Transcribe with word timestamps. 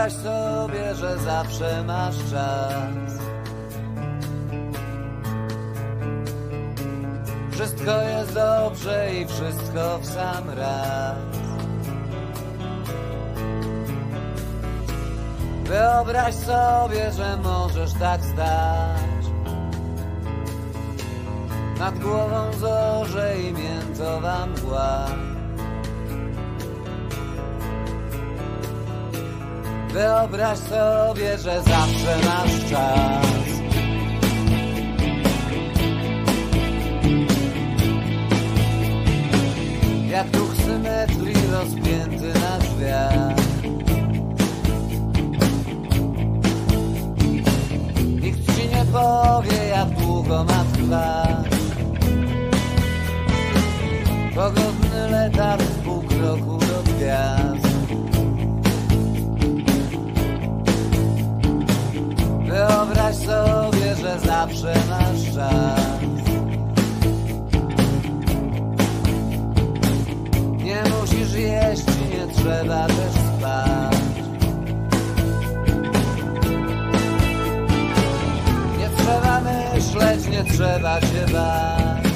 Wyobraź 0.00 0.22
sobie, 0.22 0.94
że 0.94 1.18
zawsze 1.18 1.84
masz 1.84 2.16
czas. 2.30 3.20
Wszystko 7.50 8.02
jest 8.02 8.34
dobrze 8.34 9.14
i 9.14 9.26
wszystko 9.26 9.98
w 9.98 10.06
sam 10.06 10.50
raz. 10.50 11.18
Wyobraź 15.64 16.34
sobie, 16.34 17.12
że 17.12 17.36
możesz 17.36 17.92
tak 17.92 18.20
stać. 18.24 19.24
Nad 21.78 21.98
głową 21.98 22.52
zorze 22.52 23.40
i 23.40 23.52
miętowa 23.52 24.46
mgła. 24.46 25.06
Wyobraź 29.92 30.58
sobie, 30.58 31.38
że 31.38 31.62
zawsze 31.62 32.18
masz 32.24 32.70
czas. 32.70 33.26
Jak 40.10 40.30
duch 40.30 40.54
symetrii 40.66 41.46
rozpięty 41.52 42.32
na 42.40 42.58
drzwiach. 42.58 43.36
Nikt 48.20 48.56
ci 48.56 48.68
nie 48.68 48.84
powie, 48.92 49.66
jak 49.70 49.88
długo 49.88 50.44
ma 50.44 50.64
trwać. 50.72 51.50
Pogodny 54.34 55.10
letarg 55.10 55.62
z 55.62 55.84
pół 55.84 56.02
kroku 56.02 56.58
do 56.58 56.92
gwiazd. 56.92 57.69
Wyobraź 62.90 63.16
sobie, 63.16 63.94
że 63.96 64.20
zawsze 64.20 64.74
masz 64.88 65.34
czas. 65.34 65.80
Nie 70.56 70.82
musisz 71.00 71.34
jeść 71.34 71.82
i 71.82 72.16
nie 72.16 72.34
trzeba 72.34 72.86
też 72.86 73.12
spać. 73.38 73.96
Nie 78.78 78.90
trzeba 78.96 79.40
myśleć, 79.40 80.26
nie 80.26 80.44
trzeba 80.44 81.00
się 81.00 81.26
bać. 81.32 82.06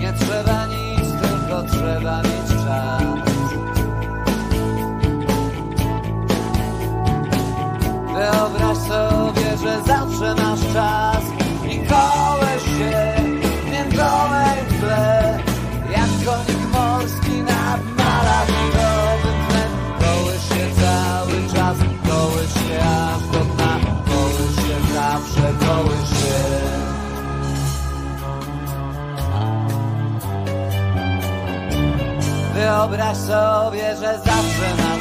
Nie 0.00 0.12
trzeba 0.12 0.66
nic, 0.66 1.08
tylko 1.22 1.62
trzeba 1.62 2.22
mieć 2.22 2.64
czas. 2.64 3.31
Wyobraź 8.22 8.78
sobie, 8.78 9.56
że 9.62 9.82
zawsze 9.86 10.34
masz 10.34 10.60
czas 10.72 11.24
i 11.64 11.78
kołeś 11.78 12.62
się 12.62 13.14
w 13.66 13.70
miętowej 13.70 14.58
tle, 14.80 15.38
jak 15.90 16.10
konik 16.24 16.72
morski 16.72 17.42
nad 17.42 17.80
malachtowym 17.96 19.38
tlen. 19.48 19.70
Kołeś 20.00 20.42
się 20.48 20.66
cały 20.80 21.36
czas, 21.54 21.76
kołeś 22.08 22.52
się 22.52 22.80
aż 22.82 23.22
do 23.32 23.44
dna, 23.44 23.78
kołeś 24.06 24.54
się 24.56 24.94
zawsze, 24.94 25.66
kołeś 25.66 26.08
się. 26.08 26.42
Wyobraź 32.54 33.16
sobie, 33.16 33.96
że 33.96 34.18
zawsze 34.24 34.74
masz 34.82 34.91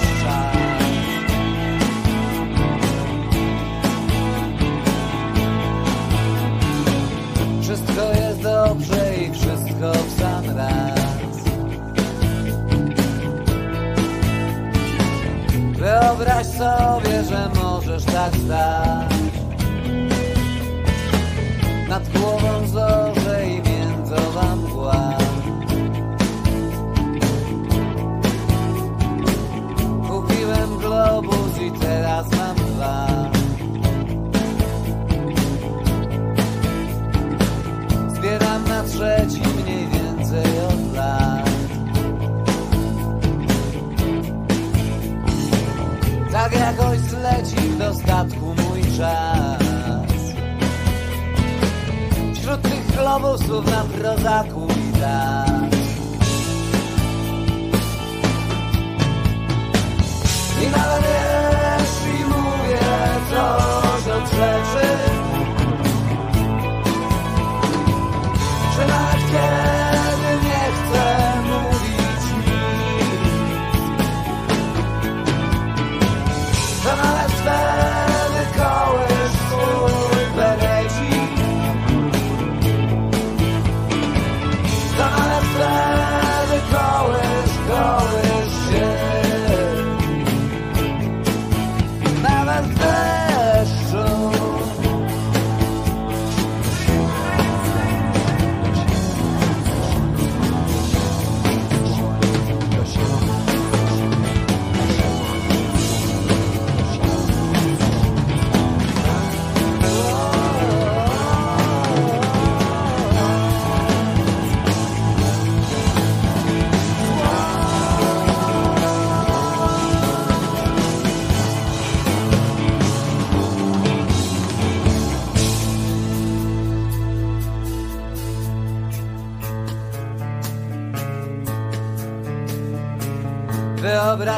Wyobraź 16.21 16.47
sobie, 16.47 17.23
że 17.23 17.49
możesz 17.63 18.05
tak 18.05 18.35
stać. 18.45 19.13
Nad 21.89 22.09
głową 22.09 22.67
zorze 22.67 23.00
zleci 47.81 48.01
w 48.01 48.05
dostatku 48.05 48.45
mój 48.45 48.81
czas. 48.97 49.61
Wśród 52.33 52.61
tych 52.61 52.95
globusów 52.97 53.65
na 53.65 53.83
prozaku 53.83 54.67
i 54.67 54.99
tak 54.99 55.71
I 60.61 60.69
nawet 60.71 61.03
jeśli 61.79 62.25
mówię 62.25 62.79
coś 63.29 64.13
od 64.13 64.29
rzeczy 64.31 64.87
że 68.77 68.87
nawet 68.87 69.21
kiedy 69.31 69.80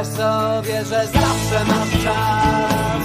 Wyobraź 0.04 0.18
sobie, 0.18 0.86
że 0.86 1.08
zawsze 1.08 1.66
masz 1.66 2.04
czas. 2.04 3.04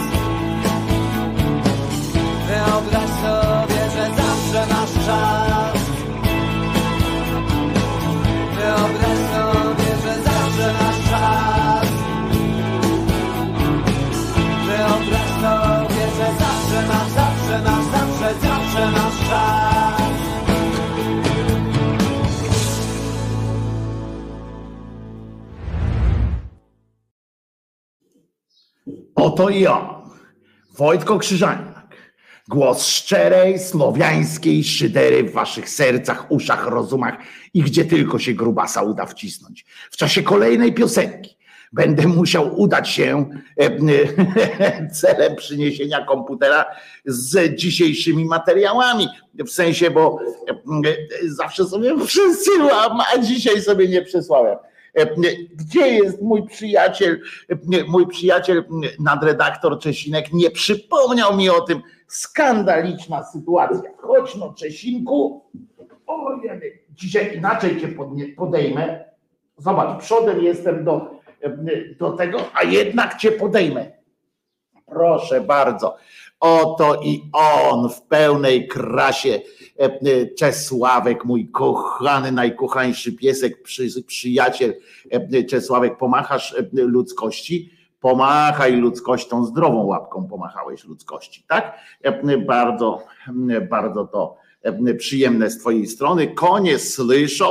Wyobraź 2.48 3.10
sobie, 3.22 3.82
że 3.94 4.10
zawsze 4.16 4.74
masz 4.74 5.06
czas. 5.06 5.78
Wyobraź 8.56 9.20
sobie, 9.32 9.90
że 10.04 10.14
zawsze 10.22 10.72
masz 10.78 11.10
czas. 11.10 11.88
Wyobraź 14.66 15.30
sobie, 15.42 16.04
że 16.16 16.28
zawsze 16.38 16.86
masz, 16.88 17.10
zawsze 17.18 17.62
masz, 17.64 17.84
zawsze, 17.84 18.34
zawsze 18.42 18.90
masz 18.90 19.07
Oto 29.38 29.50
ja, 29.50 30.02
Wojtko 30.78 31.18
Krzyżaniak. 31.18 31.96
Głos 32.48 32.86
szczerej, 32.86 33.58
słowiańskiej 33.58 34.64
szydery 34.64 35.24
w 35.24 35.32
waszych 35.32 35.70
sercach, 35.70 36.30
uszach, 36.30 36.66
rozumach 36.66 37.14
i 37.54 37.62
gdzie 37.62 37.84
tylko 37.84 38.18
się 38.18 38.32
grubasa 38.32 38.82
uda 38.82 39.06
wcisnąć. 39.06 39.64
W 39.90 39.96
czasie 39.96 40.22
kolejnej 40.22 40.74
piosenki 40.74 41.38
będę 41.72 42.06
musiał 42.06 42.60
udać 42.60 42.88
się 42.88 43.30
e, 43.56 44.88
celem 45.00 45.36
przyniesienia 45.36 46.04
komputera 46.04 46.64
z 47.04 47.54
dzisiejszymi 47.54 48.24
materiałami. 48.24 49.08
W 49.34 49.50
sensie, 49.50 49.90
bo 49.90 50.18
e, 50.48 50.54
zawsze 51.28 51.64
sobie 51.64 51.94
przesyłam, 52.06 53.00
a 53.14 53.18
dzisiaj 53.18 53.62
sobie 53.62 53.88
nie 53.88 54.02
przesłałem. 54.02 54.56
E, 54.98 55.06
gdzie 55.54 55.88
jest 55.88 56.22
mój 56.22 56.46
przyjaciel, 56.46 57.20
mój 57.88 58.06
przyjaciel 58.06 58.64
nadredaktor 58.98 59.78
Czesinek 59.78 60.32
nie 60.32 60.50
przypomniał 60.50 61.36
mi 61.36 61.50
o 61.50 61.60
tym. 61.60 61.82
Skandaliczna 62.06 63.24
sytuacja. 63.24 63.90
Chodź 63.96 64.36
no 64.36 64.54
Czesinku. 64.54 65.44
Ojej, 66.06 66.84
dzisiaj 66.90 67.36
inaczej 67.36 67.80
cię 67.80 67.88
podejmę. 68.36 69.04
Zobacz, 69.56 70.02
przodem 70.02 70.42
jestem 70.42 70.84
do, 70.84 71.10
do 71.98 72.12
tego, 72.12 72.38
a 72.54 72.64
jednak 72.64 73.16
cię 73.16 73.32
podejmę. 73.32 73.92
Proszę 74.86 75.40
bardzo. 75.40 75.96
Oto 76.40 77.00
i 77.02 77.30
on 77.32 77.88
w 77.88 78.02
pełnej 78.02 78.68
krasie 78.68 79.40
Czesławek, 80.38 81.24
mój 81.24 81.50
kochany, 81.50 82.32
najkochańszy 82.32 83.12
piesek, 83.12 83.62
przy, 83.62 84.02
przyjaciel 84.06 84.74
Czesławek, 85.48 85.96
pomachasz 85.96 86.56
ludzkości, 86.72 87.78
pomachaj 88.00 88.76
ludzkością, 88.76 89.44
zdrową 89.44 89.84
łapką 89.84 90.28
pomachałeś 90.28 90.84
ludzkości, 90.84 91.44
tak? 91.48 91.78
Bardzo, 92.46 93.02
bardzo 93.70 94.06
to 94.06 94.36
przyjemne 94.98 95.50
z 95.50 95.58
twojej 95.58 95.86
strony. 95.86 96.26
Konie 96.26 96.78
słyszą, 96.78 97.46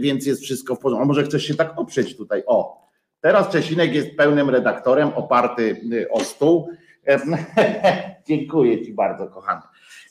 więc 0.00 0.26
jest 0.26 0.42
wszystko 0.42 0.74
w 0.74 0.78
porządku. 0.78 1.02
A 1.02 1.06
może 1.06 1.24
chcesz 1.24 1.44
się 1.44 1.54
tak 1.54 1.78
oprzeć 1.78 2.16
tutaj? 2.16 2.42
O, 2.46 2.88
teraz 3.20 3.48
Czesinek 3.48 3.94
jest 3.94 4.16
pełnym 4.16 4.50
redaktorem, 4.50 5.08
oparty 5.14 5.80
o 6.10 6.20
stół. 6.20 6.68
Dziękuję 8.28 8.84
ci 8.84 8.92
bardzo, 8.92 9.26
kochany. 9.26 9.62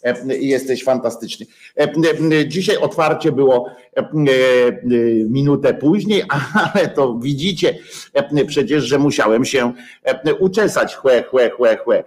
E, 0.08 0.38
jesteś 0.38 0.84
fantastyczny. 0.84 1.46
E, 1.76 2.48
dzisiaj 2.48 2.78
otwarcie 2.78 3.32
było 3.32 3.70
e, 3.96 4.10
minutę 5.30 5.74
później, 5.74 6.24
ale 6.74 6.88
to 6.88 7.20
widzicie 7.20 7.78
przecież, 8.48 8.84
że 8.84 9.00
musiałem 9.00 9.46
się 9.46 9.74
uczesać. 10.40 10.96
Chłe, 10.96 11.24
chłe, 11.24 11.50
chłe, 11.50 11.78
chłe. 11.78 12.04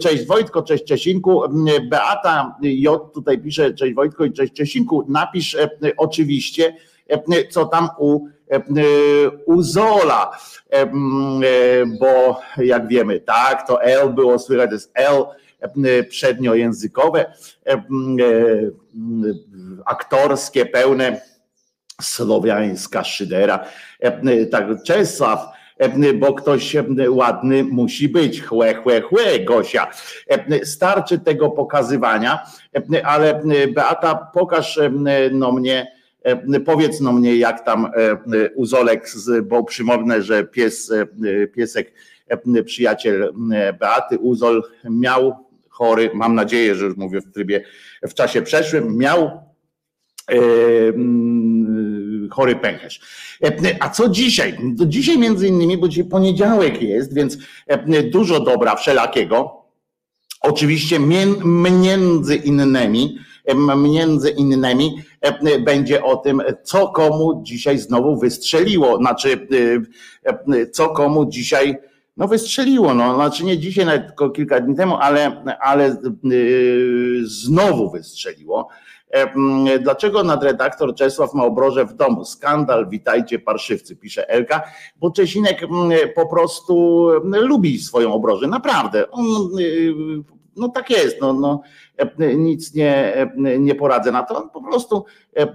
Cześć 0.00 0.26
Wojtko, 0.26 0.62
cześć 0.62 0.84
Czesinku. 0.84 1.42
Beata 1.90 2.56
J 2.62 3.12
tutaj 3.14 3.38
pisze, 3.38 3.74
cześć 3.74 3.94
Wojtko 3.94 4.24
i 4.24 4.32
cześć 4.32 4.52
Czesinku. 4.52 5.04
Napisz 5.08 5.56
oczywiście, 5.96 6.76
co 7.50 7.64
tam 7.64 7.88
u 7.98 8.26
u 9.46 9.62
Zola, 9.62 10.30
bo 12.00 12.40
jak 12.58 12.88
wiemy, 12.88 13.20
tak, 13.20 13.66
to 13.66 13.82
L 13.82 14.12
było 14.12 14.38
słychać, 14.38 14.68
to 14.68 14.74
jest 14.74 14.90
L 14.94 15.24
przedniojęzykowe, 16.08 17.20
e, 17.66 17.72
e, 17.72 17.82
aktorskie, 19.86 20.66
pełne 20.66 21.20
słowiańska 22.02 23.04
szydera. 23.04 23.64
E, 24.00 24.46
tak, 24.46 24.82
Czesław, 24.82 25.46
bo 26.18 26.34
ktoś 26.34 26.76
ładny 27.08 27.64
musi 27.64 28.08
być. 28.08 28.42
Chłe, 28.42 28.74
chłe, 28.74 29.00
chłe, 29.00 29.40
Gosia. 29.40 29.90
Starczy 30.64 31.18
tego 31.18 31.50
pokazywania, 31.50 32.46
ale 33.04 33.42
Beata, 33.74 34.14
pokaż 34.34 34.80
no 35.32 35.52
mnie, 35.52 35.92
powiedz 36.64 37.00
no 37.00 37.12
mnie, 37.12 37.36
jak 37.36 37.64
tam 37.64 37.90
Uzolek, 38.54 39.08
bo 39.42 39.64
przypomnę, 39.64 40.22
że 40.22 40.44
pies, 40.44 40.92
piesek, 41.54 41.92
przyjaciel 42.64 43.32
Beaty, 43.80 44.18
Uzol 44.18 44.62
miał 44.84 45.36
chory, 45.82 46.10
mam 46.14 46.34
nadzieję, 46.34 46.74
że 46.74 46.84
już 46.84 46.96
mówię 46.96 47.20
w 47.20 47.32
trybie 47.32 47.64
w 48.02 48.14
czasie 48.14 48.42
przeszłym, 48.42 48.96
miał 48.96 49.18
e, 49.20 50.38
mm, 50.88 52.28
chory 52.30 52.56
pęcherz. 52.56 53.00
E, 53.44 53.76
a 53.80 53.90
co 53.90 54.08
dzisiaj? 54.08 54.58
To 54.78 54.86
dzisiaj 54.86 55.18
między 55.18 55.48
innymi, 55.48 55.78
bo 55.78 55.88
dzisiaj 55.88 56.04
poniedziałek 56.04 56.82
jest, 56.82 57.14
więc 57.14 57.38
e, 57.66 58.02
dużo 58.02 58.40
dobra 58.40 58.76
wszelakiego. 58.76 59.62
Oczywiście 60.40 60.98
między 61.44 62.36
innymi, 62.36 63.18
między 63.76 64.30
innymi 64.30 65.02
będzie 65.64 66.04
o 66.04 66.16
tym, 66.16 66.42
co 66.62 66.88
komu 66.88 67.42
dzisiaj 67.44 67.78
znowu 67.78 68.18
wystrzeliło, 68.20 68.96
znaczy 68.96 69.48
co 70.72 70.88
komu 70.88 71.26
dzisiaj 71.26 71.76
no 72.16 72.28
wystrzeliło, 72.28 72.94
no, 72.94 73.14
znaczy 73.14 73.44
nie 73.44 73.58
dzisiaj, 73.58 73.86
nawet 73.86 74.06
tylko 74.06 74.30
kilka 74.30 74.60
dni 74.60 74.76
temu, 74.76 74.96
ale, 74.96 75.44
ale 75.60 75.96
yy, 76.24 77.20
znowu 77.24 77.90
wystrzeliło. 77.90 78.68
Dlaczego 79.80 80.24
nadredaktor 80.24 80.94
Czesław 80.94 81.34
ma 81.34 81.44
obroże 81.44 81.84
w 81.84 81.94
domu? 81.94 82.24
Skandal, 82.24 82.88
witajcie 82.88 83.38
parszywcy, 83.38 83.96
pisze 83.96 84.30
Elka, 84.30 84.62
bo 84.96 85.10
Czesinek 85.10 85.60
po 86.14 86.26
prostu 86.26 87.06
lubi 87.22 87.78
swoją 87.78 88.12
obrożę, 88.12 88.46
naprawdę. 88.46 89.10
On, 89.10 89.26
y, 89.58 89.94
no 90.56 90.68
tak 90.68 90.90
jest, 90.90 91.20
no, 91.20 91.32
no, 91.32 91.60
nic 92.36 92.74
nie, 92.74 93.14
nie 93.58 93.74
poradzę 93.74 94.12
na 94.12 94.22
to, 94.22 94.42
on 94.42 94.50
po 94.50 94.62
prostu 94.62 95.04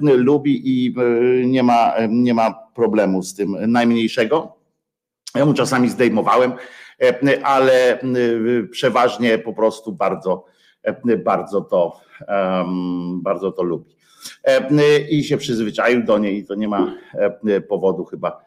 lubi 0.02 0.62
i 0.66 0.96
y, 1.00 1.46
nie 1.48 1.64
ma, 1.64 1.94
nie 2.10 2.34
ma 2.34 2.54
problemu 2.76 3.24
z 3.24 3.36
tym 3.36 3.58
najmniejszego. 3.68 4.57
Ja 5.38 5.46
mu 5.46 5.53
czasami 5.53 5.89
zdejmowałem, 5.89 6.53
e, 7.01 7.46
ale 7.46 8.00
e, 8.00 8.03
przeważnie 8.72 9.38
po 9.38 9.53
prostu 9.53 9.91
bardzo, 9.91 10.46
e, 10.84 11.17
bardzo 11.17 11.62
to, 11.62 12.00
bardzo 13.13 13.51
to 13.51 13.63
lubi. 13.63 13.98
I 15.10 15.24
się 15.24 15.38
przyzwyczaił 15.38 16.03
do 16.03 16.17
niej 16.17 16.38
i 16.38 16.46
to 16.46 16.56
nie 16.56 16.67
ma 16.67 16.94
powodu 17.70 18.06
chyba 18.06 18.46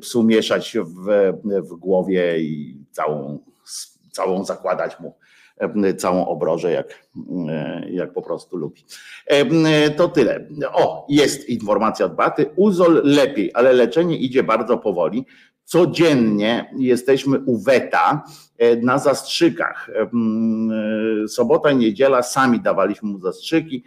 psu 0.00 0.22
mieszać 0.22 0.76
w, 0.84 1.32
w 1.44 1.76
głowie 1.76 2.38
i 2.40 2.76
całą, 2.90 3.38
całą 4.12 4.44
zakładać 4.44 5.00
mu 5.00 5.14
całą 5.98 6.26
obrożę, 6.26 6.72
jak, 6.72 7.06
jak 7.90 8.12
po 8.12 8.22
prostu 8.22 8.56
lubi. 8.56 8.84
To 9.96 10.08
tyle. 10.08 10.48
O, 10.72 11.06
jest 11.08 11.48
informacja 11.48 12.06
od 12.06 12.14
Baty. 12.14 12.50
Uzol 12.56 13.00
lepiej, 13.04 13.50
ale 13.54 13.72
leczenie 13.72 14.16
idzie 14.16 14.42
bardzo 14.42 14.78
powoli 14.78 15.26
codziennie 15.64 16.70
jesteśmy 16.78 17.38
u 17.38 17.58
Weta 17.58 18.24
e, 18.58 18.76
na 18.76 18.98
zastrzykach. 18.98 19.90
E, 19.90 20.02
e, 20.02 20.08
sobota 21.28 21.70
i 21.70 21.76
niedziela 21.76 22.22
sami 22.22 22.60
dawaliśmy 22.60 23.08
mu 23.08 23.18
zastrzyki 23.18 23.84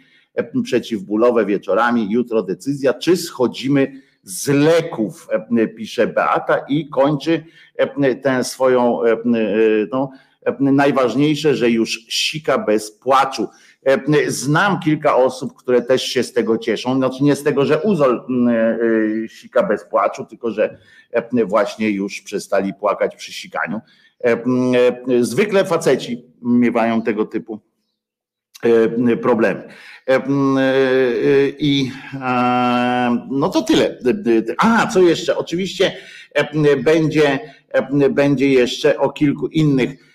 przeciwbólowe 0.62 1.46
wieczorami. 1.46 2.10
Jutro 2.10 2.42
decyzja, 2.42 2.94
czy 2.94 3.16
schodzimy 3.16 3.92
z 4.22 4.48
leków, 4.48 5.28
pisze 5.76 6.06
Beata 6.06 6.58
i 6.68 6.88
kończy 6.88 7.44
tę 8.22 8.44
swoją, 8.44 9.00
no, 9.92 10.10
najważniejsze, 10.60 11.54
że 11.54 11.70
już 11.70 12.06
sika 12.08 12.58
bez 12.58 12.92
płaczu. 12.92 13.48
Znam 14.26 14.80
kilka 14.80 15.16
osób, 15.16 15.56
które 15.56 15.82
też 15.82 16.02
się 16.02 16.22
z 16.22 16.32
tego 16.32 16.58
cieszą. 16.58 16.96
Znaczy 16.96 17.24
nie 17.24 17.36
z 17.36 17.42
tego, 17.42 17.64
że 17.64 17.82
uzol 17.82 18.26
sika 19.28 19.62
bez 19.62 19.84
płaczu, 19.84 20.24
tylko 20.24 20.50
że 20.50 20.78
właśnie 21.46 21.90
już 21.90 22.20
przestali 22.20 22.74
płakać 22.74 23.16
przy 23.16 23.32
sikaniu. 23.32 23.80
Zwykle 25.20 25.64
faceci 25.64 26.24
miewają 26.42 27.02
tego 27.02 27.24
typu 27.24 27.60
problemy. 29.22 29.68
I 31.58 31.90
no 33.30 33.48
to 33.48 33.62
tyle. 33.62 33.98
A, 34.58 34.86
co 34.86 35.02
jeszcze? 35.02 35.36
Oczywiście 35.36 35.96
będzie, 36.84 37.38
będzie 38.10 38.48
jeszcze 38.48 38.98
o 38.98 39.10
kilku 39.10 39.46
innych 39.46 39.90
E, 39.90 40.07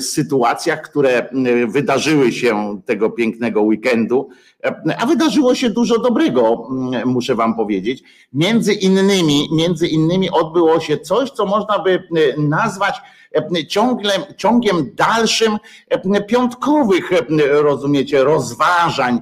sytuacjach, 0.00 0.82
które 0.82 1.10
e, 1.10 1.66
wydarzyły 1.66 2.32
się 2.32 2.80
tego 2.86 3.10
pięknego 3.10 3.62
weekendu, 3.62 4.28
e, 4.64 4.96
a 4.98 5.06
wydarzyło 5.06 5.54
się 5.54 5.70
dużo 5.70 5.98
dobrego, 5.98 6.68
muszę 7.04 7.34
wam 7.34 7.56
powiedzieć. 7.56 8.02
Między 8.32 8.72
innymi, 8.72 9.48
między 9.52 9.88
innymi 9.88 10.30
odbyło 10.30 10.80
się 10.80 10.98
coś, 10.98 11.30
co 11.30 11.46
można 11.46 11.78
by 11.78 12.02
nazwać 12.38 12.94
ciągle, 13.68 14.12
ciągiem 14.36 14.90
dalszym 14.94 15.58
piątkowych, 16.28 17.10
rozumiecie, 17.50 18.24
rozważań, 18.24 19.20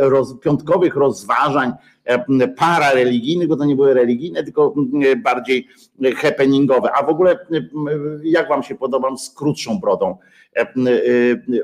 roz, 0.00 0.34
piątkowych 0.40 0.96
rozważań 0.96 1.72
parareligijnych, 2.56 3.48
bo 3.48 3.56
to 3.56 3.64
nie 3.64 3.76
były 3.76 3.94
religijne, 3.94 4.44
tylko 4.44 4.74
bardziej 5.22 5.68
happeningowe. 6.16 6.92
A 6.92 7.06
w 7.06 7.08
ogóle 7.08 7.38
jak 8.22 8.48
wam 8.48 8.62
się 8.62 8.74
podobam 8.74 9.18
z 9.18 9.30
krótszą 9.30 9.80
brodą? 9.80 10.16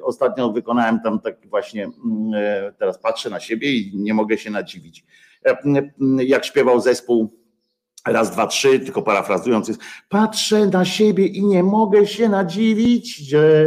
Ostatnio 0.03 0.53
wykonałem 0.53 1.01
tam 1.01 1.21
tak 1.21 1.37
właśnie, 1.49 1.91
teraz 2.79 2.99
patrzę 2.99 3.31
na 3.31 3.41
siebie 3.41 3.73
i 3.77 3.93
nie 3.95 4.15
mogę 4.15 4.39
się 4.39 4.51
nadziwić. 4.51 5.05
Jak 6.19 6.45
śpiewał 6.45 6.81
zespół 6.81 7.43
raz, 8.07 8.31
dwa, 8.31 8.47
trzy, 8.47 8.81
tylko 8.81 9.03
parafrazując 9.03 9.69
jest, 9.69 9.81
patrzę 10.09 10.67
na 10.67 10.85
siebie 10.85 11.27
i 11.27 11.45
nie 11.45 11.63
mogę 11.63 12.07
się 12.07 12.29
nadziwić, 12.29 13.17
że 13.17 13.67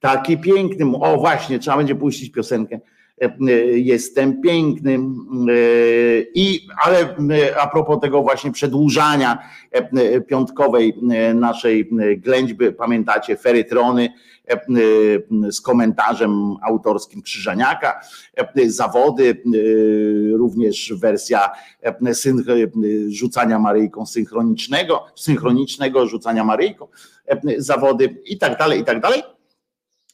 taki 0.00 0.38
piękny, 0.38 0.96
o 1.00 1.16
właśnie, 1.16 1.58
trzeba 1.58 1.76
będzie 1.76 1.94
puścić 1.94 2.32
piosenkę, 2.32 2.80
jestem 3.74 4.40
pięknym. 4.40 5.26
I, 6.34 6.68
ale 6.84 7.16
a 7.60 7.66
propos 7.66 8.00
tego 8.00 8.22
właśnie 8.22 8.52
przedłużania 8.52 9.38
piątkowej 10.28 10.94
naszej 11.34 11.90
ględźby, 12.16 12.72
pamiętacie, 12.72 13.36
ferytrony 13.36 14.08
z 15.50 15.60
komentarzem 15.60 16.54
autorskim 16.62 17.22
Krzyżaniaka, 17.22 18.00
zawody, 18.66 19.42
również 20.32 20.92
wersja 20.96 21.50
rzucania 23.08 23.58
Maryjką 23.58 24.06
synchronicznego, 24.06 25.04
synchronicznego 25.14 26.06
rzucania 26.06 26.44
Maryjką, 26.44 26.88
zawody 27.58 28.16
i 28.24 28.38
tak 28.38 28.58
dalej, 28.58 28.80
i 28.80 28.84
tak 28.84 29.00
dalej. 29.00 29.22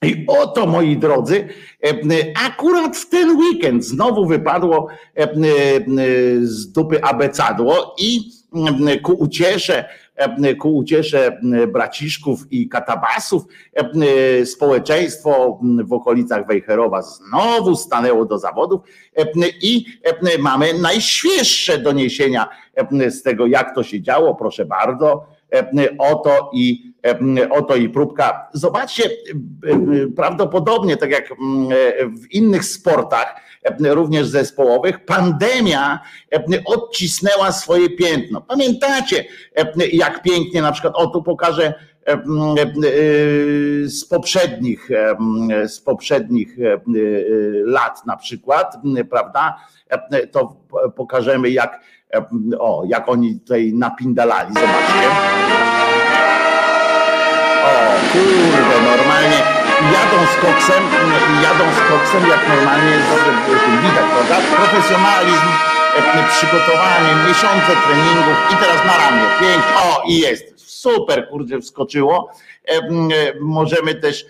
I 0.02 0.25
oto, 0.28 0.66
moi 0.66 0.97
drodzy, 0.97 1.49
akurat 2.47 2.97
w 2.97 3.09
ten 3.09 3.37
weekend 3.37 3.85
znowu 3.85 4.26
wypadło 4.26 4.88
z 6.40 6.73
dupy 6.73 7.02
abecadło 7.04 7.94
i 7.99 8.21
ku 9.02 9.12
uciesze, 9.12 9.88
ku 10.61 10.76
uciesze 10.76 11.40
braciszków 11.73 12.52
i 12.52 12.68
katabasów 12.68 13.42
społeczeństwo 14.44 15.61
w 15.85 15.92
okolicach 15.92 16.47
Wejherowa 16.47 17.02
znowu 17.02 17.76
stanęło 17.76 18.25
do 18.25 18.38
zawodów 18.38 18.80
i 19.62 19.85
mamy 20.38 20.75
najświeższe 20.75 21.78
doniesienia 21.78 22.49
z 23.09 23.23
tego, 23.23 23.47
jak 23.47 23.75
to 23.75 23.82
się 23.82 24.02
działo. 24.02 24.35
Proszę 24.35 24.64
bardzo, 24.64 25.26
oto 25.99 26.50
i 26.54 26.91
oto 27.50 27.76
i 27.76 27.88
próbka. 27.88 28.49
Zobaczcie, 28.52 29.11
prawdopodobnie 30.16 30.97
tak 30.97 31.11
jak 31.11 31.28
w 32.23 32.30
innych 32.30 32.64
sportach, 32.64 33.37
również 33.80 34.26
zespołowych, 34.26 35.04
pandemia 35.04 36.00
odcisnęła 36.64 37.52
swoje 37.52 37.90
piętno. 37.90 38.40
Pamiętacie, 38.40 39.25
jak 39.92 40.23
pięknie 40.23 40.62
na 40.62 40.73
przykład, 40.73 40.94
o 40.97 41.06
tu 41.06 41.23
pokażę 41.23 41.75
z 43.85 44.04
poprzednich, 44.04 44.88
z 45.66 45.80
poprzednich 45.80 46.56
lat 47.64 48.06
na 48.06 48.16
przykład, 48.16 48.76
prawda? 49.11 49.56
To 50.30 50.56
pokażemy, 50.97 51.50
jak, 51.50 51.80
o, 52.59 52.82
jak 52.87 53.09
oni 53.09 53.40
tutaj 53.40 53.73
napindalali. 53.75 54.54
Zobaczcie. 54.54 55.91
O, 57.64 57.73
kurde, 58.12 58.76
normalnie 58.90 59.40
jadą 59.97 60.19
z 60.33 60.37
koksem, 60.45 60.83
jadą 61.42 61.64
z 61.78 61.81
koksem, 61.90 62.28
jak 62.31 62.49
normalnie 62.49 62.97
widać, 63.83 64.04
prawda? 64.12 64.57
Profesjonalizm, 64.57 65.49
przygotowanie, 66.37 67.14
miesiące 67.28 67.73
treningów 67.87 68.37
i 68.52 68.57
teraz 68.57 68.87
na 68.87 68.97
ramię. 68.99 69.23
Pięknie, 69.40 69.75
o 69.83 70.02
i 70.09 70.19
jest. 70.19 70.52
Super, 70.57 71.28
kurde, 71.28 71.61
wskoczyło. 71.61 72.33
Możemy 73.40 73.95
też 73.95 74.26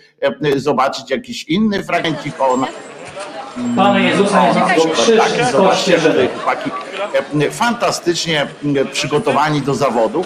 zobaczyć 0.55 1.09
jakiś 1.11 1.43
inny 1.43 1.83
fragmencik. 1.83 2.35
O, 2.39 2.57
Pana 3.75 3.99
Jezusa 3.99 4.47
Niebieskiego 4.47 4.93
krzyż, 4.93 5.51
zobaczcie, 5.51 5.99
żeby... 5.99 6.29
Chłopaki 6.35 6.69
fantastycznie 7.51 8.47
przygotowani 8.91 9.61
do 9.61 9.73
zawodu 9.73 10.25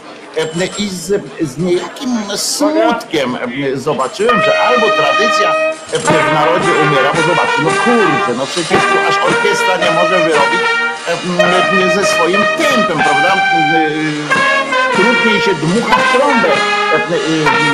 i 0.78 0.90
z, 0.90 1.24
z 1.42 1.58
niejakim 1.58 2.10
smutkiem 2.36 3.38
zobaczyłem, 3.74 4.42
że 4.42 4.60
albo 4.60 4.88
tradycja 4.88 5.54
w 5.94 6.34
narodzie 6.34 6.72
umiera, 6.72 7.14
bo 7.14 7.22
zobaczcie, 7.22 7.62
no 7.64 7.70
kurczę, 7.70 8.34
no 8.38 8.46
przecież 8.46 8.80
tu 8.82 8.96
aż 9.10 9.18
orkiestra 9.28 9.78
nie 9.78 9.92
może 9.92 10.18
wyrobić 10.20 10.62
ze 11.96 12.06
swoim 12.06 12.42
tempem, 12.58 12.98
prawda? 12.98 13.36
Trudniej 14.94 15.42
się 15.42 15.54
dmucha 15.54 15.96
w 15.98 16.18
trąbę, 16.18 16.50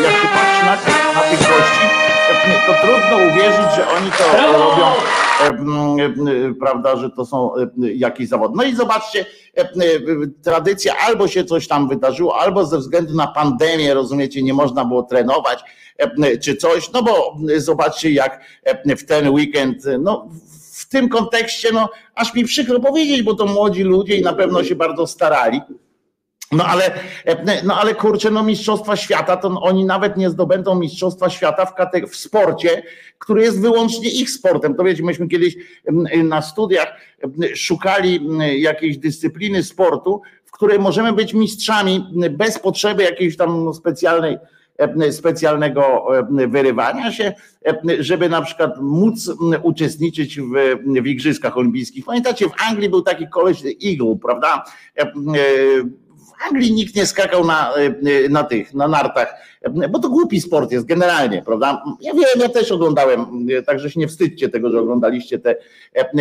jak 0.04 0.12
się 0.22 0.28
patrzy 0.28 0.66
na, 0.66 0.72
na 1.14 1.22
tych 1.22 1.40
gości, 1.40 2.03
to 2.68 2.74
trudno 2.82 3.18
uwierzyć, 3.32 3.76
że 3.76 3.88
oni 3.90 4.12
to 4.12 4.24
robią 4.54 4.86
prawda, 6.60 6.96
że 6.96 7.10
to 7.10 7.26
są 7.26 7.52
jakieś 7.78 8.28
zawody. 8.28 8.54
No 8.58 8.64
i 8.64 8.76
zobaczcie, 8.76 9.26
tradycja, 10.44 10.94
albo 11.08 11.28
się 11.28 11.46
coś 11.46 11.68
tam 11.68 11.90
wydarzyło, 11.90 12.40
albo 12.40 12.66
ze 12.66 12.78
względu 12.78 13.16
na 13.16 13.28
pandemię, 13.28 13.94
rozumiecie, 13.94 14.44
nie 14.44 14.54
można 14.54 14.86
było 14.86 15.04
trenować, 15.04 15.64
czy 16.42 16.56
coś, 16.56 16.92
no 16.92 17.04
bo 17.04 17.36
zobaczcie, 17.58 18.12
jak 18.12 18.42
w 18.98 19.06
ten 19.06 19.30
weekend, 19.30 19.78
no 20.00 20.30
w 20.74 20.90
tym 20.90 21.10
kontekście, 21.10 21.70
no 21.74 21.90
aż 22.16 22.34
mi 22.34 22.44
przykro 22.44 22.80
powiedzieć, 22.80 23.22
bo 23.22 23.36
to 23.36 23.46
młodzi 23.46 23.84
ludzie 23.84 24.16
i 24.16 24.22
na 24.22 24.34
pewno 24.34 24.64
się 24.64 24.76
bardzo 24.76 25.08
starali. 25.08 25.62
No 26.54 26.66
ale, 26.66 26.92
no 27.64 27.80
ale 27.80 27.96
kurczę, 27.96 28.32
no 28.32 28.44
Mistrzostwa 28.44 28.96
Świata, 28.96 29.38
to 29.38 29.48
oni 29.48 29.86
nawet 29.86 30.18
nie 30.18 30.30
zdobędą 30.30 30.76
Mistrzostwa 30.76 31.30
Świata 31.30 31.66
w, 31.66 31.74
w 32.10 32.16
sporcie, 32.16 32.84
który 33.20 33.42
jest 33.42 33.62
wyłącznie 33.62 34.10
ich 34.10 34.30
sportem. 34.30 34.76
To 34.76 34.84
wiecie, 34.84 35.04
myśmy 35.04 35.28
kiedyś 35.28 35.56
na 36.24 36.42
studiach 36.42 36.88
szukali 37.56 38.28
jakiejś 38.62 38.98
dyscypliny 38.98 39.64
sportu, 39.64 40.22
w 40.46 40.52
której 40.52 40.80
możemy 40.80 41.14
być 41.14 41.34
mistrzami 41.34 42.06
bez 42.32 42.60
potrzeby 42.60 43.04
jakiejś 43.04 43.38
tam 43.38 43.74
specjalnej 43.74 44.38
specjalnego 45.12 46.06
wyrywania 46.48 47.12
się, 47.12 47.34
żeby 48.00 48.30
na 48.30 48.42
przykład 48.42 48.82
móc 48.82 49.32
uczestniczyć 49.64 50.40
w, 50.40 50.54
w 51.02 51.08
Igrzyskach 51.08 51.58
Olimpijskich. 51.58 52.06
Pamiętacie, 52.06 52.50
w 52.50 52.54
Anglii 52.70 52.90
był 52.90 53.02
taki 53.02 53.28
koleś 53.28 53.64
Eagle, 53.66 54.18
prawda? 54.22 54.64
Anglii 56.50 56.74
nikt 56.74 56.96
nie 56.96 57.06
skakał 57.06 57.46
na, 57.46 57.74
na 58.30 58.44
tych, 58.44 58.74
na 58.74 58.88
nartach, 58.88 59.36
bo 59.90 60.00
to 60.00 60.10
głupi 60.10 60.42
sport 60.42 60.72
jest 60.72 60.86
generalnie, 60.86 61.42
prawda? 61.42 61.84
Ja 62.02 62.14
wiem, 62.14 62.24
ja 62.40 62.50
też 62.50 62.72
oglądałem, 62.72 63.48
także 63.66 63.90
się 63.90 64.00
nie 64.00 64.08
wstydźcie 64.08 64.50
tego, 64.50 64.72
że 64.72 64.80
oglądaliście 64.80 65.40
te 65.40 65.56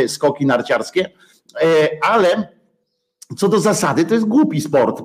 skoki 0.09 0.47
narciarskie, 0.47 1.11
ale 2.02 2.49
co 3.37 3.49
do 3.49 3.59
zasady, 3.59 4.05
to 4.05 4.14
jest 4.14 4.26
głupi 4.26 4.61
sport, 4.61 5.02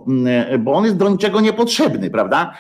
bo 0.59 0.73
on 0.73 0.85
jest 0.85 0.97
do 0.97 1.09
niczego 1.09 1.41
niepotrzebny, 1.41 2.09
prawda? 2.09 2.53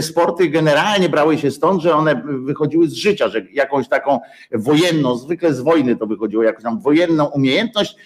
Sporty 0.00 0.48
generalnie 0.48 1.08
brały 1.08 1.38
się 1.38 1.50
stąd, 1.50 1.82
że 1.82 1.94
one 1.94 2.22
wychodziły 2.24 2.88
z 2.88 2.92
życia, 2.92 3.28
że 3.28 3.42
jakąś 3.52 3.88
taką 3.88 4.20
wojenną, 4.52 5.16
zwykle 5.16 5.54
z 5.54 5.60
wojny 5.60 5.96
to 5.96 6.06
wychodziło, 6.06 6.42
jakąś 6.42 6.62
tam 6.62 6.80
wojenną 6.80 7.26
umiejętność 7.26 7.96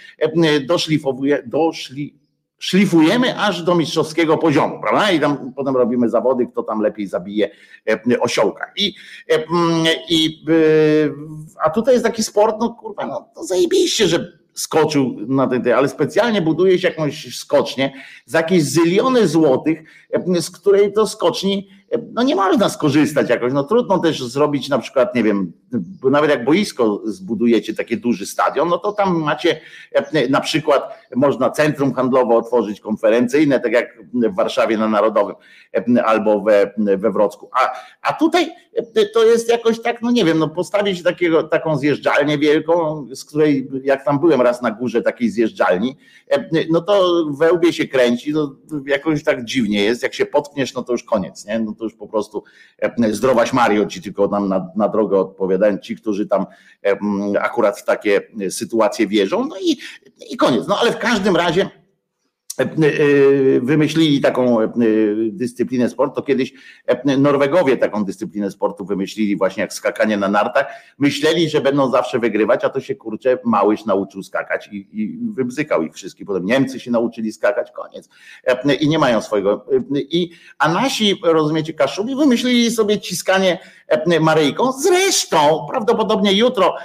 doszlifowuje, 0.66 1.42
doszli, 1.46 2.21
szlifujemy 2.62 3.38
aż 3.38 3.62
do 3.62 3.74
mistrzowskiego 3.74 4.38
poziomu, 4.38 4.80
prawda? 4.80 5.10
I 5.10 5.20
tam 5.20 5.52
potem 5.56 5.76
robimy 5.76 6.08
zawody, 6.08 6.46
kto 6.46 6.62
tam 6.62 6.80
lepiej 6.80 7.06
zabije 7.06 7.50
osiołka. 8.20 8.72
I, 8.76 8.94
i, 10.08 10.44
a 11.64 11.70
tutaj 11.70 11.94
jest 11.94 12.04
taki 12.04 12.22
sport, 12.22 12.56
no 12.60 12.70
kurwa, 12.70 13.06
no 13.06 13.28
to 13.34 13.44
zajebiście, 13.44 14.08
że 14.08 14.38
skoczył 14.54 15.16
na 15.28 15.46
ten, 15.46 15.72
ale 15.72 15.88
specjalnie 15.88 16.42
buduje 16.42 16.78
się 16.78 16.88
jakąś 16.88 17.36
skocznię 17.36 17.92
za 18.26 18.38
jakieś 18.38 18.62
zyliony 18.62 19.28
złotych, 19.28 19.82
z 20.40 20.50
której 20.50 20.92
to 20.92 21.06
skoczni 21.06 21.68
no 22.12 22.22
nie 22.22 22.36
można 22.36 22.68
skorzystać 22.68 23.30
jakoś. 23.30 23.52
No 23.52 23.64
trudno 23.64 23.98
też 23.98 24.24
zrobić 24.24 24.68
na 24.68 24.78
przykład, 24.78 25.14
nie 25.14 25.22
wiem, 25.22 25.52
nawet 26.10 26.30
jak 26.30 26.44
boisko 26.44 27.00
zbudujecie 27.04 27.74
taki 27.74 27.96
duży 27.96 28.26
stadion, 28.26 28.68
no 28.68 28.78
to 28.78 28.92
tam 28.92 29.22
macie 29.22 29.60
na 30.30 30.40
przykład 30.40 30.98
można 31.16 31.50
centrum 31.50 31.94
handlowe 31.94 32.34
otworzyć, 32.34 32.80
konferencyjne, 32.80 33.60
tak 33.60 33.72
jak 33.72 33.98
w 34.14 34.34
Warszawie 34.34 34.78
na 34.78 34.88
Narodowym 34.88 35.36
albo 36.04 36.40
we, 36.40 36.74
we 36.78 37.12
Wrocku. 37.12 37.50
A, 37.52 37.72
a 38.02 38.12
tutaj 38.12 38.50
to 39.14 39.24
jest 39.24 39.48
jakoś 39.48 39.82
tak, 39.82 40.02
no 40.02 40.10
nie 40.10 40.24
wiem, 40.24 40.38
no 40.38 40.48
postawić 40.48 41.02
takiego, 41.02 41.42
taką 41.42 41.76
zjeżdżalnię 41.76 42.38
wielką, 42.38 43.06
z 43.14 43.24
której 43.24 43.68
jak 43.84 44.04
tam 44.04 44.20
byłem 44.20 44.40
raz 44.40 44.62
na 44.62 44.70
górze 44.70 45.02
takiej 45.02 45.30
zjeżdżalni, 45.30 45.96
no 46.70 46.80
to 46.80 47.24
wełbie 47.38 47.72
się 47.72 47.88
kręci, 47.88 48.32
no 48.32 48.56
jakoś 48.86 49.24
tak 49.24 49.44
dziwnie 49.44 49.84
jest, 49.84 50.02
jak 50.02 50.14
się 50.14 50.26
potkniesz, 50.26 50.74
no 50.74 50.82
to 50.82 50.92
już 50.92 51.04
koniec, 51.04 51.46
nie? 51.46 51.58
No 51.58 51.74
to 51.82 51.86
już 51.86 51.94
po 51.94 52.08
prostu 52.08 52.44
zdrowaś 53.10 53.52
Mario 53.52 53.86
ci 53.86 54.02
tylko 54.02 54.28
nam 54.28 54.48
na, 54.48 54.70
na 54.76 54.88
drogę 54.88 55.18
odpowiadają, 55.18 55.78
ci, 55.78 55.96
którzy 55.96 56.26
tam 56.26 56.46
akurat 57.40 57.78
w 57.78 57.84
takie 57.84 58.20
sytuacje 58.50 59.06
wierzą, 59.06 59.46
no 59.46 59.56
i 59.58 59.76
i 60.30 60.36
koniec. 60.36 60.68
No 60.68 60.78
ale 60.80 60.92
w 60.92 60.98
każdym 60.98 61.36
razie 61.36 61.70
E, 61.70 61.70
e, 61.70 61.81
wymyślili 63.62 64.20
taką 64.20 64.60
e, 64.60 64.72
dyscyplinę 65.30 65.88
sportu. 65.88 66.22
Kiedyś 66.22 66.52
Norwegowie 67.18 67.76
taką 67.76 68.04
dyscyplinę 68.04 68.50
sportu 68.50 68.84
wymyślili, 68.84 69.36
właśnie 69.36 69.60
jak 69.60 69.72
skakanie 69.72 70.16
na 70.16 70.28
nartach. 70.28 70.66
Myśleli, 70.98 71.50
że 71.50 71.60
będą 71.60 71.90
zawsze 71.90 72.18
wygrywać, 72.18 72.64
a 72.64 72.68
to 72.68 72.80
się 72.80 72.94
kurczę 72.94 73.38
Małyś 73.44 73.84
nauczył 73.84 74.22
skakać 74.22 74.68
i, 74.72 74.88
i 74.92 75.18
wybzykał 75.34 75.82
ich 75.82 75.94
wszystkich. 75.94 76.26
Potem 76.26 76.44
Niemcy 76.44 76.80
się 76.80 76.90
nauczyli 76.90 77.32
skakać, 77.32 77.70
koniec. 77.70 78.08
I 78.80 78.88
nie 78.88 78.98
mają 78.98 79.20
swojego. 79.20 79.66
I, 79.94 80.30
a 80.58 80.72
nasi, 80.72 81.20
rozumiecie, 81.24 81.72
Kaszubi 81.72 82.16
wymyślili 82.16 82.70
sobie 82.70 83.00
ciskanie 83.00 83.58
Maryjką. 84.20 84.72
Zresztą 84.72 85.66
prawdopodobnie 85.70 86.32
jutro 86.32 86.76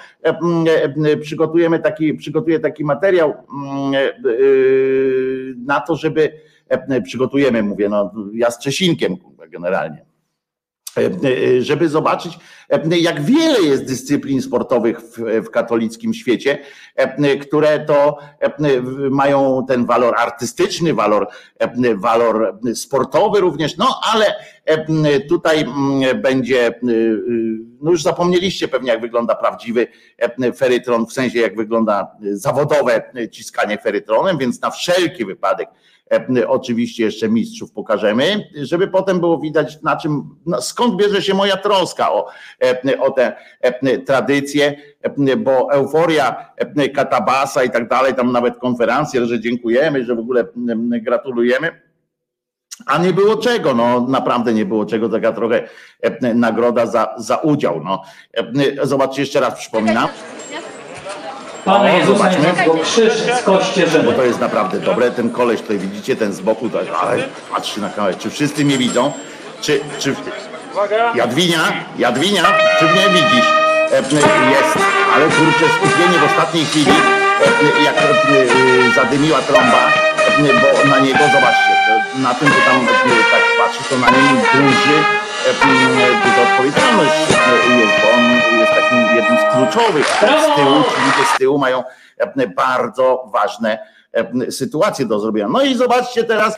przygotujemy 1.21 1.79
taki, 1.79 2.13
przygotuję 2.13 2.59
taki 2.59 2.83
materiał 2.83 3.33
na 5.65 5.81
to, 5.81 5.95
żeby 5.95 6.31
e, 6.69 7.01
przygotujemy, 7.01 7.63
mówię, 7.63 7.89
no 7.89 8.11
ja 8.33 8.51
z 8.51 8.59
Czesinkiem 8.59 9.17
generalnie, 9.49 9.97
e, 9.97 10.01
e, 10.01 10.06
żeby 11.59 11.89
zobaczyć, 11.89 12.39
jak 12.89 13.21
wiele 13.21 13.61
jest 13.61 13.85
dyscyplin 13.85 14.41
sportowych 14.41 15.01
w, 15.01 15.17
w, 15.45 15.49
katolickim 15.49 16.13
świecie, 16.13 16.57
które 17.41 17.79
to 17.79 18.17
mają 19.09 19.65
ten 19.67 19.85
walor 19.85 20.15
artystyczny, 20.17 20.93
walor, 20.93 21.27
walor 21.95 22.59
sportowy 22.75 23.39
również, 23.39 23.77
no 23.77 23.99
ale 24.13 24.25
tutaj 25.29 25.65
będzie, 26.15 26.79
no 27.81 27.91
już 27.91 28.03
zapomnieliście 28.03 28.67
pewnie 28.67 28.91
jak 28.91 29.01
wygląda 29.01 29.35
prawdziwy 29.35 29.87
ferytron, 30.55 31.05
w 31.05 31.13
sensie 31.13 31.39
jak 31.39 31.55
wygląda 31.55 32.07
zawodowe 32.31 33.13
ciskanie 33.31 33.77
ferytronem, 33.77 34.37
więc 34.37 34.61
na 34.61 34.71
wszelki 34.71 35.25
wypadek 35.25 35.69
oczywiście 36.47 37.03
jeszcze 37.03 37.29
mistrzów 37.29 37.71
pokażemy, 37.71 38.49
żeby 38.61 38.87
potem 38.87 39.19
było 39.19 39.39
widać 39.39 39.81
na 39.81 39.95
czym, 39.95 40.35
no 40.45 40.61
skąd 40.61 40.95
bierze 40.95 41.21
się 41.21 41.33
moja 41.33 41.57
troska 41.57 42.11
o, 42.11 42.27
o 42.99 43.11
te 43.11 43.35
tradycje, 44.05 44.75
bo 45.37 45.71
euforia 45.71 46.53
katabasa 46.95 47.63
i 47.63 47.69
tak 47.69 47.89
dalej, 47.89 48.15
tam 48.15 48.31
nawet 48.31 48.57
konferencje, 48.57 49.25
że 49.25 49.39
dziękujemy, 49.39 50.05
że 50.05 50.15
w 50.15 50.19
ogóle 50.19 50.47
gratulujemy 51.01 51.87
a 52.85 52.97
nie 52.97 53.13
było 53.13 53.37
czego, 53.37 53.73
no 53.73 54.01
naprawdę 54.01 54.53
nie 54.53 54.65
było 54.65 54.85
czego, 54.85 55.09
taka 55.09 55.31
trochę 55.31 55.67
e, 56.01 56.33
nagroda 56.33 56.85
za, 56.85 57.15
za 57.17 57.37
udział. 57.37 57.83
No. 57.83 58.01
E, 58.33 58.87
zobaczcie, 58.87 59.21
jeszcze 59.21 59.39
raz 59.39 59.59
przypominam. 59.59 60.07
Pana 61.67 61.89
Jezusa 61.91 62.29
go 62.65 62.77
krzyż 62.83 63.13
z 63.13 63.43
kościerzyny. 63.43 64.03
Bo 64.03 64.11
to 64.11 64.23
jest 64.23 64.39
naprawdę 64.39 64.79
dobre. 64.79 65.11
Ten 65.11 65.29
koleś 65.29 65.61
tutaj 65.61 65.77
widzicie, 65.77 66.15
ten 66.15 66.33
z 66.33 66.41
boku, 66.41 66.69
to, 66.69 66.79
ale 67.01 67.23
patrzy 67.51 67.81
na 67.81 67.89
kamerę. 67.89 68.15
Czy 68.19 68.29
wszyscy 68.29 68.65
mnie 68.65 68.77
widzą? 68.77 69.11
Czy, 69.61 69.79
czy... 69.99 70.15
Jadwinia, 71.15 71.59
Jadwinia, 71.97 72.43
czy 72.79 72.85
mnie 72.85 73.09
widzisz? 73.09 73.47
E, 73.91 73.95
jest, 73.95 74.77
ale 75.15 75.25
kurczę, 75.25 75.65
skupienie 75.75 76.19
w 76.19 76.23
ostatniej 76.23 76.65
chwili, 76.65 76.91
jak 77.85 77.95
zadymiła 78.95 79.39
trąba, 79.41 79.91
bo 80.37 80.89
na 80.89 80.99
niego, 80.99 81.19
zobaczcie, 81.19 81.77
na 82.15 82.33
tym, 82.33 82.47
że 82.47 82.61
tam 82.67 82.87
tak 83.31 83.41
patrzy, 83.59 83.89
to 83.89 83.97
na 83.97 84.09
nim 84.09 84.37
duży, 84.53 85.16
duża 86.23 86.51
odpowiedzialność 86.51 87.13
jest, 87.79 87.93
bo 88.01 88.17
on 88.17 88.59
jest 88.59 88.71
takim 88.71 89.15
jednym 89.15 89.37
z 89.37 89.55
kluczowych. 89.55 90.07
Z 90.07 90.19
tyłu, 90.55 90.83
ci 90.83 91.01
ludzie 91.05 91.29
z 91.35 91.37
tyłu 91.37 91.57
mają 91.57 91.83
bardzo 92.55 93.29
ważne 93.33 93.79
sytuacje 94.49 95.05
do 95.05 95.19
zrobienia. 95.19 95.49
No 95.49 95.61
i 95.61 95.75
zobaczcie 95.75 96.23
teraz 96.23 96.57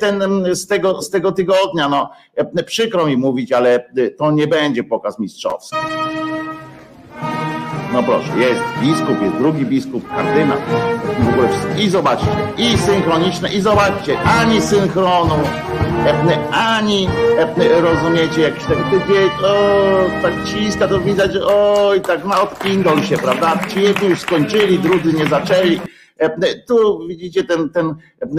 ten 0.00 0.44
z 0.54 0.66
tego, 0.66 1.02
z 1.02 1.10
tego 1.10 1.32
tygodnia, 1.32 1.88
no 1.88 2.10
przykro 2.66 3.06
mi 3.06 3.16
mówić, 3.16 3.52
ale 3.52 3.90
to 4.18 4.30
nie 4.30 4.46
będzie 4.46 4.84
pokaz 4.84 5.18
mistrzowski. 5.18 5.76
No 7.92 8.02
proszę, 8.02 8.28
jest 8.38 8.60
biskup, 8.82 9.22
jest 9.22 9.36
drugi 9.36 9.66
biskup, 9.66 10.08
kardynał. 10.08 10.58
I 11.78 11.88
zobaczcie, 11.88 12.26
i 12.58 12.78
synchroniczne, 12.78 13.48
i 13.52 13.60
zobaczcie, 13.60 14.18
ani 14.40 14.62
synchronu, 14.62 15.34
ani 16.52 17.08
rozumiecie, 17.80 18.40
jakiś 18.40 18.64
taki 18.64 18.82
tydzień, 18.82 19.30
o, 19.44 20.22
tak 20.22 20.32
ciska, 20.44 20.88
to 20.88 21.00
widać, 21.00 21.30
oj, 21.46 22.00
tak 22.00 22.24
na 22.24 22.40
odpindol 22.42 23.02
się, 23.02 23.18
prawda? 23.18 23.58
Ci 23.68 23.82
jedni 23.82 24.08
już 24.08 24.20
skończyli, 24.20 24.78
drudzy 24.78 25.12
nie 25.12 25.26
zaczęli. 25.26 25.80
Tu 26.66 27.06
widzicie 27.08 27.44
ten, 27.44 27.70
ten 27.70 27.94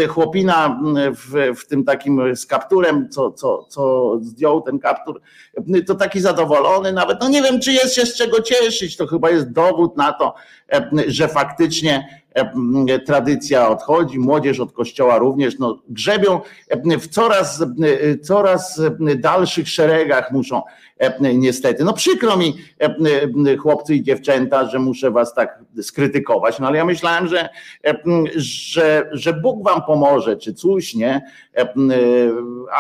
chłopina 0.08 0.82
w, 1.12 1.60
w 1.60 1.67
tym 1.67 1.84
takim 1.84 2.36
z 2.36 2.46
kapturem, 2.46 3.10
co, 3.10 3.32
co, 3.32 3.65
co 3.70 4.13
zdjął 4.22 4.62
ten 4.62 4.80
kaptur, 4.80 5.22
to 5.88 5.96
taki 5.96 6.20
zadowolony 6.20 6.94
nawet. 6.94 7.17
No 7.22 7.30
nie 7.30 7.41
wiem, 7.41 7.60
czy 7.60 7.72
jest 7.72 7.96
się 7.96 8.06
z 8.06 8.15
czego 8.15 8.41
cieszyć. 8.41 8.98
To 8.98 9.08
chyba 9.08 9.30
jest 9.30 9.52
dowód 9.52 9.98
na 9.98 10.13
to, 10.13 10.34
że 11.08 11.28
faktycznie 11.28 12.21
tradycja 13.06 13.70
odchodzi, 13.70 14.20
młodzież 14.20 14.60
od 14.60 14.74
kościoła 14.74 15.17
również, 15.17 15.60
no, 15.60 15.82
grzebią 15.89 16.39
w 17.00 17.08
coraz, 17.08 17.63
coraz 18.24 18.82
dalszych 19.17 19.70
szeregach 19.70 20.32
muszą 20.32 20.62
niestety. 21.22 21.84
No 21.84 21.94
przykro 21.94 22.38
mi 22.38 22.54
chłopcy 23.60 23.96
i 23.96 24.04
dziewczęta, 24.04 24.70
że 24.70 24.80
muszę 24.80 25.12
was 25.12 25.34
tak 25.34 25.60
skrytykować, 25.82 26.60
no 26.60 26.67
ale 26.67 26.78
ja 26.78 26.86
myślałem, 26.86 27.28
że, 27.28 27.50
że, 28.36 29.10
że 29.12 29.34
Bóg 29.34 29.63
wam 29.63 29.82
pomoże, 29.84 30.38
czy 30.38 30.54
coś, 30.54 30.96
nie? 30.96 31.22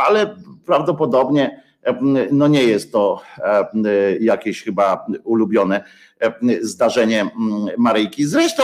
Ale 0.07 0.35
prawdopodobnie 0.65 1.61
no 2.31 2.47
nie 2.47 2.63
jest 2.63 2.91
to 2.91 3.21
jakieś 4.19 4.63
chyba 4.63 5.05
ulubione 5.23 5.83
zdarzenie 6.61 7.31
Maryjki. 7.77 8.25
Zresztą, 8.25 8.63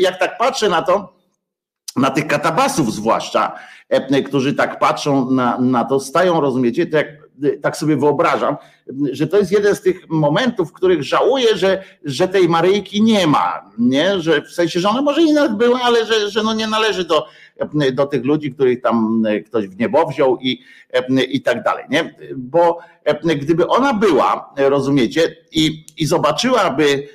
jak 0.00 0.18
tak 0.18 0.38
patrzę 0.38 0.68
na 0.68 0.82
to, 0.82 1.12
na 1.96 2.10
tych 2.10 2.26
katabasów 2.26 2.94
zwłaszcza, 2.94 3.52
którzy 4.26 4.54
tak 4.54 4.78
patrzą 4.78 5.30
na, 5.30 5.58
na 5.58 5.84
to, 5.84 6.00
stają, 6.00 6.40
rozumiecie, 6.40 6.86
to 6.86 6.96
jak 6.96 7.21
tak 7.62 7.76
sobie 7.76 7.96
wyobrażam, 7.96 8.56
że 9.12 9.26
to 9.26 9.38
jest 9.38 9.52
jeden 9.52 9.76
z 9.76 9.80
tych 9.80 10.08
momentów, 10.08 10.70
w 10.70 10.72
których 10.72 11.02
żałuję, 11.02 11.56
że, 11.56 11.82
że 12.04 12.28
tej 12.28 12.48
Maryjki 12.48 13.02
nie 13.02 13.26
ma, 13.26 13.70
nie? 13.78 14.20
Że 14.20 14.42
w 14.42 14.50
sensie, 14.50 14.80
że 14.80 14.88
ona 14.88 15.02
może 15.02 15.22
i 15.22 15.32
nawet 15.32 15.56
była, 15.56 15.80
ale 15.80 16.06
że, 16.06 16.30
że 16.30 16.42
no 16.42 16.54
nie 16.54 16.66
należy 16.66 17.04
do, 17.04 17.26
do 17.92 18.06
tych 18.06 18.24
ludzi, 18.24 18.52
których 18.52 18.80
tam 18.80 19.24
ktoś 19.46 19.68
w 19.68 19.78
niebo 19.78 20.06
wziął 20.06 20.38
i, 20.40 20.62
i 21.28 21.42
tak 21.42 21.62
dalej, 21.62 21.84
nie? 21.90 22.14
Bo 22.36 22.78
gdyby 23.24 23.68
ona 23.68 23.94
była, 23.94 24.54
rozumiecie, 24.56 25.36
i, 25.52 25.86
i 25.98 26.06
zobaczyłaby, 26.06 27.08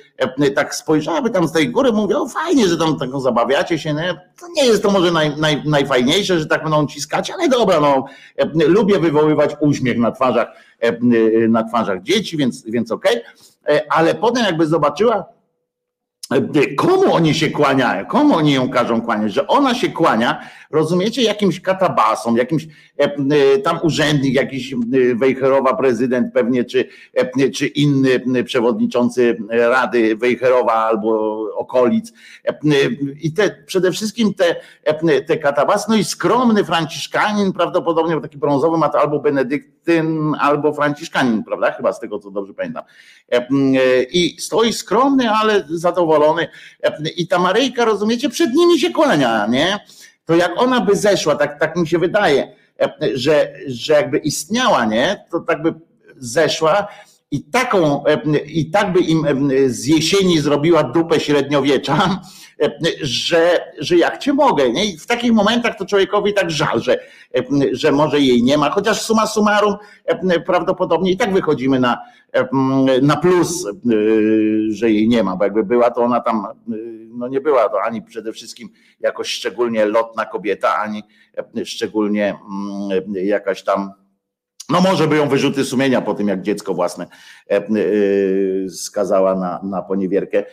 tak 0.54 0.74
spojrzałaby 0.74 1.30
tam 1.30 1.48
z 1.48 1.52
tej 1.52 1.70
góry, 1.70 1.92
mówię, 1.92 2.18
o 2.18 2.28
fajnie, 2.28 2.68
że 2.68 2.76
tam 2.76 2.98
tak 2.98 3.10
zabawiacie 3.20 3.78
się, 3.78 3.94
nie? 3.94 4.20
to 4.40 4.46
nie 4.56 4.66
jest 4.66 4.82
to 4.82 4.90
może 4.90 5.12
naj, 5.12 5.36
naj, 5.36 5.62
najfajniejsze, 5.64 6.38
że 6.38 6.46
tak 6.46 6.62
będą 6.62 6.86
ciskać, 6.86 7.30
ale 7.30 7.48
dobra, 7.48 7.80
no, 7.80 8.04
lubię 8.54 8.98
wywoływać 8.98 9.56
uśmiech 9.60 9.98
na 9.98 10.12
twarzach, 10.12 10.48
na 11.48 11.64
twarzach 11.64 12.02
dzieci, 12.02 12.36
więc, 12.36 12.64
więc 12.64 12.92
okej, 12.92 13.22
okay. 13.64 13.80
ale 13.90 14.14
potem 14.14 14.44
jakby 14.44 14.66
zobaczyła, 14.66 15.24
Komu 16.76 17.14
oni 17.14 17.34
się 17.34 17.50
kłaniają? 17.50 18.06
Komu 18.06 18.36
oni 18.36 18.52
ją 18.52 18.70
każą 18.70 19.00
kłaniać? 19.00 19.32
Że 19.32 19.46
ona 19.46 19.74
się 19.74 19.88
kłania, 19.88 20.40
rozumiecie, 20.70 21.22
jakimś 21.22 21.60
katabasom, 21.60 22.36
jakimś 22.36 22.64
e, 22.64 23.04
e, 23.04 23.58
tam 23.58 23.78
urzędnik, 23.82 24.34
jakiś 24.34 24.72
e, 24.72 24.76
Wejherowa 25.14 25.74
prezydent 25.74 26.32
pewnie, 26.34 26.64
czy, 26.64 26.88
czy 27.54 27.66
inny 27.66 28.44
przewodniczący 28.44 29.38
Rady 29.50 30.16
Wejherowa 30.16 30.72
albo 30.72 31.40
okolic. 31.56 32.12
I 33.22 33.32
te, 33.32 33.64
przede 33.66 33.92
wszystkim 33.92 34.34
te, 34.34 34.56
te 35.26 35.36
katabasy, 35.36 35.86
no 35.88 35.96
i 35.96 36.04
skromny 36.04 36.64
Franciszkanin, 36.64 37.52
prawdopodobnie 37.52 38.20
taki 38.20 38.38
brązowy 38.38 38.78
ma 38.78 38.88
to 38.88 39.00
albo 39.00 39.18
Benedyktyn, 39.18 40.34
albo 40.40 40.72
Franciszkanin, 40.72 41.44
prawda? 41.44 41.72
Chyba 41.72 41.92
z 41.92 42.00
tego, 42.00 42.18
co 42.18 42.30
dobrze 42.30 42.54
pamiętam. 42.54 42.84
I 44.12 44.36
stoi 44.40 44.72
skromny, 44.72 45.30
ale 45.30 45.64
zadowolony. 45.70 46.17
I 47.16 47.28
ta 47.28 47.38
Maryjka, 47.38 47.84
rozumiecie, 47.84 48.28
przed 48.28 48.54
nimi 48.54 48.80
się 48.80 48.90
kłania, 48.90 49.46
nie? 49.46 49.78
to 50.28 50.36
jak 50.36 50.52
ona 50.56 50.80
by 50.80 50.96
zeszła, 50.96 51.36
tak, 51.36 51.60
tak 51.60 51.76
mi 51.76 51.88
się 51.88 51.98
wydaje, 51.98 52.52
że, 53.14 53.52
że 53.66 53.92
jakby 53.92 54.18
istniała, 54.18 54.84
nie, 54.84 55.24
to 55.30 55.40
tak 55.40 55.62
by 55.62 55.74
zeszła 56.16 56.88
i 57.30 57.44
taką, 57.44 58.04
i 58.46 58.70
tak 58.70 58.92
by 58.92 59.00
im 59.00 59.50
z 59.66 59.86
jesieni 59.86 60.38
zrobiła 60.38 60.82
dupę 60.82 61.20
średniowiecza, 61.20 62.20
że, 63.02 63.60
że 63.78 63.96
jak 63.96 64.18
cię 64.18 64.32
mogę. 64.32 64.70
Nie? 64.70 64.84
I 64.84 64.98
w 64.98 65.06
takich 65.06 65.32
momentach 65.32 65.78
to 65.78 65.86
człowiekowi 65.86 66.34
tak 66.34 66.50
żal, 66.50 66.80
że, 66.80 66.98
że 67.72 67.92
może 67.92 68.20
jej 68.20 68.42
nie 68.42 68.58
ma, 68.58 68.70
chociaż 68.70 69.02
suma 69.02 69.26
summarum 69.26 69.74
prawdopodobnie 70.46 71.10
i 71.10 71.16
tak 71.16 71.32
wychodzimy 71.32 71.80
na, 71.80 71.98
na 73.02 73.16
plus, 73.16 73.66
że 74.68 74.90
jej 74.90 75.08
nie 75.08 75.22
ma, 75.22 75.36
bo 75.36 75.44
jakby 75.44 75.64
była, 75.64 75.90
to 75.90 76.02
ona 76.02 76.20
tam 76.20 76.46
no 77.18 77.28
nie 77.28 77.40
była 77.40 77.68
to 77.68 77.82
ani 77.82 78.02
przede 78.02 78.32
wszystkim 78.32 78.68
jakoś 79.00 79.28
szczególnie 79.28 79.84
lotna 79.84 80.24
kobieta, 80.24 80.76
ani 80.76 81.02
szczególnie 81.64 82.38
mm, 82.90 83.14
jakaś 83.14 83.64
tam 83.64 83.92
no 84.68 84.80
może 84.80 85.06
by 85.06 85.16
ją 85.16 85.28
wyrzuty 85.28 85.64
sumienia 85.64 86.00
po 86.00 86.14
tym, 86.14 86.28
jak 86.28 86.42
dziecko 86.42 86.74
własne 86.74 87.06
skazała 88.68 89.34
na, 89.34 89.60
na 89.62 89.82
poniewierkę, 89.82 90.44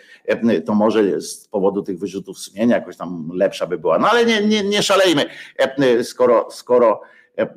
to 0.66 0.76
może 0.76 1.22
z 1.22 1.48
powodu 1.48 1.82
tych 1.82 2.00
wyrzutów 2.00 2.40
sumienia 2.40 2.76
jakoś 2.76 2.98
tam 2.98 3.30
lepsza 3.34 3.68
by 3.68 3.78
była. 3.78 4.00
No 4.00 4.10
ale 4.10 4.26
nie, 4.26 4.48
nie, 4.48 4.64
nie 4.64 4.84
szalejmy, 4.84 5.26
skoro, 6.04 6.48
skoro 6.52 7.02
E, 7.38 7.42
e, 7.42 7.50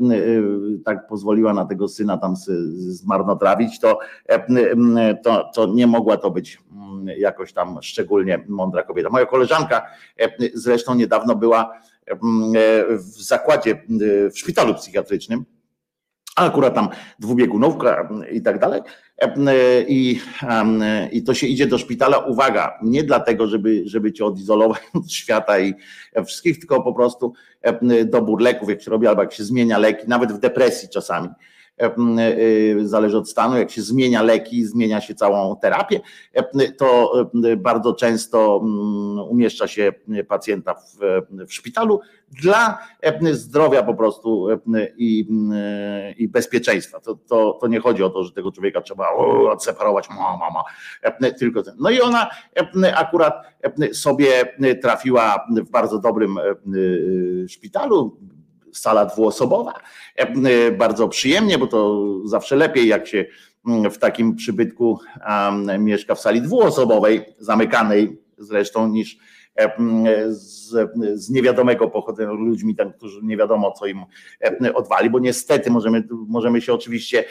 tak 0.84 1.06
pozwoliła 1.06 1.54
na 1.54 1.64
tego 1.64 1.88
syna 1.88 2.18
tam 2.18 2.36
zmarnotrawić, 2.78 3.80
to, 3.80 3.98
e, 4.28 5.14
to, 5.14 5.50
to 5.54 5.66
nie 5.66 5.86
mogła 5.86 6.16
to 6.16 6.30
być 6.30 6.58
jakoś 7.18 7.52
tam 7.52 7.78
szczególnie 7.82 8.44
mądra 8.48 8.82
kobieta. 8.82 9.10
Moja 9.10 9.26
koleżanka 9.26 9.86
zresztą 10.54 10.94
niedawno 10.94 11.36
była 11.36 11.72
w 12.90 13.22
zakładzie, 13.22 13.82
w 14.32 14.38
szpitalu 14.38 14.74
psychiatrycznym, 14.74 15.44
a 16.38 16.46
akurat 16.46 16.74
tam 16.74 16.88
dwubiegunówka 17.18 18.08
i 18.32 18.42
tak 18.42 18.58
dalej. 18.58 18.80
I, 19.88 20.20
I 21.12 21.22
to 21.22 21.34
się 21.34 21.46
idzie 21.46 21.66
do 21.66 21.78
szpitala, 21.78 22.18
uwaga, 22.18 22.78
nie 22.82 23.04
dlatego, 23.04 23.46
żeby, 23.46 23.82
żeby 23.86 24.12
cię 24.12 24.24
odizolować 24.24 24.82
od 24.94 25.12
świata 25.12 25.58
i 25.58 25.74
wszystkich, 26.26 26.58
tylko 26.58 26.82
po 26.82 26.92
prostu 26.92 27.32
dobór 28.04 28.42
leków, 28.42 28.68
jak 28.68 28.82
się 28.82 28.90
robi, 28.90 29.06
albo 29.06 29.22
jak 29.22 29.32
się 29.32 29.44
zmienia 29.44 29.78
leki, 29.78 30.08
nawet 30.08 30.32
w 30.32 30.38
depresji 30.38 30.88
czasami 30.88 31.28
zależy 32.82 33.18
od 33.18 33.30
stanu, 33.30 33.58
jak 33.58 33.70
się 33.70 33.82
zmienia 33.82 34.22
leki, 34.22 34.64
zmienia 34.64 35.00
się 35.00 35.14
całą 35.14 35.56
terapię, 35.56 36.00
to 36.78 37.12
bardzo 37.56 37.94
często 37.94 38.58
umieszcza 39.28 39.68
się 39.68 39.92
pacjenta 40.28 40.74
w, 40.74 40.98
w 41.46 41.54
szpitalu 41.54 42.00
dla 42.42 42.78
zdrowia 43.32 43.82
po 43.82 43.94
prostu 43.94 44.48
i, 44.96 45.28
i 46.18 46.28
bezpieczeństwa. 46.28 47.00
To, 47.00 47.14
to, 47.28 47.58
to 47.60 47.66
nie 47.66 47.80
chodzi 47.80 48.02
o 48.02 48.10
to, 48.10 48.24
że 48.24 48.32
tego 48.32 48.52
człowieka 48.52 48.80
trzeba 48.80 49.08
odseparować, 49.50 50.08
mama, 50.08 50.38
mama, 50.38 50.64
tylko 51.38 51.62
ten. 51.62 51.74
No 51.78 51.90
i 51.90 52.00
ona 52.00 52.30
akurat 52.96 53.34
sobie 53.92 54.56
trafiła 54.82 55.46
w 55.66 55.70
bardzo 55.70 55.98
dobrym 55.98 56.36
szpitalu, 57.48 58.16
sala 58.78 59.04
dwuosobowa. 59.06 59.72
E, 60.18 60.22
e, 60.22 60.72
bardzo 60.72 61.08
przyjemnie, 61.08 61.58
bo 61.58 61.66
to 61.66 62.04
zawsze 62.24 62.56
lepiej, 62.56 62.88
jak 62.88 63.06
się 63.06 63.24
mm, 63.66 63.90
w 63.90 63.98
takim 63.98 64.36
przybytku 64.36 64.98
mieszka 65.78 66.14
w 66.14 66.20
sali 66.20 66.42
dwuosobowej, 66.42 67.24
zamykanej 67.38 68.22
zresztą, 68.38 68.88
niż 68.88 69.18
e, 69.56 69.72
z, 70.28 70.90
z 71.14 71.30
niewiadomego 71.30 71.88
pochodzenia 71.88 72.32
ludźmi, 72.32 72.76
tam, 72.76 72.92
którzy 72.92 73.20
nie 73.22 73.36
wiadomo, 73.36 73.72
co 73.72 73.86
im 73.86 74.04
odwali, 74.74 75.10
bo 75.10 75.18
niestety 75.18 75.70
możemy, 75.70 76.04
możemy 76.10 76.60
się 76.60 76.72
oczywiście 76.72 77.24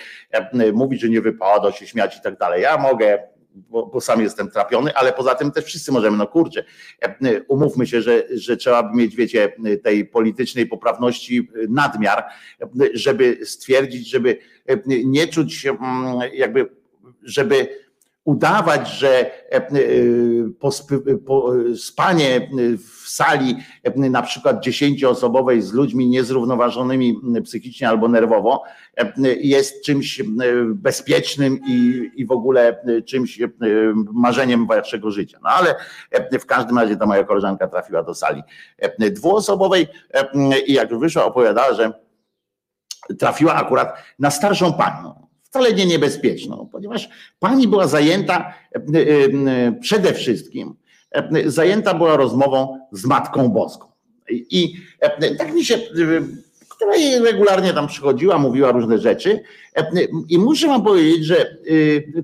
mówić, 0.74 1.02
że 1.02 1.10
nie 1.10 1.22
wypada 1.22 1.72
się 1.72 1.88
śmiać 1.88 2.18
i 2.18 2.22
tak 2.22 2.38
dalej. 2.38 2.62
Ja 2.62 2.78
mogę 2.78 3.37
bo, 3.70 3.86
bo, 3.86 4.02
sam 4.02 4.22
jestem 4.22 4.52
trapiony, 4.52 4.96
ale 4.96 5.14
poza 5.14 5.36
tym 5.36 5.52
też 5.52 5.66
wszyscy 5.66 5.92
możemy, 5.92 6.18
no 6.18 6.28
kurczę, 6.28 6.64
e, 7.02 7.44
umówmy 7.48 7.88
się, 7.88 8.02
że, 8.02 8.24
że 8.32 8.58
trzeba 8.58 8.92
mieć, 8.94 9.16
wiecie, 9.16 9.54
tej 9.84 10.06
politycznej 10.06 10.66
poprawności 10.66 11.50
nadmiar, 11.70 12.24
żeby 12.94 13.40
stwierdzić, 13.44 14.10
żeby 14.10 14.38
nie 14.88 15.28
czuć 15.28 15.66
mm, 15.66 15.80
jakby, 16.34 16.70
żeby 17.24 17.87
udawać, 18.28 18.90
że 18.90 19.32
e, 19.52 19.62
spanie 21.78 22.50
w 22.78 23.10
sali 23.10 23.58
na 23.96 24.22
przykład 24.22 24.64
dziesięcioosobowej 24.64 25.62
z 25.62 25.74
ludźmi 25.74 26.08
niezrównoważonymi 26.08 27.22
psychicznie 27.44 27.90
albo 27.90 28.08
nerwowo 28.08 28.64
jest 29.40 29.84
czymś 29.84 30.22
bezpiecznym 30.66 31.60
i, 31.68 32.10
i 32.16 32.26
w 32.26 32.32
ogóle 32.32 32.84
czymś 33.06 33.40
marzeniem 34.14 34.68
waszego 34.68 35.12
życia. 35.12 35.40
No 35.44 35.50
ale 35.50 35.76
w 36.40 36.46
każdym 36.46 36.78
razie 36.78 36.98
ta 36.98 37.06
moja 37.06 37.24
koleżanka 37.24 37.68
trafiła 37.68 38.04
do 38.04 38.14
sali 38.14 38.44
dwuosobowej 39.12 39.88
i 40.68 40.74
jak 40.74 41.00
wyszła 41.00 41.26
opowiadała, 41.26 41.74
że 41.74 41.94
trafiła 43.20 43.54
akurat 43.54 43.98
na 44.20 44.32
starszą 44.32 44.74
panią 44.74 45.27
wcale 45.50 45.74
nie 45.74 45.86
niebezpieczną, 45.86 46.70
ponieważ 46.72 47.10
pani 47.40 47.68
była 47.68 47.88
zajęta 47.88 48.54
e, 48.76 48.80
e, 48.80 49.72
przede 49.72 50.14
wszystkim, 50.14 50.76
e, 51.12 51.50
zajęta 51.50 51.94
była 51.94 52.18
rozmową 52.18 52.80
z 52.92 53.06
Matką 53.06 53.50
Boską. 53.50 53.88
I 54.30 54.74
tak 55.38 55.54
mi 55.54 55.66
się, 55.66 55.80
która 56.70 56.96
jej 56.96 57.20
regularnie 57.20 57.74
tam 57.74 57.88
przychodziła, 57.88 58.38
mówiła 58.38 58.72
różne 58.72 58.98
rzeczy. 58.98 59.44
I 60.30 60.38
muszę 60.38 60.68
wam 60.68 60.84
powiedzieć, 60.84 61.26
że 61.26 61.58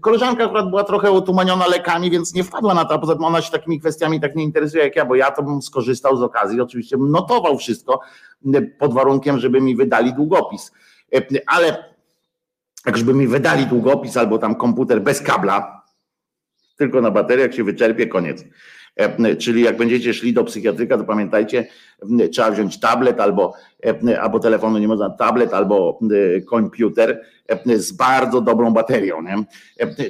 koleżanka 0.01 0.43
akurat 0.43 0.69
była 0.69 0.83
trochę 0.83 1.11
otumaniona 1.11 1.67
lekami, 1.67 2.11
więc 2.11 2.33
nie 2.33 2.43
wpadła 2.43 2.73
na 2.73 2.85
to, 2.85 2.99
poza 2.99 3.15
tym 3.15 3.23
ona 3.23 3.41
się 3.41 3.51
takimi 3.51 3.79
kwestiami 3.79 4.21
tak 4.21 4.35
nie 4.35 4.43
interesuje 4.43 4.83
jak 4.83 4.95
ja, 4.95 5.05
bo 5.05 5.15
ja 5.15 5.31
to 5.31 5.43
bym 5.43 5.61
skorzystał 5.61 6.17
z 6.17 6.23
okazji, 6.23 6.61
oczywiście 6.61 6.97
notował 6.97 7.57
wszystko 7.57 7.99
pod 8.79 8.93
warunkiem, 8.93 9.39
żeby 9.39 9.61
mi 9.61 9.75
wydali 9.75 10.13
długopis. 10.13 10.71
Ale 11.47 11.92
jak 12.85 12.97
żeby 12.97 13.13
mi 13.13 13.27
wydali 13.27 13.65
długopis 13.65 14.17
albo 14.17 14.37
tam 14.37 14.55
komputer 14.55 15.01
bez 15.01 15.21
kabla, 15.21 15.83
tylko 16.77 17.01
na 17.01 17.11
baterię, 17.11 17.43
jak 17.43 17.53
się 17.53 17.63
wyczerpie, 17.63 18.07
koniec. 18.07 18.45
E, 18.95 19.35
czyli 19.35 19.61
jak 19.61 19.77
będziecie 19.77 20.13
szli 20.13 20.33
do 20.33 20.43
psychiatryka, 20.43 20.97
to 20.97 21.03
pamiętajcie, 21.03 21.67
trzeba 22.31 22.51
wziąć 22.51 22.79
tablet 22.79 23.19
albo, 23.19 23.53
e, 24.07 24.21
albo 24.21 24.39
telefonu 24.39 24.77
nie 24.77 24.87
można, 24.87 25.09
tablet 25.09 25.53
albo 25.53 25.99
e, 26.37 26.41
komputer 26.41 27.21
z 27.75 27.91
bardzo 27.91 28.41
dobrą 28.41 28.73
baterią. 28.73 29.21
Nie? 29.21 29.35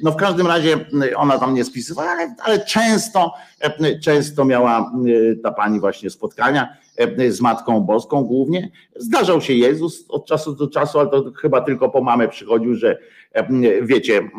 No 0.04 0.12
w 0.12 0.16
każdym 0.16 0.48
razie 0.48 0.86
ona 1.16 1.40
tam 1.40 1.54
nie 1.54 1.64
spisywała, 1.64 2.10
ale, 2.10 2.36
ale 2.44 2.66
często, 2.66 3.34
często 4.04 4.46
miała 4.46 4.92
ta 5.44 5.52
pani 5.52 5.80
właśnie 5.80 6.10
spotkania 6.10 6.78
z 7.30 7.42
Matką 7.42 7.80
Boską 7.80 8.24
głównie. 8.24 8.72
Zdarzał 8.96 9.42
się 9.42 9.54
Jezus 9.54 10.06
od 10.10 10.26
czasu 10.26 10.56
do 10.56 10.68
czasu, 10.68 11.00
ale 11.00 11.10
to 11.10 11.32
chyba 11.42 11.62
tylko 11.62 11.90
po 11.90 12.02
mamę 12.02 12.28
przychodził, 12.28 12.76
że 12.76 12.98
wiecie, 13.82 14.30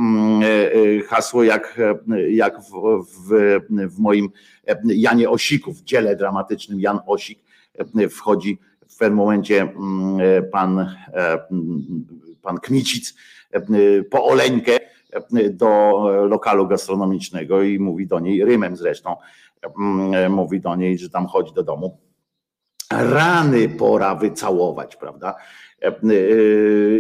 hasło 1.09 1.45
jak, 1.45 1.81
jak 2.31 2.61
w, 2.61 2.71
w, 3.29 3.61
w 3.95 3.99
moim 3.99 4.31
Janie 4.85 5.31
Osiku, 5.31 5.73
w 5.73 5.83
dziele 5.83 6.17
dramatycznym 6.17 6.81
Jan 6.81 7.01
Osik 7.07 7.39
wchodzi 8.11 8.59
w 8.89 8.99
pewnym 8.99 9.17
momencie 9.17 9.73
pan, 10.53 10.95
pan 12.43 12.59
Kmicic 12.61 13.15
po 14.11 14.25
oleńkę 14.25 14.79
do 15.51 16.03
lokalu 16.29 16.67
gastronomicznego 16.67 17.63
i 17.63 17.79
mówi 17.79 18.07
do 18.07 18.21
niej, 18.21 18.45
rymem 18.45 18.77
zresztą, 18.77 19.17
mówi 20.31 20.61
do 20.61 20.77
niej, 20.77 20.99
że 20.99 21.11
tam 21.11 21.27
chodzi 21.27 21.55
do 21.55 21.63
domu 21.63 21.99
rany 23.03 23.69
pora 23.69 24.15
wycałować, 24.15 24.97
prawda? 24.97 25.35
E, 25.83 25.87
e, 25.87 25.93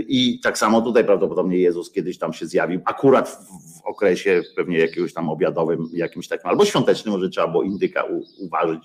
I 0.08 0.40
tak 0.42 0.58
samo 0.58 0.82
tutaj 0.82 1.04
prawdopodobnie 1.04 1.58
Jezus 1.58 1.90
kiedyś 1.90 2.18
tam 2.18 2.32
się 2.32 2.46
zjawił, 2.46 2.80
akurat 2.84 3.28
w 3.76 3.86
okresie 3.86 4.42
pewnie 4.56 4.78
jakiegoś 4.78 5.12
tam 5.12 5.28
obiadowym, 5.28 5.88
jakimś 5.92 6.28
takim, 6.28 6.50
albo 6.50 6.64
świątecznym, 6.64 7.14
może 7.14 7.28
trzeba 7.28 7.48
było 7.48 7.62
indyka 7.62 8.04
uważać 8.38 8.80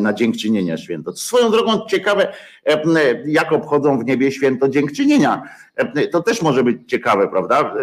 na 0.00 0.12
dziękczynienia 0.12 0.76
święto. 0.76 1.12
Swoją 1.12 1.50
drogą 1.50 1.86
ciekawe, 1.86 2.32
e, 2.66 2.82
jak 3.26 3.52
obchodzą 3.52 3.98
w 3.98 4.04
niebie 4.04 4.32
święto 4.32 4.68
dziękczynienia. 4.68 5.42
E, 5.76 6.08
to 6.08 6.22
też 6.22 6.42
może 6.42 6.64
być 6.64 6.76
ciekawe, 6.86 7.28
prawda? 7.28 7.74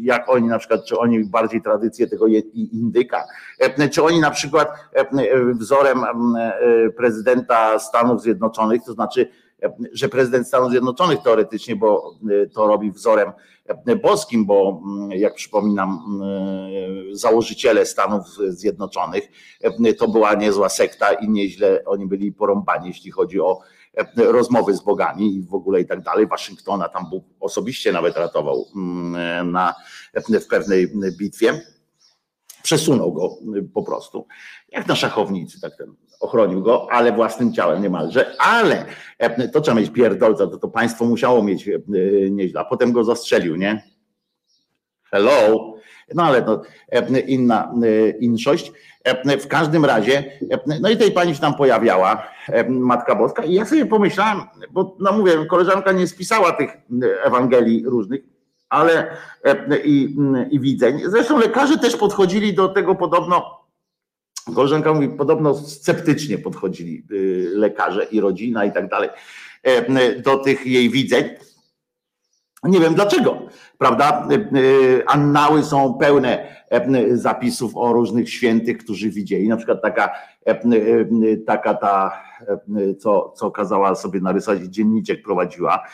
Jak 0.00 0.28
oni 0.28 0.48
na 0.48 0.58
przykład, 0.58 0.84
czy 0.84 0.98
oni 0.98 1.24
bardziej 1.24 1.62
tradycję 1.62 2.06
tego 2.06 2.26
indyka, 2.54 3.24
czy 3.92 4.02
oni 4.02 4.20
na 4.20 4.30
przykład 4.30 4.68
wzorem 5.52 6.04
prezydenta 6.96 7.78
Stanów 7.78 8.22
Zjednoczonych, 8.22 8.82
to 8.84 8.92
znaczy 8.92 9.28
że 9.92 10.08
prezydent 10.08 10.46
Stanów 10.46 10.70
Zjednoczonych 10.70 11.22
teoretycznie, 11.22 11.76
bo 11.76 12.14
to 12.54 12.66
robi 12.66 12.92
wzorem 12.92 13.32
boskim, 14.02 14.46
bo 14.46 14.82
mm, 14.84 15.10
jak 15.10 15.34
przypominam, 15.34 16.02
mm, 16.06 17.16
założyciele 17.16 17.86
Stanów 17.86 18.24
Zjednoczonych 18.48 19.28
to 19.98 20.08
była 20.08 20.34
niezła 20.34 20.68
sekta 20.68 21.12
i 21.12 21.28
nieźle 21.28 21.84
oni 21.86 22.06
byli 22.06 22.32
porąbani, 22.32 22.88
jeśli 22.88 23.10
chodzi 23.10 23.40
o 23.40 23.60
rozmowy 24.16 24.76
z 24.76 24.80
bogami 24.80 25.36
i 25.36 25.42
w 25.42 25.54
ogóle 25.54 25.80
i 25.80 25.86
tak 25.86 26.02
dalej. 26.02 26.26
Waszyngtona 26.26 26.88
tam 26.88 27.10
Bóg 27.10 27.24
osobiście 27.40 27.92
nawet 27.92 28.16
ratował 28.16 28.66
mm, 28.76 29.52
na, 29.52 29.74
w 30.40 30.46
pewnej 30.46 30.88
bitwie. 31.18 31.60
Przesunął 32.62 33.12
go 33.12 33.36
po 33.74 33.82
prostu, 33.82 34.26
jak 34.68 34.86
na 34.86 34.96
szachownicy, 34.96 35.60
tak 35.60 35.76
ten 35.76 35.94
ochronił 36.20 36.62
go, 36.62 36.86
ale 36.90 37.12
własnym 37.12 37.52
ciałem 37.52 37.82
niemalże, 37.82 38.36
ale 38.38 38.84
e, 39.18 39.48
to 39.48 39.60
trzeba 39.60 39.80
mieć 39.80 39.90
pierdolca, 39.90 40.46
to, 40.46 40.58
to 40.58 40.68
państwo 40.68 41.04
musiało 41.04 41.42
mieć 41.42 41.68
e, 41.68 41.80
nieźle, 42.30 42.60
a 42.60 42.64
potem 42.64 42.92
go 42.92 43.04
zastrzelił, 43.04 43.56
nie? 43.56 43.82
Hello, 45.10 45.74
no 46.14 46.22
ale 46.22 46.42
to 46.42 46.62
inna 47.26 47.72
inszość. 48.20 48.72
W 49.40 49.46
każdym 49.46 49.84
razie, 49.84 50.32
no 50.80 50.90
i 50.90 50.96
tej 50.96 51.12
pani 51.12 51.34
się 51.34 51.40
tam 51.40 51.54
pojawiała, 51.54 52.28
Matka 52.68 53.14
Boska, 53.14 53.44
i 53.44 53.54
ja 53.54 53.64
sobie 53.64 53.86
pomyślałem, 53.86 54.40
bo 54.70 54.96
no 55.00 55.12
mówię, 55.12 55.46
koleżanka 55.46 55.92
nie 55.92 56.06
spisała 56.06 56.52
tych 56.52 56.70
Ewangelii 57.24 57.84
różnych, 57.86 58.20
ale 58.68 59.16
i, 59.84 60.16
i 60.50 60.60
widzeń. 60.60 61.00
Zresztą 61.06 61.38
lekarze 61.38 61.78
też 61.78 61.96
podchodzili 61.96 62.54
do 62.54 62.68
tego 62.68 62.94
podobno 62.94 63.59
Koleżanka 64.54 64.94
mówi, 64.94 65.08
podobno 65.08 65.54
sceptycznie 65.54 66.38
podchodzili 66.38 67.04
y, 67.10 67.50
lekarze 67.54 68.04
i 68.04 68.20
rodzina 68.20 68.64
i 68.64 68.72
tak 68.72 68.88
dalej 68.88 69.08
e, 69.62 70.20
do 70.20 70.36
tych 70.36 70.66
jej 70.66 70.90
widzeń. 70.90 71.24
Nie 72.64 72.80
wiem 72.80 72.94
dlaczego, 72.94 73.38
prawda? 73.78 74.28
E, 74.30 74.34
e, 74.34 75.08
annały 75.08 75.62
są 75.62 75.94
pełne 75.94 76.60
zapisów 77.12 77.76
o 77.76 77.92
różnych 77.92 78.30
świętych, 78.30 78.78
którzy 78.78 79.10
widzieli. 79.10 79.48
Na 79.48 79.56
przykład 79.56 79.82
taka, 79.82 80.10
taka 81.46 81.74
ta, 81.74 82.22
co, 82.98 83.32
co 83.36 83.50
kazała 83.50 83.94
sobie 83.94 84.20
narysować, 84.20 84.60
dzienniczek 84.60 85.22
prowadziła, 85.22 85.84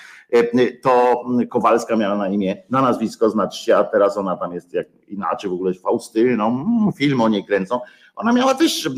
to 0.83 1.25
Kowalska 1.51 1.97
miała 1.97 2.17
na 2.17 2.29
imię, 2.29 2.63
na 2.71 2.83
nazwisko 2.83 3.31
znaczy 3.31 3.65
się, 3.65 3.77
a 3.77 3.85
teraz 3.85 4.17
ona 4.17 4.37
tam 4.37 4.55
jest 4.55 4.73
jak 4.73 4.87
inaczej 5.09 5.51
w 5.51 5.53
ogóle 5.53 5.75
Faustyną, 5.75 6.47
mm, 6.47 6.93
film 6.93 7.21
o 7.21 7.29
niej 7.29 7.45
kręcą 7.45 7.81
ona 8.16 8.33
miała 8.33 8.55
też 8.55 8.90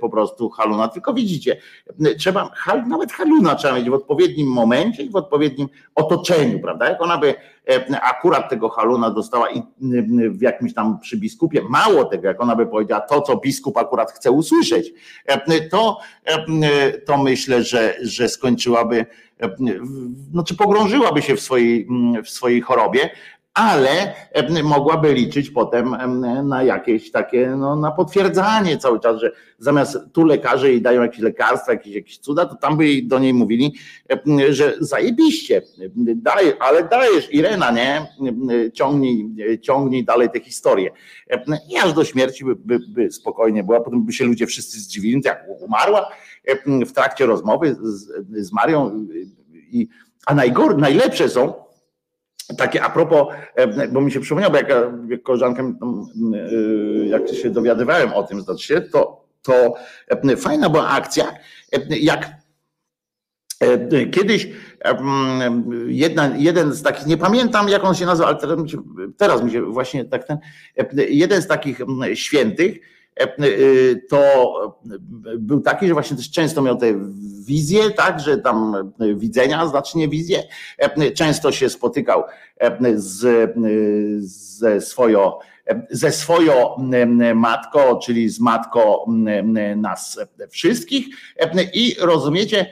po 0.00 0.08
prostu 0.10 0.50
haluna, 0.50 0.88
tylko 0.88 1.14
widzicie, 1.14 1.56
trzeba, 2.18 2.50
nawet 2.86 3.12
haluna 3.12 3.54
trzeba 3.54 3.74
mieć 3.74 3.90
w 3.90 3.94
odpowiednim 3.94 4.46
momencie 4.46 5.02
i 5.02 5.10
w 5.10 5.16
odpowiednim 5.16 5.68
otoczeniu, 5.94 6.60
prawda? 6.60 6.88
Jak 6.88 7.02
ona 7.02 7.18
by 7.18 7.34
akurat 8.02 8.50
tego 8.50 8.68
haluna 8.68 9.10
dostała 9.10 9.50
i 9.50 9.62
w 10.30 10.42
jakimś 10.42 10.74
tam 10.74 11.00
przy 11.00 11.16
biskupie, 11.16 11.62
mało 11.68 12.04
tego, 12.04 12.28
jak 12.28 12.40
ona 12.40 12.56
by 12.56 12.66
powiedziała 12.66 13.00
to, 13.00 13.20
co 13.20 13.36
biskup 13.36 13.76
akurat 13.76 14.12
chce 14.12 14.30
usłyszeć, 14.30 14.92
to, 15.70 15.98
to 17.06 17.18
myślę, 17.18 17.62
że, 17.62 17.94
że 18.02 18.28
skończyłaby, 18.28 19.06
znaczy 20.32 20.56
pogrążyłaby 20.56 21.22
się 21.22 21.36
w 21.36 21.40
swojej, 21.40 21.88
w 22.24 22.28
swojej 22.28 22.60
chorobie, 22.60 23.10
ale 23.54 24.14
mogłaby 24.64 25.12
liczyć 25.12 25.50
potem 25.50 25.96
na 26.48 26.62
jakieś 26.62 27.10
takie, 27.10 27.46
no, 27.46 27.76
na 27.76 27.90
potwierdzanie 27.90 28.78
cały 28.78 29.00
czas, 29.00 29.20
że 29.20 29.32
zamiast 29.58 29.98
tu 30.12 30.24
lekarze 30.24 30.70
jej 30.70 30.82
dają 30.82 31.02
jakieś 31.02 31.20
lekarstwa, 31.20 31.72
jakieś, 31.72 31.94
jakieś 31.94 32.18
cuda, 32.18 32.46
to 32.46 32.54
tam 32.54 32.76
by 32.76 33.02
do 33.02 33.18
niej 33.18 33.34
mówili, 33.34 33.74
że 34.50 34.74
zajebiście, 34.80 35.62
daj, 36.16 36.52
ale 36.60 36.88
dajesz 36.88 37.34
Irena, 37.34 37.70
nie? 37.70 38.06
Ciągnij, 38.72 39.36
ciągnij 39.60 40.04
dalej 40.04 40.30
tę 40.30 40.40
historię. 40.40 40.90
I 41.70 41.76
aż 41.78 41.92
do 41.92 42.04
śmierci 42.04 42.44
by, 42.44 42.56
by, 42.56 42.78
by 42.88 43.12
spokojnie 43.12 43.64
była, 43.64 43.80
potem 43.80 44.04
by 44.04 44.12
się 44.12 44.24
ludzie 44.24 44.46
wszyscy 44.46 44.80
zdziwili, 44.80 45.22
jak 45.24 45.44
umarła 45.60 46.08
w 46.86 46.92
trakcie 46.92 47.26
rozmowy 47.26 47.76
z, 47.80 48.08
z 48.46 48.52
Marią 48.52 49.06
i 49.52 49.88
a 50.26 50.34
najgor, 50.34 50.78
najlepsze 50.78 51.28
są, 51.28 51.54
takie 52.58 52.82
a 52.82 52.90
propos, 52.90 53.28
e, 53.54 53.88
bo 53.88 54.00
mi 54.00 54.12
się 54.12 54.20
przypomniało, 54.20 54.52
bo 54.52 54.58
jak, 54.58 54.68
jak 55.08 55.22
koleżanka, 55.22 55.62
e, 55.62 57.06
jak 57.06 57.28
się 57.28 57.50
dowiadywałem 57.50 58.12
o 58.12 58.22
tym, 58.22 58.40
znaczy 58.40 58.88
to, 58.92 59.24
to 59.42 59.74
e, 60.08 60.36
fajna 60.36 60.70
była 60.70 60.88
akcja, 60.88 61.34
jak 61.90 62.42
Kiedyś 64.12 64.48
jedna, 65.86 66.30
jeden 66.36 66.72
z 66.72 66.82
takich, 66.82 67.06
nie 67.06 67.16
pamiętam 67.16 67.68
jak 67.68 67.84
on 67.84 67.94
się 67.94 68.06
nazywa, 68.06 68.28
ale 68.28 68.36
teraz 68.36 69.42
mi 69.42 69.50
się, 69.50 69.52
się 69.52 69.62
właśnie 69.62 70.04
tak 70.04 70.24
ten, 70.24 70.38
jeden 71.08 71.42
z 71.42 71.46
takich 71.46 71.80
świętych, 72.14 72.78
E, 72.78 73.01
e, 73.01 73.01
to 74.10 74.52
był 75.38 75.60
taki, 75.60 75.86
że 75.86 75.92
właśnie 75.92 76.16
też 76.16 76.30
często 76.30 76.62
miał 76.62 76.76
te 76.76 76.94
wizje, 77.46 77.90
tak, 77.90 78.20
że 78.20 78.38
tam 78.38 78.92
widzenia, 79.14 79.66
znacznie 79.66 80.08
wizje. 80.08 80.42
E, 80.78 81.10
często 81.10 81.52
się 81.52 81.70
spotykał 81.70 82.22
z, 82.94 83.52
ze 84.20 84.80
swoją 84.80 85.32
ze 85.90 86.12
swoją 86.12 86.52
matką, 87.34 87.98
czyli 87.98 88.28
z 88.28 88.40
matką 88.40 88.98
nas 89.76 90.18
wszystkich 90.50 91.06
i 91.74 91.96
rozumiecie, 92.00 92.66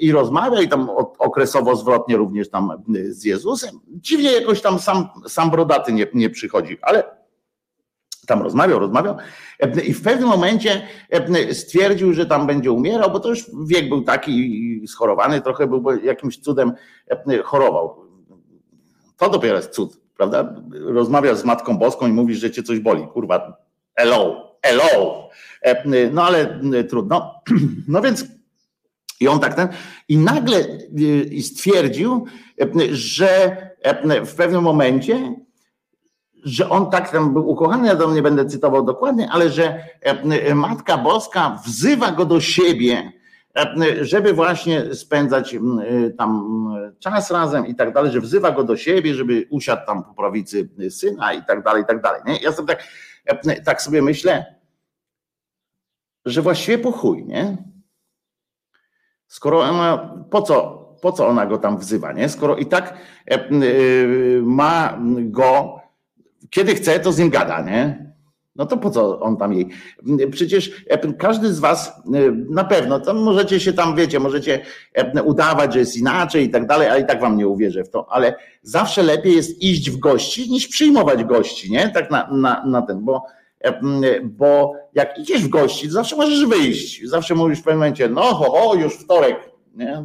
i 0.00 0.12
rozmawia 0.12 0.60
i 0.60 0.68
tam 0.68 0.90
okresowo 1.18 1.76
zwrotnie 1.76 2.16
również 2.16 2.50
tam 2.50 2.82
z 3.08 3.24
Jezusem. 3.24 3.80
Dziwnie 3.88 4.32
jakoś 4.32 4.60
tam 4.60 4.78
sam, 4.78 5.08
sam 5.28 5.50
brodaty 5.50 5.92
nie, 5.92 6.06
nie 6.14 6.30
przychodzi, 6.30 6.78
ale 6.82 7.19
tam 8.26 8.42
rozmawiał, 8.42 8.78
rozmawiał 8.78 9.16
i 9.86 9.92
w 9.94 10.02
pewnym 10.02 10.28
momencie 10.28 10.82
stwierdził, 11.52 12.12
że 12.12 12.26
tam 12.26 12.46
będzie 12.46 12.72
umierał, 12.72 13.10
bo 13.10 13.20
to 13.20 13.28
już 13.28 13.50
wiek 13.66 13.88
był 13.88 14.02
taki 14.02 14.82
schorowany, 14.86 15.40
trochę 15.40 15.66
był, 15.66 15.84
jakimś 16.04 16.38
cudem 16.38 16.72
chorował. 17.44 18.04
To 19.16 19.30
dopiero 19.30 19.56
jest 19.56 19.70
cud, 19.70 19.98
prawda? 20.16 20.54
Rozmawiasz 20.72 21.38
z 21.38 21.44
Matką 21.44 21.78
Boską 21.78 22.06
i 22.06 22.12
mówisz, 22.12 22.38
że 22.38 22.50
cię 22.50 22.62
coś 22.62 22.80
boli. 22.80 23.06
Kurwa, 23.06 23.56
hello, 23.96 24.54
hello. 24.62 25.28
No 26.12 26.24
ale 26.24 26.60
trudno. 26.88 27.34
No 27.88 28.00
więc 28.00 28.24
i 29.20 29.28
on 29.28 29.40
tak 29.40 29.54
ten, 29.54 29.68
i 30.08 30.16
nagle 30.16 30.64
stwierdził, 31.42 32.26
że 32.90 33.56
w 34.24 34.34
pewnym 34.34 34.62
momencie 34.62 35.34
że 36.44 36.68
on 36.68 36.90
tak 36.90 37.10
tam 37.10 37.32
był 37.32 37.48
ukochany, 37.48 37.88
ja 37.88 37.96
tam 37.96 38.14
nie 38.14 38.22
będę 38.22 38.46
cytował 38.46 38.84
dokładnie, 38.84 39.28
ale 39.30 39.50
że 39.50 39.64
e, 39.64 40.04
e, 40.04 40.54
Matka 40.54 40.98
Boska 40.98 41.60
wzywa 41.66 42.12
go 42.12 42.24
do 42.24 42.40
siebie, 42.40 43.12
e, 43.56 44.04
żeby 44.04 44.32
właśnie 44.32 44.94
spędzać 44.94 45.56
tam 46.18 46.50
czas 46.98 47.30
razem 47.30 47.66
i 47.66 47.74
tak 47.74 47.94
dalej, 47.94 48.12
że 48.12 48.20
wzywa 48.20 48.50
go 48.50 48.64
do 48.64 48.76
siebie, 48.76 49.14
żeby 49.14 49.46
usiadł 49.50 49.86
tam 49.86 50.04
po 50.04 50.14
prawicy 50.14 50.68
syna 50.90 51.32
i 51.32 51.44
tak 51.44 51.62
dalej, 51.62 51.82
i 51.82 51.86
tak 51.86 52.02
dalej. 52.02 52.20
Nie? 52.26 52.36
Ja 52.36 52.52
sobie 52.52 52.76
tak, 52.76 52.84
tak 53.64 53.82
sobie 53.82 54.02
myślę, 54.02 54.54
że 56.24 56.42
właściwie 56.42 56.78
po 56.78 56.92
chuj, 56.92 57.24
nie? 57.24 57.56
Skoro 59.26 59.60
ona, 59.60 60.16
po 60.30 60.42
co, 60.42 60.80
po 61.02 61.12
co 61.12 61.28
ona 61.28 61.46
go 61.46 61.58
tam 61.58 61.78
wzywa, 61.78 62.12
nie? 62.12 62.28
Skoro 62.28 62.56
i 62.56 62.66
tak 62.66 62.94
ma 64.42 64.98
go 65.20 65.79
kiedy 66.50 66.74
chce, 66.74 67.00
to 67.00 67.12
z 67.12 67.18
nim 67.18 67.30
gada, 67.30 67.62
nie? 67.62 68.10
No 68.56 68.66
to 68.66 68.76
po 68.76 68.90
co 68.90 69.20
on 69.20 69.36
tam 69.36 69.52
jej? 69.52 69.68
Przecież 70.30 70.84
e, 70.88 71.12
każdy 71.12 71.52
z 71.52 71.58
was 71.58 71.88
e, 71.88 71.92
na 72.50 72.64
pewno, 72.64 73.00
to 73.00 73.14
możecie 73.14 73.60
się 73.60 73.72
tam, 73.72 73.96
wiecie, 73.96 74.20
możecie 74.20 74.60
e, 74.94 75.22
udawać, 75.22 75.72
że 75.72 75.78
jest 75.78 75.96
inaczej 75.96 76.44
i 76.44 76.50
tak 76.50 76.66
dalej, 76.66 76.88
ale 76.88 77.00
i 77.00 77.06
tak 77.06 77.20
wam 77.20 77.36
nie 77.36 77.48
uwierzę 77.48 77.84
w 77.84 77.90
to, 77.90 78.12
ale 78.12 78.34
zawsze 78.62 79.02
lepiej 79.02 79.36
jest 79.36 79.62
iść 79.62 79.90
w 79.90 79.98
gości 79.98 80.50
niż 80.50 80.68
przyjmować 80.68 81.24
gości, 81.24 81.72
nie? 81.72 81.90
Tak 81.90 82.10
na, 82.10 82.28
na, 82.32 82.64
na 82.66 82.82
ten, 82.82 83.04
bo, 83.04 83.24
bo 84.24 84.74
jak 84.94 85.18
idziesz 85.18 85.44
w 85.44 85.48
gości, 85.48 85.86
to 85.86 85.92
zawsze 85.92 86.16
możesz 86.16 86.46
wyjść, 86.46 87.08
zawsze 87.08 87.34
mówisz 87.34 87.58
w 87.58 87.62
pewnym 87.62 87.78
momencie, 87.78 88.08
no 88.08 88.22
ho, 88.22 88.50
ho 88.52 88.74
już 88.74 88.94
wtorek, 88.94 89.50
nie? 89.74 90.04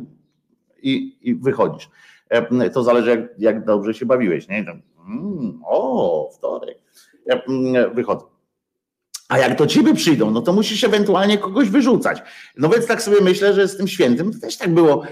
I, 0.81 1.17
i 1.21 1.35
wychodzisz. 1.35 1.89
To 2.73 2.83
zależy 2.83 3.09
jak, 3.09 3.19
jak 3.37 3.65
dobrze 3.65 3.93
się 3.93 4.05
bawiłeś, 4.05 4.47
nie? 4.47 4.65
Mm, 5.05 5.61
o, 5.65 6.29
wtorek. 6.37 6.77
Mm, 7.27 7.95
wychodzę. 7.95 8.25
A 9.29 9.37
jak 9.37 9.57
do 9.57 9.67
ciebie 9.67 9.93
przyjdą, 9.93 10.31
no 10.31 10.41
to 10.41 10.53
musisz 10.53 10.83
ewentualnie 10.83 11.37
kogoś 11.37 11.69
wyrzucać. 11.69 12.21
No 12.57 12.69
więc 12.69 12.87
tak 12.87 13.01
sobie 13.01 13.21
myślę, 13.21 13.53
że 13.53 13.67
z 13.67 13.77
tym 13.77 13.87
świętym 13.87 14.39
też 14.39 14.57
tak 14.57 14.73
było, 14.73 15.03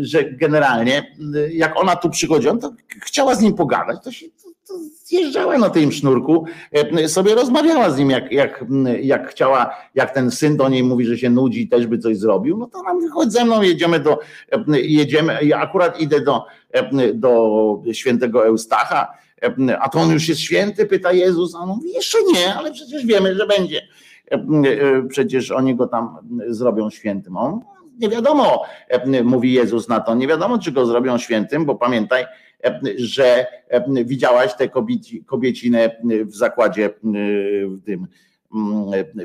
że 0.00 0.24
generalnie 0.24 1.16
jak 1.52 1.80
ona 1.80 1.96
tu 1.96 2.10
przychodziła, 2.10 2.56
to 2.56 2.72
chciała 3.02 3.34
z 3.34 3.40
nim 3.40 3.54
pogadać, 3.54 4.04
to 4.04 4.12
się 4.12 4.26
to 4.28 4.51
zjeżdżała 4.78 5.58
na 5.58 5.70
tym 5.70 5.92
sznurku, 5.92 6.44
sobie 7.06 7.34
rozmawiała 7.34 7.90
z 7.90 7.98
nim, 7.98 8.10
jak, 8.10 8.32
jak, 8.32 8.64
jak 9.00 9.30
chciała, 9.30 9.76
jak 9.94 10.14
ten 10.14 10.30
syn 10.30 10.56
do 10.56 10.68
niej 10.68 10.82
mówi, 10.82 11.04
że 11.06 11.18
się 11.18 11.30
nudzi, 11.30 11.68
też 11.68 11.86
by 11.86 11.98
coś 11.98 12.18
zrobił, 12.18 12.58
no 12.58 12.66
to 12.66 12.82
nam 12.82 13.00
wychodź 13.00 13.32
ze 13.32 13.44
mną, 13.44 13.62
jedziemy 13.62 14.00
do, 14.00 14.18
jedziemy, 14.68 15.38
ja 15.42 15.60
akurat 15.60 16.00
idę 16.00 16.20
do, 16.20 16.44
do 17.14 17.82
świętego 17.92 18.46
Eustacha, 18.46 19.12
a 19.80 19.88
to 19.88 19.98
on 19.98 20.10
już 20.10 20.28
jest 20.28 20.40
święty, 20.40 20.86
pyta 20.86 21.12
Jezus, 21.12 21.54
a 21.54 21.58
on 21.58 21.68
mówi, 21.68 21.92
jeszcze 21.92 22.18
nie, 22.34 22.54
ale 22.54 22.72
przecież 22.72 23.06
wiemy, 23.06 23.34
że 23.34 23.46
będzie. 23.46 23.82
Przecież 25.08 25.50
oni 25.50 25.76
go 25.76 25.86
tam 25.86 26.18
zrobią 26.48 26.90
świętym. 26.90 27.36
On, 27.36 27.60
nie 27.98 28.08
wiadomo, 28.08 28.62
mówi 29.24 29.52
Jezus 29.52 29.88
na 29.88 30.00
to, 30.00 30.14
nie 30.14 30.28
wiadomo, 30.28 30.58
czy 30.58 30.72
go 30.72 30.86
zrobią 30.86 31.18
świętym, 31.18 31.64
bo 31.64 31.74
pamiętaj, 31.74 32.24
że 32.96 33.46
widziałaś 34.04 34.54
tę 34.54 34.68
kobiecinę 35.26 35.96
w 36.26 36.34
zakładzie 36.34 36.90
w 36.90 37.84
tym 37.84 38.06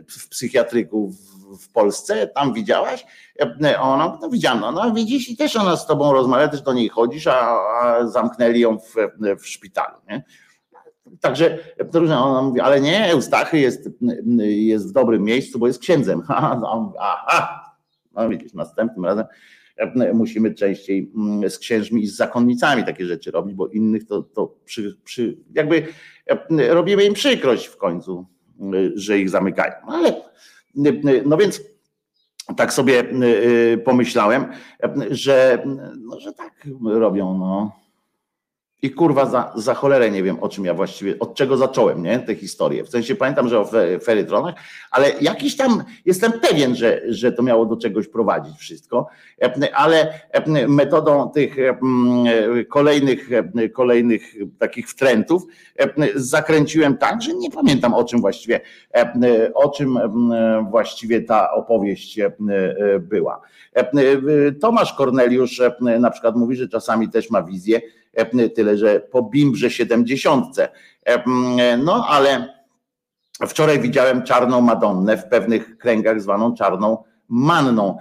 w 0.08 0.30
psychiatryku 0.30 1.12
w 1.60 1.72
Polsce, 1.72 2.28
tam 2.28 2.54
widziałaś? 2.54 3.06
Ona, 3.80 4.18
no 4.22 4.30
widziano, 4.30 4.72
no, 4.72 4.84
no 4.84 4.94
widzisz 4.94 5.30
i 5.30 5.38
też 5.38 5.56
ona 5.56 5.78
z 5.78 5.88
tobą 5.88 6.14
rozmawia, 6.14 6.48
też 6.48 6.62
do 6.62 6.74
niej 6.74 6.90
chodzisz, 6.90 7.28
a, 7.28 7.58
a 7.82 8.08
zamknęli 8.08 8.60
ją 8.60 8.80
w, 8.80 8.96
w 9.40 9.48
szpitalu, 9.48 9.98
nie? 10.10 10.24
Także 11.22 11.58
ona 12.18 12.42
mówi, 12.42 12.60
ale 12.60 12.82
nie, 12.82 13.12
Eustachy 13.12 13.60
jest, 13.60 13.90
jest 14.38 14.90
w 14.90 14.92
dobrym 14.92 15.24
miejscu, 15.24 15.60
bo 15.60 15.68
jest 15.68 15.80
księdzem. 15.80 16.24
Aha, 16.28 17.76
no 18.14 18.30
widzisz, 18.30 18.54
następnym 18.54 19.06
razem 19.06 19.26
musimy 20.14 20.54
częściej 20.54 21.12
mm, 21.16 21.50
z 21.50 21.60
księżmi 21.60 22.04
i 22.04 22.08
z 22.08 22.16
zakonnicami 22.16 22.84
takie 22.84 23.06
rzeczy 23.06 23.32
robić, 23.32 23.56
bo 23.56 23.68
innych 23.68 24.06
to, 24.06 24.24
to 24.24 24.56
przy, 24.66 24.98
przy, 25.04 25.38
jakby 25.54 25.88
robimy 26.70 27.06
im 27.06 27.14
przykrość 27.14 27.66
w 27.66 27.78
końcu, 27.78 28.26
że 28.96 29.20
ich 29.20 29.30
zamykają. 29.30 29.74
Ale 29.88 30.22
no 31.26 31.38
więc 31.38 31.62
tak 32.58 32.74
sobie 32.74 33.04
pomyślałem, 33.86 34.46
że, 35.10 35.64
no, 35.98 36.20
że 36.20 36.34
tak 36.34 36.68
robią. 36.84 37.38
No. 37.38 37.87
I 38.82 38.92
kurwa 38.92 39.26
za, 39.26 39.52
za 39.56 39.74
cholerę 39.74 40.12
nie 40.12 40.24
wiem, 40.24 40.38
o 40.42 40.50
czym 40.50 40.66
ja 40.66 40.74
właściwie, 40.74 41.20
od 41.20 41.36
czego 41.36 41.58
zacząłem, 41.58 42.04
nie, 42.04 42.20
tę 42.20 42.36
historię. 42.36 42.84
W 42.84 42.90
sensie 42.90 43.16
pamiętam, 43.16 43.50
że 43.50 43.60
o 43.60 43.70
ferytronach, 44.04 44.56
ale 44.92 45.12
jakiś 45.22 45.58
tam, 45.58 45.84
jestem 46.06 46.32
pewien, 46.32 46.76
że, 46.76 47.02
że 47.08 47.32
to 47.32 47.44
miało 47.44 47.66
do 47.66 47.78
czegoś 47.78 48.08
prowadzić 48.08 48.58
wszystko, 48.58 49.08
ale 49.74 50.14
metodą 50.68 51.30
tych 51.30 51.56
kolejnych, 52.70 53.30
kolejnych 53.74 54.34
takich 54.60 54.90
wtrętów 54.90 55.44
zakręciłem 56.16 56.98
tak, 56.98 57.22
że 57.22 57.34
nie 57.34 57.52
pamiętam 57.52 57.94
o 57.94 58.04
czym 58.04 58.22
właściwie, 58.22 58.62
o 59.54 59.70
czym 59.70 60.00
właściwie 60.70 61.22
ta 61.22 61.52
opowieść 61.52 62.20
była. 63.00 63.42
Tomasz 64.62 64.94
Korneliusz 64.94 65.62
na 66.00 66.12
przykład 66.12 66.36
mówi, 66.36 66.56
że 66.56 66.68
czasami 66.68 67.10
też 67.10 67.30
ma 67.30 67.44
wizję, 67.44 67.82
tyle 68.56 68.78
że 68.78 69.00
po 69.00 69.24
bimbrze 69.24 69.72
70. 69.72 70.56
No 71.78 72.06
ale 72.08 72.54
wczoraj 73.48 73.80
widziałem 73.80 74.24
czarną 74.24 74.62
Madonnę 74.62 75.18
w 75.18 75.28
pewnych 75.28 75.78
kręgach 75.78 76.22
zwaną 76.22 76.56
czarną 76.56 77.04
Manną 77.30 77.98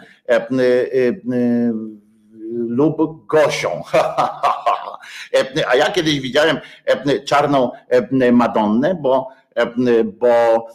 lub 2.51 3.27
Gosią. 3.27 3.71
A 5.69 5.77
ja 5.77 5.91
kiedyś 5.91 6.21
widziałem 6.21 6.59
czarną 7.27 7.71
Madonnę, 8.33 8.99
bo, 9.03 9.29
bo 10.21 10.67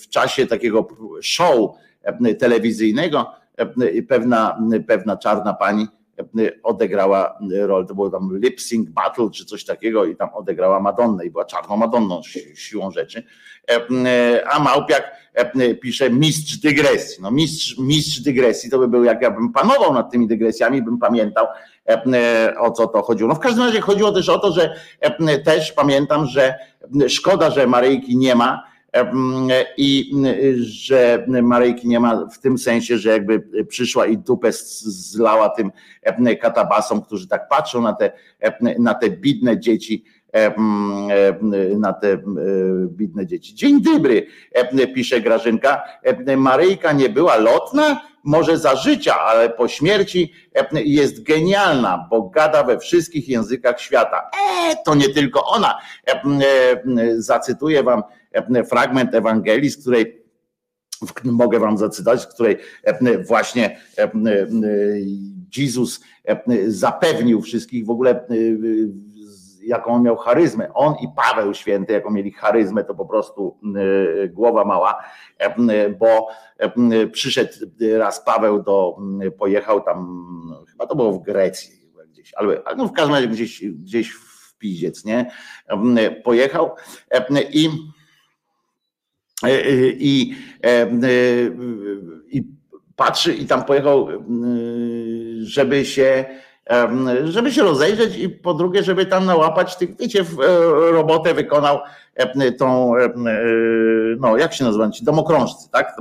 w 0.00 0.08
czasie 0.08 0.46
takiego 0.46 0.88
show 1.22 1.70
telewizyjnego 2.38 3.32
pewna, 4.08 4.58
pewna 4.86 5.16
czarna 5.16 5.54
pani 5.54 5.86
odegrała 6.62 7.38
rolę, 7.60 7.86
to 7.86 7.94
było 7.94 8.10
tam 8.10 8.38
lip 8.38 8.60
sync 8.60 8.90
battle 8.90 9.30
czy 9.30 9.44
coś 9.44 9.64
takiego 9.64 10.04
i 10.04 10.16
tam 10.16 10.28
odegrała 10.34 10.80
Madonnę 10.80 11.24
i 11.24 11.30
była 11.30 11.44
czarną 11.44 11.76
Madonną 11.76 12.20
siłą 12.54 12.90
rzeczy. 12.90 13.24
A 14.50 14.58
Małpiak 14.58 15.12
pisze 15.82 16.10
mistrz 16.10 16.56
dygresji. 16.56 17.22
No 17.22 17.30
mistrz, 17.30 17.78
mistrz 17.78 18.20
dygresji 18.20 18.70
to 18.70 18.78
by 18.78 18.88
był, 18.88 19.04
jak 19.04 19.22
ja 19.22 19.30
bym 19.30 19.52
panował 19.52 19.94
nad 19.94 20.10
tymi 20.10 20.26
dygresjami, 20.26 20.82
bym 20.82 20.98
pamiętał 20.98 21.46
o 22.58 22.70
co 22.70 22.86
to 22.86 23.02
chodziło. 23.02 23.28
No 23.28 23.34
w 23.34 23.40
każdym 23.40 23.64
razie 23.64 23.80
chodziło 23.80 24.12
też 24.12 24.28
o 24.28 24.38
to, 24.38 24.52
że 24.52 24.74
też 25.44 25.72
pamiętam, 25.72 26.26
że 26.26 26.54
szkoda, 27.08 27.50
że 27.50 27.66
Maryjki 27.66 28.16
nie 28.16 28.34
ma, 28.34 28.73
i 29.76 30.12
że 30.56 31.26
Marejki 31.42 31.88
nie 31.88 32.00
ma 32.00 32.26
w 32.26 32.38
tym 32.38 32.58
sensie, 32.58 32.98
że 32.98 33.10
jakby 33.10 33.42
przyszła 33.68 34.06
i 34.06 34.18
dupę 34.18 34.52
zlała 34.52 35.48
tym 35.48 35.72
katabasom, 36.40 37.02
którzy 37.02 37.28
tak 37.28 37.48
patrzą 37.48 37.82
na 37.82 37.92
te, 37.92 38.12
na 38.78 38.94
te 38.94 39.10
bidne 39.10 39.60
dzieci, 39.60 40.04
na 41.78 41.92
te 41.92 42.18
bidne 42.88 43.26
dzieci. 43.26 43.54
Dzień 43.54 43.82
dobry, 43.82 44.26
pisze 44.94 45.20
Grażynka. 45.20 45.82
Maryjka 46.36 46.92
nie 46.92 47.08
była 47.08 47.36
lotna, 47.36 48.00
może 48.24 48.58
za 48.58 48.76
życia, 48.76 49.20
ale 49.20 49.50
po 49.50 49.68
śmierci 49.68 50.32
jest 50.74 51.22
genialna, 51.22 52.06
bo 52.10 52.22
gada 52.22 52.64
we 52.64 52.78
wszystkich 52.78 53.28
językach 53.28 53.80
świata. 53.80 54.30
E, 54.70 54.76
to 54.84 54.94
nie 54.94 55.08
tylko 55.08 55.46
ona. 55.46 55.78
Zacytuję 57.16 57.82
wam 57.82 58.02
fragment 58.68 59.14
Ewangelii, 59.14 59.70
z 59.70 59.80
której 59.80 60.24
mogę 61.24 61.60
wam 61.60 61.78
zacytować, 61.78 62.20
z 62.20 62.26
której 62.26 62.56
właśnie 63.26 63.80
Jezus 65.56 66.00
zapewnił 66.66 67.42
wszystkich 67.42 67.86
w 67.86 67.90
ogóle 67.90 68.26
jaką 69.66 69.94
on 69.94 70.02
miał 70.02 70.16
charyzmę. 70.16 70.74
On 70.74 70.94
i 71.02 71.08
Paweł 71.16 71.54
Święty, 71.54 71.92
jaką 71.92 72.10
mieli 72.10 72.32
charyzmę, 72.32 72.84
to 72.84 72.94
po 72.94 73.06
prostu 73.06 73.58
głowa 74.30 74.64
mała, 74.64 75.04
bo 75.98 76.28
przyszedł 77.12 77.52
raz 77.98 78.24
Paweł 78.24 78.62
do, 78.62 78.96
pojechał 79.38 79.80
tam, 79.80 80.26
chyba 80.70 80.86
to 80.86 80.96
było 80.96 81.12
w 81.12 81.22
Grecji 81.22 81.84
gdzieś, 82.08 82.34
ale 82.34 82.62
no 82.76 82.86
w 82.86 82.92
każdym 82.92 83.14
razie 83.14 83.28
gdzieś, 83.28 83.64
gdzieś 83.64 84.12
w 84.12 84.58
Piziec, 84.58 85.04
nie? 85.04 85.30
Pojechał 86.24 86.74
i 87.52 87.70
E, 89.42 89.46
e, 89.46 89.88
i, 89.88 90.34
e, 90.64 90.90
i 92.28 92.42
patrzy 92.96 93.34
i 93.34 93.46
tam 93.46 93.64
pojechał, 93.64 94.08
żeby 95.40 95.84
się 95.84 96.24
żeby 97.24 97.52
się 97.52 97.62
rozejrzeć 97.62 98.16
i 98.16 98.28
po 98.28 98.54
drugie, 98.54 98.82
żeby 98.82 99.06
tam 99.06 99.26
nałapać 99.26 99.76
tych, 99.76 99.96
wiecie, 99.96 100.24
robotę 100.92 101.34
wykonał 101.34 101.78
tą, 102.58 102.92
no 104.20 104.36
jak 104.36 104.54
się 104.54 104.64
nazywa, 104.64 104.90
ci 104.90 105.04
domokrążcy, 105.04 105.70
tak? 105.70 105.96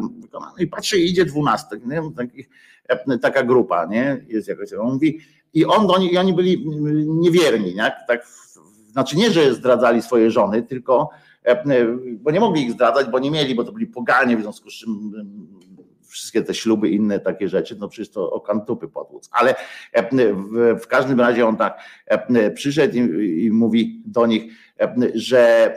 I 0.59 0.67
patrzy 0.67 0.99
idzie 0.99 1.25
dwunastek, 1.25 1.85
taka 3.21 3.43
grupa, 3.43 3.85
nie? 3.85 4.25
Jest 4.27 4.47
jakoś, 4.47 4.73
on 4.73 4.93
mówi, 4.93 5.19
i 5.53 5.65
on 5.65 5.87
do 5.87 5.93
oni 5.93 6.33
byli 6.33 6.65
niewierni, 7.07 7.75
nie? 7.75 7.91
tak? 8.07 8.27
Znaczy 8.91 9.17
nie, 9.17 9.31
że 9.31 9.53
zdradzali 9.53 10.01
swoje 10.01 10.31
żony, 10.31 10.63
tylko 10.63 11.09
E, 11.45 11.51
e, 11.51 11.97
bo 12.21 12.31
nie 12.31 12.39
mogli 12.39 12.61
ich 12.61 12.71
zdradzać, 12.71 13.07
bo 13.07 13.19
nie 13.19 13.31
mieli, 13.31 13.55
bo 13.55 13.63
to 13.63 13.71
byli 13.71 13.87
poganie, 13.87 14.37
w 14.37 14.41
związku 14.41 14.69
z 14.69 14.73
czym 14.73 15.11
wszystkie 16.13 16.41
te 16.41 16.53
śluby, 16.53 16.89
inne 16.89 17.19
takie 17.19 17.49
rzeczy, 17.49 17.75
no 17.79 17.87
przecież 17.87 18.09
to 18.09 18.31
o 18.31 18.41
kantupy. 18.41 18.87
Ale 19.31 19.55
e, 19.91 20.09
w, 20.79 20.87
każdym 20.87 21.19
razie 21.19 21.47
on 21.47 21.57
tak 21.57 21.79
przyszedł 22.55 22.97
i, 22.97 23.43
i 23.45 23.51
mówi 23.51 24.01
do 24.05 24.25
nich, 24.25 24.53
że 25.13 25.73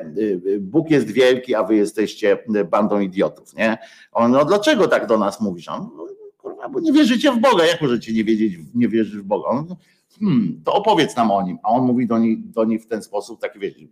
Bóg 0.60 0.90
jest 0.90 1.10
wielki, 1.10 1.54
a 1.54 1.62
wy 1.62 1.76
jesteście 1.76 2.38
bandą 2.70 3.00
idiotów, 3.00 3.54
nie? 3.54 3.78
On, 4.12 4.30
no 4.30 4.44
dlaczego 4.44 4.88
tak 4.88 5.06
do 5.06 5.18
nas 5.18 5.40
mówisz? 5.40 5.68
On, 5.68 5.90
no, 5.96 6.06
kurwa, 6.38 6.68
bo 6.68 6.80
nie 6.80 6.92
wierzycie 6.92 7.32
w 7.32 7.40
Boga, 7.40 7.64
jak 7.64 7.82
możecie 7.82 8.12
nie 8.12 8.24
wiedzieć, 8.24 8.54
nie 8.74 8.88
wierzyć 8.88 9.16
w 9.16 9.22
Boga? 9.22 9.48
On, 9.48 9.76
hmm, 10.20 10.60
to 10.64 10.72
opowiedz 10.72 11.16
nam 11.16 11.30
o 11.30 11.42
nim. 11.42 11.58
A 11.62 11.68
on 11.68 11.86
mówi 11.86 12.06
do 12.06 12.18
nich, 12.18 12.50
do 12.50 12.64
nich 12.64 12.82
w 12.82 12.86
ten 12.86 13.02
sposób, 13.02 13.40
taki 13.40 13.58
wiecie, 13.58 13.86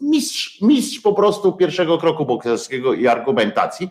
mistrz, 0.00 0.60
mistrz 0.60 1.00
po 1.00 1.12
prostu 1.12 1.52
pierwszego 1.52 1.98
kroku 1.98 2.26
bokserskiego 2.26 2.94
i 2.94 3.06
argumentacji. 3.06 3.88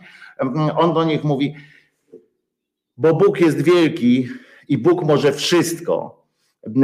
On 0.76 0.94
do 0.94 1.04
nich 1.04 1.24
mówi, 1.24 1.54
bo 2.96 3.14
Bóg 3.14 3.40
jest 3.40 3.62
wielki 3.62 4.28
i 4.68 4.78
Bóg 4.78 5.04
może 5.04 5.32
wszystko, 5.32 6.26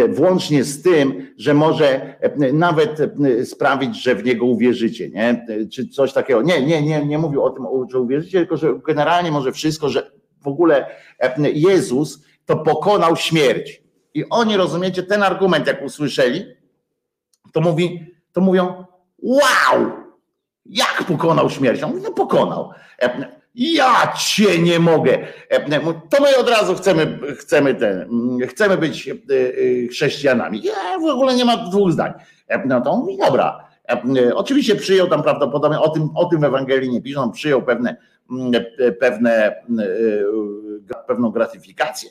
włącznie 0.08 0.64
z 0.64 0.82
tym, 0.82 1.34
że 1.38 1.54
może 1.54 2.16
nawet 2.52 2.98
sprawić, 3.44 4.02
że 4.02 4.14
w 4.14 4.24
Niego 4.24 4.46
uwierzycie, 4.46 5.10
nie? 5.10 5.46
czy 5.72 5.88
coś 5.88 6.12
takiego. 6.12 6.42
Nie, 6.42 6.66
nie, 6.66 6.82
nie, 6.82 7.06
nie 7.06 7.18
mówił 7.18 7.44
o 7.44 7.50
tym, 7.50 7.66
że 7.90 7.98
uwierzycie, 7.98 8.38
tylko 8.38 8.56
że 8.56 8.74
generalnie 8.86 9.30
może 9.30 9.52
wszystko, 9.52 9.88
że 9.88 10.10
w 10.42 10.48
ogóle 10.48 10.86
Jezus 11.54 12.24
to 12.46 12.56
pokonał 12.56 13.16
śmierć. 13.16 13.82
I 14.14 14.24
oni, 14.30 14.56
rozumiecie, 14.56 15.02
ten 15.02 15.22
argument, 15.22 15.66
jak 15.66 15.82
usłyszeli, 15.82 16.44
to, 17.52 17.60
mówi, 17.60 18.14
to 18.32 18.40
mówią: 18.40 18.84
Wow! 19.18 19.90
Jak 20.66 21.04
pokonał 21.08 21.50
śmierć? 21.50 21.82
On 21.82 21.90
mówi, 21.90 22.02
no 22.02 22.12
pokonał. 22.12 22.70
Ja 23.54 24.12
cię 24.18 24.58
nie 24.58 24.78
mogę. 24.78 25.18
To 26.10 26.22
my 26.22 26.36
od 26.36 26.48
razu 26.48 26.74
chcemy, 26.74 27.18
chcemy, 27.36 27.74
ten, 27.74 28.08
chcemy 28.48 28.76
być 28.78 29.08
e, 29.08 29.12
e, 29.12 29.88
chrześcijanami. 29.88 30.62
Ja 30.62 30.98
w 31.00 31.04
ogóle 31.04 31.34
nie 31.34 31.44
ma 31.44 31.56
dwóch 31.56 31.92
zdań. 31.92 32.12
No 32.66 32.80
to 32.80 32.96
mówi, 32.96 33.18
dobra. 33.18 33.68
Oczywiście 34.34 34.76
przyjął 34.76 35.08
tam 35.08 35.22
prawdopodobnie, 35.22 35.80
o 35.80 35.88
tym, 35.88 36.10
o 36.14 36.24
tym 36.24 36.40
w 36.40 36.44
Ewangelii 36.44 36.90
nie 36.90 37.02
piszą, 37.02 37.32
przyjął 37.32 37.62
pewne, 37.62 37.96
pewne, 39.00 39.46
e, 40.90 41.02
pewną 41.06 41.30
gratyfikację 41.30 42.10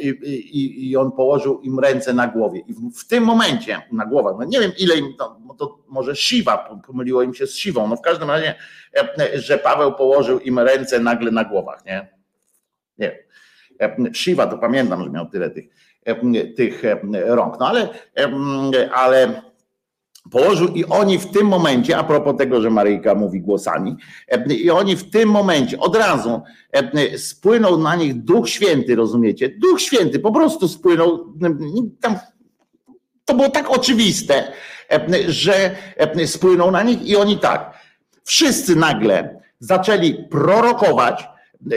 i, 0.00 0.90
i 0.90 0.96
on 0.96 1.12
położył 1.12 1.60
im 1.60 1.78
ręce 1.78 2.14
na 2.14 2.26
głowie. 2.26 2.60
I 2.66 2.74
w, 2.74 3.00
w 3.00 3.08
tym 3.08 3.24
momencie 3.24 3.82
na 3.92 4.06
głowach, 4.06 4.34
no 4.38 4.44
nie 4.44 4.60
wiem 4.60 4.72
ile 4.78 4.96
im 4.96 5.14
to, 5.18 5.36
to 5.58 5.78
może 5.88 6.16
Siwa, 6.16 6.80
pomyliło 6.86 7.22
im 7.22 7.34
się 7.34 7.46
z 7.46 7.56
Siwą, 7.56 7.88
no 7.88 7.96
w 7.96 8.00
każdym 8.00 8.30
razie, 8.30 8.54
że 9.34 9.58
Paweł 9.58 9.92
położył 9.92 10.40
im 10.40 10.58
ręce 10.58 11.00
nagle 11.00 11.30
na 11.30 11.44
głowach, 11.44 11.84
nie? 11.84 12.08
Nie. 12.98 13.24
Siwa 14.12 14.46
to 14.46 14.58
pamiętam, 14.58 15.04
że 15.04 15.10
miał 15.10 15.26
tyle 15.26 15.50
tych, 15.50 15.64
tych 16.56 16.82
rąk. 17.26 17.56
No 17.60 17.68
ale, 17.68 17.88
ale 18.92 19.42
położył 20.30 20.68
i 20.68 20.84
oni 20.84 21.18
w 21.18 21.30
tym 21.30 21.46
momencie, 21.46 21.96
a 21.96 22.04
propos 22.04 22.36
tego, 22.38 22.60
że 22.60 22.70
Maryjka 22.70 23.14
mówi 23.14 23.40
głosami, 23.40 23.96
i 24.48 24.70
oni 24.70 24.96
w 24.96 25.10
tym 25.10 25.28
momencie 25.28 25.78
od 25.78 25.96
razu 25.96 26.42
spłynął 27.16 27.78
na 27.78 27.96
nich 27.96 28.14
Duch 28.14 28.48
Święty, 28.48 28.94
rozumiecie? 28.94 29.48
Duch 29.48 29.80
Święty 29.80 30.18
po 30.18 30.32
prostu 30.32 30.68
spłynął, 30.68 31.34
tam, 32.00 32.18
to 33.24 33.34
było 33.34 33.48
tak 33.48 33.70
oczywiste, 33.70 34.52
że 35.26 35.76
spłynął 36.26 36.70
na 36.70 36.82
nich 36.82 37.02
i 37.02 37.16
oni 37.16 37.38
tak, 37.38 37.78
wszyscy 38.24 38.76
nagle 38.76 39.40
zaczęli 39.58 40.14
prorokować, 40.30 41.24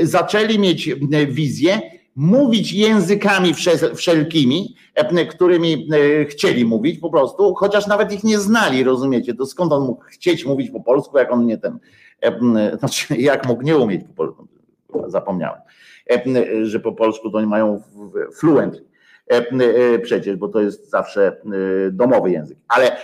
zaczęli 0.02 0.60
mieć 0.60 0.90
wizję, 1.28 1.82
mówić 2.18 2.74
językami 2.74 3.54
wszelkimi, 3.96 4.76
e, 4.96 5.26
którymi 5.26 5.88
e, 6.22 6.26
chcieli 6.26 6.66
mówić 6.66 7.00
po 7.00 7.10
prostu, 7.10 7.56
chociaż 7.56 7.88
nawet 7.88 8.12
ich 8.12 8.24
nie 8.24 8.40
znali, 8.40 8.84
rozumiecie? 8.84 9.34
To 9.34 9.46
skąd 9.46 9.74
on 9.74 9.84
mógł 9.84 10.04
chcieć 10.04 10.46
mówić 10.46 10.72
po 10.72 10.80
polsku, 10.80 11.18
jak 11.18 11.32
on 11.32 11.46
nie 11.46 11.58
ten, 11.58 11.80
e, 12.22 12.78
znaczy 12.80 13.16
jak 13.18 13.48
mógł 13.48 13.62
nie 13.62 13.78
umieć 13.78 14.02
po 14.04 14.14
polsku, 14.14 14.48
zapomniałem, 15.08 15.62
że 16.64 16.80
po 16.80 16.92
polsku 16.92 17.32
to 17.32 17.38
oni 17.38 17.48
mają 17.48 17.82
fluent 18.40 18.84
przecież, 20.04 20.36
bo 20.36 20.48
to 20.48 20.62
jest 20.62 20.90
zawsze 20.90 21.42
domowy 21.92 22.32
język, 22.32 22.58
ale 22.68 22.98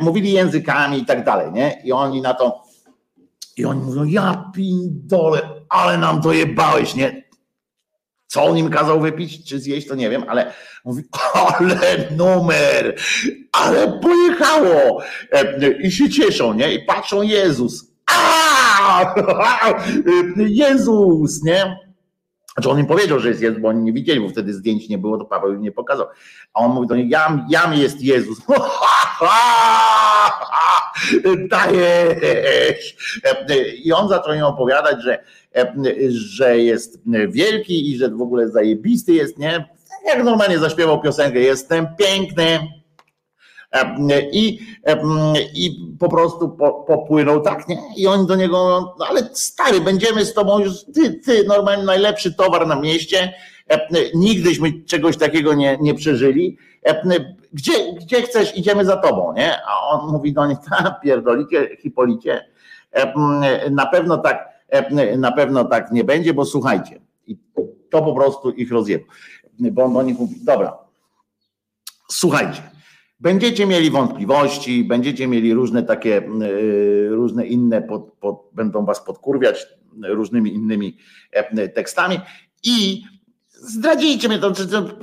mówili 0.00 0.32
językami 0.32 0.98
i 0.98 1.04
tak 1.04 1.24
dalej, 1.24 1.52
nie? 1.52 1.82
I 1.84 1.92
oni 1.92 2.22
na 2.22 2.34
to, 2.34 2.62
i 3.56 3.64
oni 3.64 3.80
mówią, 3.80 4.04
ja 4.04 4.50
pindole, 4.54 5.40
ale 5.68 5.98
nam 5.98 6.22
to 6.22 6.32
jebałeś, 6.32 6.94
nie? 6.94 7.23
Co 8.34 8.44
on 8.44 8.58
im 8.58 8.70
kazał 8.70 9.00
wypić, 9.00 9.48
czy 9.48 9.60
zjeść, 9.60 9.88
to 9.88 9.94
nie 9.94 10.10
wiem, 10.10 10.24
ale 10.28 10.52
mówi, 10.84 11.02
ale 11.58 12.08
numer, 12.16 12.96
ale 13.52 14.00
pojechało. 14.00 15.02
E, 15.32 15.72
I 15.72 15.92
się 15.92 16.10
cieszą, 16.10 16.54
nie? 16.54 16.74
I 16.74 16.84
patrzą, 16.84 17.22
Jezus. 17.22 17.92
Jezus, 20.36 21.42
nie? 21.42 21.76
Znaczy 22.54 22.70
on 22.70 22.78
im 22.78 22.86
powiedział, 22.86 23.20
że 23.20 23.28
jest 23.28 23.40
Jezus, 23.40 23.60
bo 23.60 23.68
oni 23.68 23.82
nie 23.82 23.92
widzieli, 23.92 24.20
bo 24.20 24.28
wtedy 24.28 24.54
zdjęć 24.54 24.88
nie 24.88 24.98
było, 24.98 25.18
to 25.18 25.24
Paweł 25.24 25.52
im 25.52 25.62
nie 25.62 25.72
pokazał. 25.72 26.06
A 26.54 26.60
on 26.60 26.70
mówi 26.72 26.88
do 26.88 26.96
nich, 26.96 27.10
jam, 27.10 27.46
jam 27.50 27.74
jest 27.74 28.02
Jezus. 28.02 28.38
Dajesz. 31.50 32.96
I 33.84 33.92
on 33.92 34.08
zaczął 34.08 34.34
im 34.34 34.44
opowiadać, 34.44 35.02
że, 35.02 35.24
że 36.08 36.58
jest 36.58 37.02
wielki 37.28 37.90
i 37.90 37.96
że 37.96 38.08
w 38.08 38.22
ogóle 38.22 38.48
zajebisty 38.48 39.12
jest, 39.12 39.38
nie? 39.38 39.68
Jak 40.06 40.24
normalnie 40.24 40.58
zaśpiewał 40.58 41.00
piosenkę, 41.00 41.40
jestem 41.40 41.86
piękny, 41.98 42.58
i, 44.32 44.58
I 45.54 45.94
po 45.98 46.08
prostu 46.08 46.48
popłynął 46.86 47.40
tak, 47.40 47.68
nie? 47.68 47.78
I 47.96 48.06
oni 48.06 48.26
do 48.26 48.36
niego 48.36 48.64
mówią, 48.64 48.88
no 48.98 49.06
ale 49.08 49.28
stary, 49.32 49.80
będziemy 49.80 50.24
z 50.24 50.34
tobą 50.34 50.58
już, 50.58 50.84
ty, 50.94 51.14
ty 51.14 51.44
normalnie 51.44 51.84
najlepszy 51.84 52.34
towar 52.34 52.66
na 52.66 52.80
mieście, 52.80 53.34
nigdyśmy 54.14 54.82
czegoś 54.82 55.16
takiego 55.16 55.54
nie, 55.54 55.78
nie 55.80 55.94
przeżyli. 55.94 56.58
Gdzie, 57.52 57.92
gdzie 57.92 58.22
chcesz, 58.22 58.56
idziemy 58.56 58.84
za 58.84 58.96
tobą, 58.96 59.32
nie? 59.32 59.56
A 59.66 59.80
on 59.80 60.12
mówi 60.12 60.32
do 60.32 60.46
nich, 60.46 60.58
ta 60.70 60.90
pierdolicie, 60.90 61.76
Hipolicie, 61.76 62.44
na 63.70 63.86
pewno 63.86 64.18
tak, 64.18 64.48
na 65.16 65.32
pewno 65.32 65.64
tak 65.64 65.92
nie 65.92 66.04
będzie, 66.04 66.34
bo 66.34 66.44
słuchajcie, 66.44 67.00
i 67.26 67.36
to 67.90 68.02
po 68.02 68.14
prostu 68.14 68.50
ich 68.50 68.72
rozjebał. 68.72 69.06
Bo 69.58 69.84
on 69.84 69.94
do 69.94 70.02
nich 70.02 70.18
mówi, 70.18 70.34
dobra, 70.44 70.78
słuchajcie, 72.08 72.62
Będziecie 73.20 73.66
mieli 73.66 73.90
wątpliwości, 73.90 74.84
będziecie 74.84 75.26
mieli 75.26 75.54
różne 75.54 75.82
takie, 75.82 76.22
y, 76.42 77.08
różne 77.10 77.46
inne, 77.46 77.82
pod, 77.82 78.12
pod, 78.12 78.36
będą 78.52 78.84
was 78.84 79.04
podkurwiać 79.04 79.66
różnymi 80.02 80.54
innymi 80.54 80.96
e, 81.32 81.68
tekstami 81.68 82.20
i 82.62 83.02
zdradzicie 83.50 84.28
mnie, 84.28 84.38
to, 84.38 84.52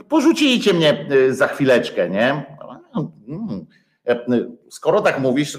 porzucijcie 0.10 0.74
mnie 0.74 1.08
y, 1.12 1.36
za 1.36 1.48
chwileczkę, 1.48 2.10
nie? 2.10 2.46
E, 4.08 4.26
skoro 4.70 5.02
tak 5.02 5.20
mówisz, 5.20 5.58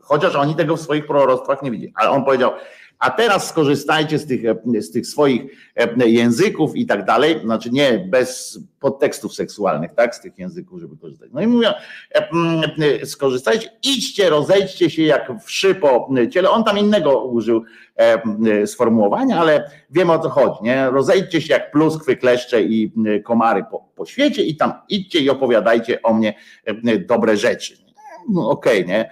chociaż 0.00 0.34
oni 0.34 0.54
tego 0.54 0.76
w 0.76 0.80
swoich 0.80 1.06
proroctwach 1.06 1.62
nie 1.62 1.70
widzą, 1.70 1.86
ale 1.94 2.10
on 2.10 2.24
powiedział, 2.24 2.52
a 2.98 3.10
teraz 3.10 3.48
skorzystajcie 3.48 4.18
z 4.18 4.26
tych, 4.26 4.40
z 4.80 4.90
tych 4.90 5.06
swoich 5.06 5.42
e, 5.76 6.08
języków 6.08 6.76
i 6.76 6.86
tak 6.86 7.04
dalej, 7.04 7.40
znaczy 7.44 7.70
nie 7.70 7.98
bez 7.98 8.58
podtekstów 8.80 9.34
seksualnych, 9.34 9.94
tak, 9.94 10.14
z 10.14 10.20
tych 10.20 10.38
języków, 10.38 10.80
żeby 10.80 10.96
korzystać. 10.96 11.30
No 11.32 11.40
i 11.40 11.46
mówią, 11.46 11.68
e, 12.14 12.28
e, 13.02 13.06
skorzystajcie, 13.06 13.70
idźcie, 13.82 14.30
rozejdźcie 14.30 14.90
się 14.90 15.02
jak 15.02 15.32
wszy 15.44 15.74
po 15.74 16.08
ciele. 16.30 16.50
On 16.50 16.64
tam 16.64 16.78
innego 16.78 17.24
użył 17.24 17.62
sformułowania, 18.66 19.38
ale 19.38 19.70
wiemy 19.90 20.12
o 20.12 20.18
co 20.18 20.28
chodzi, 20.28 20.58
nie? 20.62 20.90
Rozejdźcie 20.90 21.40
się 21.40 21.54
jak 21.54 21.70
pluskwy, 21.70 22.16
kleszcze 22.16 22.62
i 22.62 22.92
komary 23.24 23.64
po, 23.70 23.88
po 23.94 24.06
świecie 24.06 24.42
i 24.42 24.56
tam 24.56 24.72
idźcie 24.88 25.20
i 25.20 25.30
opowiadajcie 25.30 26.02
o 26.02 26.14
mnie 26.14 26.34
dobre 27.06 27.36
rzeczy 27.36 27.85
no 28.28 28.50
okej, 28.50 28.84
okay, 28.84 28.94
nie? 28.94 29.10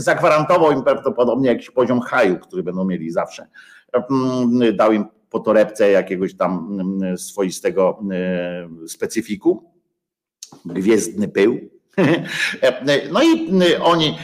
Zagwarantował 0.00 0.72
im 0.72 0.82
prawdopodobnie 0.82 1.48
jakiś 1.48 1.70
poziom 1.70 2.00
haju, 2.00 2.38
który 2.38 2.62
będą 2.62 2.84
mieli 2.84 3.10
zawsze. 3.10 3.46
Mm, 3.92 4.76
dał 4.76 4.92
im 4.92 5.04
po 5.30 5.40
torebce 5.40 5.90
jakiegoś 5.90 6.36
tam 6.36 6.80
mm, 6.80 7.18
swoistego 7.18 8.00
e, 8.12 8.68
specyfiku, 8.88 9.72
gwiezdny 10.64 11.28
pył. 11.28 11.58
No 13.12 13.22
i 13.22 13.50
oni 13.82 14.18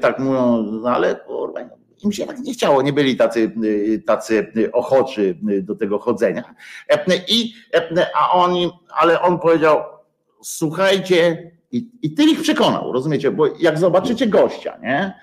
tak 0.00 0.18
mówią, 0.18 0.62
no 0.62 0.90
ale 0.90 1.20
im 2.04 2.12
się 2.12 2.26
tak 2.26 2.38
nie 2.38 2.52
chciało, 2.52 2.82
nie 2.82 2.92
byli 2.92 3.16
tacy, 3.16 3.52
tacy 4.06 4.52
ochoczy 4.72 5.38
do 5.62 5.74
tego 5.74 5.98
chodzenia. 5.98 6.54
I, 7.28 7.54
a 8.14 8.30
oni, 8.32 8.70
ale 8.90 9.20
on 9.20 9.38
powiedział, 9.38 9.82
słuchajcie, 10.42 11.50
i, 11.72 11.90
I 12.02 12.14
ty 12.14 12.24
ich 12.24 12.42
przekonał, 12.42 12.92
rozumiecie? 12.92 13.30
Bo 13.30 13.46
jak 13.60 13.78
zobaczycie 13.78 14.26
gościa, 14.26 14.78
nie? 14.82 15.14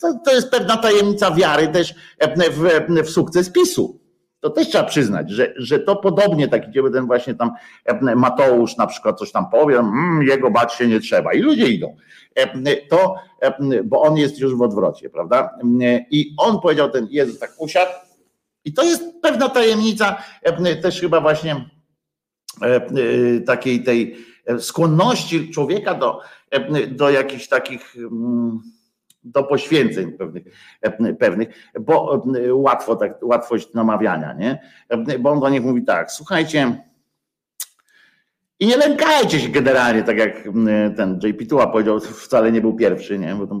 To, 0.00 0.18
to 0.24 0.34
jest 0.34 0.50
pewna 0.50 0.76
tajemnica 0.76 1.30
wiary 1.30 1.68
też 1.68 1.94
w, 2.50 3.02
w 3.02 3.10
sukces 3.10 3.50
PiSu. 3.50 4.00
To 4.40 4.50
też 4.50 4.68
trzeba 4.68 4.84
przyznać, 4.84 5.30
że, 5.30 5.54
że 5.56 5.78
to 5.78 5.96
podobnie 5.96 6.48
taki 6.48 6.68
gdzie 6.68 6.82
ten 6.92 7.06
właśnie 7.06 7.34
tam 7.34 7.50
Mateusz 8.16 8.76
na 8.76 8.86
przykład 8.86 9.18
coś 9.18 9.32
tam 9.32 9.50
powie, 9.50 9.78
mmm, 9.78 10.22
jego 10.22 10.50
bać 10.50 10.74
się 10.74 10.86
nie 10.86 11.00
trzeba 11.00 11.32
i 11.32 11.40
ludzie 11.40 11.68
idą. 11.68 11.96
To, 12.90 13.14
bo 13.84 14.02
on 14.02 14.16
jest 14.16 14.38
już 14.38 14.54
w 14.54 14.62
odwrocie, 14.62 15.10
prawda? 15.10 15.50
I 16.10 16.34
on 16.38 16.60
powiedział, 16.60 16.90
ten 16.90 17.06
Jezus 17.10 17.38
tak 17.38 17.50
usiadł 17.58 17.92
i 18.64 18.72
to 18.72 18.82
jest 18.82 19.04
pewna 19.22 19.48
tajemnica 19.48 20.22
też 20.82 21.00
chyba 21.00 21.20
właśnie 21.20 21.70
takiej 23.46 23.84
tej 23.84 24.16
skłonności 24.58 25.50
człowieka 25.50 25.94
do, 25.94 26.20
do 26.88 27.10
jakichś 27.10 27.48
takich 27.48 27.96
mm, 27.96 28.62
do 29.24 29.42
poświęceń 29.42 30.12
pewnych, 30.12 30.44
pewnych 31.18 31.72
bo 31.80 32.22
łatwo, 32.52 32.96
tak, 32.96 33.18
łatwość 33.22 33.72
namawiania, 33.74 34.32
nie? 34.32 34.60
Bo 35.18 35.30
on 35.30 35.40
do 35.40 35.48
nich 35.48 35.62
mówi 35.62 35.84
tak, 35.84 36.12
słuchajcie, 36.12 36.84
i 38.60 38.66
nie 38.66 38.76
lękajcie 38.76 39.40
się 39.40 39.48
generalnie, 39.48 40.02
tak 40.02 40.18
jak 40.18 40.48
ten 40.96 41.20
JP 41.22 41.46
Tua 41.48 41.66
powiedział, 41.66 42.00
wcale 42.00 42.52
nie 42.52 42.60
był 42.60 42.74
pierwszy, 42.74 43.18
nie? 43.18 43.34
Bo 43.34 43.46
to, 43.46 43.60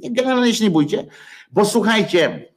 nie, 0.00 0.10
generalnie 0.10 0.54
się 0.54 0.64
nie 0.64 0.70
bójcie, 0.70 1.04
bo 1.52 1.64
słuchajcie, 1.64 2.48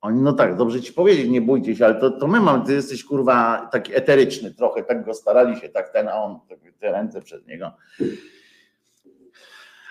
oni, 0.00 0.20
no 0.20 0.32
tak, 0.32 0.56
dobrze 0.56 0.80
ci 0.80 0.92
powiedzieć, 0.92 1.28
nie 1.28 1.40
bójcie 1.40 1.76
się, 1.76 1.84
ale 1.84 1.94
to, 1.94 2.10
to 2.10 2.26
my 2.26 2.40
mamy, 2.40 2.66
ty 2.66 2.72
jesteś 2.72 3.04
kurwa 3.04 3.68
taki 3.72 3.96
eteryczny 3.96 4.54
trochę, 4.54 4.82
tak 4.82 5.04
go 5.04 5.14
starali 5.14 5.60
się, 5.60 5.68
tak 5.68 5.92
ten, 5.92 6.08
a 6.08 6.14
on, 6.14 6.40
te 6.78 6.92
ręce 6.92 7.22
przed 7.22 7.46
niego. 7.46 7.72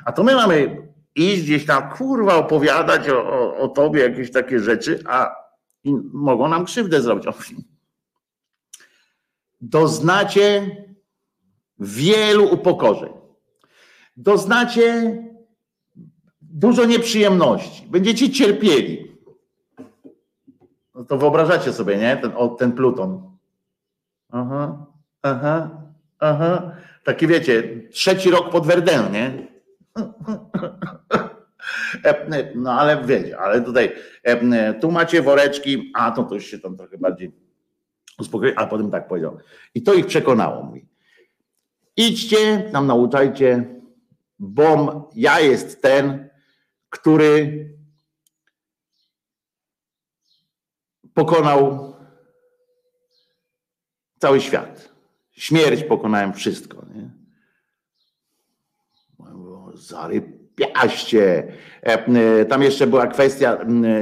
A 0.06 0.12
to 0.12 0.24
my 0.24 0.36
mamy 0.36 0.88
iść 1.16 1.44
gdzieś 1.44 1.66
tam, 1.66 1.90
kurwa, 1.90 2.36
opowiadać 2.36 3.10
o, 3.10 3.30
o, 3.30 3.58
o 3.58 3.68
tobie 3.68 4.02
jakieś 4.02 4.32
takie 4.32 4.60
rzeczy, 4.60 5.04
a 5.08 5.36
mogą 6.14 6.48
nam 6.48 6.66
krzywdę 6.66 7.02
zrobić. 7.02 7.26
Doznacie 9.62 10.76
wielu 11.80 12.54
upokorzeń. 12.54 13.14
Doznacie 14.18 15.18
dużo 16.42 16.86
nieprzyjemności. 16.86 17.88
Będziecie 17.88 18.30
cierpieli 18.30 19.09
no 21.00 21.06
to 21.06 21.18
wyobrażacie 21.18 21.74
sobie, 21.74 21.98
nie? 21.98 22.18
Ten, 22.18 22.32
o, 22.36 22.48
ten 22.48 22.72
Pluton. 22.72 23.38
Aha, 24.30 24.86
aha, 25.22 25.70
aha. 26.20 26.72
Taki 27.04 27.28
wiecie, 27.28 27.64
trzeci 27.92 28.32
rok 28.32 28.52
pod 28.52 28.68
Verdun, 28.68 29.12
nie? 29.12 29.48
No 32.56 32.74
ale 32.74 33.06
wiecie, 33.06 33.40
ale 33.40 33.62
tutaj 33.62 33.92
tu 34.82 34.92
macie 34.92 35.22
woreczki, 35.22 35.92
a 35.96 36.12
to, 36.12 36.24
to 36.24 36.36
już 36.36 36.46
się 36.46 36.60
tam 36.60 36.78
trochę 36.78 36.98
bardziej 36.98 37.32
uspokoi, 38.20 38.54
a 38.56 38.68
potem 38.68 38.92
tak 38.92 39.08
powiedział. 39.08 39.38
I 39.76 39.84
to 39.84 39.94
ich 39.94 40.06
przekonało, 40.06 40.64
mówi. 40.64 40.88
Idźcie, 41.98 42.70
tam 42.72 42.88
nauczajcie 42.88 43.66
bom 44.40 45.04
ja 45.16 45.40
jest 45.40 45.82
ten, 45.82 46.30
który 46.90 47.66
pokonał 51.14 51.94
cały 54.20 54.42
świat. 54.42 54.90
Śmierć 55.32 55.84
pokonałem 55.84 56.34
wszystko. 56.34 56.86
Nie? 56.96 57.10
Zarypiaście. 59.74 61.54
E, 61.84 62.06
e, 62.06 62.46
tam 62.46 62.64
jeszcze 62.64 62.88
była 62.88 63.08
kwestia 63.08 63.58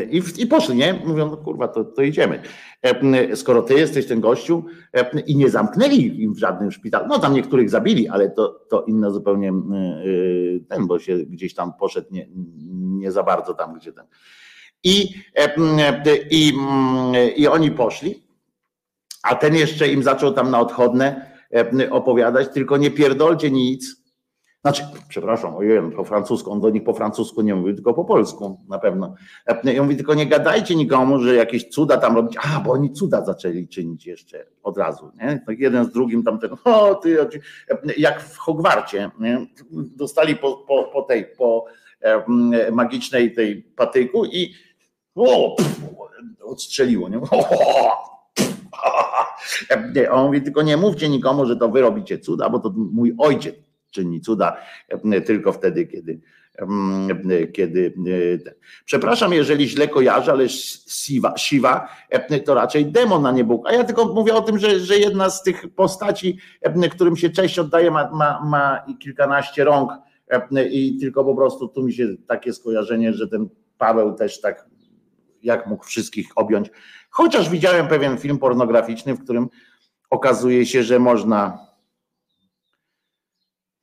i, 0.10 0.22
i 0.38 0.48
poszli, 0.48 0.76
nie? 0.76 1.02
Mówią, 1.06 1.30
no 1.30 1.38
kurwa, 1.38 1.68
to, 1.68 1.84
to 1.84 2.02
idziemy. 2.02 2.42
E, 2.82 3.36
skoro 3.36 3.62
ty 3.62 3.74
jesteś 3.74 4.08
ten 4.08 4.22
gościu 4.22 4.66
i 5.26 5.36
nie 5.36 5.50
zamknęli 5.50 6.22
im 6.22 6.34
w 6.34 6.38
żadnym 6.38 6.72
szpitalu, 6.72 7.06
no 7.08 7.20
tam 7.20 7.34
niektórych 7.34 7.70
zabili, 7.70 8.08
ale 8.08 8.30
to, 8.30 8.66
to 8.70 8.84
inna 8.84 9.10
zupełnie 9.10 9.54
ten, 10.70 10.88
bo 10.88 11.00
się 11.00 11.18
gdzieś 11.18 11.54
tam 11.54 11.74
poszedł 11.74 12.08
nie, 12.12 12.28
nie 12.78 13.12
za 13.12 13.24
bardzo 13.24 13.54
tam, 13.54 13.74
gdzie 13.74 13.94
ten. 13.94 14.06
I, 14.84 15.14
i, 16.32 16.54
i 17.36 17.48
oni 17.48 17.72
poszli, 17.72 18.24
a 19.24 19.36
ten 19.36 19.56
jeszcze 19.56 19.88
im 19.88 20.04
zaczął 20.04 20.34
tam 20.34 20.52
na 20.52 20.60
odchodne 20.60 21.32
opowiadać, 21.92 22.48
tylko 22.54 22.78
nie 22.78 22.92
pierdolcie 22.92 23.52
nic, 23.52 23.98
znaczy, 24.62 24.84
przepraszam, 25.10 25.56
ojej, 25.56 25.92
po 25.92 26.04
francusku, 26.04 26.52
on 26.52 26.62
do 26.62 26.70
nich 26.70 26.84
po 26.84 26.94
francusku 26.94 27.42
nie 27.42 27.56
mówi, 27.56 27.76
tylko 27.76 27.94
po 27.94 28.06
polsku 28.06 28.60
na 28.70 28.80
pewno. 28.80 29.16
Ja 29.64 29.84
mówię, 29.84 29.96
tylko 29.96 30.14
nie 30.14 30.26
gadajcie 30.26 30.76
nikomu, 30.76 31.20
że 31.20 31.36
jakieś 31.36 31.70
cuda 31.70 31.98
tam 31.98 32.16
robić. 32.16 32.38
A, 32.44 32.60
bo 32.60 32.72
oni 32.72 32.92
cuda 32.92 33.26
zaczęli 33.26 33.68
czynić 33.68 34.06
jeszcze 34.06 34.46
od 34.64 34.78
razu. 34.78 35.12
Nie? 35.22 35.44
Tak 35.46 35.60
jeden 35.60 35.86
z 35.86 35.92
drugim 35.92 36.24
tam 36.24 36.40
ten, 36.40 36.50
o 36.64 36.96
ty, 36.96 37.18
jak 37.98 38.22
w 38.22 38.38
Hogwarcie, 38.38 39.12
nie? 39.20 39.48
dostali 39.72 40.36
po, 40.36 40.58
po, 40.58 40.84
po 40.84 41.02
tej, 41.02 41.26
po 41.38 41.66
magicznej 42.72 43.34
tej 43.34 43.64
patyku 43.64 44.26
i 44.26 44.54
o, 45.18 45.56
odstrzeliło, 46.44 47.10
nie? 47.10 47.18
O, 47.18 48.18
on 50.12 50.26
mówi, 50.26 50.42
tylko 50.42 50.62
nie 50.62 50.78
mówcie 50.78 51.10
nikomu, 51.10 51.46
że 51.46 51.56
to 51.56 51.70
wy 51.70 51.82
robicie 51.82 52.20
cuda, 52.20 52.50
bo 52.50 52.60
to 52.60 52.74
mój 52.76 53.16
ojciec 53.18 53.56
czyni 53.92 54.22
cuda 54.22 54.58
e, 55.12 55.22
tylko 55.22 55.52
wtedy, 55.52 55.86
kiedy. 55.88 56.20
E, 57.30 57.48
kiedy 57.48 57.94
e, 58.46 58.52
Przepraszam, 58.86 59.34
jeżeli 59.34 59.70
źle 59.70 59.88
kojarzę, 59.88 60.32
ale 60.32 60.50
Siwa, 60.50 61.38
Siwa 61.38 61.90
to 62.46 62.54
raczej 62.54 62.86
demon, 62.86 63.26
a 63.26 63.32
nie 63.32 63.44
Bóg. 63.44 63.70
A 63.70 63.74
ja 63.74 63.84
tylko 63.84 64.06
mówię 64.06 64.36
o 64.36 64.42
tym, 64.42 64.60
że, 64.60 64.80
że 64.80 64.98
jedna 64.98 65.30
z 65.30 65.44
tych 65.44 65.74
postaci, 65.76 66.38
którym 66.92 67.16
się 67.16 67.30
cześć 67.30 67.60
oddaje, 67.60 67.92
ma, 67.92 68.10
ma, 68.12 68.42
ma 68.46 68.86
kilkanaście 69.00 69.64
rąk 69.64 69.92
i 70.72 70.98
tylko 71.00 71.24
po 71.24 71.36
prostu 71.36 71.68
tu 71.68 71.84
mi 71.84 71.94
się 71.94 72.08
takie 72.28 72.54
skojarzenie, 72.54 73.14
że 73.14 73.28
ten 73.28 73.50
Paweł 73.78 74.14
też 74.14 74.42
tak 74.42 74.66
jak 75.44 75.68
mógł 75.68 75.84
wszystkich 75.84 76.28
objąć. 76.36 76.72
Chociaż 77.10 77.50
widziałem 77.50 77.88
pewien 77.88 78.18
film 78.18 78.40
pornograficzny, 78.40 79.14
w 79.14 79.24
którym 79.24 79.50
okazuje 80.10 80.66
się, 80.66 80.84
że 80.84 81.00
można 81.00 81.68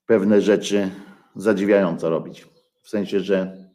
pewne 0.06 0.40
rzeczy 0.40 0.90
zadziwiająco 1.36 2.10
robić. 2.10 2.46
W 2.82 2.88
sensie, 2.88 3.20
że 3.20 3.68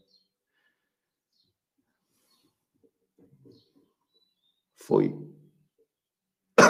fuj. 4.75 5.15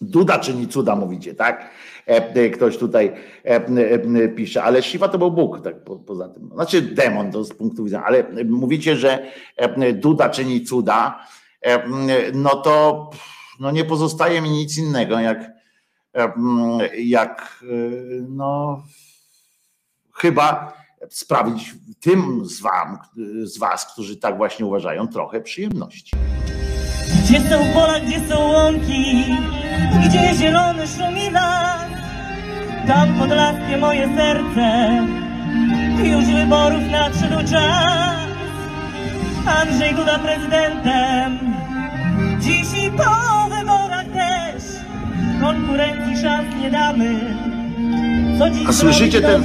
Duda 0.00 0.38
czyni 0.38 0.68
cuda, 0.68 0.96
mówicie, 0.96 1.34
tak? 1.34 1.70
E, 2.08 2.34
e, 2.34 2.50
ktoś 2.50 2.78
tutaj 2.78 3.12
e, 3.44 4.28
pisze, 4.28 4.62
ale 4.62 4.82
Siwa 4.82 5.08
to 5.08 5.18
był 5.18 5.30
Bóg, 5.30 5.60
tak 5.64 5.84
po, 5.84 5.96
poza 5.96 6.28
tym. 6.28 6.50
Znaczy 6.54 6.82
demon 6.82 7.32
to 7.32 7.44
z 7.44 7.54
punktu 7.54 7.84
widzenia, 7.84 8.04
ale 8.04 8.24
mówicie, 8.44 8.96
że 8.96 9.26
Duda 9.94 10.28
czyni 10.28 10.64
cuda, 10.64 11.26
no 12.34 12.56
to 12.56 13.10
no 13.60 13.70
nie 13.70 13.84
pozostaje 13.84 14.42
mi 14.42 14.50
nic 14.50 14.78
innego, 14.78 15.20
jak 15.20 15.50
jak 16.98 17.64
no, 18.28 18.82
chyba 20.14 20.72
sprawić 21.10 21.74
tym 22.00 22.44
z, 22.44 22.60
wam, 22.60 22.98
z 23.42 23.58
was, 23.58 23.92
którzy 23.92 24.16
tak 24.16 24.36
właśnie 24.36 24.66
uważają, 24.66 25.08
trochę 25.08 25.40
przyjemności. 25.40 26.16
Gdzie 27.24 27.40
są 27.40 27.72
pola, 27.74 28.00
gdzie 28.00 28.28
są 28.28 28.48
łąki, 28.48 29.24
gdzie 30.06 30.34
zielony 30.34 30.86
szumi 30.86 31.30
las, 31.30 31.81
tam 32.86 33.14
podlaskie 33.18 33.76
moje 33.80 34.08
serce, 34.16 34.88
już 36.04 36.24
wyborów 36.24 36.82
nadszedł 36.90 37.50
czas. 37.50 38.16
Andrzej 39.60 39.94
Duda 39.94 40.18
prezydentem, 40.18 41.38
dziś 42.40 42.84
i 42.86 42.90
po 42.90 43.48
wyborach 43.48 44.06
też 44.14 44.62
konkurencji 45.40 46.22
szans 46.22 46.46
nie 46.62 46.70
damy. 46.70 47.20
A 48.68 48.72
słyszycie 48.72 49.20
ten 49.20 49.42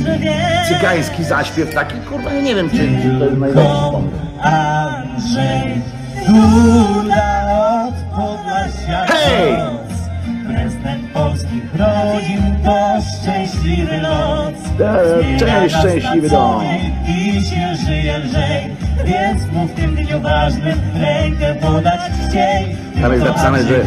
cygański 0.68 1.24
zaśpiew 1.24 1.74
taki? 1.74 1.96
Kurwa, 2.10 2.34
ja 2.34 2.42
nie 2.42 2.56
wiem, 2.56 2.70
czy, 2.70 2.78
czy 2.78 3.20
to 3.20 3.26
jest 3.26 3.38
najlepszy 3.38 3.92
pomysł. 3.92 4.16
Andrzej 4.42 5.82
Duda 6.28 7.44
od 7.88 8.16
Podlasia 8.16 9.06
Hej! 9.06 9.54
Prezydent 10.48 11.14
rodzin 11.78 12.56
to 12.66 12.98
szczęśliwy 13.02 14.02
noc. 14.02 14.56
Cześć, 15.40 15.76
szczęśliwy 15.76 16.30
noc. 16.30 16.64
I 17.08 17.42
się 17.42 17.76
żyje 17.86 18.18
lżej, 18.18 18.76
więc 19.06 19.52
mu 19.54 19.68
w 19.68 19.74
tym 19.74 19.96
dniu 19.96 20.20
ważnym 20.20 20.80
rękę 20.96 21.56
podać 21.56 22.00
chciej. 22.00 22.76
Tam 23.02 23.14
jest 23.14 23.26
napisane, 23.26 23.64
że 23.64 23.84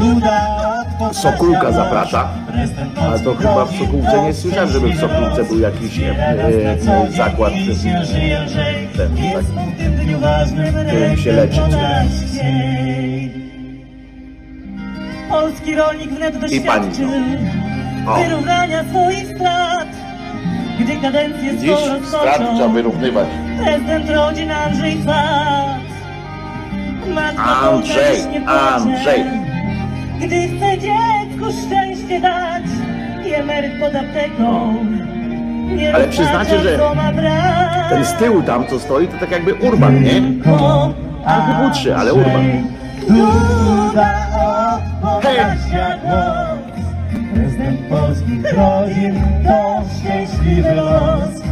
Sokółka 1.12 1.72
zaprasza, 1.72 2.28
ale 3.01 3.20
to 3.20 3.34
chyba 3.34 3.64
w 3.64 3.76
Sokółce 3.76 4.22
nie 4.22 4.34
słyszałem, 4.34 4.70
żeby 4.70 4.88
w 4.88 5.01
Sokółce 5.01 5.45
był 5.45 5.61
jakiś 5.61 5.99
e, 5.99 6.28
e, 6.28 7.11
zakład 7.16 7.53
ten, 8.97 9.16
tak, 10.22 10.49
którym 10.86 11.16
się 11.16 11.32
leczy. 11.32 11.61
Polski 15.30 15.74
rolnik 15.74 16.11
wnet 16.11 16.38
doświadczył 16.41 17.11
wyrównania 18.07 18.85
swoich 18.85 19.37
strat. 19.37 19.89
Gdy 20.81 20.97
kadencję 20.97 21.59
Dziś 21.59 21.71
strat 22.09 22.41
trzeba 22.55 22.69
wyrównywać. 22.69 23.27
Prezydent 23.65 24.11
rodzin 24.11 24.51
Andrzej 24.51 24.97
Kwat. 24.97 25.81
Andrzej, 27.39 28.21
Andrzej. 28.47 29.25
Gdy 30.21 30.49
chce 30.49 30.79
dziecku 30.79 31.45
szczęście 31.67 32.21
dać 32.21 32.63
i 33.27 33.35
emeryt 33.35 33.73
pod 33.81 33.95
apteką. 33.95 34.75
Ale 35.95 36.09
przyznacie, 36.09 36.59
że 36.61 36.79
ten 37.91 38.05
z 38.05 38.13
tyłu 38.13 38.43
tam, 38.43 38.67
co 38.67 38.81
stoi, 38.81 39.09
to 39.09 39.19
tak 39.19 39.31
jakby 39.31 39.55
urban, 39.55 40.03
nie? 40.03 40.43
Trochę 40.43 41.65
chudszy, 41.65 41.97
ale 41.97 42.15
urban. 42.15 42.45
Hej! 45.23 45.37
Prezydent 47.35 47.81
polskich 47.89 48.53
rodzin 48.53 49.14
to 49.47 49.83
szczęśliwy 49.99 50.74
los 50.74 51.51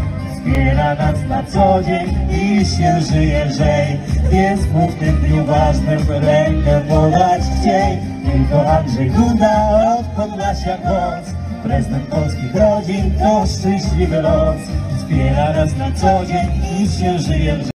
wspiera 0.48 0.94
nas 0.94 1.18
na 1.28 1.42
co 1.42 1.82
dzień 1.82 2.06
i 2.30 2.66
się 2.66 3.00
żyje 3.12 3.44
lżej. 3.44 4.00
Więc 4.30 4.66
mu 4.72 4.88
w 4.88 4.98
tym 4.98 5.16
dniu 5.16 5.44
ważnym 5.44 5.98
rękę 6.08 6.82
podać 6.88 7.42
chciej. 7.60 7.98
Tylko 8.32 8.70
Andrzej 8.70 9.10
Duda 9.10 9.70
od 9.98 10.06
Podlasia 10.06 10.78
głos. 10.78 11.34
Prezydent 11.62 12.06
polskich 12.08 12.54
rodzin 12.54 13.10
to 13.18 13.44
szczęśliwy 13.46 14.22
los. 14.22 14.56
Wspiera 14.98 15.52
nas 15.52 15.76
na 15.76 15.92
co 15.92 16.26
dzień 16.26 16.46
i 16.80 16.88
się 16.88 17.18
żyje 17.18 17.54
lżej. 17.54 17.70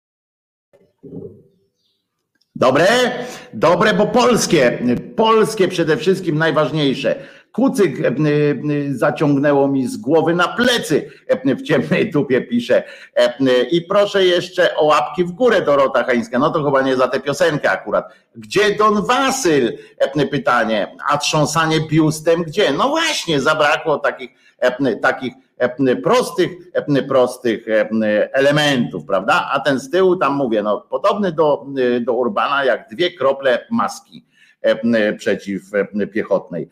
Dobre? 2.56 2.88
Dobre, 3.54 3.94
bo 3.94 4.08
polskie. 4.08 4.80
Polskie 5.16 5.68
przede 5.68 5.98
wszystkim 5.98 6.38
najważniejsze. 6.38 7.16
Kucyk 7.52 8.00
e, 8.00 8.08
e, 8.08 8.14
zaciągnęło 8.90 9.68
mi 9.68 9.88
z 9.88 9.98
głowy 9.98 10.36
na 10.36 10.48
plecy 10.48 11.12
e, 11.28 11.56
w 11.56 11.62
ciemnej 11.62 12.12
tupie 12.12 12.42
pisze. 12.42 12.84
I 13.72 13.82
proszę 13.82 14.26
jeszcze 14.26 14.76
o 14.76 14.86
łapki 14.86 15.24
w 15.24 15.32
górę 15.32 15.62
Dorota 15.62 16.04
Hańska. 16.04 16.40
No 16.40 16.50
to 16.50 16.64
chyba 16.64 16.82
nie 16.82 16.96
za 16.96 17.08
tę 17.08 17.20
piosenkę 17.20 17.72
akurat. 17.72 18.14
Gdzie 18.36 18.76
Don 18.76 19.06
Wasyl? 19.06 19.78
Pytanie. 20.32 20.96
A 21.10 21.18
trząsanie 21.18 21.80
biustem 21.80 22.44
gdzie? 22.44 22.72
No 22.72 22.90
właśnie, 22.90 23.42
zabrakło 23.42 23.98
takich, 23.98 24.30
takich 25.02 25.34
prostych, 26.04 26.52
prostych 27.08 27.66
elementów, 28.34 29.06
prawda? 29.06 29.50
A 29.54 29.60
ten 29.60 29.80
z 29.80 29.90
tyłu 29.90 30.16
tam 30.16 30.36
mówię, 30.36 30.64
no 30.64 30.82
podobny 30.90 31.32
do, 31.32 31.66
do 32.02 32.14
Urbana 32.14 32.66
jak 32.66 32.90
dwie 32.90 33.12
krople 33.12 33.66
maski 33.70 34.26
przeciwpiechotnej. 35.18 36.70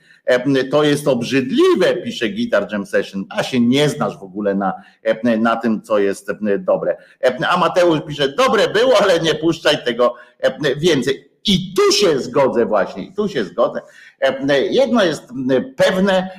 To 0.71 0.83
jest 0.83 1.07
obrzydliwe, 1.07 1.93
pisze 2.03 2.29
Guitar 2.29 2.67
Jam 2.71 2.85
Session, 2.85 3.25
a 3.29 3.43
się 3.43 3.59
nie 3.59 3.89
znasz 3.89 4.17
w 4.17 4.23
ogóle 4.23 4.55
na, 4.55 4.73
na 5.39 5.55
tym, 5.55 5.81
co 5.81 5.99
jest 5.99 6.31
dobre. 6.59 6.97
A 7.49 7.57
Mateusz 7.57 8.01
pisze, 8.07 8.29
dobre 8.29 8.67
było, 8.67 9.01
ale 9.01 9.19
nie 9.19 9.35
puszczaj 9.35 9.83
tego 9.85 10.15
więcej. 10.77 11.29
I 11.45 11.73
tu 11.73 11.91
się 11.91 12.19
zgodzę 12.19 12.65
właśnie, 12.65 13.03
i 13.03 13.13
tu 13.13 13.29
się 13.29 13.45
zgodzę. 13.45 13.81
Jedno 14.69 15.03
jest 15.03 15.23
pewne, 15.75 16.29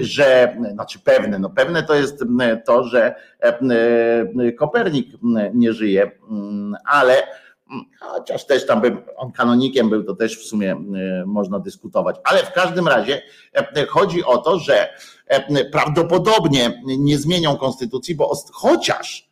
że, 0.00 0.56
znaczy 0.72 0.98
pewne, 0.98 1.38
no 1.38 1.50
pewne 1.50 1.82
to 1.82 1.94
jest 1.94 2.24
to, 2.66 2.84
że 2.84 3.14
Kopernik 4.58 5.08
nie 5.54 5.72
żyje, 5.72 6.10
ale 6.84 7.22
chociaż 8.00 8.46
też 8.46 8.66
tam 8.66 8.80
bym, 8.80 8.98
on 9.16 9.32
kanonikiem 9.32 9.90
był, 9.90 10.04
to 10.04 10.14
też 10.14 10.38
w 10.38 10.44
sumie 10.44 10.76
można 11.26 11.58
dyskutować, 11.58 12.16
ale 12.24 12.38
w 12.38 12.52
każdym 12.52 12.88
razie 12.88 13.22
chodzi 13.88 14.24
o 14.24 14.38
to, 14.38 14.58
że 14.58 14.88
prawdopodobnie 15.72 16.82
nie 16.84 17.18
zmienią 17.18 17.56
konstytucji, 17.56 18.14
bo 18.14 18.42
chociaż 18.52 19.28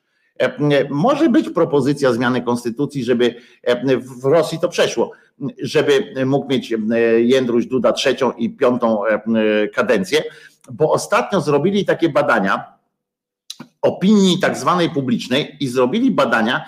może 0.91 1.29
być 1.29 1.51
propozycja 1.51 2.13
zmiany 2.13 2.43
konstytucji, 2.43 3.05
żeby 3.05 3.35
w 4.01 4.25
Rosji 4.25 4.59
to 4.59 4.69
przeszło, 4.69 5.11
żeby 5.63 6.25
mógł 6.27 6.49
mieć 6.49 6.75
Jędruś 7.19 7.67
Duda 7.67 7.93
trzecią 7.93 8.33
i 8.33 8.51
piątą 8.51 9.01
kadencję, 9.75 10.23
bo 10.71 10.93
ostatnio 10.93 11.41
zrobili 11.41 11.85
takie 11.85 12.09
badania 12.09 12.75
opinii 13.83 14.39
tak 14.39 14.57
zwanej 14.57 14.91
publicznej 14.91 15.57
i 15.61 15.69
zrobili 15.69 16.11
badania, 16.11 16.65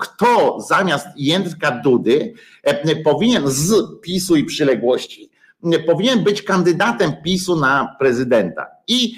kto 0.00 0.60
zamiast 0.60 1.06
Jędrka 1.16 1.70
Dudy 1.70 2.34
powinien 3.04 3.42
z 3.46 4.00
PiSu 4.02 4.36
i 4.36 4.44
przyległości 4.44 5.30
powinien 5.86 6.24
być 6.24 6.42
kandydatem 6.42 7.12
PiSu 7.24 7.56
na 7.56 7.96
prezydenta. 7.98 8.66
I, 8.88 9.14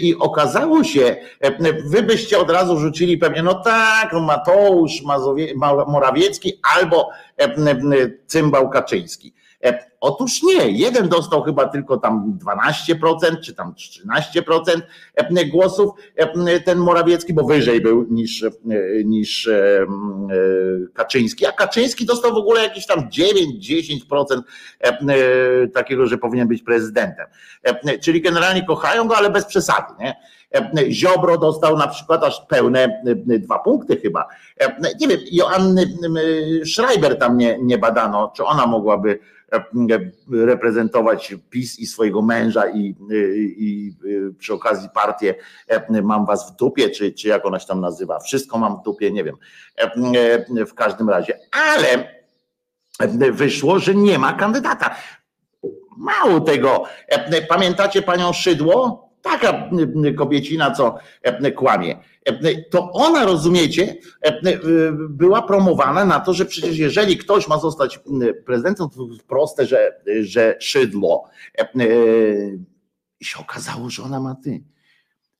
I 0.00 0.14
okazało 0.14 0.84
się, 0.84 1.16
wy 1.86 2.02
byście 2.02 2.38
od 2.38 2.50
razu 2.50 2.78
rzucili 2.78 3.18
pewnie, 3.18 3.42
no 3.42 3.54
tak, 3.54 4.12
Mateusz 4.12 5.02
Mazowie, 5.02 5.54
Morawiecki 5.86 6.60
albo 6.76 7.10
Cymbał 8.26 8.70
Kaczyński. 8.70 9.32
Otóż 10.00 10.42
nie, 10.42 10.70
jeden 10.70 11.08
dostał 11.08 11.42
chyba 11.42 11.68
tylko 11.68 11.96
tam 11.96 12.38
12% 12.44 13.40
czy 13.40 13.54
tam 13.54 13.74
13% 13.74 15.50
głosów 15.50 15.90
ten 16.64 16.78
Morawiecki, 16.78 17.34
bo 17.34 17.44
wyżej 17.44 17.80
był 17.80 18.06
niż, 18.10 18.44
niż 19.04 19.50
Kaczyński, 20.94 21.46
a 21.46 21.52
Kaczyński 21.52 22.06
dostał 22.06 22.32
w 22.32 22.36
ogóle 22.36 22.62
jakieś 22.62 22.86
tam 22.86 23.08
9-10% 23.08 24.42
takiego, 25.74 26.06
że 26.06 26.18
powinien 26.18 26.48
być 26.48 26.62
prezydentem. 26.62 27.26
Czyli 28.02 28.20
generalnie 28.20 28.66
kochają 28.66 29.08
go, 29.08 29.16
ale 29.16 29.30
bez 29.30 29.44
przesady. 29.44 29.94
Nie? 30.00 30.16
Ziobro 30.90 31.38
dostał 31.38 31.78
na 31.78 31.88
przykład 31.88 32.24
aż 32.24 32.40
pełne 32.48 33.02
dwa 33.26 33.58
punkty 33.58 33.96
chyba. 33.96 34.28
Nie 35.00 35.08
wiem, 35.08 35.20
Joanny 35.32 35.86
Schreiber 36.74 37.18
tam 37.18 37.38
nie, 37.38 37.58
nie 37.62 37.78
badano, 37.78 38.32
czy 38.36 38.44
ona 38.44 38.66
mogłaby 38.66 39.18
reprezentować 40.30 41.34
PiS 41.50 41.78
i 41.78 41.86
swojego 41.86 42.22
męża 42.22 42.68
i, 42.68 42.78
i, 42.78 43.56
i 43.58 43.92
przy 44.38 44.54
okazji 44.54 44.88
partię 44.94 45.34
mam 46.02 46.26
was 46.26 46.52
w 46.52 46.56
dupie, 46.56 46.90
czy, 46.90 47.12
czy 47.12 47.28
jak 47.28 47.46
ona 47.46 47.58
się 47.58 47.66
tam 47.66 47.80
nazywa, 47.80 48.20
wszystko 48.20 48.58
mam 48.58 48.76
w 48.76 48.82
dupie, 48.82 49.10
nie 49.10 49.24
wiem, 49.24 49.36
w 50.66 50.74
każdym 50.74 51.10
razie, 51.10 51.38
ale 51.52 53.32
wyszło, 53.32 53.78
że 53.78 53.94
nie 53.94 54.18
ma 54.18 54.32
kandydata. 54.32 54.96
Mało 55.96 56.40
tego, 56.40 56.84
pamiętacie 57.48 58.02
panią 58.02 58.32
Szydło? 58.32 59.06
Taka 59.22 59.70
kobiecina, 60.16 60.70
co 60.70 60.98
kłamie 61.56 61.96
to 62.70 62.92
ona, 62.92 63.24
rozumiecie, 63.24 63.96
była 65.08 65.42
promowana 65.42 66.04
na 66.04 66.20
to, 66.20 66.32
że 66.34 66.44
przecież 66.44 66.78
jeżeli 66.78 67.16
ktoś 67.16 67.48
ma 67.48 67.58
zostać 67.58 68.00
prezydentem, 68.46 68.88
to 68.88 69.06
proste, 69.28 69.66
że, 69.66 70.00
że 70.20 70.56
szydło. 70.60 71.28
I 73.20 73.24
się 73.24 73.38
okazało, 73.40 73.90
że 73.90 74.02
ona 74.02 74.20
ma 74.20 74.34
ty. 74.44 74.62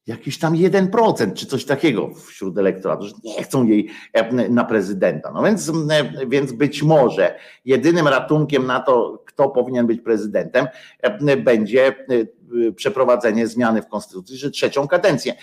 Jakiś 0.06 0.38
tam 0.38 0.54
1% 0.54 1.32
czy 1.32 1.46
coś 1.46 1.64
takiego 1.64 2.14
wśród 2.14 2.58
elektoratu, 2.58 3.06
że 3.06 3.14
nie 3.24 3.42
chcą 3.42 3.64
jej 3.64 3.88
na 4.50 4.64
prezydenta. 4.64 5.32
No 5.34 5.42
więc, 5.42 5.72
więc 6.28 6.52
być 6.52 6.82
może 6.82 7.38
jedynym 7.64 8.08
ratunkiem 8.08 8.66
na 8.66 8.80
to, 8.80 9.22
kto 9.26 9.48
powinien 9.48 9.86
być 9.86 10.00
prezydentem, 10.00 10.66
będzie 11.44 12.06
przeprowadzenie 12.76 13.46
zmiany 13.46 13.82
w 13.82 13.88
konstytucji, 13.88 14.36
że 14.36 14.50
trzecią 14.50 14.88
kadencję 14.88 15.34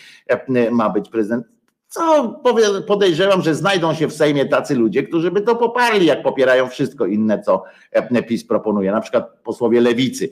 ma 0.71 0.89
być 0.89 1.09
prezydent. 1.09 1.45
Co 1.87 2.41
podejrzewam, 2.87 3.41
że 3.41 3.55
znajdą 3.55 3.93
się 3.93 4.07
w 4.07 4.13
Sejmie 4.13 4.45
tacy 4.45 4.75
ludzie, 4.75 5.03
którzy 5.03 5.31
by 5.31 5.41
to 5.41 5.55
poparli, 5.55 6.05
jak 6.05 6.23
popierają 6.23 6.67
wszystko 6.69 7.05
inne, 7.05 7.41
co 7.41 7.63
PiS 8.27 8.45
proponuje. 8.45 8.91
Na 8.91 9.01
przykład 9.01 9.39
posłowie 9.43 9.81
lewicy 9.81 10.29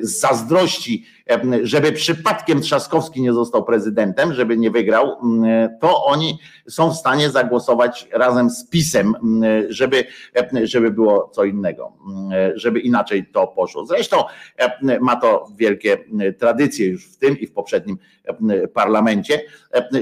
z 0.00 0.20
zazdrości, 0.20 1.04
żeby 1.62 1.92
przypadkiem 1.92 2.60
Trzaskowski 2.60 3.22
nie 3.22 3.32
został 3.32 3.64
prezydentem, 3.64 4.34
żeby 4.34 4.56
nie 4.56 4.70
wygrał, 4.70 5.16
to 5.80 6.04
oni 6.04 6.38
są 6.68 6.90
w 6.90 6.96
stanie 6.96 7.30
zagłosować 7.30 8.08
razem 8.12 8.50
z 8.50 8.68
PiSem, 8.68 9.14
żeby, 9.68 10.04
żeby 10.62 10.90
było 10.90 11.28
co 11.28 11.44
innego, 11.44 11.92
żeby 12.54 12.80
inaczej 12.80 13.26
to 13.26 13.46
poszło. 13.46 13.86
Zresztą 13.86 14.24
ma 15.00 15.16
to 15.16 15.46
wielkie 15.56 15.98
tradycje 16.38 16.86
już 16.86 17.12
w 17.12 17.18
tym 17.18 17.38
i 17.38 17.46
w 17.46 17.52
poprzednim 17.52 17.98
parlamencie, 18.74 19.40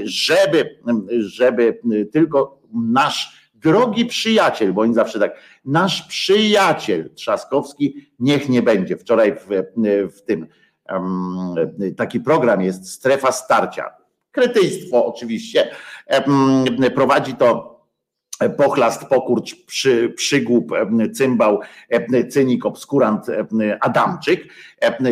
żeby, 0.03 0.79
żeby 1.19 1.79
tylko 2.11 2.59
nasz 2.73 3.43
drogi 3.53 4.05
przyjaciel, 4.05 4.73
bo 4.73 4.81
oni 4.81 4.93
zawsze 4.93 5.19
tak, 5.19 5.35
nasz 5.65 6.01
przyjaciel 6.01 7.13
Trzaskowski 7.15 8.07
niech 8.19 8.49
nie 8.49 8.61
będzie. 8.61 8.97
Wczoraj 8.97 9.35
w, 9.35 9.47
w 10.17 10.21
tym 10.21 10.47
taki 11.97 12.19
program 12.19 12.61
jest 12.61 12.91
Strefa 12.91 13.31
Starcia. 13.31 13.89
Kretyństwo 14.31 15.05
oczywiście. 15.05 15.71
Prowadzi 16.95 17.33
to 17.33 17.73
pochlast, 18.57 19.05
pokurcz, 19.05 19.65
przy, 19.65 20.09
przygłup, 20.09 20.71
cymbał, 21.13 21.59
cynik, 22.29 22.65
obskurant 22.65 23.25
Adamczyk, 23.79 24.53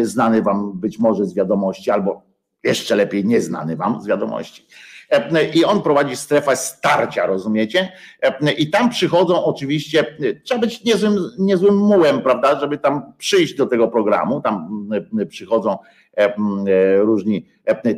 znany 0.01 0.41
wam 0.41 0.79
być 0.79 0.99
może 0.99 1.25
z 1.25 1.33
wiadomości, 1.33 1.91
albo 1.91 2.21
jeszcze 2.63 2.95
lepiej 2.95 3.25
nieznany 3.25 3.75
wam 3.75 4.01
z 4.01 4.07
wiadomości. 4.07 4.67
I 5.53 5.65
on 5.65 5.81
prowadzi 5.81 6.15
strefę 6.15 6.55
starcia, 6.55 7.25
rozumiecie? 7.25 7.91
I 8.57 8.69
tam 8.69 8.89
przychodzą 8.89 9.45
oczywiście, 9.45 10.17
trzeba 10.43 10.61
być 10.61 10.83
niezłym, 10.83 11.17
niezłym 11.39 11.77
mułem, 11.77 12.21
prawda, 12.21 12.59
żeby 12.59 12.77
tam 12.77 13.13
przyjść 13.17 13.55
do 13.55 13.65
tego 13.65 13.87
programu. 13.87 14.41
Tam 14.41 14.89
przychodzą 15.29 15.77
różni 16.97 17.45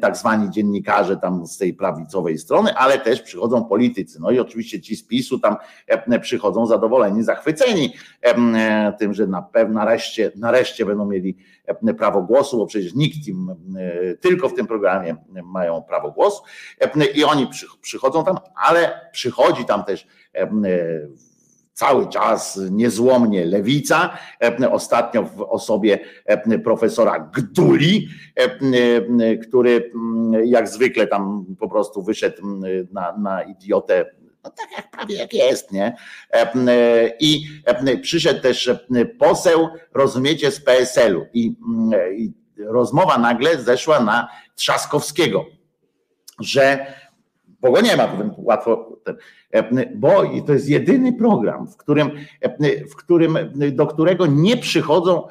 tak 0.02 0.18
zwani 0.18 0.50
dziennikarze 0.50 1.18
tam 1.18 1.48
z 1.48 1.58
tej 1.58 1.74
prawicowej 1.74 2.38
strony, 2.38 2.76
ale 2.76 3.00
też 3.00 3.22
przychodzą 3.22 3.66
politycy. 3.66 4.22
No 4.22 4.32
i 4.32 4.40
oczywiście 4.40 4.82
ci 4.82 4.96
z 4.96 5.08
PiSu 5.08 5.40
tam 5.40 5.56
przychodzą 6.22 6.66
zadowoleni, 6.66 7.24
zachwyceni 7.24 7.94
tym, 9.00 9.14
że 9.14 9.28
na 9.28 9.42
pewno 9.42 9.74
nareszcie, 9.74 10.32
nareszcie 10.36 10.86
będą 10.86 11.06
mieli 11.06 11.38
prawo 11.98 12.22
głosu, 12.22 12.58
bo 12.58 12.66
przecież 12.66 12.96
nikt 12.96 13.28
im, 13.28 13.56
tylko 14.22 14.50
w 14.50 14.54
tym 14.54 14.68
programie 14.68 15.16
mają 15.44 15.82
prawo 15.82 16.12
głosu 16.12 16.44
i 17.16 17.24
oni 17.24 17.48
przychodzą 17.82 18.24
tam, 18.24 18.38
ale 18.56 19.10
przychodzi 19.12 19.66
tam 19.66 19.84
też 19.84 20.08
cały 21.74 22.08
czas 22.08 22.60
niezłomnie 22.72 23.46
lewica, 23.46 24.18
ostatnio 24.72 25.24
w 25.24 25.42
osobie 25.42 26.00
profesora 26.64 27.32
Gduli, 27.34 28.08
który 29.48 29.92
jak 30.44 30.70
zwykle 30.70 31.08
tam 31.08 31.46
po 31.60 31.70
prostu 31.70 32.04
wyszedł 32.04 32.42
na, 32.92 33.18
na 33.18 33.44
idiotę 33.44 34.06
no 34.44 34.50
tak 34.50 34.72
jak 34.78 34.92
prawie 34.92 35.16
jak 35.16 35.34
jest, 35.34 35.72
nie? 35.72 35.96
I 37.20 37.46
przyszedł 38.02 38.42
też 38.42 38.72
poseł, 39.20 39.70
rozumiecie, 39.94 40.52
z 40.52 40.60
PSL-u 40.60 41.26
i, 41.34 41.56
i 42.18 42.34
rozmowa 42.58 43.18
nagle 43.18 43.58
zeszła 43.58 44.00
na 44.00 44.28
Trzaskowskiego, 44.56 45.46
że 46.40 46.86
bo 47.64 47.72
go 47.72 47.82
nie 47.82 47.98
ma, 47.98 48.08
to 48.08 48.36
łatwo, 48.38 49.00
bo 49.96 50.24
to 50.48 50.54
jest 50.54 50.70
jedyny 50.70 51.14
program, 51.14 51.68
w 51.68 51.78
którym, 51.78 52.12
w 52.92 52.96
którym, 52.96 53.38
do 53.72 53.88
którego 53.88 54.26
nie 54.26 54.58
przychodzą 54.58 55.28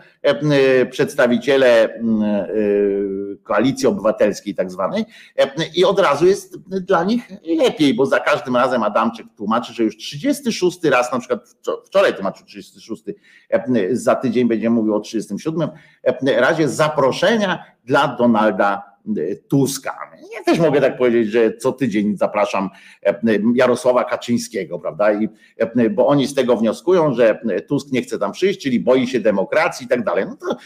przedstawiciele 0.91 2.01
koalicji 3.43 3.87
obywatelskiej 3.89 4.55
tak 4.55 4.71
zwanej 4.71 5.05
i 5.77 5.85
od 5.85 5.99
razu 5.99 6.27
jest 6.27 6.59
dla 6.69 7.05
nich 7.05 7.33
lepiej, 7.59 7.95
bo 7.95 8.07
za 8.07 8.21
każdym 8.21 8.57
razem 8.57 8.83
Adamczyk 8.83 9.27
tłumaczy, 9.37 9.73
że 9.73 9.83
już 9.83 9.97
36 9.97 10.85
raz, 10.85 11.13
na 11.13 11.19
przykład 11.19 11.57
wczoraj 11.87 12.15
tłumaczył 12.15 12.47
36, 12.47 13.05
za 13.91 14.15
tydzień 14.15 14.49
będzie 14.49 14.71
mówił 14.71 14.95
o 14.95 15.01
37 15.01 15.69
razie 16.25 16.69
zaproszenia 16.69 17.65
dla 17.85 18.17
Donalda 18.17 18.92
Tuska. 19.49 19.99
Ja 20.35 20.45
też 20.45 20.59
mogę 20.59 20.81
tak 20.81 20.99
powiedzieć, 20.99 21.29
że 21.29 21.57
co 21.57 21.73
tydzień 21.73 22.17
zapraszam 22.17 22.71
Jarosława 23.55 24.05
Kaczyńskiego, 24.05 24.79
prawda? 24.79 25.13
I, 25.13 25.29
bo 25.91 26.07
oni 26.07 26.27
z 26.27 26.35
tego 26.35 26.57
wnioskują, 26.57 27.15
że 27.15 27.41
Tusk 27.69 27.93
nie 27.93 28.03
chce 28.03 28.19
tam 28.19 28.33
przyjść, 28.33 28.61
czyli 28.61 28.81
boi 28.81 29.07
się 29.07 29.21
demokracji 29.21 29.87
i 29.87 29.89
tak 29.89 30.05
dalej. 30.05 30.25
No 30.27 30.37
to 30.37 30.57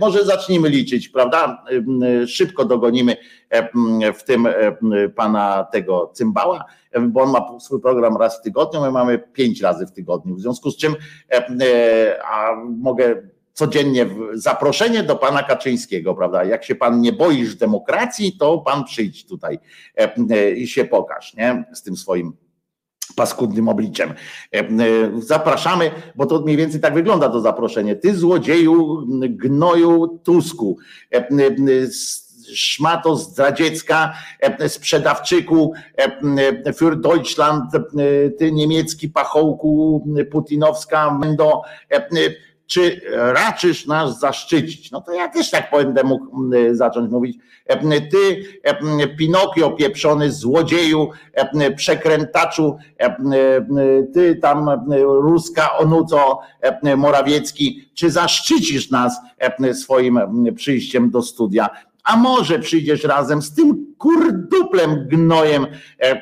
może 0.00 0.24
zacznijmy 0.24 0.68
liczyć, 0.68 1.08
prawda? 1.08 1.64
Szybko 2.26 2.64
dogonimy 2.64 3.16
w 4.14 4.22
tym 4.22 4.48
pana 5.16 5.66
tego 5.72 6.10
cymbała, 6.14 6.64
bo 7.00 7.22
on 7.22 7.30
ma 7.30 7.60
swój 7.60 7.80
program 7.80 8.16
raz 8.16 8.38
w 8.38 8.42
tygodniu, 8.42 8.80
my 8.80 8.90
mamy 8.90 9.18
pięć 9.18 9.62
razy 9.62 9.86
w 9.86 9.92
tygodniu. 9.92 10.34
W 10.34 10.40
związku 10.40 10.70
z 10.70 10.76
czym 10.76 10.94
a 12.24 12.52
mogę 12.78 13.22
codziennie 13.56 14.06
zaproszenie 14.34 15.02
do 15.02 15.16
pana 15.16 15.42
Kaczyńskiego, 15.42 16.14
prawda? 16.14 16.44
Jak 16.44 16.64
się 16.64 16.74
pan 16.74 17.00
nie 17.00 17.12
boisz 17.12 17.54
demokracji, 17.54 18.36
to 18.38 18.58
pan 18.58 18.84
przyjdź 18.84 19.26
tutaj 19.26 19.58
e, 19.98 20.14
e, 20.30 20.50
i 20.50 20.68
się 20.68 20.84
pokaż, 20.84 21.34
nie? 21.34 21.64
Z 21.74 21.82
tym 21.82 21.96
swoim 21.96 22.32
paskudnym 23.16 23.68
obliczem. 23.68 24.14
E, 24.52 24.64
zapraszamy, 25.18 25.90
bo 26.16 26.26
to 26.26 26.40
mniej 26.40 26.56
więcej 26.56 26.80
tak 26.80 26.94
wygląda 26.94 27.28
to 27.28 27.40
zaproszenie. 27.40 27.96
Ty 27.96 28.16
złodzieju, 28.16 29.06
gnoju 29.28 30.20
Tusku, 30.24 30.78
szmato 32.54 33.16
zdradziecka, 33.16 34.12
sprzedawczyku 34.68 35.72
für 36.74 36.96
Deutschland, 36.96 37.64
ty 38.38 38.52
niemiecki 38.52 39.08
pachołku 39.08 40.04
putinowska, 40.30 41.10
mendo, 41.10 41.62
czy 42.66 43.00
raczysz 43.12 43.86
nas 43.86 44.20
zaszczycić? 44.20 44.90
No 44.90 45.00
to 45.00 45.12
ja 45.12 45.28
też 45.28 45.50
tak 45.50 45.70
będę 45.72 46.04
mógł 46.04 46.50
zacząć 46.72 47.10
mówić. 47.10 47.38
Ty, 48.10 48.42
Pinokio 49.18 49.70
pieprzony, 49.70 50.32
złodzieju, 50.32 51.10
przekrętaczu, 51.76 52.76
ty 54.14 54.36
tam 54.36 54.70
ruska 55.22 55.78
onuco 55.78 56.40
Morawiecki, 56.96 57.90
czy 57.94 58.10
zaszczycisz 58.10 58.90
nas 58.90 59.20
swoim 59.72 60.20
przyjściem 60.54 61.10
do 61.10 61.22
studia? 61.22 61.70
A 62.06 62.16
może 62.16 62.58
przyjdziesz 62.58 63.04
razem 63.04 63.42
z 63.42 63.54
tym 63.54 63.94
kurduplem 63.98 65.08
gnojem, 65.08 65.66
e, 66.02 66.20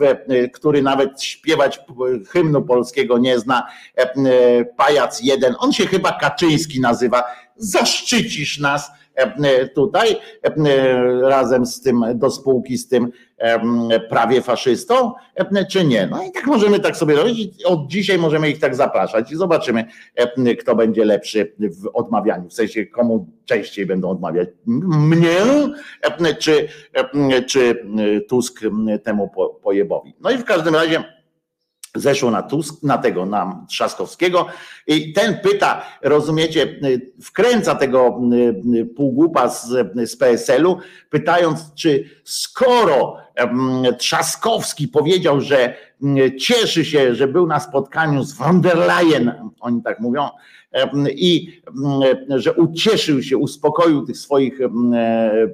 e, 0.00 0.48
który 0.48 0.82
nawet 0.82 1.22
śpiewać 1.22 1.80
hymnu 2.28 2.62
polskiego 2.62 3.18
nie 3.18 3.38
zna, 3.38 3.66
e, 3.96 4.64
pajac 4.64 5.20
jeden, 5.22 5.54
on 5.58 5.72
się 5.72 5.86
chyba 5.86 6.12
Kaczyński 6.12 6.80
nazywa, 6.80 7.24
zaszczycisz 7.56 8.58
nas 8.58 8.90
tutaj 9.74 10.16
razem 11.22 11.66
z 11.66 11.82
tym, 11.82 12.04
do 12.14 12.30
spółki 12.30 12.78
z 12.78 12.88
tym 12.88 13.12
prawie 14.08 14.42
faszystą, 14.42 15.12
czy 15.70 15.84
nie. 15.84 16.06
No 16.06 16.22
i 16.22 16.32
tak 16.32 16.46
możemy 16.46 16.80
tak 16.80 16.96
sobie 16.96 17.16
robić. 17.16 17.64
Od 17.64 17.86
dzisiaj 17.86 18.18
możemy 18.18 18.50
ich 18.50 18.60
tak 18.60 18.74
zapraszać 18.74 19.32
i 19.32 19.36
zobaczymy, 19.36 19.84
kto 20.60 20.74
będzie 20.76 21.04
lepszy 21.04 21.52
w 21.58 21.90
odmawianiu. 21.92 22.48
W 22.48 22.52
sensie, 22.52 22.86
komu 22.86 23.26
częściej 23.44 23.86
będą 23.86 24.10
odmawiać. 24.10 24.48
Mnie, 24.66 25.36
czy, 26.38 26.68
czy 27.46 27.86
Tusk 28.28 28.60
temu 29.04 29.30
pojebowi. 29.62 30.14
No 30.20 30.30
i 30.30 30.36
w 30.36 30.44
każdym 30.44 30.74
razie 30.74 31.19
zeszło 31.94 32.30
na 32.30 32.42
Tusk, 32.42 32.82
na 32.82 32.98
tego, 32.98 33.26
na 33.26 33.66
Trzaskowskiego. 33.68 34.46
I 34.86 35.12
ten 35.12 35.38
pyta, 35.38 35.82
rozumiecie, 36.02 36.80
wkręca 37.22 37.74
tego 37.74 38.20
półgłupa 38.96 39.48
z, 39.48 39.68
z 40.10 40.16
PSL-u, 40.16 40.78
pytając, 41.10 41.74
czy 41.74 42.04
skoro 42.24 43.16
Trzaskowski 43.98 44.88
powiedział, 44.88 45.40
że 45.40 45.74
cieszy 46.40 46.84
się, 46.84 47.14
że 47.14 47.28
był 47.28 47.46
na 47.46 47.60
spotkaniu 47.60 48.22
z 48.22 48.32
von 48.32 48.60
der 48.60 48.76
Leyen, 48.78 49.50
oni 49.60 49.82
tak 49.82 50.00
mówią, 50.00 50.28
i 51.14 51.62
że 52.28 52.52
ucieszył 52.52 53.22
się, 53.22 53.36
uspokoił 53.36 54.06
tych 54.06 54.16
swoich 54.16 54.58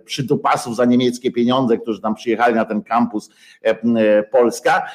przydupasów 0.04 0.76
za 0.76 0.84
niemieckie 0.84 1.32
pieniądze, 1.32 1.78
którzy 1.78 2.00
tam 2.00 2.14
przyjechali 2.14 2.54
na 2.54 2.64
ten 2.64 2.82
kampus 2.82 3.30
Polska, 4.30 4.86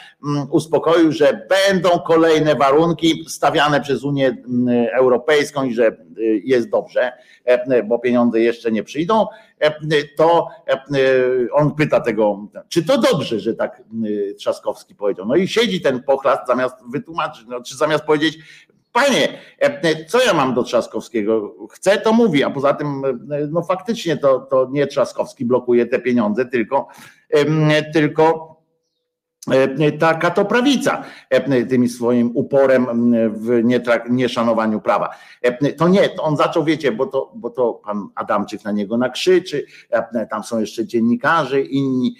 uspokoił, 0.49 1.11
że 1.11 1.47
będą 1.49 1.89
kolejne 1.89 2.55
warunki 2.55 3.25
stawiane 3.27 3.81
przez 3.81 4.03
Unię 4.03 4.37
Europejską 4.93 5.63
i 5.63 5.73
że 5.73 5.97
jest 6.43 6.69
dobrze, 6.69 7.11
bo 7.85 7.99
pieniądze 7.99 8.39
jeszcze 8.39 8.71
nie 8.71 8.83
przyjdą, 8.83 9.25
to 10.17 10.47
on 11.53 11.75
pyta 11.75 11.99
tego, 11.99 12.47
czy 12.69 12.85
to 12.85 12.97
dobrze, 12.97 13.39
że 13.39 13.53
tak 13.53 13.83
Trzaskowski 14.37 14.95
powiedział. 14.95 15.25
No 15.25 15.35
i 15.35 15.47
siedzi 15.47 15.81
ten 15.81 16.03
pochlast 16.03 16.47
zamiast 16.47 16.75
wytłumaczyć, 16.91 17.45
no, 17.47 17.63
czy 17.63 17.77
zamiast 17.77 18.03
powiedzieć, 18.03 18.39
Panie, 18.93 19.27
co 20.07 20.23
ja 20.23 20.33
mam 20.33 20.53
do 20.53 20.63
Trzaskowskiego? 20.63 21.55
Chcę, 21.71 21.97
to 21.97 22.13
mówi, 22.13 22.43
a 22.43 22.49
poza 22.49 22.73
tym, 22.73 23.01
no 23.51 23.63
faktycznie 23.63 24.17
to, 24.17 24.39
to 24.39 24.67
nie 24.71 24.87
Trzaskowski 24.87 25.45
blokuje 25.45 25.85
te 25.85 25.99
pieniądze, 25.99 26.45
tylko, 26.45 26.87
tylko 27.93 28.51
taka 29.99 30.31
to 30.31 30.45
prawica 30.45 31.03
tym 31.69 31.89
swoim 31.89 32.31
uporem 32.33 32.87
w 33.31 33.61
nieszanowaniu 34.09 34.81
prawa. 34.81 35.09
To 35.77 35.87
nie, 35.87 36.09
to 36.09 36.23
on 36.23 36.37
zaczął, 36.37 36.63
wiecie, 36.63 36.91
bo 36.91 37.05
to, 37.05 37.31
bo 37.35 37.49
to 37.49 37.73
pan 37.73 38.07
Adamczyk 38.15 38.63
na 38.63 38.71
niego 38.71 38.97
nakrzyczy, 38.97 39.65
tam 40.29 40.43
są 40.43 40.59
jeszcze 40.59 40.85
dziennikarze, 40.85 41.61
inni 41.61 42.15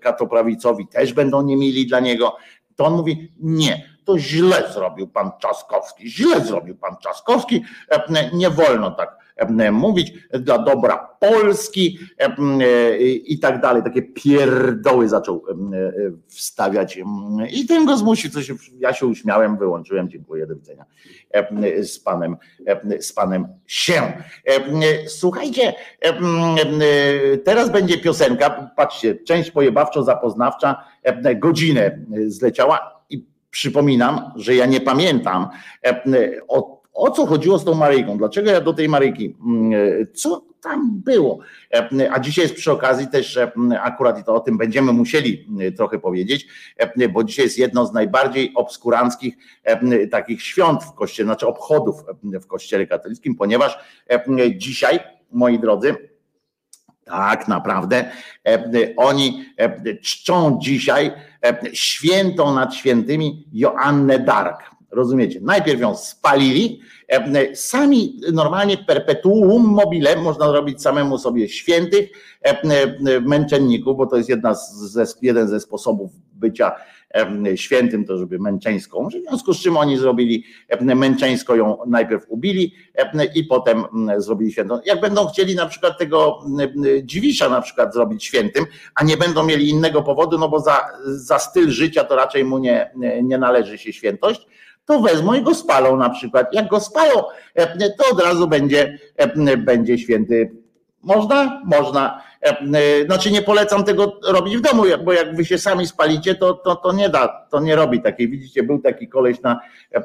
katoprawicowi 0.00 0.86
też 0.86 1.12
będą 1.12 1.42
niemili 1.42 1.86
dla 1.86 2.00
niego. 2.00 2.36
To 2.76 2.84
on 2.84 2.96
mówi, 2.96 3.32
nie, 3.40 3.91
to 4.04 4.18
źle 4.18 4.72
zrobił 4.74 5.08
pan 5.08 5.30
Czaskowski, 5.38 6.10
źle 6.10 6.40
zrobił 6.40 6.76
pan 6.76 6.96
Czaskowski, 7.02 7.64
nie 8.32 8.50
wolno 8.50 8.90
tak 8.90 9.22
mówić, 9.72 10.12
dla 10.32 10.58
dobra 10.58 11.08
Polski 11.20 11.98
i 13.24 13.38
tak 13.38 13.60
dalej. 13.60 13.82
Takie 13.82 14.02
pierdoły 14.02 15.08
zaczął 15.08 15.44
wstawiać 16.28 16.98
i 17.52 17.66
ten 17.66 17.86
go 17.86 17.96
zmusił. 17.96 18.30
Coś, 18.30 18.52
ja 18.78 18.92
się 18.92 19.06
uśmiałem, 19.06 19.56
wyłączyłem, 19.58 20.10
dziękuję, 20.10 20.46
do 20.46 20.54
widzenia 20.54 20.84
z 21.82 21.98
panem, 21.98 22.36
z 23.00 23.12
panem 23.12 23.48
się. 23.66 24.12
Słuchajcie, 25.06 25.74
teraz 27.44 27.70
będzie 27.70 27.98
piosenka, 27.98 28.72
patrzcie, 28.76 29.14
część 29.14 29.50
pojebawczo-zapoznawcza, 29.50 30.74
godzinę 31.36 31.98
zleciała 32.26 33.01
przypominam, 33.52 34.32
że 34.36 34.54
ja 34.54 34.66
nie 34.66 34.80
pamiętam 34.80 35.48
o 36.48 36.82
o 36.94 37.10
co 37.10 37.26
chodziło 37.26 37.58
z 37.58 37.64
tą 37.64 37.74
Maryjką? 37.74 38.18
Dlaczego 38.18 38.50
ja 38.50 38.60
do 38.60 38.72
tej 38.72 38.88
Maryjki? 38.88 39.36
Mm, 39.46 39.72
co 40.14 40.42
tam 40.62 41.00
było? 41.04 41.38
A 42.10 42.20
dzisiaj 42.20 42.42
jest 42.42 42.54
przy 42.54 42.72
okazji 42.72 43.06
też 43.06 43.38
akurat 43.82 44.18
i 44.18 44.24
to 44.24 44.34
o 44.34 44.40
tym 44.40 44.58
będziemy 44.58 44.92
musieli 44.92 45.48
trochę 45.76 45.98
powiedzieć, 45.98 46.46
bo 47.12 47.24
dzisiaj 47.24 47.44
jest 47.44 47.58
jedno 47.58 47.86
z 47.86 47.92
najbardziej 47.92 48.52
obskuranckich 48.54 49.34
takich 50.10 50.42
świąt 50.42 50.84
w 50.84 50.92
kościele, 50.92 51.26
znaczy 51.26 51.46
obchodów 51.46 52.04
w 52.22 52.46
kościele 52.46 52.86
katolickim, 52.86 53.34
ponieważ 53.36 53.78
dzisiaj, 54.56 55.00
moi 55.30 55.58
drodzy, 55.58 56.11
tak 57.04 57.48
naprawdę 57.48 58.10
oni 58.96 59.44
czczą 60.02 60.58
dzisiaj 60.62 61.12
świętą 61.72 62.54
nad 62.54 62.74
świętymi 62.74 63.48
Joannę 63.52 64.18
Dark. 64.18 64.72
Rozumiecie? 64.90 65.40
Najpierw 65.42 65.80
ją 65.80 65.96
spalili, 65.96 66.80
e, 67.08 67.56
sami 67.56 68.20
normalnie 68.32 68.78
perpetuum 68.78 69.64
mobile 69.64 70.16
można 70.16 70.52
robić 70.52 70.82
samemu 70.82 71.18
sobie 71.18 71.48
świętych 71.48 72.10
e, 72.44 72.62
e, 72.62 73.20
męczenników, 73.20 73.96
bo 73.96 74.06
to 74.06 74.16
jest 74.16 74.28
jedna 74.28 74.54
ze, 74.54 75.04
jeden 75.22 75.48
ze 75.48 75.60
sposobów 75.60 76.10
bycia 76.32 76.72
świętym, 77.56 78.04
to 78.04 78.18
żeby 78.18 78.38
męczeńską, 78.38 79.08
w 79.08 79.12
związku 79.12 79.54
z 79.54 79.62
czym 79.62 79.76
oni 79.76 79.96
zrobili 79.96 80.44
męczeńsko 80.80 81.56
ją 81.56 81.78
najpierw 81.86 82.24
ubili 82.28 82.74
i 83.34 83.44
potem 83.44 83.84
zrobili 84.16 84.52
świętą. 84.52 84.78
Jak 84.86 85.00
będą 85.00 85.26
chcieli 85.26 85.54
na 85.54 85.66
przykład 85.66 85.98
tego 85.98 86.40
dziwisza 87.02 87.48
na 87.48 87.60
przykład 87.60 87.94
zrobić 87.94 88.24
świętym, 88.24 88.64
a 88.94 89.04
nie 89.04 89.16
będą 89.16 89.44
mieli 89.44 89.68
innego 89.68 90.02
powodu, 90.02 90.38
no 90.38 90.48
bo 90.48 90.60
za, 90.60 90.80
za 91.04 91.38
styl 91.38 91.70
życia 91.70 92.04
to 92.04 92.16
raczej 92.16 92.44
mu 92.44 92.58
nie, 92.58 92.90
nie 93.22 93.38
należy 93.38 93.78
się 93.78 93.92
świętość, 93.92 94.46
to 94.84 95.00
wezmą 95.00 95.34
i 95.34 95.42
go 95.42 95.54
spalą 95.54 95.96
na 95.96 96.10
przykład. 96.10 96.54
Jak 96.54 96.68
go 96.68 96.80
spalą, 96.80 97.22
to 97.98 98.10
od 98.12 98.20
razu 98.20 98.48
będzie, 98.48 98.98
będzie 99.58 99.98
święty. 99.98 100.52
Można? 101.02 101.62
Można. 101.64 102.22
Znaczy 103.06 103.30
nie 103.30 103.42
polecam 103.42 103.84
tego 103.84 104.20
robić 104.28 104.56
w 104.56 104.60
domu, 104.60 104.82
bo 105.04 105.12
jak 105.12 105.36
wy 105.36 105.44
się 105.44 105.58
sami 105.58 105.86
spalicie, 105.86 106.34
to, 106.34 106.54
to, 106.54 106.76
to 106.76 106.92
nie 106.92 107.08
da, 107.08 107.46
to 107.50 107.60
nie 107.60 107.76
robi 107.76 108.02
takiej. 108.02 108.28
Widzicie, 108.28 108.62
był 108.62 108.78
taki 108.78 109.08
koleś 109.08 109.40
na, 109.40 109.60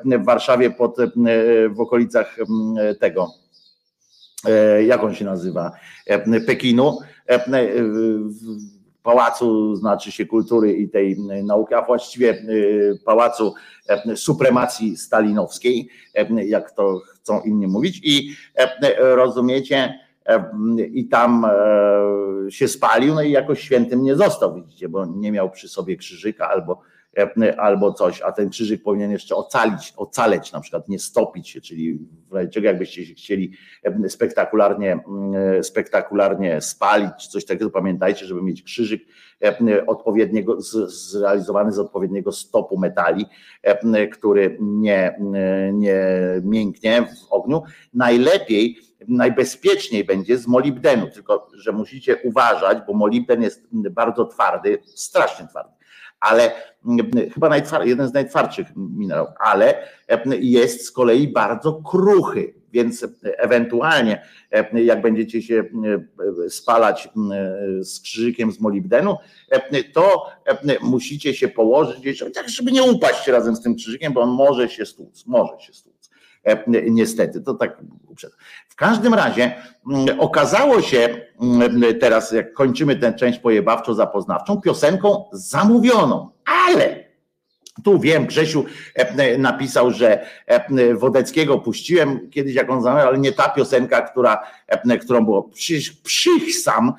w 0.05 0.25
Warszawie 0.25 0.71
pod, 0.71 0.95
w 1.69 1.79
okolicach 1.79 2.37
tego, 2.99 3.31
jak 4.87 5.03
on 5.03 5.15
się 5.15 5.25
nazywa, 5.25 5.71
Pekinu, 6.47 6.99
Pałacu 9.03 9.75
znaczy 9.75 10.11
się 10.11 10.25
kultury 10.25 10.73
i 10.73 10.89
tej 10.89 11.17
nauki, 11.43 11.73
a 11.73 11.81
właściwie 11.81 12.45
Pałacu 13.05 13.53
Supremacji 14.15 14.97
Stalinowskiej, 14.97 15.89
jak 16.45 16.71
to 16.71 16.99
chcą 16.99 17.41
inni 17.41 17.67
mówić. 17.67 18.01
I 18.03 18.35
rozumiecie, 18.97 19.99
i 20.93 21.07
tam 21.07 21.45
się 22.49 22.67
spalił, 22.67 23.15
no 23.15 23.21
i 23.21 23.31
jakoś 23.31 23.61
świętym 23.61 24.03
nie 24.03 24.15
został, 24.15 24.55
widzicie, 24.55 24.89
bo 24.89 25.05
nie 25.05 25.31
miał 25.31 25.49
przy 25.49 25.69
sobie 25.69 25.97
krzyżyka 25.97 26.49
albo 26.49 26.81
albo 27.57 27.93
coś, 27.93 28.21
a 28.21 28.31
ten 28.31 28.49
krzyżyk 28.49 28.83
powinien 28.83 29.11
jeszcze 29.11 29.35
ocalić, 29.35 29.93
ocaleć, 29.97 30.51
na 30.51 30.59
przykład 30.61 30.89
nie 30.89 30.99
stopić 30.99 31.49
się, 31.49 31.61
czyli 31.61 31.99
w 32.29 32.33
razie 32.33 32.49
czego 32.49 32.67
jakbyście 32.67 33.05
się 33.05 33.13
chcieli 33.13 33.51
spektakularnie, 34.07 34.99
spektakularnie 35.61 36.61
spalić, 36.61 37.27
coś 37.27 37.45
takiego, 37.45 37.69
pamiętajcie, 37.69 38.25
żeby 38.25 38.41
mieć 38.41 38.63
krzyżyk 38.63 39.01
odpowiedniego, 39.87 40.61
zrealizowany 40.87 41.71
z 41.71 41.79
odpowiedniego 41.79 42.31
stopu 42.31 42.77
metali, 42.77 43.25
który 44.11 44.57
nie, 44.61 45.19
nie 45.73 46.01
mięknie 46.43 47.01
w 47.01 47.33
ogniu. 47.33 47.63
Najlepiej 47.93 48.77
najbezpieczniej 49.07 50.03
będzie 50.03 50.37
z 50.37 50.47
molibdenu, 50.47 51.07
tylko 51.13 51.47
że 51.53 51.71
musicie 51.71 52.17
uważać, 52.23 52.77
bo 52.87 52.93
molibden 52.93 53.41
jest 53.41 53.67
bardzo 53.71 54.25
twardy, 54.25 54.77
strasznie 54.85 55.47
twardy 55.47 55.77
ale 56.19 56.51
mm, 56.85 57.11
chyba 57.33 57.57
jeden 57.83 58.07
z 58.07 58.13
najtwardszych 58.13 58.67
minerałów, 58.75 59.29
ale 59.39 59.87
mm, 60.07 60.39
jest 60.41 60.85
z 60.85 60.91
kolei 60.91 61.27
bardzo 61.27 61.73
kruchy, 61.73 62.53
więc 62.71 63.07
ewentualnie 63.23 64.21
mm, 64.51 64.85
jak 64.85 65.01
będziecie 65.01 65.41
się 65.41 65.63
spalać 66.49 67.09
z 67.81 68.01
krzyżykiem 68.01 68.51
z 68.51 68.59
molibdenu, 68.59 69.15
to 69.93 70.25
musicie 70.81 71.33
się 71.33 71.47
położyć, 71.47 72.19
żeby 72.47 72.71
nie 72.71 72.83
upaść 72.83 73.27
razem 73.27 73.55
z 73.55 73.61
tym 73.61 73.75
krzyżykiem, 73.75 74.13
bo 74.13 74.21
on 74.21 74.29
może 74.29 74.69
się 74.69 74.85
stłuc, 74.85 75.25
może 75.25 75.59
się 75.59 75.73
stłuc. 75.73 75.96
E, 76.43 76.63
niestety, 76.91 77.41
to 77.41 77.53
tak 77.53 77.77
w 78.67 78.75
każdym 78.75 79.13
razie 79.13 79.55
okazało 80.17 80.81
się 80.81 81.21
teraz, 81.99 82.31
jak 82.31 82.53
kończymy 82.53 82.95
tę 82.95 83.13
część 83.13 83.39
pojebawczo-zapoznawczą, 83.39 84.61
piosenką 84.61 85.25
zamówioną, 85.31 86.29
ale 86.65 87.07
tu 87.83 87.99
wiem, 87.99 88.25
Grzesiu 88.25 88.65
e, 88.95 89.37
napisał, 89.37 89.91
że 89.91 90.25
e, 90.45 90.95
Wodeckiego 90.95 91.59
puściłem 91.59 92.29
kiedyś, 92.29 92.55
jak 92.55 92.69
on 92.69 92.81
zamawiał, 92.81 93.07
ale 93.07 93.17
nie 93.17 93.31
ta 93.31 93.49
piosenka, 93.49 94.01
która, 94.01 94.43
którą 95.01 95.25
było. 95.25 95.49
Przychsam, 96.03 96.93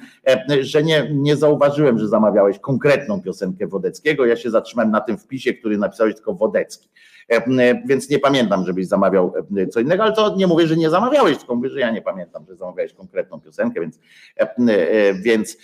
że 0.61 0.83
nie, 0.83 1.09
nie 1.13 1.37
zauważyłem, 1.37 1.99
że 1.99 2.09
zamawiałeś 2.09 2.59
konkretną 2.59 3.23
piosenkę 3.23 3.67
Wodeckiego. 3.67 4.27
Ja 4.27 4.37
się 4.37 4.51
zatrzymałem 4.51 4.91
na 4.91 5.01
tym 5.01 5.19
wpisie, 5.19 5.55
który 5.55 5.79
napisałeś 5.79 6.15
tylko 6.15 6.35
Wodecki. 6.35 6.89
E, 7.29 7.83
więc 7.87 8.11
nie 8.11 8.19
pamiętam, 8.19 8.67
żebyś 8.67 8.87
zamawiał 8.87 9.33
e, 9.57 9.67
co 9.67 9.81
innego, 9.81 10.03
ale 10.03 10.13
to 10.13 10.37
nie 10.37 10.47
mówię, 10.47 10.67
że 10.67 10.77
nie 10.77 10.91
zamawiałeś, 10.91 11.39
tylko 11.39 11.55
mówię, 11.55 11.71
że 11.71 11.81
ja 11.81 11.91
nie 11.91 12.03
pamiętam, 12.03 12.45
że 12.49 12.57
zamawiałeś 12.57 12.93
konkretną 12.93 13.41
piosenkę, 13.41 13.81
więc, 13.81 13.99
e, 14.37 15.15
więc 15.15 15.57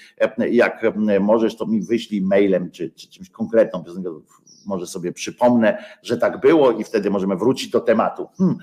jak 0.51 0.83
możesz, 1.21 1.57
to 1.57 1.67
mi 1.67 1.83
wyślij 1.83 2.23
mailem 2.23 2.71
czy, 2.71 2.91
czy 2.91 3.09
czymś 3.09 3.31
konkretną 3.31 3.85
piosenkę, 3.85 4.11
może 4.67 4.87
sobie 4.87 5.13
przypomnę, 5.13 5.85
że 6.03 6.17
tak 6.19 6.41
było 6.41 6.73
i 6.73 6.85
wtedy 6.85 7.11
możemy 7.11 7.37
wrócić 7.37 7.71
do 7.71 7.81
tematu. 7.81 8.29
Hmm. 8.39 8.59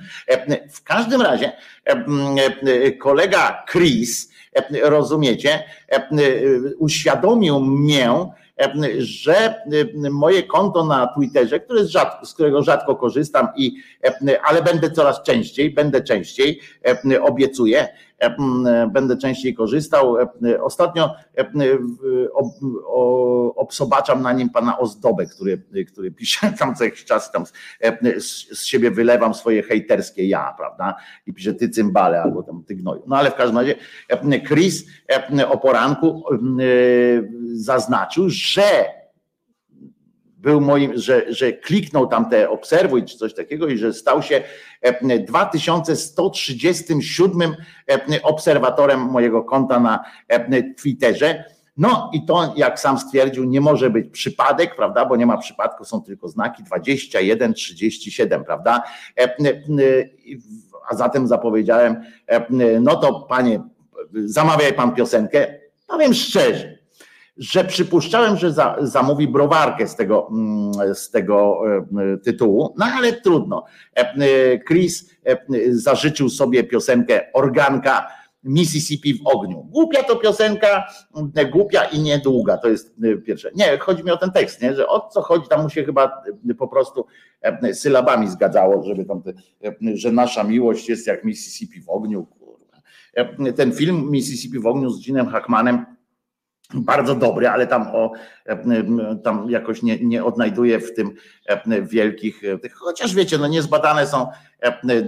W 0.71 0.83
każdym 0.83 1.21
razie 1.21 1.51
kolega 2.99 3.65
Chris, 3.71 4.31
rozumiecie, 4.83 5.63
uświadomił 6.77 7.59
mnie, 7.59 8.11
że 8.97 9.61
moje 10.11 10.43
konto 10.43 10.85
na 10.85 11.07
Twitterze, 11.07 11.59
które 11.59 11.87
rzadko, 11.87 12.25
z 12.25 12.33
którego 12.33 12.63
rzadko 12.63 12.95
korzystam, 12.95 13.47
i, 13.55 13.75
ale 14.43 14.63
będę 14.63 14.91
coraz 14.91 15.23
częściej, 15.23 15.71
będę 15.71 16.01
częściej, 16.01 16.61
obiecuję, 17.21 17.87
będę 18.93 19.17
częściej 19.17 19.55
korzystał. 19.55 20.15
Ostatnio 20.61 21.15
obsobaczam 23.55 24.21
na 24.21 24.33
nim 24.33 24.49
pana 24.49 24.79
Ozdobę, 24.79 25.25
który, 25.25 25.63
który 25.87 26.11
pisze 26.11 26.53
tam 26.59 26.75
co 26.75 26.83
jakiś 26.83 27.05
czas 27.05 27.31
tam 27.31 27.43
z 28.51 28.65
siebie 28.65 28.91
wylewam 28.91 29.33
swoje 29.33 29.63
hejterskie 29.63 30.27
ja, 30.27 30.53
prawda? 30.57 30.95
I 31.27 31.33
pisze 31.33 31.53
ty 31.53 31.69
cymbale 31.69 32.21
albo 32.21 32.43
tam 32.43 32.63
ty 32.63 32.75
gnoju. 32.75 33.03
No 33.07 33.15
ale 33.17 33.31
w 33.31 33.35
każdym 33.35 33.57
razie 33.57 33.75
Chris 34.47 34.85
o 35.49 35.57
poranku 35.57 36.23
zaznaczył, 37.53 38.29
że 38.29 39.00
był 40.41 40.61
moim, 40.61 40.97
że, 40.97 41.33
że 41.33 41.53
kliknął 41.53 42.07
tam 42.07 42.29
te 42.29 42.49
obserwuj 42.49 43.05
czy 43.05 43.17
coś 43.17 43.33
takiego 43.33 43.67
i 43.67 43.77
że 43.77 43.93
stał 43.93 44.23
się 44.23 44.43
2137 45.27 47.55
e, 47.89 48.21
obserwatorem 48.23 48.99
mojego 48.99 49.43
konta 49.43 49.79
na 49.79 50.03
e, 50.27 50.63
Twitterze. 50.73 51.43
No 51.77 52.11
i 52.13 52.25
to, 52.25 52.53
jak 52.55 52.79
sam 52.79 52.99
stwierdził, 52.99 53.43
nie 53.43 53.61
może 53.61 53.89
być 53.89 54.11
przypadek, 54.11 54.75
prawda, 54.75 55.05
bo 55.05 55.15
nie 55.15 55.25
ma 55.25 55.37
przypadku, 55.37 55.85
są 55.85 56.01
tylko 56.01 56.27
znaki 56.27 56.63
21, 56.63 57.53
37, 57.53 58.43
prawda? 58.43 58.83
E, 59.19 59.35
a 60.89 60.95
zatem 60.95 61.27
zapowiedziałem, 61.27 62.03
no 62.81 62.95
to 62.95 63.19
panie, 63.19 63.61
zamawiaj 64.25 64.73
pan 64.73 64.95
piosenkę. 64.95 65.47
Powiem 65.87 66.13
szczerze, 66.13 66.80
że 67.37 67.63
przypuszczałem, 67.63 68.37
że 68.37 68.53
za, 68.53 68.77
zamówi 68.81 69.27
browarkę 69.27 69.87
z 69.87 69.95
tego, 69.95 70.27
mm, 70.31 70.95
z 70.95 71.11
tego 71.11 71.61
e, 72.13 72.17
tytułu, 72.17 72.75
no 72.77 72.85
ale 72.85 73.13
trudno. 73.13 73.65
E, 73.97 73.99
e, 73.99 74.59
Chris 74.59 75.11
zażyczył 75.69 76.29
sobie 76.29 76.63
piosenkę 76.63 77.33
Organka 77.33 78.07
Mississippi 78.43 79.13
w 79.13 79.27
ogniu. 79.27 79.63
Głupia 79.63 80.03
to 80.03 80.15
piosenka, 80.15 80.87
głupia 81.51 81.83
i 81.83 81.99
niedługa, 81.99 82.57
to 82.57 82.69
jest 82.69 82.95
pierwsze. 83.25 83.51
Nie, 83.55 83.77
chodzi 83.77 84.03
mi 84.03 84.11
o 84.11 84.17
ten 84.17 84.31
tekst, 84.31 84.61
nie? 84.61 84.75
że 84.75 84.87
o 84.87 85.09
co 85.09 85.21
chodzi, 85.21 85.47
tam 85.49 85.63
mu 85.63 85.69
się 85.69 85.83
chyba 85.83 86.23
po 86.57 86.67
prostu 86.67 87.05
sylabami 87.73 88.29
zgadzało, 88.29 88.83
żeby 88.83 89.05
tam, 89.05 89.21
że 89.93 90.11
nasza 90.11 90.43
miłość 90.43 90.89
jest 90.89 91.07
jak 91.07 91.23
Mississippi 91.23 91.81
w 91.81 91.89
ogniu. 91.89 92.27
Ten 93.55 93.71
film 93.71 94.11
Mississippi 94.11 94.59
w 94.59 94.67
ogniu 94.67 94.89
z 94.89 95.05
Ginem 95.05 95.27
Hackmanem 95.27 95.85
bardzo 96.73 97.15
dobry, 97.15 97.47
ale 97.47 97.67
tam 97.67 97.87
o 97.87 98.11
tam 99.23 99.49
jakoś 99.49 99.83
nie, 99.83 99.99
nie 99.99 100.23
odnajduję 100.23 100.79
w 100.79 100.93
tym 100.93 101.15
wielkich, 101.81 102.41
chociaż 102.73 103.15
wiecie, 103.15 103.37
no 103.37 103.47
niezbadane 103.47 104.07
są 104.07 104.27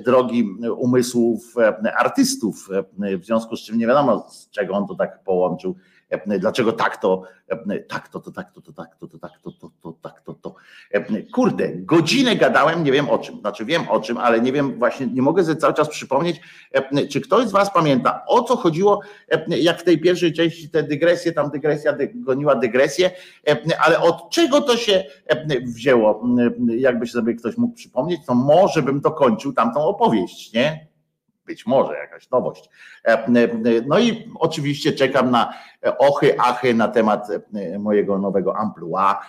drogi 0.05 0.57
umysłów 0.77 1.55
artystów, 1.97 2.69
w 3.19 3.25
związku 3.25 3.55
z 3.55 3.61
czym 3.61 3.77
nie 3.77 3.87
wiadomo 3.87 4.29
z 4.29 4.49
czego 4.49 4.73
on 4.73 4.87
to 4.87 4.95
tak 4.95 5.23
połączył 5.23 5.75
Dlaczego 6.39 6.71
tak 6.71 6.97
to, 6.97 7.23
tak 7.89 8.07
to, 8.09 8.19
to, 8.19 8.31
tak 8.31 8.51
to, 8.51 8.61
to, 8.61 8.73
tak 8.73 8.97
to, 8.99 9.07
to, 9.07 9.17
tak 9.19 9.31
to, 9.43 9.51
to, 9.51 9.69
to, 9.81 9.93
tak 10.01 10.21
to, 10.21 10.33
to. 10.33 10.55
Kurde, 11.33 11.69
godzinę 11.75 12.35
gadałem, 12.35 12.83
nie 12.83 12.91
wiem 12.91 13.09
o 13.09 13.17
czym, 13.17 13.39
znaczy 13.39 13.65
wiem 13.65 13.89
o 13.89 13.99
czym, 13.99 14.17
ale 14.17 14.41
nie 14.41 14.51
wiem 14.51 14.79
właśnie, 14.79 15.07
nie 15.07 15.21
mogę 15.21 15.43
sobie 15.43 15.55
cały 15.55 15.73
czas 15.73 15.89
przypomnieć, 15.89 16.41
czy 17.11 17.21
ktoś 17.21 17.47
z 17.47 17.51
was 17.51 17.73
pamięta, 17.73 18.23
o 18.27 18.43
co 18.43 18.55
chodziło, 18.55 19.01
jak 19.47 19.79
w 19.79 19.83
tej 19.83 19.99
pierwszej 19.99 20.33
części 20.33 20.69
te 20.69 20.83
dygresje, 20.83 21.31
tam 21.31 21.49
dygresja 21.49 21.95
goniła 22.15 22.55
dygresję, 22.55 23.11
ale 23.79 23.99
od 23.99 24.29
czego 24.29 24.61
to 24.61 24.77
się 24.77 25.03
wzięło, 25.61 26.23
jakby 26.77 27.07
sobie 27.07 27.33
ktoś 27.33 27.57
mógł 27.57 27.75
przypomnieć, 27.75 28.21
to 28.25 28.35
może 28.35 28.81
bym 28.81 29.01
dokończył 29.01 29.53
tamtą 29.53 29.85
opowieść, 29.85 30.53
nie? 30.53 30.92
Być 31.45 31.65
może 31.65 31.93
jakaś 31.93 32.29
nowość. 32.29 32.69
No 33.87 33.99
i 33.99 34.31
oczywiście 34.39 34.93
czekam 34.93 35.31
na 35.31 35.53
ochy, 35.97 36.39
achy 36.39 36.73
na 36.73 36.87
temat 36.87 37.27
mojego 37.79 38.19
nowego 38.19 38.57
amplua 38.57 39.19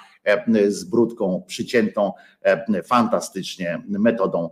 z 0.68 0.84
brudką 0.84 1.42
przyciętą 1.46 2.12
fantastycznie 2.84 3.82
metodą 3.88 4.50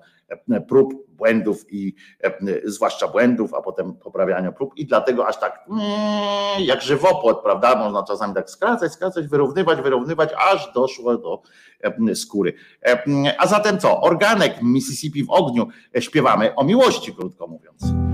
prób, 0.68 1.11
błędów 1.22 1.64
i 1.72 1.94
zwłaszcza 2.64 3.08
błędów, 3.08 3.54
a 3.54 3.62
potem 3.62 3.94
poprawiania 3.94 4.52
prób 4.52 4.76
i 4.76 4.86
dlatego 4.86 5.28
aż 5.28 5.40
tak 5.40 5.64
mm, 5.70 5.82
jak 6.58 6.82
żywopłot, 6.82 7.42
prawda? 7.42 7.76
Można 7.76 8.02
czasami 8.02 8.34
tak 8.34 8.50
skracać, 8.50 8.92
skracać, 8.92 9.26
wyrównywać, 9.26 9.80
wyrównywać, 9.80 10.30
aż 10.52 10.72
doszło 10.72 11.16
do 11.16 11.42
skóry. 12.14 12.52
A 13.38 13.46
zatem 13.46 13.78
co? 13.78 14.00
Organek 14.00 14.62
Mississippi 14.62 15.24
w 15.24 15.30
ogniu 15.30 15.68
śpiewamy 16.00 16.54
o 16.54 16.64
miłości, 16.64 17.14
krótko 17.14 17.46
mówiąc. 17.46 18.11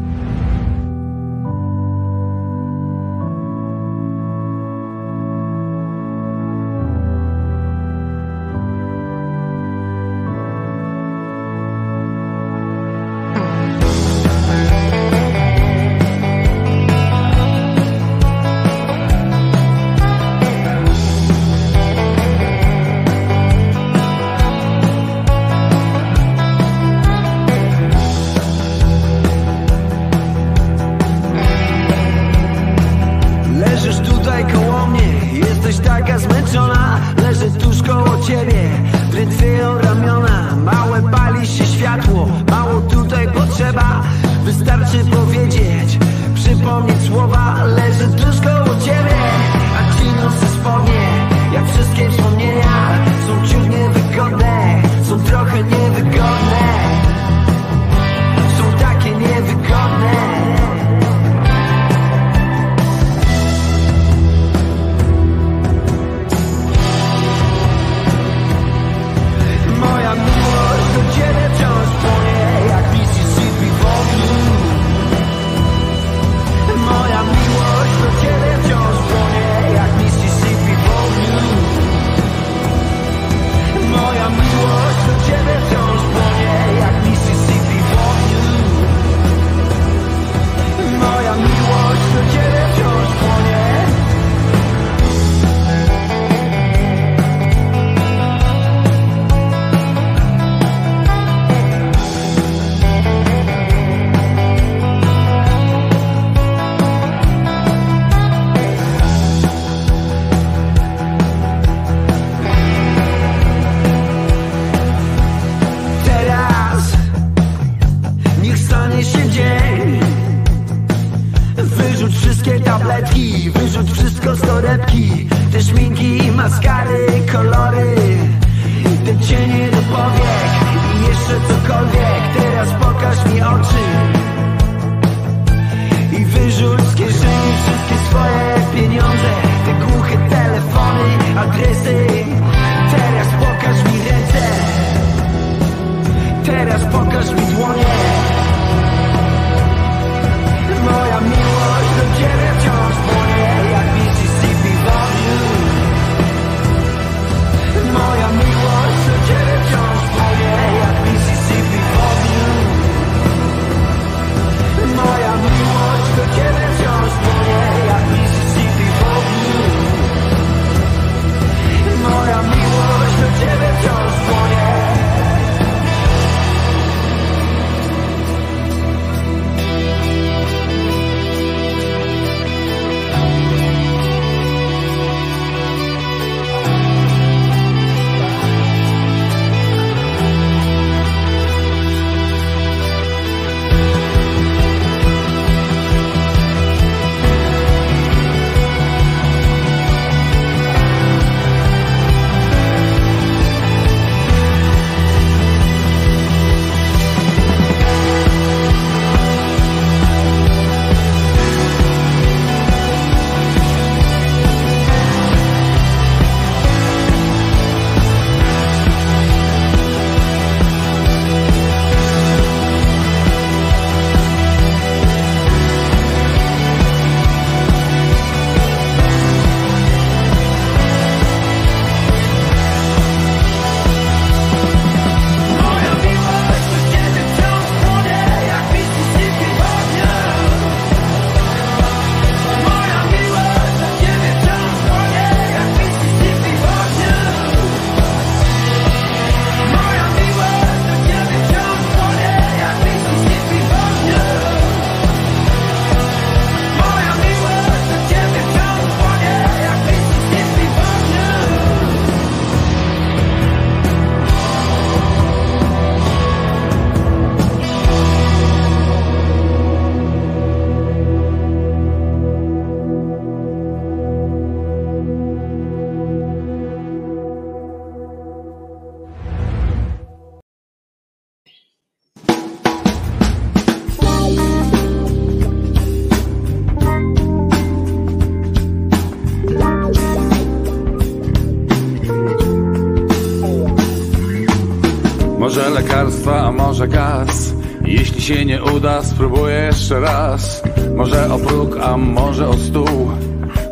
Lekarstwa, 296.09 296.41
a 296.41 296.53
może 296.53 296.89
gaz? 296.89 297.53
Jeśli 297.85 298.23
się 298.23 298.45
nie 298.45 298.63
uda, 298.63 299.03
spróbuję 299.03 299.55
jeszcze 299.55 300.01
raz. 300.01 300.63
Może 300.97 301.31
o 301.33 301.39
próg, 301.39 301.77
a 301.83 301.97
może 301.97 302.49
o 302.49 302.59
stół. 302.59 303.11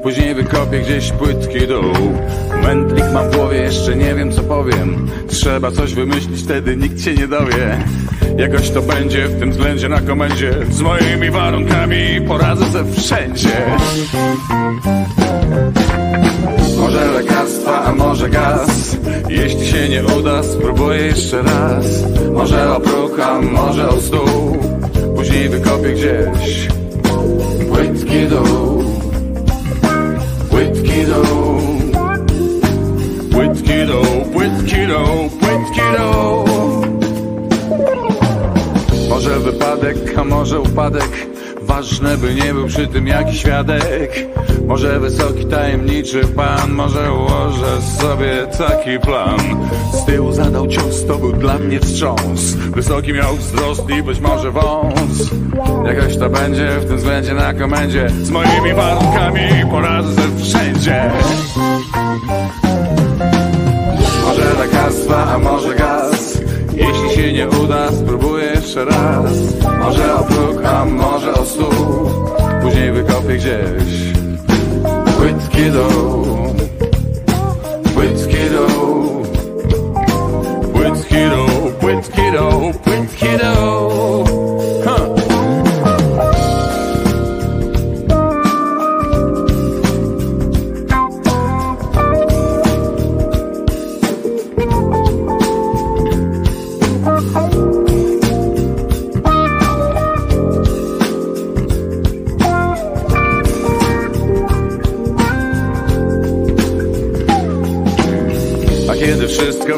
Później 0.03 0.35
wykopię 0.35 0.81
gdzieś 0.81 1.13
płytki 1.13 1.67
dół. 1.67 2.13
Mętlik 2.63 3.05
mam 3.15 3.31
w 3.31 3.37
głowie, 3.37 3.59
jeszcze 3.59 3.97
nie 3.97 4.15
wiem 4.15 4.33
co 4.33 4.43
powiem. 4.43 5.09
Trzeba 5.29 5.71
coś 5.71 5.95
wymyślić, 5.95 6.43
wtedy 6.43 6.77
nikt 6.77 7.01
się 7.01 7.15
nie 7.15 7.29
dowie. 7.29 7.79
Jakoś 8.39 8.71
to 8.71 8.83
będzie 8.83 9.29
w 9.29 9.39
tym 9.39 9.51
względzie 9.51 9.89
na 9.89 10.01
komendzie. 10.01 10.55
Z 10.71 10.81
moimi 10.81 11.31
warunkami 11.31 12.21
poradzę 12.29 12.65
ze 12.65 12.93
wszędzie. 12.93 13.67
Może 16.79 17.07
a 17.67 17.95
może 17.95 18.31
gaz? 18.31 18.97
Jeśli 19.29 19.67
się 19.67 19.89
nie 19.89 20.05
uda, 20.05 20.43
spróbuję 20.43 21.03
jeszcze 21.03 21.43
raz. 21.43 21.87
Może 22.33 22.75
o 22.75 22.81
próg, 22.81 23.21
a 23.21 23.41
może 23.41 23.89
o 23.89 24.01
stół. 24.01 24.57
Później 25.17 25.49
wykopię 25.49 25.93
gdzieś 25.93 26.69
Płytki 27.69 28.27
dół 28.27 28.85
Płytki 30.51 31.05
dół 31.07 31.61
Płytki 33.31 33.87
dół, 33.87 34.33
płytki 34.33 34.87
dół, 34.87 35.31
płytki 35.41 35.81
dół 35.99 36.45
Może 39.09 39.41
wypadek, 39.41 40.19
a 40.19 40.25
może 40.25 40.61
upadek 40.61 41.26
Ważne 41.77 42.17
by 42.17 42.35
nie 42.35 42.55
był 42.55 42.67
przy 42.67 42.87
tym 42.87 43.07
jakiś 43.07 43.39
świadek. 43.39 44.27
Może 44.67 45.01
wysoki 45.01 45.47
tajemniczy 45.47 46.21
pan 46.21 46.73
Może 46.73 47.13
ułożę 47.13 47.83
sobie 48.01 48.47
taki 48.59 48.99
plan. 49.01 49.39
Z 49.93 50.05
tyłu 50.05 50.33
zadał 50.33 50.67
cios, 50.67 51.07
to 51.07 51.19
był 51.19 51.33
dla 51.33 51.59
mnie 51.59 51.81
wstrząs. 51.81 52.55
Wysoki 52.55 53.13
miał 53.13 53.37
wzrost 53.37 53.91
i 53.99 54.03
być 54.03 54.21
może 54.21 54.51
wąs. 54.51 55.31
Jakoś 55.87 56.17
to 56.17 56.31
będzie 56.31 56.71
w 56.81 56.87
tym 56.87 56.97
względzie 56.97 57.35
na 57.35 57.55
komendzie. 57.55 58.11
Z 58.23 58.31
moimi 58.31 58.75
warunkami 58.75 59.71
poradzę 59.71 60.23
wszędzie. 60.43 61.11
Może 64.25 64.55
lekarstwa, 64.59 65.35
a 65.35 65.39
może 65.39 65.75
gaz. 65.75 66.39
Jeśli 66.75 67.23
się 67.23 67.33
nie 67.33 67.49
uda, 67.49 67.89
jeszcze 68.67 68.85
raz. 68.85 69.33
Może 69.79 70.15
o 70.15 70.25
próg, 70.25 70.65
a 70.65 70.85
może 70.85 71.35
o 71.35 71.45
stół 71.45 72.11
Później 72.63 72.93
wykopię 72.93 73.37
gdzieś 73.37 74.13
Płytki 75.19 75.71
dół 75.71 76.36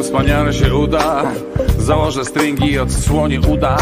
wspaniale 0.09 0.53
się 0.53 0.75
uda. 0.75 1.23
Założę 1.79 2.25
stringi 2.25 2.79
odsłonię 2.79 3.41
uda. 3.41 3.77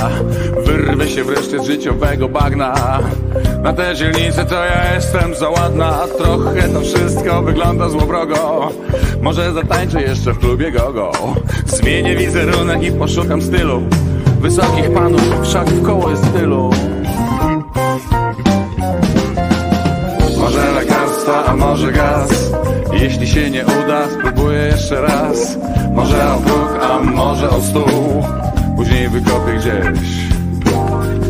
Wyrwę 0.64 1.08
się 1.08 1.24
wreszcie 1.24 1.62
z 1.62 1.66
życiowego 1.66 2.28
bagna. 2.28 2.98
Na 3.62 3.72
te 3.72 3.94
dzielnice 3.94 4.44
to 4.44 4.54
ja 4.54 4.94
jestem 4.94 5.34
za 5.34 5.50
ładna. 5.50 5.92
Trochę 6.18 6.68
to 6.68 6.80
wszystko 6.80 7.42
wygląda 7.42 7.88
złowrogo. 7.88 8.70
Może 9.22 9.52
zatańczę 9.52 10.02
jeszcze 10.02 10.32
w 10.32 10.38
klubie 10.38 10.72
gogo. 10.72 11.12
Zmienię 11.66 12.16
wizerunek 12.16 12.82
i 12.82 12.92
poszukam 12.92 13.42
stylu. 13.42 13.82
Wysokich 14.40 14.92
panów, 14.92 15.22
wszak 15.42 15.66
w 15.68 15.82
koło 15.82 16.10
jest 16.10 16.32
tylu. 16.32 16.70
Może 20.38 20.72
lekarstwa, 20.72 21.44
a 21.44 21.56
może 21.56 21.92
gaz 21.92 22.52
Jeśli 23.00 23.26
się 23.26 23.50
nie 23.50 23.64
uda, 23.66 24.10
spróbuję 24.10 24.58
jeszcze 24.58 25.00
raz. 25.00 25.58
Może 25.94 26.34
o 26.34 26.38
próg, 26.38 26.82
a 26.82 26.98
może 26.98 27.50
o 27.50 27.60
stół. 27.60 28.24
Później 28.76 29.08
wykopię 29.08 29.52
gdzieś 29.52 30.26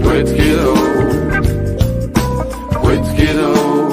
Płytki 0.03 0.43
dół. 0.63 0.77
Płytki 2.83 3.27
dół. 3.27 3.87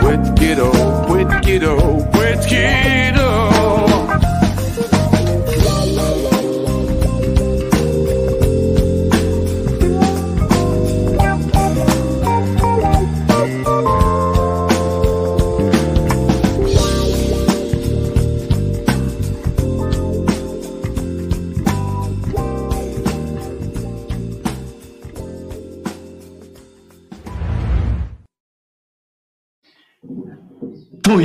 Płytki 0.00 0.56
dół, 0.56 0.72
płytki 1.08 1.60
dół, 1.60 2.04
płytki 2.12 2.58
dół 3.12 3.15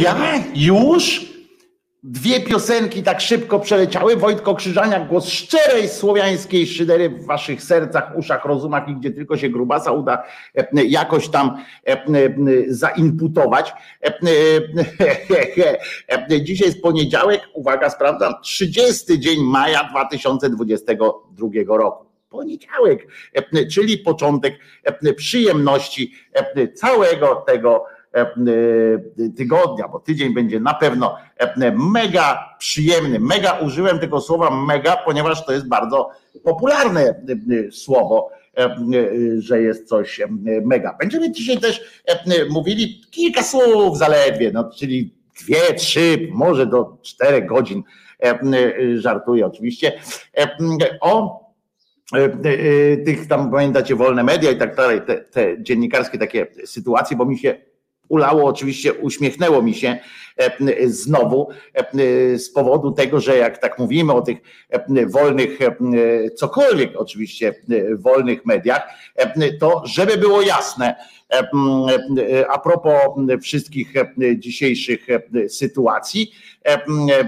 ja? 0.02 0.16
Już? 0.56 1.32
Dwie 2.04 2.40
piosenki 2.40 3.04
tak 3.04 3.22
szybko 3.22 3.60
przeleciały. 3.60 4.16
Wojtko 4.16 4.56
Krzyżaniak, 4.56 5.08
głos 5.08 5.30
szczerej 5.30 5.90
słowiańskiej 5.90 6.68
szydery 6.68 7.10
w 7.10 7.26
waszych 7.26 7.64
sercach, 7.64 8.18
uszach, 8.18 8.46
rozumach 8.46 8.90
i 8.90 8.96
gdzie 8.96 9.12
tylko 9.12 9.38
się 9.38 9.50
grubasa 9.50 9.92
uda 9.92 10.24
e, 10.56 10.86
jakoś 10.86 11.30
tam 11.30 11.58
e, 11.88 11.92
e, 11.92 12.04
zainputować. 12.68 13.74
Dzisiaj 16.42 16.68
jest 16.68 16.82
poniedziałek, 16.82 17.42
uwaga, 17.54 17.90
sprawdzam, 17.90 18.34
30 18.44 19.20
dzień 19.20 19.44
maja 19.44 19.84
2022 19.84 20.98
roku 21.68 22.06
poniedziałek, 22.30 23.08
czyli 23.72 23.98
początek 23.98 24.60
przyjemności 25.16 26.14
całego 26.76 27.36
tego 27.48 27.86
tygodnia, 29.38 29.88
bo 29.88 30.00
tydzień 30.00 30.34
będzie 30.34 30.60
na 30.60 30.74
pewno 30.74 31.18
mega 31.74 32.56
przyjemny. 32.60 33.20
Mega 33.20 33.60
użyłem 33.60 34.00
tego 34.00 34.22
słowa 34.22 34.66
mega, 34.66 34.98
ponieważ 35.06 35.46
to 35.46 35.52
jest 35.52 35.68
bardzo 35.68 36.10
popularne 36.44 37.26
słowo, 37.72 38.30
że 39.38 39.62
jest 39.62 39.88
coś 39.88 40.22
mega. 40.66 40.98
Będziemy 41.00 41.32
dzisiaj 41.32 41.58
też 41.58 42.02
mówili 42.50 43.02
kilka 43.12 43.44
słów 43.44 43.98
zaledwie, 43.98 44.52
no, 44.54 44.70
czyli 44.78 45.16
dwie, 45.42 45.74
trzy, 45.74 46.28
może 46.32 46.66
do 46.66 46.98
czterech 47.02 47.46
godzin, 47.46 47.84
żartuję 48.96 49.46
oczywiście, 49.46 49.92
o 51.02 51.42
tych 53.06 53.28
tam 53.28 53.52
pamiętacie 53.52 53.96
wolne 53.96 54.24
media 54.24 54.52
i 54.52 54.58
tak 54.58 54.76
dalej, 54.76 55.02
te, 55.08 55.18
te 55.18 55.64
dziennikarskie 55.64 56.18
takie 56.18 56.48
sytuacje, 56.66 57.18
bo 57.18 57.26
mi 57.26 57.38
się 57.38 57.71
ulało, 58.12 58.46
oczywiście 58.46 58.94
uśmiechnęło 58.94 59.62
mi 59.62 59.74
się 59.74 59.98
znowu 60.86 61.50
z 62.36 62.50
powodu 62.50 62.92
tego, 62.92 63.20
że 63.20 63.38
jak 63.38 63.58
tak 63.58 63.80
mówimy 63.80 64.14
o 64.14 64.22
tych 64.22 64.38
wolnych, 65.08 65.60
cokolwiek 66.36 66.92
oczywiście 66.96 67.56
wolnych 67.98 68.46
mediach, 68.46 68.82
to 69.60 69.84
żeby 69.86 70.18
było 70.18 70.42
jasne, 70.42 70.96
a 72.50 72.60
propos 72.60 72.94
wszystkich 73.42 73.94
dzisiejszych 74.38 75.08
sytuacji, 75.50 76.32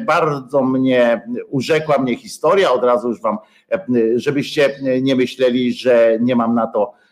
bardzo 0.06 0.64
mnie 0.64 1.22
urzekła 1.50 1.98
mnie 1.98 2.18
historia, 2.18 2.72
od 2.72 2.84
razu 2.84 3.10
już 3.10 3.22
wam, 3.22 3.38
żebyście 4.16 4.76
nie 5.02 5.16
myśleli, 5.16 5.74
że 5.74 6.18
nie 6.22 6.36
mam 6.36 6.56
na 6.56 6.68
to 6.68 7.03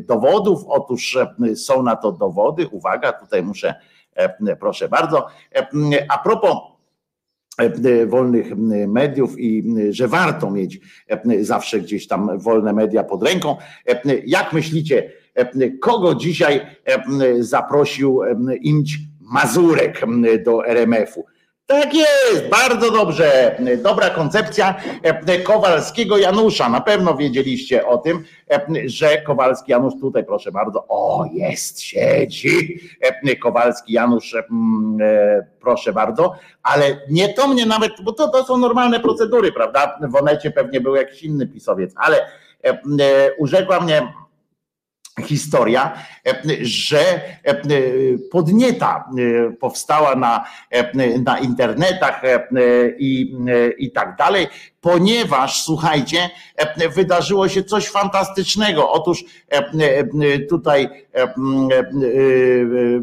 dowodów. 0.00 0.64
Otóż 0.66 1.18
są 1.54 1.82
na 1.82 1.96
to 1.96 2.12
dowody. 2.12 2.68
Uwaga, 2.68 3.12
tutaj 3.12 3.42
muszę, 3.42 3.74
proszę 4.60 4.88
bardzo. 4.88 5.26
A 6.08 6.18
propos 6.18 6.56
wolnych 8.06 8.56
mediów 8.88 9.38
i 9.38 9.74
że 9.90 10.08
warto 10.08 10.50
mieć 10.50 10.80
zawsze 11.40 11.80
gdzieś 11.80 12.08
tam 12.08 12.38
wolne 12.38 12.72
media 12.72 13.04
pod 13.04 13.22
ręką. 13.22 13.56
Jak 14.26 14.52
myślicie, 14.52 15.12
kogo 15.80 16.14
dzisiaj 16.14 16.66
zaprosił 17.38 18.20
Imć 18.60 18.98
Mazurek 19.20 20.00
do 20.44 20.66
RMF-u? 20.66 21.24
Tak 21.70 21.94
jest, 21.94 22.48
bardzo 22.48 22.90
dobrze. 22.90 23.56
Dobra 23.82 24.10
koncepcja 24.10 24.74
Kowalskiego 25.44 26.18
Janusza. 26.18 26.68
Na 26.68 26.80
pewno 26.80 27.14
wiedzieliście 27.14 27.86
o 27.86 27.98
tym, 27.98 28.24
że 28.86 29.22
Kowalski 29.22 29.72
Janusz 29.72 29.94
tutaj, 30.00 30.24
proszę 30.24 30.52
bardzo, 30.52 30.84
o 30.88 31.24
jest, 31.32 31.80
siedzi. 31.80 32.80
Kowalski 33.42 33.92
Janusz, 33.92 34.36
proszę 35.60 35.92
bardzo, 35.92 36.34
ale 36.62 37.00
nie 37.10 37.28
to 37.34 37.48
mnie 37.48 37.66
nawet, 37.66 37.92
bo 38.04 38.12
to, 38.12 38.28
to 38.28 38.44
są 38.44 38.56
normalne 38.56 39.00
procedury, 39.00 39.52
prawda? 39.52 39.98
W 40.08 40.16
Onecie 40.16 40.50
pewnie 40.50 40.80
był 40.80 40.94
jakiś 40.94 41.22
inny 41.22 41.46
pisowiec, 41.46 41.92
ale 41.96 42.26
urzekła 43.38 43.80
mnie 43.80 44.12
historia, 45.22 45.92
że 46.60 47.20
podnieta 48.30 49.10
powstała 49.60 50.14
na, 50.14 50.44
na 51.24 51.38
internetach 51.38 52.22
i, 52.98 53.36
i 53.78 53.92
tak 53.92 54.16
dalej, 54.16 54.46
ponieważ 54.80 55.62
słuchajcie, 55.62 56.30
wydarzyło 56.94 57.48
się 57.48 57.64
coś 57.64 57.88
fantastycznego. 57.88 58.90
Otóż 58.90 59.24
tutaj 60.48 60.88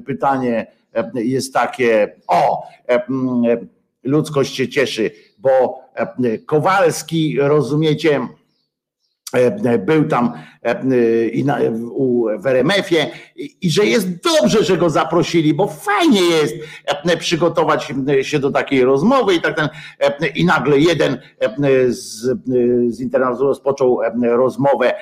pytanie 0.06 0.68
jest 1.14 1.54
takie, 1.54 2.16
o, 2.28 2.64
ludzkość 4.04 4.56
się 4.56 4.70
cieszy, 4.70 5.12
bo 5.38 5.82
Kowalski, 6.46 7.38
rozumiecie, 7.40 8.28
był 9.80 10.08
tam 10.08 10.34
i 11.32 11.44
na, 11.46 11.58
u, 11.92 12.26
w 12.40 12.48
RMF-ie 12.48 13.12
i 13.36 13.72
że 13.72 13.86
jest 13.86 14.08
dobrze, 14.24 14.64
że 14.64 14.78
go 14.78 14.90
zaprosili, 14.90 15.54
bo 15.54 15.68
fajnie 15.68 16.22
jest 16.22 16.56
przygotować 17.20 17.94
się 18.22 18.40
do 18.40 18.52
takiej 18.52 18.84
rozmowy 18.84 19.36
i 19.36 19.42
tak 19.42 19.56
ten, 19.56 19.70
i 20.36 20.46
nagle 20.46 20.80
jeden 20.80 21.18
z, 21.88 22.26
z 22.90 23.00
internatu 23.00 23.44
rozpoczął 23.44 24.00
rozmowę 24.22 24.94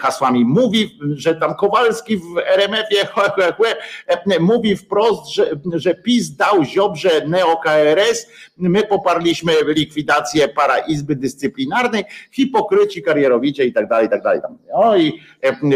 hasłami, 0.00 0.44
mówi, 0.44 0.98
że 1.10 1.34
tam 1.34 1.54
Kowalski 1.54 2.16
w 2.16 2.38
RMF-ie 2.46 3.08
mówi 4.40 4.76
wprost, 4.76 5.34
że, 5.34 5.50
że 5.74 5.94
PiS 5.94 6.36
dał 6.36 6.64
Ziobrze 6.64 7.26
neo-KRS, 7.26 8.26
my 8.56 8.82
poparliśmy 8.82 9.52
likwidację 9.66 10.48
para 10.48 10.78
Izby 10.78 11.16
Dyscyplinarnej, 11.16 12.04
hipokryci, 12.32 13.02
karierowicze 13.02 13.65
i 13.68 13.72
tak 13.72 13.88
dalej, 13.88 14.06
i 14.06 14.10
tak 14.10 14.22
dalej. 14.22 14.40
No 14.74 14.96
i 14.96 15.20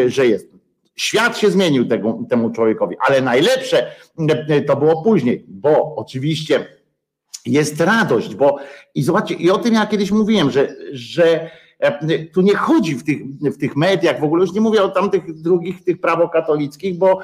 że 0.07 0.27
jest. 0.27 0.51
Świat 0.97 1.39
się 1.39 1.51
zmienił 1.51 1.89
tego, 1.89 2.19
temu 2.29 2.51
człowiekowi, 2.51 2.97
ale 3.01 3.21
najlepsze 3.21 3.87
to 4.67 4.77
było 4.77 5.03
później, 5.03 5.45
bo 5.49 5.97
oczywiście 5.97 6.67
jest 7.47 7.81
radość, 7.81 8.35
bo 8.35 8.57
i 8.95 9.03
zobaczcie, 9.03 9.35
i 9.35 9.51
o 9.51 9.59
tym 9.59 9.75
ja 9.75 9.87
kiedyś 9.87 10.11
mówiłem, 10.11 10.51
że, 10.51 10.69
że 10.93 11.51
tu 12.33 12.41
nie 12.41 12.55
chodzi 12.55 12.95
w 12.95 13.05
tych, 13.05 13.19
w 13.43 13.59
tych 13.59 13.77
mediach, 13.77 14.21
w 14.21 14.25
ogóle 14.25 14.41
już 14.41 14.53
nie 14.53 14.61
mówię 14.61 14.83
o 14.83 14.89
tamtych 14.89 15.41
drugich, 15.41 15.85
tych 15.85 16.01
prawokatolickich, 16.01 16.99
bo, 16.99 17.19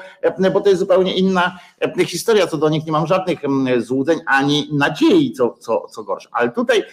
bo 0.53 0.61
to 0.61 0.69
jest 0.69 0.79
zupełnie 0.79 1.15
inna 1.15 1.59
historia, 2.05 2.47
co 2.47 2.57
do 2.57 2.69
nich 2.69 2.85
nie 2.85 2.91
mam 2.91 3.07
żadnych 3.07 3.39
złudzeń 3.77 4.19
ani 4.27 4.69
nadziei, 4.73 5.31
co, 5.31 5.55
co, 5.59 5.87
co 5.87 6.03
gorsze. 6.03 6.29
Ale 6.31 6.51
tutaj 6.51 6.83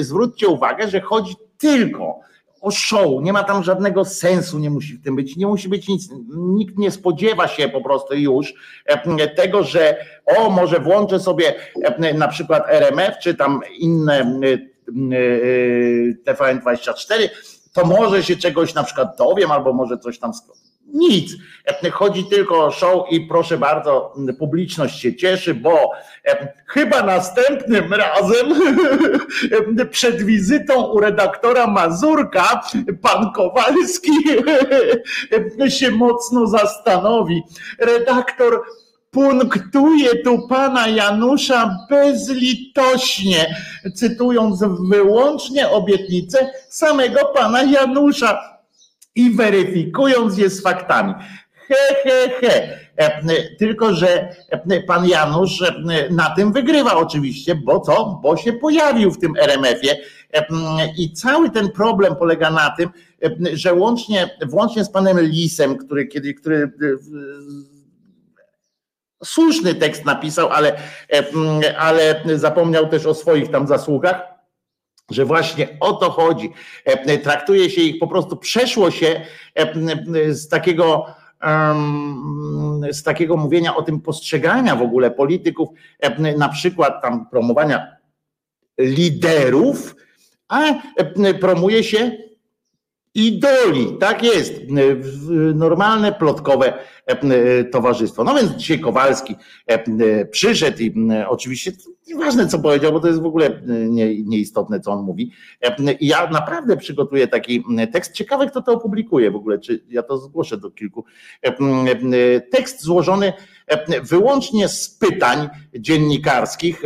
zwróćcie 0.00 0.48
uwagę, 0.48 0.88
że 0.88 1.00
chodzi 1.00 1.34
tylko 1.58 2.20
o 2.64 2.70
show, 2.70 3.22
nie 3.22 3.32
ma 3.32 3.44
tam 3.44 3.62
żadnego 3.62 4.04
sensu, 4.04 4.58
nie 4.58 4.70
musi 4.70 4.94
w 4.94 5.04
tym 5.04 5.16
być, 5.16 5.36
nie 5.36 5.46
musi 5.46 5.68
być 5.68 5.88
nic, 5.88 6.08
nikt 6.34 6.78
nie 6.78 6.90
spodziewa 6.90 7.48
się 7.48 7.68
po 7.68 7.80
prostu 7.80 8.14
już 8.14 8.54
e, 8.86 9.28
tego, 9.28 9.62
że 9.62 9.96
o, 10.26 10.50
może 10.50 10.80
włączę 10.80 11.20
sobie 11.20 11.54
e, 11.82 12.14
na 12.14 12.28
przykład 12.28 12.64
RMF, 12.68 13.18
czy 13.18 13.34
tam 13.34 13.60
inne 13.78 14.20
e, 14.20 14.58
TVN24, 16.26 17.28
to 17.72 17.84
może 17.84 18.22
się 18.22 18.36
czegoś 18.36 18.74
na 18.74 18.84
przykład 18.84 19.18
dowiem, 19.18 19.50
albo 19.50 19.72
może 19.72 19.98
coś 19.98 20.18
tam 20.18 20.32
nic. 20.94 21.36
Chodzi 21.92 22.24
tylko 22.24 22.64
o 22.64 22.70
show 22.70 23.12
i 23.12 23.20
proszę 23.20 23.58
bardzo, 23.58 24.14
publiczność 24.38 25.00
się 25.00 25.16
cieszy, 25.16 25.54
bo 25.54 25.90
chyba 26.66 27.02
następnym 27.02 27.94
razem 27.94 28.54
przed 29.90 30.22
wizytą 30.22 30.82
u 30.86 31.00
redaktora 31.00 31.66
Mazurka 31.66 32.60
pan 33.02 33.32
Kowalski 33.32 34.12
się 35.78 35.90
mocno 35.90 36.46
zastanowi. 36.46 37.42
Redaktor 37.78 38.62
punktuje 39.10 40.22
tu 40.24 40.48
pana 40.48 40.88
Janusza 40.88 41.76
bezlitośnie, 41.90 43.56
cytując 43.94 44.64
wyłącznie 44.90 45.68
obietnicę 45.68 46.50
samego 46.68 47.24
pana 47.34 47.62
Janusza 47.62 48.53
i 49.14 49.30
weryfikując 49.30 50.38
je 50.38 50.50
z 50.50 50.62
faktami. 50.62 51.14
He, 51.68 51.94
he, 52.02 52.28
he. 52.40 52.78
Tylko, 53.58 53.94
że 53.94 54.36
pan 54.86 55.08
Janusz 55.08 55.64
na 56.10 56.30
tym 56.30 56.52
wygrywa 56.52 56.96
oczywiście, 56.96 57.54
bo 57.54 57.80
co? 57.80 58.20
Bo 58.22 58.36
się 58.36 58.52
pojawił 58.52 59.10
w 59.10 59.18
tym 59.18 59.34
RMF-ie 59.40 59.96
i 60.98 61.12
cały 61.12 61.50
ten 61.50 61.70
problem 61.70 62.16
polega 62.16 62.50
na 62.50 62.70
tym, 62.70 62.90
że 63.52 63.74
łącznie, 63.74 64.30
włącznie 64.46 64.84
z 64.84 64.90
panem 64.90 65.20
Lisem, 65.20 65.76
który 65.76 66.06
kiedy, 66.06 66.34
który 66.34 66.72
słuszny 69.24 69.74
tekst 69.74 70.04
napisał, 70.04 70.48
ale, 70.48 70.76
ale 71.78 72.22
zapomniał 72.34 72.88
też 72.88 73.06
o 73.06 73.14
swoich 73.14 73.50
tam 73.50 73.66
zasługach 73.66 74.33
że 75.10 75.24
właśnie 75.24 75.68
o 75.80 75.92
to 75.92 76.10
chodzi. 76.10 76.50
E, 76.84 77.18
traktuje 77.18 77.70
się 77.70 77.80
ich 77.80 77.98
po 77.98 78.06
prostu, 78.06 78.36
przeszło 78.36 78.90
się 78.90 79.20
e, 79.54 80.34
z 80.34 80.48
takiego 80.48 81.06
z 82.90 83.02
takiego 83.02 83.36
mówienia 83.36 83.76
o 83.76 83.82
tym 83.82 84.00
postrzegania 84.00 84.76
w 84.76 84.82
ogóle 84.82 85.10
polityków, 85.10 85.68
e, 86.00 86.36
na 86.36 86.48
przykład 86.48 87.02
tam 87.02 87.26
promowania 87.30 87.96
liderów, 88.78 89.96
a 90.48 90.62
promuje 91.40 91.84
się 91.84 92.10
idoli. 93.14 93.96
Tak 94.00 94.22
jest. 94.22 94.52
Normalne, 95.54 96.12
plotkowe 96.12 96.78
towarzystwo. 97.72 98.24
No 98.24 98.34
więc 98.34 98.52
dzisiaj 98.52 98.80
Kowalski 98.80 99.36
przyszedł 100.30 100.78
i 100.78 100.94
oczywiście 101.28 101.72
Nieważne, 102.08 102.48
co 102.48 102.58
powiedział, 102.58 102.92
bo 102.92 103.00
to 103.00 103.08
jest 103.08 103.22
w 103.22 103.26
ogóle 103.26 103.60
nie, 103.66 104.22
nieistotne, 104.22 104.80
co 104.80 104.92
on 104.92 105.04
mówi. 105.04 105.30
I 106.00 106.06
ja 106.06 106.30
naprawdę 106.30 106.76
przygotuję 106.76 107.28
taki 107.28 107.64
tekst. 107.92 108.12
Ciekawe, 108.12 108.46
kto 108.46 108.62
to 108.62 108.72
opublikuje 108.72 109.30
w 109.30 109.36
ogóle, 109.36 109.58
czy 109.58 109.84
ja 109.88 110.02
to 110.02 110.18
zgłoszę 110.18 110.56
do 110.56 110.70
kilku. 110.70 111.04
Tekst 112.50 112.82
złożony 112.82 113.32
wyłącznie 114.02 114.68
z 114.68 114.90
pytań 114.90 115.48
dziennikarskich 115.78 116.82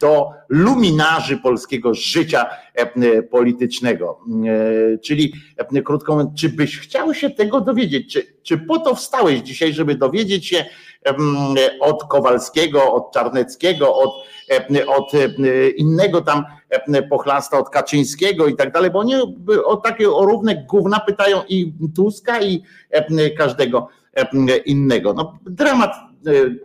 do 0.00 0.30
luminarzy 0.48 1.36
polskiego 1.36 1.94
życia 1.94 2.46
politycznego. 3.30 4.20
Czyli 5.02 5.32
krótko 5.84 6.12
mówiąc, 6.12 6.40
czy 6.40 6.48
byś 6.48 6.78
chciał 6.78 7.14
się 7.14 7.30
tego 7.30 7.60
dowiedzieć? 7.60 8.12
Czy, 8.12 8.22
czy 8.42 8.58
po 8.58 8.78
to 8.78 8.94
wstałeś 8.94 9.40
dzisiaj, 9.40 9.72
żeby 9.72 9.94
dowiedzieć 9.94 10.46
się 10.46 10.64
od 11.80 12.04
Kowalskiego, 12.04 12.92
od 12.92 13.12
Czarneckiego, 13.12 13.96
od 13.96 14.10
E, 14.50 14.86
od 14.86 15.14
e, 15.14 15.70
innego 15.70 16.20
tam 16.20 16.44
e, 16.70 17.02
pochlasta, 17.02 17.58
od 17.58 17.70
Kaczyńskiego 17.70 18.46
i 18.46 18.56
tak 18.56 18.72
dalej, 18.72 18.90
bo 18.90 18.98
oni 18.98 19.14
o 19.64 19.76
takie 19.76 20.10
o 20.10 20.24
równe 20.24 20.64
gówna 20.68 21.00
pytają 21.00 21.42
i 21.48 21.74
Tuska 21.96 22.42
i 22.42 22.62
każdego 23.38 23.88
innego. 24.64 25.12
No, 25.12 25.38
dramat 25.46 25.90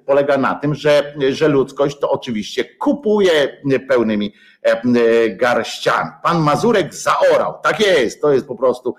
polega 0.05 0.37
na 0.37 0.55
tym, 0.55 0.75
że, 0.75 1.13
że 1.29 1.47
ludzkość 1.47 1.99
to 1.99 2.11
oczywiście 2.11 2.65
kupuje 2.65 3.61
pełnymi 3.87 4.33
garściami. 5.29 6.09
Pan 6.23 6.39
Mazurek 6.39 6.93
zaorał, 6.93 7.53
tak 7.63 7.79
jest, 7.79 8.21
to 8.21 8.33
jest 8.33 8.47
po 8.47 8.55
prostu 8.55 8.95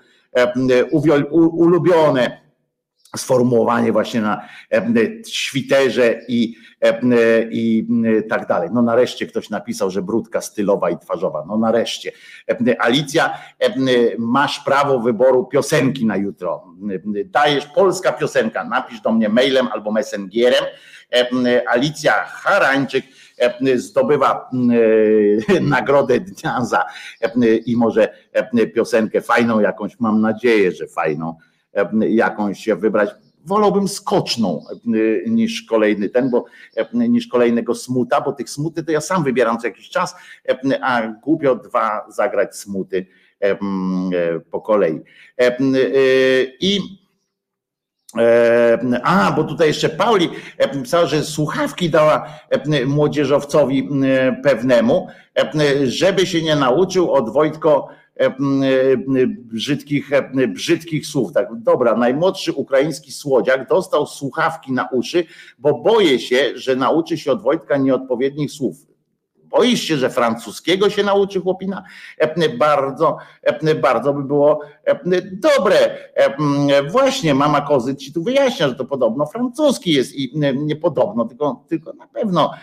ulubione 1.31 2.46
sformułowanie 3.17 3.91
właśnie 3.91 4.21
na 4.21 4.47
świterze 5.27 6.19
i, 6.27 6.55
i 7.51 7.87
tak 8.29 8.47
dalej. 8.47 8.69
No 8.73 8.81
nareszcie 8.81 9.27
ktoś 9.27 9.49
napisał, 9.49 9.91
że 9.91 10.01
brudka 10.01 10.41
stylowa 10.41 10.89
i 10.89 10.97
twarzowa. 10.97 11.45
No 11.47 11.57
nareszcie. 11.57 12.11
Alicja, 12.79 13.37
masz 14.17 14.59
prawo 14.59 14.99
wyboru 14.99 15.45
piosenki 15.45 16.05
na 16.05 16.15
jutro. 16.15 16.63
Dajesz 17.25 17.65
polska 17.65 18.11
piosenka, 18.11 18.63
napisz 18.63 19.01
do 19.01 19.11
mnie 19.11 19.29
mailem 19.29 19.67
albo 19.67 19.91
messengerem. 19.91 20.63
Alicja 21.67 22.13
Harańczyk 22.13 23.05
zdobywa 23.75 24.49
nagrodę 25.61 26.19
dnia 26.19 26.65
za 26.65 26.85
i 27.65 27.75
może 27.75 28.13
piosenkę 28.75 29.21
fajną 29.21 29.59
jakąś, 29.59 29.99
mam 29.99 30.21
nadzieję, 30.21 30.71
że 30.71 30.87
fajną 30.87 31.35
jakąś 32.09 32.69
wybrać. 32.77 33.09
wolałbym 33.47 33.87
skoczną 33.87 34.63
niż 35.27 35.61
kolejny 35.61 36.09
ten, 36.09 36.29
bo 36.29 36.45
niż 36.93 37.27
kolejnego 37.27 37.75
smuta, 37.75 38.21
bo 38.21 38.33
tych 38.33 38.49
smuty 38.49 38.83
to 38.83 38.91
ja 38.91 39.01
sam 39.01 39.23
wybieram 39.23 39.57
co 39.57 39.67
jakiś 39.67 39.89
czas, 39.89 40.15
a 40.81 41.07
głupio 41.07 41.55
dwa 41.55 42.05
zagrać 42.09 42.55
smuty 42.55 43.05
po 44.51 44.61
kolei. 44.61 45.01
I 46.59 46.79
a, 49.03 49.31
bo 49.31 49.43
tutaj 49.43 49.67
jeszcze 49.67 49.89
Pauli 49.89 50.29
pisała, 50.83 51.05
że 51.05 51.23
słuchawki 51.23 51.89
dała 51.89 52.27
młodzieżowcowi 52.85 53.89
pewnemu, 54.43 55.07
żeby 55.83 56.25
się 56.25 56.41
nie 56.41 56.55
nauczył 56.55 57.13
od 57.13 57.33
Wojtko 57.33 57.87
brzydkich, 59.37 60.09
brzydkich 60.47 61.07
słów. 61.07 61.33
Tak, 61.33 61.47
dobra, 61.55 61.97
najmłodszy 61.97 62.53
ukraiński 62.53 63.11
słodziak 63.11 63.69
dostał 63.69 64.07
słuchawki 64.07 64.71
na 64.71 64.89
uszy, 64.91 65.23
bo 65.59 65.73
boję 65.73 66.19
się, 66.19 66.51
że 66.55 66.75
nauczy 66.75 67.17
się 67.17 67.31
od 67.31 67.41
Wojtka 67.41 67.77
nieodpowiednich 67.77 68.51
słów. 68.51 68.87
Boisz 69.49 69.81
się, 69.81 69.97
że 69.97 70.09
francuskiego 70.09 70.89
się 70.89 71.03
nauczy 71.03 71.41
chłopina? 71.41 71.83
Bardzo, 72.59 73.17
bardzo 73.81 74.13
by 74.13 74.23
było 74.23 74.61
dobre. 75.31 75.97
Właśnie 76.91 77.33
mama 77.33 77.61
Kozy 77.61 77.95
ci 77.95 78.13
tu 78.13 78.23
wyjaśnia, 78.23 78.67
że 78.67 78.75
to 78.75 78.85
podobno 78.85 79.25
francuski 79.25 79.91
jest 79.91 80.15
i 80.15 80.39
nie 80.55 80.75
podobno, 80.75 81.25
tylko, 81.25 81.65
tylko 81.69 81.93
na 81.93 82.07
pewno 82.07 82.53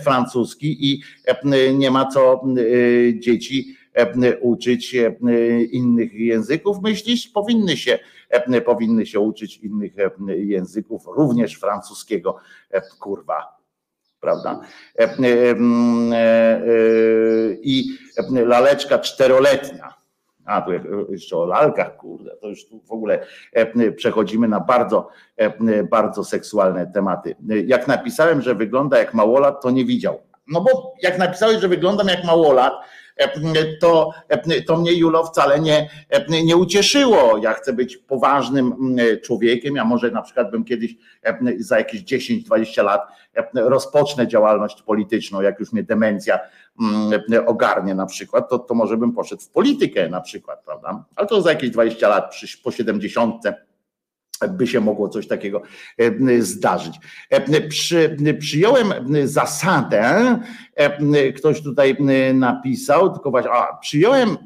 francuski 0.00 0.92
i 0.92 1.02
nie 1.74 1.90
ma 1.90 2.06
co 2.06 2.40
dzieci 3.18 3.76
uczyć 4.40 4.96
innych 5.70 6.14
języków. 6.14 6.82
Myślisz? 6.82 7.28
Powinny 7.28 7.76
się, 7.76 7.98
powinny 8.64 9.06
się 9.06 9.20
uczyć 9.20 9.56
innych 9.56 9.92
języków, 10.28 11.02
również 11.06 11.54
francuskiego. 11.54 12.36
Kurwa, 13.00 13.60
prawda? 14.20 14.60
E, 14.98 15.02
e, 15.02 15.10
e, 15.12 15.56
I 17.62 17.98
laleczka 18.30 18.98
czteroletnia. 18.98 20.00
A 20.44 20.60
tu 20.60 20.70
jeszcze 21.08 21.36
o 21.36 21.46
lalkach, 21.46 21.96
kurde, 21.96 22.36
to 22.40 22.48
już 22.48 22.68
tu 22.68 22.80
w 22.80 22.92
ogóle 22.92 23.26
przechodzimy 23.96 24.48
na 24.48 24.60
bardzo, 24.60 25.08
bardzo 25.90 26.24
seksualne 26.24 26.86
tematy. 26.86 27.36
Jak 27.66 27.88
napisałem, 27.88 28.42
że 28.42 28.54
wygląda 28.54 28.98
jak 28.98 29.14
małolat, 29.14 29.62
to 29.62 29.70
nie 29.70 29.84
widział. 29.84 30.20
No 30.48 30.60
bo 30.60 30.94
jak 31.02 31.18
napisałeś, 31.18 31.60
że 31.60 31.68
wyglądam 31.68 32.08
jak 32.08 32.24
małolat, 32.24 32.72
to, 33.80 34.10
to 34.66 34.76
mnie 34.76 34.92
Julo 34.92 35.26
wcale 35.26 35.60
nie, 35.60 35.90
nie 36.28 36.56
ucieszyło. 36.56 37.38
Ja 37.42 37.52
chcę 37.52 37.72
być 37.72 37.96
poważnym 37.96 38.96
człowiekiem, 39.22 39.78
a 39.78 39.84
może 39.84 40.10
na 40.10 40.22
przykład 40.22 40.50
bym 40.50 40.64
kiedyś 40.64 40.94
za 41.58 41.78
jakieś 41.78 42.02
10-20 42.02 42.84
lat 42.84 43.00
rozpocznę 43.54 44.28
działalność 44.28 44.82
polityczną, 44.82 45.40
jak 45.40 45.60
już 45.60 45.72
mnie 45.72 45.82
demencja 45.82 46.38
ogarnie 47.46 47.94
na 47.94 48.06
przykład, 48.06 48.48
to, 48.48 48.58
to 48.58 48.74
może 48.74 48.96
bym 48.96 49.12
poszedł 49.12 49.42
w 49.42 49.48
politykę 49.48 50.08
na 50.08 50.20
przykład, 50.20 50.64
prawda? 50.64 51.04
Ale 51.16 51.26
to 51.26 51.42
za 51.42 51.50
jakieś 51.50 51.70
20 51.70 52.08
lat, 52.08 52.34
po 52.64 52.70
70 52.70 53.42
by 54.48 54.66
się 54.66 54.80
mogło 54.80 55.08
coś 55.08 55.26
takiego 55.26 55.62
e, 55.98 56.42
zdarzyć. 56.42 56.94
E, 57.30 57.60
przy, 57.60 58.16
przyjąłem 58.38 58.92
zasadę, 59.24 60.38
e, 60.74 61.32
ktoś 61.32 61.62
tutaj 61.62 61.96
napisał, 62.34 63.12
tylko 63.12 63.30
właśnie, 63.30 63.50
a, 63.50 63.76
przyjąłem 63.76 64.36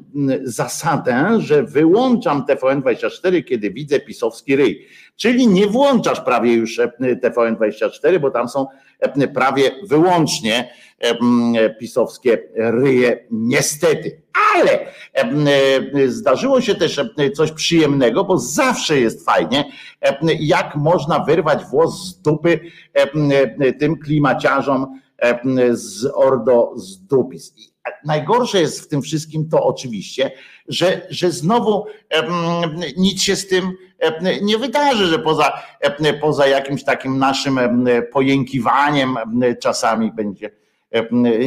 zasadę, 0.43 1.41
że 1.41 1.63
wyłączam 1.63 2.45
TVN24, 2.45 3.43
kiedy 3.43 3.71
widzę 3.71 3.99
pisowski 3.99 4.55
ryj. 4.55 4.87
Czyli 5.15 5.47
nie 5.47 5.67
włączasz 5.67 6.21
prawie 6.21 6.53
już 6.53 6.79
TVN24, 7.23 8.19
bo 8.19 8.31
tam 8.31 8.49
są 8.49 8.67
prawie 9.33 9.71
wyłącznie 9.87 10.69
pisowskie 11.79 12.37
ryje, 12.55 13.27
niestety. 13.31 14.21
Ale 14.55 14.79
zdarzyło 16.07 16.61
się 16.61 16.75
też 16.75 17.01
coś 17.35 17.51
przyjemnego, 17.51 18.23
bo 18.23 18.37
zawsze 18.37 18.99
jest 18.99 19.25
fajnie, 19.25 19.71
jak 20.39 20.75
można 20.75 21.19
wyrwać 21.19 21.65
włos 21.65 22.07
z 22.07 22.21
dupy 22.21 22.59
tym 23.79 23.99
klimaciarzom 23.99 24.99
z 25.71 26.05
Ordo 26.13 26.73
z 26.75 26.97
Dupis. 26.97 27.53
Najgorsze 28.05 28.61
jest 28.61 28.81
w 28.81 28.87
tym 28.87 29.01
wszystkim 29.01 29.49
to 29.49 29.63
oczywiście, 29.63 30.31
że, 30.67 31.07
że 31.09 31.31
znowu 31.31 31.85
nic 32.97 33.21
się 33.21 33.35
z 33.35 33.47
tym 33.47 33.71
nie 34.41 34.57
wydarzy, 34.57 35.05
że 35.05 35.19
poza, 35.19 35.61
poza 36.21 36.47
jakimś 36.47 36.83
takim 36.83 37.17
naszym 37.17 37.59
pojękiwaniem 38.11 39.15
czasami 39.61 40.11
będzie 40.11 40.64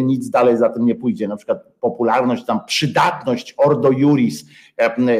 nic 0.02 0.30
dalej 0.30 0.56
za 0.56 0.68
tym 0.68 0.84
nie 0.84 0.94
pójdzie. 0.94 1.28
Na 1.28 1.36
przykład 1.36 1.64
popularność, 1.80 2.44
tam 2.44 2.60
przydatność 2.66 3.54
Ordo 3.56 3.90
Juris, 3.90 4.44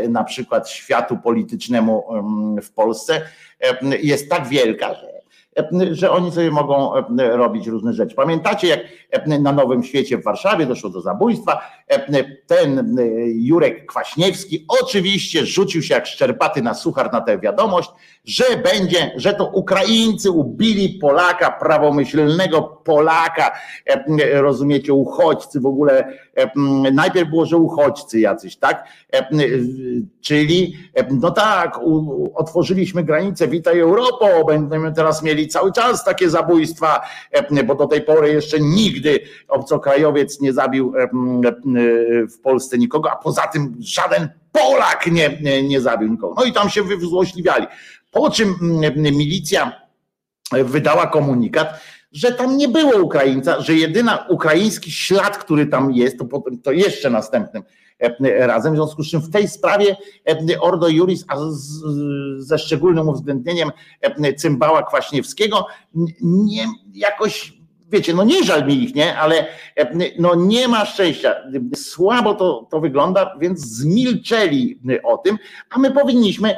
na 0.08 0.24
przykład 0.24 0.68
światu 0.70 1.16
politycznemu 1.16 2.04
w 2.62 2.72
Polsce 2.72 3.22
jest 4.02 4.30
tak 4.30 4.48
wielka, 4.48 4.94
że 4.94 5.17
że 5.90 6.10
oni 6.10 6.32
sobie 6.32 6.50
mogą 6.50 6.92
robić 7.18 7.66
różne 7.66 7.92
rzeczy. 7.92 8.14
Pamiętacie, 8.14 8.88
jak 9.12 9.26
na 9.26 9.52
Nowym 9.52 9.82
Świecie 9.82 10.18
w 10.18 10.24
Warszawie 10.24 10.66
doszło 10.66 10.90
do 10.90 11.00
zabójstwa? 11.00 11.60
Ten 12.46 12.96
Jurek 13.34 13.86
Kwaśniewski 13.86 14.64
oczywiście 14.82 15.46
rzucił 15.46 15.82
się 15.82 15.94
jak 15.94 16.06
szczerbaty 16.06 16.62
na 16.62 16.74
suchar 16.74 17.12
na 17.12 17.20
tę 17.20 17.38
wiadomość, 17.38 17.90
że 18.24 18.44
będzie, 18.56 19.12
że 19.16 19.34
to 19.34 19.46
Ukraińcy 19.46 20.30
ubili 20.30 20.98
Polaka, 20.98 21.50
prawomyślnego 21.50 22.62
Polaka, 22.62 23.58
rozumiecie, 24.32 24.92
uchodźcy 24.92 25.60
w 25.60 25.66
ogóle, 25.66 26.18
najpierw 26.92 27.30
było, 27.30 27.46
że 27.46 27.56
uchodźcy 27.56 28.20
jacyś, 28.20 28.56
tak? 28.56 28.88
Czyli, 30.20 30.76
no 31.10 31.30
tak, 31.30 31.80
otworzyliśmy 32.34 33.04
granicę, 33.04 33.48
witaj 33.48 33.80
Europo, 33.80 34.26
będziemy 34.46 34.92
teraz 34.92 35.22
mieli 35.22 35.48
cały 35.48 35.72
czas 35.72 36.04
takie 36.04 36.30
zabójstwa, 36.30 37.00
bo 37.64 37.74
do 37.74 37.86
tej 37.86 38.02
pory 38.02 38.32
jeszcze 38.32 38.60
nigdy 38.60 39.20
obcokrajowiec 39.48 40.40
nie 40.40 40.52
zabił 40.52 40.92
w 42.36 42.40
Polsce 42.42 42.78
nikogo, 42.78 43.10
a 43.12 43.16
poza 43.16 43.42
tym 43.42 43.76
żaden 43.80 44.28
Polak 44.52 45.06
nie, 45.06 45.38
nie, 45.42 45.62
nie 45.62 45.80
zabił 45.80 46.08
nikogo. 46.08 46.34
No 46.38 46.44
i 46.44 46.52
tam 46.52 46.70
się 46.70 46.82
wyzłośliwiali. 46.82 47.66
Po 48.10 48.30
czym 48.30 48.54
milicja 48.96 49.72
wydała 50.52 51.06
komunikat, 51.06 51.80
że 52.12 52.32
tam 52.32 52.56
nie 52.56 52.68
było 52.68 53.02
Ukraińca, 53.02 53.60
że 53.60 53.74
jedyna 53.74 54.26
ukraiński 54.28 54.90
ślad, 54.90 55.38
który 55.38 55.66
tam 55.66 55.92
jest, 55.92 56.18
to, 56.18 56.24
potem, 56.24 56.58
to 56.58 56.72
jeszcze 56.72 57.10
następnym 57.10 57.62
razem. 58.20 58.72
W 58.72 58.76
związku 58.76 59.02
z 59.02 59.10
czym 59.10 59.20
w 59.20 59.30
tej 59.30 59.48
sprawie 59.48 59.96
Ordo 60.60 60.88
Juris, 60.88 61.24
a 61.28 61.36
z, 61.38 61.82
ze 62.38 62.58
szczególnym 62.58 63.08
uwzględnieniem 63.08 63.70
cymbała 64.36 64.82
Kwaśniewskiego, 64.82 65.66
nie 66.20 66.66
jakoś 66.92 67.57
wiecie, 67.88 68.14
no 68.14 68.24
nie 68.24 68.44
żal 68.44 68.66
mi 68.66 68.82
ich, 68.82 68.94
nie, 68.94 69.18
ale 69.18 69.46
no 70.18 70.34
nie 70.34 70.68
ma 70.68 70.84
szczęścia. 70.84 71.34
Słabo 71.76 72.34
to, 72.34 72.68
to 72.70 72.80
wygląda, 72.80 73.36
więc 73.40 73.60
zmilczeli 73.60 74.80
o 75.04 75.18
tym, 75.18 75.38
a 75.70 75.78
my 75.78 75.90
powinniśmy 75.90 76.56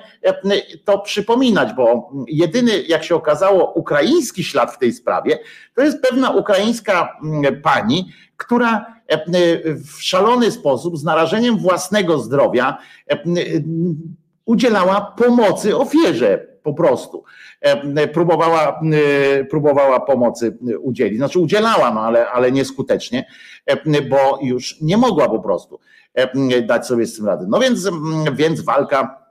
to 0.85 0.99
przypominać, 0.99 1.73
bo 1.73 2.13
jedyny, 2.29 2.83
jak 2.83 3.05
się 3.05 3.15
okazało, 3.15 3.73
ukraiński 3.73 4.45
ślad 4.45 4.75
w 4.75 4.79
tej 4.79 4.93
sprawie, 4.93 5.39
to 5.75 5.83
jest 5.83 6.03
pewna 6.03 6.31
ukraińska 6.31 7.19
pani, 7.63 8.13
która 8.37 9.01
w 9.97 10.03
szalony 10.03 10.51
sposób, 10.51 10.99
z 10.99 11.05
narażeniem 11.05 11.59
własnego 11.59 12.19
zdrowia, 12.19 12.79
udzielała 14.45 15.01
pomocy 15.01 15.77
ofierze 15.77 16.50
po 16.71 16.83
prostu. 16.83 17.25
E, 17.61 18.09
próbowała, 18.09 18.81
e, 18.93 19.45
próbowała 19.45 20.01
pomocy 20.01 20.59
udzielić. 20.81 21.19
Znaczy 21.19 21.39
udzielała, 21.39 21.95
no 21.95 22.01
ale, 22.01 22.31
ale 22.31 22.53
nieskutecznie, 22.53 23.27
e, 23.67 24.03
bo 24.03 24.39
już 24.43 24.81
nie 24.81 24.97
mogła 24.97 25.29
po 25.29 25.41
prostu 25.41 25.81
dać 26.67 26.87
sobie 26.87 27.07
z 27.07 27.17
tym 27.17 27.27
rady. 27.27 27.47
No 27.49 27.61
więc, 27.61 27.91
więc 28.33 28.61
walka 28.61 29.25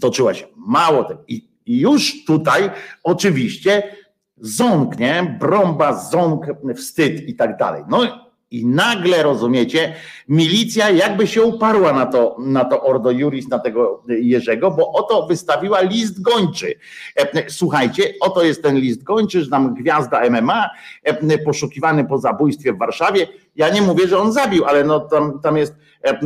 toczyła 0.00 0.34
się. 0.34 0.46
Mało 0.56 1.04
tego. 1.04 1.24
I, 1.28 1.50
już 1.66 2.24
tutaj 2.24 2.70
oczywiście 3.04 3.96
ząk, 4.36 4.98
nie? 4.98 5.36
Brąba, 5.40 5.92
ząk, 5.92 6.46
wstyd 6.76 7.28
i 7.28 7.34
tak 7.34 7.56
dalej. 7.56 7.82
No 7.88 8.29
i 8.50 8.66
nagle, 8.66 9.22
rozumiecie, 9.22 9.94
milicja 10.28 10.90
jakby 10.90 11.26
się 11.26 11.42
uparła 11.42 11.92
na 11.92 12.06
to, 12.06 12.36
na 12.38 12.64
to 12.64 12.82
Ordo 12.82 13.10
Juris, 13.10 13.48
na 13.48 13.58
tego 13.58 14.02
Jerzego, 14.08 14.70
bo 14.70 14.92
oto 14.92 15.26
wystawiła 15.26 15.80
list 15.80 16.22
gończy. 16.22 16.74
E, 17.16 17.50
słuchajcie, 17.50 18.14
oto 18.20 18.42
jest 18.42 18.62
ten 18.62 18.76
list 18.76 19.02
gończy, 19.02 19.44
że 19.44 19.50
tam 19.50 19.74
gwiazda 19.74 20.30
MMA, 20.30 20.70
e, 21.02 21.38
poszukiwany 21.38 22.04
po 22.04 22.18
zabójstwie 22.18 22.72
w 22.72 22.78
Warszawie. 22.78 23.26
Ja 23.56 23.68
nie 23.68 23.82
mówię, 23.82 24.08
że 24.08 24.18
on 24.18 24.32
zabił, 24.32 24.64
ale 24.64 24.84
no 24.84 25.00
tam, 25.00 25.40
tam 25.40 25.56
jest 25.56 25.74
e, 26.02 26.20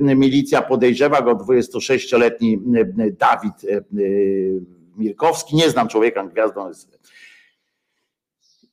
milicja 0.00 0.62
podejrzewa 0.62 1.22
go 1.22 1.34
26-letni 1.34 2.58
Dawid 3.18 3.54
Mirkowski, 4.96 5.56
nie 5.56 5.70
znam 5.70 5.88
człowieka, 5.88 6.24
gwiazdą 6.24 6.68
jest. 6.68 6.98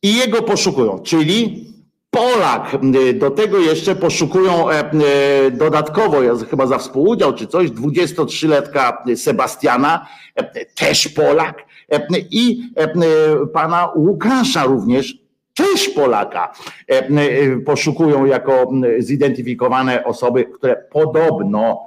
I 0.03 0.15
jego 0.15 0.41
poszukują, 0.41 0.99
czyli 0.99 1.71
Polak. 2.11 2.77
Do 3.13 3.31
tego 3.31 3.59
jeszcze 3.59 3.95
poszukują 3.95 4.65
dodatkowo, 5.51 6.17
chyba 6.49 6.67
za 6.67 6.77
współudział 6.77 7.33
czy 7.33 7.47
coś, 7.47 7.69
23-letka 7.69 8.93
Sebastiana, 9.15 10.07
też 10.75 11.07
Polak, 11.07 11.65
i 12.31 12.61
pana 13.53 13.89
Łukasza 13.95 14.63
również, 14.63 15.17
też 15.53 15.89
Polaka 15.89 16.53
poszukują 17.65 18.25
jako 18.25 18.71
zidentyfikowane 18.99 20.03
osoby, 20.03 20.45
które 20.45 20.75
podobno 20.91 21.79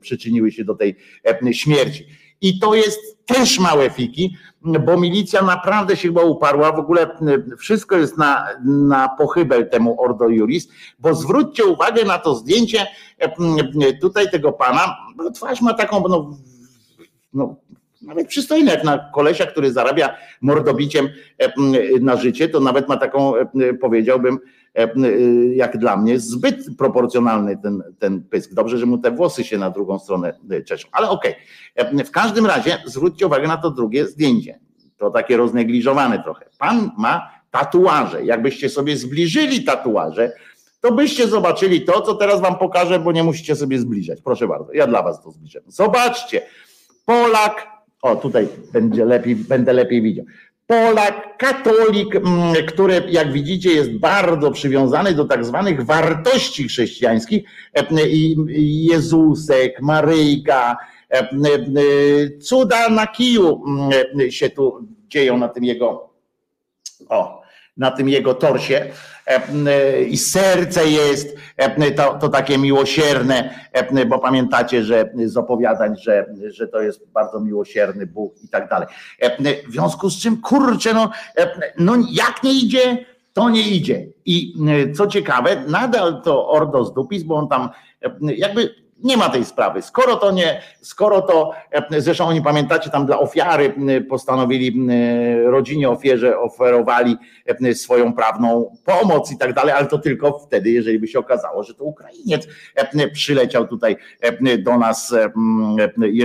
przyczyniły 0.00 0.52
się 0.52 0.64
do 0.64 0.74
tej 0.74 0.96
śmierci. 1.52 2.06
I 2.40 2.58
to 2.58 2.74
jest 2.74 3.26
też 3.26 3.58
małe 3.58 3.90
fiki, 3.90 4.36
bo 4.62 4.96
milicja 4.96 5.42
naprawdę 5.42 5.96
się 5.96 6.08
chyba 6.08 6.22
uparła. 6.22 6.72
W 6.72 6.78
ogóle 6.78 7.16
wszystko 7.58 7.96
jest 7.96 8.18
na, 8.18 8.46
na 8.64 9.08
pochybel 9.08 9.68
temu 9.70 10.02
Ordo 10.02 10.28
Juris, 10.28 10.68
bo 10.98 11.14
zwróćcie 11.14 11.64
uwagę 11.64 12.04
na 12.04 12.18
to 12.18 12.34
zdjęcie 12.34 12.86
tutaj 14.00 14.30
tego 14.30 14.52
pana. 14.52 14.96
Twarz 15.34 15.60
ma 15.60 15.74
taką, 15.74 16.04
no, 16.08 16.36
no 17.34 17.56
nawet 18.02 18.28
przystojny, 18.28 18.70
jak 18.70 18.84
na 18.84 19.10
kolesia, 19.14 19.46
który 19.46 19.72
zarabia 19.72 20.16
mordobiciem 20.40 21.08
na 22.00 22.16
życie, 22.16 22.48
to 22.48 22.60
nawet 22.60 22.88
ma 22.88 22.96
taką, 22.96 23.32
powiedziałbym, 23.80 24.38
jak 25.54 25.78
dla 25.78 25.96
mnie, 25.96 26.18
zbyt 26.18 26.76
proporcjonalny 26.78 27.58
ten, 27.62 27.82
ten 27.98 28.22
pysk. 28.22 28.54
Dobrze, 28.54 28.78
że 28.78 28.86
mu 28.86 28.98
te 28.98 29.10
włosy 29.10 29.44
się 29.44 29.58
na 29.58 29.70
drugą 29.70 29.98
stronę 29.98 30.38
czeszą. 30.66 30.88
Ale 30.92 31.08
okej. 31.08 31.34
Okay. 31.76 32.04
W 32.04 32.10
każdym 32.10 32.46
razie 32.46 32.78
zwróćcie 32.86 33.26
uwagę 33.26 33.48
na 33.48 33.56
to 33.56 33.70
drugie 33.70 34.06
zdjęcie. 34.06 34.58
To 34.96 35.10
takie 35.10 35.36
roznegliżowane 35.36 36.22
trochę. 36.22 36.46
Pan 36.58 36.90
ma 36.98 37.30
tatuaże. 37.50 38.24
Jakbyście 38.24 38.68
sobie 38.68 38.96
zbliżyli 38.96 39.64
tatuaże, 39.64 40.32
to 40.80 40.92
byście 40.92 41.28
zobaczyli 41.28 41.84
to, 41.84 42.00
co 42.00 42.14
teraz 42.14 42.40
wam 42.40 42.58
pokażę, 42.58 42.98
bo 42.98 43.12
nie 43.12 43.24
musicie 43.24 43.56
sobie 43.56 43.78
zbliżać. 43.78 44.22
Proszę 44.22 44.48
bardzo, 44.48 44.72
ja 44.72 44.86
dla 44.86 45.02
was 45.02 45.22
to 45.22 45.30
zbliżę. 45.30 45.60
Zobaczcie. 45.66 46.42
Polak, 47.06 47.66
o 48.02 48.16
tutaj 48.16 48.48
będzie 48.72 49.04
lepiej, 49.04 49.36
będę 49.36 49.72
lepiej 49.72 50.02
widział. 50.02 50.24
Polak, 50.70 51.36
katolik, 51.36 52.14
mm, 52.16 52.54
który 52.66 53.02
jak 53.08 53.32
widzicie 53.32 53.72
jest 53.72 53.92
bardzo 53.92 54.50
przywiązany 54.50 55.14
do 55.14 55.24
tak 55.24 55.44
zwanych 55.44 55.84
wartości 55.84 56.68
chrześcijańskich, 56.68 57.42
Jezusek, 58.56 59.82
Maryjka, 59.82 60.76
cuda 62.42 62.88
na 62.88 63.06
kiju 63.06 63.62
mm, 63.66 64.30
się 64.30 64.50
tu 64.50 64.86
dzieją 65.08 65.38
na 65.38 65.48
tym 65.48 65.64
jego, 65.64 66.10
o, 67.08 67.39
na 67.80 67.90
tym 67.90 68.08
jego 68.08 68.34
torsie 68.34 68.86
i 70.08 70.16
serce 70.16 70.86
jest 70.86 71.36
to, 71.96 72.18
to 72.20 72.28
takie 72.28 72.58
miłosierne, 72.58 73.54
bo 74.08 74.18
pamiętacie, 74.18 74.84
że 74.84 75.10
z 75.24 75.36
opowiadań, 75.36 75.96
że, 75.96 76.26
że 76.50 76.68
to 76.68 76.80
jest 76.80 77.06
bardzo 77.12 77.40
miłosierny 77.40 78.06
Bóg 78.06 78.34
i 78.44 78.48
tak 78.48 78.68
dalej. 78.68 78.88
W 79.68 79.72
związku 79.72 80.10
z 80.10 80.18
czym, 80.18 80.40
kurczę, 80.40 80.94
no, 80.94 81.10
no 81.78 81.96
jak 82.10 82.42
nie 82.42 82.52
idzie, 82.52 83.06
to 83.32 83.50
nie 83.50 83.68
idzie. 83.68 84.06
I 84.24 84.54
co 84.96 85.06
ciekawe, 85.06 85.64
nadal 85.68 86.22
to 86.22 86.48
Ordo 86.48 86.84
Dupis, 86.84 87.22
bo 87.22 87.34
on 87.34 87.48
tam 87.48 87.68
jakby 88.22 88.74
nie 89.04 89.16
ma 89.16 89.28
tej 89.28 89.44
sprawy. 89.44 89.82
Skoro 89.82 90.16
to 90.16 90.30
nie, 90.30 90.62
skoro 90.80 91.22
to, 91.22 91.52
e, 91.70 92.00
zresztą 92.00 92.26
oni 92.26 92.42
pamiętacie, 92.42 92.90
tam 92.90 93.06
dla 93.06 93.18
ofiary 93.18 93.74
postanowili 94.08 94.88
rodzinie 95.44 95.90
ofierze 95.90 96.38
oferowali 96.38 97.16
swoją 97.74 98.12
prawną 98.12 98.76
pomoc 98.84 99.32
i 99.32 99.38
tak 99.38 99.52
dalej, 99.52 99.74
ale 99.74 99.86
to 99.86 99.98
tylko 99.98 100.38
wtedy, 100.38 100.70
jeżeli 100.70 100.98
by 100.98 101.08
się 101.08 101.18
okazało, 101.18 101.62
że 101.62 101.74
to 101.74 101.84
Ukrainiec 101.84 102.48
przyleciał 103.12 103.66
tutaj 103.66 103.96
do 104.58 104.78
nas 104.78 105.14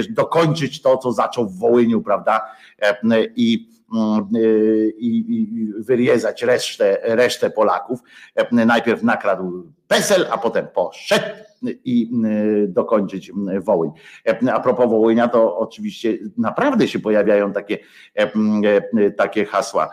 dokończyć 0.10 0.82
to, 0.82 0.98
co 0.98 1.12
zaczął 1.12 1.50
w 1.50 1.60
Wołyniu, 1.60 2.02
prawda? 2.02 2.42
I 3.36 3.76
i, 5.00 5.26
i 5.30 5.74
wyriezać 5.84 6.44
resztę, 6.44 6.98
resztę 7.04 7.50
Polaków. 7.50 8.00
Najpierw 8.52 9.04
nakradł 9.04 9.72
PESEL, 9.88 10.28
a 10.32 10.38
potem 10.38 10.68
poszedł 10.68 11.26
i 11.64 12.12
y, 12.26 12.68
dokończyć 12.68 13.30
y, 13.30 13.62
Wołyń. 13.62 13.92
E, 14.28 14.54
a 14.54 14.60
propos 14.60 14.90
Wołynia, 14.90 15.28
to 15.28 15.58
oczywiście 15.58 16.18
naprawdę 16.38 16.88
się 16.88 17.00
pojawiają 17.00 17.54
takie, 17.54 17.78
e, 18.18 18.32
e, 18.98 19.12
takie 19.12 19.46
hasła 19.46 19.90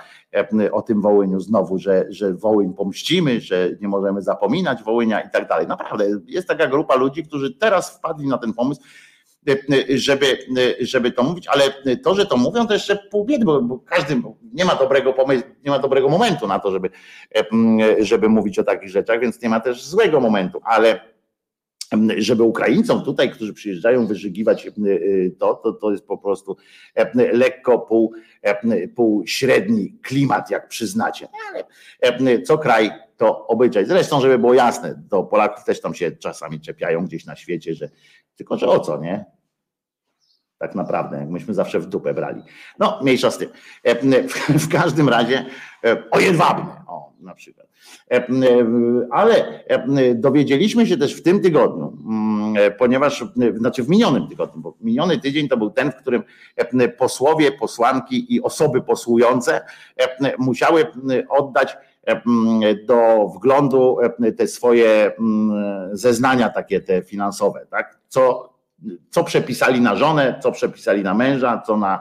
o 0.72 0.82
tym 0.82 1.02
Wołyniu 1.02 1.40
znowu, 1.40 1.78
że, 1.78 2.06
że 2.08 2.34
Wołyń 2.34 2.74
pomścimy, 2.74 3.40
że 3.40 3.70
nie 3.80 3.88
możemy 3.88 4.22
zapominać 4.22 4.82
Wołynia 4.82 5.20
i 5.20 5.30
tak 5.30 5.48
dalej. 5.48 5.66
Naprawdę 5.66 6.04
jest 6.26 6.48
taka 6.48 6.66
grupa 6.66 6.96
ludzi, 6.96 7.22
którzy 7.22 7.54
teraz 7.54 7.98
wpadli 7.98 8.26
na 8.26 8.38
ten 8.38 8.52
pomysł, 8.52 8.82
żeby, 9.94 10.38
żeby 10.80 11.12
to 11.12 11.22
mówić, 11.22 11.48
ale 11.48 11.62
to, 12.02 12.14
że 12.14 12.26
to 12.26 12.36
mówią, 12.36 12.66
to 12.66 12.74
jeszcze 12.74 12.96
pół 13.10 13.24
biedy, 13.24 13.44
bo, 13.44 13.62
bo 13.62 13.78
każdy 13.78 14.22
nie 14.52 14.64
ma 14.64 14.74
dobrego 14.74 15.12
pomysłu, 15.12 15.50
nie 15.64 15.70
ma 15.70 15.78
dobrego 15.78 16.08
momentu 16.08 16.46
na 16.46 16.58
to, 16.58 16.70
żeby, 16.70 16.90
żeby 17.98 18.28
mówić 18.28 18.58
o 18.58 18.64
takich 18.64 18.90
rzeczach, 18.90 19.20
więc 19.20 19.42
nie 19.42 19.48
ma 19.48 19.60
też 19.60 19.84
złego 19.84 20.20
momentu, 20.20 20.60
ale 20.64 21.00
żeby 22.18 22.42
Ukraińcom 22.42 23.04
tutaj, 23.04 23.30
którzy 23.30 23.52
przyjeżdżają 23.52 24.06
wyżygiwać 24.06 24.66
e, 24.66 24.70
to, 25.38 25.54
to, 25.54 25.72
to 25.72 25.90
jest 25.90 26.06
po 26.06 26.18
prostu 26.18 26.56
e, 26.94 27.32
lekko 27.32 27.78
pół, 27.78 28.12
e, 28.42 28.88
pół 28.88 29.26
średni 29.26 29.98
klimat, 30.02 30.50
jak 30.50 30.68
przyznacie. 30.68 31.28
Ale 31.48 32.42
co 32.42 32.58
kraj 32.58 32.90
to 33.16 33.46
obyczaj. 33.46 33.86
Zresztą, 33.86 34.20
żeby 34.20 34.38
było 34.38 34.54
jasne, 34.54 35.02
do 35.08 35.22
Polaków 35.22 35.64
też 35.64 35.80
tam 35.80 35.94
się 35.94 36.10
czasami 36.10 36.60
czepiają 36.60 37.04
gdzieś 37.04 37.26
na 37.26 37.36
świecie, 37.36 37.74
że 37.74 37.90
tylko, 38.36 38.58
że 38.58 38.66
o 38.66 38.80
co, 38.80 38.98
nie? 38.98 39.24
Tak 40.58 40.74
naprawdę, 40.74 41.26
myśmy 41.26 41.54
zawsze 41.54 41.80
w 41.80 41.86
dupę 41.86 42.14
brali. 42.14 42.42
No, 42.78 42.98
mniejsza 43.02 43.30
z 43.30 43.38
tym. 43.38 43.50
W 44.48 44.68
każdym 44.68 45.08
razie 45.08 45.44
o 46.10 46.20
jedwabne, 46.20 46.72
o, 46.86 47.12
na 47.20 47.34
przykład. 47.34 47.61
E, 48.12 48.16
e, 48.16 48.26
ale 49.10 49.64
e, 49.66 50.14
dowiedzieliśmy 50.14 50.86
się 50.86 50.96
też 50.96 51.14
w 51.14 51.22
tym 51.22 51.40
tygodniu, 51.40 51.96
mm, 52.08 52.72
ponieważ, 52.78 53.24
znaczy 53.56 53.82
w 53.82 53.88
minionym 53.88 54.28
tygodniu, 54.28 54.62
bo 54.62 54.74
miniony 54.80 55.18
tydzień 55.18 55.48
to 55.48 55.56
był 55.56 55.70
ten, 55.70 55.92
w 55.92 55.96
którym 55.96 56.22
posłowie, 56.98 57.52
posłanki 57.52 58.34
i 58.34 58.42
osoby 58.42 58.82
posłujące 58.82 59.60
musiały 60.38 60.86
oddać 61.28 61.76
do 62.86 63.28
wglądu 63.34 63.98
te 64.36 64.46
swoje 64.46 65.12
zeznania 65.92 66.48
takie 66.48 66.80
te 66.80 67.02
finansowe, 67.02 67.66
tak? 67.70 67.98
Co, 68.08 68.51
co 69.10 69.24
przepisali 69.24 69.80
na 69.80 69.96
żonę, 69.96 70.38
co 70.42 70.52
przepisali 70.52 71.02
na 71.02 71.14
męża, 71.14 71.62
co 71.66 71.76
na 71.76 72.00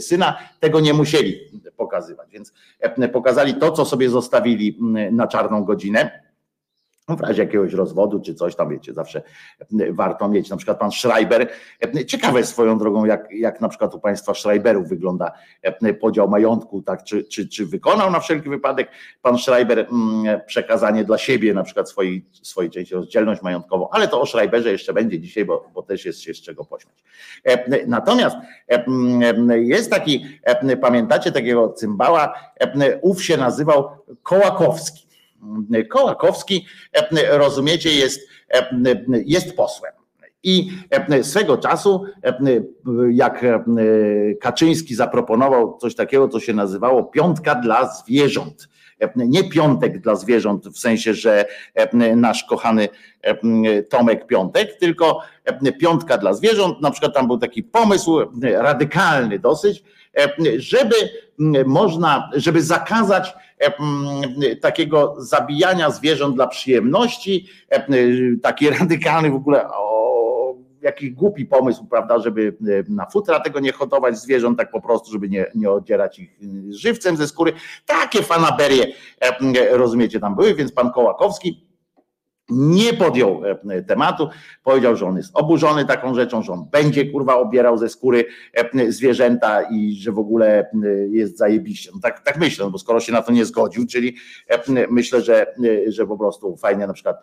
syna, 0.00 0.38
tego 0.60 0.80
nie 0.80 0.94
musieli 0.94 1.36
pokazywać. 1.76 2.30
Więc 2.30 2.52
e, 2.80 3.08
pokazali 3.08 3.54
to, 3.54 3.72
co 3.72 3.84
sobie 3.84 4.10
zostawili 4.10 4.78
na 5.12 5.26
czarną 5.26 5.64
godzinę 5.64 6.29
w 7.16 7.20
razie 7.20 7.42
jakiegoś 7.42 7.72
rozwodu 7.72 8.20
czy 8.20 8.34
coś 8.34 8.56
tam, 8.56 8.68
wiecie, 8.68 8.92
zawsze 8.94 9.22
warto 9.90 10.28
mieć. 10.28 10.50
Na 10.50 10.56
przykład 10.56 10.78
pan 10.78 10.92
Schreiber, 10.92 11.48
ciekawe 12.06 12.44
swoją 12.44 12.78
drogą, 12.78 13.04
jak, 13.04 13.32
jak 13.32 13.60
na 13.60 13.68
przykład 13.68 13.94
u 13.94 14.00
państwa 14.00 14.34
Schreiberów 14.34 14.88
wygląda 14.88 15.32
podział 16.00 16.28
majątku, 16.28 16.82
tak, 16.82 17.04
czy, 17.04 17.24
czy, 17.24 17.48
czy 17.48 17.66
wykonał 17.66 18.10
na 18.10 18.20
wszelki 18.20 18.48
wypadek 18.48 18.90
pan 19.22 19.38
Schreiber 19.38 19.86
przekazanie 20.46 21.04
dla 21.04 21.18
siebie 21.18 21.54
na 21.54 21.62
przykład 21.62 21.90
swojej, 21.90 22.24
swojej 22.42 22.70
części 22.70 22.94
rozdzielność 22.94 23.42
majątkową, 23.42 23.88
ale 23.90 24.08
to 24.08 24.20
o 24.20 24.26
Schreiberze 24.26 24.72
jeszcze 24.72 24.92
będzie 24.92 25.20
dzisiaj, 25.20 25.44
bo, 25.44 25.70
bo 25.74 25.82
też 25.82 26.04
jest 26.04 26.20
się 26.20 26.34
z 26.34 26.40
czego 26.40 26.64
pośmiać. 26.64 27.04
Natomiast 27.86 28.36
jest 29.54 29.90
taki, 29.90 30.26
pamiętacie 30.80 31.32
takiego 31.32 31.68
cymbała, 31.68 32.34
ów 33.02 33.24
się 33.24 33.36
nazywał 33.36 33.90
Kołakowski 34.22 35.09
Kołakowski, 35.90 36.66
e, 36.92 37.38
rozumiecie, 37.38 37.90
jest, 37.90 38.28
e, 38.54 38.70
jest 39.26 39.56
posłem. 39.56 39.92
I 40.42 40.70
e, 40.90 41.24
swego 41.24 41.58
czasu, 41.58 42.04
jak 43.10 43.44
Kaczyński 44.40 44.94
zaproponował 44.94 45.78
coś 45.78 45.94
takiego, 45.94 46.28
co 46.28 46.40
się 46.40 46.52
nazywało 46.54 47.04
piątka 47.04 47.54
dla 47.54 47.92
zwierząt. 47.92 48.68
Nie 49.16 49.48
piątek 49.48 50.00
dla 50.00 50.14
zwierząt, 50.14 50.68
w 50.68 50.78
sensie, 50.78 51.14
że 51.14 51.44
nasz 52.16 52.44
kochany 52.44 52.88
Tomek 53.90 54.26
Piątek, 54.26 54.78
tylko 54.78 55.20
piątka 55.80 56.18
dla 56.18 56.32
zwierząt. 56.32 56.80
Na 56.80 56.90
przykład 56.90 57.14
tam 57.14 57.26
był 57.26 57.38
taki 57.38 57.62
pomysł 57.62 58.18
radykalny 58.42 59.38
dosyć, 59.38 59.84
żeby 60.56 60.94
można, 61.66 62.30
żeby 62.34 62.62
zakazać 62.62 63.34
takiego 64.60 65.14
zabijania 65.18 65.90
zwierząt 65.90 66.34
dla 66.34 66.46
przyjemności, 66.46 67.48
taki 68.42 68.70
radykalny 68.78 69.30
w 69.30 69.34
ogóle 69.34 69.64
jakiś 70.82 71.10
głupi 71.10 71.46
pomysł, 71.46 71.86
prawda, 71.86 72.18
żeby 72.18 72.56
na 72.88 73.06
futra 73.06 73.40
tego 73.40 73.60
nie 73.60 73.72
hodować 73.72 74.18
zwierząt, 74.18 74.58
tak 74.58 74.70
po 74.70 74.80
prostu, 74.80 75.12
żeby 75.12 75.28
nie, 75.28 75.46
nie 75.54 75.70
odzierać 75.70 76.18
ich 76.18 76.36
żywcem 76.70 77.16
ze 77.16 77.28
skóry. 77.28 77.52
Takie 77.86 78.22
fanaberie, 78.22 78.86
rozumiecie, 79.70 80.20
tam 80.20 80.36
były, 80.36 80.54
więc 80.54 80.72
pan 80.72 80.92
Kołakowski 80.92 81.69
nie 82.50 82.94
podjął 82.94 83.42
e, 83.70 83.82
tematu, 83.82 84.28
powiedział, 84.64 84.96
że 84.96 85.06
on 85.06 85.16
jest 85.16 85.30
oburzony 85.34 85.84
taką 85.84 86.14
rzeczą, 86.14 86.42
że 86.42 86.52
on 86.52 86.64
będzie 86.72 87.06
kurwa 87.06 87.36
obierał 87.36 87.78
ze 87.78 87.88
skóry 87.88 88.24
e, 88.54 88.92
zwierzęta 88.92 89.62
i 89.62 89.92
że 89.92 90.12
w 90.12 90.18
ogóle 90.18 90.60
e, 90.60 90.88
jest 91.10 91.38
zajebiście. 91.38 91.90
No 91.94 92.00
tak, 92.02 92.20
tak 92.20 92.38
myślę, 92.38 92.64
no 92.64 92.70
bo 92.70 92.78
skoro 92.78 93.00
się 93.00 93.12
na 93.12 93.22
to 93.22 93.32
nie 93.32 93.44
zgodził, 93.44 93.86
czyli 93.86 94.16
myślę, 94.90 95.22
że, 95.22 95.54
że 95.88 96.06
po 96.06 96.18
prostu 96.18 96.56
fajnie 96.56 96.86
na 96.86 96.92
przykład 96.92 97.16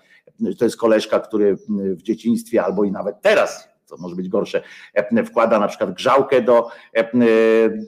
to 0.60 0.66
jest 0.66 0.78
koleżka, 0.78 1.20
który 1.20 1.58
w 1.70 2.02
dzieciństwie 2.02 2.64
albo 2.64 2.84
i 2.84 2.92
nawet 2.92 3.22
teraz 3.22 3.70
co 3.88 3.98
może 3.98 4.16
być 4.16 4.30
gorsze, 4.30 4.62
wkłada 5.26 5.60
na 5.60 5.68
przykład 5.68 5.94
grzałkę 5.94 6.42
do, 6.42 6.68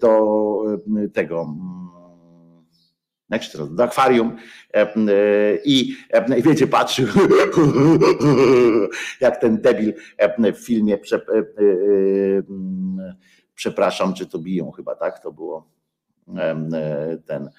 do 0.01 0.63
tego 1.13 1.55
się 3.43 3.51
teraz, 3.51 3.75
do 3.75 3.83
akwarium 3.83 4.37
e, 4.73 4.81
e, 4.81 4.95
i 5.65 5.95
e, 6.09 6.41
wiecie, 6.41 6.67
patrzył 6.67 7.07
jak 9.21 9.37
ten 9.37 9.61
debil 9.61 9.93
w 10.53 10.65
filmie 10.65 10.97
przepraszam, 13.55 14.13
czy 14.13 14.25
to 14.25 14.39
biją 14.39 14.71
chyba, 14.71 14.95
tak? 14.95 15.19
To 15.19 15.31
było 15.31 15.69
ten 17.25 17.49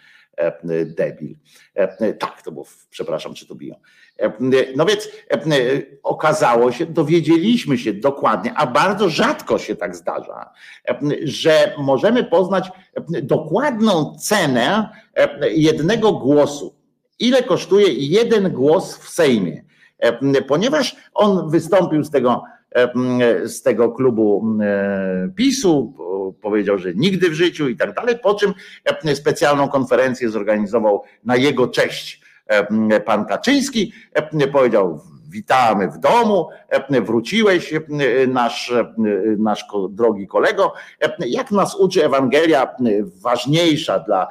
debil. 0.85 1.35
Tak, 2.19 2.43
to 2.43 2.52
było, 2.52 2.66
przepraszam, 2.90 3.35
czy 3.35 3.47
to 3.47 3.55
biją. 3.55 3.74
No 4.77 4.85
więc 4.85 5.09
okazało 6.02 6.73
się, 6.73 6.86
dowiedzieliśmy 6.86 7.78
się 7.78 7.93
dokładnie, 7.93 8.55
a 8.55 8.66
bardzo 8.66 9.09
rzadko 9.09 9.59
się 9.59 9.77
tak 9.77 9.97
zdarza, 9.97 10.52
że 11.23 11.74
możemy 11.78 12.24
poznać 12.24 12.70
dokładną 13.23 14.16
cenę 14.19 14.89
jednego 15.51 16.12
głosu. 16.12 16.74
Ile 17.19 17.43
kosztuje 17.43 17.89
jeden 17.93 18.52
głos 18.52 18.98
w 18.98 19.09
Sejmie? 19.09 19.65
Ponieważ 20.48 20.97
on 21.15 21.51
wystąpił 21.51 22.05
z 22.05 22.11
tego, 22.11 22.44
z 23.45 23.63
tego 23.63 23.93
klubu 23.93 24.57
PiSu, 25.37 25.95
powiedział, 26.43 26.79
że 26.79 26.95
nigdy 26.95 27.31
w 27.31 27.35
życiu 27.35 27.69
i 27.69 27.77
tak 27.77 27.95
dalej, 27.95 28.19
po 28.23 28.35
czym 28.35 28.55
specjalną 29.15 29.69
konferencję 29.69 30.31
zorganizował 30.31 31.03
na 31.25 31.37
jego 31.37 31.69
cześć 31.69 32.21
pan 33.05 33.25
Kaczyński, 33.25 33.93
powiedział 34.53 35.01
witamy 35.31 35.89
w 35.89 35.98
domu, 35.98 36.48
wróciłeś 37.02 37.74
nasz, 38.28 38.73
nasz 39.39 39.66
drogi 39.90 40.27
kolego. 40.27 40.73
Jak 41.27 41.51
nas 41.51 41.74
uczy 41.74 42.05
Ewangelia, 42.05 42.74
ważniejsza 43.23 43.98
dla, 43.98 44.28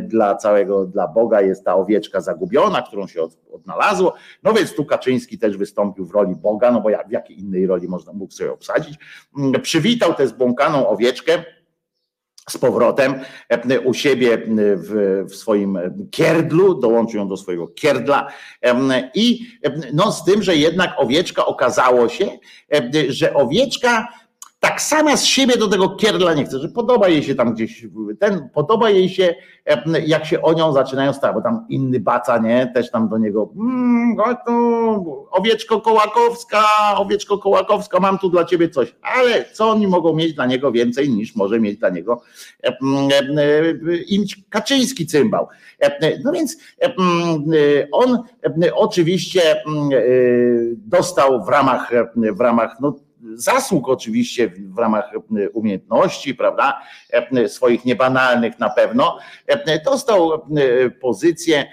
dla 0.00 0.34
całego, 0.34 0.86
dla 0.86 1.08
Boga 1.08 1.40
jest 1.40 1.64
ta 1.64 1.74
owieczka 1.74 2.20
zagubiona, 2.20 2.82
którą 2.82 3.06
się 3.06 3.20
odnalazło. 3.52 4.14
No 4.42 4.52
więc 4.52 4.74
tu 4.74 4.84
Kaczyński 4.84 5.38
też 5.38 5.56
wystąpił 5.56 6.06
w 6.06 6.10
roli 6.10 6.34
Boga, 6.36 6.70
no 6.70 6.80
bo 6.80 6.90
jak, 6.90 7.08
w 7.08 7.12
jakiej 7.12 7.40
innej 7.40 7.66
roli 7.66 7.88
można 7.88 8.12
mógł 8.12 8.32
sobie 8.32 8.52
obsadzić. 8.52 8.98
Przywitał 9.62 10.14
tę 10.14 10.28
zbłąkaną 10.28 10.88
owieczkę, 10.88 11.44
z 12.50 12.58
powrotem 12.58 13.14
e, 13.48 13.80
u 13.80 13.94
siebie 13.94 14.34
e, 14.34 14.38
w, 14.76 15.24
w, 15.30 15.36
swoim 15.36 15.78
kierdlu, 16.10 16.74
dołączył 16.74 17.20
ją 17.20 17.28
do 17.28 17.36
swojego 17.36 17.68
kierdla 17.68 18.28
i 19.14 19.46
no 19.92 20.12
z 20.12 20.24
tym, 20.24 20.42
że 20.42 20.56
jednak 20.56 20.94
owieczka 20.98 21.46
okazało 21.46 22.08
się, 22.08 22.38
że 23.08 23.34
owieczka 23.34 24.08
tak 24.66 24.80
sama 24.80 25.16
z 25.16 25.24
siebie 25.24 25.56
do 25.56 25.68
tego 25.68 25.88
kierdla 25.88 26.34
nie 26.34 26.44
chce, 26.44 26.58
że 26.58 26.68
podoba 26.68 27.08
jej 27.08 27.22
się 27.22 27.34
tam 27.34 27.54
gdzieś, 27.54 27.86
ten, 28.20 28.48
podoba 28.54 28.90
jej 28.90 29.08
się, 29.08 29.34
jak 30.06 30.24
się 30.26 30.42
o 30.42 30.52
nią 30.52 30.72
zaczynają 30.72 31.12
stać, 31.12 31.34
bo 31.34 31.42
tam 31.42 31.66
inny 31.68 32.00
baca, 32.00 32.38
nie, 32.38 32.70
też 32.74 32.90
tam 32.90 33.08
do 33.08 33.18
niego, 33.18 33.52
mmm, 33.56 34.16
owieczko 35.30 35.80
Kołakowska, 35.80 36.64
owieczko 36.96 37.38
Kołakowska, 37.38 38.00
mam 38.00 38.18
tu 38.18 38.30
dla 38.30 38.44
ciebie 38.44 38.68
coś, 38.68 38.94
ale 39.02 39.44
co 39.52 39.70
oni 39.70 39.86
mogą 39.86 40.14
mieć 40.14 40.34
dla 40.34 40.46
niego 40.46 40.72
więcej 40.72 41.10
niż 41.10 41.36
może 41.36 41.60
mieć 41.60 41.78
dla 41.78 41.88
niego 41.88 42.22
imć 44.08 44.40
Kaczyński 44.50 45.06
cymbał. 45.06 45.48
No 46.24 46.32
więc 46.32 46.56
on 47.92 48.22
oczywiście 48.74 49.40
dostał 50.76 51.44
w 51.44 51.48
ramach, 51.48 51.90
w 52.16 52.40
ramach 52.40 52.76
no, 52.80 53.05
zasług 53.34 53.88
oczywiście 53.88 54.52
w 54.58 54.78
ramach 54.78 55.10
e, 55.14 55.50
umiejętności, 55.50 56.34
prawda, 56.34 56.80
e, 57.10 57.48
swoich 57.48 57.84
niebanalnych 57.84 58.58
na 58.58 58.70
pewno, 58.70 59.18
e, 59.46 59.80
dostał 59.84 60.30
pozycję, 61.00 61.66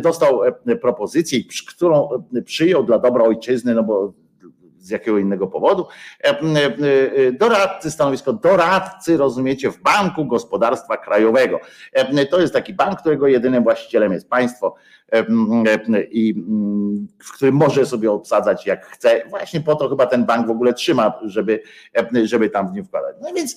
dostał 0.00 0.40
propozycję, 0.80 1.38
którą 1.68 2.08
przyjął 2.44 2.84
dla 2.84 2.98
dobra 2.98 3.24
ojczyzny, 3.24 3.74
no 3.74 3.82
bo 3.82 4.21
z 4.82 4.90
jakiego 4.90 5.18
innego 5.18 5.46
powodu, 5.46 5.86
doradcy, 7.32 7.90
stanowisko 7.90 8.32
doradcy, 8.32 9.16
rozumiecie, 9.16 9.70
w 9.70 9.78
Banku 9.82 10.24
Gospodarstwa 10.24 10.96
Krajowego. 10.96 11.60
To 12.30 12.40
jest 12.40 12.52
taki 12.52 12.74
bank, 12.74 13.00
którego 13.00 13.26
jedynym 13.26 13.62
właścicielem 13.62 14.12
jest 14.12 14.28
państwo 14.28 14.74
i 16.10 16.34
w 17.24 17.32
którym 17.32 17.54
może 17.54 17.86
sobie 17.86 18.10
obsadzać 18.10 18.66
jak 18.66 18.86
chce. 18.86 19.22
Właśnie 19.30 19.60
po 19.60 19.74
to 19.74 19.88
chyba 19.88 20.06
ten 20.06 20.24
bank 20.24 20.46
w 20.46 20.50
ogóle 20.50 20.74
trzyma, 20.74 21.12
żeby, 21.24 21.62
żeby 22.24 22.50
tam 22.50 22.68
w 22.68 22.72
nie 22.72 22.84
wkładać. 22.84 23.16
No 23.22 23.32
więc, 23.34 23.56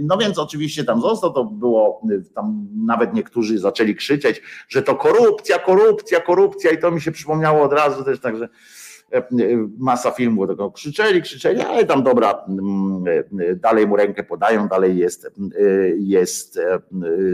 no 0.00 0.18
więc 0.18 0.38
oczywiście 0.38 0.84
tam 0.84 1.00
został, 1.00 1.32
to 1.32 1.44
było, 1.44 2.02
tam 2.34 2.66
nawet 2.86 3.14
niektórzy 3.14 3.58
zaczęli 3.58 3.94
krzyczeć, 3.94 4.42
że 4.68 4.82
to 4.82 4.96
korupcja, 4.96 5.58
korupcja, 5.58 6.20
korupcja 6.20 6.70
i 6.70 6.78
to 6.78 6.90
mi 6.90 7.00
się 7.00 7.12
przypomniało 7.12 7.62
od 7.62 7.72
razu 7.72 8.04
też, 8.04 8.20
także 8.20 8.48
masa 9.78 10.10
filmów 10.10 10.48
tego 10.48 10.70
krzyczeli, 10.70 11.22
krzyczeli, 11.22 11.60
ale 11.60 11.84
tam 11.84 12.02
dobra, 12.02 12.44
dalej 13.56 13.86
mu 13.86 13.96
rękę 13.96 14.22
podają, 14.22 14.68
dalej 14.68 14.96
jest, 14.96 15.30
jest 15.98 16.58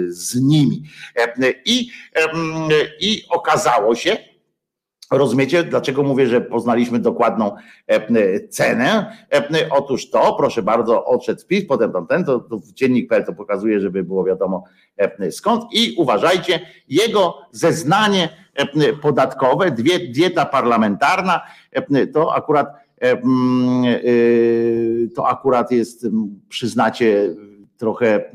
z 0.09 0.41
nimi. 0.41 0.83
I, 1.65 1.91
i 3.01 3.23
okazało 3.31 3.95
się, 3.95 4.28
Rozumiecie, 5.11 5.65
dlaczego 5.65 6.03
mówię, 6.03 6.27
że 6.27 6.41
poznaliśmy 6.41 6.99
dokładną 6.99 7.57
cenę? 8.51 9.17
Otóż 9.71 10.11
to, 10.11 10.35
proszę 10.39 10.63
bardzo, 10.63 11.05
odszedł 11.05 11.41
spis, 11.41 11.67
potem 11.67 11.93
tamten, 11.93 12.25
to, 12.25 12.41
to 12.41 12.61
dziennik.pl 12.75 13.25
to 13.25 13.33
pokazuje, 13.33 13.81
żeby 13.81 14.05
było 14.05 14.25
wiadomo 14.25 14.65
skąd. 15.31 15.65
I 15.73 15.95
uważajcie, 15.99 16.61
jego 16.89 17.39
zeznanie 17.53 18.29
podatkowe, 19.03 19.71
dieta 20.13 20.45
parlamentarna, 20.45 21.41
to 22.13 22.35
akurat 22.35 22.67
to 25.15 25.29
akurat 25.29 25.71
jest, 25.71 26.07
przyznacie, 26.49 27.35
trochę 27.77 28.33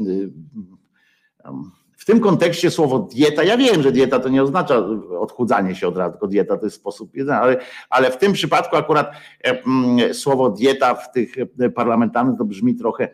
w 2.03 2.05
tym 2.05 2.19
kontekście 2.19 2.71
słowo 2.71 2.99
dieta, 2.99 3.43
ja 3.43 3.57
wiem, 3.57 3.81
że 3.81 3.91
dieta 3.91 4.19
to 4.19 4.29
nie 4.29 4.43
oznacza 4.43 4.77
odchudzanie 5.19 5.75
się 5.75 5.87
od 5.87 5.97
razu, 5.97 6.11
tylko 6.11 6.27
dieta 6.27 6.57
to 6.57 6.65
jest 6.65 6.75
sposób 6.75 7.15
jedzenia, 7.15 7.41
ale, 7.41 7.57
ale 7.89 8.11
w 8.11 8.17
tym 8.17 8.33
przypadku 8.33 8.75
akurat 8.75 9.11
słowo 10.13 10.49
dieta 10.49 10.95
w 10.95 11.11
tych 11.11 11.35
parlamentarnych 11.75 12.37
to 12.37 12.45
brzmi 12.45 12.75
trochę 12.75 13.09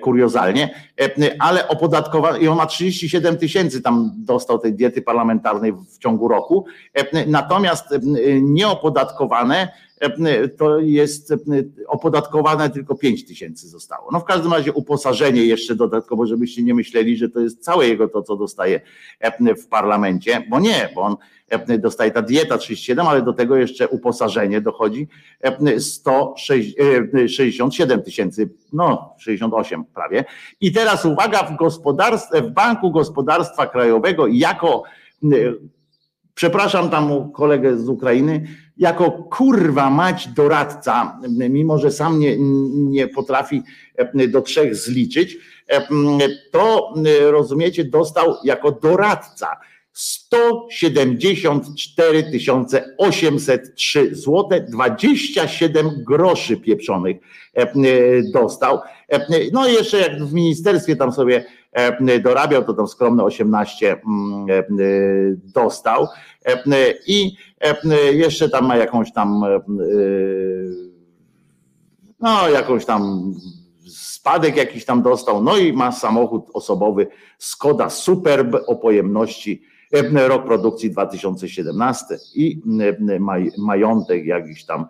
kuriozalnie, 0.00 0.74
e, 1.00 1.36
ale 1.38 1.68
opodatkowane, 1.68 2.38
i 2.38 2.48
on 2.48 2.56
ma 2.56 2.66
37 2.66 3.36
tysięcy 3.36 3.82
tam 3.82 4.12
dostał 4.16 4.58
tej 4.58 4.74
diety 4.74 5.02
parlamentarnej 5.02 5.72
w 5.72 5.98
ciągu 5.98 6.28
roku, 6.28 6.66
e, 6.94 7.26
natomiast 7.26 7.92
e, 7.92 7.98
nieopodatkowane 8.40 9.68
to 10.58 10.78
jest 10.78 11.34
opodatkowane 11.86 12.70
tylko 12.70 12.94
5 12.94 13.26
tysięcy 13.26 13.68
zostało. 13.68 14.08
No 14.12 14.20
w 14.20 14.24
każdym 14.24 14.52
razie 14.52 14.72
uposażenie 14.72 15.44
jeszcze 15.44 15.74
dodatkowo, 15.74 16.26
żebyście 16.26 16.62
nie 16.62 16.74
myśleli, 16.74 17.16
że 17.16 17.28
to 17.28 17.40
jest 17.40 17.64
całe 17.64 17.88
jego 17.88 18.08
to, 18.08 18.22
co 18.22 18.36
dostaje 18.36 18.80
w 19.62 19.66
parlamencie, 19.66 20.46
bo 20.50 20.60
nie, 20.60 20.88
bo 20.94 21.00
on 21.00 21.16
dostaje 21.78 22.10
ta 22.10 22.22
dieta 22.22 22.58
37, 22.58 23.06
ale 23.06 23.22
do 23.22 23.32
tego 23.32 23.56
jeszcze 23.56 23.88
uposażenie 23.88 24.60
dochodzi 24.60 25.08
167 25.78 28.02
tysięcy, 28.02 28.50
no 28.72 29.14
68 29.18 29.84
prawie. 29.84 30.24
I 30.60 30.72
teraz 30.72 31.04
uwaga, 31.04 31.42
w 31.42 31.56
w 32.42 32.50
Banku 32.50 32.90
Gospodarstwa 32.90 33.66
Krajowego 33.66 34.26
jako 34.26 34.82
przepraszam 36.34 36.90
tam 36.90 37.32
kolegę 37.32 37.78
z 37.78 37.88
Ukrainy, 37.88 38.46
jako 38.76 39.10
kurwa 39.10 39.90
mać 39.90 40.28
doradca, 40.28 41.20
mimo 41.50 41.78
że 41.78 41.90
sam 41.90 42.18
nie, 42.18 42.36
nie 42.74 43.08
potrafi 43.08 43.62
do 44.28 44.42
trzech 44.42 44.76
zliczyć, 44.76 45.36
to 46.52 46.94
rozumiecie, 47.30 47.84
dostał 47.84 48.34
jako 48.44 48.72
doradca 48.72 49.56
174 49.96 52.24
803 52.98 54.14
zł 54.14 54.48
27 54.68 55.90
groszy 56.06 56.56
pieprzonych 56.56 57.16
dostał. 58.32 58.78
No 59.52 59.68
i 59.68 59.72
jeszcze 59.72 59.98
jak 59.98 60.24
w 60.24 60.32
ministerstwie 60.32 60.96
tam 60.96 61.12
sobie 61.12 61.44
dorabiał, 62.22 62.64
to 62.64 62.74
tam 62.74 62.88
skromne 62.88 63.24
18 63.24 63.96
dostał 65.54 66.06
i 67.06 67.36
jeszcze 68.12 68.48
tam 68.48 68.66
ma 68.66 68.76
jakąś 68.76 69.12
tam 69.12 69.44
no 72.20 72.48
jakąś 72.48 72.84
tam 72.84 73.32
spadek 73.88 74.56
jakiś 74.56 74.84
tam 74.84 75.02
dostał, 75.02 75.42
no 75.42 75.56
i 75.56 75.72
ma 75.72 75.92
samochód 75.92 76.46
osobowy 76.54 77.06
Skoda 77.38 77.90
Superb 77.90 78.56
o 78.66 78.76
pojemności 78.76 79.62
rok 80.12 80.44
produkcji 80.44 80.90
2017 80.90 82.04
i 82.34 82.60
majątek 83.58 84.26
jakiś 84.26 84.64
tam 84.64 84.86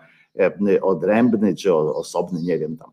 odrębny 0.83 1.55
czy 1.55 1.75
osobny, 1.75 2.43
nie 2.43 2.59
wiem 2.59 2.77
tam 2.77 2.91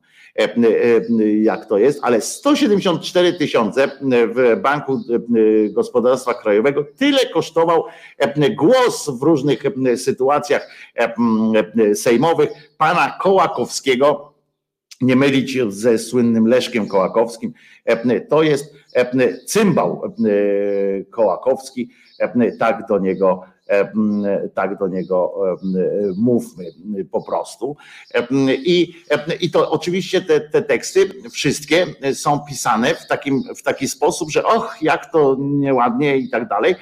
jak 1.41 1.65
to 1.65 1.77
jest, 1.77 1.99
ale 2.01 2.21
174 2.21 3.33
tysiące 3.33 3.87
w 4.35 4.61
Banku 4.61 5.01
Gospodarstwa 5.71 6.33
Krajowego. 6.33 6.85
Tyle 6.97 7.19
kosztował 7.33 7.83
głos 8.57 9.09
w 9.19 9.23
różnych 9.23 9.63
sytuacjach 9.95 10.69
sejmowych 11.93 12.49
pana 12.77 13.17
Kołakowskiego, 13.21 14.32
nie 15.01 15.15
mylić 15.15 15.57
ze 15.69 15.97
słynnym 15.97 16.47
Leszkiem 16.47 16.87
Kołakowskim, 16.87 17.53
to 18.29 18.43
jest 18.43 18.73
cymbał 19.45 20.15
Kołakowski, 21.11 21.89
tak 22.59 22.87
do 22.87 22.99
niego 22.99 23.43
tak 24.53 24.77
do 24.77 24.87
niego 24.87 25.33
mówmy 26.17 26.65
po 27.11 27.21
prostu. 27.21 27.75
I, 28.49 28.95
i 29.41 29.51
to 29.51 29.71
oczywiście 29.71 30.21
te, 30.21 30.41
te 30.41 30.61
teksty 30.61 31.09
wszystkie 31.31 31.85
są 32.13 32.39
pisane 32.49 32.95
w, 32.95 33.07
takim, 33.07 33.43
w 33.57 33.63
taki 33.63 33.87
sposób, 33.87 34.31
że 34.31 34.43
och, 34.43 34.75
jak 34.81 35.11
to 35.11 35.37
nieładnie 35.39 36.17
i 36.17 36.29
tak 36.29 36.47
dalej. 36.47 36.75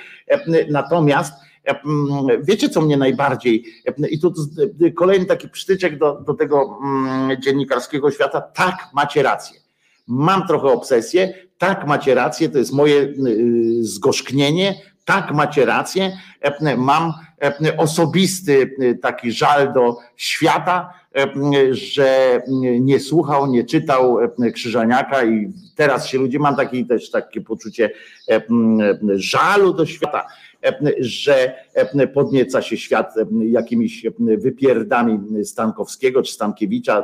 Natomiast 0.69 1.33
Wiecie, 2.41 2.69
co 2.69 2.81
mnie 2.81 2.97
najbardziej, 2.97 3.65
i 4.09 4.19
tu 4.19 4.33
kolejny 4.95 5.25
taki 5.25 5.49
przytyczek 5.49 5.97
do, 5.97 6.21
do 6.21 6.33
tego 6.33 6.79
dziennikarskiego 7.39 8.11
świata, 8.11 8.41
tak, 8.41 8.75
macie 8.93 9.23
rację. 9.23 9.59
Mam 10.07 10.47
trochę 10.47 10.67
obsesję, 10.67 11.33
tak, 11.57 11.87
macie 11.87 12.15
rację, 12.15 12.49
to 12.49 12.57
jest 12.57 12.73
moje 12.73 13.13
zgorzknienie, 13.81 14.81
tak, 15.05 15.31
macie 15.31 15.65
rację. 15.65 16.17
Mam 16.77 17.13
osobisty 17.77 18.75
taki 19.01 19.31
żal 19.31 19.73
do 19.73 19.97
świata, 20.15 20.93
że 21.71 22.41
nie 22.79 22.99
słuchał, 22.99 23.47
nie 23.47 23.63
czytał 23.63 24.17
Krzyżaniaka 24.53 25.23
i 25.23 25.53
teraz 25.75 26.07
się 26.07 26.17
ludzie, 26.17 26.39
mam 26.39 26.55
taki 26.55 26.85
też 26.85 27.11
takie 27.11 27.41
poczucie 27.41 27.91
żalu 29.15 29.73
do 29.73 29.85
świata, 29.85 30.25
że 30.99 31.55
podnieca 32.13 32.61
się 32.61 32.77
świat 32.77 33.13
jakimiś 33.41 34.05
wypierdami 34.19 35.19
Stankowskiego 35.45 36.23
czy 36.23 36.33
Stankiewicza 36.33 37.03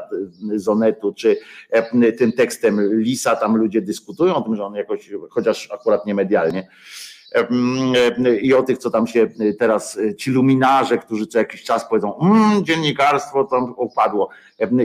z 0.55 0.67
Onetu, 0.67 1.13
czy 1.13 1.37
tym 2.17 2.31
tekstem 2.31 2.99
Lisa, 3.01 3.35
tam 3.35 3.57
ludzie 3.57 3.81
dyskutują 3.81 4.35
o 4.35 4.41
tym, 4.41 4.55
że 4.55 4.65
on 4.65 4.75
jakoś, 4.75 5.09
chociaż 5.29 5.71
akurat 5.71 6.05
nie 6.05 6.15
medialnie, 6.15 6.67
i 8.41 8.53
o 8.53 8.63
tych, 8.63 8.77
co 8.77 8.89
tam 8.89 9.07
się 9.07 9.27
teraz, 9.59 9.99
ci 10.17 10.31
luminarze, 10.31 10.97
którzy 10.97 11.27
co 11.27 11.37
jakiś 11.37 11.63
czas 11.63 11.89
powiedzą, 11.89 12.19
mmm, 12.21 12.65
dziennikarstwo 12.65 13.43
tam 13.43 13.73
upadło 13.77 14.29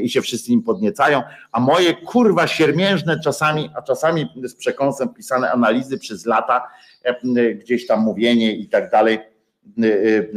i 0.03 0.09
się 0.09 0.23
wszyscy 0.23 0.53
im 0.53 0.63
podniecają, 0.63 1.23
a 1.53 1.61
moje 1.61 1.95
kurwa 1.95 2.47
siermiężne 2.47 3.21
czasami, 3.25 3.71
a 3.75 3.83
czasami 3.83 4.27
z 4.45 4.55
przekąsem 4.55 5.09
pisane 5.09 5.53
analizy 5.53 5.99
przez 5.99 6.27
lata, 6.27 6.69
gdzieś 7.55 7.87
tam 7.87 8.01
mówienie 8.01 8.57
i 8.57 8.69
tak 8.69 8.91
dalej, 8.91 9.19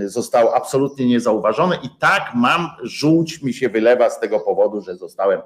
zostało 0.06 0.56
absolutnie 0.56 1.06
niezauważone 1.06 1.76
i 1.84 1.90
tak 2.00 2.32
mam, 2.36 2.70
żółć 2.84 3.42
mi 3.42 3.54
się 3.54 3.70
wylewa 3.70 4.10
z 4.10 4.20
tego 4.20 4.40
powodu, 4.40 4.82
że 4.82 4.96
zostałem 4.96 5.42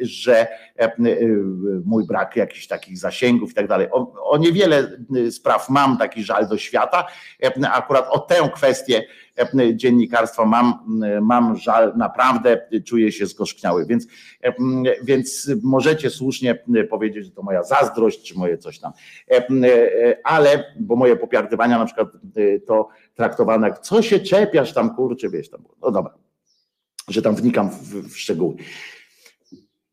że 0.00 0.46
mój 1.84 2.06
brak 2.06 2.36
jakichś 2.36 2.66
takich 2.66 2.98
zasięgów 2.98 3.50
i 3.50 3.54
tak 3.54 3.68
dalej. 3.68 3.88
O, 3.90 4.30
o 4.30 4.38
niewiele 4.38 4.98
spraw 5.30 5.68
mam 5.68 5.98
taki 5.98 6.24
żal 6.24 6.48
do 6.48 6.58
świata. 6.58 7.06
Akurat 7.72 8.06
o 8.10 8.18
tę 8.18 8.50
kwestię 8.54 9.04
dziennikarstwa 9.74 10.44
mam, 10.44 10.74
mam 11.22 11.56
żal, 11.56 11.92
naprawdę 11.96 12.60
czuję 12.84 13.12
się 13.12 13.26
zgorzkniały, 13.26 13.86
więc, 13.86 14.06
więc 15.02 15.50
możecie 15.62 16.10
słusznie 16.10 16.58
powiedzieć, 16.90 17.24
że 17.24 17.30
to 17.30 17.42
moja 17.42 17.62
zazdrość, 17.62 18.22
czy 18.22 18.38
moje 18.38 18.58
coś 18.58 18.78
tam, 18.78 18.92
ale, 20.24 20.64
bo 20.80 20.96
moje 20.96 21.16
popiardywania 21.16 21.78
na 21.78 21.84
przykład 21.84 22.08
to 22.66 22.88
traktowane 23.14 23.68
jak 23.68 23.78
co 23.78 24.02
się 24.02 24.20
czepiasz 24.20 24.72
tam, 24.72 24.94
kurczę, 24.94 25.30
wiesz 25.30 25.50
tam, 25.50 25.64
no 25.82 25.90
dobra, 25.90 26.14
że 27.08 27.22
tam 27.22 27.34
wnikam 27.34 27.70
w, 27.70 28.08
w 28.08 28.18
szczegóły. 28.18 28.54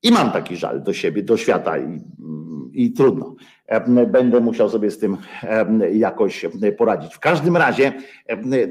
I 0.03 0.11
mam 0.11 0.31
taki 0.31 0.57
żal 0.57 0.83
do 0.83 0.93
siebie, 0.93 1.23
do 1.23 1.37
świata 1.37 1.77
i, 1.77 1.99
i 2.73 2.91
trudno. 2.93 3.35
Będę 4.07 4.39
musiał 4.39 4.69
sobie 4.69 4.91
z 4.91 4.99
tym 4.99 5.17
jakoś 5.93 6.45
poradzić. 6.77 7.15
W 7.15 7.19
każdym 7.19 7.57
razie 7.57 7.93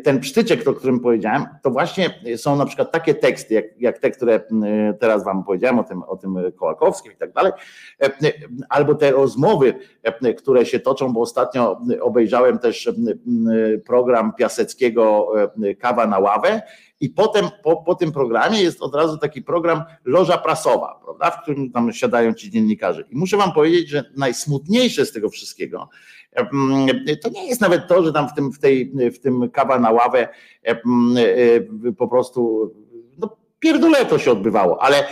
ten 0.05 0.21
przytyczek, 0.21 0.69
o 0.69 0.75
którym 0.75 1.01
powiedziałem, 1.01 1.45
to 1.63 1.71
właśnie 1.71 2.11
są 2.37 2.57
na 2.57 2.67
przykład 2.67 2.93
takie 2.93 3.15
teksty, 3.15 3.55
jak, 3.55 3.65
jak 3.81 3.99
te, 3.99 4.11
które 4.11 4.41
teraz 5.01 5.25
wam 5.25 5.45
powiedziałem 5.45 5.79
o 5.79 5.85
tym, 5.85 6.03
o 6.03 6.17
tym 6.17 6.37
Kołakowskim 6.57 7.13
i 7.13 7.17
tak 7.17 7.33
dalej, 7.33 7.53
albo 8.69 8.95
te 8.95 9.11
rozmowy, 9.11 9.75
które 10.37 10.67
się 10.67 10.81
toczą, 10.81 11.13
bo 11.13 11.21
ostatnio 11.21 11.81
obejrzałem 12.01 12.59
też 12.59 12.93
program 13.87 14.33
Piaseckiego 14.33 15.33
Kawa 15.79 16.07
na 16.07 16.19
ławę 16.19 16.63
i 17.01 17.11
potem 17.11 17.47
po, 17.63 17.77
po 17.77 17.95
tym 17.95 18.13
programie 18.13 18.63
jest 18.63 18.83
od 18.83 18.95
razu 18.95 19.19
taki 19.19 19.43
program 19.43 19.83
Loża 20.05 20.39
Prasowa, 20.39 21.01
prawda, 21.05 21.31
w 21.31 21.43
którym 21.43 21.73
tam 21.73 21.93
siadają 21.93 22.35
ci 22.35 22.51
dziennikarze. 22.51 23.05
I 23.11 23.17
muszę 23.17 23.37
wam 23.37 23.53
powiedzieć, 23.53 23.89
że 23.89 24.05
najsmutniejsze 24.17 25.07
z 25.07 25.13
tego 25.13 25.29
wszystkiego 25.29 25.89
to 27.23 27.29
nie 27.31 27.49
jest 27.49 27.61
nawet 27.61 27.89
to, 27.89 28.03
że 28.03 28.13
tam 28.13 28.29
w 28.29 28.35
tym, 28.35 28.53
w 28.53 28.59
tej, 28.59 28.93
w 29.11 29.19
tym 29.19 29.51
kawa 29.51 29.79
na 29.79 29.91
ławę 29.91 30.29
po 31.99 32.09
prostu 32.09 32.73
no, 33.19 33.37
pierdolę 33.59 34.07
to 34.07 34.19
się 34.19 34.33
odbywało, 34.33 34.83
ale 34.83 35.05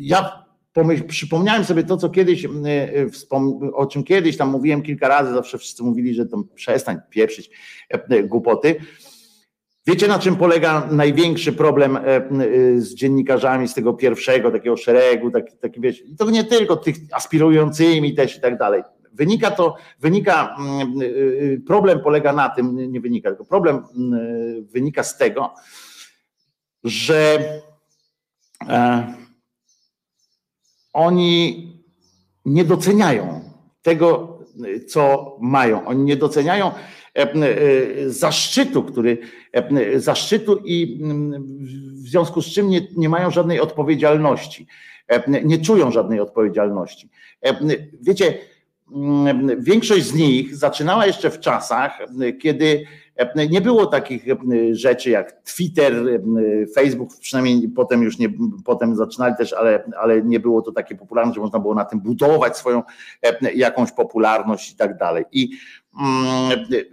ja 0.00 0.44
pomyśl, 0.72 1.04
przypomniałem 1.04 1.64
sobie 1.64 1.82
to, 1.82 1.96
co 1.96 2.08
kiedyś, 2.08 2.46
o 3.74 3.86
czym 3.86 4.04
kiedyś 4.04 4.36
tam 4.36 4.50
mówiłem 4.50 4.82
kilka 4.82 5.08
razy, 5.08 5.34
zawsze 5.34 5.58
wszyscy 5.58 5.82
mówili, 5.82 6.14
że 6.14 6.26
to 6.26 6.42
przestań 6.54 6.98
pieprzyć 7.10 7.50
głupoty. 8.24 8.76
Wiecie, 9.86 10.08
na 10.08 10.18
czym 10.18 10.36
polega 10.36 10.88
największy 10.90 11.52
problem 11.52 11.96
e, 11.96 12.00
e, 12.00 12.22
z 12.76 12.94
dziennikarzami 12.94 13.68
z 13.68 13.74
tego 13.74 13.94
pierwszego 13.94 14.50
takiego 14.50 14.76
szeregu, 14.76 15.30
taki, 15.30 15.56
taki 15.56 15.80
i 16.04 16.16
to 16.16 16.30
nie 16.30 16.44
tylko 16.44 16.76
tych 16.76 16.96
aspirującymi 17.12 18.14
też 18.14 18.36
i 18.36 18.40
tak 18.40 18.58
dalej. 18.58 18.82
Wynika 19.12 19.50
to, 19.50 19.76
wynika, 20.00 20.56
mm, 20.58 20.92
e, 21.54 21.60
problem 21.66 22.00
polega 22.00 22.32
na 22.32 22.48
tym, 22.48 22.92
nie 22.92 23.00
wynika, 23.00 23.28
tylko 23.28 23.44
problem 23.44 23.82
mm, 23.96 24.66
wynika 24.66 25.02
z 25.02 25.18
tego, 25.18 25.54
że 26.84 27.38
oni 30.92 31.72
nie 32.44 32.64
doceniają 32.64 33.40
tego, 33.82 34.38
co 34.88 35.36
mają. 35.40 35.86
Oni 35.86 36.04
nie 36.04 36.16
doceniają 36.16 36.70
zaszczytu, 38.06 38.82
który 38.82 39.18
E, 39.54 40.00
zaszczytu 40.00 40.56
i 40.64 40.98
mm, 41.02 41.44
w 41.94 42.08
związku 42.08 42.42
z 42.42 42.46
czym 42.46 42.68
nie, 42.68 42.80
nie 42.96 43.08
mają 43.08 43.30
żadnej 43.30 43.60
odpowiedzialności, 43.60 44.66
e, 45.08 45.42
nie 45.44 45.58
czują 45.58 45.90
żadnej 45.90 46.20
odpowiedzialności. 46.20 47.10
E, 47.42 47.56
wiecie, 48.00 48.38
mm, 48.94 49.62
większość 49.62 50.04
z 50.04 50.14
nich 50.14 50.56
zaczynała 50.56 51.06
jeszcze 51.06 51.30
w 51.30 51.40
czasach, 51.40 51.98
kiedy 52.42 52.84
nie 53.50 53.60
było 53.60 53.86
takich 53.86 54.24
rzeczy 54.72 55.10
jak 55.10 55.42
Twitter, 55.42 56.20
Facebook, 56.74 57.10
przynajmniej 57.20 57.68
potem 57.68 58.02
już 58.02 58.18
nie, 58.18 58.28
potem 58.64 58.96
zaczynali 58.96 59.34
też, 59.36 59.52
ale, 59.52 59.84
ale 60.00 60.22
nie 60.22 60.40
było 60.40 60.62
to 60.62 60.72
takie 60.72 60.94
popularne, 60.94 61.34
że 61.34 61.40
można 61.40 61.58
było 61.58 61.74
na 61.74 61.84
tym 61.84 62.00
budować 62.00 62.56
swoją 62.56 62.82
jakąś 63.54 63.92
popularność 63.92 64.72
i 64.72 64.76
tak 64.76 64.98
dalej. 64.98 65.24
I 65.32 65.50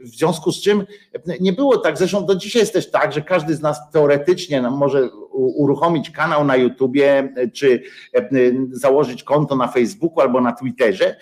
w 0.03 0.07
związku 0.07 0.51
z 0.51 0.61
czym 0.61 0.85
nie 1.39 1.53
było 1.53 1.77
tak, 1.77 1.97
zresztą 1.97 2.25
do 2.25 2.35
dzisiaj 2.35 2.59
jest 2.59 2.73
też 2.73 2.91
tak, 2.91 3.13
że 3.13 3.21
każdy 3.21 3.55
z 3.55 3.61
nas 3.61 3.91
teoretycznie 3.91 4.61
no, 4.61 4.71
może 4.71 5.09
uruchomić 5.31 6.09
kanał 6.09 6.45
na 6.45 6.55
YouTubie, 6.55 7.33
czy 7.53 7.83
założyć 8.71 9.23
konto 9.23 9.55
na 9.55 9.67
Facebooku 9.67 10.21
albo 10.21 10.41
na 10.41 10.51
Twitterze 10.51 11.15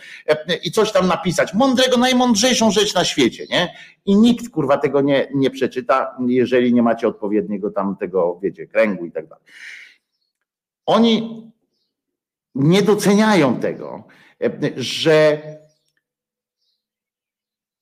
i 0.64 0.72
coś 0.72 0.92
tam 0.92 1.08
napisać. 1.08 1.54
Mądrego, 1.54 1.98
najmądrzejszą 1.98 2.72
rzecz 2.72 2.96
na 2.96 3.06
świecie, 3.06 3.46
nie? 3.50 3.74
I 4.06 4.16
nikt 4.16 4.50
kurwa 4.50 4.78
tego 4.78 5.02
nie, 5.02 5.28
nie 5.36 5.50
przeczyta, 5.50 6.16
jeżeli 6.28 6.74
nie 6.74 6.84
macie 6.84 7.08
odpowiedniego 7.08 7.72
tam 7.72 7.98
tego, 7.98 8.40
wiecie, 8.44 8.68
kręgu 8.68 9.06
i 9.06 9.12
tak 9.12 9.28
dalej. 9.28 9.44
Oni 10.86 11.44
nie 12.56 12.82
doceniają 12.82 13.60
tego, 13.60 14.04
że 14.78 15.42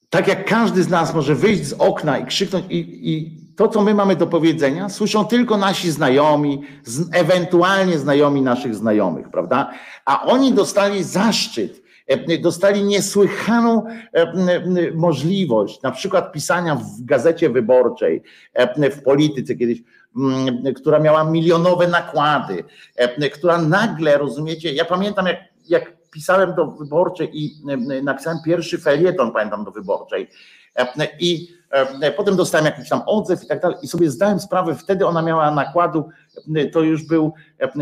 tak 0.09 0.27
jak 0.27 0.45
każdy 0.45 0.83
z 0.83 0.89
nas 0.89 1.13
może 1.13 1.35
wyjść 1.35 1.65
z 1.65 1.73
okna 1.73 2.17
i 2.17 2.25
krzyknąć, 2.25 2.65
i, 2.69 3.11
i 3.13 3.37
to, 3.55 3.67
co 3.67 3.81
my 3.81 3.93
mamy 3.93 4.15
do 4.15 4.27
powiedzenia, 4.27 4.89
słyszą 4.89 5.25
tylko 5.25 5.57
nasi 5.57 5.91
znajomi, 5.91 6.61
z, 6.83 7.09
ewentualnie 7.11 7.97
znajomi 7.97 8.41
naszych 8.41 8.75
znajomych, 8.75 9.29
prawda? 9.29 9.71
A 10.05 10.25
oni 10.25 10.53
dostali 10.53 11.03
zaszczyt, 11.03 11.83
e, 12.07 12.37
dostali 12.37 12.83
niesłychaną 12.83 13.83
e, 14.13 14.91
możliwość, 14.95 15.81
na 15.81 15.91
przykład 15.91 16.31
pisania 16.31 16.75
w 16.75 17.01
gazecie 17.05 17.49
wyborczej, 17.49 18.23
e, 18.53 18.89
w 18.91 19.03
polityce 19.03 19.55
kiedyś, 19.55 19.81
która 20.75 20.99
miała 20.99 21.23
milionowe 21.23 21.87
nakłady, 21.87 22.63
która 23.33 23.61
nagle, 23.61 24.17
rozumiecie, 24.17 24.73
ja 24.73 24.85
pamiętam 24.85 25.25
jak, 25.25 25.37
jak 25.69 25.96
pisałem 26.11 26.55
do 26.55 26.67
wyborczej 26.67 27.29
i 27.33 27.55
e, 27.69 28.01
napisałem 28.01 28.39
pierwszy 28.45 28.77
felieton, 28.77 29.31
pamiętam, 29.31 29.63
do 29.63 29.71
wyborczej. 29.71 30.29
E, 30.75 31.07
I 31.19 31.47
e, 31.71 32.11
potem 32.11 32.35
dostałem 32.35 32.65
jakiś 32.65 32.89
tam 32.89 33.01
odzew 33.05 33.43
i 33.43 33.47
tak 33.47 33.61
dalej. 33.61 33.77
I 33.81 33.87
sobie 33.87 34.11
zdałem 34.11 34.39
sprawę, 34.39 34.75
wtedy 34.75 35.07
ona 35.07 35.21
miała 35.21 35.51
nakładu, 35.51 36.09
to 36.73 36.81
już 36.81 37.03
był, 37.03 37.33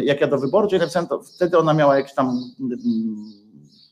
jak 0.04 0.22
ja 0.22 0.28
do 0.28 0.38
wyborczej 0.38 0.80
napisałem, 0.80 1.08
to 1.08 1.24
wtedy 1.24 1.58
ona 1.58 1.74
miała 1.74 1.98
jakiś 1.98 2.14
tam 2.14 2.40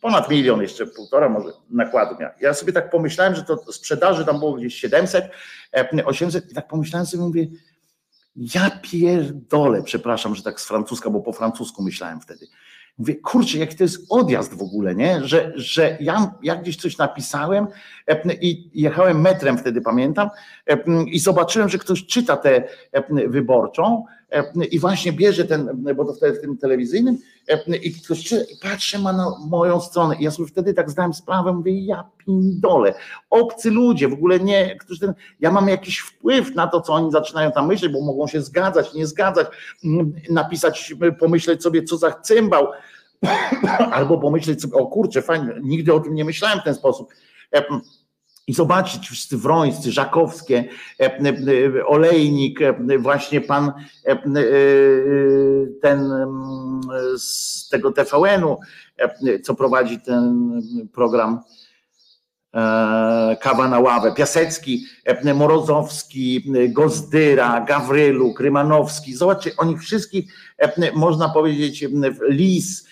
ponad 0.02 0.30
milion, 0.30 0.62
jeszcze 0.62 0.86
półtora 0.86 1.30
może 1.30 1.50
nakładu 1.70 2.16
miała. 2.20 2.34
Ja 2.42 2.54
sobie 2.54 2.74
tak 2.74 2.90
pomyślałem, 2.90 3.36
że 3.36 3.44
to 3.44 3.74
sprzedaży 3.74 4.26
tam 4.26 4.40
było 4.40 4.54
gdzieś 4.54 4.76
700, 4.76 5.30
800 6.06 6.52
i 6.52 6.56
tak 6.56 6.68
pomyślałem 6.68 7.06
sobie, 7.06 7.24
mówię, 7.24 7.48
ja 8.36 8.80
pierdolę, 8.82 9.84
przepraszam, 9.84 10.36
że 10.36 10.44
tak 10.44 10.62
z 10.62 10.68
francuska, 10.68 11.10
bo 11.10 11.22
po 11.22 11.34
francusku 11.34 11.84
myślałem 11.84 12.22
wtedy. 12.22 12.48
Mówię, 12.98 13.16
kurczę, 13.16 13.58
jaki 13.58 13.76
to 13.76 13.84
jest 13.84 14.06
odjazd 14.10 14.58
w 14.58 14.62
ogóle, 14.62 14.96
nie? 14.96 15.24
Że, 15.24 15.52
że 15.56 15.98
ja, 16.00 16.34
ja 16.44 16.56
gdzieś 16.56 16.78
coś 16.78 16.98
napisałem 16.98 17.68
e, 18.08 18.34
i 18.42 18.82
jechałem 18.82 19.22
metrem 19.22 19.58
wtedy, 19.58 19.82
pamiętam, 19.82 20.30
e, 20.68 20.84
i 21.06 21.20
zobaczyłem, 21.20 21.70
że 21.70 21.78
ktoś 21.78 22.06
czyta 22.06 22.38
tę 22.38 22.64
e, 22.92 23.28
wyborczą 23.28 24.06
i 24.72 24.80
właśnie 24.80 25.14
bierze 25.14 25.46
ten, 25.46 25.86
bo 25.96 26.06
to 26.06 26.14
wtedy 26.14 26.38
w 26.38 26.42
tym 26.42 26.58
telewizyjnym, 26.58 27.18
i 27.84 27.94
ktoś 27.94 28.24
czyta 28.24 28.44
i 28.44 28.58
patrzy 28.58 29.00
ma 29.00 29.14
na 29.14 29.26
moją 29.48 29.82
stronę. 29.82 30.16
I 30.16 30.24
ja 30.24 30.32
sobie 30.32 30.50
wtedy 30.50 30.74
tak 30.74 30.90
zdałem 30.90 31.14
sprawę, 31.14 31.54
mówię, 31.54 31.86
ja 31.86 32.04
pindole, 32.26 32.94
obcy 33.30 33.72
ludzie, 33.72 34.08
w 34.08 34.14
ogóle 34.14 34.40
nie, 34.40 34.76
którzy 34.76 35.00
ten, 35.00 35.14
ja 35.40 35.52
mam 35.52 35.68
jakiś 35.68 36.00
wpływ 36.00 36.56
na 36.56 36.68
to, 36.68 36.82
co 36.82 36.94
oni 36.94 37.12
zaczynają 37.12 37.52
tam 37.52 37.68
myśleć, 37.68 37.94
bo 37.94 38.02
mogą 38.02 38.28
się 38.28 38.42
zgadzać, 38.42 38.94
nie 38.94 39.08
zgadzać, 39.08 39.48
napisać, 40.30 40.94
pomyśleć 41.20 41.64
sobie, 41.64 41.84
co 41.84 41.98
za 41.98 42.12
cymbał, 42.12 42.68
albo 43.92 44.18
pomyśleć 44.18 44.62
sobie, 44.62 44.74
o 44.74 44.88
kurczę, 44.88 45.22
fajnie, 45.22 45.54
nigdy 45.64 45.94
o 45.94 46.00
tym 46.00 46.16
nie 46.16 46.26
myślałem 46.26 46.60
w 46.60 46.64
ten 46.64 46.76
sposób 46.76 47.14
i 48.48 48.54
zobaczyć 48.54 49.06
wszyscy 49.08 49.38
wrońscy, 49.38 49.92
Żakowskie, 49.92 50.66
e, 51.00 51.06
e, 51.06 51.86
Olejnik, 51.86 52.62
e, 52.62 53.00
właśnie 53.00 53.42
pan 53.42 53.72
ten 55.82 56.12
mm, 56.12 56.82
z 57.18 57.70
tego 57.70 57.92
TVN-u, 57.92 58.58
co 59.44 59.56
prowadzi 59.56 60.00
ten 60.02 60.52
program 60.94 61.40
Kawa 63.42 63.68
na 63.70 63.80
ławę, 63.80 64.14
Piasecki, 64.16 64.86
Morozowski, 65.36 66.54
Gozdyra, 66.70 67.62
Gawrylu, 67.62 68.34
Krymanowski. 68.34 69.16
Zobaczcie, 69.16 69.52
oni 69.58 69.78
wszystkich, 69.78 70.26
można 70.96 71.30
powiedzieć, 71.30 71.86
Lis, 72.30 72.86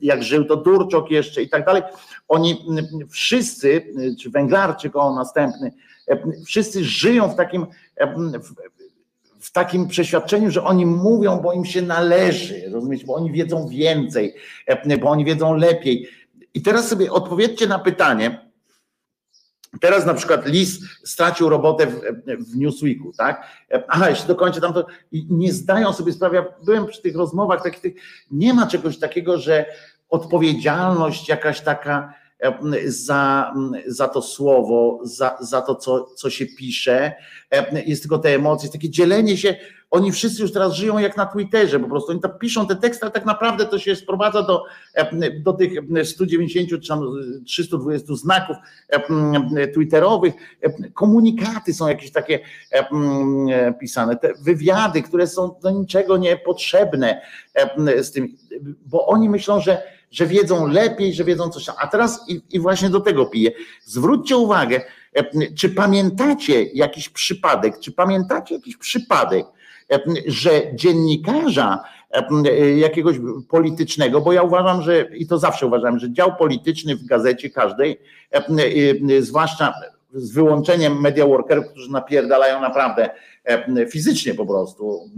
jak 0.00 0.22
żył 0.22 0.44
to 0.44 0.56
Durczok 0.56 1.10
jeszcze 1.10 1.42
i 1.42 1.48
tak 1.48 1.64
dalej. 1.64 1.82
Oni 2.28 2.66
wszyscy, 3.10 3.82
czy 4.20 4.30
Węglarczyk, 4.30 4.96
o 4.96 5.14
następny, 5.14 5.72
wszyscy 6.46 6.84
żyją 6.84 7.28
w 7.28 7.36
takim, 7.36 7.66
w 9.40 9.52
takim 9.52 9.88
przeświadczeniu, 9.88 10.50
że 10.50 10.64
oni 10.64 10.86
mówią, 10.86 11.40
bo 11.40 11.52
im 11.52 11.64
się 11.64 11.82
należy, 11.82 12.70
rozumiecie, 12.70 13.06
bo 13.06 13.14
oni 13.14 13.32
wiedzą 13.32 13.68
więcej, 13.68 14.34
bo 15.00 15.10
oni 15.10 15.24
wiedzą 15.24 15.54
lepiej. 15.54 16.08
I 16.54 16.62
teraz 16.62 16.88
sobie 16.88 17.12
odpowiedzcie 17.12 17.66
na 17.66 17.78
pytanie, 17.78 18.46
Teraz 19.80 20.06
na 20.06 20.14
przykład 20.14 20.46
Lis 20.46 20.80
stracił 21.04 21.48
robotę 21.48 21.86
w, 21.86 22.00
w 22.52 22.56
Newsweeku, 22.56 23.12
tak? 23.18 23.46
Aha, 23.88 24.10
jeśli 24.10 24.26
dokończę 24.26 24.60
tam 24.60 24.72
to 24.72 24.86
i 25.12 25.26
nie 25.30 25.52
zdają 25.52 25.92
sobie 25.92 26.12
sprawy, 26.12 26.36
ja 26.36 26.44
byłem 26.64 26.86
przy 26.86 27.02
tych 27.02 27.16
rozmowach 27.16 27.62
takich, 27.62 27.94
nie 28.30 28.54
ma 28.54 28.66
czegoś 28.66 28.98
takiego, 28.98 29.38
że 29.38 29.66
odpowiedzialność 30.08 31.28
jakaś 31.28 31.60
taka 31.60 32.14
za, 32.86 33.54
za 33.86 34.08
to 34.08 34.22
słowo, 34.22 35.00
za, 35.02 35.36
za 35.40 35.62
to, 35.62 35.74
co, 35.74 36.04
co 36.04 36.30
się 36.30 36.46
pisze, 36.46 37.12
jest 37.86 38.02
tylko 38.02 38.18
te 38.18 38.34
emocje, 38.34 38.68
takie 38.68 38.90
dzielenie 38.90 39.36
się. 39.36 39.56
Oni 39.90 40.12
wszyscy 40.12 40.42
już 40.42 40.52
teraz 40.52 40.72
żyją 40.72 40.98
jak 40.98 41.16
na 41.16 41.26
Twitterze, 41.26 41.80
po 41.80 41.88
prostu 41.88 42.10
oni 42.10 42.20
tam 42.20 42.38
piszą 42.38 42.66
te 42.66 42.76
teksty, 42.76 43.02
ale 43.02 43.12
tak 43.12 43.26
naprawdę 43.26 43.66
to 43.66 43.78
się 43.78 43.96
sprowadza 43.96 44.42
do, 44.42 44.64
do 45.44 45.52
tych 45.52 45.72
190 46.04 46.68
czy 46.70 46.78
320 47.44 48.14
znaków 48.14 48.56
twitterowych. 49.74 50.34
Komunikaty 50.94 51.74
są 51.74 51.88
jakieś 51.88 52.12
takie 52.12 52.40
pisane, 53.80 54.16
te 54.16 54.32
wywiady, 54.40 55.02
które 55.02 55.26
są 55.26 55.58
do 55.62 55.70
niczego 55.70 56.16
niepotrzebne 56.16 57.20
z 58.02 58.12
tym, 58.12 58.36
bo 58.86 59.06
oni 59.06 59.28
myślą, 59.28 59.60
że 59.60 59.95
że 60.10 60.26
wiedzą 60.26 60.66
lepiej, 60.66 61.14
że 61.14 61.24
wiedzą 61.24 61.48
coś. 61.48 61.68
A 61.78 61.86
teraz 61.86 62.24
i, 62.28 62.42
i 62.50 62.60
właśnie 62.60 62.90
do 62.90 63.00
tego 63.00 63.26
piję. 63.26 63.50
Zwróćcie 63.84 64.36
uwagę, 64.36 64.80
czy 65.56 65.68
pamiętacie 65.68 66.62
jakiś 66.62 67.08
przypadek, 67.08 67.78
czy 67.78 67.92
pamiętacie 67.92 68.54
jakiś 68.54 68.76
przypadek, 68.76 69.46
że 70.26 70.62
dziennikarza 70.74 71.84
jakiegoś 72.76 73.16
politycznego, 73.48 74.20
bo 74.20 74.32
ja 74.32 74.42
uważam, 74.42 74.82
że 74.82 75.08
i 75.16 75.26
to 75.26 75.38
zawsze 75.38 75.66
uważam, 75.66 75.98
że 75.98 76.12
dział 76.12 76.36
polityczny 76.36 76.96
w 76.96 77.06
gazecie 77.06 77.50
każdej, 77.50 78.00
zwłaszcza 79.20 79.74
z 80.14 80.32
wyłączeniem 80.32 81.00
media 81.00 81.26
workerów, 81.26 81.66
którzy 81.66 81.92
napierdalają 81.92 82.60
naprawdę 82.60 83.10
fizycznie 83.90 84.34
po 84.34 84.46
prostu, 84.46 85.10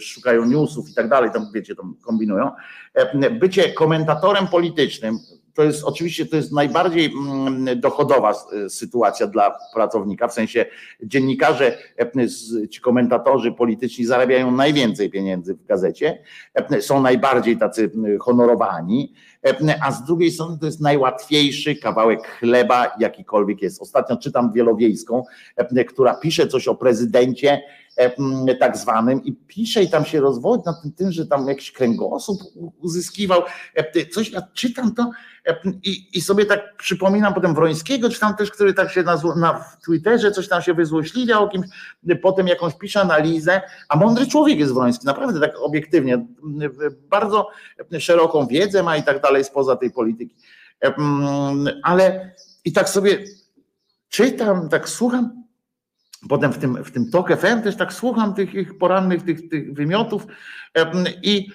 szukają 0.00 0.44
newsów 0.44 0.90
i 0.90 0.94
tak 0.94 1.08
dalej, 1.08 1.30
tam 1.30 1.46
wiecie, 1.54 1.74
tam 1.74 1.96
kombinują. 2.02 2.50
Bycie 3.40 3.72
komentatorem 3.72 4.46
politycznym, 4.46 5.18
to 5.54 5.62
jest 5.62 5.84
oczywiście 5.84 6.26
to 6.26 6.36
jest 6.36 6.52
najbardziej 6.52 7.12
mm, 7.12 7.80
dochodowa 7.80 8.32
e, 8.32 8.70
sytuacja 8.70 9.26
dla 9.26 9.58
pracownika, 9.74 10.28
w 10.28 10.32
sensie 10.32 10.66
dziennikarze, 11.02 11.78
e, 11.98 12.68
ci 12.68 12.80
komentatorzy 12.80 13.52
polityczni 13.52 14.04
zarabiają 14.04 14.50
najwięcej 14.50 15.10
pieniędzy 15.10 15.54
w 15.54 15.66
gazecie, 15.66 16.22
e, 16.54 16.82
są 16.82 17.02
najbardziej 17.02 17.56
tacy 17.56 17.90
honorowani, 18.20 19.12
a 19.82 19.92
z 19.92 20.04
drugiej 20.04 20.30
strony 20.30 20.58
to 20.58 20.66
jest 20.66 20.80
najłatwiejszy 20.80 21.76
kawałek 21.76 22.28
chleba, 22.28 22.92
jakikolwiek 22.98 23.62
jest. 23.62 23.82
Ostatnio 23.82 24.16
czytam 24.16 24.52
Wielowiejską, 24.52 25.24
która 25.88 26.14
pisze 26.14 26.46
coś 26.46 26.68
o 26.68 26.74
prezydencie, 26.74 27.62
tak 28.60 28.76
zwanym 28.76 29.24
i 29.24 29.32
pisze 29.32 29.82
i 29.82 29.90
tam 29.90 30.04
się 30.04 30.20
rozwodzi 30.20 30.62
na 30.66 30.72
tym, 30.72 30.92
tym, 30.92 31.12
że 31.12 31.26
tam 31.26 31.48
jakiś 31.48 31.72
kręgosłup 31.72 32.40
uzyskiwał. 32.80 33.42
Coś 34.12 34.30
ja 34.30 34.42
czytam 34.54 34.94
to 34.94 35.10
i, 35.82 36.08
i 36.12 36.20
sobie 36.20 36.46
tak 36.46 36.76
przypominam 36.76 37.34
potem 37.34 37.54
Wrońskiego, 37.54 38.10
czy 38.10 38.20
tam 38.20 38.36
też, 38.36 38.50
który 38.50 38.74
tak 38.74 38.90
się 38.90 39.02
na, 39.02 39.20
na 39.36 39.64
Twitterze 39.84 40.32
coś 40.32 40.48
tam 40.48 40.62
się 40.62 40.74
wyzłośliwiał 40.74 41.44
o 41.44 41.48
kimś, 41.48 41.66
potem 42.22 42.48
jakąś 42.48 42.74
pisze 42.74 43.00
analizę, 43.00 43.62
a 43.88 43.96
mądry 43.96 44.26
człowiek 44.26 44.58
jest 44.58 44.74
Wroński, 44.74 45.06
naprawdę 45.06 45.40
tak 45.40 45.58
obiektywnie, 45.60 46.26
bardzo 47.10 47.48
szeroką 47.98 48.46
wiedzę 48.46 48.82
ma 48.82 48.96
i 48.96 49.02
tak 49.02 49.22
dalej 49.22 49.44
spoza 49.44 49.76
tej 49.76 49.90
polityki. 49.90 50.34
Ale 51.82 52.34
i 52.64 52.72
tak 52.72 52.88
sobie 52.88 53.24
czytam, 54.08 54.68
tak 54.68 54.88
słucham, 54.88 55.43
Potem 56.28 56.52
w 56.52 56.58
tym, 56.58 56.84
w 56.84 56.90
tym 56.90 57.10
TOK 57.10 57.36
FM 57.36 57.62
też 57.62 57.76
tak 57.76 57.92
słucham 57.92 58.34
tych 58.34 58.54
ich 58.54 58.78
porannych 58.78 59.22
tych, 59.22 59.48
tych 59.48 59.74
wymiotów 59.74 60.26
i, 61.22 61.48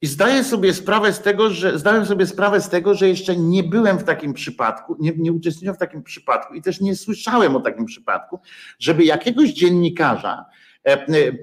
i 0.00 0.06
zdaję 0.06 0.44
sobie 0.44 0.74
sprawę 0.74 1.12
z 1.12 1.20
tego, 1.20 1.50
że 1.50 1.78
zdałem 1.78 2.06
sobie 2.06 2.26
sprawę 2.26 2.60
z 2.60 2.68
tego, 2.68 2.94
że 2.94 3.08
jeszcze 3.08 3.36
nie 3.36 3.62
byłem 3.62 3.98
w 3.98 4.04
takim 4.04 4.34
przypadku, 4.34 4.96
nie, 5.00 5.12
nie 5.16 5.32
uczestniczyłem 5.32 5.74
w 5.74 5.78
takim 5.78 6.02
przypadku 6.02 6.54
i 6.54 6.62
też 6.62 6.80
nie 6.80 6.96
słyszałem 6.96 7.56
o 7.56 7.60
takim 7.60 7.84
przypadku, 7.84 8.40
żeby 8.78 9.04
jakiegoś 9.04 9.52
dziennikarza 9.52 10.44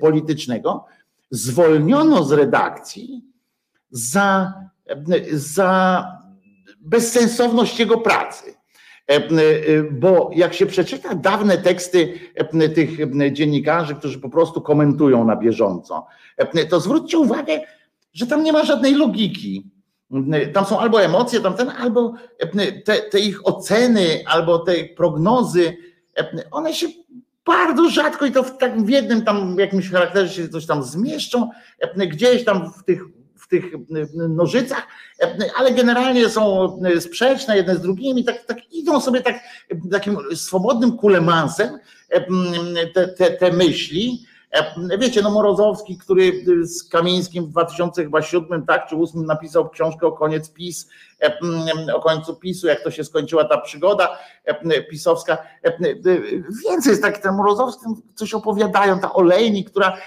politycznego 0.01 0.85
zwolniono 1.31 2.23
z 2.23 2.31
redakcji 2.31 3.25
za, 3.91 4.53
za 5.33 6.05
bezsensowność 6.79 7.79
jego 7.79 7.97
pracy. 7.97 8.60
Bo 9.91 10.29
jak 10.35 10.53
się 10.53 10.65
przeczyta 10.65 11.15
dawne 11.15 11.57
teksty 11.57 12.19
tych 12.75 12.89
dziennikarzy, 13.31 13.95
którzy 13.95 14.19
po 14.19 14.29
prostu 14.29 14.61
komentują 14.61 15.25
na 15.25 15.35
bieżąco, 15.35 16.07
to 16.69 16.79
zwróćcie 16.79 17.17
uwagę, 17.17 17.59
że 18.13 18.27
tam 18.27 18.43
nie 18.43 18.53
ma 18.53 18.65
żadnej 18.65 18.95
logiki. 18.95 19.71
Tam 20.53 20.65
są 20.65 20.79
albo 20.79 21.01
emocje, 21.01 21.39
tam 21.39 21.53
ten, 21.53 21.69
albo 21.69 22.13
te, 22.85 22.97
te 23.01 23.19
ich 23.19 23.47
oceny, 23.47 24.23
albo 24.25 24.59
te 24.59 24.73
prognozy, 24.83 25.77
one 26.51 26.73
się 26.73 26.87
bardzo 27.45 27.89
rzadko 27.89 28.25
i 28.25 28.31
to 28.31 28.43
w, 28.43 28.57
w 28.77 28.89
jednym 28.89 29.25
tam 29.25 29.55
jakimś 29.59 29.89
charakterze 29.89 30.33
się 30.33 30.49
coś 30.49 30.65
tam 30.65 30.83
zmieszczą, 30.83 31.49
gdzieś 31.97 32.45
tam 32.45 32.71
w 32.73 32.83
tych, 32.83 33.03
tych 33.51 33.65
nożycach, 34.29 34.87
ale 35.57 35.71
generalnie 35.71 36.29
są 36.29 36.79
sprzeczne 36.99 37.57
jedne 37.57 37.75
z 37.75 37.81
drugimi, 37.81 38.23
tak, 38.23 38.45
tak 38.45 38.73
idą 38.73 39.01
sobie 39.01 39.21
tak 39.21 39.39
takim 39.91 40.17
swobodnym 40.35 40.97
kulemansem 40.97 41.79
te, 42.93 43.07
te, 43.07 43.31
te 43.31 43.51
myśli, 43.51 44.25
E, 44.30 44.30
wiecie, 44.99 45.21
no 45.21 45.31
Morozowski, 45.31 45.97
który 45.97 46.31
z 46.65 46.83
Kamińskim 46.83 47.45
w 47.45 47.49
2007 47.49 48.65
tak, 48.65 48.87
czy 48.87 48.95
2008 48.95 49.25
napisał 49.25 49.69
książkę 49.69 50.07
o 50.07 50.11
koniec 50.11 50.53
PiS, 50.53 50.89
e, 51.23 51.95
o 51.95 51.99
końcu 51.99 52.35
PiSu, 52.35 52.67
jak 52.67 52.83
to 52.83 52.91
się 52.91 53.03
skończyła 53.03 53.43
ta 53.43 53.61
przygoda 53.61 54.17
e, 54.45 54.81
pisowska. 54.81 55.37
Więcej 56.69 56.89
jest 56.89 57.01
tak, 57.01 57.17
ten 57.17 57.35
Morozowski 57.35 57.85
coś 58.15 58.33
opowiadają, 58.33 58.99
ta 58.99 59.13
olejnik, 59.13 59.69
która 59.69 59.97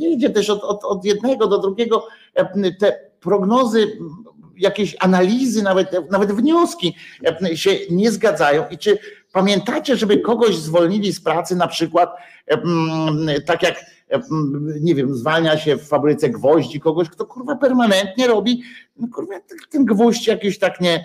idzie 0.00 0.30
też 0.30 0.50
od, 0.50 0.64
od, 0.64 0.84
od 0.84 1.04
jednego 1.04 1.46
do 1.46 1.58
drugiego, 1.58 2.06
te 2.80 3.10
prognozy 3.20 3.98
jakieś 4.56 4.96
analizy, 5.00 5.62
nawet, 5.62 6.10
nawet 6.10 6.32
wnioski 6.32 6.96
się 7.54 7.70
nie 7.90 8.10
zgadzają. 8.10 8.68
I 8.70 8.78
czy 8.78 8.98
pamiętacie, 9.34 9.96
żeby 9.96 10.18
kogoś 10.18 10.56
zwolnili 10.56 11.12
z 11.12 11.20
pracy 11.20 11.56
na 11.56 11.68
przykład 11.68 12.10
tak 13.46 13.62
jak 13.62 13.84
nie 14.80 14.94
wiem, 14.94 15.14
zwalnia 15.14 15.58
się 15.58 15.76
w 15.76 15.88
fabryce 15.88 16.28
gwoździ 16.28 16.80
kogoś, 16.80 17.08
kto 17.08 17.26
kurwa 17.26 17.56
permanentnie 17.56 18.26
robi, 18.26 18.62
no 18.96 19.08
kurwa, 19.12 19.34
ten 19.70 19.84
gwóźdź 19.84 20.26
jakieś 20.26 20.58
tak 20.58 20.80
nie, 20.80 21.04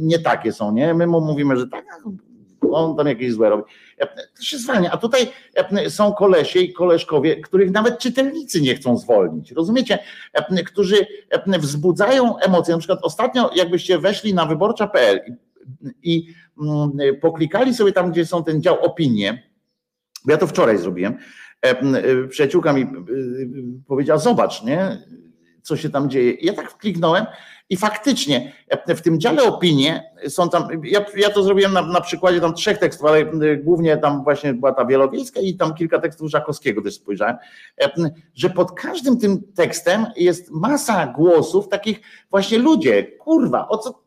nie 0.00 0.18
takie 0.18 0.52
są, 0.52 0.72
nie? 0.72 0.94
My 0.94 1.06
mu 1.06 1.20
mówimy, 1.20 1.56
że 1.56 1.68
tak, 1.68 1.84
on 2.70 2.96
tam 2.96 3.06
jakieś 3.06 3.32
złe 3.32 3.50
robi. 3.50 3.62
To 4.36 4.42
się 4.42 4.58
zwalnia. 4.58 4.90
A 4.90 4.96
tutaj 4.96 5.26
są 5.88 6.12
kolesie 6.12 6.60
i 6.60 6.72
koleżkowie, 6.72 7.40
których 7.40 7.70
nawet 7.70 7.98
czytelnicy 7.98 8.60
nie 8.60 8.74
chcą 8.74 8.98
zwolnić. 8.98 9.52
Rozumiecie? 9.52 9.98
Którzy 10.66 11.06
wzbudzają 11.46 12.38
emocje. 12.38 12.74
Na 12.74 12.78
przykład 12.78 12.98
ostatnio, 13.02 13.50
jakbyście 13.54 13.98
weszli 13.98 14.34
na 14.34 14.46
wyborcza.pl 14.46 15.20
i, 15.26 15.32
i 16.14 16.34
poklikali 17.20 17.74
sobie 17.74 17.92
tam, 17.92 18.12
gdzie 18.12 18.26
są 18.26 18.44
ten 18.44 18.62
dział 18.62 18.84
opinie, 18.84 19.50
ja 20.26 20.36
to 20.36 20.46
wczoraj 20.46 20.78
zrobiłem. 20.78 21.16
E, 21.64 21.80
e, 21.80 22.28
przyjaciółka 22.28 22.72
mi 22.72 22.82
e, 22.82 22.86
powiedziała: 23.86 24.18
Zobacz, 24.18 24.62
nie? 24.62 24.98
co 25.64 25.76
się 25.76 25.90
tam 25.90 26.10
dzieje. 26.10 26.32
Ja 26.32 26.52
tak 26.52 26.78
kliknąłem 26.78 27.26
i 27.70 27.76
faktycznie 27.76 28.52
w 28.88 29.00
tym 29.00 29.20
dziale 29.20 29.42
opinie 29.42 30.12
są 30.28 30.50
tam, 30.50 30.68
ja, 30.84 31.04
ja 31.16 31.30
to 31.30 31.42
zrobiłem 31.42 31.72
na, 31.72 31.82
na, 31.82 32.00
przykładzie 32.00 32.40
tam 32.40 32.54
trzech 32.54 32.78
tekstów, 32.78 33.06
ale 33.06 33.24
głównie 33.56 33.96
tam 33.96 34.24
właśnie 34.24 34.54
była 34.54 34.72
ta 34.72 34.84
wielowiejska 34.84 35.40
i 35.40 35.54
tam 35.54 35.74
kilka 35.74 35.98
tekstów 35.98 36.30
Żakowskiego 36.30 36.82
też 36.82 36.94
spojrzałem, 36.94 37.36
że 38.34 38.50
pod 38.50 38.72
każdym 38.72 39.18
tym 39.18 39.42
tekstem 39.54 40.06
jest 40.16 40.50
masa 40.50 41.06
głosów 41.06 41.68
takich 41.68 42.00
właśnie 42.30 42.58
ludzie, 42.58 43.02
kurwa, 43.02 43.68
o 43.68 43.78
co, 43.78 44.03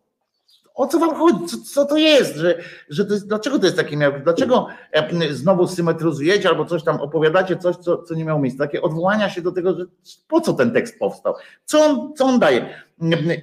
o 0.78 0.88
co 0.88 1.00
wam 1.00 1.16
chodzi? 1.16 1.46
Co, 1.46 1.58
co 1.74 1.86
to 1.86 1.98
jest? 1.98 2.36
Że, 2.36 2.58
że 2.90 3.06
to 3.06 3.14
jest? 3.14 3.28
Dlaczego 3.28 3.60
to 3.60 3.66
jest 3.66 3.78
takie 3.78 3.98
miało? 3.98 4.16
Dlaczego 4.24 4.68
e, 4.92 5.34
znowu 5.34 5.68
symetryzujecie 5.68 6.50
albo 6.50 6.66
coś 6.66 6.84
tam 6.84 7.02
opowiadacie, 7.02 7.58
coś, 7.58 7.76
co, 7.76 8.04
co 8.04 8.16
nie 8.16 8.26
miało 8.26 8.40
miejsca? 8.40 8.64
Takie 8.64 8.82
odwołania 8.82 9.30
się 9.30 9.42
do 9.42 9.52
tego, 9.52 9.78
że 9.78 9.86
po 10.28 10.42
co 10.42 10.54
ten 10.54 10.72
tekst 10.72 11.00
powstał? 11.00 11.34
Co 11.66 11.86
on, 11.86 12.14
co 12.16 12.26
on 12.26 12.40
daje? 12.40 12.70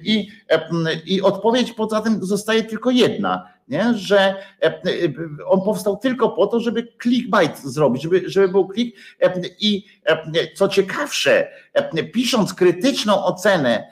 I, 0.03 0.27
e, 0.49 0.67
I 1.05 1.21
odpowiedź 1.21 1.73
poza 1.73 2.01
tym 2.01 2.25
zostaje 2.25 2.63
tylko 2.63 2.89
jedna, 2.91 3.47
nie? 3.67 3.93
że 3.93 4.35
e, 4.61 4.81
on 5.45 5.61
powstał 5.61 5.97
tylko 5.97 6.29
po 6.29 6.47
to, 6.47 6.59
żeby 6.59 6.87
clickbait 7.03 7.59
zrobić, 7.59 8.03
żeby, 8.03 8.23
żeby 8.25 8.47
był 8.47 8.67
klik. 8.67 8.95
I 9.59 9.85
co 10.55 10.67
ciekawsze, 10.67 11.47
pisząc 12.13 12.53
krytyczną 12.53 13.25
ocenę, 13.25 13.87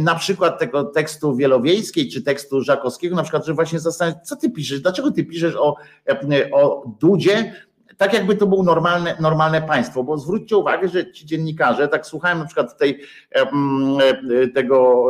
na 0.00 0.14
przykład 0.14 0.58
tego 0.58 0.84
tekstu 0.84 1.36
Wielowiejskiej 1.36 2.08
czy 2.08 2.22
tekstu 2.22 2.62
Żakowskiego, 2.62 3.16
na 3.16 3.22
przykład, 3.22 3.46
że 3.46 3.54
właśnie 3.54 3.80
zastanawiać, 3.80 4.28
co 4.28 4.36
ty 4.36 4.50
piszesz, 4.50 4.80
dlaczego 4.80 5.10
ty 5.10 5.24
piszesz 5.24 5.54
o, 5.56 5.76
e, 6.08 6.50
o 6.50 6.84
Dudzie, 7.00 7.52
tak 7.96 8.14
jakby 8.14 8.36
to 8.36 8.46
było 8.46 8.62
normalne, 8.62 9.16
normalne 9.20 9.62
państwo, 9.62 10.04
bo 10.04 10.18
zwróćcie 10.18 10.56
uwagę, 10.56 10.88
że 10.88 11.12
ci 11.12 11.26
dziennikarze, 11.26 11.88
tak 11.88 12.06
słuchałem 12.06 12.38
na 12.38 12.44
przykład 12.44 12.78
tej, 12.78 13.00
e, 13.30 14.48
tego 14.48 15.06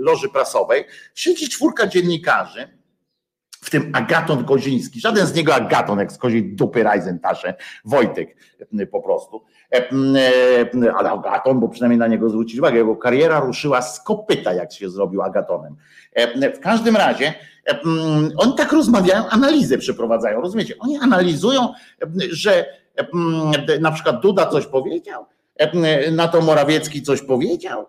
loży 0.00 0.28
prasowej, 0.28 0.84
siedzi 1.14 1.48
czwórka 1.48 1.86
dziennikarzy, 1.86 2.68
w 3.50 3.70
tym 3.70 3.90
Agaton 3.92 4.44
Koziński, 4.44 5.00
żaden 5.00 5.26
z 5.26 5.34
niego 5.34 5.54
Agaton, 5.54 5.98
jak 5.98 6.12
z 6.12 6.18
dupy 6.42 6.82
Rajzentasze, 6.82 7.54
Wojtek 7.84 8.36
po 8.90 9.02
prostu, 9.02 9.44
E, 9.44 9.46
e, 9.46 9.53
ale 10.96 11.10
Agaton, 11.10 11.60
bo 11.60 11.68
przynajmniej 11.68 11.98
na 11.98 12.06
niego 12.06 12.28
zwrócić 12.28 12.58
uwagę, 12.58 12.76
jego 12.76 12.96
kariera 12.96 13.40
ruszyła 13.40 13.82
z 13.82 14.00
kopyta, 14.00 14.52
jak 14.52 14.72
się 14.72 14.90
zrobił 14.90 15.22
Agatonem. 15.22 15.76
E, 16.12 16.52
w 16.52 16.60
każdym 16.60 16.96
razie 16.96 17.34
oni 18.36 18.54
tak 18.56 18.72
rozmawiają, 18.72 19.28
analizę 19.28 19.78
przeprowadzają, 19.78 20.40
rozumiecie? 20.40 20.74
Oni 20.78 20.98
analizują, 20.98 21.72
że 22.30 22.66
na 23.80 23.92
przykład 23.92 24.20
Duda 24.20 24.46
coś 24.46 24.66
powiedział, 24.66 25.26
na 26.12 26.28
to 26.28 26.40
Morawiecki 26.40 27.02
coś 27.02 27.22
powiedział, 27.22 27.86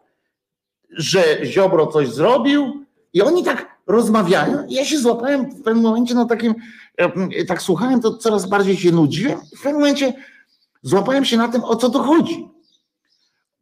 że 0.89 1.45
Ziobro 1.45 1.87
coś 1.87 2.09
zrobił 2.09 2.85
i 3.13 3.21
oni 3.21 3.43
tak 3.43 3.65
rozmawiają. 3.87 4.65
Ja 4.69 4.85
się 4.85 4.99
złapałem 4.99 5.51
w 5.51 5.63
pewnym 5.63 5.83
momencie 5.83 6.15
na 6.15 6.25
takim, 6.25 6.55
tak 7.47 7.61
słuchałem, 7.61 8.01
to 8.01 8.17
coraz 8.17 8.45
bardziej 8.45 8.77
się 8.77 8.91
nudziłem 8.91 9.39
i 9.53 9.57
w 9.57 9.61
pewnym 9.61 9.81
momencie 9.81 10.13
złapałem 10.85 11.25
się 11.25 11.37
na 11.37 11.47
tym, 11.47 11.63
o 11.63 11.75
co 11.75 11.89
to 11.89 12.03
chodzi. 12.03 12.47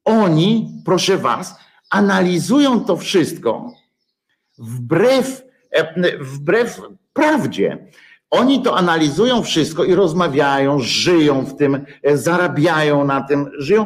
Oni, 0.05 0.81
proszę 0.85 1.17
was, 1.17 1.55
analizują 1.89 2.85
to 2.85 2.97
wszystko 2.97 3.71
wbrew, 4.57 5.43
e, 5.71 6.17
wbrew 6.17 6.81
prawdzie. 7.13 7.87
Oni 8.29 8.61
to 8.61 8.77
analizują 8.77 9.43
wszystko 9.43 9.83
i 9.83 9.95
rozmawiają, 9.95 10.79
żyją 10.79 11.45
w 11.45 11.55
tym, 11.55 11.85
e, 12.03 12.17
zarabiają 12.17 13.05
na 13.05 13.21
tym, 13.21 13.51
żyją 13.57 13.85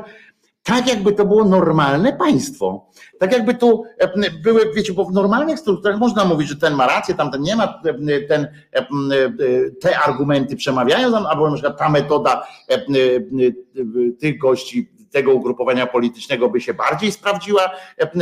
tak, 0.68 0.88
jakby 0.88 1.14
to 1.14 1.26
było 1.26 1.46
normalne 1.46 2.14
państwo. 2.14 2.92
Tak, 3.20 3.32
jakby 3.32 3.54
tu 3.54 3.84
e, 3.98 4.32
były, 4.44 4.74
wiecie, 4.76 4.94
bo 4.94 5.06
w 5.06 5.12
normalnych 5.12 5.60
strukturach 5.60 6.00
można 6.00 6.26
mówić, 6.26 6.50
że 6.50 6.56
ten 6.56 6.74
ma 6.74 6.88
rację, 6.88 7.16
tamten 7.16 7.42
nie 7.42 7.56
ma, 7.56 7.82
e, 7.86 8.22
ten, 8.22 8.48
e, 8.74 8.88
te 9.82 10.00
argumenty 10.00 10.56
przemawiają, 10.56 11.28
albo 11.28 11.50
na 11.50 11.54
przykład 11.54 11.78
ta 11.78 11.90
metoda 11.90 12.48
tych 14.20 14.38
gości 14.38 14.92
tego 15.12 15.34
ugrupowania 15.34 15.88
politycznego 15.88 16.50
by 16.50 16.62
się 16.62 16.74
bardziej 16.74 17.12
sprawdziła 17.12 17.72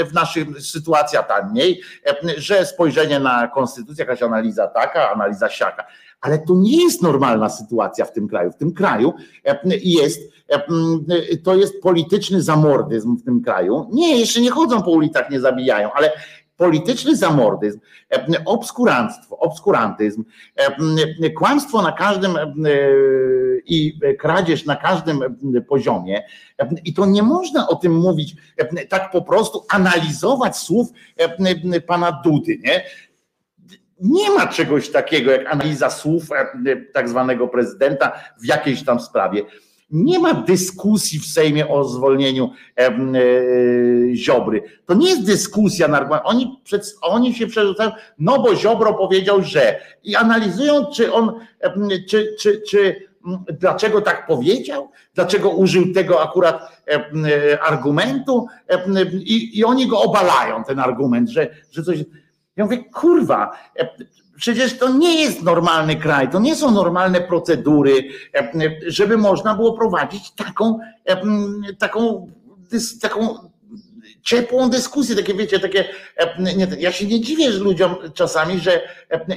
w 0.10 0.14
naszych 0.14 0.62
sytuacjach, 0.62 1.28
ta 1.28 1.44
mniej, 1.44 1.82
że 2.38 2.66
spojrzenie 2.66 3.20
na 3.20 3.48
konstytucję, 3.48 4.06
jakaś 4.06 4.24
analiza 4.24 4.68
taka, 4.68 5.12
analiza 5.12 5.50
siaka. 5.50 5.86
Ale 6.26 6.40
to 6.40 6.56
nie 6.56 6.84
jest 6.84 7.02
normalna 7.02 7.50
sytuacja 7.50 8.06
w 8.06 8.14
tym 8.14 8.28
kraju. 8.28 8.52
W 8.52 8.56
tym 8.56 8.74
kraju 8.74 9.14
jest 9.84 10.22
to 11.44 11.56
jest 11.56 11.82
polityczny 11.82 12.42
zamordyzm 12.42 13.18
w 13.18 13.24
tym 13.24 13.42
kraju. 13.42 13.90
Nie, 13.92 14.20
jeszcze 14.20 14.42
nie 14.42 14.52
chodzą 14.52 14.82
po 14.82 14.92
ulicach, 14.92 15.30
nie 15.30 15.40
zabijają, 15.40 15.90
ale 15.94 16.12
polityczny 16.58 17.16
zamordyzm, 17.16 17.80
obskuranstwo, 18.46 19.38
obskurantyzm, 19.38 20.24
kłamstwo 21.38 21.82
na 21.82 21.92
każdym 21.92 22.38
i 23.66 24.00
kradzież 24.20 24.66
na 24.66 24.76
każdym 24.76 25.20
poziomie. 25.68 26.24
I 26.86 26.94
to 26.94 27.06
nie 27.06 27.24
można 27.24 27.68
o 27.68 27.76
tym 27.76 27.96
mówić 27.96 28.36
tak 28.90 29.12
po 29.12 29.22
prostu, 29.22 29.66
analizować 29.70 30.58
słów 30.58 30.88
pana 31.88 32.22
Dudy, 32.24 32.58
nie? 32.64 32.84
Nie 34.02 34.30
ma 34.30 34.48
czegoś 34.48 34.90
takiego 34.90 35.32
jak 35.32 35.54
analiza 35.54 35.90
słów 35.90 36.24
tak 36.94 37.10
zwanego 37.10 37.48
prezydenta 37.48 38.12
w 38.42 38.46
jakiejś 38.46 38.84
tam 38.84 39.00
sprawie. 39.00 39.44
Nie 39.92 40.20
ma 40.20 40.34
dyskusji 40.34 41.20
w 41.20 41.26
Sejmie 41.26 41.68
o 41.68 41.84
zwolnieniu 41.84 42.52
e, 42.78 42.88
e, 42.88 42.96
Ziobry. 44.16 44.64
To 44.86 44.94
nie 44.94 45.10
jest 45.10 45.26
dyskusja 45.26 45.88
normalna. 45.88 46.24
Oni, 46.24 46.60
przed, 46.64 46.96
oni 47.02 47.34
się 47.34 47.48
przerzucają, 47.48 47.92
no 48.20 48.40
bo 48.40 48.56
Ziobro 48.56 48.94
powiedział, 48.94 49.42
że 49.42 49.80
i 50.04 50.16
analizują, 50.16 50.86
czy 50.86 51.14
on, 51.14 51.32
e, 51.60 51.74
czy, 52.10 52.36
czy, 52.40 52.62
czy 52.62 53.08
dlaczego 53.60 54.02
tak 54.02 54.28
powiedział, 54.28 54.92
dlaczego 55.16 55.50
użył 55.50 55.94
tego 55.94 56.24
akurat 56.24 56.84
argumentu 57.62 58.48
i, 59.24 59.60
i 59.60 59.66
oni 59.66 59.88
go 59.88 60.02
obalają, 60.02 60.64
ten 60.64 60.80
argument, 60.80 61.30
że, 61.30 61.48
że 61.72 61.84
coś. 61.84 61.98
Ja 62.56 62.64
mówię, 62.64 62.84
kurwa, 62.94 63.52
Przecież 64.38 64.78
to 64.78 64.90
nie 64.90 65.22
jest 65.22 65.44
normalny 65.44 65.96
kraj, 65.96 66.30
to 66.30 66.40
nie 66.40 66.56
są 66.56 66.72
normalne 66.72 67.22
procedury, 67.22 68.04
żeby 68.88 69.18
można 69.18 69.56
było 69.56 69.74
prowadzić 69.74 70.32
taką, 70.32 70.80
taką, 71.80 72.28
taką 73.02 73.38
ciepłą 74.22 74.70
dyskusję, 74.70 75.16
takie 75.16 75.34
wiecie, 75.34 75.60
takie, 75.60 75.86
nie, 76.40 76.68
ja 76.80 76.92
się 76.92 77.08
nie 77.08 77.22
dziwię 77.22 77.52
że 77.52 77.60
ludziom 77.60 77.96
czasami, 78.14 78.60
że 78.60 78.82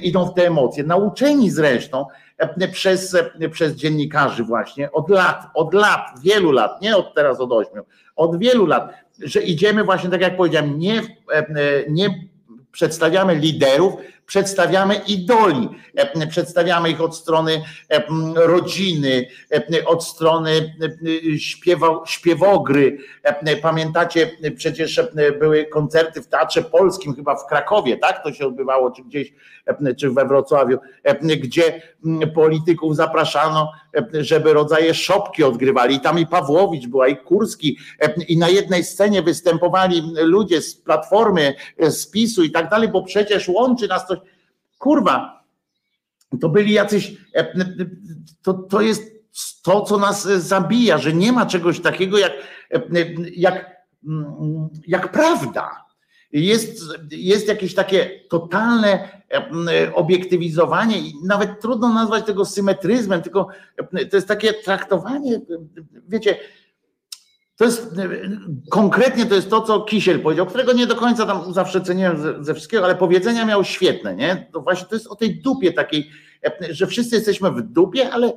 idą 0.03 0.27
w 0.27 0.35
te 0.35 0.47
emocje, 0.47 0.85
nauczeni 0.85 1.51
zresztą 1.51 2.07
przez, 2.73 3.17
przez 3.53 3.75
dziennikarzy 3.75 4.45
właśnie 4.45 4.93
od 4.93 5.11
lat, 5.11 5.43
od 5.55 5.75
lat, 5.75 6.01
wielu 6.23 6.53
lat, 6.53 6.83
nie 6.83 6.97
od 6.97 7.15
teraz 7.15 7.41
od 7.41 7.53
ośmiu, 7.53 7.83
od 8.17 8.39
wielu 8.39 8.67
lat, 8.67 8.95
że 9.19 9.43
idziemy 9.43 9.85
właśnie, 9.85 10.11
tak 10.11 10.21
jak 10.21 10.37
powiedziałem, 10.37 10.79
nie, 10.79 11.03
nie 11.89 12.29
przedstawiamy 12.73 13.35
liderów, 13.35 13.95
przedstawiamy 14.29 15.01
idoli, 15.07 15.69
e, 15.95 16.27
przedstawiamy 16.27 16.91
ich 16.91 17.01
od 17.01 17.17
strony 17.17 17.63
e, 17.89 18.03
rodziny, 18.35 19.27
e, 19.53 19.85
od 19.85 20.05
strony 20.05 20.75
śpiewogry. 22.07 22.99
Pamiętacie, 23.63 24.31
przecież 24.57 25.01
były 25.39 25.65
koncerty 25.65 26.23
w 26.23 26.27
Teatrze 26.27 26.63
Polskim, 26.63 27.15
chyba 27.15 27.37
w 27.37 27.47
Krakowie, 27.47 27.97
tak? 27.97 28.23
To 28.23 28.33
się 28.33 28.47
odbywało, 28.47 28.91
czy 28.91 29.03
gdzieś, 29.03 29.33
czy 29.99 30.11
we 30.11 30.27
Wrocławiu, 30.27 30.79
gdzie 31.23 31.83
polityków 32.35 32.97
zapraszano, 32.97 33.73
żeby 34.13 34.53
rodzaje 34.53 34.95
szopki 34.95 35.45
odgrywali. 35.45 35.97
I 35.97 36.01
tam 36.01 36.19
i 36.19 36.27
Pawłowicz 36.27 36.87
była, 36.87 37.09
i 37.09 37.17
Kurski, 37.17 37.79
i 38.29 38.39
na 38.39 38.49
jednej 38.49 38.85
scenie 38.85 39.23
występowali 39.23 40.03
ludzie 40.17 40.63
z 40.63 40.77
Platformy, 40.77 41.55
z 41.79 42.11
PiSu 42.11 42.43
i 42.43 42.51
tak 42.51 42.71
dalej, 42.71 42.89
bo 42.89 43.03
przecież 43.03 43.49
łączy 43.49 43.89
nas 43.89 44.07
coś 44.07 44.18
kurwa, 44.79 45.45
to 46.41 46.49
byli 46.49 46.73
jacyś, 46.73 47.17
e, 47.35 47.39
e, 47.39 47.55
to, 48.43 48.55
to 48.55 48.81
jest 48.81 49.03
to, 49.63 49.81
co 49.81 49.99
nas 49.99 50.23
zabija, 50.25 50.99
że 50.99 51.13
nie 51.13 51.33
ma 51.33 51.47
czegoś 51.47 51.81
takiego 51.81 52.19
jak, 52.19 52.33
e, 52.75 52.81
jak, 53.37 53.77
mm, 54.07 54.69
jak 54.87 55.13
prawda. 55.13 55.89
Jest, 56.33 56.83
jest 57.11 57.49
jakieś 57.49 57.75
takie 57.75 58.21
totalne 58.31 59.09
obiektywizowanie 59.95 60.99
i 60.99 61.15
nawet 61.25 61.61
trudno 61.61 61.95
nazwać 61.95 62.27
tego 62.27 62.45
symetryzmem, 62.45 63.23
tylko 63.23 63.49
to 64.11 64.17
jest 64.17 64.29
takie 64.29 64.53
traktowanie, 64.55 65.41
wiecie, 66.09 66.37
to 67.59 67.65
jest 67.65 67.95
konkretnie 68.71 69.27
to 69.27 69.35
jest 69.35 69.51
to, 69.51 69.61
co 69.61 69.81
Kisiel 69.81 70.21
powiedział, 70.21 70.47
którego 70.47 70.73
nie 70.73 70.87
do 70.87 70.97
końca 70.97 71.27
tam 71.27 71.55
zawsze 71.55 71.81
ceniłem 71.81 72.19
ze, 72.23 72.45
ze 72.45 72.55
wszystkiego, 72.55 72.85
ale 72.85 72.95
powiedzenia 72.95 73.45
miał 73.45 73.65
świetne, 73.65 74.17
nie? 74.17 74.49
To 74.53 74.61
właśnie 74.61 74.87
to 74.87 74.95
jest 74.95 75.07
o 75.07 75.17
tej 75.17 75.41
dupie 75.41 75.73
takiej, 75.73 76.11
że 76.71 76.87
wszyscy 76.87 77.17
jesteśmy 77.17 77.51
w 77.51 77.63
dupie, 77.63 78.11
ale, 78.11 78.33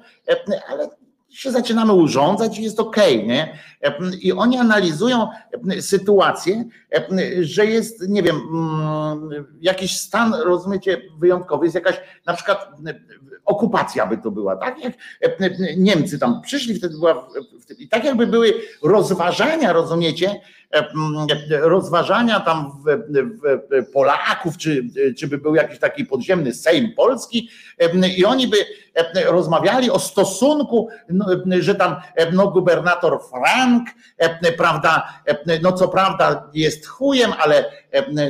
ale 0.69 0.89
się 1.29 1.51
zaczynamy 1.51 1.93
urządzać 1.93 2.59
i 2.59 2.63
jest 2.63 2.79
okej, 2.79 3.15
okay, 3.15 3.27
nie? 3.27 3.59
I 4.21 4.33
oni 4.33 4.57
analizują 4.57 5.27
sytuację, 5.79 6.65
że 7.41 7.65
jest, 7.65 8.09
nie 8.09 8.23
wiem, 8.23 8.35
mm, 8.35 9.45
jakiś 9.61 9.97
stan, 9.97 10.33
rozumiecie, 10.33 11.01
wyjątkowy, 11.19 11.65
jest 11.65 11.75
jakaś 11.75 12.01
na 12.25 12.33
przykład 12.33 12.67
okupacja 13.45 14.07
by 14.07 14.17
to 14.17 14.31
była, 14.31 14.55
tak? 14.55 14.75
Jak 15.21 15.33
Niemcy 15.77 16.19
tam 16.19 16.41
przyszli, 16.41 16.75
wtedy 16.75 16.97
była, 16.97 17.27
i 17.77 17.87
tak 17.87 18.03
jakby 18.03 18.27
były 18.27 18.53
rozważania, 18.83 19.73
rozumiecie, 19.73 20.41
rozważania 21.49 22.39
tam 22.39 22.71
w, 22.85 23.91
Polaków, 23.93 24.57
czy, 24.57 24.83
czy 25.17 25.27
by 25.27 25.37
był 25.37 25.55
jakiś 25.55 25.79
taki 25.79 26.05
podziemny 26.05 26.53
Sejm 26.53 26.95
Polski 26.95 27.49
i 28.17 28.25
oni 28.25 28.47
by 28.47 28.57
rozmawiali 29.25 29.91
o 29.91 29.99
stosunku, 29.99 30.89
no, 31.09 31.25
że 31.59 31.75
tam 31.75 31.95
no, 32.33 32.47
gubernator 32.47 33.19
Frank, 33.29 33.89
prawda, 34.57 35.21
no 35.61 35.71
co 35.71 35.87
prawda 35.87 36.49
jest 36.53 36.87
chujem, 36.87 37.31
ale, 37.39 37.65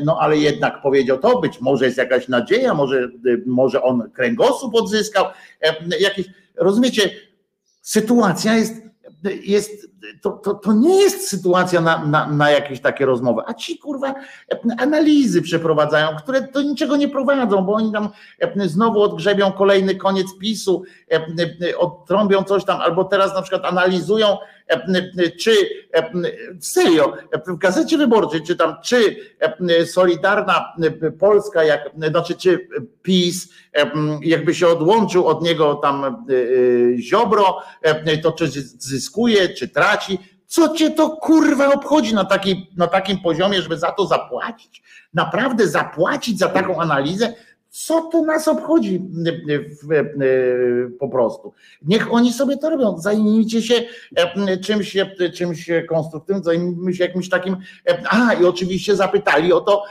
no, 0.04 0.18
ale 0.20 0.38
jednak 0.38 0.82
powiedział 0.82 1.18
to, 1.18 1.40
być 1.40 1.62
może 1.62 1.86
jest 1.86 1.98
jakaś 1.98 2.28
nadzieja, 2.28 2.74
może, 2.74 3.10
może 3.46 3.84
on 3.84 4.12
kręgosłup 4.12 4.76
odzyskał, 4.76 5.26
jakiś, 6.00 6.26
rozumiecie, 6.56 7.10
sytuacja 7.82 8.56
jest 8.56 8.92
jest, 9.44 9.91
to, 10.22 10.32
to, 10.32 10.54
to 10.54 10.74
nie 10.74 11.02
jest 11.02 11.30
sytuacja 11.30 11.82
na, 11.82 12.06
na, 12.06 12.28
na 12.28 12.52
jakieś 12.52 12.82
takie 12.82 13.06
rozmowy, 13.06 13.42
a 13.46 13.54
ci 13.54 13.78
kurwa 13.78 14.16
analizy 14.78 15.42
przeprowadzają, 15.42 16.08
które 16.18 16.42
do 16.42 16.62
niczego 16.62 16.96
nie 16.96 17.10
prowadzą, 17.10 17.62
bo 17.62 17.74
oni 17.74 17.92
tam 17.92 18.10
znowu 18.66 19.02
odgrzebią 19.02 19.52
kolejny 19.52 19.96
koniec 19.96 20.28
PiSu, 20.40 20.84
odtrąbią 21.78 22.44
coś 22.44 22.66
tam, 22.66 22.82
albo 22.82 23.04
teraz 23.04 23.34
na 23.34 23.42
przykład 23.42 23.66
analizują 23.66 24.38
czy 25.40 25.52
serio, 26.60 27.14
w 27.48 27.58
gazecie 27.58 27.98
wyborczej 27.98 28.44
czytam, 28.44 28.76
czy 28.84 29.16
Solidarna 29.86 30.74
Polska, 31.20 31.64
jak, 31.64 31.90
znaczy 32.12 32.36
czy 32.36 32.68
PiS 33.02 33.50
jakby 34.22 34.56
się 34.56 34.68
odłączył 34.68 35.28
od 35.28 35.44
niego 35.44 35.76
tam 35.76 36.06
e, 36.06 36.98
Ziobro, 36.98 37.58
to 38.24 38.32
czy 38.32 38.48
zyskuje, 38.78 39.50
czy 39.50 39.68
traci, 39.68 39.91
co 40.48 40.76
cię 40.76 40.92
to 40.92 41.10
kurwa 41.10 41.74
obchodzi 41.74 42.16
na, 42.16 42.26
takiej, 42.26 42.70
na 42.78 42.88
takim 42.88 43.20
poziomie, 43.20 43.62
żeby 43.62 43.78
za 43.78 43.92
to 43.92 44.06
zapłacić? 44.06 44.84
Naprawdę 45.14 45.68
zapłacić 45.68 46.40
za 46.40 46.50
taką 46.50 46.82
analizę? 46.82 47.34
Co 47.74 48.02
to 48.02 48.22
nas 48.22 48.48
obchodzi 48.48 49.02
po 51.00 51.10
prostu? 51.10 51.54
Niech 51.82 52.14
oni 52.14 52.34
sobie 52.34 52.58
to 52.58 52.70
robią. 52.70 52.98
Zajmijcie 52.98 53.62
się 53.62 53.84
czymś, 54.64 54.98
czymś 55.34 55.70
konstruktywnym, 55.90 56.44
zajmijmy 56.44 56.94
się 56.94 57.04
jakimś 57.04 57.30
takim. 57.30 57.58
A, 58.10 58.34
i 58.34 58.46
oczywiście 58.46 58.96
zapytali 58.96 59.54
o 59.54 59.62
to 59.62 59.84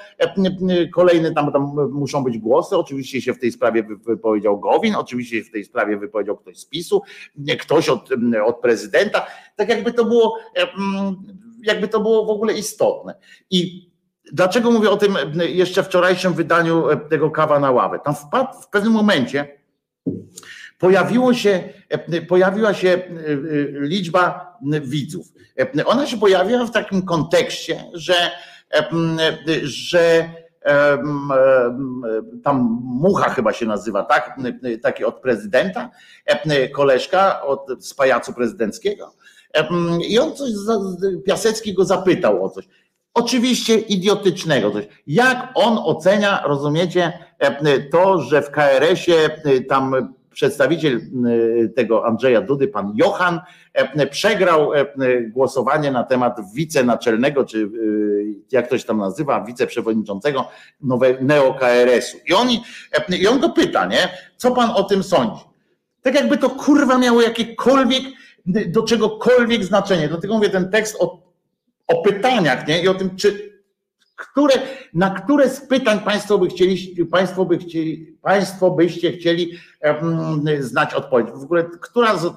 kolejne, 0.94 1.32
tam, 1.32 1.52
tam 1.52 1.90
muszą 1.93 2.24
być 2.24 2.39
głosy. 2.39 2.77
Oczywiście 2.77 3.20
się 3.20 3.35
w 3.35 3.39
tej 3.39 3.52
sprawie 3.52 3.82
wypowiedział 4.07 4.61
Gowin, 4.61 4.94
oczywiście 4.94 5.44
w 5.44 5.51
tej 5.51 5.65
sprawie 5.65 5.97
wypowiedział 5.97 6.36
ktoś 6.36 6.59
z 6.59 6.65
PiSu, 6.65 7.02
ktoś 7.61 7.89
od, 7.89 8.09
od 8.47 8.61
prezydenta. 8.61 9.27
Tak 9.57 9.69
jakby 9.69 9.93
to 9.93 10.05
było, 10.05 10.39
jakby 11.62 11.89
to 11.89 12.01
było 12.01 12.27
w 12.27 12.31
ogóle 12.31 12.52
istotne. 12.52 13.15
I 13.51 13.90
Dlaczego 14.32 14.70
mówię 14.70 14.90
o 14.90 14.97
tym 14.97 15.16
jeszcze 15.48 15.82
wczorajszym 15.82 16.35
wydaniu 16.35 16.85
tego 17.11 17.31
kawa 17.31 17.61
na 17.61 17.70
ławę? 17.70 17.98
Tam 18.05 18.15
w, 18.15 18.24
w 18.65 18.69
pewnym 18.69 18.93
momencie 18.93 19.61
pojawiło 20.78 21.35
się, 21.35 21.69
pojawiła 22.28 22.74
się 22.74 22.89
e, 22.89 22.98
e, 22.98 23.05
liczba 23.81 24.57
widzów. 24.82 25.27
Ona 25.86 26.07
się 26.07 26.19
pojawiła 26.19 26.66
w 26.66 26.70
takim 26.70 27.02
kontekście, 27.02 27.85
że, 27.94 28.15
że 29.62 30.31
tam 32.44 32.81
Mucha 32.82 33.31
chyba 33.31 33.52
się 33.52 33.66
nazywa, 33.66 34.02
tak? 34.02 34.40
Taki 34.82 35.05
od 35.05 35.20
prezydenta, 35.20 35.90
koleżka 36.74 37.43
od, 37.43 37.66
z 37.78 37.94
pajacu 37.94 38.32
prezydenckiego. 38.32 39.12
I 40.09 40.19
on 40.19 40.36
coś, 40.36 40.51
Piasecki 41.27 41.74
go 41.74 41.85
zapytał 41.85 42.44
o 42.44 42.51
coś. 42.51 42.69
Oczywiście 43.15 43.78
idiotycznego. 43.78 44.70
Coś. 44.70 44.85
Jak 45.07 45.49
on 45.55 45.78
ocenia, 45.78 46.43
rozumiecie, 46.45 47.12
e, 47.39 47.81
to, 47.81 48.20
że 48.20 48.43
w 48.43 48.51
KRS-ie 48.51 49.31
e, 49.45 49.61
tam 49.61 50.15
przedstawiciel 50.32 50.97
e, 50.97 51.69
tego 51.69 52.07
Andrzeja 52.07 52.41
Dudy, 52.41 52.69
pan 52.69 52.93
Johan, 52.97 53.41
przegrał 54.11 54.70
głosowanie 55.28 55.91
na 55.91 56.05
temat 56.05 56.39
wicenaczelnego, 56.55 57.45
czy 57.45 57.70
jak 58.53 58.66
ktoś 58.66 58.85
tam 58.85 58.99
nazywa, 58.99 59.45
wiceprzewodniczącego 59.45 60.49
neo-KRS-u. 61.20 62.19
I, 62.27 62.35
oni, 62.35 62.62
I 63.20 63.27
on 63.27 63.41
go 63.41 63.49
pyta, 63.49 63.87
nie? 63.87 64.09
Co 64.37 64.51
pan 64.51 64.70
o 64.70 64.82
tym 64.82 65.03
sądzi? 65.03 65.41
Tak 66.03 66.15
jakby 66.15 66.39
to 66.39 66.51
kurwa 66.51 66.99
miało 66.99 67.23
jakiekolwiek, 67.23 68.03
do 68.47 68.82
czegokolwiek 68.82 69.65
znaczenie. 69.65 70.09
Dlatego 70.09 70.35
mówię, 70.35 70.51
ten 70.51 70.70
tekst 70.70 70.97
o 71.01 71.30
o 71.91 72.03
pytaniach, 72.03 72.69
nie? 72.69 72.83
I 72.83 72.89
o 72.89 72.95
tym, 72.95 73.17
czy 73.17 73.51
które, 74.17 74.55
na 74.95 75.11
które 75.11 75.49
z 75.49 75.61
pytań 75.61 76.01
Państwo 76.01 76.39
by 76.39 76.49
chcieli, 76.49 77.07
Państwo 77.07 77.45
by 77.45 77.59
chcieli, 77.59 78.17
Państwo 78.23 78.71
byście 78.71 79.12
chcieli 79.12 79.53
znać 80.61 80.95
odpowiedź. 80.95 81.31
W 81.31 81.43
ogóle, 81.43 81.65
która 81.81 82.17
z, 82.17 82.33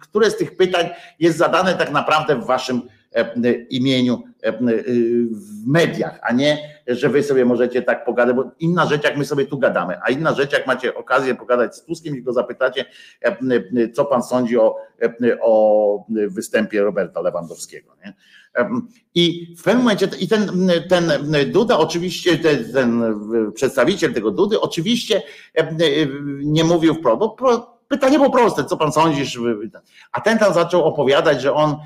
które 0.00 0.30
z 0.30 0.36
tych 0.36 0.56
pytań 0.56 0.88
jest 1.18 1.38
zadane 1.38 1.74
tak 1.74 1.90
naprawdę 1.90 2.36
w 2.36 2.46
Waszym 2.46 2.82
imieniu 3.70 4.22
w 5.30 5.66
mediach, 5.66 6.18
a 6.22 6.32
nie, 6.32 6.58
że 6.86 7.08
wy 7.08 7.22
sobie 7.22 7.44
możecie 7.44 7.82
tak 7.82 8.04
pogadać, 8.04 8.36
bo 8.36 8.50
inna 8.58 8.86
rzecz, 8.86 9.04
jak 9.04 9.16
my 9.16 9.24
sobie 9.24 9.46
tu 9.46 9.58
gadamy, 9.58 9.98
a 10.02 10.10
inna 10.10 10.34
rzecz, 10.34 10.52
jak 10.52 10.66
macie 10.66 10.94
okazję 10.94 11.34
pogadać 11.34 11.76
z 11.76 11.84
Tuskiem 11.84 12.16
i 12.16 12.22
go 12.22 12.32
zapytacie, 12.32 12.84
co 13.94 14.04
pan 14.04 14.22
sądzi 14.22 14.58
o, 14.58 14.76
o 15.40 16.06
występie 16.08 16.82
Roberta 16.82 17.20
Lewandowskiego. 17.20 17.96
Nie? 18.04 18.14
I 19.14 19.54
w 19.58 19.62
pewnym 19.62 19.82
momencie, 19.82 20.08
i 20.20 20.28
ten, 20.28 20.70
ten 20.88 21.12
Duda 21.52 21.78
oczywiście, 21.78 22.38
ten, 22.38 22.72
ten 22.72 23.02
przedstawiciel 23.54 24.14
tego 24.14 24.30
Dudy 24.30 24.60
oczywiście 24.60 25.22
nie 26.42 26.64
mówił 26.64 26.94
wprost, 26.94 27.18
bo 27.18 27.36
pytanie 27.88 28.18
było 28.18 28.30
proste, 28.30 28.64
co 28.64 28.76
pan 28.76 28.92
sądzisz? 28.92 29.38
A 30.12 30.20
ten 30.20 30.38
tam 30.38 30.54
zaczął 30.54 30.84
opowiadać, 30.84 31.42
że 31.42 31.54
on 31.54 31.76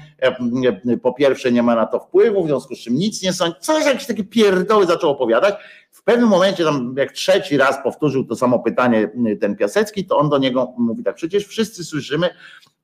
po 1.03 1.13
pierwsze 1.13 1.53
nie 1.53 1.63
ma 1.63 1.75
na 1.75 1.87
to 1.87 2.01
wpływu, 2.01 2.45
w 2.45 2.47
związku 2.47 2.75
z 2.75 2.79
czym 2.79 2.95
nic 2.95 3.23
nie 3.23 3.33
sądzi, 3.33 3.57
coś 3.61 3.87
jakieś 3.87 4.07
takie 4.07 4.25
pierdoły 4.25 4.87
zaczął 4.87 5.11
opowiadać. 5.11 5.55
W 5.91 6.03
pewnym 6.03 6.29
momencie, 6.29 6.65
tam 6.65 6.95
jak 6.99 7.13
trzeci 7.13 7.57
raz 7.57 7.83
powtórzył 7.83 8.25
to 8.25 8.37
samo 8.37 8.59
pytanie 8.59 9.11
ten 9.41 9.57
Piasecki, 9.57 10.07
to 10.07 10.19
on 10.19 10.29
do 10.29 10.39
niego 10.39 10.73
mówi 10.79 11.05
tak, 11.05 11.15
przecież 11.15 11.47
wszyscy 11.47 11.85
słyszymy, 11.85 12.31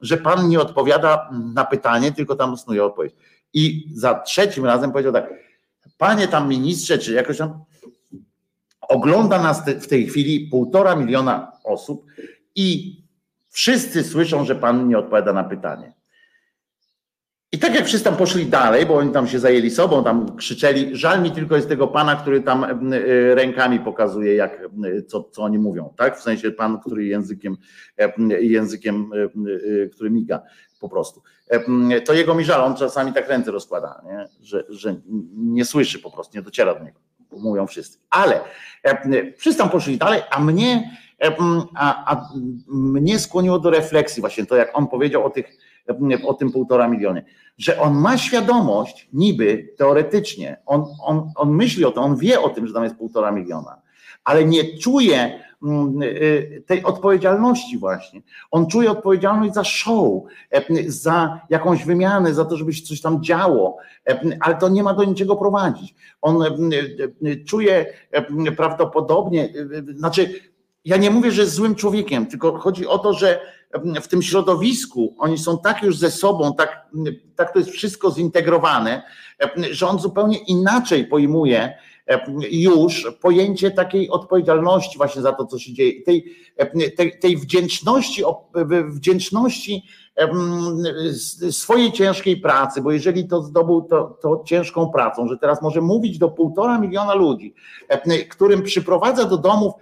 że 0.01 0.17
pan 0.17 0.49
nie 0.49 0.61
odpowiada 0.61 1.31
na 1.55 1.65
pytanie, 1.65 2.13
tylko 2.13 2.37
tam 2.37 2.57
snuje 2.57 2.85
odpowiedź. 2.85 3.15
I 3.55 3.93
za 3.95 4.15
trzecim 4.15 4.65
razem 4.65 4.93
powiedział 4.93 5.13
tak, 5.13 5.31
panie 5.99 6.29
tam 6.29 6.49
ministrze, 6.49 6.99
czy 6.99 7.13
jakoś 7.13 7.39
tam, 7.39 7.65
ogląda 8.81 9.43
nas 9.43 9.63
w 9.81 9.87
tej 9.87 10.07
chwili 10.07 10.49
półtora 10.49 10.97
miliona 10.97 11.53
osób 11.65 12.07
i 12.55 12.97
wszyscy 13.49 14.05
słyszą, 14.05 14.45
że 14.45 14.55
pan 14.55 14.89
nie 14.89 14.99
odpowiada 14.99 15.33
na 15.33 15.45
pytanie. 15.45 15.93
I 17.53 17.59
tak 17.59 17.75
jak 17.75 17.87
wszyscy 17.87 18.05
tam 18.05 18.17
poszli 18.17 18.47
dalej, 18.47 18.87
bo 18.87 18.97
oni 18.97 19.13
tam 19.13 19.29
się 19.29 19.39
zajęli 19.39 19.71
sobą, 19.71 20.05
tam 20.05 20.37
krzyczeli, 20.37 20.97
żal 20.97 21.23
mi 21.23 21.31
tylko 21.31 21.57
jest 21.57 21.69
tego 21.69 21.89
pana, 21.89 22.17
który 22.17 22.41
tam 22.41 22.65
e, 22.65 22.69
rękami 23.35 23.81
pokazuje, 23.81 24.35
jak, 24.35 24.63
co, 25.07 25.23
co 25.23 25.43
oni 25.43 25.59
mówią, 25.59 25.95
tak? 25.97 26.19
W 26.19 26.23
sensie 26.23 26.51
pan, 26.51 26.81
który 26.81 27.05
językiem, 27.05 27.57
językiem, 28.41 29.11
który 29.93 30.11
miga 30.11 30.43
po 30.81 30.89
prostu. 30.89 31.23
To 32.05 32.13
jego 32.13 32.35
mi 32.35 32.45
żal, 32.45 32.61
on 32.61 32.77
czasami 32.77 33.13
tak 33.13 33.29
ręce 33.29 33.51
rozkłada, 33.51 34.03
nie? 34.05 34.29
Że, 34.43 34.65
że 34.69 34.95
nie 35.35 35.65
słyszy 35.65 35.99
po 35.99 36.11
prostu, 36.11 36.37
nie 36.37 36.43
dociera 36.43 36.75
do 36.75 36.85
niego. 36.85 37.01
Mówią 37.33 37.67
wszyscy. 37.67 37.99
Ale 38.11 38.41
wszyscy 39.37 39.59
tam 39.59 39.71
poszli 39.71 39.99
dalej, 39.99 40.23
a 40.31 40.41
mnie, 40.41 40.97
a, 41.75 42.15
a 42.15 42.29
mnie 42.69 43.19
skłoniło 43.19 43.59
do 43.59 43.71
refleksji 43.71 44.21
właśnie 44.21 44.47
to, 44.47 44.57
jak 44.57 44.79
on 44.79 44.89
powiedział 44.89 45.25
o 45.25 45.31
tych 45.31 45.57
o 46.27 46.35
tym 46.35 46.53
półtora 46.53 46.89
milionie, 46.89 47.25
że 47.59 47.81
on 47.81 47.95
ma 47.95 48.19
świadomość, 48.19 49.09
niby 49.13 49.75
teoretycznie, 49.79 50.57
on, 50.67 50.85
on, 51.03 51.33
on 51.37 51.51
myśli 51.51 51.85
o 51.85 51.91
tym, 51.91 52.03
on 52.03 52.17
wie 52.17 52.41
o 52.41 52.49
tym, 52.49 52.67
że 52.67 52.75
tam 52.75 52.85
jest 52.85 52.97
półtora 52.97 53.31
miliona, 53.31 53.83
ale 54.25 54.45
nie 54.45 54.79
czuje 54.79 55.45
tej 56.67 56.85
odpowiedzialności 56.85 57.79
właśnie. 57.79 58.23
On 58.51 58.67
czuje 58.67 58.91
odpowiedzialność 58.91 59.55
za 59.55 59.65
show, 59.65 60.23
za 60.87 61.41
jakąś 61.51 61.85
wymianę, 61.85 62.35
za 62.35 62.45
to, 62.45 62.57
żeby 62.57 62.73
się 62.73 62.83
coś 62.83 63.01
tam 63.01 63.23
działo, 63.23 63.77
ale 64.41 64.57
to 64.57 64.69
nie 64.69 64.83
ma 64.83 64.95
do 64.95 65.05
niczego 65.05 65.37
prowadzić. 65.37 65.95
On 66.23 66.45
czuje 67.47 67.87
prawdopodobnie, 68.57 69.49
znaczy 69.95 70.35
ja 70.85 70.97
nie 70.97 71.11
mówię, 71.11 71.31
że 71.31 71.43
jest 71.43 71.55
złym 71.55 71.75
człowiekiem, 71.75 72.27
tylko 72.27 72.59
chodzi 72.59 72.87
o 72.87 72.99
to, 72.99 73.13
że 73.13 73.41
w 74.03 74.09
tym 74.09 74.23
środowisku 74.23 75.15
oni 75.19 75.39
są 75.39 75.59
tak 75.59 75.83
już 75.83 75.97
ze 75.99 76.11
sobą, 76.11 76.55
tak, 76.55 76.87
tak 77.37 77.53
to 77.53 77.59
jest 77.59 77.71
wszystko 77.71 78.11
zintegrowane, 78.11 79.03
że 79.71 79.89
on 79.89 79.99
zupełnie 79.99 80.39
inaczej 80.39 81.07
pojmuje 81.07 81.75
już 82.51 83.09
pojęcie 83.21 83.71
takiej 83.71 84.11
odpowiedzialności 84.11 84.99
właśnie 84.99 85.23
za 85.23 85.33
to, 85.33 85.47
co 85.47 85.59
się 85.59 85.73
dzieje, 85.73 86.03
tej, 86.03 86.25
tej, 86.97 87.19
tej 87.19 87.37
wdzięczności, 87.37 88.23
wdzięczności 88.89 89.83
swojej 91.51 91.93
ciężkiej 91.93 92.37
pracy, 92.37 92.83
bo 92.83 92.93
jeżeli 92.93 93.29
to 93.29 93.43
zdobył 93.43 93.83
to, 93.83 94.19
to 94.23 94.43
ciężką 94.47 94.91
pracą, 94.91 95.29
że 95.29 95.39
teraz 95.39 95.63
może 95.63 95.81
mówić 95.81 96.19
do 96.19 96.29
półtora 96.29 96.79
miliona 96.79 97.15
ludzi, 97.15 97.55
którym 98.31 98.63
przyprowadza 98.63 99.25
do 99.25 99.39
domów 99.39 99.75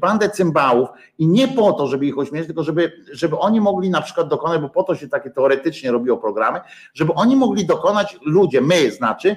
bandę 0.00 0.30
cymbałów 0.30 0.88
i 1.18 1.26
nie 1.26 1.48
po 1.48 1.72
to, 1.72 1.86
żeby 1.86 2.06
ich 2.06 2.18
ośmieszyć, 2.18 2.46
tylko 2.46 2.62
żeby, 2.62 2.92
żeby 3.12 3.38
oni 3.38 3.60
mogli 3.60 3.90
na 3.90 4.02
przykład 4.02 4.28
dokonać, 4.28 4.60
bo 4.60 4.68
po 4.68 4.82
to 4.82 4.94
się 4.94 5.08
takie 5.08 5.30
teoretycznie 5.30 5.92
robiło 5.92 6.16
programy, 6.16 6.60
żeby 6.94 7.12
oni 7.12 7.36
mogli 7.36 7.66
dokonać, 7.66 8.18
ludzie, 8.24 8.60
my 8.60 8.90
znaczy, 8.90 9.36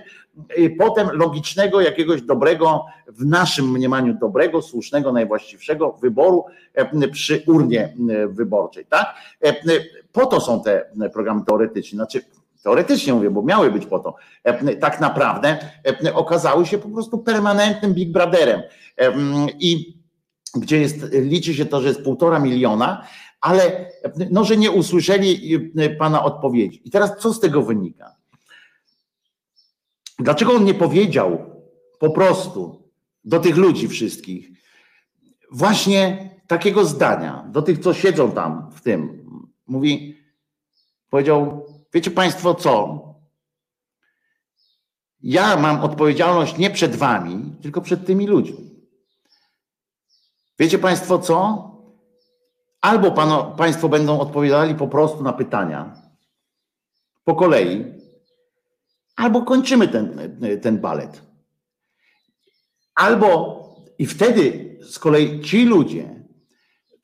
potem 0.80 1.10
logicznego, 1.14 1.82
jakiegoś 1.82 2.22
dobrego, 2.22 2.86
w 3.08 3.26
naszym 3.26 3.72
mniemaniu 3.72 4.14
dobrego, 4.14 4.62
słusznego, 4.62 5.12
najwłaściwszego 5.12 5.92
wyboru 5.92 6.46
przy 7.12 7.44
urnie 7.48 7.94
wyborczej. 8.28 8.86
Tak? 8.86 9.16
Po 10.12 10.26
to 10.26 10.42
są 10.42 10.62
te 10.62 10.92
programy 11.14 11.46
teoretyczne. 11.46 11.96
Znaczy, 11.96 12.26
teoretycznie 12.64 13.14
mówię, 13.14 13.32
bo 13.32 13.42
miały 13.42 13.72
być 13.72 13.86
po 13.86 14.00
to, 14.00 14.16
tak 14.80 15.00
naprawdę 15.02 15.58
okazały 16.14 16.66
się 16.66 16.78
po 16.78 16.90
prostu 16.90 17.18
permanentnym 17.18 17.94
Big 17.94 18.12
Brotherem. 18.12 18.62
I 19.60 20.00
gdzie 20.56 20.80
jest, 20.80 20.96
liczy 21.12 21.54
się 21.54 21.66
to, 21.66 21.82
że 21.82 21.88
jest 21.88 22.04
półtora 22.04 22.40
miliona, 22.40 23.08
ale 23.42 23.92
no, 24.32 24.44
że 24.44 24.58
nie 24.58 24.72
usłyszeli 24.72 25.72
pana 26.00 26.24
odpowiedzi. 26.24 26.82
I 26.86 26.92
teraz 26.92 27.18
co 27.20 27.34
z 27.34 27.40
tego 27.40 27.62
wynika? 27.62 28.16
Dlaczego 30.20 30.54
on 30.54 30.64
nie 30.64 30.74
powiedział 30.74 31.40
po 32.00 32.10
prostu 32.10 32.84
do 33.24 33.40
tych 33.40 33.58
ludzi 33.58 33.88
wszystkich 33.88 34.50
właśnie 35.52 36.30
takiego 36.48 36.86
zdania, 36.86 37.46
do 37.52 37.62
tych, 37.62 37.80
co 37.80 37.94
siedzą 37.94 38.32
tam 38.32 38.70
w 38.72 38.82
tym, 38.82 39.19
mówi, 39.70 40.18
powiedział, 41.10 41.66
wiecie 41.94 42.12
Państwo 42.12 42.56
co? 42.56 43.00
Ja 45.22 45.58
mam 45.58 45.82
odpowiedzialność 45.82 46.58
nie 46.58 46.70
przed 46.70 46.96
Wami, 46.96 47.56
tylko 47.62 47.82
przed 47.82 48.06
tymi 48.06 48.28
ludźmi. 48.28 48.70
Wiecie 50.60 50.80
Państwo 50.80 51.20
co? 51.20 51.70
Albo 52.82 53.12
pano, 53.12 53.56
Państwo 53.56 53.90
będą 53.90 54.20
odpowiadali 54.20 54.76
po 54.76 54.88
prostu 54.88 55.24
na 55.24 55.34
pytania 55.34 56.02
po 57.24 57.36
kolei, 57.36 57.86
albo 59.16 59.42
kończymy 59.42 59.88
ten, 59.88 60.40
ten 60.62 60.80
balet. 60.80 61.22
Albo 62.96 63.60
i 63.98 64.06
wtedy 64.06 64.78
z 64.82 65.00
kolei 65.00 65.42
ci 65.42 65.66
ludzie, 65.66 66.19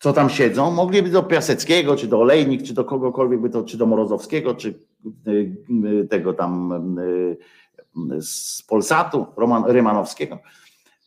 co 0.06 0.14
tam 0.14 0.30
siedzą, 0.30 0.72
mogliby 0.72 1.10
do 1.10 1.23
Piaseckiego, 1.23 1.95
czy 1.95 2.07
do 2.07 2.19
Olejnik, 2.19 2.64
czy 2.64 2.73
do 2.73 2.86
kogokolwiek 2.86 3.41
by 3.41 3.49
to, 3.49 3.64
czy 3.64 3.77
do 3.77 3.86
Morozowskiego, 3.86 4.56
czy 4.56 4.80
y, 5.27 5.56
y, 5.86 6.07
tego 6.07 6.34
tam 6.34 6.72
y, 6.99 7.38
z 8.22 8.61
Polsatu, 8.61 9.26
Roman, 9.38 9.65
Rymanowskiego. 9.65 10.40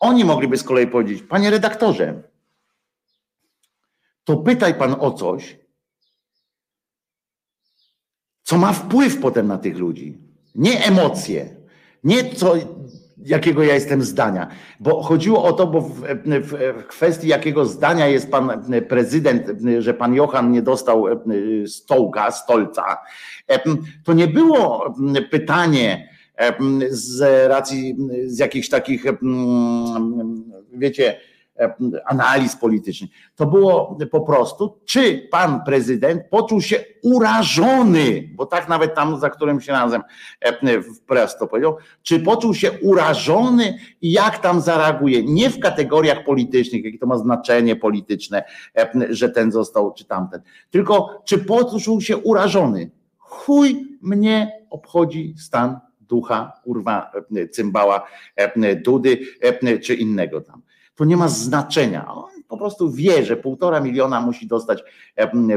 Oni 0.00 0.24
mogliby 0.24 0.56
z 0.56 0.62
kolei 0.62 0.86
powiedzieć, 0.86 1.22
panie 1.22 1.50
redaktorze, 1.50 2.22
to 4.24 4.36
pytaj 4.36 4.74
pan 4.74 4.96
o 5.00 5.10
coś, 5.10 5.58
co 8.42 8.58
ma 8.58 8.72
wpływ 8.72 9.20
potem 9.20 9.46
na 9.46 9.58
tych 9.58 9.76
ludzi. 9.76 10.18
Nie 10.54 10.84
emocje, 10.84 11.56
nie 12.04 12.34
co, 12.34 12.54
jakiego 13.24 13.62
ja 13.62 13.74
jestem 13.74 14.02
zdania, 14.02 14.48
bo 14.80 15.02
chodziło 15.02 15.44
o 15.44 15.52
to, 15.52 15.66
bo 15.66 15.80
w, 15.80 16.02
w, 16.24 16.86
kwestii 16.86 17.28
jakiego 17.28 17.64
zdania 17.64 18.06
jest 18.06 18.30
pan 18.30 18.64
prezydent, 18.88 19.42
że 19.78 19.94
pan 19.94 20.14
Johan 20.14 20.52
nie 20.52 20.62
dostał 20.62 21.04
stołka, 21.66 22.30
stolca, 22.30 22.96
to 24.04 24.12
nie 24.12 24.26
było 24.26 24.94
pytanie 25.30 26.08
z 26.90 27.20
racji 27.48 27.96
z 28.26 28.38
jakichś 28.38 28.68
takich, 28.68 29.04
wiecie, 30.72 31.16
E, 31.16 31.27
analiz 32.04 32.56
politycznych. 32.56 33.10
To 33.36 33.46
było 33.46 33.98
po 34.10 34.20
prostu, 34.20 34.78
czy 34.84 35.28
pan 35.30 35.64
prezydent 35.64 36.22
poczuł 36.30 36.60
się 36.60 36.84
urażony, 37.02 38.28
bo 38.34 38.46
tak 38.46 38.68
nawet 38.68 38.94
tam 38.94 39.20
za 39.20 39.30
którymś 39.30 39.68
razem 39.68 40.02
e, 40.40 40.80
w 40.80 41.00
press 41.00 41.38
to 41.38 41.46
powiedział, 41.46 41.76
czy 42.02 42.20
poczuł 42.20 42.54
się 42.54 42.72
urażony 42.72 43.78
i 44.00 44.12
jak 44.12 44.38
tam 44.38 44.60
zareaguje. 44.60 45.22
Nie 45.22 45.50
w 45.50 45.60
kategoriach 45.60 46.24
politycznych, 46.24 46.84
jakie 46.84 46.98
to 46.98 47.06
ma 47.06 47.18
znaczenie 47.18 47.76
polityczne, 47.76 48.44
że 49.10 49.28
ten 49.28 49.52
został, 49.52 49.94
czy 49.94 50.04
tamten, 50.04 50.42
tylko 50.70 51.22
czy 51.24 51.38
poczuł 51.38 52.00
się 52.00 52.16
urażony. 52.16 52.90
Chuj 53.18 53.98
mnie 54.02 54.52
obchodzi 54.70 55.34
stan 55.38 55.80
ducha, 56.00 56.52
kurwa, 56.64 57.12
cymbała, 57.52 58.06
dudy, 58.84 59.18
czy 59.82 59.94
innego 59.94 60.40
tam 60.40 60.62
to 60.98 61.04
nie 61.04 61.16
ma 61.16 61.28
znaczenia. 61.28 62.14
On 62.14 62.42
po 62.48 62.56
prostu 62.56 62.92
wie, 62.92 63.24
że 63.24 63.36
półtora 63.36 63.80
miliona 63.80 64.20
musi 64.20 64.46
dostać 64.46 64.82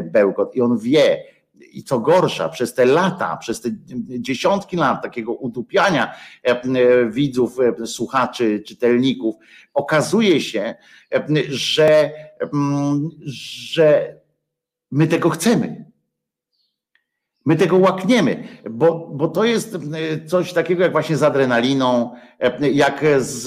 bełkot 0.04 0.56
i 0.56 0.62
on 0.62 0.78
wie, 0.78 1.24
i 1.74 1.84
co 1.84 2.00
gorsza, 2.00 2.50
przez 2.50 2.74
te 2.74 2.86
lata, 2.86 3.38
przez 3.38 3.62
te 3.62 3.70
dziesiątki 4.20 4.78
lat 4.78 5.02
takiego 5.04 5.34
udupiania 5.34 6.14
widzów, 7.10 7.58
słuchaczy, 7.86 8.64
czytelników, 8.68 9.36
okazuje 9.74 10.42
się, 10.42 10.76
że, 11.50 12.12
że 13.46 14.16
my 14.92 15.08
tego 15.08 15.30
chcemy. 15.30 15.91
My 17.46 17.56
tego 17.56 17.78
łakniemy, 17.78 18.48
bo, 18.70 19.10
bo 19.14 19.28
to 19.28 19.44
jest 19.44 19.78
coś 20.28 20.54
takiego 20.54 20.84
jak 20.84 20.92
właśnie 20.92 21.18
z 21.18 21.24
adrenaliną, 21.24 22.12
jak 22.74 23.06
z, 23.18 23.44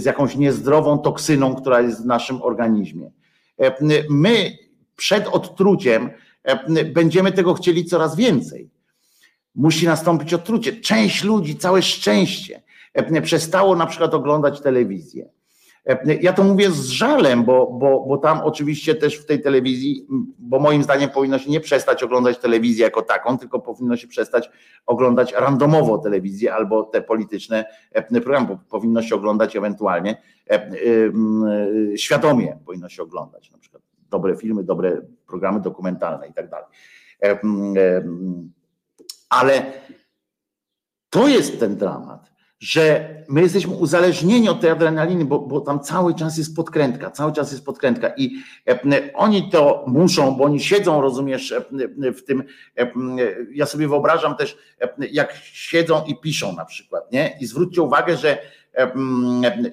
z 0.00 0.04
jakąś 0.04 0.36
niezdrową 0.36 0.98
toksyną, 0.98 1.54
która 1.54 1.80
jest 1.80 2.02
w 2.02 2.06
naszym 2.06 2.42
organizmie. 2.42 3.10
My 4.10 4.58
przed 4.96 5.28
odtruciem 5.28 6.10
będziemy 6.94 7.32
tego 7.32 7.54
chcieli 7.54 7.84
coraz 7.84 8.16
więcej. 8.16 8.70
Musi 9.54 9.86
nastąpić 9.86 10.34
odtrucie. 10.34 10.72
Część 10.72 11.24
ludzi, 11.24 11.56
całe 11.56 11.82
szczęście, 11.82 12.62
przestało 13.22 13.76
na 13.76 13.86
przykład 13.86 14.14
oglądać 14.14 14.60
telewizję. 14.60 15.28
Ja 16.20 16.32
to 16.32 16.44
mówię 16.44 16.70
z 16.70 16.86
żalem, 16.86 17.44
bo, 17.44 17.66
bo, 17.66 18.04
bo 18.08 18.18
tam 18.18 18.40
oczywiście 18.40 18.94
też 18.94 19.16
w 19.16 19.26
tej 19.26 19.42
telewizji, 19.42 20.06
bo 20.38 20.58
moim 20.58 20.82
zdaniem 20.82 21.10
powinno 21.10 21.38
się 21.38 21.50
nie 21.50 21.60
przestać 21.60 22.02
oglądać 22.02 22.38
telewizję 22.38 22.84
jako 22.84 23.02
taką, 23.02 23.38
tylko 23.38 23.60
powinno 23.60 23.96
się 23.96 24.08
przestać 24.08 24.50
oglądać 24.86 25.32
randomowo 25.32 25.98
telewizję 25.98 26.54
albo 26.54 26.82
te 26.82 27.02
polityczne 27.02 27.64
programy, 28.10 28.46
bo 28.46 28.58
powinno 28.70 29.02
się 29.02 29.14
oglądać 29.14 29.56
ewentualnie 29.56 30.22
świadomie 31.96 32.58
powinno 32.66 32.88
się 32.88 33.02
oglądać, 33.02 33.50
na 33.50 33.58
przykład 33.58 33.82
dobre 34.10 34.36
filmy, 34.36 34.64
dobre 34.64 35.02
programy 35.26 35.60
dokumentalne 35.60 36.28
i 36.28 36.32
tak 36.32 36.50
dalej. 36.50 36.66
Ale 39.28 39.72
to 41.10 41.28
jest 41.28 41.60
ten 41.60 41.76
dramat 41.76 42.35
że 42.58 43.14
my 43.28 43.42
jesteśmy 43.42 43.74
uzależnieni 43.74 44.48
od 44.48 44.60
tej 44.60 44.70
adrenaliny, 44.70 45.24
bo, 45.24 45.38
bo 45.38 45.60
tam 45.60 45.80
cały 45.80 46.14
czas 46.14 46.38
jest 46.38 46.56
podkrętka, 46.56 47.10
cały 47.10 47.32
czas 47.32 47.52
jest 47.52 47.64
podkrętka 47.64 48.12
i 48.16 48.36
e, 48.68 49.12
oni 49.14 49.50
to 49.50 49.84
muszą, 49.86 50.36
bo 50.36 50.44
oni 50.44 50.60
siedzą, 50.60 51.00
rozumiesz, 51.00 51.52
e, 51.52 51.62
w 52.12 52.24
tym, 52.24 52.44
e, 52.78 52.90
ja 53.54 53.66
sobie 53.66 53.88
wyobrażam 53.88 54.36
też, 54.36 54.58
jak 55.10 55.34
siedzą 55.52 56.04
i 56.04 56.20
piszą 56.20 56.56
na 56.56 56.64
przykład, 56.64 57.12
nie? 57.12 57.38
I 57.40 57.46
zwróćcie 57.46 57.82
uwagę, 57.82 58.16
że 58.16 58.38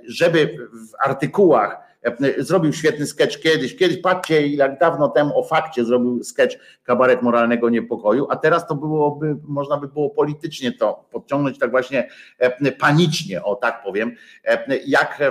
żeby 0.08 0.70
w 0.72 1.06
artykułach 1.06 1.78
E, 1.78 1.93
zrobił 2.38 2.74
świetny 2.74 3.06
sketch 3.06 3.40
kiedyś, 3.40 3.76
kiedyś 3.76 3.98
patrzcie 3.98 4.48
jak 4.48 4.80
dawno 4.80 5.10
temu 5.10 5.40
o 5.40 5.44
fakcie 5.44 5.86
zrobił 5.86 6.24
sketch 6.24 6.56
kabaret 6.84 7.22
moralnego 7.22 7.70
niepokoju, 7.70 8.28
a 8.30 8.36
teraz 8.36 8.68
to 8.68 8.76
byłoby, 8.76 9.36
można 9.48 9.78
by 9.78 9.88
było 9.88 10.10
politycznie 10.10 10.72
to 10.72 11.06
podciągnąć 11.12 11.60
tak 11.60 11.72
właśnie 11.72 12.10
e, 12.40 12.72
panicznie, 12.72 13.44
o 13.44 13.56
tak 13.56 13.84
powiem, 13.84 14.16
e, 14.46 14.78
jak 14.86 15.24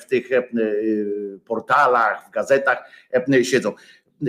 w 0.00 0.06
tych 0.06 0.28
portalach, 1.46 2.28
w 2.28 2.30
gazetach 2.30 2.90
siedzą. 3.42 3.72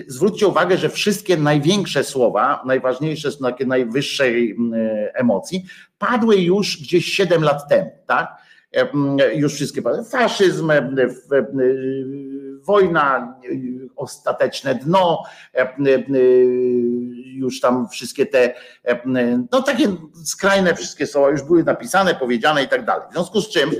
Zwróćcie 0.07 0.47
uwagę, 0.47 0.77
że 0.77 0.89
wszystkie 0.89 1.37
największe 1.37 2.03
słowa, 2.03 2.63
najważniejsze, 2.65 3.29
takie 3.41 3.65
najwyższej 3.65 4.57
emocji, 5.13 5.65
padły 5.97 6.35
już 6.35 6.81
gdzieś 6.81 7.05
7 7.05 7.43
lat 7.43 7.69
temu, 7.69 7.91
tak? 8.07 8.46
E, 8.71 9.35
już 9.35 9.53
wszystkie 9.53 9.81
faszyzm, 10.11 10.71
e, 10.71 10.81
wojna, 12.61 13.35
ostateczne 13.95 14.75
dno, 14.75 15.23
e, 15.53 15.73
już 17.25 17.59
tam 17.59 17.89
wszystkie 17.89 18.25
te, 18.25 18.53
no 19.51 19.61
takie 19.61 19.95
skrajne 20.25 20.75
wszystkie 20.75 21.07
słowa 21.07 21.29
już 21.29 21.43
były 21.43 21.63
napisane, 21.63 22.15
powiedziane 22.15 22.63
i 22.63 22.67
tak 22.67 22.85
dalej. 22.85 23.07
W 23.09 23.13
związku 23.13 23.41
z 23.41 23.49
czym, 23.49 23.71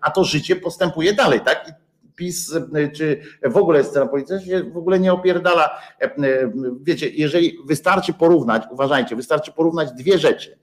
a 0.00 0.10
to 0.10 0.24
życie 0.24 0.56
postępuje 0.56 1.12
dalej, 1.12 1.40
tak? 1.40 1.72
PiS, 2.16 2.54
czy 2.94 3.20
w 3.42 3.56
ogóle 3.56 3.84
scena 3.84 4.06
polityczna 4.06 4.40
się 4.40 4.62
w 4.64 4.76
ogóle 4.76 5.00
nie 5.00 5.12
opierdala. 5.12 5.78
Wiecie, 6.82 7.08
jeżeli 7.08 7.58
wystarczy 7.66 8.12
porównać, 8.12 8.62
uważajcie, 8.70 9.16
wystarczy 9.16 9.52
porównać 9.52 9.92
dwie 9.92 10.18
rzeczy. 10.18 10.58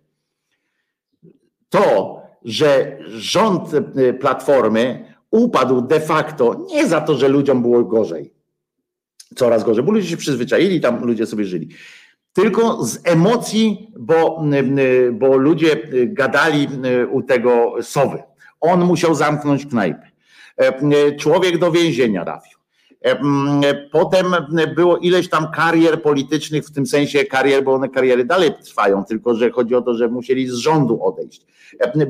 To, 1.70 2.23
że 2.46 2.98
rząd 3.08 3.70
e, 3.74 4.14
Platformy 4.14 5.06
upadł 5.32 5.82
de 5.82 6.00
facto 6.00 6.66
nie 6.70 6.88
za 6.88 7.02
to, 7.02 7.16
że 7.16 7.28
ludziom 7.28 7.62
było 7.62 7.84
gorzej, 7.84 8.34
coraz 9.36 9.64
gorzej, 9.64 9.84
bo 9.84 9.92
ludzie 9.92 10.08
się 10.08 10.18
przyzwyczaili, 10.18 10.82
tam 10.82 11.06
ludzie 11.06 11.26
sobie 11.26 11.46
żyli, 11.46 11.70
tylko 12.34 12.84
z 12.84 13.00
emocji, 13.04 13.92
bo, 14.00 14.44
e, 14.54 15.12
bo 15.12 15.38
ludzie 15.38 15.82
gadali 16.08 16.68
e, 16.84 17.08
u 17.08 17.22
tego 17.22 17.76
sowy. 17.82 18.24
On 18.62 18.86
musiał 18.86 19.16
zamknąć 19.16 19.66
knajpę. 19.66 20.14
Człowiek 21.20 21.58
do 21.58 21.72
więzienia 21.72 22.24
trafił. 22.24 22.53
Potem 23.92 24.36
było 24.76 24.98
ileś 24.98 25.30
tam 25.30 25.52
karier 25.52 26.02
politycznych, 26.02 26.66
w 26.66 26.72
tym 26.72 26.86
sensie 26.86 27.26
karier, 27.26 27.64
bo 27.64 27.74
one 27.74 27.90
kariery 27.90 28.26
dalej 28.26 28.52
trwają, 28.64 29.06
tylko 29.06 29.36
że 29.36 29.52
chodzi 29.52 29.76
o 29.76 29.82
to, 29.82 29.94
że 29.94 30.08
musieli 30.08 30.48
z 30.48 30.54
rządu 30.54 31.04
odejść, 31.04 31.46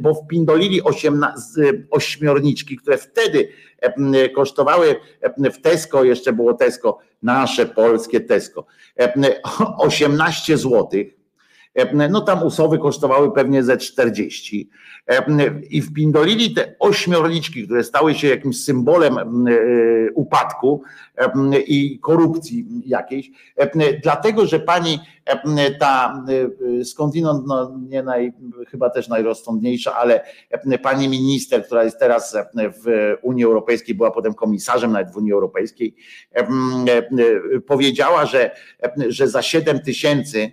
bo 0.02 0.14
wpindolili 0.14 0.82
ośmiorniczki, 1.91 2.78
które 2.78 2.98
wtedy 2.98 3.49
kosztowały 4.36 4.95
w 5.38 5.61
Tesco, 5.61 6.03
jeszcze 6.03 6.34
było 6.34 6.53
Tesco, 6.53 6.98
nasze 7.22 7.65
polskie 7.65 8.22
Tesco, 8.22 8.65
18 9.78 10.57
złotych 10.57 11.23
no 12.10 12.22
tam 12.22 12.44
usowy 12.44 12.78
kosztowały 12.78 13.32
pewnie 13.32 13.64
ze 13.64 13.78
40 13.78 14.70
i 15.70 15.82
wpindolili 15.82 16.54
te 16.54 16.76
ośmiorniczki, 16.80 17.66
które 17.66 17.84
stały 17.84 18.16
się 18.16 18.28
jakimś 18.28 18.64
symbolem 18.64 19.18
e, 19.18 19.52
upadku 20.14 20.84
i 21.68 22.00
korupcji 22.00 22.66
jakiejś, 22.86 23.32
dlatego, 24.04 24.45
że 24.45 24.60
pani 24.60 25.00
ta 25.80 26.24
e, 26.80 26.86
skądinąd, 26.86 27.48
no 27.48 27.80
nie 27.90 28.04
naj, 28.04 28.34
chyba 28.68 28.90
też 28.90 29.08
najrozsądniejsza, 29.08 29.95
ale 29.95 30.26
pani 30.84 31.10
minister, 31.10 31.66
która 31.66 31.84
jest 31.84 32.00
teraz 32.00 32.38
w 32.54 33.16
Unii 33.22 33.44
Europejskiej, 33.44 33.95
była 33.95 34.12
potem 34.12 34.34
komisarzem 34.34 34.91
nawet 34.91 35.14
w 35.14 35.18
Unii 35.18 35.34
Europejskiej, 35.34 35.95
powiedziała, 37.68 38.26
że, 38.26 38.52
że 39.08 39.28
za 39.28 39.41
7 39.41 39.80
tysięcy 39.80 40.52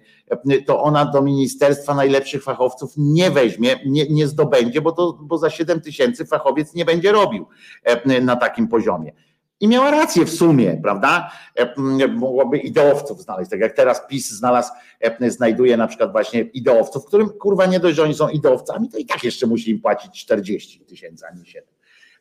to 0.67 0.83
ona 0.83 1.05
do 1.05 1.23
ministerstwa 1.23 1.95
najlepszych 1.95 2.43
fachowców 2.43 2.93
nie 2.97 3.31
weźmie, 3.31 3.77
nie, 3.87 4.07
nie 4.09 4.27
zdobędzie, 4.27 4.81
bo, 4.81 4.93
to, 4.93 5.19
bo 5.23 5.39
za 5.39 5.51
7 5.51 5.81
tysięcy 5.81 6.27
fachowiec 6.27 6.75
nie 6.75 6.85
będzie 6.85 7.13
robił 7.13 7.47
e, 7.85 8.21
na 8.21 8.37
takim 8.37 8.69
poziomie. 8.69 9.13
I 9.61 9.69
miała 9.69 9.91
rację 9.91 10.25
w 10.25 10.31
sumie, 10.31 10.81
prawda? 10.83 11.31
E, 11.57 11.75
mogłoby 12.09 12.59
ideowców 12.59 13.23
znaleźć, 13.23 13.51
tak 13.51 13.61
jak 13.61 13.73
teraz 13.73 14.07
PiS 14.09 14.31
znalazł, 14.31 14.73
e, 15.01 15.31
znajduje 15.31 15.77
na 15.77 15.87
przykład 15.87 16.13
właśnie 16.13 16.41
ideowców, 16.41 17.05
którym 17.05 17.29
kurwa 17.29 17.67
nie 17.67 17.81
dość, 17.81 17.97
że 17.97 18.03
oni 18.03 18.15
są 18.15 18.29
ideowcami, 18.29 18.89
to 18.89 18.99
i 18.99 19.07
tak 19.07 19.25
jeszcze 19.25 19.47
musi 19.47 19.71
im 19.71 19.81
płacić 19.81 20.25
40 20.25 20.81
tysięcy, 20.81 21.25
a 21.33 21.35
nie 21.35 21.47
7. 21.47 21.69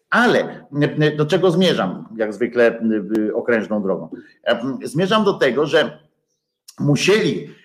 Ale 0.10 0.66
do 1.18 1.26
czego 1.26 1.52
zmierzam, 1.52 2.08
jak 2.18 2.34
zwykle 2.34 2.80
okrężną 3.34 3.82
drogą? 3.82 4.10
Zmierzam 4.84 5.24
do 5.24 5.34
tego, 5.34 5.66
że 5.66 6.00
musieli 6.80 7.59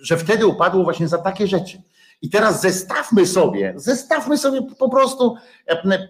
że 0.00 0.16
wtedy 0.16 0.46
upadło 0.46 0.84
właśnie 0.84 1.08
za 1.08 1.18
takie 1.18 1.46
rzeczy. 1.46 1.82
I 2.22 2.30
teraz 2.30 2.60
zestawmy 2.60 3.26
sobie, 3.26 3.74
zestawmy 3.76 4.38
sobie 4.38 4.62
po 4.78 4.88
prostu 4.88 5.36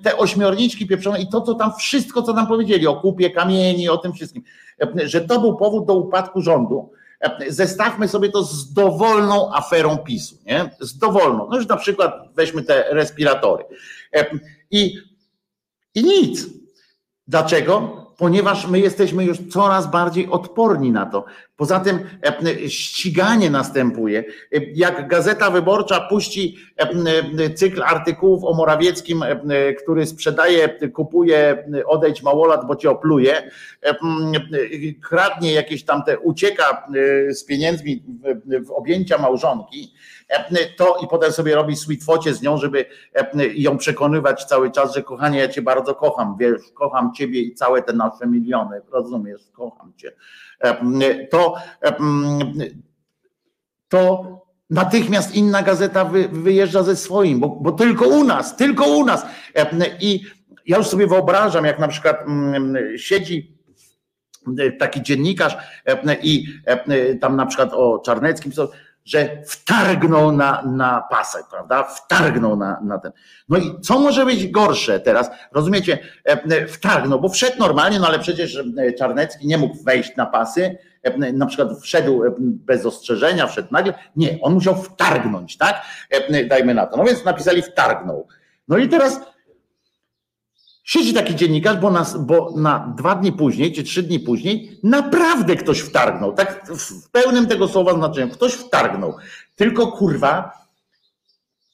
te 0.03 0.17
ośmiorniczki 0.17 0.87
pieprzone 0.87 1.21
i 1.21 1.29
to, 1.29 1.41
co 1.41 1.55
tam 1.55 1.73
wszystko, 1.79 2.23
co 2.23 2.33
nam 2.33 2.47
powiedzieli 2.47 2.87
o 2.87 2.97
kupie 2.97 3.31
kamieni, 3.31 3.89
o 3.89 3.99
tym 3.99 4.13
wszystkim, 4.13 4.43
że 5.05 5.21
to 5.21 5.41
był 5.41 5.57
powód 5.57 5.87
do 5.87 5.95
upadku 5.95 6.41
rządu. 6.41 6.91
Zestawmy 7.49 8.09
sobie 8.09 8.29
to 8.29 8.43
z 8.43 8.73
dowolną 8.73 9.55
aferą 9.55 9.99
PiSu, 9.99 10.37
nie? 10.47 10.71
Z 10.81 10.99
dowolną. 10.99 11.49
No 11.51 11.57
już 11.57 11.69
na 11.69 11.77
przykład 11.77 12.15
weźmy 12.35 12.63
te 12.63 12.85
respiratory. 12.95 13.65
I, 14.71 14.95
i 15.95 16.03
nic. 16.05 16.47
Dlaczego? 17.29 18.01
ponieważ 18.21 18.67
my 18.67 18.81
jesteśmy 18.81 19.25
już 19.25 19.39
coraz 19.51 19.91
bardziej 19.91 20.29
odporni 20.29 20.93
na 20.93 21.07
to. 21.07 21.25
Poza 21.61 21.81
tym 21.81 21.99
e, 22.27 22.71
ściganie 22.71 23.51
następuje. 23.51 24.25
Jak 24.75 25.09
Gazeta 25.09 25.51
Wyborcza 25.51 26.01
puści 26.01 26.57
e, 26.77 27.51
cykl 27.55 27.83
artykułów 27.83 28.45
o 28.45 28.55
Morawieckim, 28.55 29.23
e, 29.23 29.75
który 29.75 30.07
sprzedaje, 30.07 30.69
kupuje, 30.93 31.65
odejdź 31.87 32.23
małolat, 32.23 32.67
bo 32.67 32.77
cię 32.77 32.91
opluje, 32.91 33.51
kradnie 35.03 35.53
jakieś 35.53 35.85
tam 35.85 36.03
te, 36.03 36.19
ucieka 36.19 36.87
z 37.31 37.45
pieniędzmi 37.45 38.03
w 38.67 38.71
objęcia 38.71 39.19
małżonki, 39.19 39.95
to 40.77 40.97
i 41.05 41.09
potem 41.09 41.33
sobie 41.33 41.55
robi 41.55 41.77
sweet 41.77 42.05
focie 42.05 42.35
z 42.35 42.43
nią, 42.43 42.57
żeby 42.57 42.85
ją 43.55 43.79
przekonywać 43.79 44.45
cały 44.45 44.71
czas, 44.71 44.95
że 44.95 45.03
kochanie, 45.03 45.39
ja 45.39 45.49
cię 45.49 45.63
bardzo 45.63 45.95
kocham, 45.95 46.37
wiesz, 46.41 46.63
kocham 46.75 47.15
ciebie 47.15 47.41
i 47.41 47.55
całe 47.55 47.83
te 47.83 47.93
nasze 47.93 48.27
miliony, 48.27 48.81
rozumiesz, 48.93 49.41
kocham 49.53 49.93
cię. 49.97 50.13
To 50.61 50.75
to, 51.31 51.55
to 53.89 54.25
natychmiast 54.71 55.35
inna 55.35 55.63
gazeta 55.63 56.05
wy, 56.05 56.29
wyjeżdża 56.29 56.83
ze 56.83 56.97
swoim, 56.97 57.41
bo, 57.41 57.49
bo 57.49 57.73
tylko 57.73 58.09
u 58.09 58.25
nas, 58.25 58.57
tylko 58.57 58.87
u 58.87 59.05
nas. 59.05 59.27
I 60.01 60.21
ja 60.67 60.77
już 60.77 60.87
sobie 60.87 61.07
wyobrażam, 61.07 61.65
jak 61.65 61.79
na 61.79 61.89
przykład 61.89 62.25
siedzi 62.97 63.61
taki 64.79 65.03
dziennikarz 65.03 65.57
i 66.23 66.47
tam 67.21 67.37
na 67.37 67.47
przykład 67.47 67.73
o 67.73 67.99
Czarneckim, 67.99 68.53
że 69.05 69.43
wtargnął 69.47 70.33
na, 70.33 70.63
na 70.63 71.01
pasek, 71.11 71.43
prawda? 71.51 71.83
Wtargnął 71.83 72.57
na, 72.57 72.81
na 72.81 72.99
ten. 72.99 73.13
No 73.49 73.59
i 73.59 73.81
co 73.81 73.99
może 73.99 74.27
być 74.27 74.49
gorsze 74.49 75.01
teraz? 75.01 75.31
Rozumiecie? 75.53 75.99
Wtargnął, 76.69 77.21
bo 77.21 77.29
wszedł 77.29 77.59
normalnie, 77.59 78.01
no 78.01 78.07
ale 78.07 78.19
przecież 78.19 78.63
Czarnecki 78.99 79.47
nie 79.47 79.59
mógł 79.59 79.83
wejść 79.85 80.17
na 80.17 80.27
pasy, 80.27 80.79
na 81.33 81.47
przykład 81.47 81.69
wszedł 81.83 82.23
bez 82.41 82.87
ostrzeżenia, 82.87 83.47
wszedł 83.47 83.69
nagle. 83.71 83.95
Nie, 84.17 84.39
on 84.43 84.55
musiał 84.55 84.83
wtargnąć, 84.83 85.57
tak? 85.57 85.83
Dajmy 86.49 86.75
na 86.75 86.87
to. 86.87 86.97
No 86.97 87.05
więc 87.05 87.25
napisali 87.25 87.63
wtargnął. 87.63 88.27
No 88.69 88.79
i 88.79 88.89
teraz 88.89 89.21
Siedzi 90.91 91.15
taki 91.15 91.37
dziennikarz, 91.37 91.77
bo 91.77 91.91
na, 91.91 92.07
bo 92.19 92.53
na 92.57 92.95
dwa 92.97 93.15
dni 93.15 93.33
później, 93.33 93.73
czy 93.73 93.83
trzy 93.83 94.03
dni 94.03 94.21
później, 94.21 94.81
naprawdę 94.83 95.57
ktoś 95.57 95.81
wtargnął. 95.81 96.33
Tak 96.33 96.67
w 96.67 97.11
pełnym 97.11 97.47
tego 97.47 97.69
słowa 97.69 97.95
znaczeniu. 97.95 98.33
Ktoś 98.33 98.53
wtargnął. 98.53 99.17
Tylko 99.57 99.93
kurwa, 99.93 100.53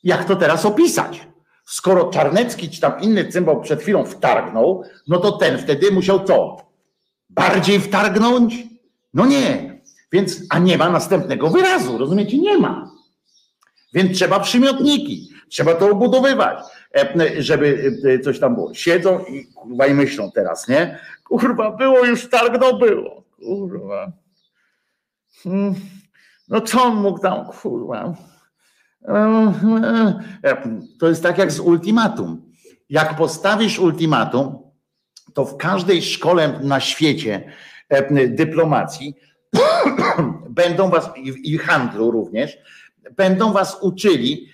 jak 0.04 0.24
to 0.24 0.36
teraz 0.36 0.64
opisać? 0.64 1.26
Skoro 1.64 2.04
Czarnecki 2.10 2.70
czy 2.70 2.80
tam 2.80 3.00
inny 3.00 3.28
cymbał 3.28 3.60
przed 3.60 3.80
chwilą 3.82 4.04
wtargnął, 4.04 4.84
no 5.08 5.18
to 5.18 5.32
ten 5.32 5.58
wtedy 5.58 5.90
musiał 5.90 6.24
co? 6.24 6.56
Bardziej 7.30 7.80
wtargnąć? 7.80 8.54
No 9.14 9.26
nie. 9.26 9.80
Więc, 10.12 10.42
a 10.50 10.58
nie 10.58 10.78
ma 10.78 10.90
następnego 10.90 11.50
wyrazu, 11.50 11.98
rozumiecie? 11.98 12.38
Nie 12.38 12.58
ma. 12.58 12.90
Więc 13.94 14.18
trzeba 14.18 14.40
przymiotniki, 14.40 15.28
trzeba 15.48 15.74
to 15.74 15.90
obudowywać. 15.90 16.58
E, 16.96 17.42
żeby 17.42 17.92
e, 18.04 18.18
coś 18.18 18.38
tam 18.38 18.54
było. 18.54 18.74
Siedzą 18.74 19.24
i 19.24 19.46
kurwa 19.46 19.86
i 19.86 19.94
myślą 19.94 20.30
teraz, 20.34 20.68
nie? 20.68 20.98
Kurwa, 21.24 21.70
było 21.70 22.04
już 22.04 22.28
tak, 22.28 22.60
no 22.60 22.78
było. 22.78 23.24
Kurwa. 23.36 24.12
Hmm. 25.42 25.74
No 26.48 26.60
co 26.60 26.82
on 26.82 26.96
mógł 26.96 27.18
tam, 27.18 27.46
kurwa. 27.46 28.14
E, 30.44 30.56
to 31.00 31.08
jest 31.08 31.22
tak 31.22 31.38
jak 31.38 31.52
z 31.52 31.60
ultimatum. 31.60 32.52
Jak 32.90 33.16
postawisz 33.16 33.78
ultimatum, 33.78 34.58
to 35.34 35.44
w 35.44 35.56
każdej 35.56 36.02
szkole 36.02 36.60
na 36.62 36.80
świecie 36.80 37.52
dyplomacji 38.28 39.14
będą 40.48 40.90
was 40.90 41.10
i 41.42 41.58
handlu 41.58 42.10
również, 42.10 42.58
będą 43.16 43.52
was 43.52 43.82
uczyli, 43.82 44.48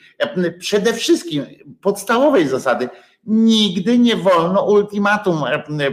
przede 0.58 0.94
wszystkim 0.94 1.46
podstawowej 1.80 2.48
zasady. 2.48 2.88
Nigdy 3.26 3.98
nie 3.98 4.16
wolno 4.16 4.64
ultimatum 4.64 5.44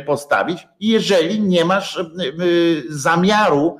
postawić, 0.06 0.68
jeżeli 0.80 1.42
nie 1.42 1.66
masz 1.66 2.04
zamiaru 2.90 3.78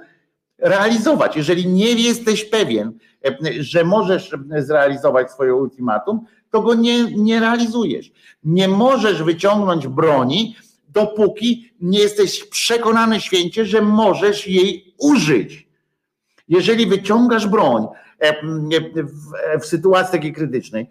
realizować. 0.58 1.36
Jeżeli 1.36 1.68
nie 1.68 1.92
jesteś 1.94 2.46
pewien, 2.46 2.94
że 3.60 3.84
możesz 3.84 4.32
zrealizować 4.58 5.32
swoje 5.32 5.56
ultimatum, 5.56 6.26
to 6.52 6.62
go 6.62 6.74
nie, 6.74 7.04
nie 7.04 7.40
realizujesz. 7.40 8.12
Nie 8.44 8.68
możesz 8.68 9.24
wyciągnąć 9.24 9.88
broni, 9.88 10.56
dopóki 10.88 11.74
nie 11.82 12.00
jesteś 12.00 12.44
przekonany 12.44 13.22
święcie, 13.22 13.66
że 13.66 13.82
możesz 13.82 14.48
jej 14.48 14.94
użyć. 14.98 15.68
Jeżeli 16.48 16.86
wyciągasz 16.86 17.48
broń, 17.48 17.88
w, 18.20 19.62
w 19.62 19.66
sytuacji 19.66 20.12
takiej 20.12 20.34
krytycznej 20.34 20.88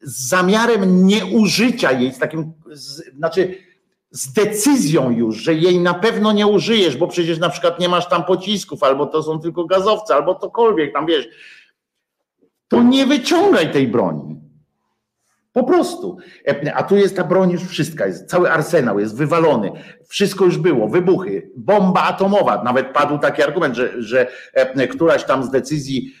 z 0.00 0.28
zamiarem 0.28 1.06
nieużycia 1.06 1.92
jej, 1.92 2.12
z 2.12 2.18
takim, 2.18 2.52
z, 2.70 3.14
znaczy 3.16 3.58
z 4.10 4.32
decyzją 4.32 5.10
już, 5.10 5.36
że 5.36 5.54
jej 5.54 5.80
na 5.80 5.94
pewno 5.94 6.32
nie 6.32 6.46
użyjesz, 6.46 6.96
bo 6.96 7.08
przecież 7.08 7.38
na 7.38 7.48
przykład 7.48 7.80
nie 7.80 7.88
masz 7.88 8.08
tam 8.08 8.24
pocisków, 8.24 8.82
albo 8.82 9.06
to 9.06 9.22
są 9.22 9.40
tylko 9.40 9.64
gazowce, 9.64 10.14
albo 10.14 10.34
cokolwiek 10.34 10.92
tam 10.92 11.06
wiesz, 11.06 11.28
to 12.68 12.82
nie 12.82 13.06
wyciągaj 13.06 13.72
tej 13.72 13.88
broni. 13.88 14.37
Po 15.52 15.64
prostu. 15.64 16.16
A 16.74 16.82
tu 16.82 16.96
jest 16.96 17.16
ta 17.16 17.24
broń 17.24 17.50
już 17.50 17.64
wszystka, 17.64 18.06
jest 18.06 18.26
cały 18.26 18.50
arsenał, 18.50 19.00
jest 19.00 19.16
wywalony. 19.16 19.72
Wszystko 20.08 20.44
już 20.44 20.58
było, 20.58 20.88
wybuchy, 20.88 21.50
bomba 21.56 22.02
atomowa. 22.02 22.62
Nawet 22.62 22.92
padł 22.92 23.18
taki 23.18 23.42
argument, 23.42 23.74
że, 23.74 24.02
że 24.02 24.26
któraś 24.90 25.24
tam 25.24 25.44
z 25.44 25.50
decyzji 25.50 26.12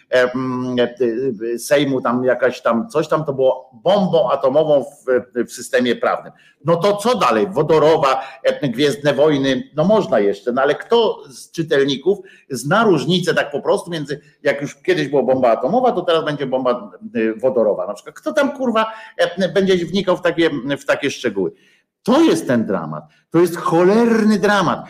Sejmu, 1.58 2.00
tam 2.00 2.24
jakaś 2.24 2.62
tam 2.62 2.88
coś 2.88 3.08
tam 3.08 3.24
to 3.24 3.32
było 3.32 3.70
bombą 3.84 4.30
atomową 4.30 4.84
w, 4.84 5.44
w 5.44 5.52
systemie 5.52 5.96
prawnym. 5.96 6.32
No 6.64 6.76
to 6.76 6.96
co 6.96 7.18
dalej? 7.18 7.46
Wodorowa, 7.50 8.24
Gwiezdne 8.62 9.14
Wojny, 9.14 9.70
no 9.76 9.84
można 9.84 10.20
jeszcze, 10.20 10.52
no 10.52 10.62
ale 10.62 10.74
kto 10.74 11.22
z 11.28 11.50
czytelników 11.50 12.18
zna 12.50 12.84
różnicę 12.84 13.34
tak 13.34 13.50
po 13.50 13.60
prostu 13.60 13.90
między, 13.90 14.20
jak 14.42 14.62
już 14.62 14.74
kiedyś 14.74 15.08
była 15.08 15.22
bomba 15.22 15.50
atomowa, 15.50 15.92
to 15.92 16.02
teraz 16.02 16.24
będzie 16.24 16.46
bomba 16.46 16.90
wodorowa. 17.36 17.86
Na 17.86 17.94
przykład 17.94 18.14
kto 18.14 18.32
tam 18.32 18.52
kurwa 18.52 18.92
będzie 19.54 19.76
wnikał 19.86 20.16
w 20.16 20.22
takie, 20.22 20.50
w 20.78 20.84
takie 20.84 21.10
szczegóły. 21.10 21.52
To 22.02 22.22
jest 22.22 22.46
ten 22.46 22.66
dramat. 22.66 23.04
To 23.30 23.38
jest 23.38 23.56
cholerny 23.56 24.38
dramat 24.38 24.86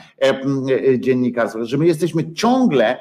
dziennikarstwa, 0.98 1.64
że 1.64 1.78
my 1.78 1.86
jesteśmy 1.86 2.32
ciągle 2.32 2.98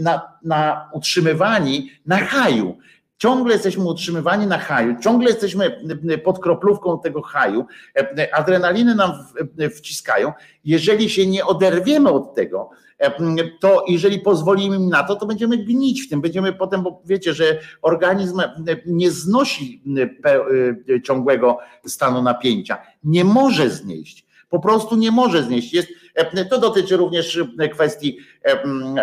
na, 0.00 0.22
na 0.42 0.90
utrzymywani 0.92 1.90
na 2.06 2.16
haju. 2.16 2.78
Ciągle 3.18 3.52
jesteśmy 3.52 3.84
utrzymywani 3.84 4.46
na 4.46 4.58
haju, 4.58 4.96
ciągle 5.00 5.30
jesteśmy 5.30 5.80
pod 6.24 6.38
kroplówką 6.38 7.00
tego 7.00 7.22
haju, 7.22 7.66
adrenaliny 8.32 8.94
nam 8.94 9.12
wciskają. 9.76 10.32
Jeżeli 10.64 11.10
się 11.10 11.26
nie 11.26 11.46
oderwiemy 11.46 12.10
od 12.10 12.34
tego, 12.34 12.70
to 13.60 13.84
jeżeli 13.88 14.18
pozwolimy 14.18 14.76
im 14.76 14.88
na 14.88 15.02
to, 15.02 15.16
to 15.16 15.26
będziemy 15.26 15.56
gnić 15.56 16.02
w 16.02 16.08
tym, 16.08 16.20
będziemy 16.20 16.52
potem, 16.52 16.82
bo 16.82 17.02
wiecie, 17.04 17.34
że 17.34 17.58
organizm 17.82 18.40
nie 18.86 19.10
znosi 19.10 19.82
ciągłego 21.04 21.58
stanu 21.86 22.22
napięcia, 22.22 22.78
nie 23.04 23.24
może 23.24 23.70
znieść, 23.70 24.26
po 24.48 24.60
prostu 24.60 24.96
nie 24.96 25.10
może 25.10 25.42
znieść. 25.42 25.74
Jest, 25.74 25.88
to 26.50 26.58
dotyczy 26.58 26.96
również 26.96 27.40
kwestii, 27.72 28.18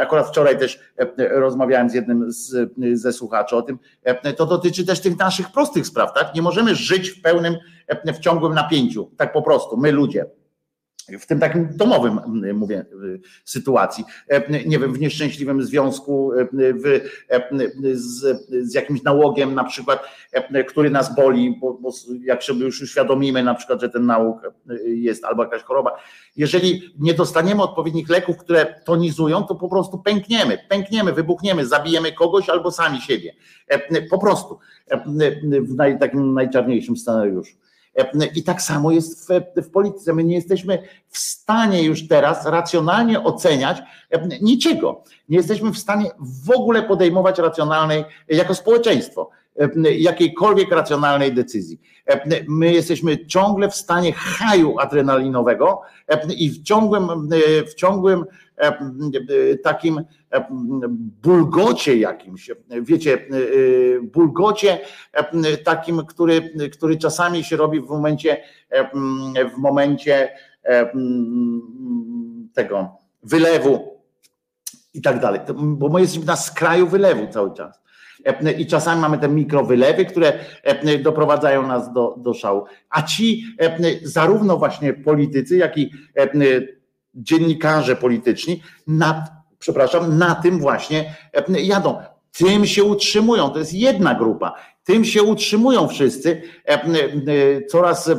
akurat 0.02 0.28
wczoraj 0.28 0.60
też 0.60 0.80
rozmawiałem 1.18 1.90
z 1.90 1.94
jednym 1.94 2.32
z, 2.32 2.74
ze 2.94 3.14
słuchaczy 3.14 3.56
o 3.56 3.62
tym, 3.62 3.80
to 4.38 4.46
dotyczy 4.46 4.86
też 4.86 5.02
tych 5.02 5.18
naszych 5.18 5.52
prostych 5.52 5.88
spraw, 5.88 6.14
tak? 6.14 6.36
Nie 6.36 6.42
możemy 6.42 6.76
żyć 6.76 7.10
w 7.10 7.22
pełnym, 7.22 7.56
w 8.06 8.20
ciągłym 8.20 8.54
napięciu, 8.54 9.12
tak 9.18 9.34
po 9.34 9.42
prostu, 9.42 9.78
my 9.78 9.92
ludzie 9.92 10.26
w 11.20 11.26
tym 11.26 11.40
takim 11.40 11.70
domowym, 11.72 12.20
mówię, 12.54 12.86
sytuacji, 13.46 14.04
nie 14.66 14.80
wiem, 14.80 14.94
w 14.94 15.00
nieszczęśliwym 15.00 15.64
związku 15.64 16.32
w, 16.54 17.02
z, 17.94 18.48
z 18.70 18.74
jakimś 18.74 19.04
nałogiem 19.04 19.56
na 19.56 19.64
przykład, 19.64 20.04
który 20.68 20.90
nas 20.90 21.16
boli, 21.16 21.58
bo, 21.62 21.74
bo 21.74 21.92
jak 22.24 22.44
sobie 22.44 22.66
już 22.66 22.82
uświadomimy 22.82 23.44
na 23.44 23.56
przykład, 23.56 23.82
że 23.82 23.90
ten 23.90 24.06
nałóg 24.06 24.38
jest 24.86 25.26
albo 25.26 25.44
jakaś 25.44 25.64
choroba, 25.64 25.92
jeżeli 26.36 26.94
nie 27.00 27.14
dostaniemy 27.14 27.64
odpowiednich 27.64 28.10
leków, 28.10 28.38
które 28.38 28.82
tonizują, 28.86 29.44
to 29.44 29.56
po 29.56 29.70
prostu 29.70 29.98
pękniemy, 29.98 30.58
pękniemy, 30.70 31.14
wybuchniemy, 31.14 31.66
zabijemy 31.66 32.12
kogoś 32.12 32.50
albo 32.50 32.72
sami 32.72 33.02
siebie. 33.02 33.34
Po 34.10 34.18
prostu 34.20 34.60
w 35.62 35.76
naj, 35.76 36.00
takim 36.00 36.34
najczarniejszym 36.34 36.98
scenariuszu. 36.98 37.56
I 38.36 38.44
tak 38.44 38.62
samo 38.62 38.92
jest 38.92 39.30
w, 39.30 39.62
w 39.62 39.72
polityce. 39.72 40.14
My 40.14 40.24
nie 40.24 40.36
jesteśmy 40.36 40.84
w 41.10 41.18
stanie 41.18 41.84
już 41.84 42.08
teraz 42.08 42.46
racjonalnie 42.46 43.24
oceniać 43.24 43.78
niczego. 44.42 45.04
Nie 45.30 45.38
jesteśmy 45.38 45.72
w 45.72 45.78
stanie 45.78 46.12
w 46.20 46.52
ogóle 46.52 46.84
podejmować 46.84 47.40
racjonalnej, 47.40 48.04
jako 48.28 48.56
społeczeństwo, 48.56 49.30
jakiejkolwiek 49.98 50.72
racjonalnej 50.72 51.34
decyzji. 51.34 51.82
My 52.48 52.74
jesteśmy 52.74 53.26
ciągle 53.26 53.70
w 53.70 53.76
stanie 53.76 54.14
haju 54.14 54.80
adrenalinowego 54.80 55.82
i 56.38 56.50
w 56.50 56.64
ciągłym, 56.64 57.30
w 57.68 57.74
ciągłym 57.74 58.26
takim 59.64 60.02
bulgocie 61.24 61.98
jakimś, 61.98 62.52
wiecie, 62.82 63.28
bulgocie 64.14 64.80
takim, 65.64 66.06
który, 66.06 66.54
który 66.72 66.98
czasami 66.98 67.44
się 67.44 67.56
robi 67.58 67.82
w 67.82 67.90
momencie, 67.90 68.44
w 69.56 69.58
momencie 69.58 70.30
tego 72.54 72.98
wylewu 73.24 74.02
i 74.94 75.02
tak 75.02 75.20
dalej, 75.20 75.40
bo 75.56 75.90
my 75.90 76.02
jesteśmy 76.02 76.26
na 76.26 76.36
skraju 76.36 76.88
wylewu 76.88 77.28
cały 77.28 77.54
czas. 77.54 77.86
I 78.58 78.66
czasami 78.66 79.02
mamy 79.02 79.18
te 79.18 79.30
mikrowylewy, 79.30 80.06
które 80.06 80.34
doprowadzają 81.04 81.68
nas 81.68 81.94
do, 81.94 82.16
do 82.18 82.34
szału. 82.34 82.66
A 82.90 83.02
ci 83.02 83.44
zarówno 84.04 84.58
właśnie 84.58 84.94
politycy, 84.94 85.58
jak 85.58 85.78
i 85.78 85.92
dziennikarze 87.16 87.96
polityczni 87.96 88.62
przepraszam, 89.60 90.18
na 90.18 90.36
tym 90.36 90.60
właśnie 90.60 91.16
jadą. 91.48 92.02
Tym 92.38 92.66
się 92.66 92.84
utrzymują, 92.84 93.50
to 93.50 93.60
jest 93.60 93.74
jedna 93.74 94.16
grupa. 94.16 94.54
Tym 94.84 95.06
się 95.06 95.24
utrzymują 95.24 95.88
wszyscy 95.88 96.42
coraz, 97.70 98.12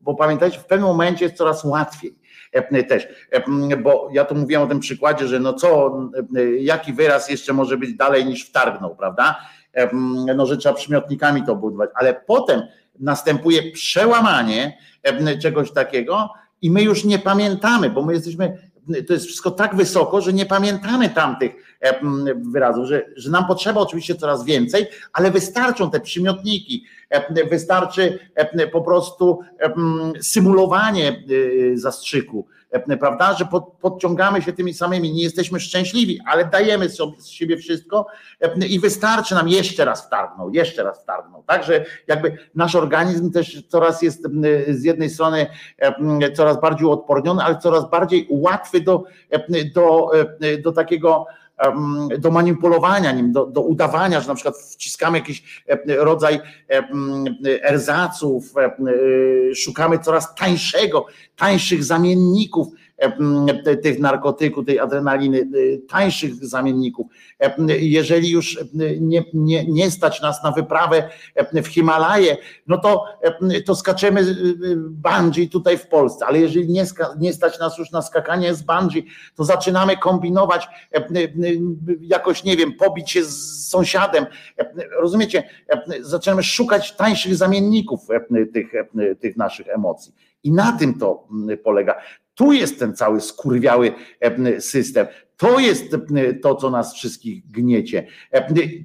bo 0.00 0.14
pamiętajcie, 0.14 0.58
w 0.58 0.64
pewnym 0.64 0.88
momencie 0.88 1.24
jest 1.24 1.36
coraz 1.36 1.64
łatwiej 1.64 2.18
też, 2.88 3.08
bo 3.82 4.08
ja 4.12 4.24
tu 4.24 4.34
mówiłem 4.34 4.62
o 4.62 4.66
tym 4.66 4.80
przykładzie, 4.80 5.28
że 5.28 5.40
no 5.40 5.52
co, 5.54 5.98
jaki 6.58 6.92
wyraz 6.92 7.30
jeszcze 7.30 7.52
może 7.52 7.76
być 7.76 7.94
dalej 7.94 8.26
niż 8.26 8.46
wtargnął, 8.48 8.96
prawda? 8.96 9.38
No, 10.36 10.46
że 10.46 10.56
trzeba 10.56 10.74
przymiotnikami 10.74 11.42
to 11.42 11.56
budować, 11.56 11.90
ale 11.94 12.14
potem 12.26 12.62
następuje 13.00 13.72
przełamanie 13.72 14.78
czegoś 15.42 15.72
takiego 15.72 16.30
i 16.62 16.70
my 16.70 16.82
już 16.82 17.04
nie 17.04 17.18
pamiętamy, 17.18 17.90
bo 17.90 18.02
my 18.02 18.12
jesteśmy 18.12 18.58
to 19.06 19.12
jest 19.12 19.26
wszystko 19.26 19.50
tak 19.50 19.76
wysoko, 19.76 20.20
że 20.20 20.32
nie 20.32 20.46
pamiętamy 20.46 21.08
tamtych 21.08 21.78
wyrazów, 22.52 22.86
że, 22.86 23.06
że 23.16 23.30
nam 23.30 23.46
potrzeba 23.46 23.80
oczywiście 23.80 24.14
coraz 24.14 24.44
więcej, 24.44 24.86
ale 25.12 25.30
wystarczą 25.30 25.90
te 25.90 26.00
przymiotniki, 26.00 26.84
wystarczy 27.50 28.18
po 28.72 28.82
prostu 28.82 29.40
symulowanie 30.20 31.22
y, 31.30 31.78
zastrzyku, 31.78 32.46
prawda, 33.00 33.34
że 33.34 33.44
pod, 33.44 33.72
podciągamy 33.80 34.42
się 34.42 34.52
tymi 34.52 34.74
samymi, 34.74 35.12
nie 35.12 35.22
jesteśmy 35.22 35.60
szczęśliwi, 35.60 36.20
ale 36.26 36.44
dajemy 36.44 36.88
sobie 36.88 37.20
z 37.20 37.28
siebie 37.28 37.56
wszystko 37.56 38.06
i 38.68 38.80
wystarczy 38.80 39.34
nam 39.34 39.48
jeszcze 39.48 39.84
raz 39.84 40.06
wtargnął, 40.06 40.50
jeszcze 40.50 40.82
raz 40.82 41.02
wtargnął. 41.02 41.42
Także 41.42 41.84
jakby 42.06 42.38
nasz 42.54 42.74
organizm 42.74 43.32
też 43.32 43.62
coraz 43.68 44.02
jest 44.02 44.28
z 44.68 44.84
jednej 44.84 45.10
strony 45.10 45.46
coraz 46.34 46.60
bardziej 46.60 46.88
odporniony, 46.88 47.42
ale 47.42 47.58
coraz 47.58 47.90
bardziej 47.90 48.26
łatwy 48.30 48.80
do, 48.80 49.04
do, 49.74 50.10
do 50.62 50.72
takiego 50.72 51.26
do 52.18 52.30
manipulowania 52.30 53.12
nim, 53.12 53.32
do, 53.32 53.46
do 53.46 53.60
udawania, 53.60 54.20
że 54.20 54.28
na 54.28 54.34
przykład 54.34 54.56
wciskamy 54.56 55.18
jakiś 55.18 55.64
rodzaj 55.86 56.40
erzaców, 57.62 58.54
szukamy 59.54 59.98
coraz 59.98 60.34
tańszego, 60.34 61.06
tańszych 61.36 61.84
zamienników 61.84 62.68
tych 63.82 63.98
narkotyków, 63.98 64.66
tej 64.66 64.78
adrenaliny, 64.78 65.38
y, 65.38 65.82
tańszych 65.88 66.34
zamienników. 66.34 67.06
Jeżeli 67.68 68.30
już 68.30 68.58
nie, 69.00 69.24
nie, 69.34 69.64
nie 69.64 69.90
stać 69.90 70.22
nas 70.22 70.42
na 70.44 70.52
wyprawę 70.52 71.08
w 71.52 71.66
Himalaje, 71.66 72.36
no 72.66 72.78
to, 72.78 73.04
to 73.66 73.74
skaczemy 73.74 74.36
bungee 74.90 75.48
tutaj 75.48 75.78
w 75.78 75.88
Polsce, 75.88 76.26
ale 76.26 76.38
jeżeli 76.38 76.68
nie, 76.68 76.84
nie 77.18 77.32
stać 77.32 77.58
nas 77.58 77.78
już 77.78 77.90
na 77.90 78.02
skakanie 78.02 78.54
z 78.54 78.62
bungee, 78.62 79.06
to 79.34 79.44
zaczynamy 79.44 79.96
kombinować, 79.96 80.68
jakoś 82.00 82.44
nie 82.44 82.56
wiem, 82.56 82.72
pobić 82.72 83.10
się 83.10 83.24
z 83.24 83.68
sąsiadem. 83.68 84.26
Rozumiecie? 85.00 85.48
Zaczynamy 86.00 86.42
szukać 86.42 86.96
tańszych 86.96 87.34
zamienników 87.34 88.00
tych, 88.52 88.72
tych 89.20 89.36
naszych 89.36 89.68
emocji. 89.68 90.14
I 90.44 90.52
na 90.52 90.72
tym 90.72 90.98
to 90.98 91.28
polega. 91.64 91.94
Tu 92.36 92.52
jest 92.52 92.78
ten 92.78 92.96
cały 92.96 93.20
skurwiały 93.20 93.92
system. 94.58 95.06
To 95.36 95.58
jest 95.60 95.84
to, 96.42 96.54
co 96.54 96.70
nas 96.70 96.94
wszystkich 96.94 97.46
gniecie. 97.50 98.06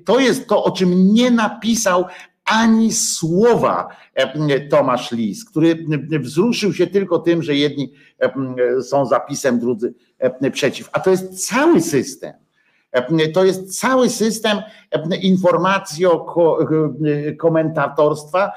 To 0.06 0.19
jest 0.19 0.48
to, 0.48 0.64
o 0.64 0.72
czym 0.72 1.14
nie 1.14 1.32
napisał 1.32 2.06
ani 2.45 2.94
słowa 2.94 3.88
Tomasz 4.69 5.11
Lis, 5.11 5.45
który 5.45 5.86
wzruszył 6.19 6.73
się 6.73 6.88
tylko 6.88 7.19
tym, 7.19 7.44
że 7.44 7.56
jedni 7.56 7.94
są 8.84 9.06
zapisem, 9.06 9.60
drudzy 9.60 9.94
przeciw. 10.52 10.90
A 10.91 10.99
to 10.99 11.11
jest 11.11 11.48
cały 11.48 11.82
system. 11.82 12.34
To 13.34 13.45
jest 13.45 13.80
cały 13.80 14.10
system 14.10 14.57
informacji 15.22 16.06
o 16.06 16.26
komentatorstwa, 17.40 18.52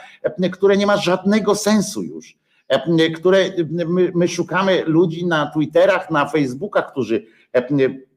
które 0.53 0.77
nie 0.77 0.87
ma 0.87 0.97
żadnego 0.97 1.55
sensu 1.55 2.03
już. 2.03 2.39
E, 2.69 3.11
które 3.11 3.51
my, 3.89 4.13
my 4.15 4.29
szukamy 4.29 4.83
ludzi 4.87 5.27
na 5.27 5.47
Twitterach, 5.47 6.11
na 6.11 6.27
Facebookach, 6.27 6.91
którzy 6.91 7.27
e, 7.53 7.65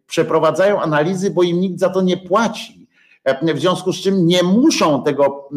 przeprowadzają 0.07 0.81
analizy, 0.81 1.31
bo 1.31 1.43
im 1.43 1.59
nikt 1.59 1.79
za 1.79 1.89
to 1.89 2.01
nie 2.01 2.17
płaci. 2.17 2.87
E, 3.23 3.53
w 3.53 3.59
związku 3.59 3.93
z 3.93 4.01
czym 4.01 4.25
nie 4.25 4.43
muszą 4.43 5.03
tego 5.03 5.49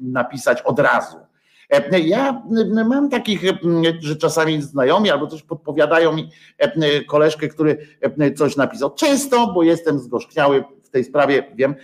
napisać 0.00 0.62
od 0.62 0.78
razu. 0.78 1.16
Ja 2.04 2.42
mam 2.88 3.10
takich, 3.10 3.42
że 4.00 4.16
czasami 4.16 4.62
znajomi 4.62 5.10
albo 5.10 5.26
coś 5.26 5.42
podpowiadają 5.42 6.12
mi 6.12 6.30
koleżkę, 7.08 7.48
który 7.48 7.78
coś 8.36 8.56
napisał. 8.56 8.94
Często, 8.94 9.52
bo 9.54 9.62
jestem 9.62 9.98
zgorzkniały 9.98 10.64
tej 10.94 11.04
sprawie 11.04 11.42
wiem, 11.54 11.74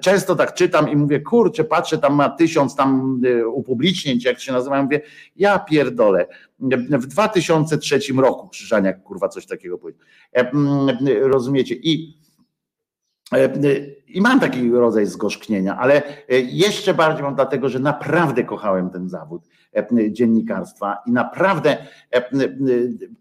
często 0.00 0.36
tak 0.36 0.54
czytam 0.54 0.88
i 0.88 0.96
mówię, 0.96 1.20
kurczę, 1.20 1.64
patrzę, 1.64 1.98
tam 1.98 2.14
ma 2.14 2.28
tysiąc 2.28 2.76
tam 2.76 3.20
y, 3.24 3.48
upublicznień, 3.48 4.18
jak 4.24 4.40
się 4.40 4.52
nazywa, 4.52 4.82
mówię, 4.82 5.00
ja 5.36 5.58
pierdolę. 5.58 6.26
W 6.90 7.06
2003 7.06 8.00
roku 8.16 8.48
Krzyżaniak, 8.48 9.02
kurwa, 9.02 9.28
coś 9.28 9.46
takiego 9.46 9.78
powiedział. 9.78 10.06
E, 10.36 10.50
rozumiecie? 11.20 11.74
I 11.74 12.20
e, 13.32 13.50
i 14.10 14.20
mam 14.20 14.40
taki 14.40 14.70
rodzaj 14.70 15.06
zgorzknienia, 15.06 15.76
ale 15.78 16.02
e, 16.28 16.40
jeszcze 16.40 16.94
bardziej 16.94 17.22
mam 17.22 17.34
dlatego, 17.34 17.68
że 17.68 17.78
naprawdę 17.78 18.44
kochałem 18.44 18.90
ten 18.90 19.08
zawód 19.08 19.42
dziennikarstwa. 20.10 20.96
I 21.06 21.12
naprawdę 21.12 21.76
e, 22.10 22.30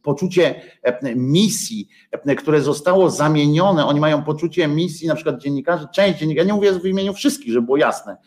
poczucie 0.01 0.61
e, 0.83 1.15
misji, 1.15 1.89
które 2.37 2.61
zostało 2.61 3.09
zamienione, 3.09 3.85
oni 3.85 3.99
mają 3.99 4.23
poczucie 4.23 4.67
misji, 4.67 5.07
na 5.07 5.15
przykład 5.15 5.41
dziennikarzy, 5.41 5.87
część 5.93 6.19
dziennikarzy, 6.19 6.47
nie 6.47 6.53
mówię 6.53 6.73
w 6.73 6.85
imieniu 6.85 7.13
wszystkich, 7.13 7.53
żeby 7.53 7.65
było 7.65 7.77
jasne, 7.77 8.17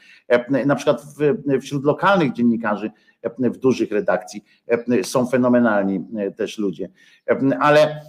na 0.67 0.75
przykład 0.75 1.03
wśród 1.61 1.85
lokalnych 1.85 2.33
dziennikarzy, 2.33 2.91
w 3.39 3.59
dużych 3.59 3.93
redakcji 3.93 4.45
są 5.03 5.27
fenomenalni 5.27 6.07
też 6.37 6.59
ludzie, 6.59 6.89
ale 7.61 8.01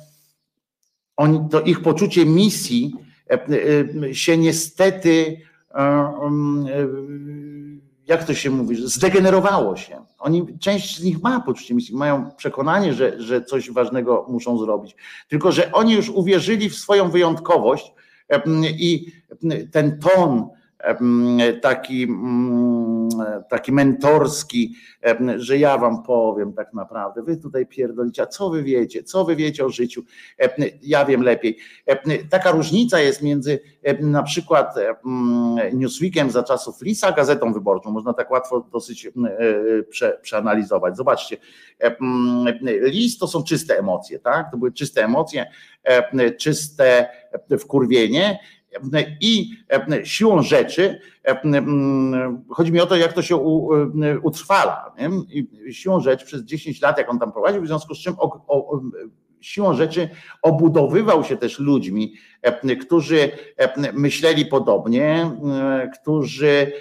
oni, 1.17 1.39
to 1.51 1.61
ich 1.61 1.81
poczucie 1.81 2.25
misji 2.25 2.93
się 4.11 4.37
niestety 4.37 5.37
jak 8.07 8.23
to 8.23 8.33
się 8.33 8.49
mówi, 8.49 8.75
zdegenerowało 8.75 9.75
się. 9.75 10.05
Oni, 10.19 10.59
część 10.59 10.99
z 10.99 11.03
nich 11.03 11.21
ma 11.21 11.39
poczucie 11.39 11.73
misji, 11.73 11.95
mają 11.95 12.31
przekonanie, 12.31 12.93
że, 12.93 13.21
że 13.21 13.43
coś 13.43 13.71
ważnego 13.71 14.25
muszą 14.29 14.57
zrobić. 14.57 14.95
Tylko, 15.27 15.51
że 15.51 15.71
oni 15.71 15.93
już 15.93 16.09
uwierzyli 16.09 16.69
w 16.69 16.75
swoją 16.75 17.09
wyjątkowość 17.09 17.93
i 18.63 19.11
ten 19.71 19.99
ton, 19.99 20.49
taki, 21.61 22.03
mm, 22.03 23.09
taki 23.49 23.71
mentorski, 23.71 24.75
że 25.35 25.57
ja 25.57 25.77
wam 25.77 26.03
powiem 26.03 26.53
tak 26.53 26.73
naprawdę, 26.73 27.23
wy 27.23 27.37
tutaj 27.37 27.65
pierdolicie, 27.65 28.21
a 28.21 28.25
co 28.25 28.49
wy 28.49 28.63
wiecie, 28.63 29.03
co 29.03 29.25
wy 29.25 29.35
wiecie 29.35 29.65
o 29.65 29.69
życiu, 29.69 30.03
ja 30.81 31.05
wiem 31.05 31.21
lepiej. 31.21 31.57
Taka 32.29 32.51
różnica 32.51 32.99
jest 32.99 33.21
między 33.21 33.59
na 33.99 34.23
przykład 34.23 34.75
Newsweekiem 35.73 36.31
za 36.31 36.43
czasów 36.43 36.81
Lisa, 36.81 37.11
Gazetą 37.11 37.53
Wyborczą, 37.53 37.91
można 37.91 38.13
tak 38.13 38.31
łatwo 38.31 38.67
dosyć 38.71 39.07
prze, 39.89 40.19
przeanalizować. 40.21 40.97
Zobaczcie, 40.97 41.37
list 42.81 43.19
to 43.19 43.27
są 43.27 43.43
czyste 43.43 43.79
emocje, 43.79 44.19
tak? 44.19 44.51
To 44.51 44.57
były 44.57 44.71
czyste 44.71 45.03
emocje, 45.03 45.45
czyste 46.39 47.09
wkurwienie, 47.59 48.39
i 49.21 49.49
e, 49.71 50.05
siłą 50.05 50.41
rzeczy, 50.41 50.99
e, 51.27 51.41
chodzi 52.49 52.71
mi 52.71 52.79
o 52.79 52.85
to, 52.85 52.95
jak 52.95 53.13
to 53.13 53.21
się 53.21 53.35
utrwala. 54.23 54.93
I 55.29 55.47
siłą 55.73 55.99
rzeczy 55.99 56.25
przez 56.25 56.43
10 56.43 56.81
lat, 56.81 56.97
jak 56.97 57.09
on 57.09 57.19
tam 57.19 57.31
prowadził, 57.31 57.61
w 57.61 57.67
związku 57.67 57.95
z 57.95 57.99
czym 57.99 58.15
o, 58.17 58.45
o, 58.47 58.81
siłą 59.41 59.73
rzeczy 59.73 60.09
obudowywał 60.41 61.23
się 61.23 61.37
też 61.37 61.59
ludźmi, 61.59 62.13
e, 62.41 62.75
którzy 62.75 63.31
myśleli 63.93 64.45
podobnie, 64.45 65.31
którzy, 66.01 66.71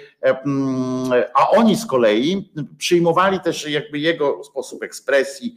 a 1.33 1.49
oni 1.49 1.75
z 1.75 1.85
kolei 1.85 2.51
przyjmowali 2.77 3.39
też 3.39 3.69
jakby 3.69 3.99
jego 3.99 4.43
sposób 4.43 4.83
ekspresji, 4.83 5.55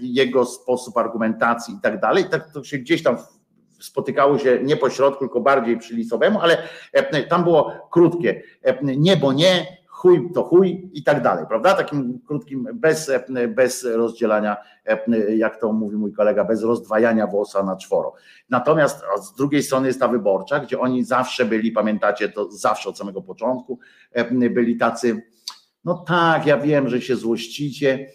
jego 0.00 0.46
sposób 0.46 0.96
argumentacji 0.96 1.74
i 1.74 1.80
tak 1.80 2.00
dalej. 2.00 2.24
Tak 2.30 2.52
to 2.52 2.64
się 2.64 2.78
gdzieś 2.78 3.02
tam 3.02 3.16
spotykały 3.80 4.38
się 4.38 4.58
nie 4.62 4.76
po 4.76 4.90
środku, 4.90 5.18
tylko 5.18 5.40
bardziej 5.40 5.78
przy 5.78 5.94
Lisowemu, 5.94 6.40
ale 6.40 6.62
e, 6.92 7.22
tam 7.22 7.44
było 7.44 7.88
krótkie, 7.90 8.42
e, 8.62 8.78
nie 8.82 9.16
bo 9.16 9.32
nie, 9.32 9.78
chuj 9.86 10.32
to 10.34 10.44
chuj 10.44 10.90
i 10.92 11.02
tak 11.02 11.22
dalej, 11.22 11.44
prawda? 11.48 11.74
Takim 11.74 12.20
krótkim, 12.26 12.68
bez, 12.74 13.08
e, 13.08 13.48
bez 13.48 13.84
rozdzielania, 13.84 14.56
jak 15.36 15.60
to 15.60 15.72
mówi 15.72 15.96
mój 15.96 16.12
kolega, 16.12 16.44
bez 16.44 16.62
rozdwajania 16.62 17.26
włosa 17.26 17.62
na 17.62 17.76
czworo. 17.76 18.14
Natomiast 18.50 19.04
z 19.22 19.34
drugiej 19.34 19.62
strony 19.62 19.86
jest 19.86 20.00
ta 20.00 20.08
wyborcza, 20.08 20.60
gdzie 20.60 20.80
oni 20.80 21.04
zawsze 21.04 21.44
byli, 21.44 21.72
pamiętacie 21.72 22.28
to 22.28 22.50
zawsze 22.50 22.88
od 22.88 22.98
samego 22.98 23.22
początku, 23.22 23.78
byli 24.30 24.76
tacy, 24.76 25.22
no 25.84 25.94
tak, 25.94 26.46
ja 26.46 26.58
wiem, 26.58 26.88
że 26.88 27.00
się 27.00 27.16
złościcie, 27.16 28.06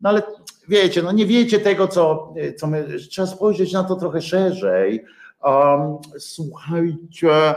no 0.00 0.08
ale 0.08 0.22
wiecie, 0.68 1.02
no 1.02 1.12
nie 1.12 1.26
wiecie 1.26 1.60
tego, 1.60 1.88
co, 1.88 2.34
co 2.56 2.66
my, 2.66 2.86
trzeba 3.10 3.28
spojrzeć 3.28 3.72
na 3.72 3.84
to 3.84 3.96
trochę 3.96 4.22
szerzej. 4.22 5.04
Um, 5.44 5.98
słuchajcie, 6.18 7.54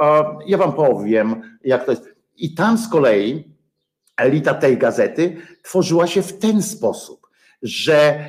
um, 0.00 0.26
ja 0.46 0.58
wam 0.58 0.72
powiem, 0.72 1.58
jak 1.64 1.84
to 1.84 1.90
jest. 1.90 2.14
I 2.36 2.54
tam 2.54 2.78
z 2.78 2.88
kolei 2.88 3.54
elita 4.16 4.54
tej 4.54 4.78
gazety 4.78 5.36
tworzyła 5.62 6.06
się 6.06 6.22
w 6.22 6.38
ten 6.38 6.62
sposób, 6.62 7.28
że, 7.62 8.24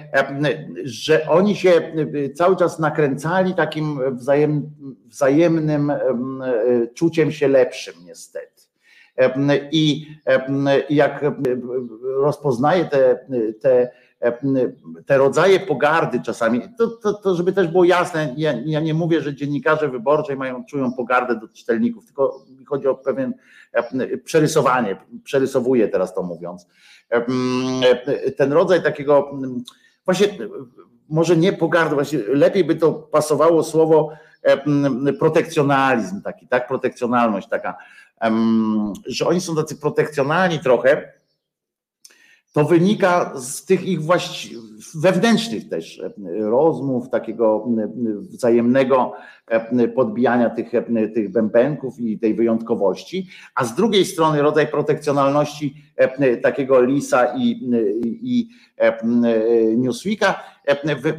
że 0.83 1.29
oni 1.29 1.55
się 1.55 1.93
cały 2.35 2.55
czas 2.55 2.79
nakręcali 2.79 3.53
takim 3.53 3.99
wzajem, 4.17 4.71
wzajemnym 5.05 5.93
czuciem 6.93 7.31
się 7.31 7.47
lepszym, 7.47 7.93
niestety. 8.05 8.63
I 9.71 10.07
jak 10.89 11.25
rozpoznaje 12.03 12.85
te, 12.85 13.19
te 13.61 13.91
te 15.05 15.17
rodzaje 15.17 15.59
pogardy 15.59 16.21
czasami, 16.21 16.61
to, 16.77 16.87
to, 16.87 17.13
to, 17.13 17.35
żeby 17.35 17.53
też 17.53 17.67
było 17.67 17.83
jasne, 17.83 18.33
ja, 18.37 18.53
ja 18.65 18.79
nie 18.79 18.93
mówię, 18.93 19.21
że 19.21 19.35
dziennikarze 19.35 19.89
wyborczej 19.89 20.37
mają, 20.37 20.65
czują 20.65 20.93
pogardę 20.93 21.39
do 21.39 21.47
czytelników, 21.47 22.05
tylko 22.05 22.45
chodzi 22.67 22.87
o 22.87 22.95
pewien 22.95 23.33
przerysowanie, 24.23 24.97
przerysowuję 25.23 25.87
teraz 25.87 26.13
to 26.13 26.23
mówiąc. 26.23 26.67
Ten 28.37 28.53
rodzaj 28.53 28.83
takiego, 28.83 29.31
właśnie 30.05 30.27
może 31.09 31.37
nie 31.37 31.53
pogardy, 31.53 31.95
właśnie 31.95 32.19
lepiej 32.27 32.63
by 32.63 32.75
to 32.75 32.93
pasowało 32.93 33.63
słowo 33.63 34.11
protekcjonalizm 35.19 36.21
taki, 36.21 36.47
tak, 36.47 36.67
protekcjonalność 36.67 37.47
taka, 37.47 37.77
że 39.05 39.27
oni 39.27 39.41
są 39.41 39.55
tacy 39.55 39.77
protekcjonalni 39.77 40.59
trochę, 40.59 41.13
to 42.55 42.65
wynika 42.65 43.31
z 43.35 43.65
tych 43.65 43.85
ich 43.85 44.01
właści- 44.01 44.57
wewnętrznych 44.95 45.69
też 45.69 45.99
e, 45.99 46.11
rozmów, 46.39 47.09
takiego 47.09 47.67
e, 47.77 47.87
wzajemnego 48.19 49.13
e, 49.47 49.87
podbijania 49.87 50.49
tych, 50.49 50.71
tych 51.13 51.31
bębenków 51.31 51.99
i 51.99 52.19
tej 52.19 52.33
wyjątkowości, 52.33 53.27
a 53.55 53.65
z 53.65 53.75
drugiej 53.75 54.05
strony 54.05 54.41
rodzaj 54.41 54.67
protekcjonalności 54.67 55.75
takiego 56.43 56.81
Lisa 56.81 57.25
i, 57.37 57.69
i 58.03 58.49
Newsweeka 59.77 60.43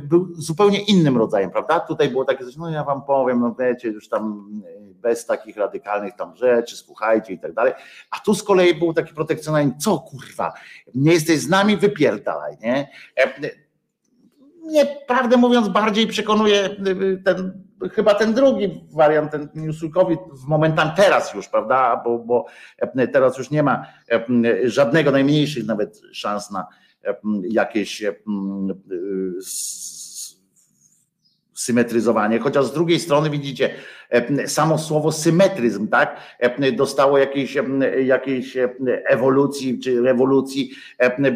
był 0.08 0.34
zupełnie 0.34 0.80
innym 0.80 1.16
rodzajem, 1.16 1.50
prawda? 1.50 1.80
Tutaj 1.80 2.08
było 2.08 2.24
takie 2.24 2.44
no 2.58 2.70
ja 2.70 2.84
wam 2.84 3.02
powiem, 3.02 3.40
no 3.40 3.54
wiecie, 3.58 3.88
już 3.88 4.08
tam 4.08 4.50
bez 4.96 5.26
takich 5.26 5.56
radykalnych 5.56 6.14
tam 6.14 6.36
rzeczy, 6.36 6.76
słuchajcie 6.76 7.32
i 7.32 7.38
tak 7.38 7.52
dalej. 7.52 7.72
A 8.10 8.18
tu 8.18 8.34
z 8.34 8.42
kolei 8.42 8.74
był 8.74 8.92
taki 8.92 9.14
protekcjonalizm, 9.14 9.78
co 9.78 9.98
kurwa, 9.98 10.52
nie 10.94 11.12
jesteś 11.12 11.38
z 11.38 11.48
nami, 11.48 11.76
wypierdalaj, 11.76 12.56
nie? 12.62 12.90
Mnie, 14.64 14.86
prawdę 15.06 15.36
mówiąc, 15.36 15.68
bardziej 15.68 16.06
przekonuje 16.06 16.76
ten, 17.24 17.64
chyba 17.92 18.14
ten 18.14 18.34
drugi 18.34 18.84
wariant, 18.92 19.30
ten 19.30 19.48
Newsweekowi 19.54 20.16
w 20.32 20.44
momentach 20.44 20.96
teraz 20.96 21.34
już, 21.34 21.48
prawda, 21.48 22.02
bo, 22.04 22.18
bo 22.18 22.46
teraz 23.12 23.38
już 23.38 23.50
nie 23.50 23.62
ma 23.62 23.86
żadnego, 24.64 25.10
najmniejszych 25.10 25.66
nawet 25.66 26.00
szans 26.12 26.50
na 26.50 26.66
jakieś 27.42 28.02
symetryzowanie, 31.56 32.38
chociaż 32.38 32.64
z 32.66 32.72
drugiej 32.72 33.00
strony 33.00 33.30
widzicie, 33.30 33.70
samo 34.46 34.78
słowo 34.78 35.12
symetryzm, 35.12 35.88
tak, 35.88 36.20
dostało 36.72 37.18
jakiejś, 37.18 37.56
jakiejś 38.04 38.56
ewolucji 39.06 39.80
czy 39.80 40.02
rewolucji, 40.02 40.70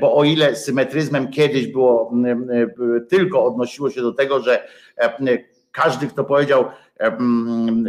bo 0.01 0.17
o 0.17 0.25
ile 0.25 0.57
symetryzmem 0.57 1.31
kiedyś 1.31 1.67
było, 1.67 2.13
tylko 3.09 3.45
odnosiło 3.45 3.91
się 3.91 4.03
do 4.03 4.13
tego, 4.13 4.41
że 4.41 4.69
każdy, 5.73 6.07
kto 6.07 6.25
powiedział, 6.25 6.65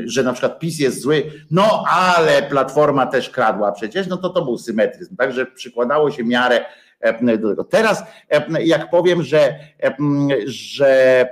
że 0.06 0.24
na 0.24 0.34
przykład 0.34 0.60
PiS 0.60 0.80
jest 0.80 1.02
zły, 1.02 1.24
no 1.52 1.84
ale 1.90 2.44
Platforma 2.44 3.06
też 3.06 3.30
kradła 3.30 3.72
przecież, 3.72 4.08
no 4.08 4.18
to 4.18 4.30
to 4.30 4.46
był 4.46 4.58
symetryzm, 4.58 5.16
także 5.16 5.46
przykładało 5.46 6.12
się 6.12 6.24
miarę 6.24 6.66
do 7.38 7.50
tego. 7.50 7.64
Teraz 7.64 8.04
jak 8.64 8.90
powiem, 8.90 9.24
że, 9.24 9.56
że 10.46 11.26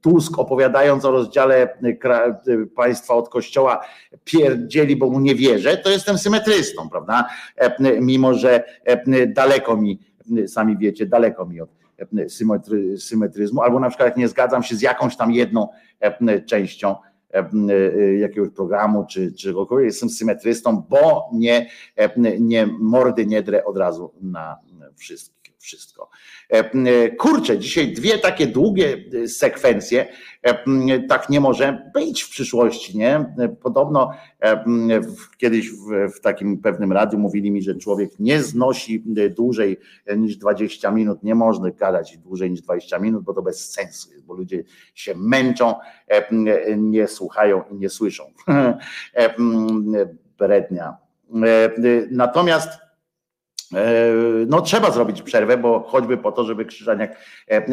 Tusk 0.00 0.38
opowiadając 0.38 1.04
o 1.04 1.10
rozdziale 1.10 1.78
państwa 2.76 3.14
od 3.14 3.28
kościoła 3.28 3.84
pierdzieli, 4.24 4.96
bo 4.96 5.10
mu 5.10 5.20
nie 5.20 5.34
wierzę, 5.34 5.76
to 5.76 5.90
jestem 5.90 6.18
symetrystą, 6.18 6.88
prawda? 6.90 7.28
Mimo, 8.00 8.34
że 8.34 8.64
daleko 9.28 9.76
mi, 9.76 9.98
sami 10.46 10.78
wiecie, 10.78 11.06
daleko 11.06 11.46
mi 11.46 11.60
od 11.60 11.70
symetryzmu, 12.98 13.62
albo 13.62 13.80
na 13.80 13.88
przykład 13.88 14.08
jak 14.08 14.16
nie 14.16 14.28
zgadzam 14.28 14.62
się 14.62 14.76
z 14.76 14.82
jakąś 14.82 15.16
tam 15.16 15.32
jedną 15.32 15.68
częścią 16.46 16.94
jakiegoś 18.18 18.50
programu 18.50 19.06
czy, 19.10 19.32
kogoś, 19.54 19.84
jestem 19.84 20.10
symetrystą, 20.10 20.86
bo 20.88 21.30
nie, 21.32 21.70
nie 22.40 22.66
mordy 22.66 23.26
nie 23.26 23.42
drę 23.42 23.64
od 23.64 23.76
razu 23.76 24.12
na 24.20 24.56
wszystko 24.96 25.33
wszystko. 25.64 26.10
Kurczę, 27.18 27.58
dzisiaj 27.58 27.92
dwie 27.92 28.18
takie 28.18 28.46
długie 28.46 28.96
sekwencje, 29.26 30.06
tak 31.08 31.28
nie 31.28 31.40
może 31.40 31.90
być 31.94 32.22
w 32.22 32.30
przyszłości, 32.30 32.98
nie? 32.98 33.34
Podobno 33.62 34.10
kiedyś 35.36 35.70
w, 36.16 36.20
takim 36.20 36.58
pewnym 36.58 36.92
radiu 36.92 37.18
mówili 37.18 37.50
mi, 37.50 37.62
że 37.62 37.74
człowiek 37.74 38.10
nie 38.18 38.42
znosi 38.42 39.02
dłużej 39.36 39.80
niż 40.16 40.36
20 40.36 40.90
minut, 40.90 41.22
nie 41.22 41.34
można 41.34 41.70
gadać 41.70 42.18
dłużej 42.18 42.50
niż 42.50 42.60
20 42.60 42.98
minut, 42.98 43.24
bo 43.24 43.34
to 43.34 43.42
bez 43.42 43.70
sensu 43.72 44.14
bo 44.26 44.34
ludzie 44.34 44.64
się 44.94 45.14
męczą, 45.16 45.74
nie 46.76 47.08
słuchają 47.08 47.62
i 47.70 47.74
nie 47.74 47.88
słyszą. 47.88 48.24
Brednia. 50.38 50.96
Natomiast 52.10 52.83
no 54.46 54.60
trzeba 54.60 54.90
zrobić 54.90 55.22
przerwę, 55.22 55.56
bo 55.56 55.80
choćby 55.80 56.16
po 56.16 56.32
to, 56.32 56.44
żeby 56.44 56.64
Krzyżaniak 56.64 57.16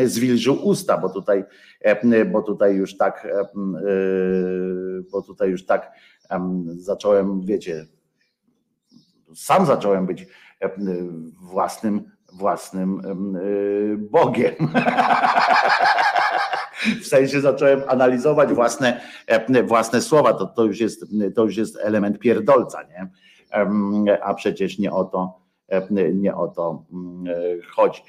zwilżył 0.05 0.67
usta, 0.67 0.97
bo 0.97 1.09
tutaj, 1.09 1.43
bo 2.31 2.41
tutaj 2.41 2.75
już 2.75 2.97
tak, 2.97 3.27
bo 5.11 5.21
tutaj 5.21 5.49
już 5.49 5.65
tak 5.65 5.91
zacząłem, 6.77 7.41
wiecie, 7.45 7.85
sam 9.35 9.65
zacząłem 9.65 10.05
być 10.05 10.27
własnym, 11.41 12.11
własnym 12.33 13.01
Bogiem. 14.11 14.55
W 17.01 17.05
sensie 17.05 17.41
zacząłem 17.41 17.81
analizować 17.87 18.53
własne, 18.53 19.01
własne 19.63 20.01
słowa. 20.01 20.33
To, 20.33 20.45
to, 20.45 20.63
już 20.63 20.79
jest, 20.79 21.05
to 21.35 21.43
już 21.43 21.57
jest 21.57 21.77
element 21.81 22.19
pierdolca, 22.19 22.83
nie? 22.83 23.09
A 24.21 24.33
przecież 24.33 24.79
nie 24.79 24.91
o 24.91 25.03
to 25.03 25.40
nie 26.13 26.35
o 26.35 26.47
to 26.47 26.83
chodzi. 27.75 28.01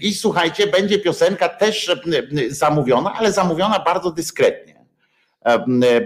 I 0.00 0.14
słuchajcie, 0.14 0.66
będzie 0.66 0.98
piosenka 0.98 1.48
też 1.48 2.00
zamówiona, 2.48 3.12
ale 3.12 3.32
zamówiona 3.32 3.78
bardzo 3.84 4.10
dyskretnie. 4.10 4.84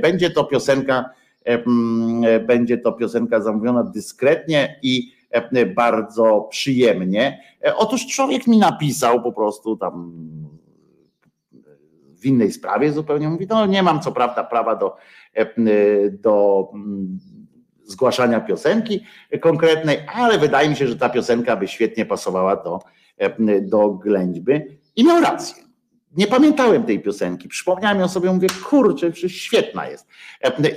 Będzie 0.03 0.31
to 0.31 0.45
piosenka, 0.45 1.11
będzie 2.47 2.79
to 2.79 2.93
piosenka 2.93 3.41
zamówiona 3.41 3.83
dyskretnie 3.83 4.79
i 4.83 5.13
bardzo 5.77 6.41
przyjemnie. 6.51 7.43
Otóż 7.77 8.07
człowiek 8.07 8.47
mi 8.47 8.59
napisał 8.59 9.23
po 9.23 9.33
prostu 9.33 9.77
tam 9.77 10.13
w 12.17 12.27
innej 12.27 12.53
sprawie 12.53 12.93
zupełnie 12.93 13.29
mówi, 13.29 13.47
no 13.51 13.67
nie 13.67 13.83
mam 13.83 14.01
co 14.01 14.13
prawda 14.13 14.45
prawa 14.45 14.77
do, 14.77 14.97
do 16.11 16.69
zgłaszania 17.85 18.41
piosenki 18.41 19.05
konkretnej, 19.41 19.99
ale 20.15 20.39
wydaje 20.39 20.69
mi 20.69 20.77
się, 20.77 20.87
że 20.87 20.97
ta 20.97 21.09
piosenka 21.09 21.57
by 21.57 21.69
świetnie 21.69 22.07
pasowała 22.07 22.57
do, 22.57 22.81
do 23.61 23.89
ględźby 23.89 24.53
i 24.97 25.05
miał 25.05 25.21
rację. 25.21 25.63
Nie 26.17 26.27
pamiętałem 26.27 26.85
tej 26.85 27.01
piosenki, 27.01 27.49
przypomniałem 27.49 28.01
ją 28.01 28.09
sobie, 28.09 28.33
mówię, 28.33 28.49
kurczę, 28.71 29.11
przecież 29.11 29.33
świetna 29.33 29.89
jest 29.89 30.09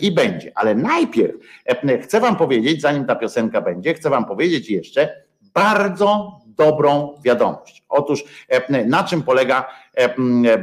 i 0.02 0.11
będzie, 0.11 0.52
ale 0.56 0.76
najpierw 0.76 1.36
chcę 2.03 2.19
wam 2.19 2.36
powiedzieć, 2.36 2.82
zanim 2.82 3.06
ta 3.06 3.15
piosenka 3.15 3.61
będzie, 3.61 3.94
chcę 3.94 4.10
wam 4.10 4.26
powiedzieć 4.26 4.69
jeszcze 4.69 5.26
bardzo 5.53 6.40
dobrą 6.48 7.19
wiadomość. 7.23 7.84
Otóż 7.90 8.23
na 8.86 9.03
czym 9.03 9.22
polega 9.22 9.68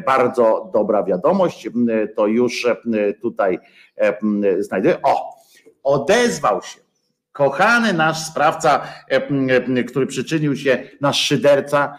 bardzo 0.07 0.71
dobra 0.73 1.03
wiadomość, 1.03 1.69
to 2.17 2.27
już 2.27 2.67
tutaj 3.23 3.59
znajdę. 4.59 5.03
O, 5.03 5.42
odezwał 5.83 6.63
się 6.63 6.81
kochany 7.33 7.93
nasz 7.93 8.27
sprawca, 8.27 8.83
który 9.89 10.07
przyczynił 10.07 10.57
się, 10.57 10.83
nasz 11.01 11.21
szyderca 11.21 11.99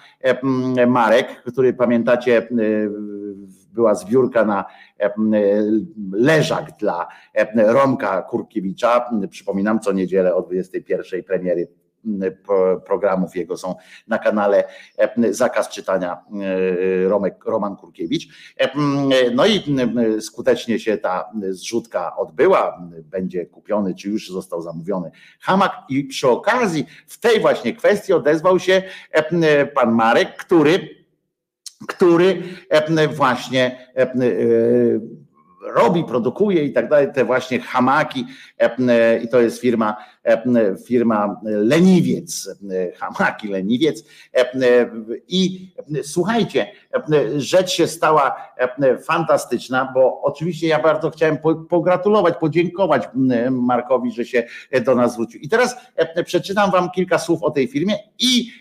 Marek, 0.88 1.43
który 1.43 1.73
pamiętacie, 1.73 2.47
była 3.73 3.95
zbiórka 3.95 4.45
na 4.45 4.65
leżak 6.11 6.65
dla 6.80 7.07
Romka 7.55 8.22
Kurkiewicza. 8.22 9.10
Przypominam, 9.30 9.80
co 9.80 9.91
niedzielę 9.91 10.35
o 10.35 10.41
21 10.41 11.23
premiery 11.23 11.68
programów 12.85 13.35
jego 13.35 13.57
są 13.57 13.75
na 14.07 14.19
kanale 14.19 14.63
Zakaz 15.30 15.69
Czytania 15.69 16.17
Romek, 17.07 17.45
Roman 17.45 17.75
Kurkiewicz. 17.75 18.27
No 19.35 19.45
i 19.45 19.63
skutecznie 20.21 20.80
się 20.80 20.97
ta 20.97 21.31
zrzutka 21.49 22.15
odbyła, 22.15 22.81
będzie 23.03 23.45
kupiony, 23.45 23.95
czy 23.95 24.09
już 24.09 24.30
został 24.30 24.61
zamówiony 24.61 25.11
hamak 25.41 25.71
i 25.89 26.03
przy 26.03 26.27
okazji 26.27 26.85
w 27.07 27.19
tej 27.19 27.39
właśnie 27.39 27.75
kwestii 27.75 28.13
odezwał 28.13 28.59
się 28.59 28.81
pan 29.75 29.91
Marek, 29.91 30.35
który 30.35 31.03
który 31.88 32.43
właśnie 33.15 33.88
robi, 35.75 36.03
produkuje 36.03 36.63
i 36.63 36.73
tak 36.73 36.89
dalej, 36.89 37.07
te 37.13 37.25
właśnie 37.25 37.59
hamaki 37.59 38.25
i 39.23 39.27
to 39.27 39.41
jest 39.41 39.61
firma, 39.61 39.97
firma 40.88 41.41
Leniwiec, 41.44 42.50
hamaki 42.98 43.48
Leniwiec 43.48 44.04
i 45.28 45.74
słuchajcie, 46.04 46.68
rzecz 47.38 47.72
się 47.72 47.88
stała 47.88 48.36
fantastyczna, 49.08 49.91
bo 49.94 50.22
oczywiście 50.22 50.68
ja 50.68 50.82
bardzo 50.82 51.10
chciałem 51.10 51.38
pogratulować, 51.70 52.38
podziękować 52.38 53.04
Markowi, 53.52 54.12
że 54.12 54.26
się 54.26 54.44
do 54.86 54.95
nas 54.95 55.14
zwrócił. 55.14 55.41
I 55.41 55.50
teraz 55.50 55.76
przeczytam 56.26 56.72
wam 56.72 56.91
kilka 56.91 57.18
słów 57.18 57.44
o 57.44 57.52
tej 57.52 57.68
firmie 57.68 57.95
i 58.20 58.52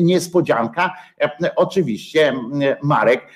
niespodzianka, 0.00 0.94
oczywiście 1.56 2.34
Marek 2.82 3.26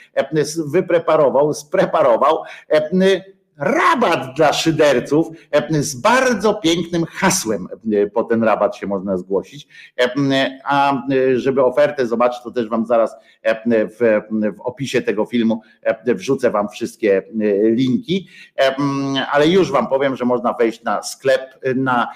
wypreparował, 0.67 1.55
spreparował 1.55 2.43
rabat 3.57 4.37
dla 4.37 4.53
szyderców 4.53 5.29
e, 5.51 5.83
z 5.83 5.95
bardzo 5.95 6.55
pięknym 6.55 7.05
hasłem. 7.05 7.69
E, 7.93 8.07
po 8.07 8.25
ten 8.25 8.45
rabat 8.45 8.77
się 8.77 8.87
można 8.87 9.17
zgłosić. 9.17 9.69
E, 10.01 10.11
a 10.65 11.03
żeby 11.37 11.65
ofertę 11.65 12.07
zobaczyć, 12.07 12.43
to 12.43 12.51
też 12.51 12.69
Wam 12.69 12.87
zaraz 12.87 13.17
w, 13.75 14.21
w 14.57 14.61
opisie 14.61 15.03
tego 15.03 15.25
filmu 15.25 15.61
wrzucę 16.07 16.51
Wam 16.51 16.69
wszystkie 16.69 17.23
linki, 17.63 18.29
ale 19.33 19.49
już 19.49 19.73
Wam 19.73 19.87
powiem, 19.87 20.17
że 20.17 20.25
można 20.25 20.53
wejść 20.53 20.83
na 20.83 21.03
sklep, 21.03 21.65
na 21.77 22.09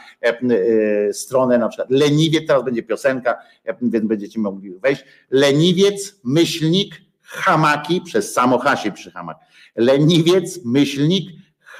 stronę 1.13 1.59
na 1.59 1.69
przykład 1.69 1.91
Leniwiec, 1.91 2.47
teraz 2.47 2.65
będzie 2.65 2.83
piosenka, 2.83 3.39
więc 3.83 4.07
będziecie 4.07 4.41
mogli 4.41 4.71
wejść. 4.71 5.05
Leniwiec, 5.31 6.21
myślnik, 6.25 6.95
hamaki, 7.23 8.01
przez 8.01 8.35
samo 8.35 8.59
hasie 8.59 8.93
przy 8.93 9.11
hamak 9.11 9.50
leniwiec, 9.77 10.61
myślnik, 10.65 11.31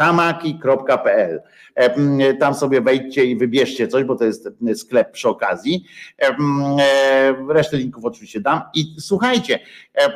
hamaki.pl. 0.01 1.43
E, 1.75 2.35
tam 2.35 2.55
sobie 2.55 2.81
wejdźcie 2.81 3.25
i 3.25 3.37
wybierzcie 3.37 3.89
coś, 3.89 4.05
bo 4.05 4.17
to 4.17 4.25
jest 4.25 4.49
sklep 4.75 5.13
przy 5.13 5.29
okazji. 5.29 5.85
E, 6.23 6.37
resztę 7.49 7.77
linków 7.77 8.05
oczywiście 8.05 8.41
dam. 8.41 8.61
I 8.75 8.97
słuchajcie, 8.99 9.59
e, 9.99 10.13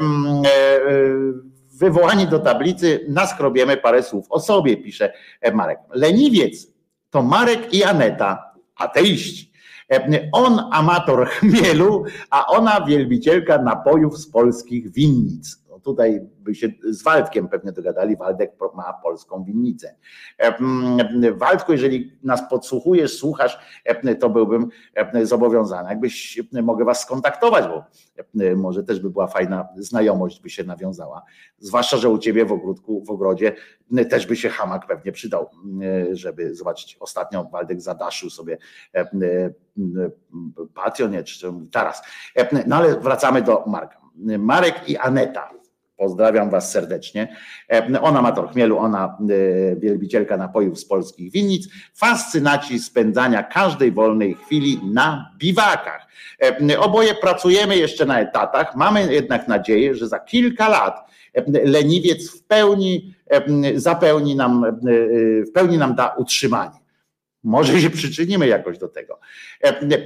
wywołani 1.79 2.27
do 2.27 2.39
tablicy, 2.39 3.07
naskrobiemy 3.09 3.77
parę 3.77 4.03
słów 4.03 4.27
o 4.31 4.41
sobie, 4.41 4.77
pisze 4.77 5.13
Marek. 5.55 5.79
Leniwiec 5.91 6.67
to 7.11 7.23
Marek 7.23 7.75
i 7.75 7.85
Aneta, 7.85 8.53
ateiści. 8.77 9.55
On 10.33 10.61
amator 10.73 11.29
chmielu, 11.29 12.05
a 12.31 12.47
ona 12.47 12.87
wielbicielka 12.87 13.59
napojów 13.59 14.19
z 14.19 14.31
polskich 14.31 14.93
winnic 14.93 15.64
tutaj 15.85 16.21
by 16.39 16.55
się 16.55 16.69
z 16.85 17.03
Waldkiem 17.03 17.49
pewnie 17.49 17.73
dogadali, 17.73 18.17
Waldek 18.17 18.53
ma 18.75 18.93
polską 19.03 19.45
winnicę. 19.45 19.95
Waldku, 21.35 21.73
jeżeli 21.73 22.19
nas 22.23 22.49
podsłuchujesz, 22.51 23.19
słuchasz, 23.19 23.59
to 24.21 24.31
byłbym 24.31 24.69
zobowiązany. 25.23 25.89
Jakbyś, 25.89 26.43
mogę 26.63 26.85
was 26.85 27.01
skontaktować, 27.01 27.65
bo 27.69 27.85
może 28.57 28.83
też 28.83 29.01
by 29.01 29.11
była 29.11 29.27
fajna 29.27 29.69
znajomość, 29.77 30.41
by 30.41 30.51
się 30.51 30.65
nawiązała. 30.65 31.23
Zwłaszcza, 31.59 31.97
że 31.97 32.09
u 32.09 32.19
ciebie 32.19 32.45
w 32.45 32.53
ogródku, 32.53 33.05
w 33.05 33.11
ogrodzie 33.11 33.53
też 34.11 34.27
by 34.27 34.37
się 34.37 34.49
hamak 34.49 34.87
pewnie 34.87 35.13
przydał, 35.13 35.51
żeby 36.13 36.55
zobaczyć. 36.55 36.97
Ostatnio 37.01 37.45
Waldek 37.45 37.81
zadaszył 37.81 38.31
sobie 38.31 38.59
patio, 40.75 41.09
nie, 41.09 41.25
czy 41.25 41.53
taras. 41.73 42.03
No 42.67 42.77
ale 42.77 43.01
wracamy 43.01 43.43
do 43.43 43.65
Marka. 43.67 44.05
Marek 44.39 44.89
i 44.89 44.97
Aneta 44.97 45.51
Pozdrawiam 45.97 46.51
Was 46.51 46.71
serdecznie. 46.71 47.37
E, 47.73 48.01
ona 48.01 48.23
ma 48.23 48.47
chmielu, 48.47 48.79
ona 48.79 49.19
e, 49.21 49.77
wielbicielka 49.77 50.37
napojów 50.37 50.79
z 50.79 50.85
polskich 50.85 51.33
winnic. 51.33 51.69
Fascynaci 51.95 52.79
spędzania 52.79 53.43
każdej 53.43 53.93
wolnej 53.93 54.35
chwili 54.35 54.81
na 54.93 55.31
biwakach. 55.39 56.09
E, 56.71 56.79
oboje 56.79 57.15
pracujemy 57.15 57.77
jeszcze 57.77 58.07
na 58.07 58.21
etatach. 58.21 58.77
Mamy 58.77 59.15
jednak 59.15 59.49
nadzieję, 59.49 59.95
że 59.95 60.09
za 60.09 60.19
kilka 60.19 60.69
lat 60.69 61.11
leniwiec 61.65 62.31
w 62.31 62.43
pełni 62.43 63.15
zapełni 63.75 64.37
nam, 64.37 64.65
w 65.49 65.53
pełni 65.53 65.79
nam 65.79 65.95
da 65.95 66.09
utrzymanie. 66.09 66.79
Może 67.45 67.81
się 67.81 67.91
przyczynimy 67.91 68.47
jakoś 68.47 68.79
do 68.79 68.89
tego. 68.89 69.21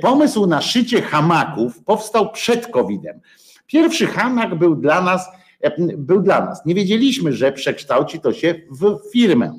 Pomysł 0.00 0.47
na 0.47 0.60
szycie 0.60 1.02
hamaków 1.02 1.84
powstał 1.84 2.33
przed 2.33 2.67
COVID-em. 2.67 3.20
Pierwszy 3.67 4.07
hamak 4.07 4.55
był 4.55 4.76
dla 4.76 5.00
nas 5.00 5.28
był 5.97 6.23
dla 6.23 6.45
nas. 6.45 6.67
Nie 6.67 6.75
wiedzieliśmy, 6.75 7.33
że 7.33 7.53
przekształci 7.53 8.20
to 8.20 8.33
się 8.33 8.55
w 8.70 9.11
firmę. 9.12 9.59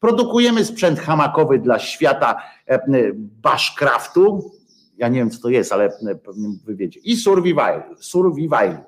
Produkujemy 0.00 0.64
sprzęt 0.64 1.00
hamakowy 1.00 1.58
dla 1.58 1.78
świata 1.78 2.42
e, 2.66 2.80
bashcraftu. 3.14 4.52
Ja 4.96 5.08
nie 5.08 5.18
wiem, 5.18 5.30
co 5.30 5.42
to 5.42 5.48
jest, 5.48 5.72
ale 5.72 5.84
e, 5.84 6.14
pewnie 6.14 6.48
wy. 6.64 6.76
I 7.04 7.16
survival, 7.16 7.82
survivalu. 8.00 8.78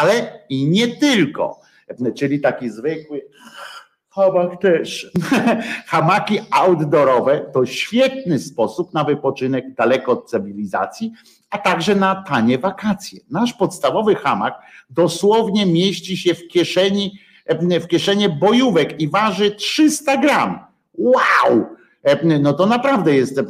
Ale 0.00 0.40
i 0.48 0.68
nie 0.68 0.88
tylko. 0.88 1.60
Czyli 2.14 2.40
taki 2.40 2.70
zwykły 2.70 3.22
hamak 4.14 4.60
też. 4.60 5.12
Hamaki 5.86 6.38
outdoorowe 6.50 7.40
to 7.52 7.66
świetny 7.66 8.38
sposób 8.38 8.94
na 8.94 9.04
wypoczynek 9.04 9.74
daleko 9.74 10.12
od 10.12 10.30
cywilizacji, 10.30 11.12
a 11.52 11.58
także 11.58 11.94
na 11.94 12.24
tanie 12.28 12.58
wakacje. 12.58 13.20
Nasz 13.30 13.52
podstawowy 13.52 14.14
hamak 14.14 14.54
dosłownie 14.90 15.66
mieści 15.66 16.16
się 16.16 16.34
w 16.34 16.48
kieszeni, 16.48 17.18
w 17.80 17.86
kieszeni 17.86 18.28
bojówek 18.28 19.00
i 19.00 19.08
waży 19.08 19.50
300 19.50 20.16
gram. 20.16 20.58
Wow! 20.94 21.66
No 22.40 22.52
to 22.52 22.66
naprawdę 22.66 23.14
jest, 23.14 23.40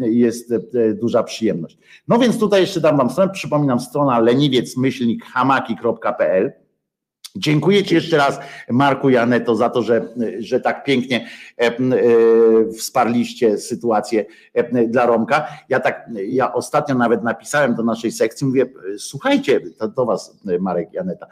jest 0.00 0.54
duża 1.00 1.22
przyjemność. 1.22 1.78
No 2.08 2.18
więc 2.18 2.38
tutaj 2.38 2.60
jeszcze 2.60 2.80
dam 2.80 2.96
wam 2.96 3.10
stronę, 3.10 3.32
przypominam 3.32 3.80
strona 3.80 4.20
leniwiec-hamaki.pl 4.20 6.52
Dziękuję 7.36 7.84
Ci 7.84 7.94
jeszcze 7.94 8.16
raz, 8.16 8.40
Marku 8.70 9.10
Janeto, 9.10 9.56
za 9.56 9.70
to, 9.70 9.82
że, 9.82 10.08
że 10.38 10.60
tak 10.60 10.84
pięknie 10.84 11.16
e, 11.16 11.24
e, 11.24 11.28
wsparliście 12.78 13.58
sytuację 13.58 14.24
e, 14.54 14.88
dla 14.88 15.06
Romka. 15.06 15.48
Ja 15.68 15.80
tak, 15.80 16.10
ja 16.26 16.52
ostatnio 16.52 16.94
nawet 16.94 17.22
napisałem 17.22 17.74
do 17.74 17.82
naszej 17.82 18.12
sekcji, 18.12 18.46
mówię, 18.46 18.66
słuchajcie, 18.98 19.60
to 19.78 19.88
do 19.88 20.06
Was, 20.06 20.38
Marek 20.60 20.92
Janeta, 20.92 21.26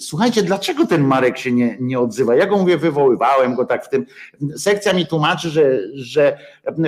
Słuchajcie, 0.00 0.42
dlaczego 0.42 0.86
ten 0.86 1.04
Marek 1.04 1.38
się 1.38 1.52
nie, 1.52 1.76
nie 1.80 2.00
odzywa? 2.00 2.36
Ja 2.36 2.46
go 2.46 2.58
mówię, 2.58 2.78
wywoływałem 2.78 3.54
go 3.54 3.64
tak 3.64 3.84
w 3.84 3.88
tym. 3.88 4.06
Sekcja 4.56 4.92
mi 4.92 5.06
tłumaczy, 5.06 5.50
że, 5.50 5.80
że 5.94 6.38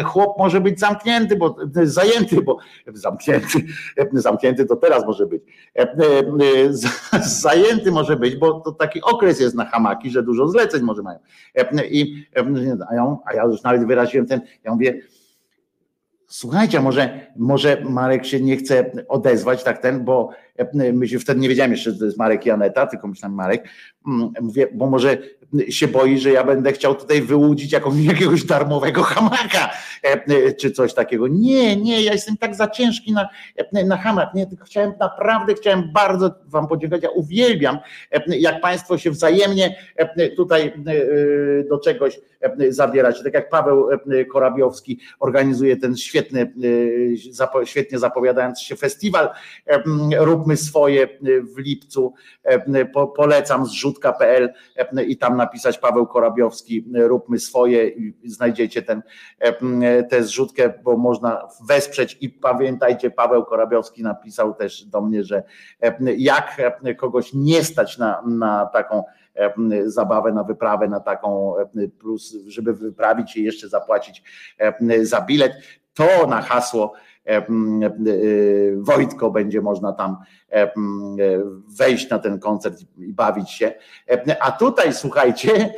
chłop 0.05 0.39
może 0.39 0.61
być 0.61 0.81
zamknięty, 0.81 1.37
bo 1.37 1.57
zajęty, 1.83 2.43
bo 2.43 2.59
zamknięty, 2.95 3.59
zamknięty 4.13 4.67
to 4.67 4.77
teraz 4.77 5.07
może 5.07 5.27
być. 5.27 5.43
Zajęty 7.25 7.93
może 7.93 8.17
być, 8.17 8.37
bo 8.37 8.61
to 8.61 8.73
taki 8.73 9.03
okres 9.03 9.41
jest 9.41 9.55
na 9.55 9.65
hamaki, 9.65 10.11
że 10.11 10.23
dużo 10.23 10.49
zleceń 10.49 10.83
może 10.83 11.03
mają. 11.03 11.19
I, 11.91 12.27
a, 12.91 12.95
ja, 12.95 13.17
a 13.25 13.35
ja 13.35 13.45
już 13.45 13.63
nawet 13.63 13.87
wyraziłem 13.87 14.27
ten, 14.27 14.41
ja 14.65 14.73
mówię, 14.73 15.03
Słuchajcie, 16.33 16.81
może, 16.81 17.27
może 17.37 17.83
Marek 17.89 18.27
się 18.27 18.41
nie 18.41 18.57
chce 18.57 18.91
odezwać, 19.09 19.65
tak 19.65 19.79
ten, 19.79 20.05
bo 20.05 20.31
e, 20.57 20.93
my 20.93 21.09
się 21.09 21.19
wtedy 21.19 21.41
nie 21.41 21.49
wiedziałem 21.49 21.73
jeszcze, 21.73 21.91
że 21.91 21.99
to 21.99 22.05
jest 22.05 22.19
Marek 22.19 22.47
Janeta, 22.47 22.87
tylko 22.87 23.09
myślałem 23.09 23.37
Marek, 23.37 23.69
mm, 24.07 24.33
mówię, 24.41 24.69
bo 24.75 24.91
może 24.91 25.19
się 25.69 25.89
boi, 25.89 26.19
że 26.19 26.31
ja 26.31 26.45
będę 26.45 26.73
chciał 26.73 26.95
tutaj 26.95 27.23
wyłudzić 27.23 27.73
jakąś, 27.73 28.05
jakiegoś 28.15 28.45
darmowego 28.45 29.03
hamaka, 29.03 29.71
e, 30.05 30.09
e, 30.09 30.53
czy 30.53 30.71
coś 30.71 30.95
takiego. 30.95 31.29
Nie, 31.29 31.77
nie, 31.77 32.03
ja 32.03 32.13
jestem 32.13 32.37
tak 32.37 32.55
za 32.55 32.69
ciężki 32.69 33.13
na, 33.13 33.29
na 33.87 33.97
hamak, 33.97 34.35
nie, 34.35 34.47
tylko 34.47 34.65
chciałem, 34.65 34.93
naprawdę 35.01 35.55
chciałem 35.55 35.93
bardzo 35.93 36.35
wam 36.47 36.69
podziękować, 36.69 37.03
ja 37.03 37.11
uwielbiam, 37.11 37.79
jak 38.27 38.61
państwo 38.61 38.99
się 38.99 39.11
wzajemnie 39.11 39.77
tutaj 40.37 40.73
do 41.71 41.79
czegoś 41.79 42.21
zabieracie, 42.69 43.25
tak 43.25 43.35
jak 43.35 43.49
Paweł 43.49 43.89
Korabiowski 44.33 45.01
organizuje 45.21 45.77
ten 45.77 45.97
świetny 45.97 46.23
świetny, 46.33 46.53
świetnie 47.65 47.99
zapowiadający 47.99 48.65
się 48.65 48.77
festiwal. 48.77 49.31
Róbmy 50.19 50.57
swoje 50.57 51.09
w 51.55 51.59
lipcu. 51.59 52.15
Polecam 53.17 53.67
zrzutka.pl 53.67 54.53
i 55.07 55.17
tam 55.17 55.37
napisać 55.37 55.79
Paweł 55.79 56.07
Korabiowski, 56.07 56.85
róbmy 56.95 57.39
swoje 57.39 57.89
i 57.89 58.15
znajdziecie 58.25 58.83
ten, 58.83 59.03
tę 60.11 60.23
zrzutkę, 60.23 60.73
bo 60.83 60.97
można 60.97 61.49
wesprzeć 61.69 62.19
i 62.21 62.31
pamiętajcie, 62.31 63.11
Paweł 63.11 63.45
Korabiowski 63.45 64.03
napisał 64.03 64.55
też 64.55 64.85
do 64.85 65.01
mnie, 65.01 65.25
że 65.25 65.43
jak 66.17 66.63
kogoś 66.99 67.31
nie 67.35 67.65
stać 67.65 67.99
na, 67.99 68.23
na 68.27 68.67
taką 68.67 69.05
zabawę, 69.85 70.33
na 70.33 70.45
wyprawę, 70.45 70.89
na 70.89 71.01
taką 71.01 71.55
plus, 71.99 72.37
żeby 72.47 72.75
wyprawić 72.75 73.31
się 73.31 73.41
jeszcze 73.41 73.69
zapłacić 73.69 74.23
za 75.03 75.21
bilet, 75.21 75.53
to 75.95 76.27
na 76.27 76.43
hasło 76.43 76.93
Wojtko 78.77 79.31
będzie 79.31 79.61
można 79.61 79.93
tam 79.93 80.17
wejść 81.79 82.11
na 82.11 82.19
ten 82.19 82.39
koncert 82.39 82.81
i 82.99 83.13
bawić 83.13 83.51
się. 83.51 83.73
A 84.41 84.53
tutaj 84.53 84.95
słuchajcie, 84.95 85.75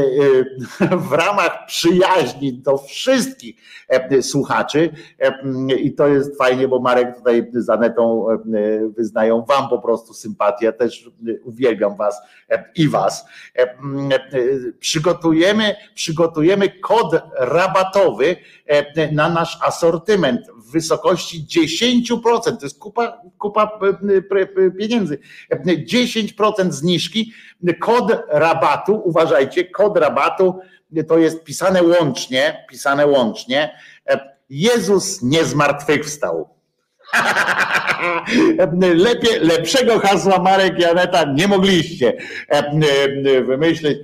w 1.08 1.12
ramach 1.12 1.66
przyjaźni 1.66 2.52
do 2.52 2.78
wszystkich 2.78 3.56
słuchaczy 4.20 4.90
i 5.82 5.94
to 5.94 6.08
jest 6.08 6.38
fajnie, 6.38 6.68
bo 6.68 6.80
Marek 6.80 7.16
tutaj 7.16 7.50
z 7.52 7.70
Anetą 7.70 8.26
wyznają 8.96 9.44
wam 9.44 9.68
po 9.68 9.78
prostu 9.78 10.14
sympatię, 10.14 10.72
też 10.72 11.10
uwielbiam 11.44 11.96
was 11.96 12.22
i 12.76 12.88
was. 12.88 13.24
Przygotujemy, 14.78 15.76
przygotujemy 15.94 16.68
kod 16.68 17.22
rabatowy 17.38 18.36
na 19.12 19.28
nasz 19.28 19.58
asortyment 19.62 20.40
w 20.56 20.70
wysokości 20.72 21.46
10%. 22.12 22.40
To 22.42 22.56
jest 22.62 22.78
kupa, 22.78 23.22
kupa 23.38 23.66
pieniędzy. 24.78 25.18
10% 25.52 26.70
zniżki. 26.70 27.32
Kod 27.80 28.12
rabatu, 28.28 29.02
uważajcie, 29.04 29.64
kod 29.64 29.96
rabatu 29.96 30.58
to 31.08 31.18
jest 31.18 31.44
pisane 31.44 31.82
łącznie, 31.82 32.66
pisane 32.70 33.06
łącznie. 33.06 33.74
Jezus 34.50 35.22
nie 35.22 35.44
zmartwychwstał. 35.44 36.48
Lepiej, 38.94 39.40
lepszego 39.40 39.98
hasła 39.98 40.38
Marek 40.38 40.78
Janeta 40.78 41.24
nie 41.32 41.48
mogliście 41.48 42.12
wymyślić. 43.46 43.98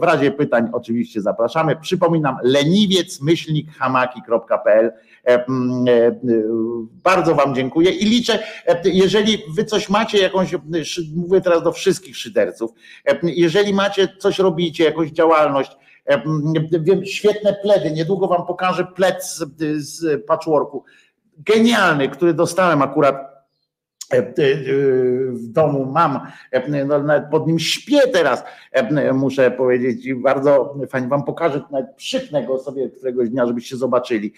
W 0.00 0.02
razie 0.02 0.30
pytań 0.30 0.68
oczywiście 0.72 1.20
zapraszamy. 1.20 1.76
Przypominam 1.76 2.36
leniwiec 2.42 3.20
myślnik 3.20 3.70
hamaki.pl 3.78 4.92
bardzo 7.04 7.34
Wam 7.34 7.54
dziękuję 7.54 7.90
i 7.90 8.04
liczę, 8.04 8.38
jeżeli 8.84 9.38
Wy 9.56 9.64
coś 9.64 9.88
macie, 9.88 10.18
jakąś, 10.18 10.56
mówię 11.16 11.40
teraz 11.40 11.62
do 11.62 11.72
wszystkich 11.72 12.16
szyderców, 12.16 12.70
jeżeli 13.22 13.74
macie, 13.74 14.08
coś 14.18 14.38
robicie, 14.38 14.84
jakąś 14.84 15.10
działalność, 15.10 15.76
wiem, 16.80 17.06
świetne 17.06 17.56
pledy, 17.62 17.90
niedługo 17.90 18.28
Wam 18.28 18.46
pokażę 18.46 18.84
pled 18.84 19.24
z, 19.24 19.44
z 19.76 20.26
patchworku, 20.26 20.84
genialny, 21.38 22.08
który 22.08 22.34
dostałem 22.34 22.82
akurat 22.82 23.14
E, 23.14 23.34
e, 23.34 23.37
w 25.32 25.48
domu 25.48 25.86
mam, 25.86 26.20
e, 26.50 26.84
no, 26.84 27.02
nawet 27.02 27.30
pod 27.30 27.46
nim 27.46 27.58
śpię 27.58 28.00
teraz, 28.12 28.44
muszę 29.14 29.50
powiedzieć 29.50 30.06
i 30.06 30.14
bardzo 30.14 30.74
fajnie 30.90 31.08
wam 31.08 31.24
pokażę, 31.24 31.62
nawet 31.70 31.94
przypnę 31.96 32.46
go 32.46 32.58
sobie 32.58 32.90
któregoś 32.90 33.28
dnia, 33.28 33.46
żebyście 33.46 33.76
zobaczyli 33.76 34.32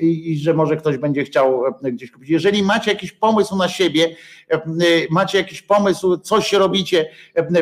i 0.00 0.38
że 0.42 0.54
może 0.54 0.76
ktoś 0.76 0.98
będzie 0.98 1.24
chciał 1.24 1.62
gdzieś 1.82 2.10
kupić. 2.10 2.30
Jeżeli 2.30 2.62
macie 2.62 2.90
jakiś 2.90 3.12
pomysł 3.12 3.56
na 3.56 3.68
siebie, 3.68 4.08
macie 5.10 5.38
jakiś 5.38 5.62
pomysł, 5.62 6.16
coś 6.16 6.52
robicie 6.52 7.10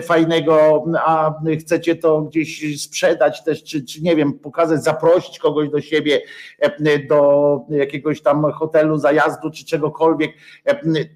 fajnego, 0.02 0.84
a 0.98 1.34
chcecie 1.60 1.96
to 1.96 2.22
gdzieś 2.22 2.82
sprzedać 2.82 3.44
też, 3.44 3.64
czy, 3.64 3.84
czy 3.84 4.02
nie 4.02 4.16
wiem, 4.16 4.32
pokazać, 4.32 4.84
zaprosić 4.84 5.38
kogoś 5.38 5.68
do 5.68 5.80
siebie, 5.80 6.20
do 7.08 7.60
jakiegoś 7.68 8.22
tam 8.22 8.52
hotelu, 8.52 8.98
zajazdu, 8.98 9.50
czy 9.50 9.64
czegokolwiek, 9.64 10.32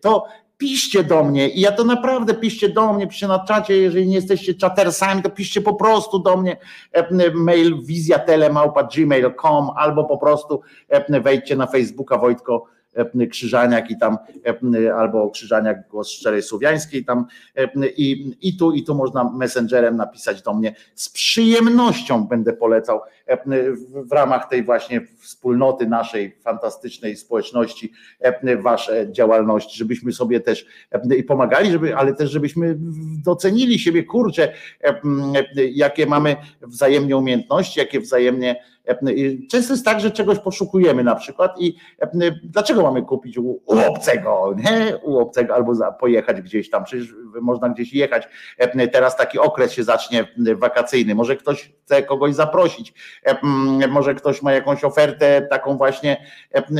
to 0.00 0.26
piszcie 0.58 1.04
do 1.04 1.24
mnie. 1.24 1.48
I 1.48 1.60
ja 1.60 1.72
to 1.72 1.84
naprawdę 1.84 2.34
piszcie 2.34 2.68
do 2.68 2.92
mnie, 2.92 3.06
piszcie 3.06 3.28
na 3.28 3.44
czacie, 3.44 3.76
jeżeli 3.76 4.08
nie 4.08 4.14
jesteście 4.14 4.54
czatersami, 4.54 5.22
to 5.22 5.30
piszcie 5.30 5.60
po 5.60 5.74
prostu 5.74 6.18
do 6.18 6.36
mnie 6.36 6.56
mail 7.34 7.84
wizjatelemałpa.gmail.com 7.84 9.70
albo 9.76 10.04
po 10.04 10.18
prostu 10.18 10.60
wejdźcie 11.22 11.56
na 11.56 11.66
Facebooka 11.66 12.18
Wojtko 12.18 12.77
Krzyżaniak 13.30 13.90
i 13.90 13.98
tam 13.98 14.18
albo 14.96 15.30
Krzyżaniak 15.30 15.88
Głos 15.88 16.10
Szczerej 16.10 16.42
Słowiańskiej 16.42 17.04
tam 17.04 17.26
i, 17.96 18.36
i 18.40 18.56
tu 18.56 18.72
i 18.72 18.84
tu 18.84 18.94
można 18.94 19.24
messengerem 19.24 19.96
napisać 19.96 20.42
do 20.42 20.54
mnie. 20.54 20.74
Z 20.94 21.08
przyjemnością 21.08 22.26
będę 22.26 22.52
polecał 22.52 23.00
w 23.94 24.12
ramach 24.12 24.48
tej 24.48 24.64
właśnie 24.64 25.00
wspólnoty 25.18 25.86
naszej 25.86 26.38
fantastycznej 26.42 27.16
społeczności 27.16 27.92
wasze 28.62 29.12
działalności, 29.12 29.78
żebyśmy 29.78 30.12
sobie 30.12 30.40
też 30.40 30.66
i 31.16 31.22
pomagali, 31.24 31.70
żeby, 31.70 31.96
ale 31.96 32.14
też 32.14 32.30
żebyśmy 32.30 32.76
docenili 33.24 33.78
siebie, 33.78 34.04
kurczę, 34.04 34.52
jakie 35.72 36.06
mamy 36.06 36.36
wzajemnie 36.62 37.16
umiejętności, 37.16 37.80
jakie 37.80 38.00
wzajemnie 38.00 38.62
Często 39.50 39.72
jest 39.72 39.84
tak, 39.84 40.00
że 40.00 40.10
czegoś 40.10 40.38
poszukujemy 40.38 41.04
na 41.04 41.14
przykład 41.14 41.60
i 41.60 41.76
dlaczego 42.44 42.82
mamy 42.82 43.02
kupić 43.02 43.38
u, 43.38 43.60
u 43.66 43.78
obcego, 43.78 44.54
nie? 44.56 44.96
U 44.96 45.18
obcego 45.18 45.54
albo 45.54 45.74
za, 45.74 45.92
pojechać 45.92 46.42
gdzieś 46.42 46.70
tam, 46.70 46.84
przecież 46.84 47.14
można 47.40 47.68
gdzieś 47.68 47.92
jechać. 47.92 48.28
Teraz 48.92 49.16
taki 49.16 49.38
okres 49.38 49.72
się 49.72 49.84
zacznie 49.84 50.28
wakacyjny, 50.56 51.14
może 51.14 51.36
ktoś 51.36 51.72
chce 51.84 52.02
kogoś 52.02 52.34
zaprosić, 52.34 52.94
może 53.88 54.14
ktoś 54.14 54.42
ma 54.42 54.52
jakąś 54.52 54.84
ofertę 54.84 55.46
taką 55.50 55.76
właśnie, 55.76 56.26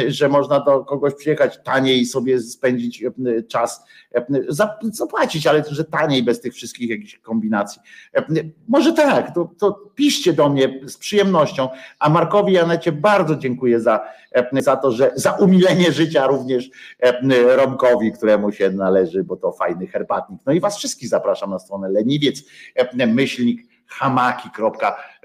że 0.08 0.28
można 0.28 0.60
do 0.60 0.84
kogoś 0.84 1.14
przyjechać 1.14 1.58
taniej 1.64 2.04
sobie 2.04 2.40
spędzić 2.40 3.04
czas, 3.48 3.84
zapłacić, 4.88 5.46
ale 5.46 5.64
że 5.70 5.84
taniej 5.84 6.22
bez 6.22 6.40
tych 6.40 6.54
wszystkich 6.54 6.90
jakichś 6.90 7.18
kombinacji. 7.18 7.82
Może 8.68 8.92
tak, 8.92 9.34
to, 9.34 9.50
to 9.58 9.72
piszcie 9.94 10.32
do 10.32 10.48
mnie 10.48 10.80
z 10.86 10.96
przyjemnością, 10.96 11.68
a 11.98 12.08
Markowi 12.08 12.52
Janecie 12.52 12.92
bardzo 12.92 13.36
dziękuję 13.36 13.80
za, 13.80 14.00
za 14.52 14.76
to, 14.76 14.92
że 14.92 15.10
za 15.14 15.32
umilenie 15.32 15.92
życia 15.92 16.26
również 16.26 16.70
Romkowi, 17.56 18.12
któremu 18.12 18.52
się 18.52 18.70
należy, 18.70 19.24
bo 19.24 19.36
to 19.36 19.52
fajny 19.52 19.86
herbatnik. 19.86 20.40
No 20.46 20.52
i 20.52 20.60
was 20.60 20.76
wszystkich 20.76 21.08
zapraszam 21.08 21.50
na 21.50 21.58
stronę 21.58 21.88
leniwiec, 21.88 22.42
myślnik 23.06 23.68
hamaki.pl. 23.86 25.16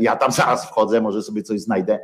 Ja 0.00 0.16
tam 0.16 0.32
zaraz 0.32 0.66
wchodzę, 0.66 1.00
może 1.00 1.22
sobie 1.22 1.42
coś 1.42 1.60
znajdę 1.60 1.98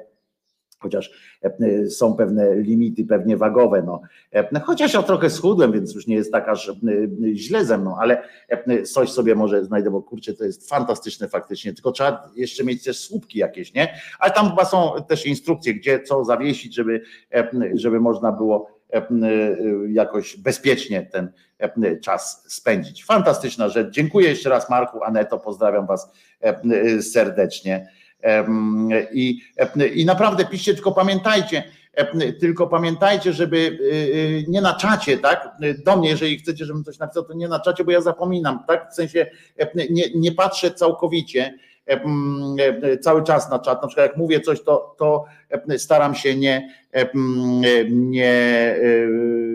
chociaż 0.85 1.11
e, 1.43 1.91
są 1.91 2.15
pewne 2.15 2.55
limity, 2.55 3.05
pewnie 3.05 3.37
wagowe. 3.37 3.83
No. 3.83 4.01
E, 4.33 4.61
chociaż 4.61 4.95
ja 4.95 5.03
trochę 5.03 5.31
schudłem, 5.31 5.73
więc 5.73 5.95
już 5.95 6.07
nie 6.07 6.15
jest 6.15 6.33
tak 6.33 6.49
aż 6.49 6.69
e, 6.69 6.75
źle 7.35 7.65
ze 7.65 7.79
mną, 7.79 7.97
ale 7.97 8.23
coś 8.85 9.11
sobie 9.11 9.35
może 9.35 9.65
znajdę, 9.65 9.91
bo 9.91 10.03
kurczę, 10.03 10.35
to 10.35 10.45
jest 10.45 10.69
fantastyczne 10.69 11.29
faktycznie, 11.29 11.73
tylko 11.73 11.93
trzeba 11.93 12.31
jeszcze 12.37 12.65
mieć 12.65 12.85
też 12.85 12.99
słupki 12.99 13.39
jakieś, 13.39 13.75
nie? 13.75 13.95
Ale 14.19 14.33
tam 14.33 14.51
chyba 14.51 14.65
są 14.65 14.93
też 15.09 15.27
instrukcje, 15.27 15.75
gdzie 15.75 16.01
co 16.01 16.25
zawiesić, 16.25 16.75
żeby, 16.75 17.03
żeby 17.75 18.01
można 18.01 18.33
było 18.33 18.81
jakoś 19.89 20.37
bezpiecznie 20.37 21.03
ten 21.13 21.33
czas 22.03 22.45
spędzić. 22.49 23.05
Fantastyczna 23.05 23.69
rzecz. 23.69 23.91
Dziękuję 23.91 24.29
jeszcze 24.29 24.51
raz 24.51 24.71
Marku, 24.71 25.03
Aneto, 25.03 25.39
pozdrawiam 25.39 25.87
Was 25.87 26.13
serdecznie. 27.01 27.89
I, 29.12 29.41
I 29.94 30.05
naprawdę 30.05 30.44
piszcie, 30.44 30.75
tylko 30.75 30.93
pamiętajcie, 30.93 31.62
tylko 32.41 32.67
pamiętajcie, 32.67 33.33
żeby 33.33 33.57
y, 33.57 33.85
y, 33.85 34.44
nie 34.49 34.61
na 34.61 34.75
czacie, 34.75 35.19
tak? 35.19 35.57
Do 35.85 35.97
mnie, 35.97 36.09
jeżeli 36.09 36.39
chcecie, 36.39 36.65
żebym 36.65 36.85
coś 36.85 36.99
napisał, 36.99 37.25
to 37.25 37.35
nie 37.35 37.49
na 37.49 37.61
czacie, 37.61 37.85
bo 37.85 37.91
ja 37.91 38.01
zapominam, 38.01 38.65
tak? 38.69 38.91
W 38.91 38.94
sensie 38.94 39.27
nie, 39.91 40.05
nie 40.15 40.33
patrzę 40.33 40.70
całkowicie 40.70 41.55
cały 43.01 43.23
czas 43.23 43.51
na 43.51 43.59
czat. 43.59 43.83
Na 43.83 43.89
przykład 43.89 44.07
jak 44.07 44.17
mówię 44.17 44.41
coś, 44.41 44.62
to, 44.62 44.94
to 44.99 45.25
staram 45.79 46.15
się 46.15 46.37
nie, 46.37 46.69
nie, 47.91 48.31
e, 48.31 49.09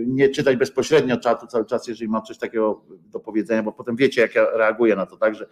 nie 0.05 0.29
czytać 0.29 0.55
bezpośrednio 0.55 1.17
czatu 1.17 1.47
cały 1.47 1.65
czas, 1.65 1.87
jeżeli 1.87 2.09
mam 2.09 2.23
coś 2.23 2.37
takiego 2.37 2.81
do 2.89 3.19
powiedzenia, 3.19 3.63
bo 3.63 3.71
potem 3.71 3.95
wiecie, 3.95 4.21
jak 4.21 4.35
ja 4.35 4.45
reaguję 4.53 4.95
na 4.95 5.05
to, 5.05 5.17
tak, 5.17 5.35
że, 5.35 5.47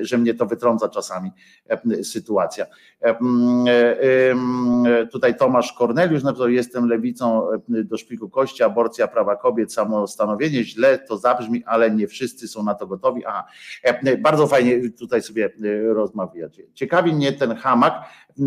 że 0.00 0.18
mnie 0.18 0.34
to 0.34 0.46
wytrąca 0.46 0.88
czasami 0.88 1.30
sytuacja. 2.02 2.66
E, 3.02 3.16
tutaj 5.12 5.36
Tomasz 5.36 5.72
Korneliusz 5.72 6.22
napisał, 6.22 6.48
jestem 6.48 6.88
lewicą 6.88 7.46
do 7.68 7.96
szpiku 7.96 8.30
kości, 8.30 8.62
aborcja, 8.62 9.08
prawa 9.08 9.36
kobiet, 9.36 9.72
samostanowienie, 9.72 10.64
źle 10.64 10.98
to 10.98 11.18
zabrzmi, 11.18 11.64
ale 11.64 11.90
nie 11.90 12.08
wszyscy 12.08 12.48
są 12.48 12.62
na 12.62 12.74
to 12.74 12.86
gotowi. 12.86 13.26
Aha, 13.26 13.44
bardzo 14.18 14.46
fajnie 14.46 14.90
tutaj 14.90 15.22
sobie 15.22 15.50
rozmawiacie. 15.84 16.62
Ciekawi 16.74 17.12
mnie 17.12 17.32
ten 17.32 17.56
hamak, 17.56 17.94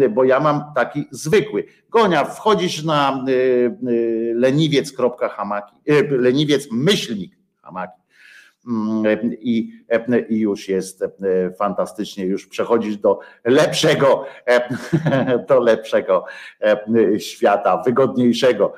bo 0.09 0.23
ja 0.23 0.39
mam 0.39 0.63
taki 0.75 1.07
zwykły. 1.11 1.65
Gonia, 1.89 2.25
wchodzisz 2.25 2.83
na 2.83 3.25
leniwiec.hamaki, 4.33 5.75
leniwiec 6.09 6.67
myślnik 6.71 7.37
hamaki 7.61 8.05
i, 9.39 9.71
i 10.29 10.39
już 10.39 10.69
jest 10.69 11.03
fantastycznie, 11.57 12.25
już 12.25 12.47
przechodzisz 12.47 12.97
do 12.97 13.19
lepszego, 13.43 14.25
do 15.49 15.59
lepszego 15.59 16.25
świata, 17.17 17.81
wygodniejszego 17.85 18.73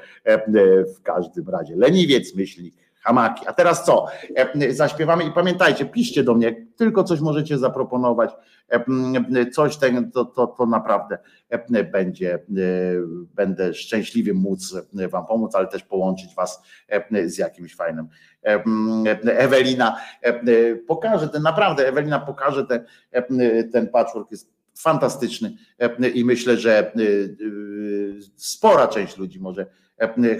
w 0.97 1.01
każdym 1.03 1.49
razie. 1.49 1.75
Leniwiec 1.75 2.35
myśli, 2.35 2.73
hamaki. 3.07 3.47
A 3.47 3.53
teraz 3.53 3.85
co? 3.85 4.05
Zaśpiewamy 4.69 5.23
i 5.23 5.31
pamiętajcie, 5.31 5.85
piszcie 5.85 6.23
do 6.23 6.33
mnie, 6.33 6.65
tylko 6.75 7.03
coś 7.03 7.19
możecie 7.19 7.57
zaproponować, 7.57 8.31
coś 9.53 9.77
ten, 9.77 10.11
to, 10.11 10.25
to, 10.25 10.47
to 10.47 10.65
naprawdę 10.65 11.17
będzie, 11.91 12.39
będę 13.35 13.73
szczęśliwy 13.73 14.33
móc 14.33 14.75
wam 14.93 15.25
pomóc, 15.25 15.55
ale 15.55 15.67
też 15.67 15.83
połączyć 15.83 16.35
was 16.35 16.61
z 17.25 17.37
jakimś 17.37 17.75
fajnym 17.75 18.07
Ewelina 19.25 19.97
pokaże 20.87 21.29
ten, 21.29 21.41
naprawdę 21.41 21.87
Ewelina 21.87 22.19
pokaże 22.19 22.65
ten, 22.65 22.85
ten 23.71 23.87
patchwork 23.87 24.31
jest 24.31 24.53
fantastyczny 24.77 25.53
i 26.13 26.25
myślę, 26.25 26.57
że 26.57 26.91
spora 28.35 28.87
część 28.87 29.17
ludzi 29.17 29.39
może 29.39 29.65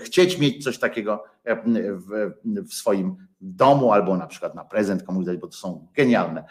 chcieć 0.03 0.40
mieć 0.40 0.64
coś 0.64 0.80
takiego 0.80 1.24
w, 1.45 2.32
w 2.69 2.74
swoim 2.74 3.16
domu 3.42 3.92
albo 3.92 4.18
na 4.18 4.27
przykład 4.27 4.56
na 4.56 4.66
prezent 4.66 5.03
komuś 5.03 5.26
dać, 5.26 5.38
bo 5.38 5.48
to 5.48 5.58
są 5.58 5.88
genialne, 5.95 6.44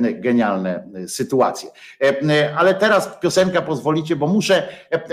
genialne 0.00 0.88
sytuacje. 1.06 1.70
Ale 2.56 2.74
teraz 2.74 3.18
piosenka 3.20 3.62
pozwolicie, 3.62 4.16
bo 4.16 4.26
muszę, 4.26 4.68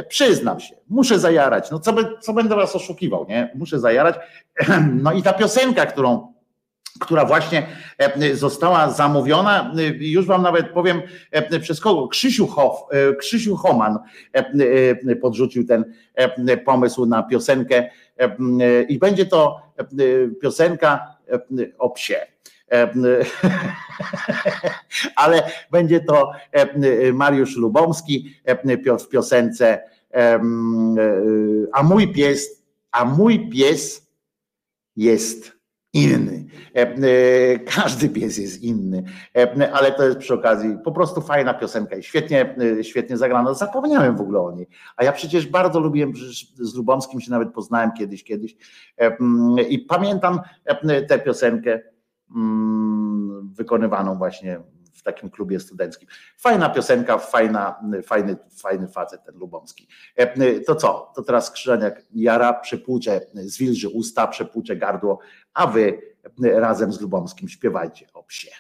przyznam 0.10 0.60
się, 0.60 0.76
muszę 0.90 1.20
zajarać. 1.20 1.72
No 1.72 1.80
co, 1.80 1.94
co 2.20 2.34
będę 2.34 2.56
was 2.56 2.76
oszukiwał, 2.76 3.26
nie? 3.30 3.52
Muszę 3.56 3.80
zajarać. 3.80 4.16
No 5.04 5.14
i 5.14 5.24
ta 5.24 5.34
piosenka, 5.34 5.86
którą 5.86 6.31
która 7.02 7.26
właśnie 7.26 7.68
została 8.34 8.92
zamówiona, 8.92 9.74
już 10.00 10.26
wam 10.26 10.42
nawet 10.42 10.70
powiem 10.70 11.02
przez 11.62 11.80
kogo, 11.80 12.08
Krzysiu, 12.08 12.48
Hof, 12.48 12.76
Krzysiu 13.20 13.56
Homan 13.56 14.00
podrzucił 15.22 15.66
ten 15.66 15.94
pomysł 16.66 17.06
na 17.06 17.24
piosenkę 17.24 17.90
i 18.90 19.00
będzie 19.00 19.26
to 19.26 19.62
piosenka 20.42 21.18
o 21.80 21.90
psie. 21.90 22.16
Ale 25.16 25.52
będzie 25.72 26.00
to 26.00 26.32
Mariusz 27.14 27.58
Lubomski 27.58 28.36
w 29.00 29.08
piosence 29.08 29.80
A 31.74 31.84
mój 31.84 32.14
pies, 32.14 32.64
a 32.92 33.06
mój 33.06 33.50
pies 33.50 34.08
jest 34.96 35.61
inny. 35.94 36.46
Każdy 37.76 38.10
pies 38.10 38.38
jest 38.38 38.62
inny, 38.64 39.04
ale 39.74 39.92
to 39.92 40.04
jest 40.04 40.18
przy 40.18 40.34
okazji 40.34 40.78
po 40.84 40.92
prostu 40.92 41.22
fajna 41.22 41.54
piosenka 41.54 41.96
i 41.96 42.04
świetnie, 42.04 42.56
świetnie 42.82 43.18
zagrana. 43.18 43.54
Zapomniałem 43.54 44.18
w 44.18 44.22
ogóle 44.22 44.42
o 44.42 44.52
niej. 44.52 44.68
A 44.98 45.04
ja 45.04 45.12
przecież 45.12 45.48
bardzo 45.48 45.80
lubiłem, 45.80 46.14
z 46.56 46.76
Lubomskim 46.76 47.22
się 47.22 47.32
nawet 47.32 47.54
poznałem 47.54 47.92
kiedyś, 47.98 48.24
kiedyś 48.24 48.56
i 49.70 49.80
pamiętam 49.80 50.40
tę 51.08 51.20
piosenkę 51.20 51.80
wykonywaną 53.58 54.18
właśnie 54.18 54.60
w 54.94 55.04
takim 55.04 55.30
klubie 55.30 55.60
studenckim. 55.60 56.08
Fajna 56.38 56.70
piosenka, 56.70 57.18
fajna, 57.18 57.80
fajny, 58.06 58.38
fajny 58.62 58.88
facet 58.88 59.24
ten 59.24 59.36
Lubomski. 59.36 59.88
To 60.68 60.76
co? 60.76 61.12
To 61.16 61.24
teraz 61.24 61.52
Krzyżaniak 61.52 62.02
jara, 62.14 62.54
przepłucze, 62.54 63.22
zwilży 63.34 63.90
usta, 63.90 64.28
przepłucze 64.28 64.76
gardło, 64.76 65.20
a 65.54 65.68
wy 65.68 66.02
razem 66.40 66.94
z 66.94 67.02
Lubomskim 67.02 67.50
śpiewajcie 67.50 68.08
o 68.14 68.24
psie. 68.24 68.52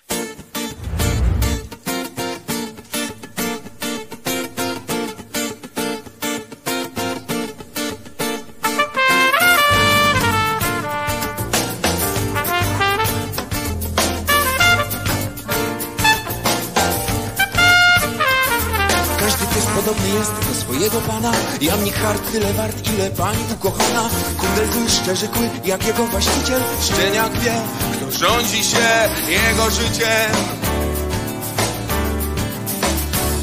Pana 21.62 21.72
Ja 21.72 21.78
mnie 21.78 21.92
hart 21.92 22.32
tyle 22.32 22.54
wart, 22.54 22.88
ile 22.94 23.10
pani 23.10 23.44
ukochana. 23.54 24.10
Kundel 24.38 24.90
szczerzy 24.90 25.28
kły, 25.28 25.50
jak 25.66 25.88
jego 25.88 26.06
właściciel. 26.06 26.62
Szczeniak 26.82 27.40
wie, 27.40 27.54
kto 27.94 28.12
rządzi 28.12 28.64
się 28.64 29.10
jego 29.30 29.70
życiem. 29.70 30.32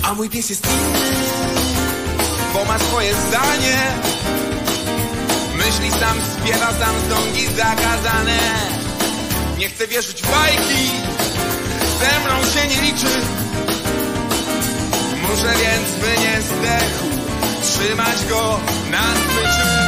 A 0.03 0.15
mój 0.15 0.31
pies 0.31 0.51
jest 0.51 0.67
inny 0.67 1.01
Bo 2.55 2.65
ma 2.65 2.79
swoje 2.79 3.15
zdanie. 3.15 3.79
Myśli 5.57 5.91
sam, 5.91 6.17
śpiewa 6.37 6.67
sam, 6.67 6.95
zdągi 7.07 7.47
zakazane. 7.47 8.39
Nie 9.59 9.69
chcę 9.69 9.87
wierzyć 9.87 10.23
bajki 10.23 10.91
Ze 12.01 12.21
mną 12.21 12.51
się 12.51 12.69
nie 12.69 12.83
liczy. 12.83 13.21
Muszę 15.23 15.55
więc 15.59 15.89
by 16.01 16.21
nie 16.21 16.43
zdechł 16.43 17.08
trzymać 17.69 18.25
go 18.29 18.61
na 18.91 19.03
smyczy. 19.15 19.88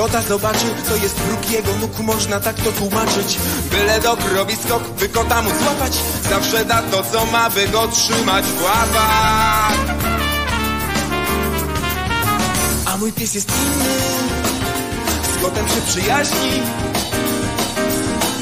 Kota 0.00 0.22
zobaczy, 0.22 0.66
to 0.88 0.96
jest 0.96 1.14
próg 1.14 1.50
jego 1.50 1.76
nóg, 1.76 1.98
można 2.00 2.40
tak 2.40 2.56
to 2.56 2.72
tłumaczyć. 2.72 3.38
Byle 3.70 4.00
dok 4.00 4.20
robi 4.34 4.56
skok, 4.56 4.82
by 4.82 5.08
kota 5.08 5.42
mu 5.42 5.50
złapać, 5.50 5.92
zawsze 6.30 6.64
da 6.64 6.82
to, 6.82 7.02
co 7.12 7.26
ma, 7.26 7.50
by 7.50 7.68
go 7.68 7.88
trzymać 7.88 8.44
w 8.44 8.62
łapach. 8.62 9.78
A 12.86 12.96
mój 12.96 13.12
pies 13.12 13.34
jest 13.34 13.48
inny, 13.48 13.94
z 15.38 15.42
kotem 15.42 15.68
się 15.68 15.80
przyjaźni, 15.88 16.62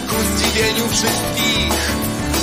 ku 0.09 0.17
zdziwieniu 0.29 0.89
wszystkich. 0.89 1.93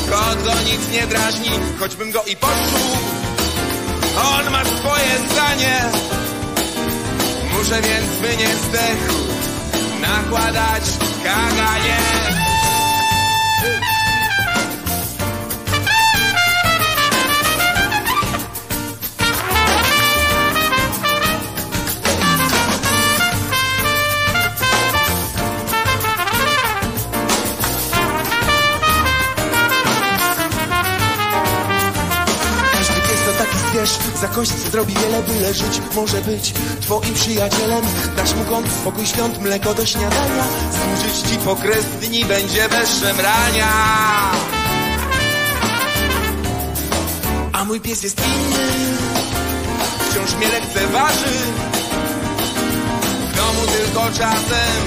Kot 0.09 0.43
go 0.43 0.51
nic 0.51 0.91
nie 0.91 1.07
drażni, 1.07 1.51
choćbym 1.79 2.11
go 2.11 2.23
i 2.23 2.35
poczuł, 2.35 2.97
on 4.35 4.51
ma 4.51 4.65
swoje 4.65 5.11
zdanie. 5.31 5.91
Muszę 7.57 7.81
więc, 7.81 8.39
nie 8.39 8.55
zdechł, 8.55 9.13
nakładać 10.01 10.83
kaganie. 11.23 12.44
Wiesz, 33.85 34.19
za 34.21 34.27
kość 34.27 34.51
zrobi 34.51 34.93
wiele, 34.93 35.23
byle 35.23 35.53
żyć 35.53 35.81
może 35.95 36.21
być 36.21 36.53
twoim 36.81 37.13
przyjacielem. 37.13 37.85
Dasz 38.15 38.35
mu 38.35 38.43
kąt, 38.45 38.67
spokój 38.81 39.05
świąt, 39.05 39.41
mleko 39.41 39.73
do 39.73 39.85
śniadania, 39.85 40.43
służyć 40.71 41.31
ci 41.31 41.37
po 41.37 41.55
kres 41.55 41.85
dni 41.85 42.25
będzie 42.25 42.69
bez 42.69 42.99
szemrania. 42.99 43.71
A 47.53 47.65
mój 47.65 47.81
pies 47.81 48.03
jest 48.03 48.21
inny, 48.27 48.97
wciąż 50.09 50.35
mnie 50.35 50.47
lekceważy. 50.47 51.35
W 53.31 53.35
domu 53.35 53.61
tylko 53.77 54.11
czasem 54.11 54.81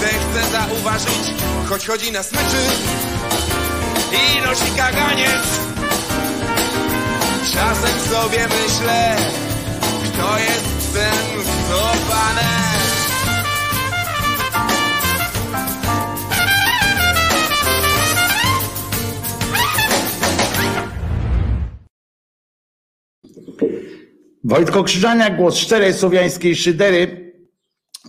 zechce 0.00 0.52
zauważyć, 0.52 1.34
choć 1.68 1.86
chodzi 1.86 2.12
na 2.12 2.22
smyczy 2.22 2.64
i 4.12 4.40
nosi 4.40 4.70
kaganiec. 4.76 5.63
Czasem 7.52 8.00
sobie 8.00 8.38
myślę, 8.38 9.16
kto 9.80 10.38
jest 10.38 10.92
tym 10.92 11.42
kto. 11.42 11.94
Wojtko 24.44 24.84
Krzyżania, 24.84 25.30
głos 25.30 25.56
szczerej 25.56 25.92
słowiańskiej 25.92 26.56
szydery. 26.56 27.32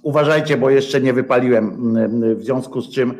Uważajcie, 0.03 0.57
bo 0.57 0.69
jeszcze 0.69 1.01
nie 1.01 1.14
wypaliłem, 1.14 1.67
mm, 1.67 1.97
mm, 1.97 2.35
w 2.35 2.43
związku 2.43 2.81
z 2.81 2.91
czym 2.91 3.14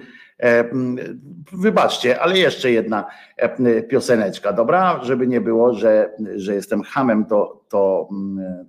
wybaczcie, 1.52 2.20
ale 2.20 2.38
jeszcze 2.38 2.72
jedna 2.72 3.06
e, 3.38 3.84
pioseneczka, 3.84 4.54
dobra? 4.54 5.00
Żeby 5.04 5.28
nie 5.28 5.42
było, 5.42 5.74
że, 5.74 6.16
że 6.36 6.56
jestem 6.56 6.82
hamem, 6.84 7.26
to, 7.26 7.66
to 7.70 8.10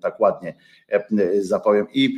tak 0.01 0.21
ładnie 0.21 0.55
e, 0.89 1.07
zapowiem. 1.43 1.87
I 1.93 2.17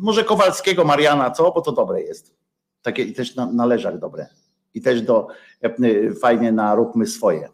może 0.00 0.24
Kowalskiego 0.24 0.84
Mariana, 0.84 1.30
co? 1.30 1.52
Bo 1.52 1.60
to 1.60 1.72
dobre 1.72 2.02
jest. 2.02 2.34
Takie 2.82 3.02
i 3.02 3.12
też 3.12 3.36
na, 3.36 3.52
na 3.52 3.66
dobre. 3.98 4.26
I 4.74 4.82
też 4.82 5.02
do 5.02 5.28
fajnie 6.20 6.52
na 6.52 6.74
róbmy 6.74 7.06
swoje. 7.06 7.48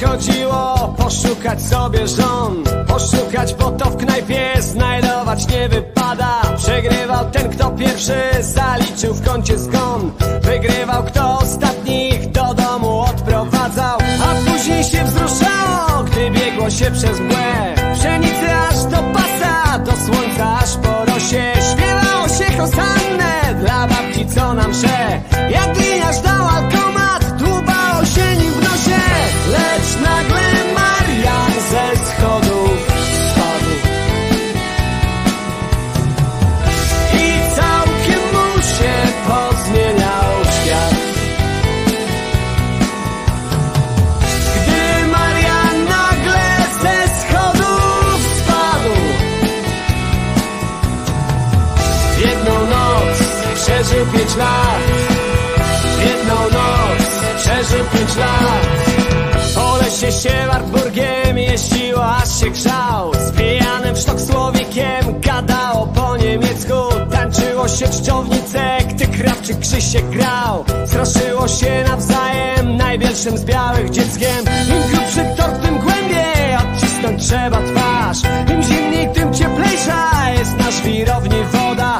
Chodziło 0.00 0.94
poszukać 0.96 1.62
sobie 1.62 2.08
żon 2.08 2.64
Poszukać, 2.86 3.54
bo 3.54 3.70
to 3.70 3.90
w 3.90 3.96
knajpie 3.96 4.52
znajdować 4.60 5.48
nie 5.48 5.68
wypada. 5.68 6.40
Przegrywał 6.56 7.30
ten, 7.30 7.50
kto 7.50 7.70
pierwszy 7.70 8.14
zaliczył 8.40 9.14
w 9.14 9.28
kącie 9.28 9.58
zgon. 9.58 10.12
Wygrywał, 10.42 11.04
kto 11.04 11.38
ostatnich 11.38 12.30
do 12.30 12.54
domu 12.54 13.00
odprowadzał. 13.00 13.98
A 14.22 14.50
później 14.50 14.84
się 14.84 15.04
wzruszało, 15.04 16.04
gdy 16.04 16.30
biegło 16.30 16.70
się 16.70 16.90
przez 16.90 17.20
mgłę. 17.20 17.74
Pszenicy 17.94 18.54
aż 18.68 18.84
do 18.84 18.96
pasa, 18.96 19.78
do 19.78 19.92
słońca 19.92 20.58
aż 20.62 20.76
po 20.76 21.12
rosie. 21.12 21.52
Śpiewało 21.72 22.28
się 22.28 22.58
hosannę 22.58 23.54
dla 23.60 23.86
babci, 23.86 24.26
co 24.34 24.54
nam 24.54 24.74
sze 24.74 25.20
Jak 25.50 25.78
gliniarz 25.78 26.20
dał 26.20 26.35
lat. 54.36 54.80
Jedną 56.00 56.34
noc 56.34 57.08
przeżył 57.36 57.84
pięć 57.84 58.16
lat. 58.16 58.66
Po 59.54 59.76
lesie 59.76 60.12
się 60.12 60.46
Wartburgiem 60.46 61.38
jeździło, 61.38 62.06
aż 62.06 62.40
się 62.40 62.50
grzał. 62.50 63.12
Z 63.14 63.32
pijanym 63.36 63.96
sztok 63.96 64.20
słowikiem 64.20 65.20
gadało 65.20 65.86
po 65.86 66.16
niemiecku 66.16 66.74
Tańczyło 67.10 67.68
się 67.68 67.88
czciownice, 67.88 68.78
gdy 68.88 69.06
krawczyk 69.06 69.58
Krzysiek 69.58 70.10
grał 70.10 70.64
Straszyło 70.86 71.48
się 71.48 71.84
nawzajem 71.88 72.76
największym 72.76 73.38
z 73.38 73.44
białych 73.44 73.90
dzieckiem. 73.90 74.44
Im 74.68 74.90
grubszy 74.90 75.24
tort, 75.36 75.62
tym 75.62 75.78
głębiej 75.78 76.56
odcisnąć 76.56 77.26
trzeba 77.26 77.58
twarz. 77.62 78.18
Im 78.54 78.62
zimniej, 78.62 79.12
tym 79.12 79.34
cieplejsza 79.34 80.30
jest 80.38 80.56
na 80.56 80.70
żwirowni 80.70 81.42
woda 81.52 81.98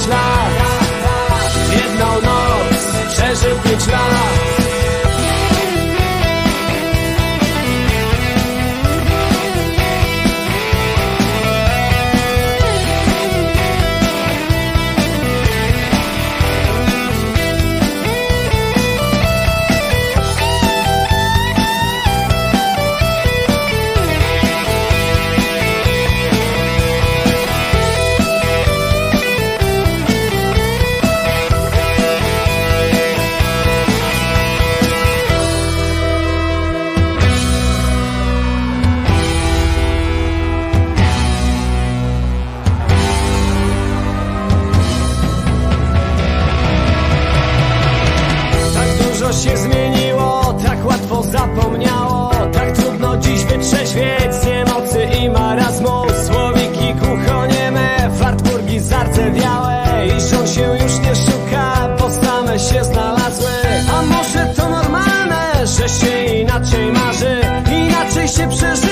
pięć 0.00 0.08
lat. 0.08 0.52
Jedną 1.72 2.06
noc 2.06 3.08
przeżył 3.08 3.58
pięć 3.58 3.86
lat 3.86 4.49
że 65.80 65.88
się 65.88 66.24
inaczej 66.34 66.92
marzy 66.92 67.40
Inaczej 67.72 68.28
się 68.28 68.48
przeżywa 68.48 68.89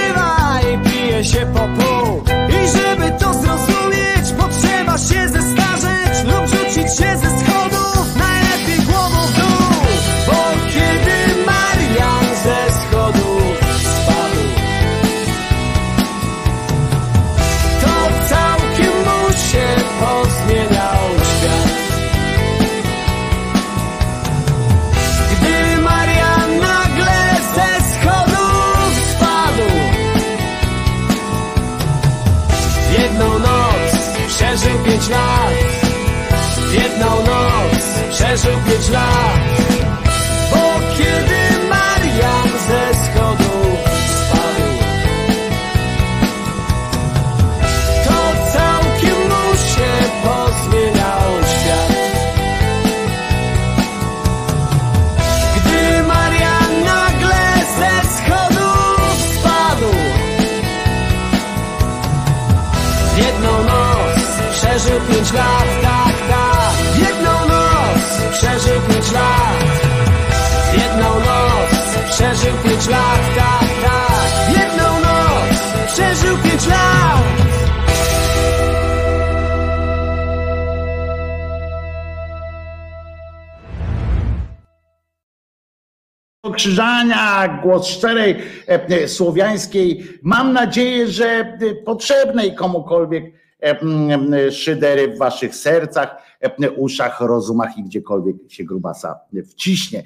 Krzyżania, 86.59 87.59
głos 87.63 87.87
szczerej 87.87 88.37
e, 88.67 89.09
słowiańskiej. 89.09 90.09
Mam 90.23 90.53
nadzieję, 90.53 91.09
że 91.09 91.27
e, 91.27 91.57
potrzebnej 91.85 92.55
komukolwiek 92.55 93.25
e, 93.63 94.53
szydery 94.53 95.09
w 95.09 95.19
waszych 95.19 95.55
sercach, 95.55 96.29
uszach, 96.77 97.21
rozumach 97.21 97.79
i 97.79 97.83
gdziekolwiek 97.83 98.37
się 98.49 98.65
grubasa 98.65 99.21
wciśnie. 99.51 100.03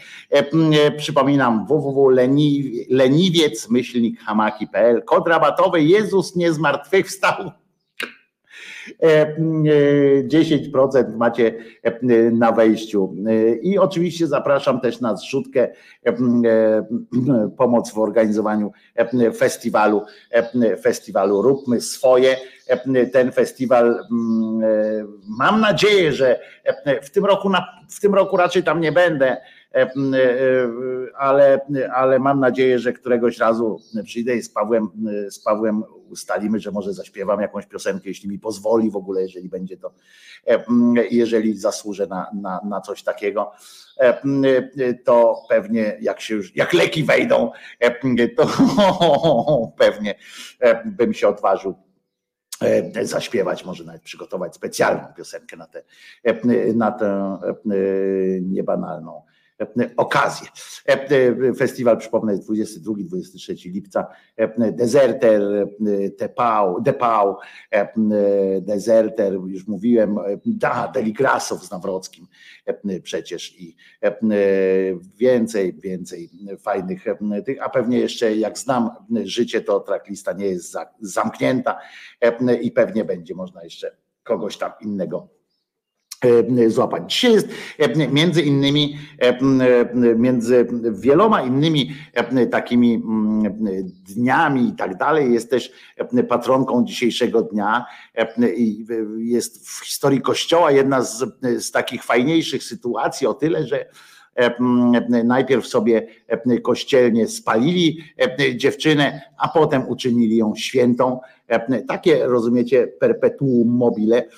Przypominam 0.97 1.67
www.leniwiec, 1.67 3.71
myślnik 3.71 4.21
hamaki.pl, 4.21 5.03
kod 5.05 5.29
rabatowy 5.29 5.83
Jezus 5.83 6.37
nie 6.37 6.53
zmartwychwstał 6.53 7.53
10% 9.03 10.97
e, 10.97 11.17
macie 11.17 11.55
e, 11.83 12.01
na 12.31 12.53
wejściu. 12.53 13.15
E, 13.27 13.55
I 13.55 13.79
oczywiście 13.79 14.27
zapraszam 14.27 14.81
też 14.81 15.01
na 15.01 15.17
zrzutkę 15.17 15.69
pomoc 17.57 17.93
w 17.93 17.99
organizowaniu 17.99 18.73
festiwalu, 19.37 20.03
festiwalu 20.83 21.43
Róbmy 21.43 21.81
Swoje. 21.81 22.37
Ten 23.13 23.33
festiwal 23.33 23.99
mam 25.39 25.61
nadzieję, 25.61 26.13
że 26.13 26.41
w 27.03 27.11
tym 27.11 27.25
roku, 27.25 27.51
w 27.91 28.01
tym 28.01 28.15
roku 28.15 28.37
raczej 28.37 28.63
tam 28.63 28.81
nie 28.81 28.93
będę, 28.93 29.37
ale, 31.19 31.61
ale 31.95 32.19
mam 32.19 32.41
nadzieję, 32.41 32.79
że 32.79 32.93
któregoś 32.93 33.39
razu 33.39 33.81
przyjdę 34.05 34.37
i 34.37 34.43
z 34.43 34.49
Pawłem, 34.49 34.89
z 35.31 35.45
Pawłem 35.45 35.83
ustalimy, 36.13 36.61
że 36.61 36.71
może 36.71 36.95
zaśpiewam 36.95 37.41
jakąś 37.41 37.67
piosenkę, 37.67 38.09
jeśli 38.09 38.29
mi 38.29 38.39
pozwoli 38.39 38.91
w 38.91 38.97
ogóle, 38.97 39.23
jeżeli 39.23 39.49
będzie 39.49 39.77
to, 39.77 39.93
jeżeli 41.11 41.59
zasłużę 41.59 42.07
na, 42.07 42.27
na, 42.35 42.61
na 42.65 42.81
coś 42.81 43.03
takiego, 43.03 43.53
to 45.05 45.43
pewnie 45.49 45.99
jak 46.01 46.21
się 46.21 46.35
już, 46.35 46.57
jak 46.57 46.73
leki 46.73 47.05
wejdą, 47.05 47.51
to 48.37 48.47
pewnie 49.79 50.15
bym 50.85 51.15
się 51.15 51.29
odważył 51.29 51.75
zaśpiewać, 53.03 53.65
może 53.65 53.85
nawet 53.85 54.03
przygotować 54.03 54.55
specjalną 54.55 55.15
piosenkę 55.17 55.57
na 55.57 55.67
tę, 55.67 55.83
na 56.75 56.93
tę 56.93 57.39
niebanalną 58.43 59.23
okazję. 59.97 60.49
Festiwal, 61.59 61.99
przypomnę, 61.99 62.33
jest 62.33 62.51
22-23 62.51 63.73
lipca. 63.73 64.07
Deserter, 64.59 65.69
Tepał, 66.19 66.83
Depał, 66.83 67.37
Deserter, 68.61 69.33
już 69.33 69.67
mówiłem, 69.67 70.17
da, 70.47 70.89
Deligrasow 70.89 71.63
z 71.65 71.71
Nawrockim 71.71 72.27
przecież 73.03 73.61
i 73.61 73.77
więcej, 75.19 75.75
więcej 75.75 76.31
fajnych 76.61 77.05
tych, 77.47 77.63
a 77.63 77.69
pewnie 77.69 77.99
jeszcze 77.99 78.37
jak 78.37 78.59
znam 78.59 78.91
życie, 79.25 79.61
to 79.61 79.81
tracklista 79.81 80.33
nie 80.33 80.47
jest 80.47 80.77
zamknięta 81.01 81.79
i 82.63 82.71
pewnie 82.71 83.05
będzie 83.05 83.35
można 83.35 83.65
jeszcze 83.65 83.97
kogoś 84.23 84.57
tam 84.57 84.73
innego 84.81 85.29
E, 85.33 85.42
złapać. 86.69 87.13
Dzisiaj 87.13 87.33
jest 87.33 87.49
e, 87.79 88.09
między 88.09 88.43
innymi, 88.43 88.99
e, 89.19 90.15
między 90.17 90.67
wieloma 90.93 91.43
innymi 91.43 91.95
takimi 92.51 93.03
dniami 94.09 94.69
i 94.69 94.73
tak 94.73 94.97
dalej, 94.97 95.33
jest 95.33 95.51
też 95.51 95.73
patronką 96.29 96.85
dzisiejszego 96.85 97.43
dnia 97.43 97.87
i 98.57 98.87
jest 99.19 99.69
w 99.69 99.85
historii 99.85 100.21
Kościoła 100.21 100.71
jedna 100.71 101.03
z, 101.03 101.25
z 101.59 101.71
takich 101.71 102.05
fajniejszych 102.05 102.65
sytuacji 102.65 103.27
o 103.27 103.35
tyle, 103.35 103.67
że 103.67 103.87
najpierw 105.25 105.67
sobie 105.67 106.07
kościelnie 106.63 107.29
spalili 107.29 108.05
dziewczynę, 108.57 109.21
a 109.39 109.49
potem 109.49 109.89
uczynili 109.89 110.37
ją 110.37 110.55
świętą. 110.57 111.21
Takie, 111.89 112.27
rozumiecie, 112.27 112.87
perpetuum 112.87 113.69
mobile, 113.69 114.29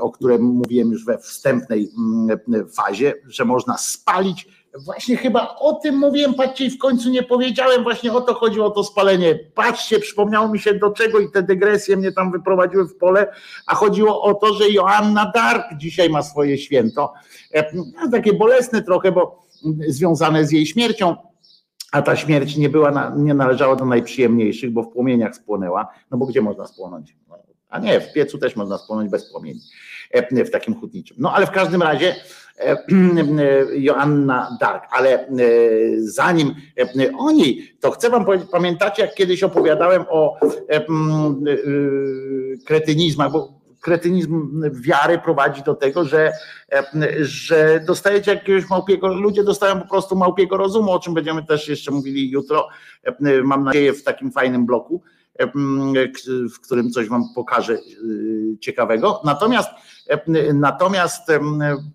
o 0.00 0.10
którym 0.10 0.42
mówiłem 0.42 0.90
już 0.90 1.04
we 1.04 1.18
wstępnej 1.18 1.88
fazie, 2.76 3.14
że 3.26 3.44
można 3.44 3.78
spalić. 3.78 4.61
Właśnie 4.78 5.16
chyba 5.16 5.56
o 5.58 5.72
tym 5.72 5.98
mówiłem, 5.98 6.34
patrzcie, 6.34 6.64
i 6.64 6.70
w 6.70 6.78
końcu 6.78 7.10
nie 7.10 7.22
powiedziałem, 7.22 7.82
właśnie 7.82 8.12
o 8.12 8.20
to 8.20 8.34
chodziło, 8.34 8.66
o 8.66 8.70
to 8.70 8.84
spalenie. 8.84 9.38
Patrzcie, 9.54 9.98
przypomniało 9.98 10.48
mi 10.48 10.58
się 10.58 10.74
do 10.74 10.90
czego 10.90 11.20
i 11.20 11.30
te 11.30 11.42
dygresje 11.42 11.96
mnie 11.96 12.12
tam 12.12 12.32
wyprowadziły 12.32 12.88
w 12.88 12.96
pole, 12.96 13.32
a 13.66 13.74
chodziło 13.74 14.22
o 14.22 14.34
to, 14.34 14.54
że 14.54 14.70
Joanna 14.70 15.32
Dark 15.34 15.64
dzisiaj 15.76 16.10
ma 16.10 16.22
swoje 16.22 16.58
święto. 16.58 17.12
No, 17.74 17.84
takie 18.12 18.32
bolesne 18.32 18.82
trochę, 18.82 19.12
bo 19.12 19.42
związane 19.88 20.46
z 20.46 20.52
jej 20.52 20.66
śmiercią, 20.66 21.16
a 21.92 22.02
ta 22.02 22.16
śmierć 22.16 22.56
nie 22.56 22.68
była, 22.68 23.12
nie 23.16 23.34
należała 23.34 23.76
do 23.76 23.84
najprzyjemniejszych, 23.84 24.70
bo 24.70 24.82
w 24.82 24.92
płomieniach 24.92 25.36
spłonęła, 25.36 25.88
no 26.10 26.18
bo 26.18 26.26
gdzie 26.26 26.42
można 26.42 26.66
spłonąć? 26.66 27.16
No, 27.28 27.38
a 27.68 27.78
nie, 27.78 28.00
w 28.00 28.12
piecu 28.12 28.38
też 28.38 28.56
można 28.56 28.78
spłonąć 28.78 29.10
bez 29.10 29.30
płomieni, 29.30 29.60
e, 30.10 30.44
w 30.44 30.50
takim 30.50 30.74
hutniczym. 30.74 31.16
No 31.20 31.34
ale 31.34 31.46
w 31.46 31.50
każdym 31.50 31.82
razie 31.82 32.10
e, 32.10 32.14
Joanna 33.74 34.56
Dark, 34.60 34.84
ale 34.90 35.20
e, 35.20 35.26
zanim 35.98 36.54
o 37.18 37.30
niej, 37.30 37.76
to 37.80 37.90
chcę 37.90 38.10
wam 38.10 38.24
powiedzieć, 38.24 38.48
pamiętacie 38.50 39.02
jak 39.02 39.14
kiedyś 39.14 39.42
opowiadałem 39.42 40.04
o 40.08 40.36
kretynizmach, 42.66 43.32
bo 43.32 43.62
kretynizm 43.82 44.62
wiary 44.72 45.18
prowadzi 45.18 45.62
do 45.62 45.74
tego, 45.74 46.04
że, 46.04 46.32
że 47.20 47.84
dostajecie 47.86 48.34
jakiegoś 48.34 48.70
małpiego, 48.70 49.08
ludzie 49.08 49.44
dostają 49.44 49.80
po 49.80 49.88
prostu 49.88 50.16
małpiego 50.16 50.56
rozumu, 50.56 50.92
o 50.92 51.00
czym 51.00 51.14
będziemy 51.14 51.44
też 51.44 51.68
jeszcze 51.68 51.90
mówili 51.90 52.30
jutro, 52.30 52.68
mam 53.44 53.64
nadzieję 53.64 53.92
w 53.92 54.04
takim 54.04 54.32
fajnym 54.32 54.66
bloku, 54.66 55.02
w 56.54 56.60
którym 56.60 56.90
coś 56.90 57.08
wam 57.08 57.24
pokażę 57.34 57.78
ciekawego. 58.60 59.20
Natomiast 59.24 59.70
Natomiast 60.54 61.28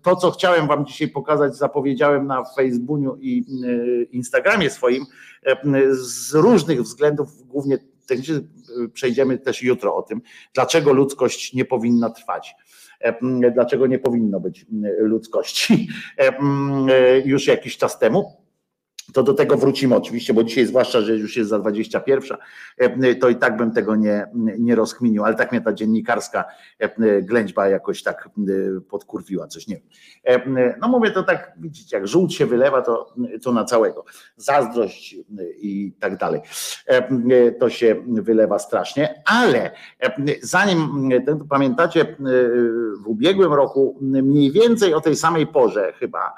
to, 0.02 0.16
co 0.16 0.30
chciałem 0.30 0.66
Wam 0.66 0.86
dzisiaj 0.86 1.08
pokazać, 1.08 1.56
zapowiedziałem 1.56 2.26
na 2.26 2.44
Facebooku 2.56 3.16
i 3.20 3.44
Instagramie 4.12 4.70
swoim, 4.70 5.04
z 5.90 6.34
różnych 6.34 6.82
względów, 6.82 7.46
głównie 7.46 7.78
przejdziemy 8.92 9.38
też 9.38 9.62
jutro 9.62 9.96
o 9.96 10.02
tym, 10.02 10.20
dlaczego 10.54 10.92
ludzkość 10.92 11.54
nie 11.54 11.64
powinna 11.64 12.10
trwać. 12.10 12.54
Dlaczego 13.54 13.86
nie 13.86 13.98
powinno 13.98 14.40
być 14.40 14.66
ludzkości 14.98 15.88
już 17.24 17.46
jakiś 17.46 17.76
czas 17.76 17.98
temu 17.98 18.47
to 19.12 19.22
do 19.22 19.34
tego 19.34 19.56
wrócimy 19.56 19.96
oczywiście, 19.96 20.34
bo 20.34 20.44
dzisiaj, 20.44 20.66
zwłaszcza, 20.66 21.00
że 21.00 21.16
już 21.16 21.36
jest 21.36 21.50
za 21.50 21.58
21, 21.58 22.38
e, 22.78 23.14
to 23.14 23.28
i 23.28 23.36
tak 23.36 23.56
bym 23.56 23.72
tego 23.72 23.96
nie, 23.96 24.26
nie 24.58 24.74
rozkminił, 24.74 25.24
ale 25.24 25.34
tak 25.34 25.52
mnie 25.52 25.60
ta 25.60 25.72
dziennikarska 25.72 26.44
e, 26.78 27.22
ględźba 27.22 27.68
jakoś 27.68 28.02
tak 28.02 28.28
e, 28.38 28.80
podkurwiła, 28.80 29.46
coś 29.46 29.66
nie 29.66 29.76
wiem. 29.76 30.58
No 30.80 30.88
mówię 30.88 31.10
to 31.10 31.22
tak, 31.22 31.52
widzicie, 31.56 31.96
jak 31.96 32.08
żółć 32.08 32.34
się 32.34 32.46
wylewa, 32.46 32.82
to, 32.82 33.14
to 33.42 33.52
na 33.52 33.64
całego. 33.64 34.04
Zazdrość 34.36 35.16
i 35.58 35.92
tak 36.00 36.16
dalej. 36.16 36.40
To 37.60 37.70
się 37.70 37.96
wylewa 38.06 38.58
strasznie, 38.58 39.22
ale 39.24 39.70
zanim, 40.42 41.08
pamiętacie, 41.48 42.16
w 43.04 43.06
ubiegłym 43.06 43.52
roku 43.52 43.98
mniej 44.00 44.52
więcej 44.52 44.94
o 44.94 45.00
tej 45.00 45.16
samej 45.16 45.46
porze 45.46 45.92
chyba, 45.92 46.34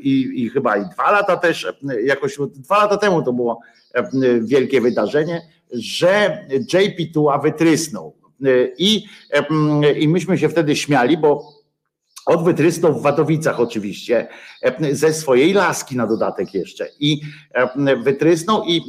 i, 0.00 0.32
i 0.34 0.48
chyba 0.50 0.76
i 0.76 0.84
dwa 0.88 1.10
lata 1.10 1.36
też, 1.36 1.72
jakoś 2.04 2.38
dwa 2.54 2.76
lata 2.76 2.96
temu 2.96 3.22
to 3.22 3.32
było 3.32 3.60
wielkie 4.40 4.80
wydarzenie, 4.80 5.42
że 5.72 6.46
JP 6.72 7.12
Tua 7.14 7.38
wytrysnął. 7.38 8.16
I, 8.78 9.04
I 9.96 10.08
myśmy 10.08 10.38
się 10.38 10.48
wtedy 10.48 10.76
śmiali, 10.76 11.18
bo 11.18 11.56
od 12.26 12.44
wytrysnął 12.44 12.94
w 12.94 13.02
Wadowicach 13.02 13.60
oczywiście, 13.60 14.28
ze 14.92 15.12
swojej 15.12 15.52
laski 15.52 15.96
na 15.96 16.06
dodatek 16.06 16.54
jeszcze. 16.54 16.88
I 17.00 17.20
wytrysnął 18.02 18.64
i 18.64 18.82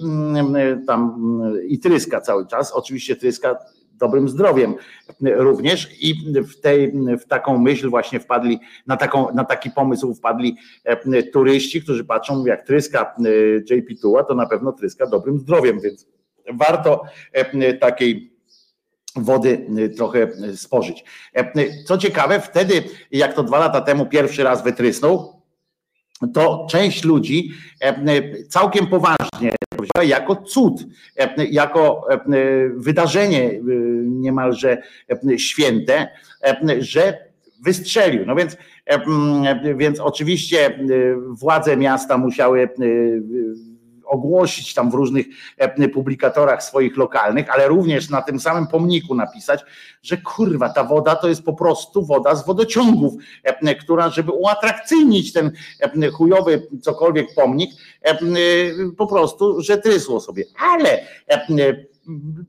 tam 0.87 1.31
i 1.67 1.79
tryska 1.79 2.21
cały 2.21 2.47
czas. 2.47 2.71
Oczywiście 2.71 3.15
tryska 3.15 3.57
dobrym 3.97 4.29
zdrowiem 4.29 4.75
również 5.21 5.89
i 6.01 6.33
w, 6.41 6.61
tej, 6.61 6.93
w 7.17 7.25
taką 7.27 7.57
myśl 7.57 7.89
właśnie 7.89 8.19
wpadli, 8.19 8.59
na, 8.87 8.97
taką, 8.97 9.33
na 9.33 9.45
taki 9.45 9.71
pomysł 9.71 10.13
wpadli 10.13 10.57
e, 10.83 11.23
turyści, 11.23 11.81
którzy 11.81 12.05
patrzą, 12.05 12.45
jak 12.45 12.65
tryska 12.65 13.15
e, 13.19 13.75
JP 13.75 14.01
Tuła, 14.01 14.23
to 14.23 14.35
na 14.35 14.45
pewno 14.45 14.71
tryska 14.71 15.07
dobrym 15.07 15.39
zdrowiem, 15.39 15.79
więc 15.79 16.07
warto 16.53 17.03
e, 17.33 17.73
takiej 17.73 18.37
wody 19.15 19.67
trochę 19.95 20.27
spożyć. 20.55 21.03
Co 21.85 21.97
ciekawe, 21.97 22.39
wtedy, 22.39 22.83
jak 23.11 23.33
to 23.33 23.43
dwa 23.43 23.59
lata 23.59 23.81
temu 23.81 24.05
pierwszy 24.05 24.43
raz 24.43 24.63
wytrysnął, 24.63 25.41
to 26.33 26.67
część 26.69 27.03
ludzi 27.03 27.51
całkiem 28.49 28.87
poważnie 28.87 29.56
jako 30.03 30.35
cud, 30.35 30.85
jako 31.49 32.07
wydarzenie 32.75 33.51
niemalże 34.03 34.81
święte, 35.37 36.07
że 36.79 37.27
wystrzelił. 37.65 38.25
No 38.25 38.35
więc, 38.35 38.57
więc 39.75 39.99
oczywiście 39.99 40.79
władze 41.29 41.77
miasta 41.77 42.17
musiały 42.17 42.69
ogłosić 44.07 44.73
tam 44.73 44.91
w 44.91 44.93
różnych 44.93 45.25
publikatorach 45.93 46.63
swoich 46.63 46.97
lokalnych, 46.97 47.53
ale 47.53 47.67
również 47.67 48.09
na 48.09 48.21
tym 48.21 48.39
samym 48.39 48.67
pomniku 48.67 49.15
napisać, 49.15 49.65
że 50.01 50.17
kurwa, 50.17 50.69
ta 50.69 50.83
woda 50.83 51.15
to 51.15 51.29
jest 51.29 51.43
po 51.43 51.53
prostu 51.53 52.05
woda 52.05 52.35
z 52.35 52.45
wodociągów, 52.45 53.13
która, 53.79 54.09
żeby 54.09 54.31
uatrakcyjnić 54.31 55.33
ten 55.33 55.51
chujowy 56.13 56.67
cokolwiek 56.81 57.27
pomnik, 57.35 57.71
po 58.97 59.07
prostu, 59.07 59.61
że 59.61 59.77
trysło 59.77 60.19
sobie. 60.19 60.43
Ale 60.73 60.99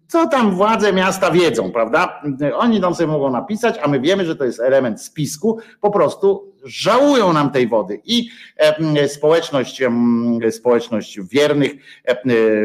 co 0.09 0.29
tam 0.29 0.55
władze 0.55 0.93
miasta 0.93 1.31
wiedzą, 1.31 1.73
prawda? 1.73 2.23
Oni 2.55 2.81
tam 2.81 2.95
sobie 2.95 3.07
mogą 3.07 3.31
napisać, 3.31 3.79
a 3.83 3.89
my 3.89 4.01
wiemy, 4.01 4.25
że 4.25 4.37
to 4.37 4.45
jest 4.45 4.61
element 4.61 5.03
spisku, 5.03 5.59
po 5.81 5.91
prostu 5.91 6.53
żałują 6.65 7.33
nam 7.33 7.51
tej 7.51 7.69
wody 7.69 8.01
i 8.05 8.29
społeczność, 9.07 9.83
społeczność 10.51 11.21
wiernych, 11.21 11.73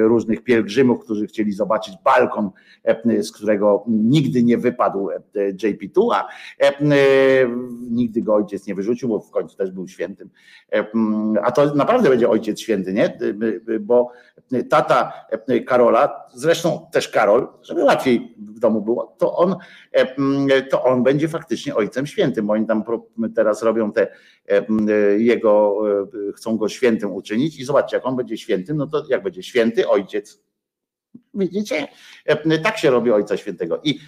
różnych 0.01 0.43
pielgrzymów, 0.43 1.03
którzy 1.03 1.27
chcieli 1.27 1.51
zobaczyć 1.51 1.95
balkon, 2.03 2.49
z 3.21 3.31
którego 3.31 3.83
nigdy 3.87 4.43
nie 4.43 4.57
wypadł 4.57 5.09
JP2, 5.35 6.09
a 6.11 6.27
nigdy 7.89 8.21
go 8.21 8.35
ojciec 8.35 8.67
nie 8.67 8.75
wyrzucił, 8.75 9.09
bo 9.09 9.19
w 9.19 9.31
końcu 9.31 9.57
też 9.57 9.71
był 9.71 9.87
świętym. 9.87 10.29
A 11.43 11.51
to 11.51 11.75
naprawdę 11.75 12.09
będzie 12.09 12.29
ojciec 12.29 12.59
święty, 12.59 12.93
nie? 12.93 13.17
Bo 13.79 14.11
tata 14.69 15.13
Karola, 15.67 16.25
zresztą 16.33 16.87
też 16.91 17.09
Karol, 17.09 17.47
żeby 17.61 17.83
łatwiej 17.83 18.35
w 18.37 18.59
domu 18.59 18.81
było, 18.81 19.15
to 19.17 19.35
on, 19.35 19.55
to 20.69 20.83
on 20.83 21.03
będzie 21.03 21.27
faktycznie 21.27 21.75
ojcem 21.75 22.07
świętym, 22.07 22.49
oni 22.49 22.65
tam 22.65 22.83
teraz 23.35 23.63
robią 23.63 23.82
te 23.91 24.07
jego, 25.17 25.81
chcą 26.35 26.57
go 26.57 26.69
świętym 26.69 27.13
uczynić 27.13 27.59
i 27.59 27.63
zobaczcie, 27.63 27.97
jak 27.97 28.05
on 28.05 28.15
będzie 28.15 28.37
świętym, 28.37 28.77
no 28.77 28.87
to 28.87 29.03
jak 29.09 29.23
będzie 29.23 29.43
święty 29.43 29.89
ojciec, 29.89 30.43
Widzicie? 31.33 31.87
Tak 32.63 32.77
się 32.77 32.91
robi 32.91 33.11
Ojca 33.11 33.37
Świętego. 33.37 33.81
I 33.83 33.99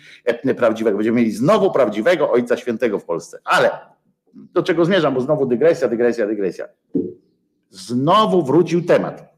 prawdziwego. 0.57 0.97
Będziemy 0.97 1.17
mieli 1.17 1.31
znowu 1.31 1.71
prawdziwego 1.71 2.31
Ojca 2.31 2.57
Świętego 2.57 2.99
w 2.99 3.05
Polsce. 3.05 3.39
Ale 3.43 3.71
do 4.33 4.63
czego 4.63 4.85
zmierzam, 4.85 5.13
bo 5.13 5.21
znowu 5.21 5.45
dygresja, 5.45 5.87
dygresja, 5.87 6.27
dygresja. 6.27 6.67
Znowu 7.69 8.43
wrócił 8.43 8.85
temat. 8.85 9.34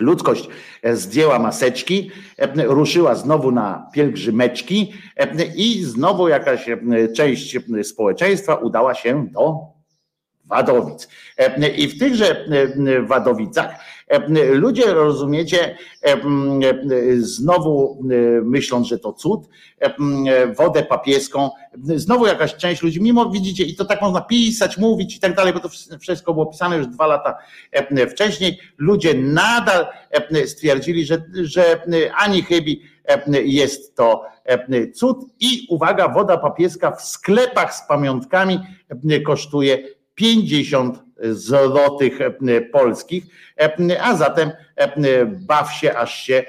Ludzkość 0.00 0.48
zdjęła 0.92 1.38
maseczki, 1.38 2.10
ruszyła 2.64 3.14
znowu 3.14 3.50
na 3.52 3.90
pielgrzymeczki 3.94 4.92
i 5.56 5.84
znowu 5.84 6.28
jakaś 6.28 6.66
część 7.16 7.58
społeczeństwa 7.82 8.54
udała 8.54 8.94
się 8.94 9.26
do 9.32 9.72
Wadowic. 10.44 11.08
I 11.76 11.88
w 11.88 11.98
tychże 11.98 12.46
Wadowicach 13.06 13.74
ludzie, 14.52 14.92
rozumiecie, 14.94 15.76
znowu 17.18 18.02
myślą, 18.42 18.84
że 18.84 18.98
to 18.98 19.12
cud, 19.12 19.48
wodę 20.56 20.82
papieską, 20.82 21.50
znowu 21.82 22.26
jakaś 22.26 22.54
część 22.54 22.82
ludzi, 22.82 23.02
mimo 23.02 23.30
widzicie, 23.30 23.64
i 23.64 23.76
to 23.76 23.84
tak 23.84 24.02
można 24.02 24.20
pisać, 24.20 24.78
mówić 24.78 25.16
i 25.16 25.20
tak 25.20 25.36
dalej, 25.36 25.52
bo 25.52 25.60
to 25.60 25.68
wszystko 26.00 26.32
było 26.32 26.46
pisane 26.46 26.76
już 26.76 26.86
dwa 26.86 27.06
lata 27.06 27.38
wcześniej, 28.10 28.58
ludzie 28.78 29.14
nadal 29.14 29.86
stwierdzili, 30.46 31.04
że, 31.04 31.24
że 31.42 31.82
ani 32.16 32.42
chybi 32.42 32.82
jest 33.44 33.96
to 33.96 34.24
cud 34.94 35.18
i 35.40 35.66
uwaga, 35.70 36.08
woda 36.08 36.36
papieska 36.36 36.90
w 36.90 37.02
sklepach 37.02 37.74
z 37.74 37.88
pamiątkami 37.88 38.60
kosztuje 39.26 39.88
50 40.14 41.02
złotych 41.30 42.18
polskich, 42.72 43.24
a 44.00 44.16
zatem 44.16 44.50
baw 45.26 45.72
się, 45.72 45.94
aż 45.94 46.14
się, 46.14 46.44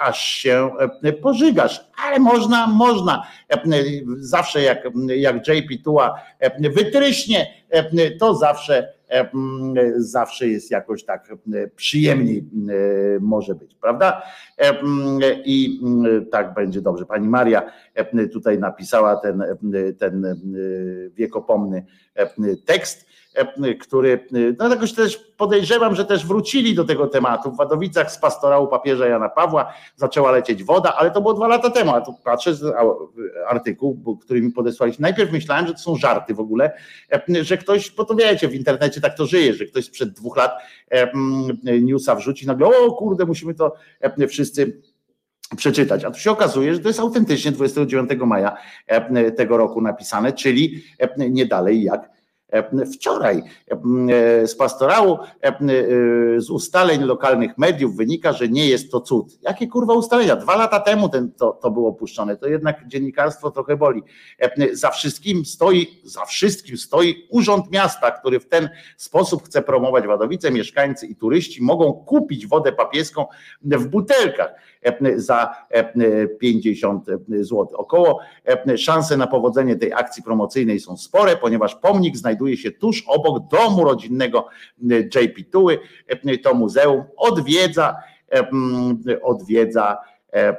aż 0.00 0.26
się 0.26 0.70
pożygasz. 1.22 1.90
Ale 2.06 2.18
można, 2.18 2.66
można. 2.66 3.26
Zawsze 4.18 4.62
jak, 4.62 4.78
jak 5.06 5.48
JP 5.48 5.84
Tua 5.84 6.14
wytryśnie, 6.60 7.46
to 8.18 8.34
zawsze 8.34 8.98
zawsze 9.96 10.48
jest 10.48 10.70
jakoś 10.70 11.04
tak 11.04 11.34
przyjemniej 11.76 12.44
może 13.20 13.54
być, 13.54 13.74
prawda? 13.74 14.22
I 15.44 15.80
tak 16.30 16.54
będzie 16.54 16.80
dobrze. 16.80 17.06
Pani 17.06 17.28
Maria 17.28 17.72
tutaj 18.32 18.58
napisała 18.58 19.16
ten, 19.16 19.44
ten 19.98 20.40
wiekopomny 21.14 21.86
tekst 22.64 23.07
który, 23.80 24.26
no 24.58 24.68
jakoś 24.68 24.92
też 24.92 25.16
podejrzewam, 25.16 25.94
że 25.94 26.04
też 26.04 26.26
wrócili 26.26 26.74
do 26.74 26.84
tego 26.84 27.06
tematu. 27.06 27.52
W 27.52 27.56
Wadowicach 27.56 28.12
z 28.12 28.18
pastorału 28.18 28.68
papieża 28.68 29.06
Jana 29.06 29.28
Pawła 29.28 29.72
zaczęła 29.96 30.30
lecieć 30.30 30.64
woda, 30.64 30.94
ale 30.96 31.10
to 31.10 31.20
było 31.20 31.34
dwa 31.34 31.48
lata 31.48 31.70
temu, 31.70 31.94
a 31.94 32.00
tu 32.00 32.14
patrzę 32.24 32.54
z 32.54 32.74
artykuł, 33.48 34.18
który 34.18 34.42
mi 34.42 34.52
podesłaliście. 34.52 35.02
Najpierw 35.02 35.32
myślałem, 35.32 35.66
że 35.66 35.72
to 35.72 35.78
są 35.78 35.96
żarty 35.96 36.34
w 36.34 36.40
ogóle, 36.40 36.72
że 37.42 37.58
ktoś, 37.58 37.90
bo 37.90 38.04
to 38.04 38.14
wiecie, 38.14 38.48
w 38.48 38.54
internecie 38.54 39.00
tak 39.00 39.16
to 39.16 39.26
żyje, 39.26 39.54
że 39.54 39.64
ktoś 39.64 39.84
sprzed 39.84 40.10
dwóch 40.10 40.36
lat 40.36 40.52
newsa 41.62 42.14
wrzuci 42.14 42.46
nagle, 42.46 42.66
o 42.66 42.92
kurde, 42.92 43.24
musimy 43.24 43.54
to 43.54 43.74
wszyscy 44.28 44.82
przeczytać. 45.56 46.04
A 46.04 46.10
tu 46.10 46.18
się 46.18 46.30
okazuje, 46.30 46.74
że 46.74 46.80
to 46.80 46.88
jest 46.88 47.00
autentycznie 47.00 47.52
29 47.52 48.10
maja 48.26 48.56
tego 49.36 49.56
roku 49.56 49.80
napisane, 49.80 50.32
czyli 50.32 50.82
nie 51.18 51.46
dalej 51.46 51.82
jak 51.82 52.17
Wczoraj 52.94 53.42
z 54.46 54.54
pastorału, 54.54 55.18
z 56.36 56.50
ustaleń 56.50 57.02
lokalnych 57.02 57.58
mediów 57.58 57.96
wynika, 57.96 58.32
że 58.32 58.48
nie 58.48 58.68
jest 58.68 58.90
to 58.90 59.00
cud. 59.00 59.38
Jakie 59.42 59.66
kurwa 59.66 59.94
ustalenia? 59.94 60.36
Dwa 60.36 60.56
lata 60.56 60.80
temu 60.80 61.08
ten, 61.08 61.32
to, 61.32 61.52
to 61.52 61.70
było 61.70 61.92
puszczone. 61.92 62.36
To 62.36 62.46
jednak 62.46 62.86
dziennikarstwo 62.86 63.50
trochę 63.50 63.76
boli. 63.76 64.02
Za 64.72 64.90
wszystkim 64.90 65.44
stoi, 65.44 66.00
za 66.04 66.24
wszystkim 66.24 66.76
stoi 66.76 67.26
Urząd 67.30 67.70
Miasta, 67.70 68.10
który 68.10 68.40
w 68.40 68.48
ten 68.48 68.68
sposób 68.96 69.44
chce 69.44 69.62
promować 69.62 70.06
Wadowice. 70.06 70.50
Mieszkańcy 70.50 71.06
i 71.06 71.16
turyści 71.16 71.62
mogą 71.62 71.92
kupić 71.92 72.46
wodę 72.46 72.72
papieską 72.72 73.26
w 73.62 73.86
butelkach 73.86 74.54
za 75.16 75.54
50 76.38 77.06
zł. 77.40 77.68
Około 77.72 78.20
szanse 78.76 79.16
na 79.16 79.26
powodzenie 79.26 79.76
tej 79.76 79.92
akcji 79.92 80.22
promocyjnej 80.22 80.80
są 80.80 80.96
spore, 80.96 81.36
ponieważ 81.36 81.74
pomnik 81.74 82.16
znajduje 82.16 82.56
się 82.56 82.70
tuż 82.70 83.04
obok 83.06 83.48
domu 83.50 83.84
rodzinnego 83.84 84.46
JP 85.14 85.50
Tuły. 85.50 85.78
To 86.42 86.54
muzeum 86.54 87.04
odwiedza, 87.16 87.96
odwiedza 89.22 89.98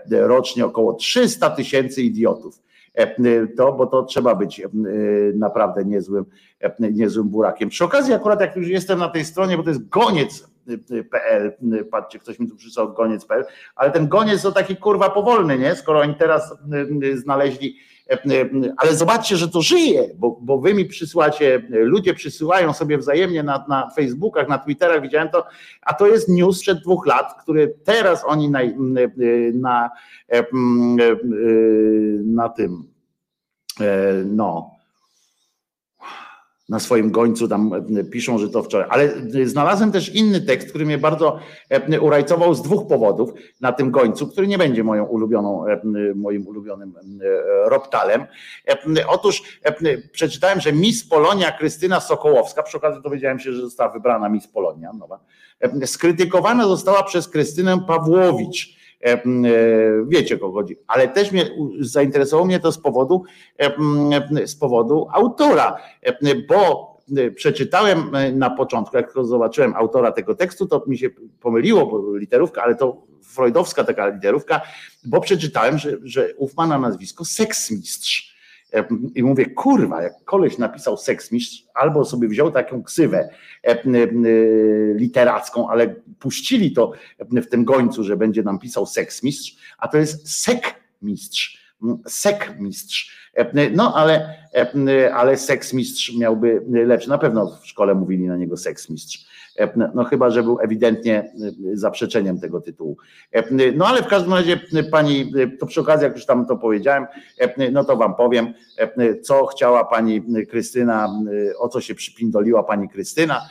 rocznie 0.09 0.65
około 0.65 0.93
300 0.93 1.49
tysięcy 1.49 2.01
idiotów. 2.01 2.61
To, 3.57 3.73
bo 3.73 3.85
to 3.85 4.03
trzeba 4.03 4.35
być 4.35 4.61
naprawdę 5.35 5.85
niezłym, 5.85 6.25
niezłym 6.79 7.29
burakiem. 7.29 7.69
Przy 7.69 7.85
okazji, 7.85 8.13
akurat 8.13 8.41
jak 8.41 8.55
już 8.55 8.67
jestem 8.67 8.99
na 8.99 9.09
tej 9.09 9.25
stronie, 9.25 9.57
bo 9.57 9.63
to 9.63 9.69
jest 9.69 9.89
goniec 9.89 10.47
PL, 11.11 11.57
patrzcie, 11.91 12.19
ktoś 12.19 12.39
mi 12.39 12.49
tu 12.49 12.55
przysłał 12.55 12.93
goniec.pl, 12.93 13.45
ale 13.75 13.91
ten 13.91 14.07
goniec 14.07 14.41
to 14.41 14.51
taki 14.51 14.77
kurwa 14.77 15.09
powolny, 15.09 15.57
nie? 15.57 15.75
Skoro 15.75 15.99
oni 15.99 16.15
teraz 16.15 16.53
znaleźli, 17.15 17.77
ale 18.77 18.95
zobaczcie, 18.95 19.37
że 19.37 19.49
to 19.49 19.61
żyje, 19.61 20.09
bo, 20.15 20.39
bo 20.41 20.57
wy 20.57 20.73
mi 20.73 20.85
przysyłacie, 20.85 21.61
ludzie 21.69 22.13
przysyłają 22.13 22.73
sobie 22.73 22.97
wzajemnie 22.97 23.43
na, 23.43 23.65
na 23.69 23.89
Facebookach, 23.95 24.47
na 24.47 24.57
Twitterach, 24.57 25.01
widziałem 25.01 25.29
to, 25.29 25.45
a 25.81 25.93
to 25.93 26.07
jest 26.07 26.29
news 26.29 26.57
sprzed 26.57 26.79
dwóch 26.79 27.07
lat, 27.07 27.41
który 27.41 27.75
teraz 27.83 28.23
oni 28.25 28.49
na, 28.49 28.59
na, 29.53 29.89
na 32.25 32.49
tym, 32.49 32.83
no, 34.25 34.78
na 36.69 36.79
swoim 36.79 37.11
gońcu 37.11 37.47
tam 37.47 37.71
e, 37.99 38.03
piszą, 38.03 38.37
że 38.37 38.49
to 38.49 38.63
wczoraj. 38.63 38.87
Ale 38.89 39.03
e, 39.03 39.45
znalazłem 39.45 39.91
też 39.91 40.15
inny 40.15 40.41
tekst, 40.41 40.69
który 40.69 40.85
mnie 40.85 40.97
bardzo 40.97 41.39
e, 41.69 42.01
urajcował 42.01 42.53
z 42.53 42.61
dwóch 42.61 42.87
powodów 42.87 43.29
na 43.61 43.71
tym 43.71 43.91
gońcu, 43.91 44.27
który 44.27 44.47
nie 44.47 44.57
będzie 44.57 44.83
moją 44.83 45.05
ulubioną, 45.05 45.65
moim 46.15 46.47
ulubionym 46.47 46.93
roptalem. 47.65 48.25
Otóż 49.07 49.59
przeczytałem, 50.11 50.59
że 50.59 50.73
Miss 50.73 51.09
Polonia 51.09 51.51
Krystyna 51.51 51.99
Sokołowska, 51.99 52.63
przy 52.63 52.77
okazji 52.77 53.01
dowiedziałem 53.01 53.39
się, 53.39 53.53
że 53.53 53.61
została 53.61 53.91
wybrana 53.91 54.29
Miss 54.29 54.47
Polonia 54.47 54.93
nowa, 54.93 55.19
skrytykowana 55.85 56.67
została 56.67 57.03
przez 57.03 57.27
Krystynę 57.27 57.79
Pawłowicz 57.87 58.78
Wiecie, 60.07 60.35
o 60.35 60.39
kogo 60.39 60.53
chodzi. 60.53 60.75
Ale 60.87 61.07
też 61.07 61.31
mnie 61.31 61.49
zainteresowało 61.79 62.45
mnie 62.45 62.59
to 62.59 62.71
z 62.71 62.77
powodu, 62.77 63.23
z 64.45 64.55
powodu 64.55 65.07
autora, 65.13 65.77
bo 66.49 66.89
przeczytałem 67.35 68.11
na 68.33 68.49
początku, 68.49 68.97
jak 68.97 69.13
zobaczyłem 69.21 69.75
autora 69.75 70.11
tego 70.11 70.35
tekstu, 70.35 70.67
to 70.67 70.83
mi 70.87 70.97
się 70.97 71.09
pomyliło, 71.41 72.03
literówka, 72.15 72.63
ale 72.63 72.75
to 72.75 73.01
freudowska 73.23 73.83
taka 73.83 74.07
literówka, 74.07 74.61
bo 75.05 75.21
przeczytałem, 75.21 75.77
że, 75.77 75.97
że 76.03 76.33
ów 76.37 76.57
ma 76.57 76.67
na 76.67 76.79
nazwisko 76.79 77.25
seksmistrz. 77.25 78.28
I 79.15 79.23
mówię, 79.23 79.45
kurwa, 79.45 80.03
jak 80.03 80.13
koleś 80.25 80.57
napisał 80.57 80.97
seksmistrz, 80.97 81.63
albo 81.73 82.05
sobie 82.05 82.27
wziął 82.27 82.51
taką 82.51 82.83
ksywę 82.83 83.29
literacką, 84.95 85.69
ale 85.69 85.95
puścili 86.19 86.71
to 86.71 86.91
w 87.19 87.45
tym 87.47 87.65
gońcu, 87.65 88.03
że 88.03 88.17
będzie 88.17 88.43
nam 88.43 88.59
pisał 88.59 88.85
seksmistrz, 88.85 89.55
a 89.77 89.87
to 89.87 89.97
jest 89.97 90.41
sekmistrz. 90.41 91.59
Sekmistrz. 92.07 93.29
No 93.73 93.95
ale, 93.95 94.35
ale 95.13 95.37
seksmistrz 95.37 96.17
miałby 96.17 96.61
lepszy. 96.69 97.09
Na 97.09 97.17
pewno 97.17 97.57
w 97.61 97.67
szkole 97.67 97.95
mówili 97.95 98.27
na 98.27 98.37
niego 98.37 98.57
seksmistrz. 98.57 99.25
No 99.93 100.03
chyba, 100.03 100.29
że 100.29 100.43
był 100.43 100.59
ewidentnie 100.61 101.31
zaprzeczeniem 101.73 102.39
tego 102.39 102.61
tytułu. 102.61 102.97
No 103.75 103.87
ale 103.87 104.03
w 104.03 104.07
każdym 104.07 104.33
razie 104.33 104.59
pani, 104.91 105.33
to 105.59 105.65
przy 105.65 105.81
okazji, 105.81 106.03
jak 106.03 106.15
już 106.15 106.25
tam 106.25 106.45
to 106.45 106.57
powiedziałem, 106.57 107.05
no 107.71 107.83
to 107.83 107.97
wam 107.97 108.15
powiem, 108.15 108.53
co 109.21 109.45
chciała 109.45 109.85
pani 109.85 110.21
Krystyna, 110.49 111.09
o 111.59 111.69
co 111.69 111.81
się 111.81 111.95
przypindoliła 111.95 112.63
pani 112.63 112.89
Krystyna. 112.89 113.41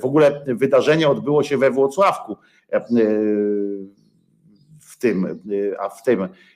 W 0.00 0.04
ogóle 0.04 0.44
wydarzenie 0.46 1.08
odbyło 1.08 1.42
się 1.42 1.58
we 1.58 1.70
Włocławku 1.70 2.36
w 4.80 4.98
tym, 4.98 5.40
a 5.78 5.88
w 5.88 6.02
tym 6.02 6.28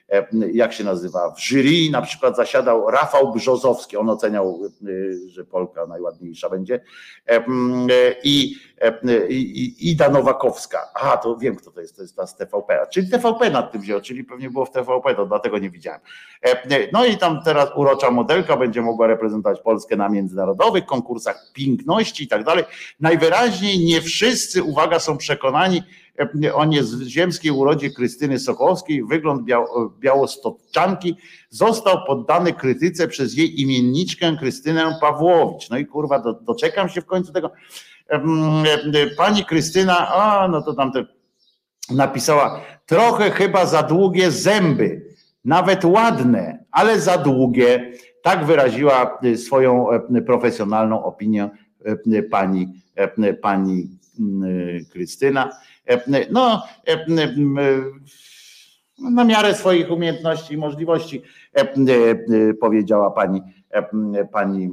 jak 0.53 0.73
się 0.73 0.83
nazywa, 0.83 1.31
w 1.31 1.39
jury 1.39 1.91
na 1.91 2.01
przykład 2.01 2.35
zasiadał 2.35 2.91
Rafał 2.91 3.33
Brzozowski, 3.33 3.97
on 3.97 4.09
oceniał, 4.09 4.59
e, 4.65 4.87
że 5.27 5.45
Polka 5.45 5.85
najładniejsza 5.85 6.49
będzie. 6.49 6.81
E, 7.27 7.43
i, 8.23 8.55
i 9.29 9.89
Ida 9.91 10.09
Nowakowska, 10.09 10.79
a 10.93 11.17
to 11.17 11.37
wiem 11.37 11.55
kto 11.55 11.71
to 11.71 11.81
jest, 11.81 11.95
to 11.95 12.01
jest 12.01 12.15
ta 12.15 12.27
z 12.27 12.35
TVP, 12.35 12.87
czyli 12.91 13.09
TVP 13.09 13.49
nad 13.49 13.71
tym 13.71 13.81
wziął, 13.81 14.01
czyli 14.01 14.23
pewnie 14.23 14.49
było 14.49 14.65
w 14.65 14.71
TVP, 14.71 15.15
to 15.15 15.25
dlatego 15.25 15.57
nie 15.57 15.69
widziałem. 15.69 15.99
No 16.93 17.05
i 17.05 17.17
tam 17.17 17.41
teraz 17.45 17.69
urocza 17.75 18.11
modelka 18.11 18.57
będzie 18.57 18.81
mogła 18.81 19.07
reprezentować 19.07 19.59
Polskę 19.61 19.95
na 19.95 20.09
międzynarodowych 20.09 20.85
konkursach 20.85 21.51
piękności 21.53 22.23
i 22.23 22.27
tak 22.27 22.43
dalej. 22.43 22.63
Najwyraźniej 22.99 23.85
nie 23.85 24.01
wszyscy, 24.01 24.63
uwaga, 24.63 24.99
są 24.99 25.17
przekonani, 25.17 25.83
on 26.53 26.71
jest 26.71 26.89
z 26.89 27.07
ziemskiej 27.07 27.51
urodzie 27.51 27.89
Krystyny 27.89 28.39
Sokołowskiej, 28.39 29.03
wygląd 29.03 29.41
białostoczanki 29.99 31.17
został 31.49 32.05
poddany 32.07 32.53
krytyce 32.53 33.07
przez 33.07 33.37
jej 33.37 33.61
imienniczkę 33.61 34.37
Krystynę 34.39 34.97
Pawłowicz. 35.01 35.69
No 35.69 35.77
i 35.77 35.85
kurwa, 35.85 36.19
do, 36.19 36.33
doczekam 36.33 36.89
się 36.89 37.01
w 37.01 37.05
końcu 37.05 37.33
tego. 37.33 37.51
Pani 39.17 39.45
Krystyna, 39.45 40.07
a 40.07 40.47
no 40.47 40.61
to 40.61 40.73
tam 40.73 40.91
te 40.91 41.05
napisała, 41.89 42.61
trochę 42.85 43.31
chyba 43.31 43.65
za 43.65 43.83
długie 43.83 44.31
zęby, 44.31 45.05
nawet 45.45 45.85
ładne, 45.85 46.63
ale 46.71 46.99
za 46.99 47.17
długie. 47.17 47.91
Tak 48.23 48.45
wyraziła 48.45 49.19
swoją 49.35 49.87
profesjonalną 50.25 51.03
opinię 51.03 51.49
pani, 52.31 52.81
pani 53.41 53.89
Krystyna. 54.91 55.49
No, 56.31 56.63
na 59.11 59.23
miarę 59.23 59.55
swoich 59.55 59.91
umiejętności 59.91 60.53
i 60.53 60.57
możliwości, 60.57 61.21
powiedziała 62.59 63.11
pani, 63.11 63.41
pani 64.31 64.69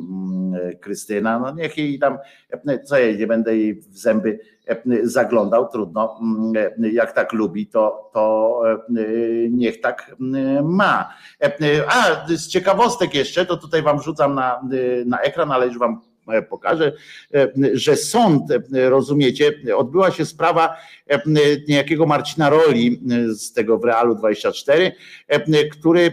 Krystyna. 0.81 1.39
No 1.39 1.51
niech 1.51 1.79
jej 1.79 1.99
tam, 1.99 2.19
co 2.85 2.99
jej, 2.99 3.19
nie 3.19 3.27
będę 3.27 3.57
jej 3.57 3.75
w 3.75 3.99
zęby 3.99 4.39
zaglądał, 5.03 5.69
trudno. 5.69 6.21
Jak 6.93 7.13
tak 7.13 7.33
lubi, 7.33 7.67
to, 7.67 8.11
to 8.15 8.63
niech 9.51 9.81
tak 9.81 10.17
ma. 10.63 11.15
A 11.89 12.27
z 12.29 12.49
ciekawostek 12.49 13.15
jeszcze, 13.15 13.47
to 13.47 13.57
tutaj 13.57 13.83
wam 13.83 14.03
rzucam 14.03 14.35
na, 14.35 14.61
na 15.07 15.21
ekran, 15.21 15.53
ale 15.53 15.67
już 15.67 15.79
wam 15.79 16.01
pokażę, 16.51 16.93
e, 17.35 17.49
że 17.73 17.97
sąd, 17.97 18.51
e, 18.51 18.91
rozumiecie, 18.91 19.53
odbyła 19.77 20.11
się 20.11 20.25
sprawa 20.25 20.77
niejakiego 21.69 22.07
Marcina 22.07 22.51
Roli 22.51 23.01
z 23.29 23.53
tego 23.53 23.79
w 23.79 23.85
Realu 23.85 24.15
24, 24.15 24.93
który 25.73 26.13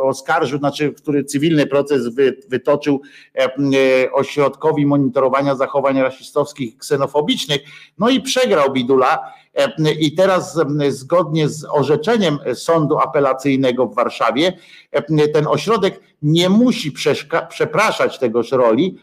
oskarżył, 0.00 0.58
znaczy, 0.58 0.92
który 0.92 1.24
cywilny 1.24 1.66
proces 1.66 2.14
wytoczył 2.48 3.02
ośrodkowi 4.12 4.86
monitorowania 4.86 5.54
zachowań 5.54 6.00
rasistowskich 6.00 6.74
i 6.74 6.78
ksenofobicznych, 6.78 7.60
no 7.98 8.10
i 8.10 8.20
przegrał 8.20 8.72
Bidula 8.72 9.32
i 10.00 10.14
teraz 10.14 10.58
zgodnie 10.88 11.48
z 11.48 11.66
orzeczeniem 11.70 12.38
sądu 12.54 12.98
apelacyjnego 12.98 13.86
w 13.86 13.94
Warszawie 13.94 14.52
ten 15.34 15.46
ośrodek 15.46 16.00
nie 16.22 16.48
musi 16.48 16.92
przepraszać 17.48 18.18
tegoż 18.18 18.52
roli, 18.52 18.98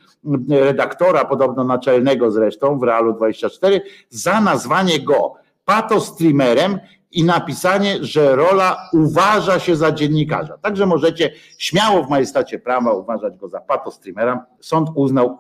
redaktora, 0.50 1.26
podobno 1.26 1.64
naczelnego 1.64 2.32
zresztą 2.32 2.80
w 2.80 2.84
Realu 2.84 3.14
24, 3.14 3.82
za 4.10 4.42
nazwanie 4.42 5.00
go 5.00 5.34
patostreamerem 5.66 6.80
i 7.12 7.24
napisanie, 7.24 7.98
że 8.02 8.36
rola 8.36 8.90
uważa 8.94 9.60
się 9.60 9.76
za 9.76 9.92
dziennikarza. 9.92 10.58
Także 10.58 10.86
możecie 10.86 11.34
śmiało 11.58 12.04
w 12.04 12.10
majestacie 12.10 12.60
prawa 12.60 12.94
uważać 12.94 13.38
go 13.38 13.50
za 13.50 13.60
patostreamera. 13.60 14.46
Sąd 14.62 14.90
uznał 14.96 15.40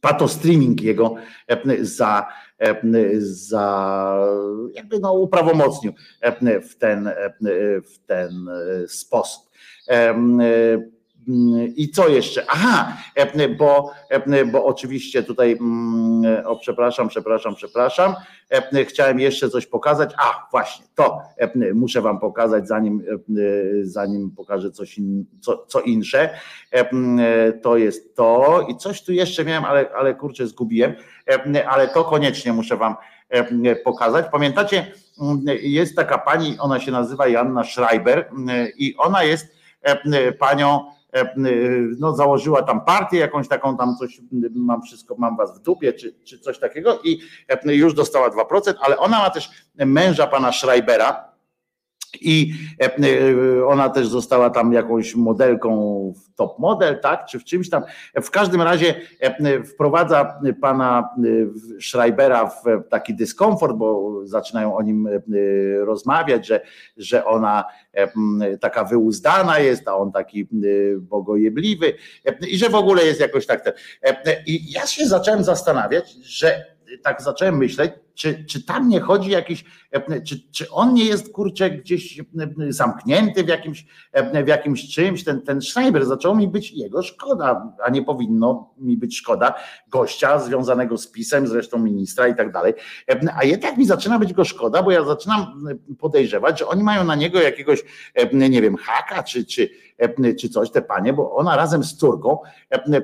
patostreaming 0.00 0.80
jego 0.80 1.14
za, 1.80 2.26
za 3.20 4.26
jakby 4.74 4.98
no 4.98 5.12
uprawomocnił 5.12 5.92
w 6.62 6.74
ten, 6.74 7.10
w 7.84 7.98
ten 8.06 8.48
sposób. 8.88 9.50
I 11.76 11.88
co 11.88 12.08
jeszcze? 12.08 12.44
Aha, 12.48 12.96
bo, 13.58 13.90
bo 14.52 14.64
oczywiście 14.64 15.22
tutaj, 15.22 15.52
mm, 15.60 16.46
o 16.46 16.56
przepraszam, 16.56 17.08
przepraszam, 17.08 17.54
przepraszam, 17.54 18.14
chciałem 18.84 19.20
jeszcze 19.20 19.50
coś 19.50 19.66
pokazać. 19.66 20.14
A, 20.18 20.48
właśnie, 20.50 20.86
to 20.94 21.18
muszę 21.74 22.00
Wam 22.00 22.20
pokazać, 22.20 22.68
zanim, 22.68 23.04
zanim 23.82 24.30
pokażę 24.30 24.70
coś 24.70 24.98
in, 24.98 25.24
co, 25.40 25.66
co 25.66 25.80
insze. 25.80 26.30
To 27.62 27.76
jest 27.76 28.16
to 28.16 28.66
i 28.68 28.76
coś 28.76 29.04
tu 29.04 29.12
jeszcze 29.12 29.44
miałem, 29.44 29.64
ale, 29.64 29.90
ale 29.96 30.14
kurczę, 30.14 30.46
zgubiłem, 30.46 30.94
ale 31.68 31.88
to 31.88 32.04
koniecznie 32.04 32.52
muszę 32.52 32.76
Wam 32.76 32.94
pokazać. 33.84 34.26
Pamiętacie, 34.32 34.92
jest 35.62 35.96
taka 35.96 36.18
pani, 36.18 36.56
ona 36.58 36.80
się 36.80 36.92
nazywa 36.92 37.28
Janna 37.28 37.64
Schreiber 37.64 38.30
i 38.76 38.96
ona 38.96 39.22
jest 39.22 39.56
panią 40.38 40.80
E, 40.80 41.01
no, 41.98 42.16
założyła 42.16 42.62
tam 42.62 42.84
partię, 42.84 43.18
jakąś 43.18 43.48
taką 43.48 43.76
tam 43.76 43.96
coś, 43.96 44.20
mam 44.54 44.82
wszystko, 44.82 45.14
mam 45.18 45.36
was 45.36 45.58
w 45.58 45.62
dupie, 45.62 45.92
czy, 45.92 46.14
czy 46.24 46.38
coś 46.38 46.58
takiego 46.58 46.98
i 47.04 47.20
e, 47.48 47.74
już 47.74 47.94
dostała 47.94 48.30
2%, 48.30 48.74
ale 48.80 48.98
ona 48.98 49.18
ma 49.18 49.30
też 49.30 49.50
męża 49.76 50.26
pana 50.26 50.52
Schreibera, 50.52 51.31
i 52.20 52.52
e, 52.82 53.66
ona 53.66 53.88
też 53.88 54.08
została 54.08 54.50
tam 54.50 54.72
jakąś 54.72 55.14
modelką 55.14 56.12
top 56.36 56.58
model, 56.58 57.00
tak, 57.00 57.26
czy 57.26 57.38
w 57.38 57.44
czymś 57.44 57.70
tam. 57.70 57.82
W 58.22 58.30
każdym 58.30 58.62
razie 58.62 58.94
wprowadza 59.74 60.40
pana 60.60 61.08
Schreibera 61.80 62.46
w 62.46 62.64
taki 62.90 63.14
dyskomfort, 63.14 63.76
bo 63.76 64.20
zaczynają 64.24 64.76
o 64.76 64.82
nim 64.82 65.08
rozmawiać, 65.78 66.46
że, 66.46 66.60
że 66.96 67.24
ona 67.24 67.64
taka 68.60 68.84
wyuzdana 68.84 69.58
jest, 69.58 69.88
a 69.88 69.96
on 69.96 70.12
taki 70.12 70.48
bogojebliwy 70.98 71.92
i 72.48 72.58
że 72.58 72.68
w 72.68 72.74
ogóle 72.74 73.04
jest 73.04 73.20
jakoś 73.20 73.46
tak. 73.46 73.74
I 74.46 74.72
ja 74.72 74.86
się 74.86 75.06
zacząłem 75.06 75.44
zastanawiać, 75.44 76.14
że 76.22 76.71
tak 77.02 77.22
zacząłem 77.22 77.56
myśleć, 77.56 77.92
czy, 78.14 78.44
czy 78.44 78.64
tam 78.64 78.88
nie 78.88 79.00
chodzi 79.00 79.30
jakiś, 79.30 79.64
czy, 80.26 80.50
czy 80.50 80.70
on 80.70 80.94
nie 80.94 81.04
jest 81.04 81.32
kurczę 81.32 81.70
gdzieś 81.70 82.20
zamknięty 82.68 83.44
w 83.44 83.48
jakimś, 83.48 83.86
w 84.44 84.48
jakimś 84.48 84.94
czymś, 84.94 85.24
ten, 85.24 85.42
ten 85.42 85.60
Schneider 85.60 86.06
zaczął 86.06 86.36
mi 86.36 86.48
być 86.48 86.72
jego 86.72 87.02
szkoda, 87.02 87.74
a 87.84 87.90
nie 87.90 88.02
powinno 88.02 88.74
mi 88.78 88.96
być 88.96 89.18
szkoda 89.18 89.54
gościa 89.88 90.38
związanego 90.38 90.98
z 90.98 91.10
pisem, 91.10 91.46
zresztą 91.46 91.78
ministra 91.78 92.28
i 92.28 92.36
tak 92.36 92.52
dalej, 92.52 92.74
a 93.36 93.44
jednak 93.44 93.76
mi 93.76 93.86
zaczyna 93.86 94.18
być 94.18 94.32
go 94.32 94.44
szkoda, 94.44 94.82
bo 94.82 94.90
ja 94.90 95.04
zaczynam 95.04 95.64
podejrzewać, 95.98 96.58
że 96.58 96.66
oni 96.66 96.82
mają 96.82 97.04
na 97.04 97.14
niego 97.14 97.40
jakiegoś, 97.40 97.82
nie 98.32 98.62
wiem, 98.62 98.76
haka, 98.76 99.22
czy, 99.22 99.44
czy, 99.44 99.68
czy 100.40 100.48
coś, 100.48 100.70
te 100.70 100.82
panie, 100.82 101.12
bo 101.12 101.34
ona 101.34 101.56
razem 101.56 101.84
z 101.84 101.96
córką 101.96 102.38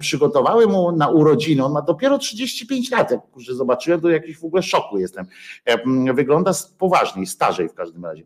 przygotowały 0.00 0.66
mu 0.66 0.92
na 0.92 1.08
urodziny, 1.08 1.64
on 1.64 1.72
ma 1.72 1.82
dopiero 1.82 2.18
35 2.18 2.90
lat, 2.90 3.10
jak 3.10 3.20
zobaczyłem, 3.36 4.00
to 4.00 4.08
jakiś 4.08 4.38
w 4.38 4.44
ogóle 4.44 4.62
szoku 4.62 4.98
jestem. 4.98 5.26
Wygląda 6.14 6.52
poważniej, 6.78 7.26
starzej 7.26 7.68
w 7.68 7.74
każdym 7.74 8.04
razie. 8.04 8.24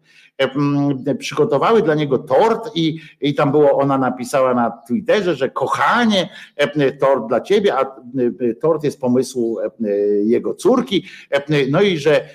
Przygotowały 1.19 1.83
dla 1.83 1.95
niego 1.95 2.19
tort 2.19 2.71
i, 2.75 3.01
i 3.21 3.35
tam 3.35 3.51
było, 3.51 3.79
ona 3.79 3.99
napisała 3.99 4.55
na 4.55 4.71
Twitterze, 4.89 5.35
że 5.35 5.51
kochanie, 5.51 6.29
tort 7.01 7.27
dla 7.29 7.41
ciebie, 7.41 7.75
a 7.79 7.97
tort 8.61 8.85
jest 8.85 9.01
pomysłu 9.01 9.59
jego 10.25 10.55
córki, 10.55 11.07
no 11.71 11.81
i 11.81 11.99
że, 11.99 12.29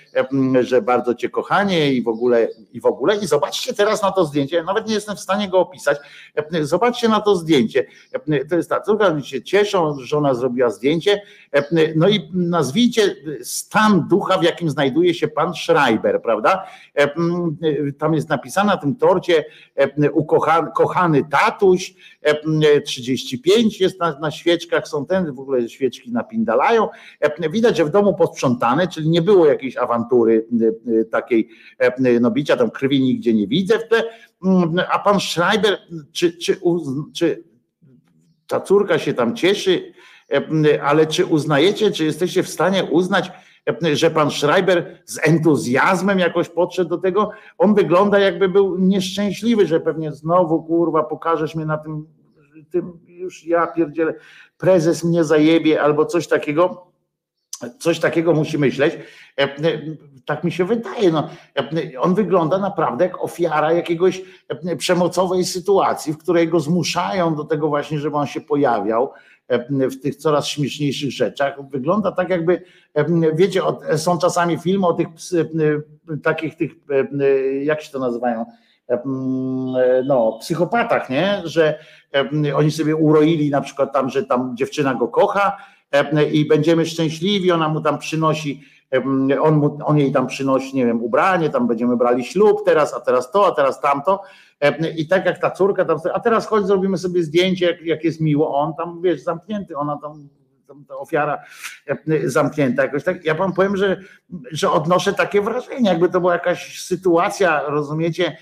że 0.59 0.81
bardzo 0.81 1.15
cię 1.15 1.29
kochanie 1.29 1.93
i 1.93 2.01
w 2.01 2.07
ogóle, 2.07 2.47
i 2.73 2.81
w 2.81 2.85
ogóle. 2.85 3.15
I 3.15 3.27
zobaczcie 3.27 3.73
teraz 3.73 4.01
na 4.01 4.11
to 4.11 4.25
zdjęcie, 4.25 4.63
nawet 4.63 4.87
nie 4.87 4.93
jestem 4.93 5.15
w 5.15 5.19
stanie 5.19 5.49
go 5.49 5.59
opisać. 5.59 5.97
Zobaczcie 6.61 7.09
na 7.09 7.21
to 7.21 7.35
zdjęcie. 7.35 7.85
To 8.49 8.55
jest 8.55 8.69
ta 8.69 8.81
córka, 8.81 9.07
oni 9.07 9.25
się 9.25 9.41
cieszą, 9.41 9.99
że 9.99 10.17
ona 10.17 10.33
zrobiła 10.33 10.69
zdjęcie. 10.69 11.21
No 11.95 12.09
i 12.09 12.29
nazwijcie 12.33 13.15
stan 13.41 14.07
ducha, 14.07 14.37
w 14.37 14.43
jakim 14.43 14.69
znajduje 14.69 15.13
się 15.13 15.27
pan 15.27 15.53
Schreiber, 15.53 16.21
prawda? 16.21 16.67
Tam 17.97 18.13
jest 18.13 18.29
napisane 18.29 18.71
na 18.71 18.77
tym 18.77 18.95
torcie 18.95 19.45
ukochany, 20.13 20.67
kochany 20.75 21.23
tatuś, 21.29 21.95
35 22.85 23.81
jest 23.81 23.99
na, 23.99 24.19
na 24.19 24.31
świeczkach, 24.31 24.87
są 24.87 25.05
ten, 25.05 25.33
w 25.33 25.39
ogóle 25.39 25.69
świeczki 25.69 26.11
napindalają. 26.11 26.87
Widać, 27.51 27.77
że 27.77 27.85
w 27.85 27.89
domu 27.89 28.15
posprzątane, 28.15 28.87
czyli 28.87 29.09
nie 29.09 29.21
było 29.21 29.45
jakiejś 29.45 29.77
awantury 29.77 30.47
takiej 31.11 31.49
no 32.21 32.31
bicia, 32.31 32.57
tam 32.57 32.71
krwi 32.71 33.01
nigdzie 33.01 33.33
nie 33.33 33.47
widzę 33.47 33.79
w 33.79 33.87
tle, 33.87 34.03
a 34.91 34.99
pan 34.99 35.19
Schreiber, 35.19 35.77
czy, 36.11 36.37
czy, 36.37 36.59
czy 37.15 37.43
ta 38.47 38.61
córka 38.61 38.99
się 38.99 39.13
tam 39.13 39.35
cieszy, 39.35 39.93
ale 40.83 41.07
czy 41.07 41.25
uznajecie, 41.25 41.91
czy 41.91 42.05
jesteście 42.05 42.43
w 42.43 42.49
stanie 42.49 42.83
uznać, 42.83 43.31
że 43.93 44.11
pan 44.11 44.31
Schreiber 44.31 45.01
z 45.05 45.27
entuzjazmem 45.27 46.19
jakoś 46.19 46.49
podszedł 46.49 46.89
do 46.89 46.97
tego? 46.97 47.31
On 47.57 47.75
wygląda 47.75 48.19
jakby 48.19 48.49
był 48.49 48.77
nieszczęśliwy, 48.77 49.67
że 49.67 49.79
pewnie 49.79 50.11
znowu 50.11 50.63
kurwa 50.63 51.03
pokażesz 51.03 51.55
mnie 51.55 51.65
na 51.65 51.77
tym, 51.77 52.07
tym 52.71 52.99
już 53.07 53.45
ja 53.45 53.67
pierdzielę, 53.67 54.13
prezes 54.57 55.03
mnie 55.03 55.23
zajebie 55.23 55.81
albo 55.81 56.05
coś 56.05 56.27
takiego. 56.27 56.87
Coś 57.79 57.99
takiego 57.99 58.33
musi 58.33 58.57
myśleć. 58.57 58.97
Tak 60.25 60.43
mi 60.43 60.51
się 60.51 60.65
wydaje. 60.65 61.11
No, 61.11 61.29
on 61.99 62.15
wygląda 62.15 62.57
naprawdę 62.57 63.05
jak 63.05 63.23
ofiara 63.23 63.73
jakiegoś 63.73 64.21
przemocowej 64.77 65.45
sytuacji, 65.45 66.13
w 66.13 66.17
której 66.17 66.47
go 66.47 66.59
zmuszają 66.59 67.35
do 67.35 67.43
tego 67.43 67.67
właśnie, 67.67 67.99
żeby 67.99 68.17
on 68.17 68.27
się 68.27 68.41
pojawiał 68.41 69.11
w 69.69 70.01
tych 70.01 70.15
coraz 70.15 70.47
śmieszniejszych 70.47 71.11
rzeczach. 71.11 71.69
Wygląda 71.69 72.11
tak, 72.11 72.29
jakby, 72.29 72.61
wiecie, 73.33 73.61
są 73.95 74.17
czasami 74.17 74.57
filmy 74.57 74.87
o 74.87 74.93
tych 74.93 75.07
takich 76.23 76.55
tych, 76.55 76.71
jak 77.63 77.81
się 77.81 77.91
to 77.91 77.99
nazywają, 77.99 78.45
no, 80.05 80.37
psychopatach, 80.41 81.09
nie? 81.09 81.41
Że 81.43 81.79
oni 82.55 82.71
sobie 82.71 82.95
uroili 82.95 83.49
na 83.49 83.61
przykład 83.61 83.93
tam, 83.93 84.09
że 84.09 84.23
tam 84.23 84.57
dziewczyna 84.57 84.93
go 84.93 85.07
kocha 85.07 85.57
i 86.31 86.45
będziemy 86.45 86.85
szczęśliwi, 86.85 87.51
ona 87.51 87.69
mu 87.69 87.81
tam 87.81 87.99
przynosi 87.99 88.63
on, 89.41 89.55
mu, 89.55 89.77
on 89.85 89.97
jej 89.97 90.11
tam 90.11 90.27
przynosi, 90.27 90.75
nie 90.75 90.85
wiem, 90.85 91.03
ubranie, 91.03 91.49
tam 91.49 91.67
będziemy 91.67 91.97
brali 91.97 92.23
ślub 92.23 92.65
teraz, 92.65 92.93
a 92.93 92.99
teraz 92.99 93.31
to, 93.31 93.47
a 93.47 93.51
teraz 93.51 93.81
tamto. 93.81 94.21
I 94.97 95.07
tak 95.07 95.25
jak 95.25 95.39
ta 95.39 95.51
córka 95.51 95.85
tam, 95.85 95.97
a 96.13 96.19
teraz 96.19 96.47
chodź, 96.47 96.65
zrobimy 96.65 96.97
sobie 96.97 97.23
zdjęcie, 97.23 97.65
jak, 97.65 97.81
jak 97.81 98.03
jest 98.03 98.21
miło, 98.21 98.59
on 98.59 98.73
tam, 98.75 99.01
wiesz, 99.01 99.23
zamknięty, 99.23 99.77
ona 99.77 99.97
tam, 100.01 100.29
tam 100.67 100.85
ta 100.85 100.95
ofiara 100.95 101.43
zamknięta 102.25 102.83
jakoś 102.83 103.03
tak. 103.03 103.25
Ja 103.25 103.35
wam 103.35 103.53
powiem, 103.53 103.77
że, 103.77 104.01
że 104.51 104.71
odnoszę 104.71 105.13
takie 105.13 105.41
wrażenie, 105.41 105.89
jakby 105.89 106.09
to 106.09 106.19
była 106.19 106.33
jakaś 106.33 106.81
sytuacja, 106.81 107.61
rozumiecie, 107.67 108.37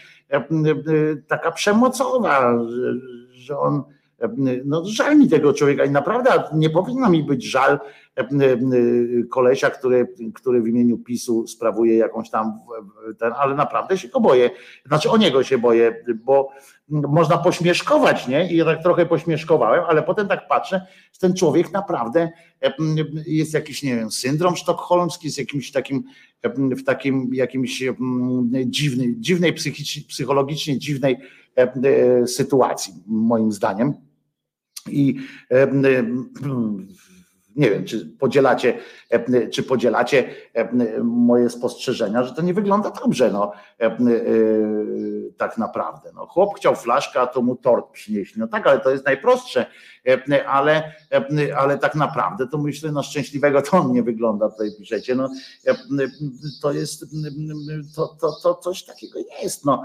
taka 1.27 1.51
przemocowa, 1.51 2.57
że, 2.69 2.93
że 3.33 3.59
on 3.59 3.83
no 4.65 4.85
żal 4.85 5.17
mi 5.17 5.29
tego 5.29 5.53
człowieka 5.53 5.85
i 5.85 5.91
naprawdę 5.91 6.43
nie 6.53 6.69
powinno 6.69 7.09
mi 7.09 7.23
być 7.23 7.43
żal 7.51 7.79
kolesia, 9.29 9.69
który, 9.69 10.07
który 10.33 10.61
w 10.61 10.67
imieniu 10.67 10.97
PiSu 10.97 11.47
sprawuje 11.47 11.95
jakąś 11.95 12.29
tam 12.29 12.53
ten, 13.19 13.33
ale 13.37 13.55
naprawdę 13.55 13.97
się 13.97 14.07
go 14.07 14.19
boję. 14.19 14.49
Znaczy 14.85 15.09
o 15.09 15.17
niego 15.17 15.43
się 15.43 15.57
boję, 15.57 16.03
bo 16.25 16.49
można 16.87 17.37
pośmieszkować, 17.37 18.27
nie? 18.27 18.53
I 18.53 18.57
ja 18.57 18.65
tak 18.65 18.83
trochę 18.83 19.05
pośmieszkowałem, 19.05 19.83
ale 19.87 20.03
potem 20.03 20.27
tak 20.27 20.47
patrzę, 20.47 20.81
że 21.13 21.19
ten 21.19 21.33
człowiek 21.33 21.71
naprawdę 21.71 22.31
jest 23.25 23.53
jakiś, 23.53 23.83
nie 23.83 23.95
wiem, 23.95 24.11
syndrom 24.11 24.55
sztokholmski, 24.55 25.27
jest 25.27 25.37
jakimś 25.37 25.71
takim, 25.71 26.03
w 26.77 26.83
takim 26.83 27.29
jakimś 27.33 27.83
dziwnej, 28.65 29.15
dziwnej 29.19 29.53
psychologicznie 30.07 30.79
dziwnej 30.79 31.17
sytuacji, 32.25 32.93
moim 33.07 33.51
zdaniem. 33.51 33.93
I 34.89 35.15
nie 37.55 37.69
wiem, 37.69 37.85
czy 37.85 38.05
podzielacie, 38.05 38.77
czy 39.51 39.63
podzielacie 39.63 40.29
moje 41.03 41.49
spostrzeżenia, 41.49 42.23
że 42.23 42.33
to 42.33 42.41
nie 42.41 42.53
wygląda 42.53 42.91
dobrze, 42.91 43.31
no, 43.31 43.51
tak 45.37 45.57
naprawdę. 45.57 46.11
No, 46.15 46.25
chłop 46.25 46.55
chciał 46.55 46.75
flaszkę, 46.75 47.21
a 47.21 47.27
to 47.27 47.41
mu 47.41 47.55
tort 47.55 47.91
przynieśli. 47.91 48.39
No 48.39 48.47
tak, 48.47 48.67
ale 48.67 48.79
to 48.79 48.91
jest 48.91 49.05
najprostsze, 49.05 49.65
ale, 50.47 50.93
ale 51.57 51.77
tak 51.77 51.95
naprawdę 51.95 52.47
to 52.47 52.57
myślę, 52.57 52.91
na 52.91 53.03
szczęśliwego 53.03 53.61
to 53.61 53.77
on 53.77 53.91
nie 53.91 54.03
wygląda, 54.03 54.49
tutaj 54.49 54.69
piszecie, 54.79 55.15
no, 55.15 55.29
to 56.61 56.71
jest, 56.71 57.05
to, 57.95 58.17
to, 58.21 58.31
to 58.43 58.55
coś 58.55 58.83
takiego 58.83 59.19
jest, 59.43 59.65
no 59.65 59.83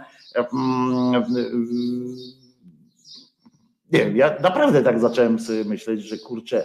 nie 3.92 3.98
wiem, 4.04 4.16
ja 4.16 4.36
naprawdę 4.40 4.82
tak 4.82 5.00
zacząłem 5.00 5.38
sobie 5.38 5.64
myśleć, 5.64 6.02
że 6.02 6.18
kurczę, 6.18 6.64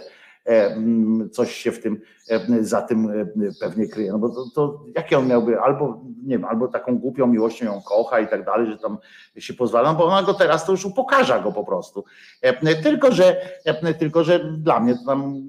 coś 1.32 1.54
się 1.54 1.72
w 1.72 1.82
tym 1.82 2.00
e, 2.28 2.64
za 2.64 2.82
tym 2.82 3.10
e, 3.10 3.26
pewnie 3.60 3.88
kryje. 3.88 4.12
No 4.12 4.18
bo 4.18 4.28
to, 4.28 4.44
to 4.54 4.84
jakie 4.96 5.18
on 5.18 5.26
miałby, 5.26 5.60
albo 5.60 6.04
nie 6.22 6.38
wiem, 6.38 6.44
albo 6.44 6.68
taką 6.68 6.98
głupią 6.98 7.26
miłością 7.26 7.64
ją 7.66 7.82
kocha 7.82 8.20
i 8.20 8.28
tak 8.28 8.44
dalej, 8.44 8.66
że 8.66 8.78
tam 8.78 8.98
się 9.38 9.54
pozwala, 9.54 9.92
no 9.92 9.98
bo 9.98 10.04
ona 10.04 10.22
go 10.22 10.34
teraz 10.34 10.66
to 10.66 10.72
już 10.72 10.84
upokarza 10.84 11.38
go 11.40 11.52
po 11.52 11.64
prostu. 11.64 12.04
Tylko, 12.82 13.12
że 13.12 13.36
tylko, 13.98 14.24
że 14.24 14.52
dla 14.58 14.80
mnie 14.80 14.94
to 14.94 15.04
tam 15.06 15.48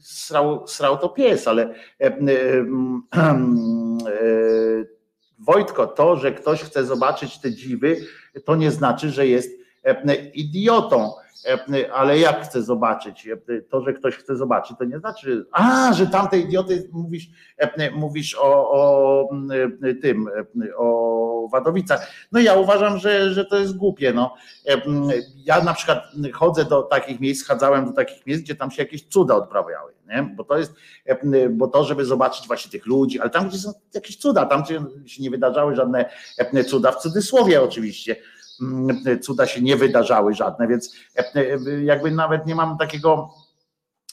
srał, 0.00 0.66
srał 0.66 0.98
to 0.98 1.08
pies, 1.08 1.48
ale 1.48 1.74
Wojtko, 5.38 5.86
to, 5.86 6.16
że 6.16 6.32
ktoś 6.32 6.62
chce 6.62 6.84
zobaczyć 6.84 7.40
te 7.40 7.52
dziwy, 7.52 7.96
to 8.44 8.56
nie 8.56 8.70
znaczy, 8.70 9.10
że 9.10 9.26
jest 9.26 9.65
idiotą. 10.34 11.12
Ale 11.94 12.18
jak 12.18 12.44
chcę 12.44 12.62
zobaczyć? 12.62 13.28
To, 13.70 13.80
że 13.80 13.92
ktoś 13.92 14.16
chce 14.16 14.36
zobaczyć, 14.36 14.78
to 14.78 14.84
nie 14.84 14.98
znaczy, 14.98 15.46
a, 15.52 15.92
że 15.92 16.06
tamte 16.06 16.38
idioty 16.38 16.88
mówisz, 16.92 17.28
mówisz 17.92 18.34
o, 18.34 18.70
o 18.70 19.28
tym, 20.02 20.28
o 20.76 21.48
Wadowicach. 21.52 22.10
No 22.32 22.40
ja 22.40 22.54
uważam, 22.54 22.98
że, 22.98 23.30
że 23.30 23.44
to 23.44 23.58
jest 23.58 23.76
głupie. 23.76 24.12
No. 24.12 24.34
Ja 25.36 25.64
na 25.64 25.74
przykład 25.74 26.04
chodzę 26.32 26.64
do 26.64 26.82
takich 26.82 27.20
miejsc, 27.20 27.46
chadzałem 27.46 27.86
do 27.86 27.92
takich 27.92 28.26
miejsc, 28.26 28.42
gdzie 28.42 28.54
tam 28.54 28.70
się 28.70 28.82
jakieś 28.82 29.08
cuda 29.08 29.34
odprawiały, 29.34 29.92
nie? 30.08 30.34
Bo 30.36 30.44
to 30.44 30.58
jest, 30.58 30.74
bo 31.50 31.68
to, 31.68 31.84
żeby 31.84 32.04
zobaczyć 32.04 32.46
właśnie 32.46 32.70
tych 32.70 32.86
ludzi, 32.86 33.20
ale 33.20 33.30
tam, 33.30 33.48
gdzie 33.48 33.58
są 33.58 33.72
jakieś 33.94 34.16
cuda, 34.16 34.46
tam 34.46 34.64
się 34.66 34.84
nie 35.20 35.30
wydarzały 35.30 35.76
żadne 35.76 36.10
cuda, 36.66 36.92
w 36.92 36.96
cudzysłowie 36.96 37.62
oczywiście 37.62 38.16
cuda 39.20 39.46
się 39.46 39.62
nie 39.62 39.76
wydarzały 39.76 40.34
żadne, 40.34 40.68
więc 40.68 40.94
e, 41.16 41.34
e, 41.34 41.84
jakby 41.84 42.10
nawet 42.10 42.46
nie 42.46 42.54
mam 42.54 42.78
takiego, 42.78 43.30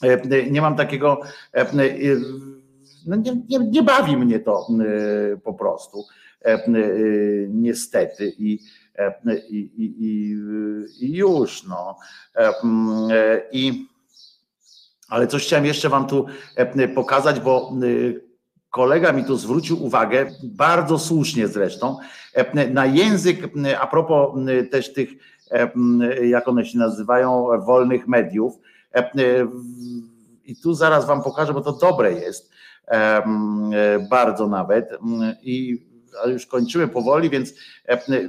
e, 0.02 0.50
nie 0.50 0.60
mam 0.60 0.76
takiego, 0.76 1.20
no 3.06 3.16
nie, 3.16 3.42
nie, 3.48 3.58
nie 3.58 3.82
bawi 3.82 4.16
mnie 4.16 4.40
to 4.40 4.66
po 5.44 5.54
prostu, 5.54 6.04
niestety 7.48 8.32
i, 8.38 8.60
i, 9.50 9.70
i, 9.76 10.36
i 11.00 11.16
już 11.16 11.64
no. 11.64 11.96
I, 13.52 13.88
ale 15.08 15.26
coś 15.26 15.46
chciałem 15.46 15.66
jeszcze 15.66 15.88
wam 15.88 16.06
tu 16.06 16.26
pokazać, 16.94 17.40
bo 17.40 17.72
kolega 18.74 19.12
mi 19.12 19.24
tu 19.24 19.36
zwrócił 19.36 19.84
uwagę, 19.84 20.26
bardzo 20.42 20.98
słusznie 20.98 21.48
zresztą, 21.48 21.98
na 22.70 22.86
język, 22.86 23.38
a 23.80 23.86
propos 23.86 24.34
też 24.70 24.92
tych, 24.92 25.10
jak 26.22 26.48
one 26.48 26.64
się 26.64 26.78
nazywają, 26.78 27.46
wolnych 27.66 28.08
mediów. 28.08 28.54
I 30.44 30.56
tu 30.56 30.74
zaraz 30.74 31.06
Wam 31.06 31.22
pokażę, 31.22 31.52
bo 31.52 31.60
to 31.60 31.72
dobre 31.72 32.12
jest, 32.12 32.50
bardzo 34.10 34.48
nawet. 34.48 34.98
I 35.42 35.86
już 36.26 36.46
kończymy 36.46 36.88
powoli, 36.88 37.30
więc, 37.30 37.54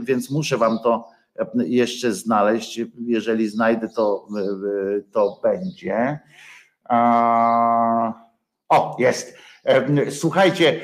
więc 0.01 0.31
muszę 0.31 0.57
Wam 0.57 0.79
to 0.83 1.07
jeszcze 1.55 2.13
znaleźć. 2.13 2.81
Jeżeli 3.05 3.49
znajdę, 3.49 3.89
to, 3.89 4.27
to 5.11 5.39
będzie. 5.43 6.19
O, 8.69 8.95
jest 8.99 9.44
Słuchajcie, 10.09 10.79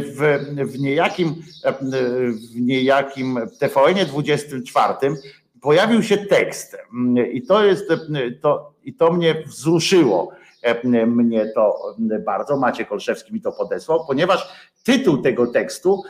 w, 0.00 0.38
w 0.72 0.78
niejakim, 0.78 1.42
w 2.52 2.60
niejakim 2.60 3.38
TVN 3.58 4.06
24 4.06 4.94
pojawił 5.60 6.02
się 6.02 6.16
tekst 6.16 6.76
i 7.32 7.42
to 7.42 7.64
jest, 7.64 7.88
to, 8.40 8.74
i 8.84 8.94
to 8.94 9.12
mnie 9.12 9.34
wzruszyło 9.46 10.32
mnie 11.06 11.46
to 11.54 11.94
bardzo, 12.24 12.56
Maciek 12.56 12.92
Olszewski 12.92 13.34
mi 13.34 13.40
to 13.40 13.52
podesłał, 13.52 14.06
ponieważ 14.06 14.48
tytuł 14.84 15.18
tego 15.18 15.46
tekstu 15.46 16.02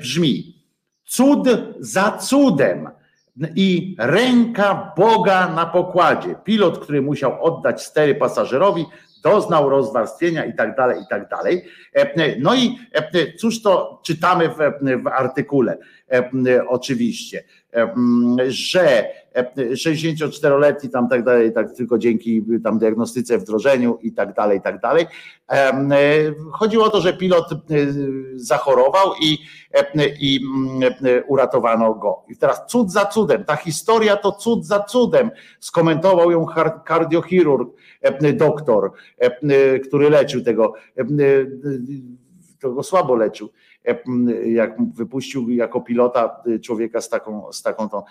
brzmi 0.00 0.62
Cud 1.04 1.48
za 1.80 2.18
cudem 2.18 2.90
i 3.56 3.96
ręka 3.98 4.92
Boga 4.96 5.48
na 5.48 5.66
pokładzie. 5.66 6.34
Pilot, 6.44 6.78
który 6.78 7.02
musiał 7.02 7.44
oddać 7.44 7.82
stery 7.82 8.14
pasażerowi, 8.14 8.86
doznał 9.22 9.68
rozwarstwienia 9.68 10.44
i 10.44 10.54
tak 10.54 10.76
dalej, 10.76 11.02
i 11.02 11.06
tak 11.10 11.28
dalej. 11.28 11.64
No 12.38 12.54
i 12.54 12.78
cóż 13.38 13.62
to 13.62 14.00
czytamy 14.04 14.48
w, 14.48 14.56
w 15.02 15.06
artykule, 15.06 15.78
oczywiście, 16.68 17.44
że 18.46 19.04
64-letni 19.56 20.90
tam 20.90 21.08
tak 21.08 21.24
dalej, 21.24 21.52
tak 21.52 21.72
tylko 21.72 21.98
dzięki 21.98 22.44
tam 22.64 22.78
diagnostyce, 22.78 23.38
wdrożeniu 23.38 23.98
i 24.02 24.12
tak 24.12 24.34
dalej, 24.34 24.58
i 24.58 24.60
tak 24.60 24.80
dalej. 24.80 25.06
Chodziło 26.52 26.84
o 26.84 26.90
to, 26.90 27.00
że 27.00 27.12
pilot 27.12 27.48
zachorował 28.34 29.12
i, 29.22 29.38
i 30.20 30.40
uratowano 31.28 31.94
go. 31.94 32.22
I 32.28 32.36
teraz 32.36 32.66
cud 32.66 32.92
za 32.92 33.04
cudem, 33.04 33.44
ta 33.44 33.56
historia 33.56 34.16
to 34.16 34.32
cud 34.32 34.66
za 34.66 34.80
cudem, 34.80 35.30
skomentował 35.60 36.30
ją 36.30 36.46
kardiochirurg, 36.84 37.68
doktor, 38.34 38.92
który 39.88 40.10
leczył 40.10 40.40
tego, 40.40 40.74
to 42.60 42.72
go 42.72 42.82
słabo 42.82 43.14
leczył 43.14 43.50
jak 44.46 44.92
wypuścił 44.94 45.50
jako 45.50 45.80
pilota 45.80 46.42
y, 46.46 46.60
człowieka 46.60 47.00
z 47.00 47.08
taką, 47.08 47.52
z 47.52 47.62
taką 47.62 47.88
tą, 47.88 48.02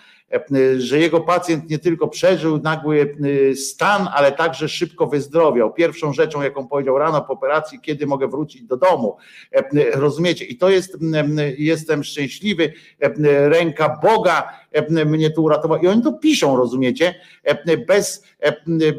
że 0.78 0.98
jego 0.98 1.20
pacjent 1.20 1.70
nie 1.70 1.78
tylko 1.78 2.08
przeżył 2.08 2.58
nagły 2.58 3.14
y, 3.24 3.56
stan, 3.56 4.08
ale 4.14 4.32
także 4.32 4.68
szybko 4.68 5.06
wyzdrowiał. 5.06 5.72
Pierwszą 5.72 6.12
rzeczą, 6.12 6.42
jaką 6.42 6.68
powiedział 6.68 6.98
rano 6.98 7.20
po 7.20 7.32
operacji, 7.32 7.80
kiedy 7.80 8.06
mogę 8.06 8.28
wrócić 8.28 8.62
do 8.62 8.76
domu. 8.76 9.16
Rozumiecie? 9.94 10.44
I 10.44 10.56
to 10.56 10.70
jest, 10.70 10.98
jestem 11.58 12.04
szczęśliwy, 12.04 12.72
ręka 13.48 13.98
Boga 14.02 14.52
mnie 15.06 15.30
tu 15.30 15.44
uratowała. 15.44 15.80
I 15.80 15.86
oni 15.86 16.02
to 16.02 16.12
piszą, 16.12 16.56
rozumiecie? 16.56 17.14
Bez, 17.86 18.24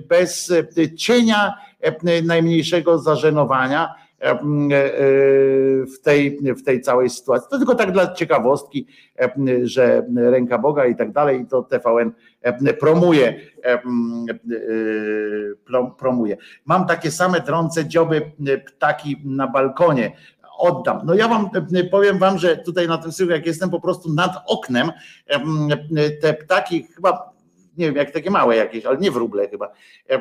bez 0.10 0.54
cienia 0.98 1.54
najmniejszego 2.24 3.00
zażenowania 3.00 3.96
E, 4.09 4.09
e, 4.09 4.09
w 5.94 6.00
tej, 6.04 6.40
w 6.54 6.64
tej 6.64 6.82
całej 6.82 7.10
sytuacji. 7.10 7.48
To 7.52 7.58
tylko 7.58 7.76
tak 7.76 7.92
dla 7.92 8.14
ciekawostki, 8.14 8.88
że 9.64 10.06
ręka 10.16 10.58
Boga 10.58 10.86
i 10.86 10.96
tak 10.96 11.12
dalej, 11.12 11.46
to 11.50 11.64
TVN 11.64 12.12
promuje, 12.80 13.40
promuje. 15.98 16.38
Mam 16.66 16.88
takie 16.88 17.12
same 17.12 17.40
drące 17.40 17.86
dzioby 17.86 18.32
ptaki 18.68 19.22
na 19.26 19.48
balkonie 19.48 20.12
oddam. 20.58 21.02
No 21.06 21.14
ja 21.14 21.28
wam 21.28 21.50
powiem 21.92 22.18
wam, 22.18 22.38
że 22.38 22.58
tutaj 22.58 22.88
na 22.88 22.98
tym 22.98 23.12
syku, 23.12 23.32
jak 23.32 23.46
jestem 23.46 23.70
po 23.70 23.82
prostu 23.82 24.14
nad 24.14 24.32
oknem, 24.48 24.92
te 26.22 26.34
ptaki 26.34 26.84
chyba 26.96 27.34
nie 27.80 27.86
wiem, 27.86 27.96
jak 27.96 28.12
takie 28.12 28.32
małe 28.32 28.56
jakieś, 28.56 28.86
ale 28.86 28.98
nie 28.98 29.12
wróble 29.12 29.50
chyba, 29.50 29.72
e, 30.10 30.14
e, 30.14 30.20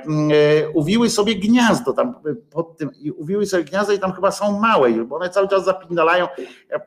uwiły 0.74 1.10
sobie 1.10 1.34
gniazdo 1.34 1.92
tam 1.92 2.14
pod 2.50 2.76
tym, 2.76 2.90
i 3.00 3.10
uwiły 3.10 3.46
sobie 3.46 3.64
gniazdo 3.64 3.92
i 3.92 3.98
tam 3.98 4.12
chyba 4.12 4.30
są 4.30 4.60
małe, 4.60 4.90
bo 4.90 5.16
one 5.16 5.30
cały 5.30 5.48
czas 5.48 5.64
zapindalają 5.64 6.28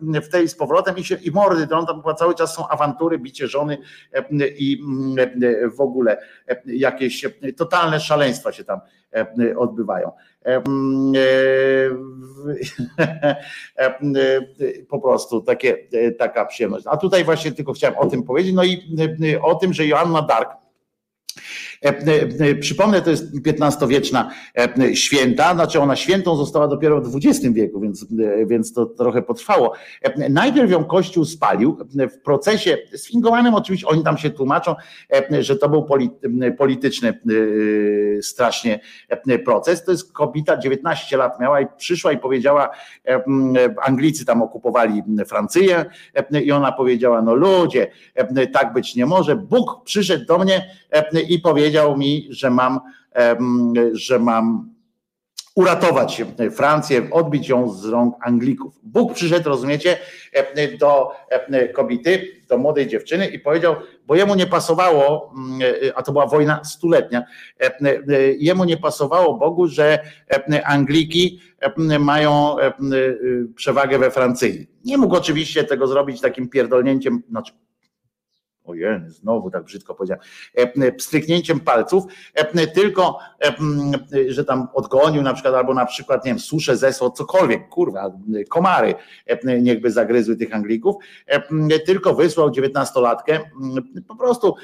w 0.01 0.30
tej 0.30 0.48
z 0.48 0.56
powrotem 0.56 0.98
i 0.98 1.03
się 1.03 1.16
i 1.16 1.32
mordy 1.32 1.67
tam 1.67 1.85
chyba 1.85 2.14
cały 2.14 2.35
czas 2.35 2.56
są 2.56 2.67
awantury, 2.67 3.19
bicie 3.19 3.48
żony 3.48 3.77
i 4.58 4.83
w 5.77 5.82
ogóle 5.82 6.17
jakieś 6.66 7.25
totalne 7.58 8.00
szaleństwa 8.00 8.51
się 8.51 8.64
tam 8.64 8.80
odbywają. 9.58 10.11
Po 14.90 15.00
prostu 15.00 15.41
takie, 15.41 15.77
taka 16.19 16.45
przyjemność. 16.45 16.85
A 16.90 16.98
tutaj 16.98 17.24
właśnie 17.24 17.51
tylko 17.51 17.74
chciałem 17.74 17.98
o 17.98 18.06
tym 18.06 18.24
powiedzieć. 18.24 18.53
No 18.53 18.64
i 18.64 18.98
o 19.41 19.56
tym, 19.56 19.74
że 19.74 19.85
Joanna 19.85 20.22
Dark 20.22 20.50
E, 20.51 20.53
e, 20.53 20.58
e, 20.58 20.60
przypomnę, 22.60 23.01
to 23.01 23.10
jest 23.10 23.26
XV-wieczna 23.45 24.32
święta, 24.93 25.53
znaczy 25.53 25.80
ona 25.80 25.95
świętą 25.95 26.35
została 26.35 26.68
dopiero 26.68 27.01
w 27.01 27.16
XX 27.16 27.53
wieku, 27.53 27.80
więc, 27.80 28.06
więc 28.45 28.74
to 28.74 28.85
trochę 28.85 29.22
potrwało. 29.22 29.74
Najpierw 30.30 30.72
ją 30.72 30.84
Kościół 30.84 31.26
spalił 31.26 31.77
w 32.11 32.22
procesie 32.24 32.77
sfingowanym, 32.95 33.56
oczywiście 33.56 33.88
oni 33.88 34.03
tam 34.03 34.18
się 34.18 34.30
tłumaczą, 34.30 34.76
że 35.40 35.56
to 35.56 35.69
był 35.69 35.85
polityczny 36.58 37.19
strasznie 38.22 38.80
proces. 39.45 39.85
To 39.85 39.92
jest 39.92 40.14
kobieta, 40.14 40.58
19 40.58 41.18
lat 41.18 41.40
miała 41.40 41.61
i 41.61 41.66
przyszła 41.77 42.11
i 42.11 42.18
powiedziała, 42.18 42.69
Anglicy 43.84 44.26
tam 44.26 44.42
okupowali 44.42 45.03
Francję 45.27 45.85
i 46.43 46.51
ona 46.51 46.72
powiedziała, 46.72 47.22
no 47.22 47.35
ludzie, 47.35 47.88
tak 48.53 48.74
być 48.74 48.95
nie 48.95 49.06
może. 49.06 49.35
Bóg 49.35 49.84
przyszedł 49.84 50.26
do 50.26 50.38
mnie 50.38 50.69
i 51.30 51.40
powiedział 51.40 51.70
mi, 51.98 52.27
że 52.30 52.50
mam, 52.50 52.80
że 53.93 54.19
mam 54.19 54.72
uratować 55.56 56.24
Francję, 56.51 57.09
odbić 57.11 57.50
ją 57.50 57.69
z 57.69 57.85
rąk 57.85 58.16
Anglików. 58.22 58.80
Bóg 58.83 59.14
przyszedł, 59.14 59.50
rozumiecie, 59.50 59.98
do 60.80 61.11
kobiety, 61.74 62.27
do 62.50 62.58
młodej 62.58 62.88
dziewczyny 62.88 63.27
i 63.27 63.40
powiedział, 63.40 63.75
bo 64.08 64.16
jemu 64.16 64.35
nie 64.35 64.48
pasowało, 64.48 65.33
a 65.95 66.03
to 66.03 66.11
była 66.11 66.27
wojna 66.27 66.64
stuletnia, 66.64 67.24
jemu 68.40 68.64
nie 68.64 68.77
pasowało 68.77 69.38
Bogu, 69.38 69.67
że 69.67 70.00
Angliki 70.66 71.40
mają 72.00 72.56
przewagę 73.56 74.00
we 74.00 74.11
Francji. 74.11 74.67
Nie 74.85 74.98
mógł 74.98 75.16
oczywiście 75.16 75.64
tego 75.64 75.88
zrobić 75.88 76.22
takim 76.22 76.50
pierdolnięciem, 76.50 77.24
znaczy 77.30 77.53
ojej, 78.72 79.00
znowu 79.08 79.51
tak 79.51 79.64
brzydko 79.64 79.95
powiedziałem, 79.95 80.24
e, 80.56 80.91
pstryknięciem 80.91 81.59
palców, 81.59 82.03
e, 82.33 82.67
tylko, 82.67 83.19
e, 83.43 83.53
że 84.32 84.45
tam 84.45 84.67
odgonił 84.74 85.22
na 85.22 85.33
przykład, 85.33 85.56
albo 85.56 85.74
na 85.74 85.85
przykład, 85.85 86.25
nie 86.25 86.32
wiem, 86.32 86.40
suszę, 86.40 86.77
zesło, 86.77 87.11
cokolwiek, 87.11 87.69
kurwa, 87.69 88.11
komary 88.50 88.95
niechby 89.61 89.91
zagryzły 89.91 90.35
tych 90.35 90.56
Anglików, 90.56 90.95
tylko 91.85 92.14
wysłał 92.14 92.51
dziewiętnastolatkę 92.51 93.40
po 94.08 94.16
prostu 94.16 94.56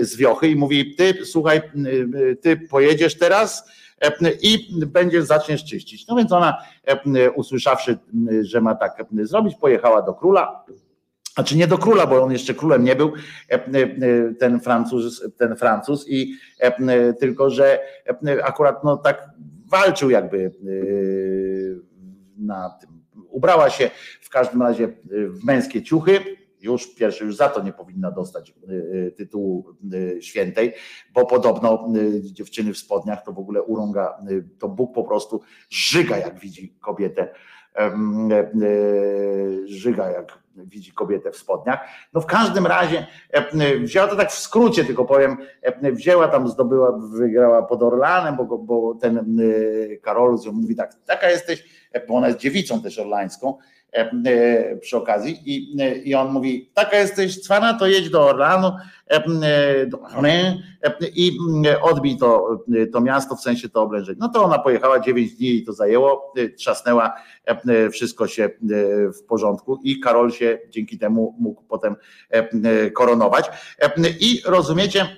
z 0.00 0.16
wiochy 0.16 0.48
i 0.48 0.56
mówi, 0.56 0.94
ty 0.94 1.24
słuchaj, 1.24 1.62
ty 2.40 2.56
pojedziesz 2.56 3.18
teraz, 3.18 3.70
i 4.42 4.68
będziesz, 4.86 5.24
zaczniesz 5.24 5.64
czyścić. 5.64 6.06
No 6.06 6.16
więc 6.16 6.32
ona, 6.32 6.58
usłyszawszy, 7.34 7.98
że 8.40 8.60
ma 8.60 8.74
tak 8.74 9.04
zrobić, 9.22 9.54
pojechała 9.60 10.02
do 10.02 10.14
króla, 10.14 10.64
znaczy 11.34 11.56
nie 11.56 11.66
do 11.66 11.78
króla, 11.78 12.06
bo 12.06 12.22
on 12.22 12.32
jeszcze 12.32 12.54
królem 12.54 12.84
nie 12.84 12.96
był, 12.96 13.12
e, 13.50 13.54
e, 13.54 14.34
ten 14.34 14.60
Francuz, 14.60 15.22
ten 15.36 15.56
Francuz 15.56 16.08
i 16.08 16.34
e, 16.58 17.12
tylko, 17.12 17.50
że 17.50 17.80
akurat 18.42 18.84
no 18.84 18.96
tak 18.96 19.30
walczył 19.66 20.10
jakby 20.10 20.54
na 22.38 22.70
tym. 22.80 22.90
Ubrała 23.28 23.70
się 23.70 23.90
w 24.20 24.30
każdym 24.30 24.62
razie 24.62 24.88
w 25.10 25.44
męskie 25.44 25.82
ciuchy, 25.82 26.20
już 26.60 26.94
pierwszy, 26.94 27.24
już 27.24 27.36
za 27.36 27.48
to 27.48 27.62
nie 27.62 27.72
powinna 27.72 28.10
dostać 28.10 28.54
tytułu 29.16 29.66
świętej, 30.20 30.72
bo 31.14 31.26
podobno 31.26 31.88
dziewczyny 32.20 32.72
w 32.72 32.78
spodniach 32.78 33.24
to 33.24 33.32
w 33.32 33.38
ogóle 33.38 33.62
urąga, 33.62 34.18
to 34.58 34.68
Bóg 34.68 34.94
po 34.94 35.04
prostu 35.04 35.40
żyga 35.70 36.18
jak 36.18 36.40
widzi 36.40 36.74
kobietę, 36.80 37.34
żyga 39.66 40.10
jak 40.10 40.38
widzi 40.66 40.92
kobietę 40.92 41.30
w 41.30 41.36
spodniach. 41.36 41.80
No 42.12 42.20
w 42.20 42.26
każdym 42.26 42.66
razie 42.66 43.06
e, 43.30 43.78
wzięła 43.78 44.06
to 44.06 44.16
tak 44.16 44.32
w 44.32 44.38
skrócie, 44.38 44.84
tylko 44.84 45.04
powiem, 45.04 45.36
e, 45.62 45.92
wzięła 45.92 46.28
tam, 46.28 46.48
zdobyła, 46.48 46.98
wygrała 46.98 47.62
pod 47.62 47.82
Orlanem, 47.82 48.36
bo, 48.36 48.58
bo 48.58 48.94
ten 48.94 49.18
e, 49.18 49.96
Karolus 49.96 50.46
mówi 50.46 50.76
tak, 50.76 50.94
taka 51.06 51.30
jesteś, 51.30 51.64
bo 52.08 52.14
ona 52.14 52.26
jest 52.28 52.38
dziewicą 52.38 52.82
też 52.82 52.98
orlańską, 52.98 53.58
przy 54.80 54.96
okazji 54.96 55.38
i, 55.44 55.76
i 56.04 56.14
on 56.14 56.32
mówi, 56.32 56.70
taka 56.74 56.96
jesteś 56.98 57.40
cwana, 57.40 57.74
to 57.74 57.86
jedź 57.86 58.10
do 58.10 58.24
Orlanu 58.26 58.72
do 59.86 60.00
i 61.14 61.38
odbij 61.82 62.16
to, 62.18 62.58
to 62.92 63.00
miasto, 63.00 63.36
w 63.36 63.40
sensie 63.40 63.68
to 63.68 63.82
oblężenie. 63.82 64.18
No 64.20 64.28
to 64.28 64.44
ona 64.44 64.58
pojechała 64.58 65.00
9 65.00 65.34
dni 65.34 65.48
i 65.48 65.64
to 65.64 65.72
zajęło, 65.72 66.32
trzasnęła, 66.58 67.14
wszystko 67.92 68.26
się 68.26 68.50
w 69.20 69.24
porządku 69.28 69.80
i 69.84 70.00
Karol 70.00 70.30
się 70.30 70.58
dzięki 70.70 70.98
temu 70.98 71.36
mógł 71.38 71.62
potem 71.68 71.96
koronować. 72.94 73.50
I 74.20 74.42
rozumiecie, 74.46 75.08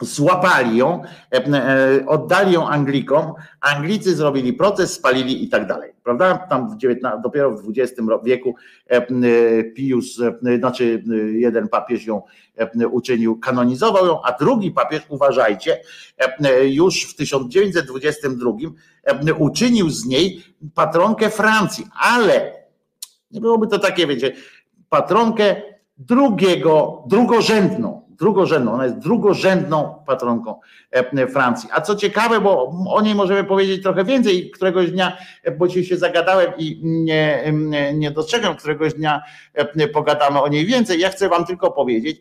złapali 0.00 0.76
ją, 0.76 1.02
e, 1.32 1.46
e, 1.46 2.06
oddali 2.06 2.52
ją 2.52 2.68
Anglikom, 2.68 3.32
Anglicy 3.60 4.16
zrobili 4.16 4.52
protest, 4.52 4.94
spalili 4.94 5.44
i 5.44 5.48
tak 5.48 5.66
dalej, 5.66 5.92
prawda? 6.04 6.38
Tam 6.38 6.70
w 6.70 6.84
XIX, 6.84 7.14
dopiero 7.22 7.50
w 7.50 7.62
XX 7.76 8.00
wieku 8.24 8.54
e, 8.86 9.64
Pius, 9.64 10.20
znaczy 10.58 11.04
jeden 11.32 11.68
papież 11.68 12.06
ją 12.06 12.22
uczynił, 12.90 13.38
kanonizował 13.38 14.06
ją, 14.06 14.22
a 14.22 14.32
drugi 14.32 14.70
papież, 14.70 15.02
uważajcie, 15.08 15.80
już 16.62 17.04
w 17.12 17.16
1922 17.16 18.50
uczynił 19.38 19.90
z 19.90 20.06
niej 20.06 20.42
patronkę 20.74 21.30
Francji, 21.30 21.86
ale 22.00 22.52
nie 23.30 23.40
byłoby 23.40 23.66
to 23.66 23.78
takie, 23.78 24.06
wiecie, 24.06 24.32
patronkę 24.88 25.62
drugiego, 25.98 27.04
drugorzędną, 27.06 28.07
drugorzędną, 28.18 28.72
ona 28.72 28.84
jest 28.84 28.98
drugorzędną 28.98 29.97
patronką 30.08 30.60
e, 30.90 31.26
Francji. 31.26 31.68
A 31.72 31.80
co 31.80 31.96
ciekawe, 31.96 32.40
bo 32.40 32.72
o 32.88 33.00
niej 33.00 33.14
możemy 33.14 33.44
powiedzieć 33.44 33.82
trochę 33.82 34.04
więcej, 34.04 34.50
któregoś 34.50 34.90
dnia, 34.90 35.16
e, 35.44 35.50
bo 35.50 35.68
dzisiaj 35.68 35.84
się 35.84 35.96
zagadałem 35.96 36.52
i 36.58 36.80
nie, 36.82 37.52
nie 37.94 38.10
dostrzegam, 38.10 38.56
któregoś 38.56 38.94
dnia 38.94 39.22
e, 39.54 39.88
pogadamy 39.88 40.42
o 40.42 40.48
niej 40.48 40.66
więcej. 40.66 41.00
Ja 41.00 41.10
chcę 41.10 41.28
wam 41.28 41.46
tylko 41.46 41.70
powiedzieć, 41.70 42.20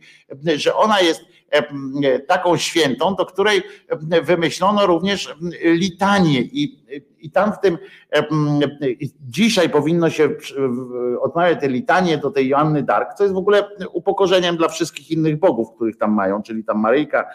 że 0.56 0.76
ona 0.76 1.02
jest 1.02 1.22
taką 2.28 2.58
świętą, 2.58 3.16
do 3.16 3.26
której 3.26 3.62
wymyślono 4.24 4.86
również 4.86 5.36
litanie 5.64 6.42
i, 6.42 6.86
i 7.20 7.32
tam 7.32 7.54
w 7.54 7.60
tym 7.60 7.78
dzisiaj 9.22 9.70
powinno 9.70 10.10
się 10.10 10.30
odmawiać 11.22 11.60
te 11.60 11.68
litanie 11.68 12.18
do 12.18 12.32
tej 12.32 12.48
Joanny 12.48 12.84
Dark, 12.84 13.14
co 13.14 13.24
jest 13.24 13.34
w 13.34 13.38
ogóle 13.38 13.70
upokorzeniem 13.94 14.58
dla 14.58 14.68
wszystkich 14.68 15.12
innych 15.12 15.40
bogów, 15.40 15.76
których 15.76 15.98
tam 15.98 16.12
mają, 16.12 16.44
czyli 16.44 16.64
tam 16.64 16.80
Maryjka, 16.80 17.26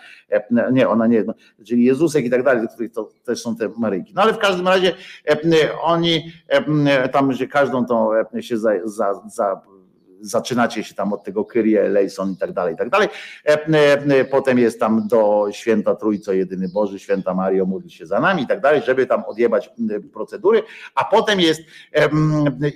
nie, 0.72 0.88
ona 0.88 1.06
nie, 1.06 1.24
no, 1.24 1.34
czyli 1.66 1.84
Jezusek 1.84 2.24
i 2.24 2.30
tak 2.30 2.42
dalej, 2.42 2.66
to 2.94 3.10
też 3.24 3.42
są 3.42 3.56
te 3.56 3.68
Maryjki. 3.76 4.12
No 4.14 4.22
ale 4.22 4.32
w 4.32 4.38
każdym 4.38 4.68
razie 4.68 4.92
oni 5.82 6.32
tam, 7.12 7.32
że 7.32 7.46
każdą 7.46 7.86
tą 7.86 8.10
się 8.40 8.58
za, 8.58 8.70
za, 8.84 9.22
za 9.28 9.60
zaczynacie 10.22 10.84
się 10.84 10.94
tam 10.94 11.12
od 11.12 11.24
tego 11.24 11.44
Kyrie, 11.44 11.88
Lejson 11.88 12.32
i 12.32 12.36
tak 12.36 12.52
dalej, 12.52 12.74
i 12.74 12.76
tak 12.76 12.90
dalej. 12.90 13.08
E, 13.46 13.66
e, 14.08 14.24
potem 14.24 14.58
jest 14.58 14.80
tam 14.80 15.08
do 15.08 15.46
święta 15.50 15.94
Trójco 15.94 16.32
Jedyny 16.32 16.68
Boży, 16.68 16.98
święta 16.98 17.34
Mario, 17.34 17.66
módl 17.66 17.88
się 17.88 18.06
za 18.06 18.20
nami 18.20 18.42
i 18.42 18.46
tak 18.46 18.60
dalej, 18.60 18.82
żeby 18.86 19.06
tam 19.06 19.24
odjebać 19.24 19.70
procedury, 20.12 20.62
a 20.94 21.04
potem 21.04 21.40
jest 21.40 21.62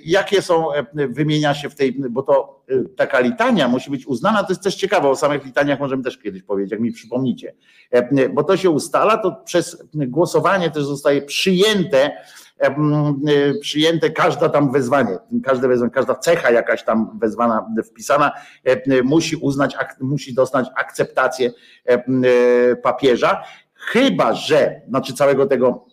jakie 0.05 0.41
są, 0.41 0.67
wymienia 0.93 1.53
się 1.53 1.69
w 1.69 1.75
tej, 1.75 1.93
bo 2.09 2.23
to 2.23 2.63
e, 2.69 2.83
taka 2.95 3.19
litania 3.19 3.67
musi 3.67 3.91
być 3.91 4.07
uznana, 4.07 4.43
to 4.43 4.51
jest 4.51 4.63
też 4.63 4.75
ciekawe, 4.75 5.09
o 5.09 5.15
samych 5.15 5.45
litaniach 5.45 5.79
możemy 5.79 6.03
też 6.03 6.17
kiedyś 6.17 6.43
powiedzieć, 6.43 6.71
jak 6.71 6.79
mi 6.79 6.91
przypomnicie, 6.91 7.53
bo 8.33 8.43
to 8.43 8.57
się 8.57 8.69
ustala, 8.69 9.17
to 9.17 9.31
przez 9.45 9.83
głosowanie 9.93 10.71
też 10.71 10.85
zostaje 10.85 11.21
przyjęte 11.21 12.11
przyjęte 13.61 14.09
każda 14.09 14.49
tam 14.49 14.71
wezwanie, 14.71 15.17
każde 15.43 15.67
wezwanie, 15.67 15.91
każda 15.91 16.15
cecha 16.15 16.51
jakaś 16.51 16.83
tam 16.83 17.19
wezwana, 17.19 17.69
wpisana, 17.85 18.31
y, 18.67 19.03
musi 19.03 19.35
uznać, 19.35 19.77
musi 20.01 20.33
dostać 20.33 20.67
akceptację 20.75 21.51
y, 21.89 22.75
papieża, 22.83 23.43
chyba 23.73 24.33
że, 24.33 24.81
znaczy 24.89 25.13
całego 25.13 25.45
tego 25.45 25.85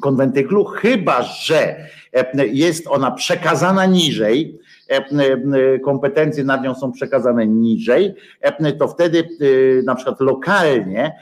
konwentyklu, 0.00 0.64
chyba 0.64 1.22
że 1.22 1.88
jest 2.52 2.86
ona 2.86 3.10
przekazana 3.10 3.86
niżej, 3.86 4.58
kompetencje 5.84 6.44
nad 6.44 6.64
nią 6.64 6.74
są 6.74 6.92
przekazane 6.92 7.46
niżej, 7.46 8.14
e, 8.40 8.72
to 8.72 8.88
wtedy 8.88 9.28
na 9.84 9.94
przykład 9.94 10.20
lokalnie 10.20 11.12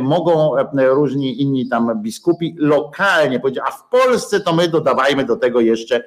mogą 0.00 0.50
różni 0.74 1.42
inni 1.42 1.68
tam 1.68 2.02
biskupi 2.02 2.56
lokalnie 2.58 3.40
powiedzieć, 3.40 3.62
a 3.66 3.70
w 3.70 3.88
Polsce 3.88 4.40
to 4.40 4.52
my 4.52 4.68
dodawajmy 4.68 5.24
do 5.24 5.36
tego 5.36 5.60
jeszcze 5.60 6.04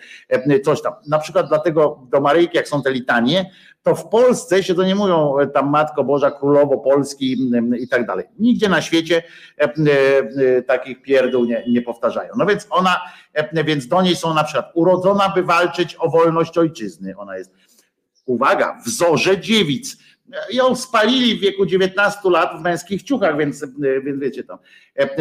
coś 0.63 0.81
tam. 0.81 0.93
Na 1.07 1.19
przykład 1.19 1.47
dlatego 1.47 1.99
do 2.11 2.21
Maryjki, 2.21 2.57
jak 2.57 2.67
są 2.67 2.81
te 2.81 2.91
litanie, 2.91 3.51
to 3.85 3.95
w 3.95 4.09
Polsce 4.09 4.63
się 4.63 4.75
to 4.75 4.83
nie 4.83 4.95
mówią 4.95 5.37
e, 5.37 5.47
tam 5.47 5.69
Matko 5.69 6.03
Boża, 6.03 6.31
Królowo 6.31 6.77
Polski 6.77 7.37
i 7.79 7.87
tak 7.87 8.07
dalej. 8.07 8.25
Nigdzie 8.39 8.69
na 8.69 8.81
świecie 8.81 9.23
e, 9.57 9.63
e, 9.63 10.61
takich 10.61 11.01
pierdół 11.01 11.45
nie, 11.45 11.63
nie 11.67 11.81
powtarzają. 11.81 12.33
No 12.37 12.45
więc 12.45 12.67
ona, 12.69 13.01
więc 13.65 13.87
do 13.87 14.01
niej 14.01 14.15
są 14.15 14.33
na 14.33 14.43
przykład 14.43 14.71
urodzona, 14.73 15.29
by 15.29 15.43
walczyć 15.43 15.95
o 15.99 16.09
wolność 16.09 16.57
ojczyzny. 16.57 17.13
Ona 17.17 17.37
jest, 17.37 17.51
uwaga, 18.25 18.77
wzorze 18.85 19.39
dziewic. 19.39 19.97
Ją 20.51 20.75
spalili 20.75 21.37
w 21.37 21.41
wieku 21.41 21.65
19 21.65 22.19
lat 22.29 22.59
w 22.59 22.61
męskich 22.61 23.03
ciuchach, 23.03 23.37
więc, 23.37 23.65
więc 24.05 24.19
wiecie 24.19 24.43
to. 24.43 24.59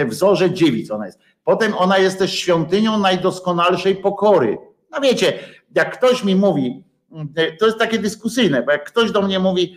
Wzorze 0.06 0.50
dziewic 0.50 0.90
ona 0.90 1.06
jest. 1.06 1.18
Potem 1.44 1.74
ona 1.74 1.98
jest 1.98 2.18
też 2.18 2.38
świątynią 2.38 2.98
najdoskonalszej 2.98 3.96
pokory. 3.96 4.58
No 4.90 5.00
wiecie, 5.00 5.38
jak 5.74 5.98
ktoś 5.98 6.24
mi 6.24 6.36
mówi, 6.36 6.84
to 7.58 7.66
jest 7.66 7.78
takie 7.78 7.98
dyskusyjne, 7.98 8.62
bo 8.62 8.72
jak 8.72 8.84
ktoś 8.84 9.12
do 9.12 9.22
mnie 9.22 9.38
mówi, 9.38 9.76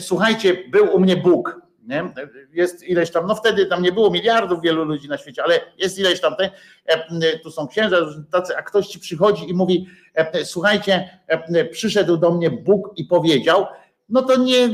słuchajcie, 0.00 0.56
był 0.70 0.94
u 0.96 1.00
mnie 1.00 1.16
Bóg, 1.16 1.60
nie? 1.88 2.12
jest 2.52 2.82
ileś 2.82 3.10
tam, 3.10 3.26
no 3.26 3.34
wtedy 3.34 3.66
tam 3.66 3.82
nie 3.82 3.92
było 3.92 4.10
miliardów 4.10 4.62
wielu 4.62 4.84
ludzi 4.84 5.08
na 5.08 5.18
świecie, 5.18 5.42
ale 5.44 5.60
jest 5.78 5.98
ileś 5.98 6.20
tam, 6.20 6.36
te, 6.36 6.50
e, 6.86 7.38
tu 7.38 7.50
są 7.50 7.68
księża, 7.68 7.96
tacy, 8.30 8.56
a 8.56 8.62
ktoś 8.62 8.86
ci 8.86 8.98
przychodzi 8.98 9.50
i 9.50 9.54
mówi, 9.54 9.86
e, 10.14 10.44
słuchajcie, 10.44 11.20
e, 11.26 11.64
przyszedł 11.64 12.16
do 12.16 12.30
mnie 12.30 12.50
Bóg 12.50 12.92
i 12.96 13.04
powiedział, 13.04 13.66
no 14.08 14.22
to 14.22 14.36
nie, 14.36 14.68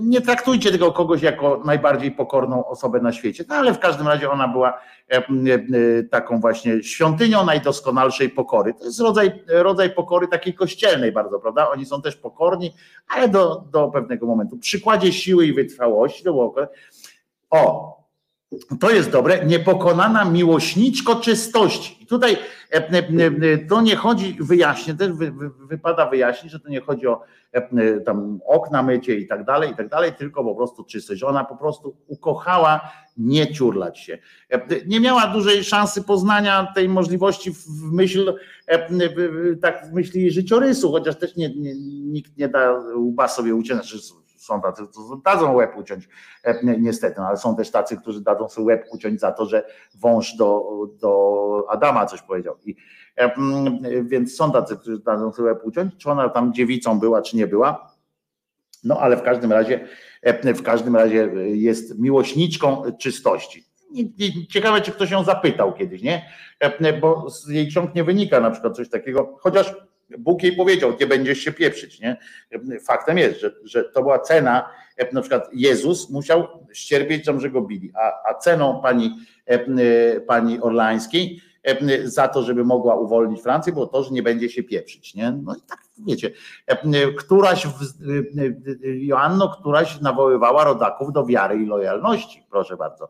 nie 0.00 0.20
traktujcie 0.20 0.72
tego 0.72 0.92
kogoś 0.92 1.22
jako 1.22 1.62
najbardziej 1.64 2.12
pokorną 2.12 2.66
osobę 2.66 3.00
na 3.00 3.12
świecie. 3.12 3.44
No 3.48 3.54
ale 3.54 3.74
w 3.74 3.78
każdym 3.78 4.08
razie 4.08 4.30
ona 4.30 4.48
była 4.48 4.80
e, 5.10 5.16
e, 5.16 5.22
taką 6.10 6.40
właśnie 6.40 6.82
świątynią 6.82 7.44
najdoskonalszej 7.44 8.30
pokory. 8.30 8.74
To 8.74 8.84
jest 8.84 9.00
rodzaj, 9.00 9.44
rodzaj 9.48 9.94
pokory 9.94 10.28
takiej 10.28 10.54
kościelnej 10.54 11.12
bardzo, 11.12 11.40
prawda? 11.40 11.70
Oni 11.70 11.86
są 11.86 12.02
też 12.02 12.16
pokorni, 12.16 12.74
ale 13.08 13.28
do, 13.28 13.64
do 13.72 13.88
pewnego 13.88 14.26
momentu. 14.26 14.58
Przykładzie 14.58 15.12
siły 15.12 15.46
i 15.46 15.52
wytrwałości 15.52 16.24
to 16.24 16.32
było. 16.32 16.54
O, 17.50 17.97
to 18.80 18.90
jest 18.90 19.10
dobre, 19.10 19.46
niepokonana 19.46 20.24
miłośniczko 20.24 21.16
czystości. 21.16 22.02
I 22.02 22.06
tutaj 22.06 22.36
e, 22.70 23.58
to 23.58 23.80
nie 23.80 23.96
chodzi, 23.96 24.36
wyjaśnię, 24.40 24.94
też 24.94 25.12
wypada 25.68 26.06
wyjaśnić, 26.06 26.52
że 26.52 26.60
to 26.60 26.68
nie 26.68 26.80
chodzi 26.80 27.06
o 27.06 27.22
E, 27.52 28.00
tam 28.00 28.40
okna 28.46 28.82
mycie 28.82 29.16
i 29.16 29.26
tak 29.26 29.44
dalej, 29.44 29.70
i 29.70 29.76
tak 29.76 29.88
dalej, 29.88 30.12
tylko 30.18 30.44
po 30.44 30.54
prostu 30.54 30.84
czystość. 30.84 31.22
Ona 31.22 31.44
po 31.44 31.56
prostu 31.56 31.96
ukochała 32.06 32.80
nie 33.16 33.52
ciurlać 33.52 33.98
się. 33.98 34.18
E, 34.50 34.60
nie 34.86 35.00
miała 35.00 35.26
dużej 35.26 35.64
szansy 35.64 36.02
poznania 36.02 36.72
tej 36.74 36.88
możliwości 36.88 37.50
w 37.52 37.92
myśl, 37.92 38.34
e, 38.66 39.56
tak 39.56 39.86
w 39.86 39.92
myśli 39.92 40.30
życiorysu, 40.30 40.92
chociaż 40.92 41.18
też 41.18 41.36
nie, 41.36 41.54
nie, 41.54 41.74
nikt 42.04 42.36
nie 42.36 42.48
da 42.48 42.82
łba 42.96 43.28
sobie 43.28 43.54
uciąć, 43.54 43.80
znaczy 43.80 43.98
są 44.48 44.60
tacy, 44.60 44.86
którzy 44.86 45.14
dadzą 45.24 45.52
łeb 45.52 45.76
uciąć, 45.76 46.08
niestety, 46.62 47.20
no, 47.20 47.26
ale 47.26 47.36
są 47.36 47.56
też 47.56 47.70
tacy, 47.70 47.96
którzy 47.96 48.20
dadzą 48.20 48.48
sobie 48.48 48.66
łeb 48.66 48.86
uciąć 48.92 49.20
za 49.20 49.32
to, 49.32 49.46
że 49.46 49.64
wąż 49.94 50.36
do, 50.36 50.64
do 51.00 51.64
Adama 51.68 52.06
coś 52.06 52.22
powiedział. 52.22 52.56
I 52.64 52.76
E, 53.18 53.32
więc 54.02 54.36
są 54.36 54.52
tacy, 54.52 54.76
którzy 54.76 54.98
dadzą 54.98 55.32
sobie 55.32 55.54
uciąć, 55.62 55.96
czy 55.98 56.10
ona 56.10 56.28
tam 56.28 56.54
dziewicą 56.54 57.00
była, 57.00 57.22
czy 57.22 57.36
nie 57.36 57.46
była. 57.46 57.92
No 58.84 59.00
ale 59.00 59.16
w 59.16 59.22
każdym 59.22 59.52
razie, 59.52 59.88
e, 60.22 60.54
w 60.54 60.62
każdym 60.62 60.96
razie 60.96 61.30
jest 61.52 61.98
miłośniczką 61.98 62.82
czystości. 62.98 63.64
Ciekawe, 64.50 64.80
czy 64.80 64.92
ktoś 64.92 65.10
ją 65.10 65.24
zapytał 65.24 65.74
kiedyś, 65.74 66.02
nie? 66.02 66.30
E, 66.60 66.92
bo 66.92 67.30
z 67.30 67.48
jej 67.48 67.68
ksiąg 67.68 67.94
nie 67.94 68.04
wynika 68.04 68.40
na 68.40 68.50
przykład 68.50 68.76
coś 68.76 68.88
takiego, 68.88 69.36
chociaż 69.40 69.74
Bóg 70.18 70.42
jej 70.42 70.56
powiedział, 70.56 70.92
nie 71.00 71.06
będziesz 71.06 71.38
się 71.38 71.52
pieprzyć, 71.52 72.00
nie? 72.00 72.16
Faktem 72.86 73.18
jest, 73.18 73.40
że, 73.40 73.50
że 73.64 73.84
to 73.84 74.02
była 74.02 74.18
cena, 74.18 74.70
na 75.12 75.20
przykład 75.20 75.48
Jezus 75.52 76.10
musiał 76.10 76.46
ścierpieć 76.72 77.24
tam, 77.24 77.40
że 77.40 77.50
go 77.50 77.62
bili, 77.62 77.92
a, 77.94 78.30
a 78.30 78.34
ceną 78.34 78.80
pani, 78.82 79.14
pani 80.26 80.60
Orlańskiej 80.60 81.40
E, 81.68 82.08
za 82.08 82.28
to, 82.28 82.42
żeby 82.42 82.64
mogła 82.64 82.96
uwolnić 82.96 83.42
Francję, 83.42 83.72
było 83.72 83.86
to, 83.86 84.02
że 84.02 84.10
nie 84.10 84.22
będzie 84.22 84.48
się 84.48 84.62
pieprzyć. 84.62 85.14
Nie? 85.14 85.32
No 85.42 85.54
i 85.54 85.60
tak 85.60 85.78
wiecie, 86.06 86.30
e, 86.66 87.12
któraś, 87.12 87.66
e, 87.66 87.70
Joanno, 88.82 89.48
któraś 89.48 90.00
nawoływała 90.00 90.64
rodaków 90.64 91.12
do 91.12 91.26
wiary 91.26 91.62
i 91.62 91.66
lojalności, 91.66 92.46
proszę 92.50 92.76
bardzo. 92.76 93.08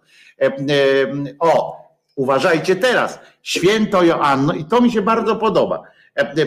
O, 1.39 1.77
uważajcie 2.17 2.77
teraz, 2.77 3.21
święto 3.43 4.03
Joanno, 4.03 4.53
i 4.53 4.65
to 4.65 4.81
mi 4.81 4.93
się 4.93 5.03
bardzo 5.03 5.37
podoba, 5.37 5.83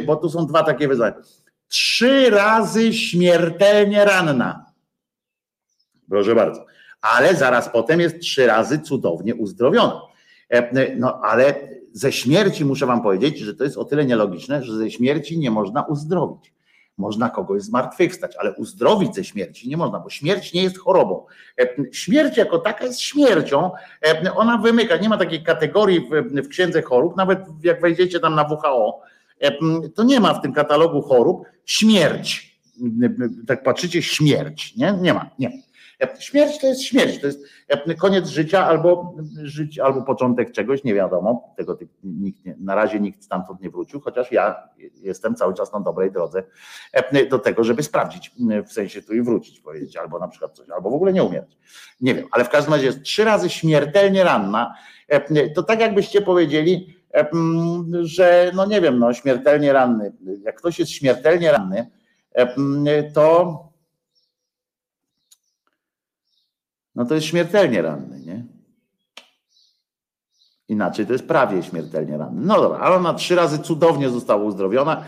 bo 0.06 0.16
tu 0.16 0.30
są 0.30 0.46
dwa 0.46 0.64
takie 0.64 0.88
wyzwania. 0.88 1.16
Trzy 1.68 2.30
razy 2.30 2.94
śmiertelnie 2.94 4.06
ranna. 4.06 4.66
Proszę 6.10 6.36
bardzo. 6.36 6.66
Ale 7.02 7.36
zaraz 7.36 7.70
potem 7.70 8.00
jest 8.00 8.20
trzy 8.20 8.48
razy 8.48 8.80
cudownie 8.80 9.36
uzdrowiona. 9.36 10.02
No 10.98 11.22
ale 11.24 11.70
ze 11.94 12.12
śmierci 12.12 12.66
muszę 12.66 12.86
wam 12.86 13.02
powiedzieć, 13.02 13.40
że 13.40 13.56
to 13.56 13.64
jest 13.64 13.78
o 13.78 13.86
tyle 13.86 14.06
nielogiczne, 14.06 14.64
że 14.64 14.78
ze 14.78 14.92
śmierci 14.92 15.40
nie 15.40 15.52
można 15.52 15.82
uzdrowić. 15.84 16.54
można 16.98 17.30
kogoś 17.30 17.62
zmartwychwstać, 17.62 18.36
ale 18.40 18.54
uzdrowić 18.56 19.16
ze 19.16 19.24
śmierci 19.24 19.70
nie 19.70 19.78
można, 19.78 20.00
bo 20.00 20.10
śmierć 20.10 20.54
nie 20.54 20.64
jest 20.64 20.78
chorobą. 20.78 21.26
Śmierć 21.92 22.38
jako 22.38 22.60
taka 22.60 22.86
jest 22.86 23.00
śmiercią, 23.02 23.72
ona 24.36 24.58
wymyka, 24.58 24.98
nie 24.98 25.10
ma 25.10 25.18
takiej 25.18 25.44
kategorii 25.44 26.00
w, 26.00 26.42
w 26.42 26.48
księdze 26.48 26.82
chorób, 26.82 27.18
nawet 27.18 27.40
jak 27.64 27.82
wejdziecie 27.82 28.20
tam 28.20 28.36
na 28.36 28.44
WHO, 28.44 29.02
to 29.96 30.04
nie 30.04 30.20
ma 30.20 30.34
w 30.34 30.42
tym 30.42 30.54
katalogu 30.54 31.02
chorób 31.02 31.44
śmierć. 31.66 32.52
Tak 33.48 33.64
patrzycie, 33.64 34.02
śmierć, 34.02 34.76
nie? 34.76 34.98
Nie 35.02 35.14
ma, 35.14 35.30
nie. 35.40 35.62
Śmierć 36.20 36.60
to 36.60 36.68
jest 36.68 36.84
śmierć, 36.84 37.22
to 37.22 37.28
jest 37.28 37.46
koniec 37.98 38.28
życia 38.28 38.66
albo, 38.66 39.16
życie, 39.44 39.84
albo 39.84 40.02
początek 40.02 40.52
czegoś, 40.52 40.84
nie 40.84 40.94
wiadomo. 40.94 41.54
Tego 41.58 41.78
nikt 42.04 42.46
nie, 42.46 42.56
na 42.60 42.76
razie 42.76 43.00
nikt 43.00 43.24
stamtąd 43.24 43.62
nie 43.62 43.70
wrócił, 43.70 44.02
chociaż 44.02 44.32
ja 44.32 44.56
jestem 45.02 45.36
cały 45.36 45.54
czas 45.54 45.74
na 45.74 45.80
dobrej 45.80 46.12
drodze 46.12 46.44
do 47.30 47.40
tego, 47.40 47.64
żeby 47.64 47.84
sprawdzić, 47.84 48.32
w 48.68 48.74
sensie 48.74 49.02
tu 49.02 49.14
i 49.14 49.22
wrócić, 49.22 49.60
powiedzieć, 49.60 49.98
albo 49.98 50.20
na 50.20 50.28
przykład 50.28 50.54
coś, 50.54 50.70
albo 50.70 50.90
w 50.90 50.94
ogóle 50.94 51.14
nie 51.14 51.24
umierać. 51.24 51.58
Nie 52.02 52.16
wiem, 52.16 52.28
ale 52.32 52.46
w 52.46 52.50
każdym 52.50 52.74
razie 52.74 52.86
jest 52.86 53.02
trzy 53.02 53.24
razy 53.24 53.50
śmiertelnie 53.50 54.24
ranna. 54.24 54.76
To 55.56 55.64
tak 55.64 55.80
jakbyście 55.80 56.22
powiedzieli, 56.22 57.01
że 58.02 58.52
no 58.56 58.66
nie 58.66 58.82
wiem, 58.82 59.00
no 59.00 59.14
śmiertelnie 59.14 59.74
ranny. 59.74 60.14
Jak 60.44 60.56
ktoś 60.56 60.80
jest 60.80 60.92
śmiertelnie 60.92 61.52
ranny, 61.52 61.90
to 63.14 63.72
no 66.96 67.06
to 67.06 67.16
jest 67.16 67.28
śmiertelnie 67.28 67.82
ranny, 67.82 68.20
nie? 68.20 68.46
Inaczej 70.68 71.06
to 71.06 71.14
jest 71.14 71.28
prawie 71.28 71.64
śmiertelnie 71.64 72.18
ranny. 72.18 72.42
No 72.46 72.62
dobra, 72.62 72.80
ale 72.80 72.96
ona 72.96 73.14
trzy 73.14 73.36
razy 73.36 73.60
cudownie 73.60 74.10
została 74.10 74.44
uzdrowiona. 74.44 75.04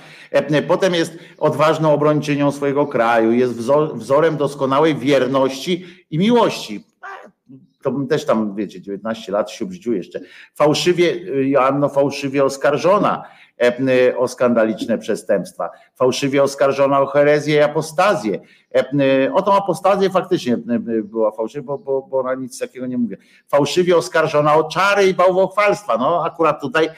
Potem 0.67 0.93
jest 0.93 1.17
odważną 1.37 1.93
obrończynią 1.93 2.51
swojego 2.51 2.87
kraju, 2.87 3.31
jest 3.31 3.53
wzorem 3.93 4.37
doskonałej 4.37 4.95
wierności 4.95 5.85
i 6.09 6.17
miłości. 6.17 6.85
To 7.83 7.91
bym 7.91 8.07
też 8.07 8.25
tam, 8.25 8.55
wiecie, 8.55 8.81
19 8.81 9.31
lat 9.31 9.51
się 9.51 9.65
bździu 9.65 9.93
jeszcze. 9.93 10.19
Fałszywie, 10.55 11.15
Joanno, 11.49 11.89
fałszywie 11.89 12.43
oskarżona 12.43 13.23
E, 13.57 14.17
o 14.17 14.27
skandaliczne 14.27 14.97
przestępstwa, 14.97 15.69
fałszywie 15.95 16.43
oskarżona 16.43 17.01
o 17.01 17.05
herezję 17.05 17.55
i 17.55 17.61
apostazję. 17.61 18.39
E, 18.75 19.33
o 19.33 19.41
tą 19.41 19.53
apostazję 19.53 20.09
faktycznie 20.09 20.53
e, 20.53 20.79
była 21.03 21.31
fałszywa, 21.31 21.65
bo, 21.65 21.77
bo, 21.77 22.01
bo 22.01 22.19
ona 22.19 22.35
nic 22.35 22.59
takiego 22.59 22.85
nie 22.87 22.97
mówi. 22.97 23.15
Fałszywie 23.47 23.97
oskarżona 23.97 24.55
o 24.55 24.63
czary 24.63 25.07
i 25.07 25.13
bałwochwalstwa. 25.13 25.97
No 25.97 26.25
akurat 26.25 26.61
tutaj 26.61 26.89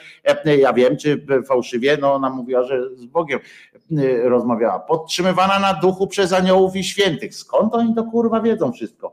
ja 0.58 0.72
wiem, 0.72 0.96
czy 0.96 1.26
fałszywie, 1.48 1.98
no 2.00 2.14
ona 2.14 2.30
mówiła, 2.30 2.62
że 2.62 2.96
z 2.96 3.06
Bogiem 3.06 3.40
rozmawiała. 4.24 4.78
Podtrzymywana 4.78 5.58
na 5.58 5.74
duchu 5.74 6.06
przez 6.06 6.32
aniołów 6.32 6.76
i 6.76 6.84
świętych. 6.84 7.34
Skąd 7.34 7.74
oni 7.74 7.94
to 7.94 8.04
kurwa 8.04 8.40
wiedzą 8.40 8.72
wszystko? 8.72 9.12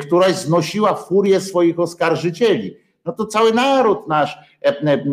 Któraś 0.00 0.34
znosiła 0.34 0.94
furię 0.94 1.40
swoich 1.40 1.80
oskarżycieli. 1.80 2.76
No 3.04 3.12
to 3.12 3.26
cały 3.26 3.52
naród 3.52 4.08
nasz 4.08 4.38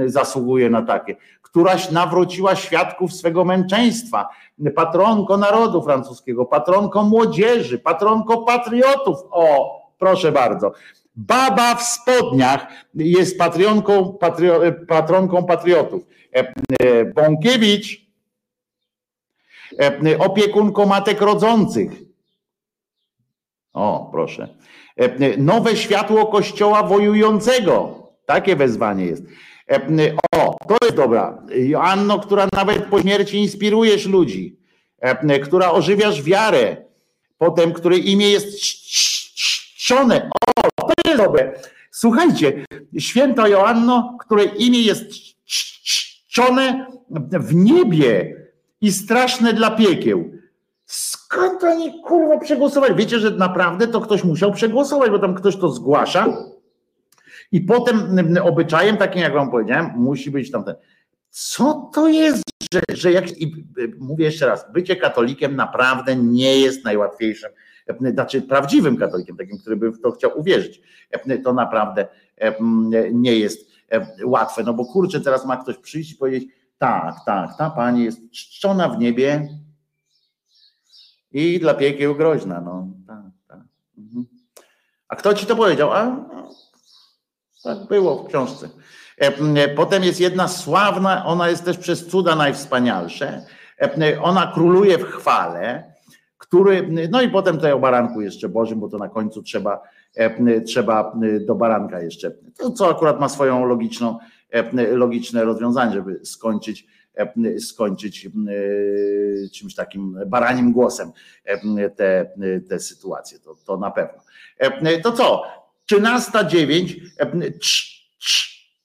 zasługuje 0.07 0.69
na 0.69 0.81
takie 0.81 1.15
któraś 1.49 1.91
nawróciła 1.91 2.55
świadków 2.55 3.13
swego 3.13 3.45
męczeństwa, 3.45 4.27
patronko 4.75 5.37
narodu 5.37 5.83
francuskiego, 5.83 6.45
patronko 6.45 7.03
młodzieży, 7.03 7.79
patronko 7.79 8.37
patriotów. 8.37 9.17
O, 9.31 9.79
proszę 9.99 10.31
bardzo. 10.31 10.71
Baba 11.15 11.75
w 11.75 11.83
spodniach 11.83 12.67
jest 12.95 13.37
patronką, 13.37 14.13
patrio, 14.13 14.61
patronką 14.87 15.45
patriotów. 15.45 16.03
E, 16.35 16.53
e, 16.79 17.05
Bąkiewicz, 17.05 18.07
e, 19.79 20.19
opiekunką 20.19 20.85
matek 20.85 21.21
rodzących. 21.21 22.08
O, 23.73 24.09
proszę. 24.11 24.47
Nowe 25.37 25.75
światło 25.77 26.25
kościoła 26.25 26.83
wojującego. 26.83 27.95
Takie 28.25 28.55
wezwanie 28.55 29.05
jest. 29.05 29.23
O, 30.35 30.57
to 30.67 30.77
jest 30.85 30.95
dobra. 30.95 31.43
Joanno, 31.55 32.19
która 32.19 32.47
nawet 32.53 32.85
po 32.85 33.01
śmierci 33.01 33.37
inspirujesz 33.37 34.05
ludzi, 34.05 34.59
która 35.43 35.71
ożywiasz 35.71 36.23
wiarę, 36.23 36.77
potem 37.37 37.73
której 37.73 38.11
imię 38.11 38.29
jest 38.29 38.59
czczone. 39.75 40.29
O, 40.57 40.61
to 40.81 40.93
jest 41.05 41.17
dobre. 41.23 41.61
Słuchajcie, 41.91 42.65
święta 42.99 43.47
Joanno, 43.47 44.17
której 44.19 44.65
imię 44.65 44.81
jest 44.81 45.11
czczone 45.83 46.87
w 47.31 47.55
niebie 47.55 48.35
i 48.81 48.91
straszne 48.91 49.53
dla 49.53 49.71
piekieł. 49.71 50.31
Skąd 51.31 51.63
oni 51.63 52.01
kurwa 52.01 52.37
przegłosowali? 52.37 52.95
Wiecie, 52.95 53.19
że 53.19 53.31
naprawdę 53.31 53.87
to 53.87 54.01
ktoś 54.01 54.23
musiał 54.23 54.51
przegłosować, 54.51 55.11
bo 55.11 55.19
tam 55.19 55.35
ktoś 55.35 55.57
to 55.57 55.69
zgłasza 55.69 56.27
i 57.51 57.61
potem 57.61 58.25
obyczajem 58.43 58.97
takim, 58.97 59.21
jak 59.21 59.33
wam 59.33 59.51
powiedziałem, 59.51 59.91
musi 59.95 60.31
być 60.31 60.51
tamten. 60.51 60.75
Co 61.29 61.89
to 61.93 62.07
jest, 62.07 62.43
że, 62.73 62.81
że 62.93 63.11
jak, 63.11 63.41
i 63.41 63.65
mówię 63.99 64.25
jeszcze 64.25 64.45
raz, 64.45 64.71
bycie 64.73 64.95
katolikiem 64.95 65.55
naprawdę 65.55 66.15
nie 66.15 66.59
jest 66.59 66.85
najłatwiejszym, 66.85 67.49
znaczy 68.13 68.41
prawdziwym 68.41 68.97
katolikiem, 68.97 69.37
takim, 69.37 69.57
który 69.57 69.75
by 69.75 69.91
w 69.91 70.01
to 70.01 70.11
chciał 70.11 70.39
uwierzyć, 70.39 70.81
to 71.43 71.53
naprawdę 71.53 72.07
nie 73.13 73.35
jest 73.35 73.69
łatwe, 74.25 74.63
no 74.63 74.73
bo 74.73 74.85
kurczę, 74.85 75.21
teraz 75.21 75.45
ma 75.45 75.57
ktoś 75.57 75.77
przyjść 75.77 76.11
i 76.11 76.15
powiedzieć, 76.15 76.49
tak, 76.77 77.15
tak, 77.25 77.57
ta 77.57 77.69
pani 77.69 78.03
jest 78.03 78.31
czczona 78.31 78.89
w 78.89 78.99
niebie 78.99 79.49
i 81.31 81.59
dla 81.59 81.73
piekieł 81.73 82.15
groźna, 82.15 82.61
no 82.61 82.87
tak, 83.07 83.23
tak. 83.47 83.59
Mhm. 83.97 84.25
A 85.07 85.15
kto 85.15 85.33
ci 85.33 85.45
to 85.45 85.55
powiedział? 85.55 85.93
A, 85.93 86.05
no, 86.05 86.49
tak 87.63 87.87
było 87.87 88.23
w 88.23 88.27
książce. 88.27 88.69
E, 89.17 89.67
potem 89.67 90.03
jest 90.03 90.19
jedna 90.19 90.47
sławna, 90.47 91.25
ona 91.25 91.49
jest 91.49 91.65
też 91.65 91.77
przez 91.77 92.07
cuda 92.07 92.35
najwspanialsze. 92.35 93.45
E, 93.81 94.21
ona 94.21 94.51
króluje 94.53 94.97
w 94.97 95.03
chwale, 95.03 95.93
który, 96.37 97.07
no 97.09 97.21
i 97.21 97.29
potem 97.29 97.55
tutaj 97.55 97.71
o 97.71 97.79
baranku 97.79 98.21
jeszcze 98.21 98.49
Bożym, 98.49 98.79
bo 98.79 98.89
to 98.89 98.97
na 98.97 99.09
końcu 99.09 99.43
trzeba, 99.43 99.81
e, 100.15 100.61
trzeba 100.61 101.13
do 101.45 101.55
baranka 101.55 102.01
jeszcze, 102.01 102.31
to 102.57 102.71
co 102.71 102.89
akurat 102.89 103.19
ma 103.19 103.29
swoją 103.29 103.65
logiczną, 103.65 104.17
logiczne 104.91 105.43
rozwiązanie, 105.43 105.93
żeby 105.93 106.19
skończyć, 106.23 106.87
skończyć 107.59 108.29
czymś 109.53 109.75
takim 109.75 110.19
baranim 110.27 110.71
głosem 110.71 111.11
te, 111.95 112.31
te 112.69 112.79
sytuacje, 112.79 113.39
to, 113.39 113.55
to 113.65 113.77
na 113.77 113.91
pewno. 113.91 114.21
To 115.03 115.11
co? 115.11 115.43
13.09 115.91 116.95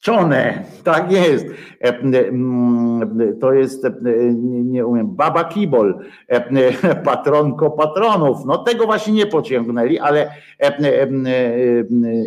czone, 0.01 0.65
tak 0.85 1.13
jest. 1.13 1.47
To 3.41 3.53
jest, 3.53 3.87
nie 4.45 4.87
umiem, 4.87 5.17
Baba 5.17 5.45
Kibol, 5.45 6.05
patronko 7.05 7.71
patronów. 7.71 8.39
No 8.47 8.59
tego 8.59 8.87
właśnie 8.87 9.13
nie 9.13 9.27
pociągnęli, 9.27 9.99
ale 9.99 10.31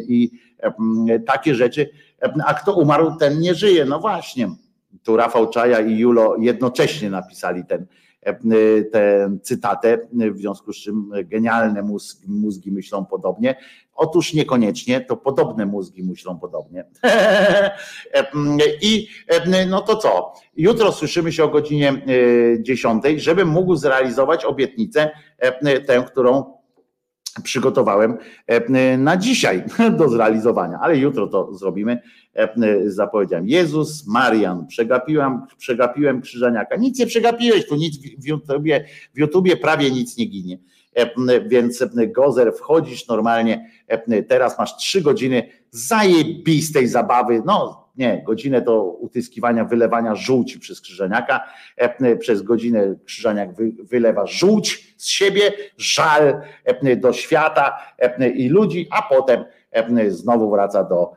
i 0.07 0.31
takie 1.27 1.55
rzeczy. 1.55 1.89
A 2.45 2.53
kto 2.53 2.73
umarł, 2.73 3.15
ten 3.19 3.39
nie 3.39 3.55
żyje. 3.55 3.85
No 3.85 3.99
właśnie. 3.99 4.49
Tu 5.03 5.17
Rafał 5.17 5.49
Czaja 5.49 5.79
i 5.79 5.97
Julo 5.97 6.35
jednocześnie 6.39 7.09
napisali 7.09 7.65
ten, 7.65 7.85
tę 8.91 9.29
cytatę, 9.43 9.97
w 10.13 10.37
związku 10.37 10.73
z 10.73 10.77
czym 10.77 11.11
genialne 11.23 11.81
mózgi, 11.81 12.25
mózgi 12.27 12.71
myślą 12.71 13.05
podobnie. 13.05 13.55
Otóż 13.95 14.33
niekoniecznie, 14.33 15.01
to 15.01 15.17
podobne 15.17 15.65
mózgi 15.65 16.03
myślą 16.03 16.39
podobnie. 16.39 16.85
I 18.81 19.07
no 19.69 19.81
to 19.81 19.95
co? 19.95 20.33
Jutro 20.55 20.91
słyszymy 20.91 21.31
się 21.31 21.43
o 21.43 21.47
godzinie 21.47 22.01
10, 22.59 23.05
e, 23.05 23.19
żebym 23.19 23.47
mógł 23.47 23.75
zrealizować 23.75 24.45
obietnicę, 24.45 25.11
tę, 25.87 26.03
którą 26.07 26.57
przygotowałem 27.43 28.17
na 28.97 29.17
dzisiaj 29.17 29.63
do 29.97 30.09
zrealizowania, 30.09 30.79
ale 30.81 30.97
jutro 30.97 31.27
to 31.27 31.53
zrobimy. 31.53 32.01
Zapowiedziałem. 32.85 33.47
Jezus, 33.47 34.07
Marian, 34.07 34.67
przegapiłem, 34.67 35.41
przegapiłem 35.57 36.21
krzyżaniaka. 36.21 36.75
Nic 36.75 36.99
nie 36.99 37.07
przegapiłeś, 37.07 37.67
tu 37.67 37.75
nic 37.75 37.97
w 38.19 38.25
YouTubie, 38.25 38.85
w 39.15 39.19
YouTubie 39.19 39.57
prawie 39.57 39.91
nic 39.91 40.17
nie 40.17 40.25
ginie. 40.25 40.57
Więc 41.47 41.83
Gozer, 42.07 42.53
wchodzisz 42.53 43.07
normalnie, 43.07 43.71
teraz 44.27 44.59
masz 44.59 44.77
trzy 44.77 45.01
godziny 45.01 45.49
zajebistej 45.71 46.87
zabawy, 46.87 47.41
no 47.45 47.87
nie, 47.97 48.23
godzinę 48.25 48.61
do 48.61 48.83
utyskiwania, 48.83 49.65
wylewania 49.65 50.15
żółci 50.15 50.59
przez 50.59 50.81
krzyżaniaka, 50.81 51.43
przez 52.19 52.41
godzinę 52.41 52.95
krzyżaniak 53.05 53.49
wylewa 53.83 54.25
żółć 54.25 54.95
z 54.97 55.07
siebie, 55.07 55.51
żal 55.77 56.41
do 56.97 57.13
świata 57.13 57.77
i 58.35 58.49
ludzi, 58.49 58.87
a 58.91 59.01
potem 59.01 59.45
znowu 60.09 60.49
wraca 60.51 60.83
do 60.83 61.11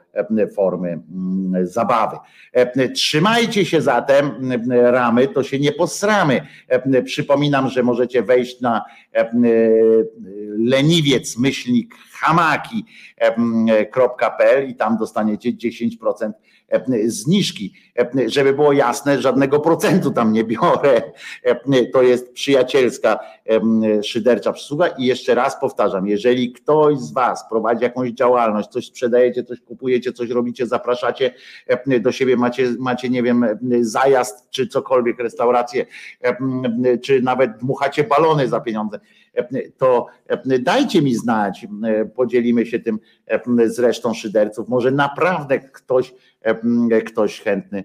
formy 0.57 0.89
mm, 0.89 1.67
zabawy. 1.67 2.17
Trzymajcie 2.95 3.65
się 3.65 3.81
zatem 3.81 4.31
ramy, 4.71 5.29
to 5.29 5.43
się 5.43 5.59
nie 5.59 5.73
posramy. 5.73 6.47
Przypominam, 7.05 7.69
że 7.69 7.83
możecie 7.83 8.23
wejść 8.23 8.61
na 8.61 8.85
leniwiec 10.59 11.39
myślnik 11.39 11.95
hamaki.pl 12.21 13.51
i 14.69 14.75
tam 14.75 14.97
dostaniecie 14.97 15.53
10% 15.53 16.33
zniżki. 17.07 17.73
Żeby 18.27 18.53
było 18.53 18.73
jasne, 18.73 19.23
żadnego 19.23 19.61
procentu 19.61 20.11
tam 20.11 20.33
nie 20.33 20.45
biorę. 20.45 21.03
To 21.93 22.03
jest 22.03 22.33
przyjacielska 22.33 23.19
szydercza 24.05 24.53
przysługa 24.53 24.87
i 24.89 25.07
jeszcze 25.07 25.35
raz 25.35 25.61
powtarzam, 25.61 26.07
jeżeli 26.07 26.53
ktoś 26.53 26.99
z 26.99 27.13
Was 27.13 27.49
prowadzi 27.49 27.85
jakąś 27.85 28.11
działalność, 28.11 28.69
coś 28.69 28.87
sprzedajecie, 28.87 29.45
coś 29.45 29.61
kupujecie, 29.61 30.13
coś 30.13 30.31
robicie, 30.31 30.67
zapraszacie 30.67 31.35
do 32.01 32.13
siebie, 32.13 32.37
macie, 32.37 32.75
macie 32.79 33.09
nie 33.09 33.23
wiem, 33.23 33.47
zajazd 33.81 34.51
czy 34.51 34.67
cokolwiek, 34.67 35.19
restaurację, 35.19 35.87
czy 37.03 37.23
nawet 37.23 37.57
dmuchacie 37.57 38.05
balony 38.05 38.49
za 38.49 38.61
pieniądze, 38.61 39.01
to 39.79 40.07
dajcie 40.61 41.03
mi 41.03 41.15
znać, 41.15 41.67
podzielimy 42.15 42.67
się 42.67 42.79
tym 42.79 42.99
z 43.67 43.79
resztą 43.79 44.15
szyderców. 44.15 44.69
Może 44.69 44.91
naprawdę 44.91 45.59
ktoś, 45.59 46.15
ktoś 47.07 47.41
chętny 47.41 47.85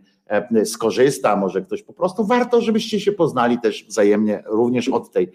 skorzysta, 0.66 1.35
może 1.35 1.61
ktoś 1.61 1.84
po 1.84 1.93
prostu 1.93 2.25
warto, 2.25 2.61
żebyście 2.61 3.00
się 3.00 3.11
poznali 3.11 3.59
też 3.59 3.85
wzajemnie 3.88 4.43
również 4.45 4.90
od 4.90 5.11
tej 5.11 5.32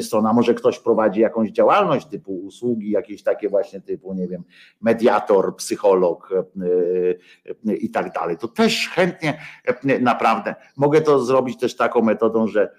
strony, 0.00 0.28
a 0.28 0.32
może 0.32 0.54
ktoś 0.54 0.78
prowadzi 0.78 1.20
jakąś 1.20 1.50
działalność 1.50 2.06
typu 2.06 2.32
usługi, 2.32 2.90
jakieś 2.90 3.22
takie 3.22 3.48
właśnie 3.48 3.80
typu, 3.80 4.14
nie 4.14 4.28
wiem, 4.28 4.44
mediator, 4.80 5.56
psycholog 5.56 6.34
i 7.80 7.90
tak 7.90 8.12
dalej. 8.12 8.36
To 8.38 8.48
też 8.48 8.88
chętnie 8.88 9.40
naprawdę 10.00 10.54
mogę 10.76 11.00
to 11.00 11.24
zrobić 11.24 11.58
też 11.58 11.76
taką 11.76 12.02
metodą, 12.02 12.46
że 12.46 12.72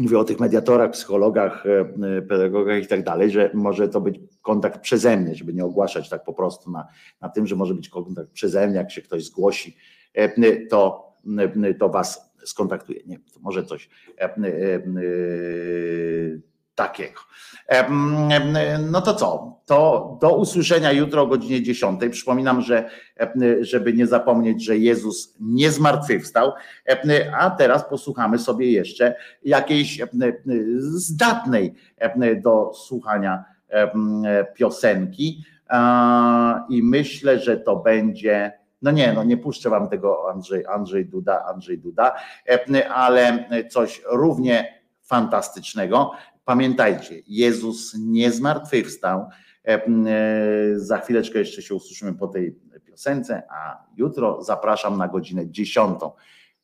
mówię 0.00 0.18
o 0.18 0.24
tych 0.24 0.40
mediatorach, 0.40 0.90
psychologach, 0.90 1.64
e, 1.66 2.22
pedagogach 2.22 2.82
i 2.82 2.86
tak 2.86 3.04
dalej, 3.04 3.30
że 3.30 3.50
może 3.54 3.88
to 3.88 4.00
być 4.00 4.20
kontakt 4.42 4.80
przeze 4.80 5.16
mnie, 5.16 5.34
żeby 5.34 5.54
nie 5.54 5.64
ogłaszać 5.64 6.08
tak 6.08 6.24
po 6.24 6.32
prostu 6.32 6.70
na, 6.70 6.86
na 7.20 7.28
tym, 7.28 7.46
że 7.46 7.56
może 7.56 7.74
być 7.74 7.88
kontakt 7.88 8.30
przeze 8.30 8.66
mnie, 8.66 8.76
jak 8.76 8.90
się 8.90 9.02
ktoś 9.02 9.24
zgłosi, 9.24 9.76
e, 10.14 10.66
to, 10.66 11.12
e, 11.62 11.74
to 11.74 11.88
was 11.88 12.32
skontaktuje. 12.44 13.00
Nie, 13.06 13.18
to 13.18 13.40
może 13.40 13.64
coś 13.64 13.88
takiego. 16.78 17.20
No 18.90 19.00
to 19.00 19.14
co? 19.14 19.58
To 19.66 20.18
do 20.20 20.36
usłyszenia 20.36 20.92
jutro 20.92 21.22
o 21.22 21.26
godzinie 21.26 21.62
10. 21.62 22.00
Przypominam, 22.10 22.62
że 22.62 22.90
żeby 23.60 23.92
nie 23.92 24.06
zapomnieć, 24.06 24.64
że 24.64 24.76
Jezus 24.76 25.34
nie 25.40 25.70
zmartwychwstał, 25.70 26.52
a 27.38 27.50
teraz 27.50 27.88
posłuchamy 27.88 28.38
sobie 28.38 28.72
jeszcze 28.72 29.14
jakiejś 29.44 30.02
zdatnej 30.80 31.74
do 32.42 32.72
słuchania 32.74 33.44
piosenki 34.54 35.44
i 36.68 36.82
myślę, 36.82 37.38
że 37.38 37.56
to 37.56 37.76
będzie 37.76 38.52
no 38.82 38.90
nie, 38.90 39.12
no 39.12 39.24
nie 39.24 39.36
puszczę 39.36 39.70
wam 39.70 39.88
tego 39.88 40.30
Andrzej, 40.30 40.66
Andrzej 40.66 41.06
Duda, 41.06 41.44
Andrzej 41.44 41.78
Duda, 41.78 42.14
ale 42.94 43.48
coś 43.70 44.02
równie 44.10 44.78
fantastycznego. 45.02 46.10
Pamiętajcie, 46.48 47.22
Jezus 47.26 47.94
nie 47.98 48.32
zmartwychwstał. 48.32 49.28
E, 49.64 49.68
e, 49.68 49.80
za 50.76 50.98
chwileczkę 50.98 51.38
jeszcze 51.38 51.62
się 51.62 51.74
usłyszymy 51.74 52.14
po 52.14 52.28
tej 52.28 52.58
piosence, 52.84 53.42
a 53.50 53.84
jutro 53.96 54.42
zapraszam 54.42 54.98
na 54.98 55.08
godzinę 55.08 55.50
dziesiątą. 55.50 56.12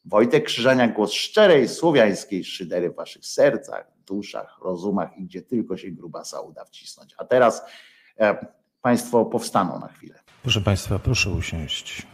Wojtek 0.04 0.44
Krzyżania, 0.44 0.88
głos 0.88 1.12
szczerej 1.12 1.68
słowiańskiej 1.68 2.44
szydery 2.44 2.90
w 2.90 2.94
waszych 2.94 3.26
sercach, 3.26 3.86
duszach, 4.06 4.58
rozumach 4.62 5.18
i 5.18 5.24
gdzie 5.24 5.42
tylko 5.42 5.76
się 5.76 5.90
grubasa 5.90 6.40
uda 6.40 6.64
wcisnąć. 6.64 7.14
A 7.18 7.24
teraz 7.24 7.62
e, 8.20 8.46
Państwo 8.82 9.24
powstaną 9.24 9.80
na 9.80 9.88
chwilę. 9.88 10.20
Proszę 10.42 10.60
Państwa, 10.60 10.98
proszę 10.98 11.30
usiąść. 11.30 12.13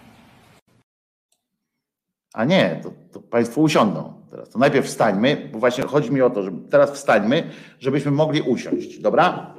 A 2.34 2.44
nie, 2.44 2.80
to, 2.82 2.92
to 3.12 3.20
Państwo 3.20 3.60
usiądą 3.60 4.20
teraz. 4.30 4.50
To 4.50 4.58
najpierw 4.58 4.86
wstańmy, 4.86 5.48
bo 5.52 5.58
właśnie 5.58 5.84
chodzi 5.84 6.12
mi 6.12 6.22
o 6.22 6.30
to, 6.30 6.42
że 6.42 6.50
teraz 6.70 6.90
wstańmy, 6.90 7.50
żebyśmy 7.80 8.10
mogli 8.10 8.42
usiąść, 8.42 8.98
dobra? 8.98 9.54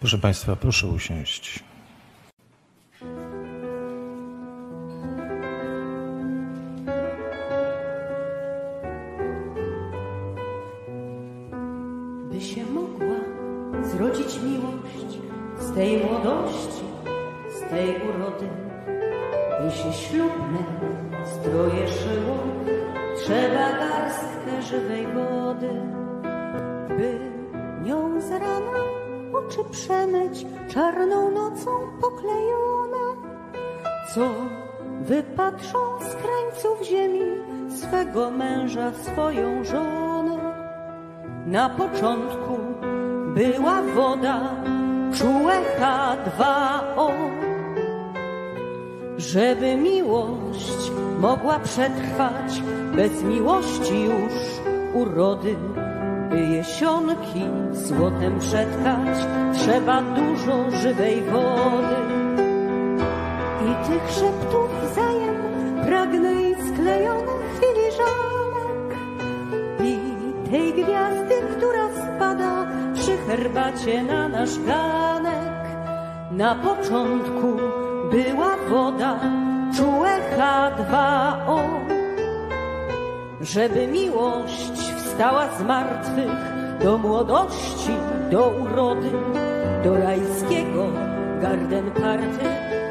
Proszę 0.00 0.18
Państwa, 0.18 0.56
proszę 0.56 0.86
usiąść. 0.86 1.64
Się 19.78 19.92
ślubne 19.92 20.64
stroje 21.24 21.88
szyło, 21.88 22.38
trzeba 23.16 23.72
garstkę 23.72 24.62
żywej 24.62 25.06
wody, 25.06 25.70
by 26.88 27.18
nią 27.84 28.20
z 28.20 28.30
rana 28.30 28.78
oczy 29.32 29.58
przemyć 29.70 30.46
czarną 30.68 31.30
nocą 31.30 31.70
poklejone, 32.00 33.04
co 34.14 34.30
wypatrzą 35.00 35.78
z 36.00 36.14
krańców 36.14 36.88
ziemi 36.88 37.20
swego 37.68 38.30
męża, 38.30 38.92
swoją 38.92 39.64
żonę. 39.64 40.38
Na 41.46 41.70
początku 41.70 42.58
była 43.34 43.82
woda, 43.82 44.40
czułe 45.14 45.54
H2O, 45.80 47.27
żeby 49.18 49.76
miłość 49.76 50.90
mogła 51.20 51.58
przetrwać 51.58 52.62
bez 52.96 53.22
miłości 53.22 54.04
już 54.04 54.32
urody. 54.94 55.56
By 56.30 56.40
jesionki 56.40 57.44
złotem 57.72 58.38
przetkać, 58.38 59.18
trzeba 59.54 60.02
dużo 60.02 60.70
żywej 60.70 61.22
wody. 61.22 61.96
I 63.62 63.86
tych 63.88 64.10
szeptów 64.10 64.90
wzajem 64.90 65.36
pragnę 65.86 66.50
i 66.50 66.54
sklejonych 66.54 67.60
filiżanek 67.60 68.98
i 69.84 69.98
tej 70.50 70.84
gwiazdy, 70.84 71.34
która 71.56 71.88
spada 71.88 72.66
przy 72.94 73.16
herbacie 73.16 74.02
na 74.02 74.28
nasz 74.28 74.58
ganek. 74.58 75.48
Na 76.30 76.54
początku 76.54 77.77
była 78.10 78.56
woda, 78.68 79.20
czułe 79.76 80.10
H2O. 80.36 81.58
Żeby 83.40 83.86
miłość 83.86 84.72
wstała 84.96 85.48
z 85.58 85.62
martwych 85.62 86.58
do 86.82 86.98
młodości, 86.98 87.92
do 88.30 88.48
urody, 88.48 89.10
do 89.84 89.98
rajskiego 89.98 90.86
garden 91.40 91.90
party, 91.90 92.46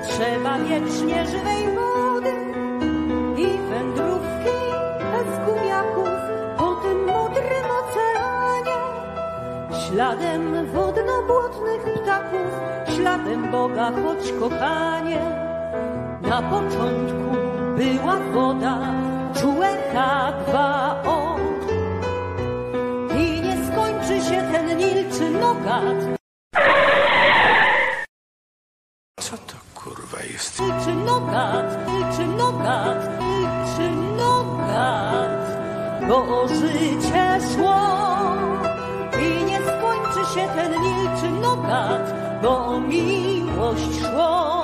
trzeba 0.08 0.58
wiecznie 0.60 1.26
żywej 1.26 1.76
wody 1.76 2.34
i 3.38 3.70
wędrówki 3.70 4.58
bez 5.12 5.46
gumiaków 5.46 6.10
po 6.58 6.76
tym 6.76 7.06
mądrym 7.06 7.66
oceanie. 7.82 8.78
Śladem 9.88 10.66
wodno-błotnych 10.66 11.97
śladem 12.98 13.52
Boga, 13.52 13.92
choć 13.92 14.32
kochanie. 14.40 15.20
Na 16.22 16.42
początku 16.42 17.30
była 17.78 18.16
woda, 18.34 18.78
czułe 19.34 19.68
H2O. 19.94 21.38
I 23.18 23.42
nie 23.42 23.58
skończy 23.68 24.26
się 24.30 24.42
ten 24.52 24.78
Nil 24.78 25.12
czy 25.18 25.30
Nogat, 25.30 26.18
Co 29.20 29.38
to 29.38 29.56
kurwa 29.76 30.24
jest? 30.34 30.60
Nil 30.60 30.74
czy 30.86 30.94
Nogat, 30.94 31.88
Nil 31.88 32.04
czy 32.16 32.28
Nogat, 32.28 33.22
Nil 33.22 33.48
czy 33.76 33.90
Nogat, 34.18 35.48
bo 36.08 36.48
bo 42.42 42.66
o 42.66 42.80
miłość 42.80 44.02
szło. 44.02 44.58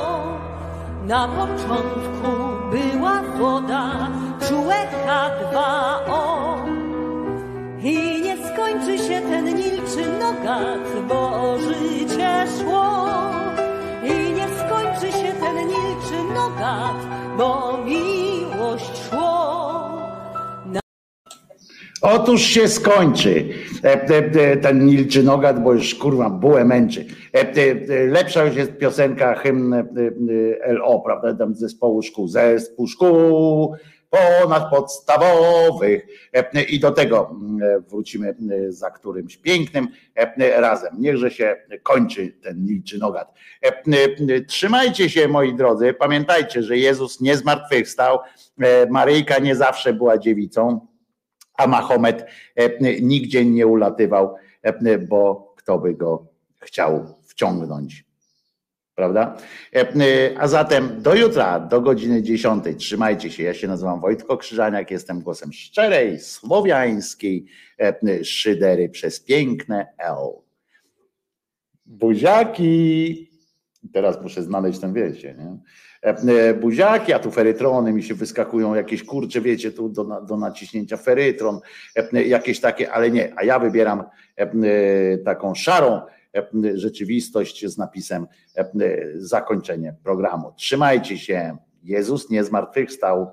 Na 1.08 1.28
początku 1.28 2.32
była 2.72 3.22
woda, 3.40 4.10
czułe 4.48 4.76
H2O. 5.06 6.24
I 7.84 8.22
nie 8.22 8.38
skończy 8.38 8.98
się 8.98 9.22
ten 9.22 9.46
milczy 9.46 10.06
nogat, 10.20 11.08
bo 11.08 11.58
życie 11.58 12.46
szło. 12.60 13.06
I 14.04 14.34
nie 14.34 14.48
skończy 14.48 15.18
się 15.18 15.34
ten 15.34 15.56
milczy 15.56 16.34
nogat, 16.36 16.98
bo 17.38 17.78
miłość 17.86 18.23
Otóż 22.06 22.42
się 22.42 22.68
skończy 22.68 23.50
e, 23.84 24.10
e, 24.10 24.18
e, 24.18 24.58
ten 24.58 24.86
milczy 24.86 25.24
nogat, 25.24 25.64
bo 25.64 25.74
już 25.74 25.96
kurwa 25.96 26.30
bułę 26.30 26.66
męczy. 26.66 27.06
Lepsza 28.08 28.46
już 28.46 28.56
jest 28.56 28.78
piosenka 28.78 29.36
hymn 29.36 29.74
LO, 30.66 31.00
prawda, 31.00 31.34
tam 31.34 31.56
zespołu 31.56 32.02
szkół, 32.02 32.28
zespół 32.28 32.88
szkół 32.88 33.76
ponadpodstawowych 34.10 36.08
i 36.70 36.80
do 36.80 36.92
tego 36.92 37.36
mm, 37.42 37.84
wrócimy 37.84 38.36
za 38.70 38.92
którymś 38.92 39.38
pięknym 39.38 39.88
razem. 40.56 40.96
Niechże 41.00 41.32
się 41.32 41.56
kończy 41.84 42.34
ten 42.44 42.66
milczy 42.66 42.98
nogat. 42.98 43.34
E, 43.62 44.42
Trzymajcie 44.42 45.10
się 45.10 45.28
moi 45.28 45.56
drodzy, 45.56 45.94
pamiętajcie, 45.94 46.64
że 46.64 46.78
Jezus 46.78 47.22
nie 47.22 47.38
zmartwychwstał, 47.38 48.20
Maryjka 48.90 49.40
nie 49.40 49.56
zawsze 49.56 49.94
była 49.94 50.18
dziewicą, 50.18 50.93
a 51.64 51.68
Mahomet 51.68 52.26
e, 52.56 53.02
nigdzie 53.02 53.46
nie 53.46 53.68
ulatywał, 53.68 54.36
e, 54.62 54.98
bo 54.98 55.54
kto 55.58 55.80
by 55.80 55.94
go 55.94 56.28
chciał 56.60 57.16
wciągnąć. 57.28 58.06
Prawda? 58.96 59.38
E, 59.76 60.40
A 60.40 60.48
zatem 60.48 61.02
do 61.02 61.16
jutra, 61.16 61.60
do 61.60 61.82
godziny 61.82 62.24
10. 62.24 62.64
Trzymajcie 62.78 63.32
się. 63.32 63.44
Ja 63.44 63.54
się 63.54 63.68
nazywam 63.68 64.02
Wojtko 64.02 64.38
Krzyżaniak, 64.38 64.92
jestem 64.92 65.22
głosem 65.22 65.54
szczerej, 65.54 66.20
słowiańskiej 66.20 67.46
szydery 68.24 68.90
przez 68.90 69.20
piękne 69.20 69.88
L. 69.98 70.16
Buziaki. 71.86 73.30
Teraz 73.94 74.22
muszę 74.22 74.44
znaleźć 74.44 74.80
ten 74.80 74.94
wiecie, 74.94 75.36
nie? 75.38 75.58
E, 76.04 76.10
e, 76.10 76.54
Buziaki, 76.54 77.14
a 77.14 77.20
tu 77.20 77.32
ferytrony 77.32 77.94
mi 77.94 78.04
się 78.04 78.16
wyskakują, 78.16 78.76
jakieś 78.76 79.04
kurcze, 79.04 79.42
wiecie, 79.42 79.72
tu 79.72 79.90
do, 79.90 80.22
do 80.22 80.38
naciśnięcia 80.38 80.98
ferytron, 80.98 81.60
e, 81.96 82.24
jakieś 82.24 82.60
takie, 82.60 82.92
ale 82.92 83.12
nie, 83.12 83.34
a 83.36 83.44
ja 83.44 83.60
wybieram 83.60 84.04
taką 85.26 85.56
szarą 85.56 86.02
rzeczywistość 86.74 87.66
z 87.66 87.78
napisem 87.78 88.28
zakończenie 89.16 89.96
programu. 90.04 90.54
Trzymajcie 90.56 91.18
się. 91.18 91.58
Jezus 91.84 92.30
nie 92.30 92.44
zmartwychwstał. 92.44 93.32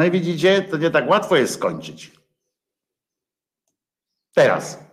No 0.00 0.06
i 0.06 0.10
widzicie, 0.10 0.62
to 0.62 0.76
nie 0.76 0.90
tak 0.90 1.08
łatwo 1.08 1.36
jest 1.36 1.54
skończyć. 1.54 2.12
Teraz. 4.34 4.89